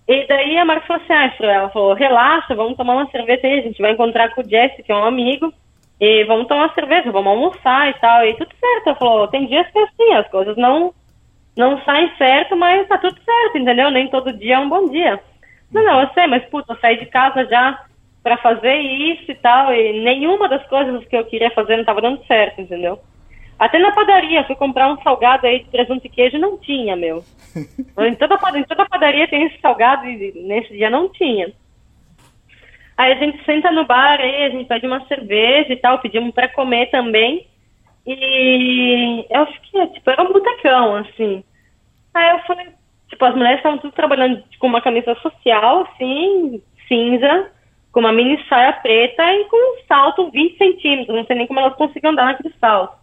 E 0.08 0.26
daí 0.26 0.58
a 0.58 0.64
Marcia 0.64 0.88
falou 0.88 1.04
assim, 1.04 1.44
ah, 1.44 1.54
ela 1.54 1.70
falou, 1.70 1.94
relaxa, 1.94 2.56
vamos 2.56 2.78
tomar 2.78 2.94
uma 2.94 3.12
cerveja 3.12 3.42
aí, 3.46 3.60
a 3.60 3.64
gente 3.64 3.82
vai 3.82 3.92
encontrar 3.92 4.34
com 4.34 4.42
o 4.42 4.50
Jesse, 4.50 4.82
que 4.82 4.92
é 4.92 4.96
um 4.96 5.04
amigo, 5.04 5.54
e 6.00 6.24
vamos 6.24 6.48
tomar 6.48 6.68
uma 6.68 6.74
cerveja, 6.74 7.12
vamos 7.12 7.34
almoçar 7.34 7.90
e 7.90 7.94
tal, 7.96 8.26
e 8.26 8.34
tudo 8.36 8.54
certo. 8.58 8.88
Ela 8.88 8.96
falou, 8.96 9.28
tem 9.28 9.48
dias 9.48 9.68
que 9.70 9.78
é 9.78 9.84
assim, 9.84 10.14
as 10.14 10.28
coisas 10.30 10.56
não, 10.56 10.94
não 11.58 11.82
saem 11.84 12.10
certo, 12.18 12.56
mas 12.56 12.88
tá 12.88 12.98
tudo 12.98 13.20
certo, 13.22 13.58
entendeu? 13.58 13.92
Nem 13.92 14.08
todo 14.08 14.32
dia 14.32 14.56
é 14.56 14.60
um 14.60 14.70
bom 14.70 14.88
dia. 14.90 15.20
Não, 15.74 15.84
não, 15.84 16.02
eu 16.02 16.10
sei, 16.14 16.26
mas 16.28 16.46
puta, 16.46 16.72
eu 16.72 16.80
saí 16.80 16.98
de 16.98 17.08
casa 17.08 17.44
já 17.46 17.84
pra 18.24 18.38
fazer 18.38 18.76
isso 18.76 19.30
e 19.30 19.36
tal, 19.36 19.74
e 19.74 20.04
nenhuma 20.04 20.48
das 20.48 20.66
coisas 20.68 21.06
que 21.06 21.18
eu 21.18 21.26
queria 21.26 21.52
fazer 21.52 21.76
não 21.76 21.84
tava 21.84 22.02
dando 22.02 22.26
certo, 22.26 22.62
entendeu? 22.62 23.00
Até 23.60 23.80
na 23.80 23.92
padaria, 23.92 24.44
fui 24.44 24.56
comprar 24.56 24.92
um 24.92 25.02
salgado 25.02 25.48
aí 25.48 25.64
de 25.64 25.70
presunto 25.70 26.06
e 26.06 26.10
queijo, 26.10 26.38
não 26.38 26.58
tinha, 26.58 26.96
meu. 26.96 27.24
em, 27.58 28.16
toda, 28.16 28.38
em 28.56 28.64
toda 28.64 28.86
padaria 28.86 29.28
tem 29.28 29.44
esse 29.46 29.60
salgado 29.60 30.06
e 30.06 30.32
nesse 30.44 30.74
dia 30.74 30.90
não 30.90 31.10
tinha. 31.10 31.52
Aí 32.96 33.14
a 33.14 33.16
gente 33.16 33.44
senta 33.46 33.72
no 33.72 33.86
bar, 33.86 34.20
aí 34.20 34.44
a 34.44 34.50
gente 34.50 34.68
pede 34.68 34.86
uma 34.86 35.06
cerveja 35.08 35.74
e 35.74 35.78
tal, 35.78 36.00
pedimos 36.00 36.34
para 36.34 36.48
comer 36.48 36.88
também. 36.88 37.48
E 38.06 39.26
eu 39.30 39.46
fiquei, 39.48 39.88
tipo, 39.88 40.10
era 40.10 40.24
um 40.24 40.32
botecão, 40.32 40.96
assim. 40.96 41.44
Aí 42.14 42.32
eu 42.32 42.40
falei, 42.40 42.68
tipo, 43.10 43.24
as 43.26 43.36
mulheres 43.36 43.58
estavam 43.58 43.80
tudo 43.80 43.92
trabalhando 43.92 44.44
com 44.60 44.68
uma 44.68 44.82
camisa 44.82 45.14
social, 45.16 45.82
assim, 45.82 46.62
cinza, 46.88 47.52
com 47.92 48.00
uma 48.00 48.14
mini 48.14 48.44
saia 48.48 48.74
preta 48.74 49.24
e 49.34 49.46
com 49.46 49.58
um 49.58 49.86
salto 49.88 50.32
20 50.32 50.58
centímetros. 50.58 51.16
Não 51.16 51.26
sei 51.26 51.36
nem 51.36 51.48
como 51.48 51.60
elas 51.60 51.76
conseguiam 51.76 52.12
andar 52.14 52.26
naquele 52.26 52.54
salto. 52.60 52.98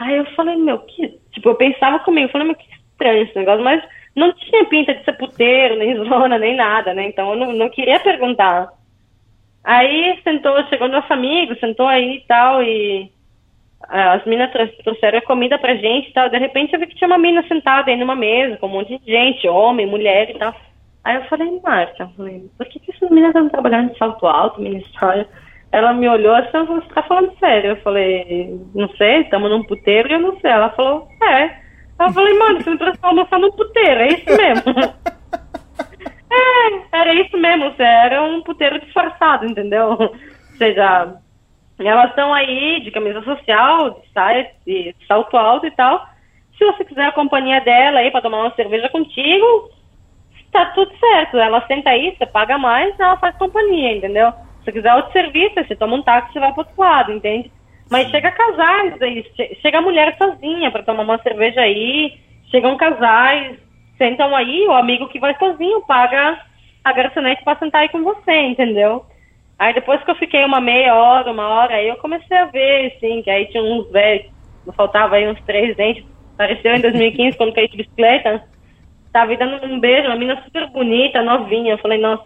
Aí 0.00 0.16
eu 0.16 0.24
falei, 0.34 0.56
meu, 0.56 0.78
que. 0.78 1.08
Tipo, 1.30 1.50
eu 1.50 1.54
pensava 1.54 1.98
comigo, 2.00 2.26
eu 2.26 2.32
falei, 2.32 2.46
meu, 2.46 2.56
que 2.56 2.64
estranho 2.90 3.22
esse 3.22 3.36
negócio, 3.36 3.62
mas 3.62 3.84
não 4.16 4.32
tinha 4.32 4.64
pinta 4.64 4.94
de 4.94 5.04
ser 5.04 5.12
puteiro, 5.12 5.76
nem 5.76 5.94
zona, 6.08 6.38
nem 6.38 6.56
nada, 6.56 6.94
né? 6.94 7.06
Então 7.06 7.30
eu 7.30 7.36
não, 7.36 7.52
não 7.52 7.68
queria 7.68 8.00
perguntar. 8.00 8.72
Aí 9.62 10.18
sentou, 10.24 10.64
chegou 10.64 10.88
nosso 10.88 11.12
amigo, 11.12 11.54
sentou 11.60 11.86
aí 11.86 12.16
e 12.16 12.20
tal, 12.26 12.62
e 12.62 13.12
as 13.88 14.24
minas 14.24 14.50
trouxeram 14.82 15.18
a 15.18 15.22
comida 15.22 15.58
pra 15.58 15.76
gente 15.76 16.08
e 16.08 16.12
tal. 16.14 16.30
De 16.30 16.38
repente 16.38 16.72
eu 16.72 16.80
vi 16.80 16.86
que 16.86 16.96
tinha 16.96 17.08
uma 17.08 17.18
mina 17.18 17.46
sentada 17.46 17.90
aí 17.90 17.96
numa 17.96 18.16
mesa, 18.16 18.56
com 18.56 18.68
um 18.68 18.70
monte 18.70 18.98
de 18.98 19.04
gente, 19.04 19.46
homem, 19.48 19.86
mulher 19.86 20.30
e 20.30 20.38
tal. 20.38 20.54
Aí 21.04 21.16
eu 21.16 21.24
falei, 21.24 21.60
Marta, 21.62 22.10
por 22.56 22.66
que, 22.66 22.78
que 22.80 22.90
essas 22.90 23.10
meninas 23.10 23.34
estão 23.34 23.50
trabalhando 23.50 23.92
de 23.92 23.98
salto 23.98 24.26
alto, 24.26 24.62
ministério? 24.62 25.26
Ela 25.72 25.92
me 25.92 26.08
olhou 26.08 26.34
assim, 26.34 26.64
você 26.66 26.88
tá 26.94 27.02
falando 27.02 27.38
sério? 27.38 27.70
Eu 27.70 27.76
falei, 27.76 28.60
não 28.74 28.88
sei, 28.96 29.20
estamos 29.20 29.50
num 29.50 29.62
puteiro 29.62 30.08
e 30.08 30.12
eu 30.14 30.18
não 30.18 30.38
sei. 30.40 30.50
Ela 30.50 30.70
falou, 30.70 31.08
é. 31.22 31.60
Eu 31.98 32.12
falei, 32.12 32.38
mano, 32.38 32.60
você 32.60 32.70
me 32.70 32.78
trouxe 32.78 32.98
pra 32.98 33.10
almoçar 33.10 33.38
num 33.38 33.52
puteiro, 33.52 34.00
é 34.00 34.08
isso 34.08 34.36
mesmo. 34.36 34.74
é, 36.32 36.98
era 36.98 37.14
isso 37.14 37.36
mesmo, 37.36 37.70
você 37.70 37.82
era 37.82 38.22
um 38.22 38.42
puteiro 38.42 38.80
disfarçado, 38.80 39.46
entendeu? 39.46 39.96
Ou 40.00 40.56
seja, 40.56 41.14
elas 41.78 42.10
estão 42.10 42.34
aí 42.34 42.80
de 42.82 42.90
camisa 42.90 43.22
social, 43.22 43.90
de 43.90 44.12
saia, 44.12 44.50
de 44.66 44.94
salto 45.06 45.36
alto 45.36 45.66
e 45.66 45.70
tal. 45.70 46.04
Se 46.58 46.64
você 46.64 46.84
quiser 46.84 47.06
a 47.06 47.12
companhia 47.12 47.60
dela 47.60 48.00
aí 48.00 48.10
para 48.10 48.22
tomar 48.22 48.42
uma 48.42 48.54
cerveja 48.54 48.88
contigo, 48.88 49.70
tá 50.52 50.66
tudo 50.66 50.92
certo. 50.98 51.38
Ela 51.38 51.66
senta 51.66 51.90
aí, 51.90 52.14
você 52.16 52.26
paga 52.26 52.58
mais, 52.58 52.98
ela 52.98 53.16
faz 53.16 53.36
companhia, 53.36 53.96
entendeu? 53.96 54.32
Se 54.70 54.74
quiser 54.74 54.94
outro 54.94 55.12
serviço, 55.12 55.54
você 55.56 55.74
toma 55.74 55.96
um 55.96 56.02
táxi 56.02 56.36
e 56.36 56.40
vai 56.40 56.52
pro 56.52 56.60
outro 56.60 56.74
lado, 56.78 57.12
entende? 57.12 57.50
Mas 57.90 58.08
chega 58.08 58.30
casais 58.30 59.02
aí, 59.02 59.26
chega 59.60 59.78
a 59.78 59.82
mulher 59.82 60.16
sozinha 60.16 60.70
para 60.70 60.84
tomar 60.84 61.02
uma 61.02 61.18
cerveja 61.18 61.60
aí, 61.60 62.16
chegam 62.52 62.76
casais, 62.76 63.58
sentam 63.98 64.34
aí, 64.36 64.64
o 64.68 64.72
amigo 64.72 65.08
que 65.08 65.18
vai 65.18 65.36
sozinho 65.36 65.80
paga 65.82 66.40
a 66.84 66.92
garçonete 66.92 67.42
para 67.42 67.58
sentar 67.58 67.82
aí 67.82 67.88
com 67.88 68.04
você, 68.04 68.32
entendeu? 68.32 69.04
Aí 69.58 69.74
depois 69.74 70.00
que 70.04 70.10
eu 70.10 70.14
fiquei 70.14 70.44
uma 70.44 70.60
meia 70.60 70.94
hora, 70.94 71.32
uma 71.32 71.48
hora, 71.48 71.74
aí 71.74 71.88
eu 71.88 71.96
comecei 71.96 72.36
a 72.36 72.44
ver, 72.44 72.94
assim, 72.94 73.22
que 73.22 73.30
aí 73.30 73.46
tinha 73.46 73.62
uns 73.62 73.90
velhos, 73.90 74.30
faltava 74.76 75.16
aí 75.16 75.28
uns 75.28 75.40
três 75.42 75.76
dentes, 75.76 76.04
apareceu 76.34 76.76
em 76.76 76.80
2015 76.80 77.36
quando 77.36 77.52
caí 77.52 77.68
de 77.68 77.76
bicicleta, 77.76 78.40
Tava 79.12 79.36
dando 79.36 79.66
um 79.66 79.80
beijo, 79.80 80.06
uma 80.06 80.14
menina 80.14 80.40
super 80.44 80.68
bonita, 80.68 81.20
novinha. 81.22 81.72
Eu 81.72 81.78
falei, 81.78 81.98
nossa, 81.98 82.22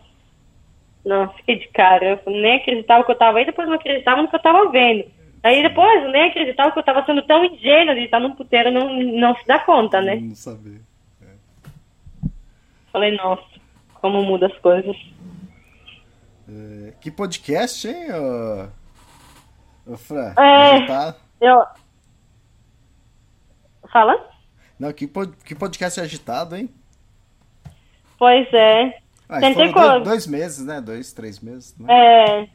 não, 1.04 1.28
fiquei 1.34 1.58
de 1.58 1.68
cara. 1.68 2.20
Eu 2.24 2.32
nem 2.32 2.56
acreditava 2.56 3.04
que 3.04 3.10
eu 3.10 3.18
tava 3.18 3.38
aí, 3.38 3.44
depois 3.44 3.68
não 3.68 3.74
acreditava 3.74 4.22
no 4.22 4.28
que 4.28 4.36
eu 4.36 4.42
tava 4.42 4.70
vendo. 4.70 5.04
Aí 5.42 5.62
depois 5.62 6.02
eu 6.02 6.10
nem 6.10 6.30
acreditava 6.30 6.72
que 6.72 6.78
eu 6.78 6.82
tava 6.82 7.04
sendo 7.04 7.22
tão 7.22 7.44
ingênua 7.44 7.94
de 7.94 8.02
estar 8.02 8.18
num 8.18 8.34
puteiro 8.34 8.70
não, 8.70 8.90
não 8.94 9.36
se 9.36 9.46
dá 9.46 9.58
conta, 9.58 10.00
né? 10.00 10.16
Não 10.16 10.34
saber. 10.34 10.80
É. 11.22 12.28
Falei, 12.90 13.14
nossa, 13.14 13.44
como 13.94 14.22
muda 14.22 14.46
as 14.46 14.58
coisas. 14.58 14.96
É, 16.48 16.94
que 16.98 17.10
podcast, 17.10 17.86
hein, 17.86 18.06
ô, 18.12 19.92
ô 19.92 19.96
Fran? 19.98 20.32
É, 20.38 20.86
tá... 20.86 21.14
eu... 21.40 21.62
Fala? 23.92 24.30
Não, 24.78 24.92
que, 24.92 25.06
que 25.44 25.54
podcast 25.54 26.00
agitado, 26.00 26.56
hein? 26.56 26.70
Pois 28.18 28.48
é. 28.52 29.03
Ah, 29.34 29.40
Tentei 29.40 29.72
dois, 29.72 30.04
dois, 30.04 30.26
meses, 30.26 30.64
né? 30.64 30.80
Dois, 30.80 31.12
três 31.12 31.40
meses. 31.40 31.76
Né? 31.78 31.92
É. 31.92 32.48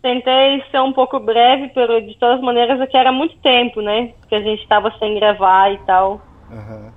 Tentei 0.00 0.62
ser 0.70 0.80
um 0.80 0.92
pouco 0.92 1.18
breve, 1.18 1.70
pero 1.74 2.00
de 2.00 2.16
todas 2.18 2.36
as 2.36 2.42
maneiras 2.42 2.80
aqui 2.80 2.96
era 2.96 3.12
muito 3.12 3.36
tempo, 3.38 3.80
né? 3.80 4.12
Porque 4.20 4.34
a 4.34 4.42
gente 4.42 4.62
estava 4.62 4.90
sem 4.98 5.14
gravar 5.14 5.72
e 5.72 5.78
tal. 5.78 6.22
Uhum. 6.50 6.90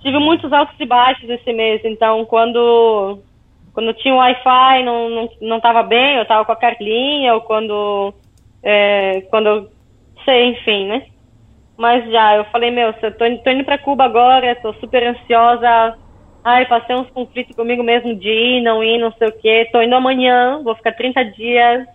Tive 0.00 0.18
muitos 0.18 0.52
altos 0.52 0.78
e 0.78 0.86
baixos 0.86 1.28
esse 1.28 1.52
mês, 1.52 1.82
então 1.84 2.24
quando 2.24 3.18
quando 3.72 3.92
tinha 3.94 4.14
o 4.14 4.18
Wi-Fi 4.18 4.82
não, 4.84 5.10
não, 5.10 5.28
não 5.40 5.60
tava 5.60 5.82
bem, 5.82 6.16
eu 6.16 6.26
tava 6.26 6.44
com 6.44 6.52
a 6.52 6.56
carlinha, 6.56 7.34
ou 7.34 7.40
quando 7.42 8.14
é, 8.62 9.22
quando 9.30 9.68
sei, 10.24 10.46
enfim, 10.50 10.86
né? 10.86 11.06
Mas 11.76 12.10
já, 12.10 12.36
eu 12.36 12.44
falei, 12.46 12.70
meu, 12.70 12.88
eu 12.88 13.12
tô, 13.12 13.24
tô 13.44 13.50
indo 13.50 13.64
pra 13.64 13.78
Cuba 13.78 14.04
agora, 14.04 14.56
tô 14.56 14.72
super 14.74 15.02
ansiosa. 15.06 15.96
Ai, 16.44 16.66
passei 16.66 16.96
uns 16.96 17.10
conflitos 17.10 17.54
comigo 17.54 17.82
mesmo 17.82 18.14
de 18.14 18.28
ir, 18.28 18.62
não 18.62 18.82
ir, 18.82 18.98
não 18.98 19.12
sei 19.12 19.28
o 19.28 19.32
quê. 19.32 19.68
Tô 19.70 19.82
indo 19.82 19.94
amanhã, 19.94 20.62
vou 20.62 20.74
ficar 20.74 20.92
30 20.92 21.24
dias. 21.32 21.86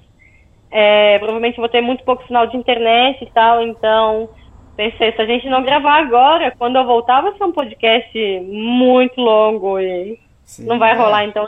É, 0.70 1.18
provavelmente 1.20 1.58
vou 1.58 1.70
ter 1.70 1.82
muito 1.82 2.04
pouco 2.04 2.26
sinal 2.26 2.48
de 2.48 2.58
internet 2.58 3.24
e 3.24 3.30
tal, 3.32 3.62
então 3.62 4.28
pensei, 4.76 5.12
se 5.12 5.22
a 5.22 5.26
gente 5.26 5.48
não 5.48 5.62
gravar 5.62 6.00
agora, 6.00 6.52
quando 6.58 6.78
eu 6.78 6.86
voltar 6.86 7.22
vai 7.22 7.38
ser 7.38 7.44
um 7.44 7.52
podcast 7.52 8.40
muito 8.42 9.22
longo 9.22 9.80
e 9.80 10.20
Sim, 10.44 10.66
não 10.66 10.80
vai 10.80 10.94
é. 10.94 10.96
rolar, 10.96 11.26
então. 11.26 11.48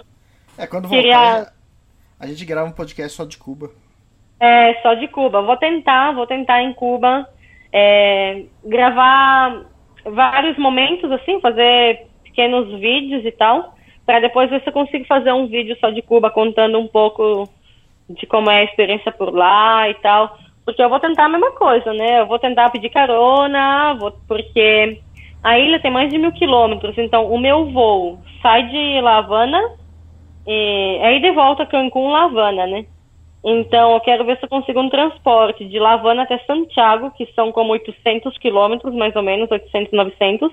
É, 0.57 0.67
quando 0.67 0.87
Queria... 0.89 1.17
voltar, 1.17 1.53
a 2.19 2.27
gente 2.27 2.45
grava 2.45 2.69
um 2.69 2.73
podcast 2.73 3.17
só 3.17 3.25
de 3.25 3.37
Cuba. 3.37 3.71
É, 4.39 4.75
só 4.81 4.93
de 4.93 5.07
Cuba. 5.07 5.41
Vou 5.41 5.57
tentar, 5.57 6.13
vou 6.13 6.27
tentar 6.27 6.61
em 6.61 6.73
Cuba 6.73 7.27
é, 7.73 8.43
gravar 8.63 9.65
vários 10.05 10.57
momentos, 10.57 11.11
assim, 11.11 11.41
fazer 11.41 12.07
pequenos 12.35 12.67
vídeos 12.79 13.23
e 13.23 13.31
tal, 13.31 13.73
para 14.05 14.19
depois 14.19 14.49
ver 14.49 14.61
se 14.61 14.67
eu 14.67 14.73
consigo 14.73 15.05
fazer 15.05 15.31
um 15.31 15.47
vídeo 15.47 15.77
só 15.79 15.89
de 15.89 16.01
Cuba 16.01 16.29
contando 16.29 16.77
um 16.77 16.87
pouco 16.87 17.47
de 18.09 18.27
como 18.27 18.51
é 18.51 18.59
a 18.59 18.63
experiência 18.65 19.11
por 19.11 19.33
lá 19.33 19.89
e 19.89 19.93
tal. 19.95 20.37
Porque 20.65 20.83
eu 20.83 20.89
vou 20.89 20.99
tentar 20.99 21.25
a 21.25 21.29
mesma 21.29 21.51
coisa, 21.51 21.93
né? 21.93 22.19
Eu 22.19 22.27
vou 22.27 22.37
tentar 22.37 22.69
pedir 22.71 22.89
carona, 22.89 23.93
vou, 23.93 24.11
porque 24.27 24.99
a 25.41 25.57
ilha 25.57 25.79
tem 25.79 25.91
mais 25.91 26.09
de 26.09 26.17
mil 26.17 26.31
quilômetros, 26.33 26.97
então 26.97 27.31
o 27.31 27.39
meu 27.39 27.71
voo 27.71 28.19
sai 28.41 28.67
de 28.67 28.99
La 29.01 29.17
Havana 29.17 29.61
e 30.45 30.99
aí 31.01 31.21
de 31.21 31.31
volta 31.31 31.65
Cancún, 31.65 32.11
La 32.11 32.25
Havana, 32.25 32.67
né? 32.67 32.85
Então, 33.47 33.93
eu 33.93 33.99
quero 33.99 34.25
ver 34.25 34.39
se 34.39 34.45
eu 34.45 34.49
consigo 34.49 34.81
um 34.81 34.89
transporte 34.89 35.65
de 35.65 35.77
Lavana 35.77 36.23
até 36.23 36.39
Santiago, 36.39 37.11
que 37.11 37.31
são 37.35 37.51
como 37.51 37.73
800 37.73 38.35
quilômetros, 38.39 38.91
mais 38.95 39.15
ou 39.15 39.21
menos, 39.21 39.51
800, 39.51 39.93
900. 39.93 40.51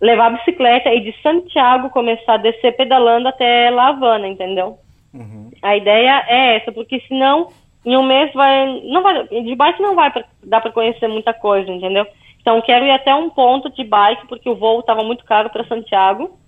Levar 0.00 0.26
a 0.26 0.36
bicicleta 0.36 0.92
e 0.92 1.00
de 1.00 1.14
Santiago 1.22 1.90
começar 1.90 2.34
a 2.34 2.38
descer 2.38 2.76
pedalando 2.76 3.28
até 3.28 3.70
Lavana, 3.70 4.28
entendeu? 4.28 4.78
Uhum. 5.14 5.50
A 5.62 5.76
ideia 5.76 6.24
é 6.28 6.56
essa, 6.56 6.70
porque 6.70 7.00
senão 7.08 7.48
em 7.84 7.96
um 7.96 8.02
mês 8.02 8.32
vai, 8.34 8.80
não 8.84 9.02
vai, 9.02 9.26
de 9.26 9.54
bike 9.54 9.80
não 9.80 9.94
vai 9.94 10.10
pra, 10.10 10.24
dar 10.44 10.60
para 10.60 10.72
conhecer 10.72 11.08
muita 11.08 11.32
coisa, 11.32 11.70
entendeu? 11.70 12.06
Então 12.40 12.60
quero 12.60 12.84
ir 12.84 12.90
até 12.90 13.14
um 13.14 13.30
ponto 13.30 13.70
de 13.70 13.84
bike, 13.84 14.26
porque 14.28 14.48
o 14.48 14.56
voo 14.56 14.80
estava 14.80 15.02
muito 15.02 15.24
caro 15.24 15.50
para 15.50 15.66
Santiago. 15.66 16.38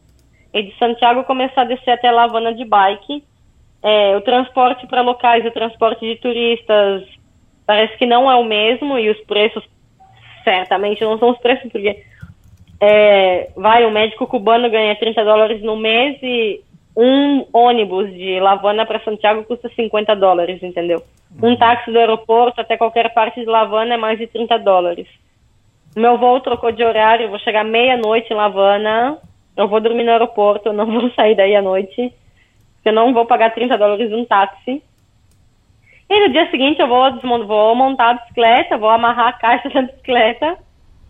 E 0.53 0.63
de 0.63 0.77
Santiago 0.79 1.25
começar 1.25 1.63
a 1.63 1.65
descer 1.65 1.93
até 1.93 2.11
Lavana 2.11 2.55
de 2.55 2.65
bike 2.65 3.23
é, 3.83 4.17
o 4.17 4.21
transporte 4.21 4.87
para 4.87 5.03
locais, 5.03 5.45
o 5.45 5.51
transporte 5.51 6.01
de 6.01 6.17
turistas 6.17 7.05
parece 7.67 7.97
que 7.97 8.07
não 8.07 8.31
é 8.31 8.35
o 8.35 8.45
mesmo 8.45 8.99
e 8.99 9.11
os 9.11 9.19
preços 9.21 9.63
certamente 10.43 11.03
não 11.03 11.19
são 11.19 11.31
os 11.31 11.39
preços, 11.39 11.71
porque 11.71 12.03
é, 12.81 13.51
vai, 13.57 13.85
um 13.87 13.91
médico 13.91 14.27
cubano 14.27 14.71
ganha 14.71 14.97
30 14.97 15.25
dólares 15.25 15.63
no 15.63 15.77
mês 15.77 16.19
e 16.23 16.61
um 16.97 17.47
ônibus 17.53 18.13
de 18.13 18.41
Lavana 18.41 18.85
para 18.85 19.03
Santiago 19.05 19.45
custa 19.45 19.69
50 19.69 20.15
dólares, 20.17 20.63
entendeu? 20.63 21.03
Um 21.43 21.57
táxi 21.57 21.93
do 21.93 21.99
aeroporto 21.99 22.61
até 22.61 22.77
qualquer 22.77 23.13
parte 23.13 23.41
de 23.41 23.47
Lavana 23.47 23.95
é 23.95 23.97
mais 23.97 24.19
de 24.19 24.27
30 24.27 24.59
dólares. 24.59 25.07
Meu 25.97 26.19
voo 26.19 26.41
trocou 26.41 26.73
de 26.73 26.85
horário, 26.85 27.27
eu 27.27 27.31
vou 27.31 27.39
chegar 27.39 27.65
meia-noite 27.65 28.33
em 28.33 28.37
Lavana, 28.37 29.19
eu 29.57 29.69
vou 29.69 29.81
dormir 29.81 30.05
no 30.05 30.11
aeroporto, 30.11 30.69
eu 30.69 30.73
não 30.73 30.87
vou 30.91 31.11
sair 31.11 31.35
daí 31.35 31.55
à 31.55 31.63
noite 31.63 32.13
eu 32.89 32.93
não 32.93 33.13
vou 33.13 33.27
pagar 33.27 33.55
30 33.55 33.77
dólares 33.77 34.13
um 34.13 34.25
táxi. 34.25 34.83
E 36.11 36.21
no 36.27 36.33
dia 36.33 36.51
seguinte 36.51 36.81
eu 36.81 36.89
vou, 36.89 37.47
vou 37.47 37.75
montar 37.75 38.11
a 38.11 38.15
bicicleta, 38.15 38.79
vou 38.79 38.89
amarrar 38.89 39.29
a 39.29 39.33
caixa 39.35 39.69
da 39.71 39.83
bicicleta 39.83 40.57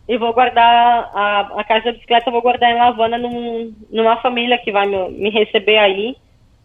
e 0.09 0.17
vou 0.17 0.33
guardar 0.33 1.11
a, 1.15 1.41
a 1.61 1.65
caixa 1.65 1.87
da 1.87 1.93
bicicleta, 1.93 2.31
vou 2.31 2.41
guardar 2.41 2.71
em 2.71 2.79
Lavana 2.79 3.19
num, 3.19 3.75
numa 3.91 4.17
família 4.23 4.57
que 4.57 4.73
vai 4.73 4.87
me, 4.87 5.11
me 5.11 5.29
receber 5.29 5.77
aí. 5.77 6.17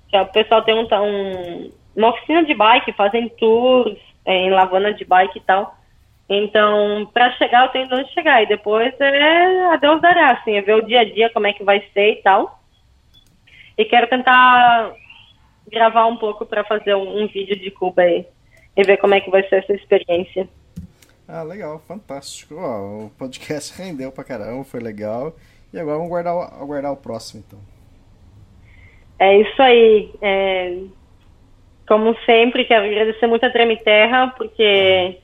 Que 0.08 0.16
é, 0.16 0.22
o 0.22 0.28
pessoal 0.28 0.62
tem 0.62 0.74
um, 0.74 0.88
um, 0.88 1.72
uma 1.94 2.10
oficina 2.12 2.46
de 2.46 2.54
bike, 2.54 2.94
fazem 2.94 3.28
tours 3.28 3.98
é, 4.26 4.34
em 4.34 4.50
Lavana 4.50 4.94
de 4.94 5.04
bike 5.04 5.38
e 5.38 5.42
tal. 5.42 5.76
Então, 6.30 7.06
para 7.14 7.34
chegar, 7.34 7.66
eu 7.66 7.72
tenho 7.72 7.90
onde 7.92 8.14
chegar. 8.14 8.42
E 8.42 8.48
depois 8.48 8.94
é 9.02 9.66
a 9.74 9.76
Deus 9.76 10.02
dará, 10.02 10.32
assim, 10.32 10.56
é 10.56 10.62
ver 10.62 10.76
o 10.76 10.86
dia 10.86 11.02
a 11.02 11.04
dia, 11.04 11.30
como 11.30 11.46
é 11.46 11.52
que 11.52 11.66
vai 11.66 11.84
ser 11.94 12.12
e 12.14 12.22
tal. 12.22 12.60
E 13.78 13.84
quero 13.84 14.08
tentar 14.08 14.94
gravar 15.70 16.06
um 16.06 16.16
pouco 16.16 16.46
para 16.46 16.64
fazer 16.64 16.96
um, 16.96 17.24
um, 17.24 17.28
vídeo 17.28 17.58
de 17.58 17.70
Cuba 17.72 18.04
aí. 18.04 18.26
E 18.78 18.84
ver 18.84 18.98
como 18.98 19.16
é 19.16 19.20
que 19.20 19.30
vai 19.30 19.44
ser 19.50 19.58
essa 19.58 19.74
experiência. 19.74 20.48
Ah, 21.28 21.44
legal, 21.44 21.80
fantástico. 21.88 22.56
Ó, 22.56 23.06
o 23.06 23.12
podcast 23.18 23.74
rendeu 23.82 24.12
pra 24.12 24.24
caramba, 24.24 24.64
foi 24.64 24.80
legal. 24.80 25.36
E 25.74 25.80
agora 25.80 25.98
vamos 25.98 26.10
guardar, 26.10 26.34
aguardar 26.62 26.92
o 26.92 26.98
próximo, 26.98 27.44
então. 27.48 27.60
É 29.20 29.38
isso 29.40 29.62
aí. 29.62 30.12
É... 30.22 30.78
Como 31.88 32.16
sempre, 32.26 32.66
quero 32.66 32.86
agradecer 32.86 33.28
muito 33.28 33.46
a 33.46 33.50
Treme 33.50 33.78
Terra, 33.78 34.34
porque 34.38 35.18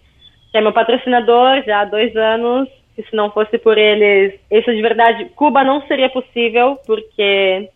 é 0.53 0.61
meu 0.61 0.73
patrocinador 0.73 1.63
já 1.63 1.81
há 1.81 1.85
dois 1.85 2.15
anos. 2.15 2.67
E 2.97 3.03
se 3.03 3.15
não 3.15 3.31
fosse 3.31 3.57
por 3.57 3.77
eles, 3.77 4.37
isso 4.51 4.73
de 4.73 4.81
verdade, 4.81 5.25
Cuba 5.35 5.63
não 5.63 5.87
seria 5.87 6.09
possível, 6.09 6.77
porque 6.85 7.69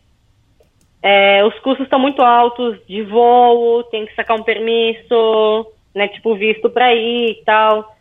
é, 1.02 1.46
os 1.46 1.58
custos 1.60 1.86
estão 1.86 1.98
muito 1.98 2.22
altos 2.22 2.78
de 2.88 3.04
voo, 3.04 3.84
tem 3.84 4.06
que 4.06 4.14
sacar 4.16 4.38
um 4.38 4.44
permisso, 4.44 5.72
né, 5.96 6.10
tipo 6.10 6.36
visto 6.36 6.70
para 6.70 6.94
ir 6.94 7.32
e 7.32 7.44
tal. 7.46 7.93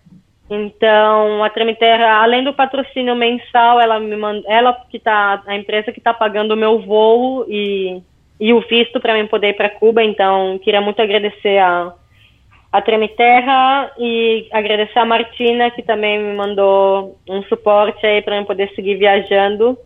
Então, 0.54 1.42
a 1.42 1.48
Tremiterra, 1.48 2.22
além 2.22 2.44
do 2.44 2.52
patrocínio 2.52 3.16
mensal, 3.16 3.80
ela 3.80 3.98
me 3.98 4.14
manda, 4.16 4.42
ela 4.46 4.74
que 4.90 4.98
tá, 4.98 5.42
a 5.46 5.56
empresa 5.56 5.90
que 5.90 5.98
está 5.98 6.12
pagando 6.12 6.52
o 6.52 6.56
meu 6.56 6.80
voo 6.80 7.46
e, 7.48 8.02
e 8.38 8.52
o 8.52 8.60
visto 8.60 9.00
para 9.00 9.14
mim 9.14 9.26
poder 9.26 9.48
ir 9.48 9.56
para 9.56 9.70
Cuba. 9.70 10.02
Então, 10.04 10.58
queria 10.62 10.80
muito 10.80 11.00
agradecer 11.00 11.58
a 11.58 11.94
a 12.72 12.80
Tremiterra 12.80 13.92
e 13.98 14.48
agradecer 14.50 14.98
a 14.98 15.04
Martina, 15.04 15.70
que 15.70 15.82
também 15.82 16.18
me 16.18 16.34
mandou 16.34 17.18
um 17.28 17.42
suporte 17.42 18.04
aí 18.06 18.22
para 18.22 18.38
eu 18.38 18.46
poder 18.46 18.70
seguir 18.74 18.94
viajando. 18.94 19.76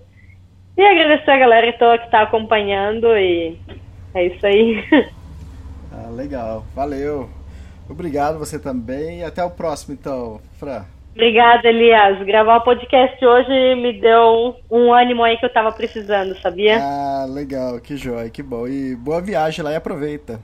E 0.76 0.86
agradecer 0.86 1.32
a 1.32 1.38
galera 1.38 1.72
que 1.72 1.82
está 2.04 2.22
acompanhando 2.22 3.08
e 3.18 3.58
é 4.14 4.26
isso 4.26 4.46
aí. 4.46 4.84
Ah, 5.98 6.10
legal, 6.10 6.62
valeu. 6.74 7.30
Obrigado 7.88 8.38
você 8.38 8.58
também 8.58 9.20
e 9.20 9.24
até 9.24 9.44
o 9.44 9.50
próximo 9.50 9.94
então, 9.94 10.40
Fran. 10.58 10.84
Obrigada, 11.12 11.66
Elias. 11.66 12.22
Gravar 12.26 12.58
o 12.58 12.60
podcast 12.60 13.24
hoje 13.24 13.74
me 13.76 13.98
deu 14.00 14.54
um 14.70 14.92
ânimo 14.92 15.24
aí 15.24 15.38
que 15.38 15.46
eu 15.46 15.48
estava 15.48 15.72
precisando, 15.72 16.38
sabia? 16.40 16.78
Ah, 16.78 17.26
legal, 17.26 17.80
que 17.80 17.96
joia, 17.96 18.28
que 18.28 18.42
bom. 18.42 18.68
E 18.68 18.94
boa 18.94 19.22
viagem 19.22 19.64
lá 19.64 19.72
e 19.72 19.76
aproveita. 19.76 20.38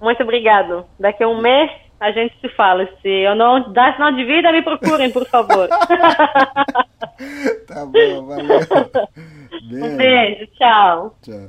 Muito 0.00 0.20
obrigado. 0.22 0.84
Daqui 0.98 1.22
a 1.22 1.28
um 1.28 1.40
mês 1.40 1.70
a 2.00 2.10
gente 2.10 2.36
se 2.40 2.48
fala. 2.50 2.88
Se 3.00 3.08
eu 3.08 3.34
não 3.36 3.72
dar 3.72 3.94
sinal 3.94 4.12
de 4.12 4.24
vida, 4.24 4.50
me 4.50 4.62
procurem, 4.62 5.10
por 5.10 5.24
favor. 5.26 5.68
tá 7.68 7.86
bom, 7.86 8.26
valeu. 8.26 8.58
Beijo. 9.70 9.84
Um 9.86 9.96
beijo, 9.96 10.46
tchau. 10.58 11.16
Tchau. 11.22 11.48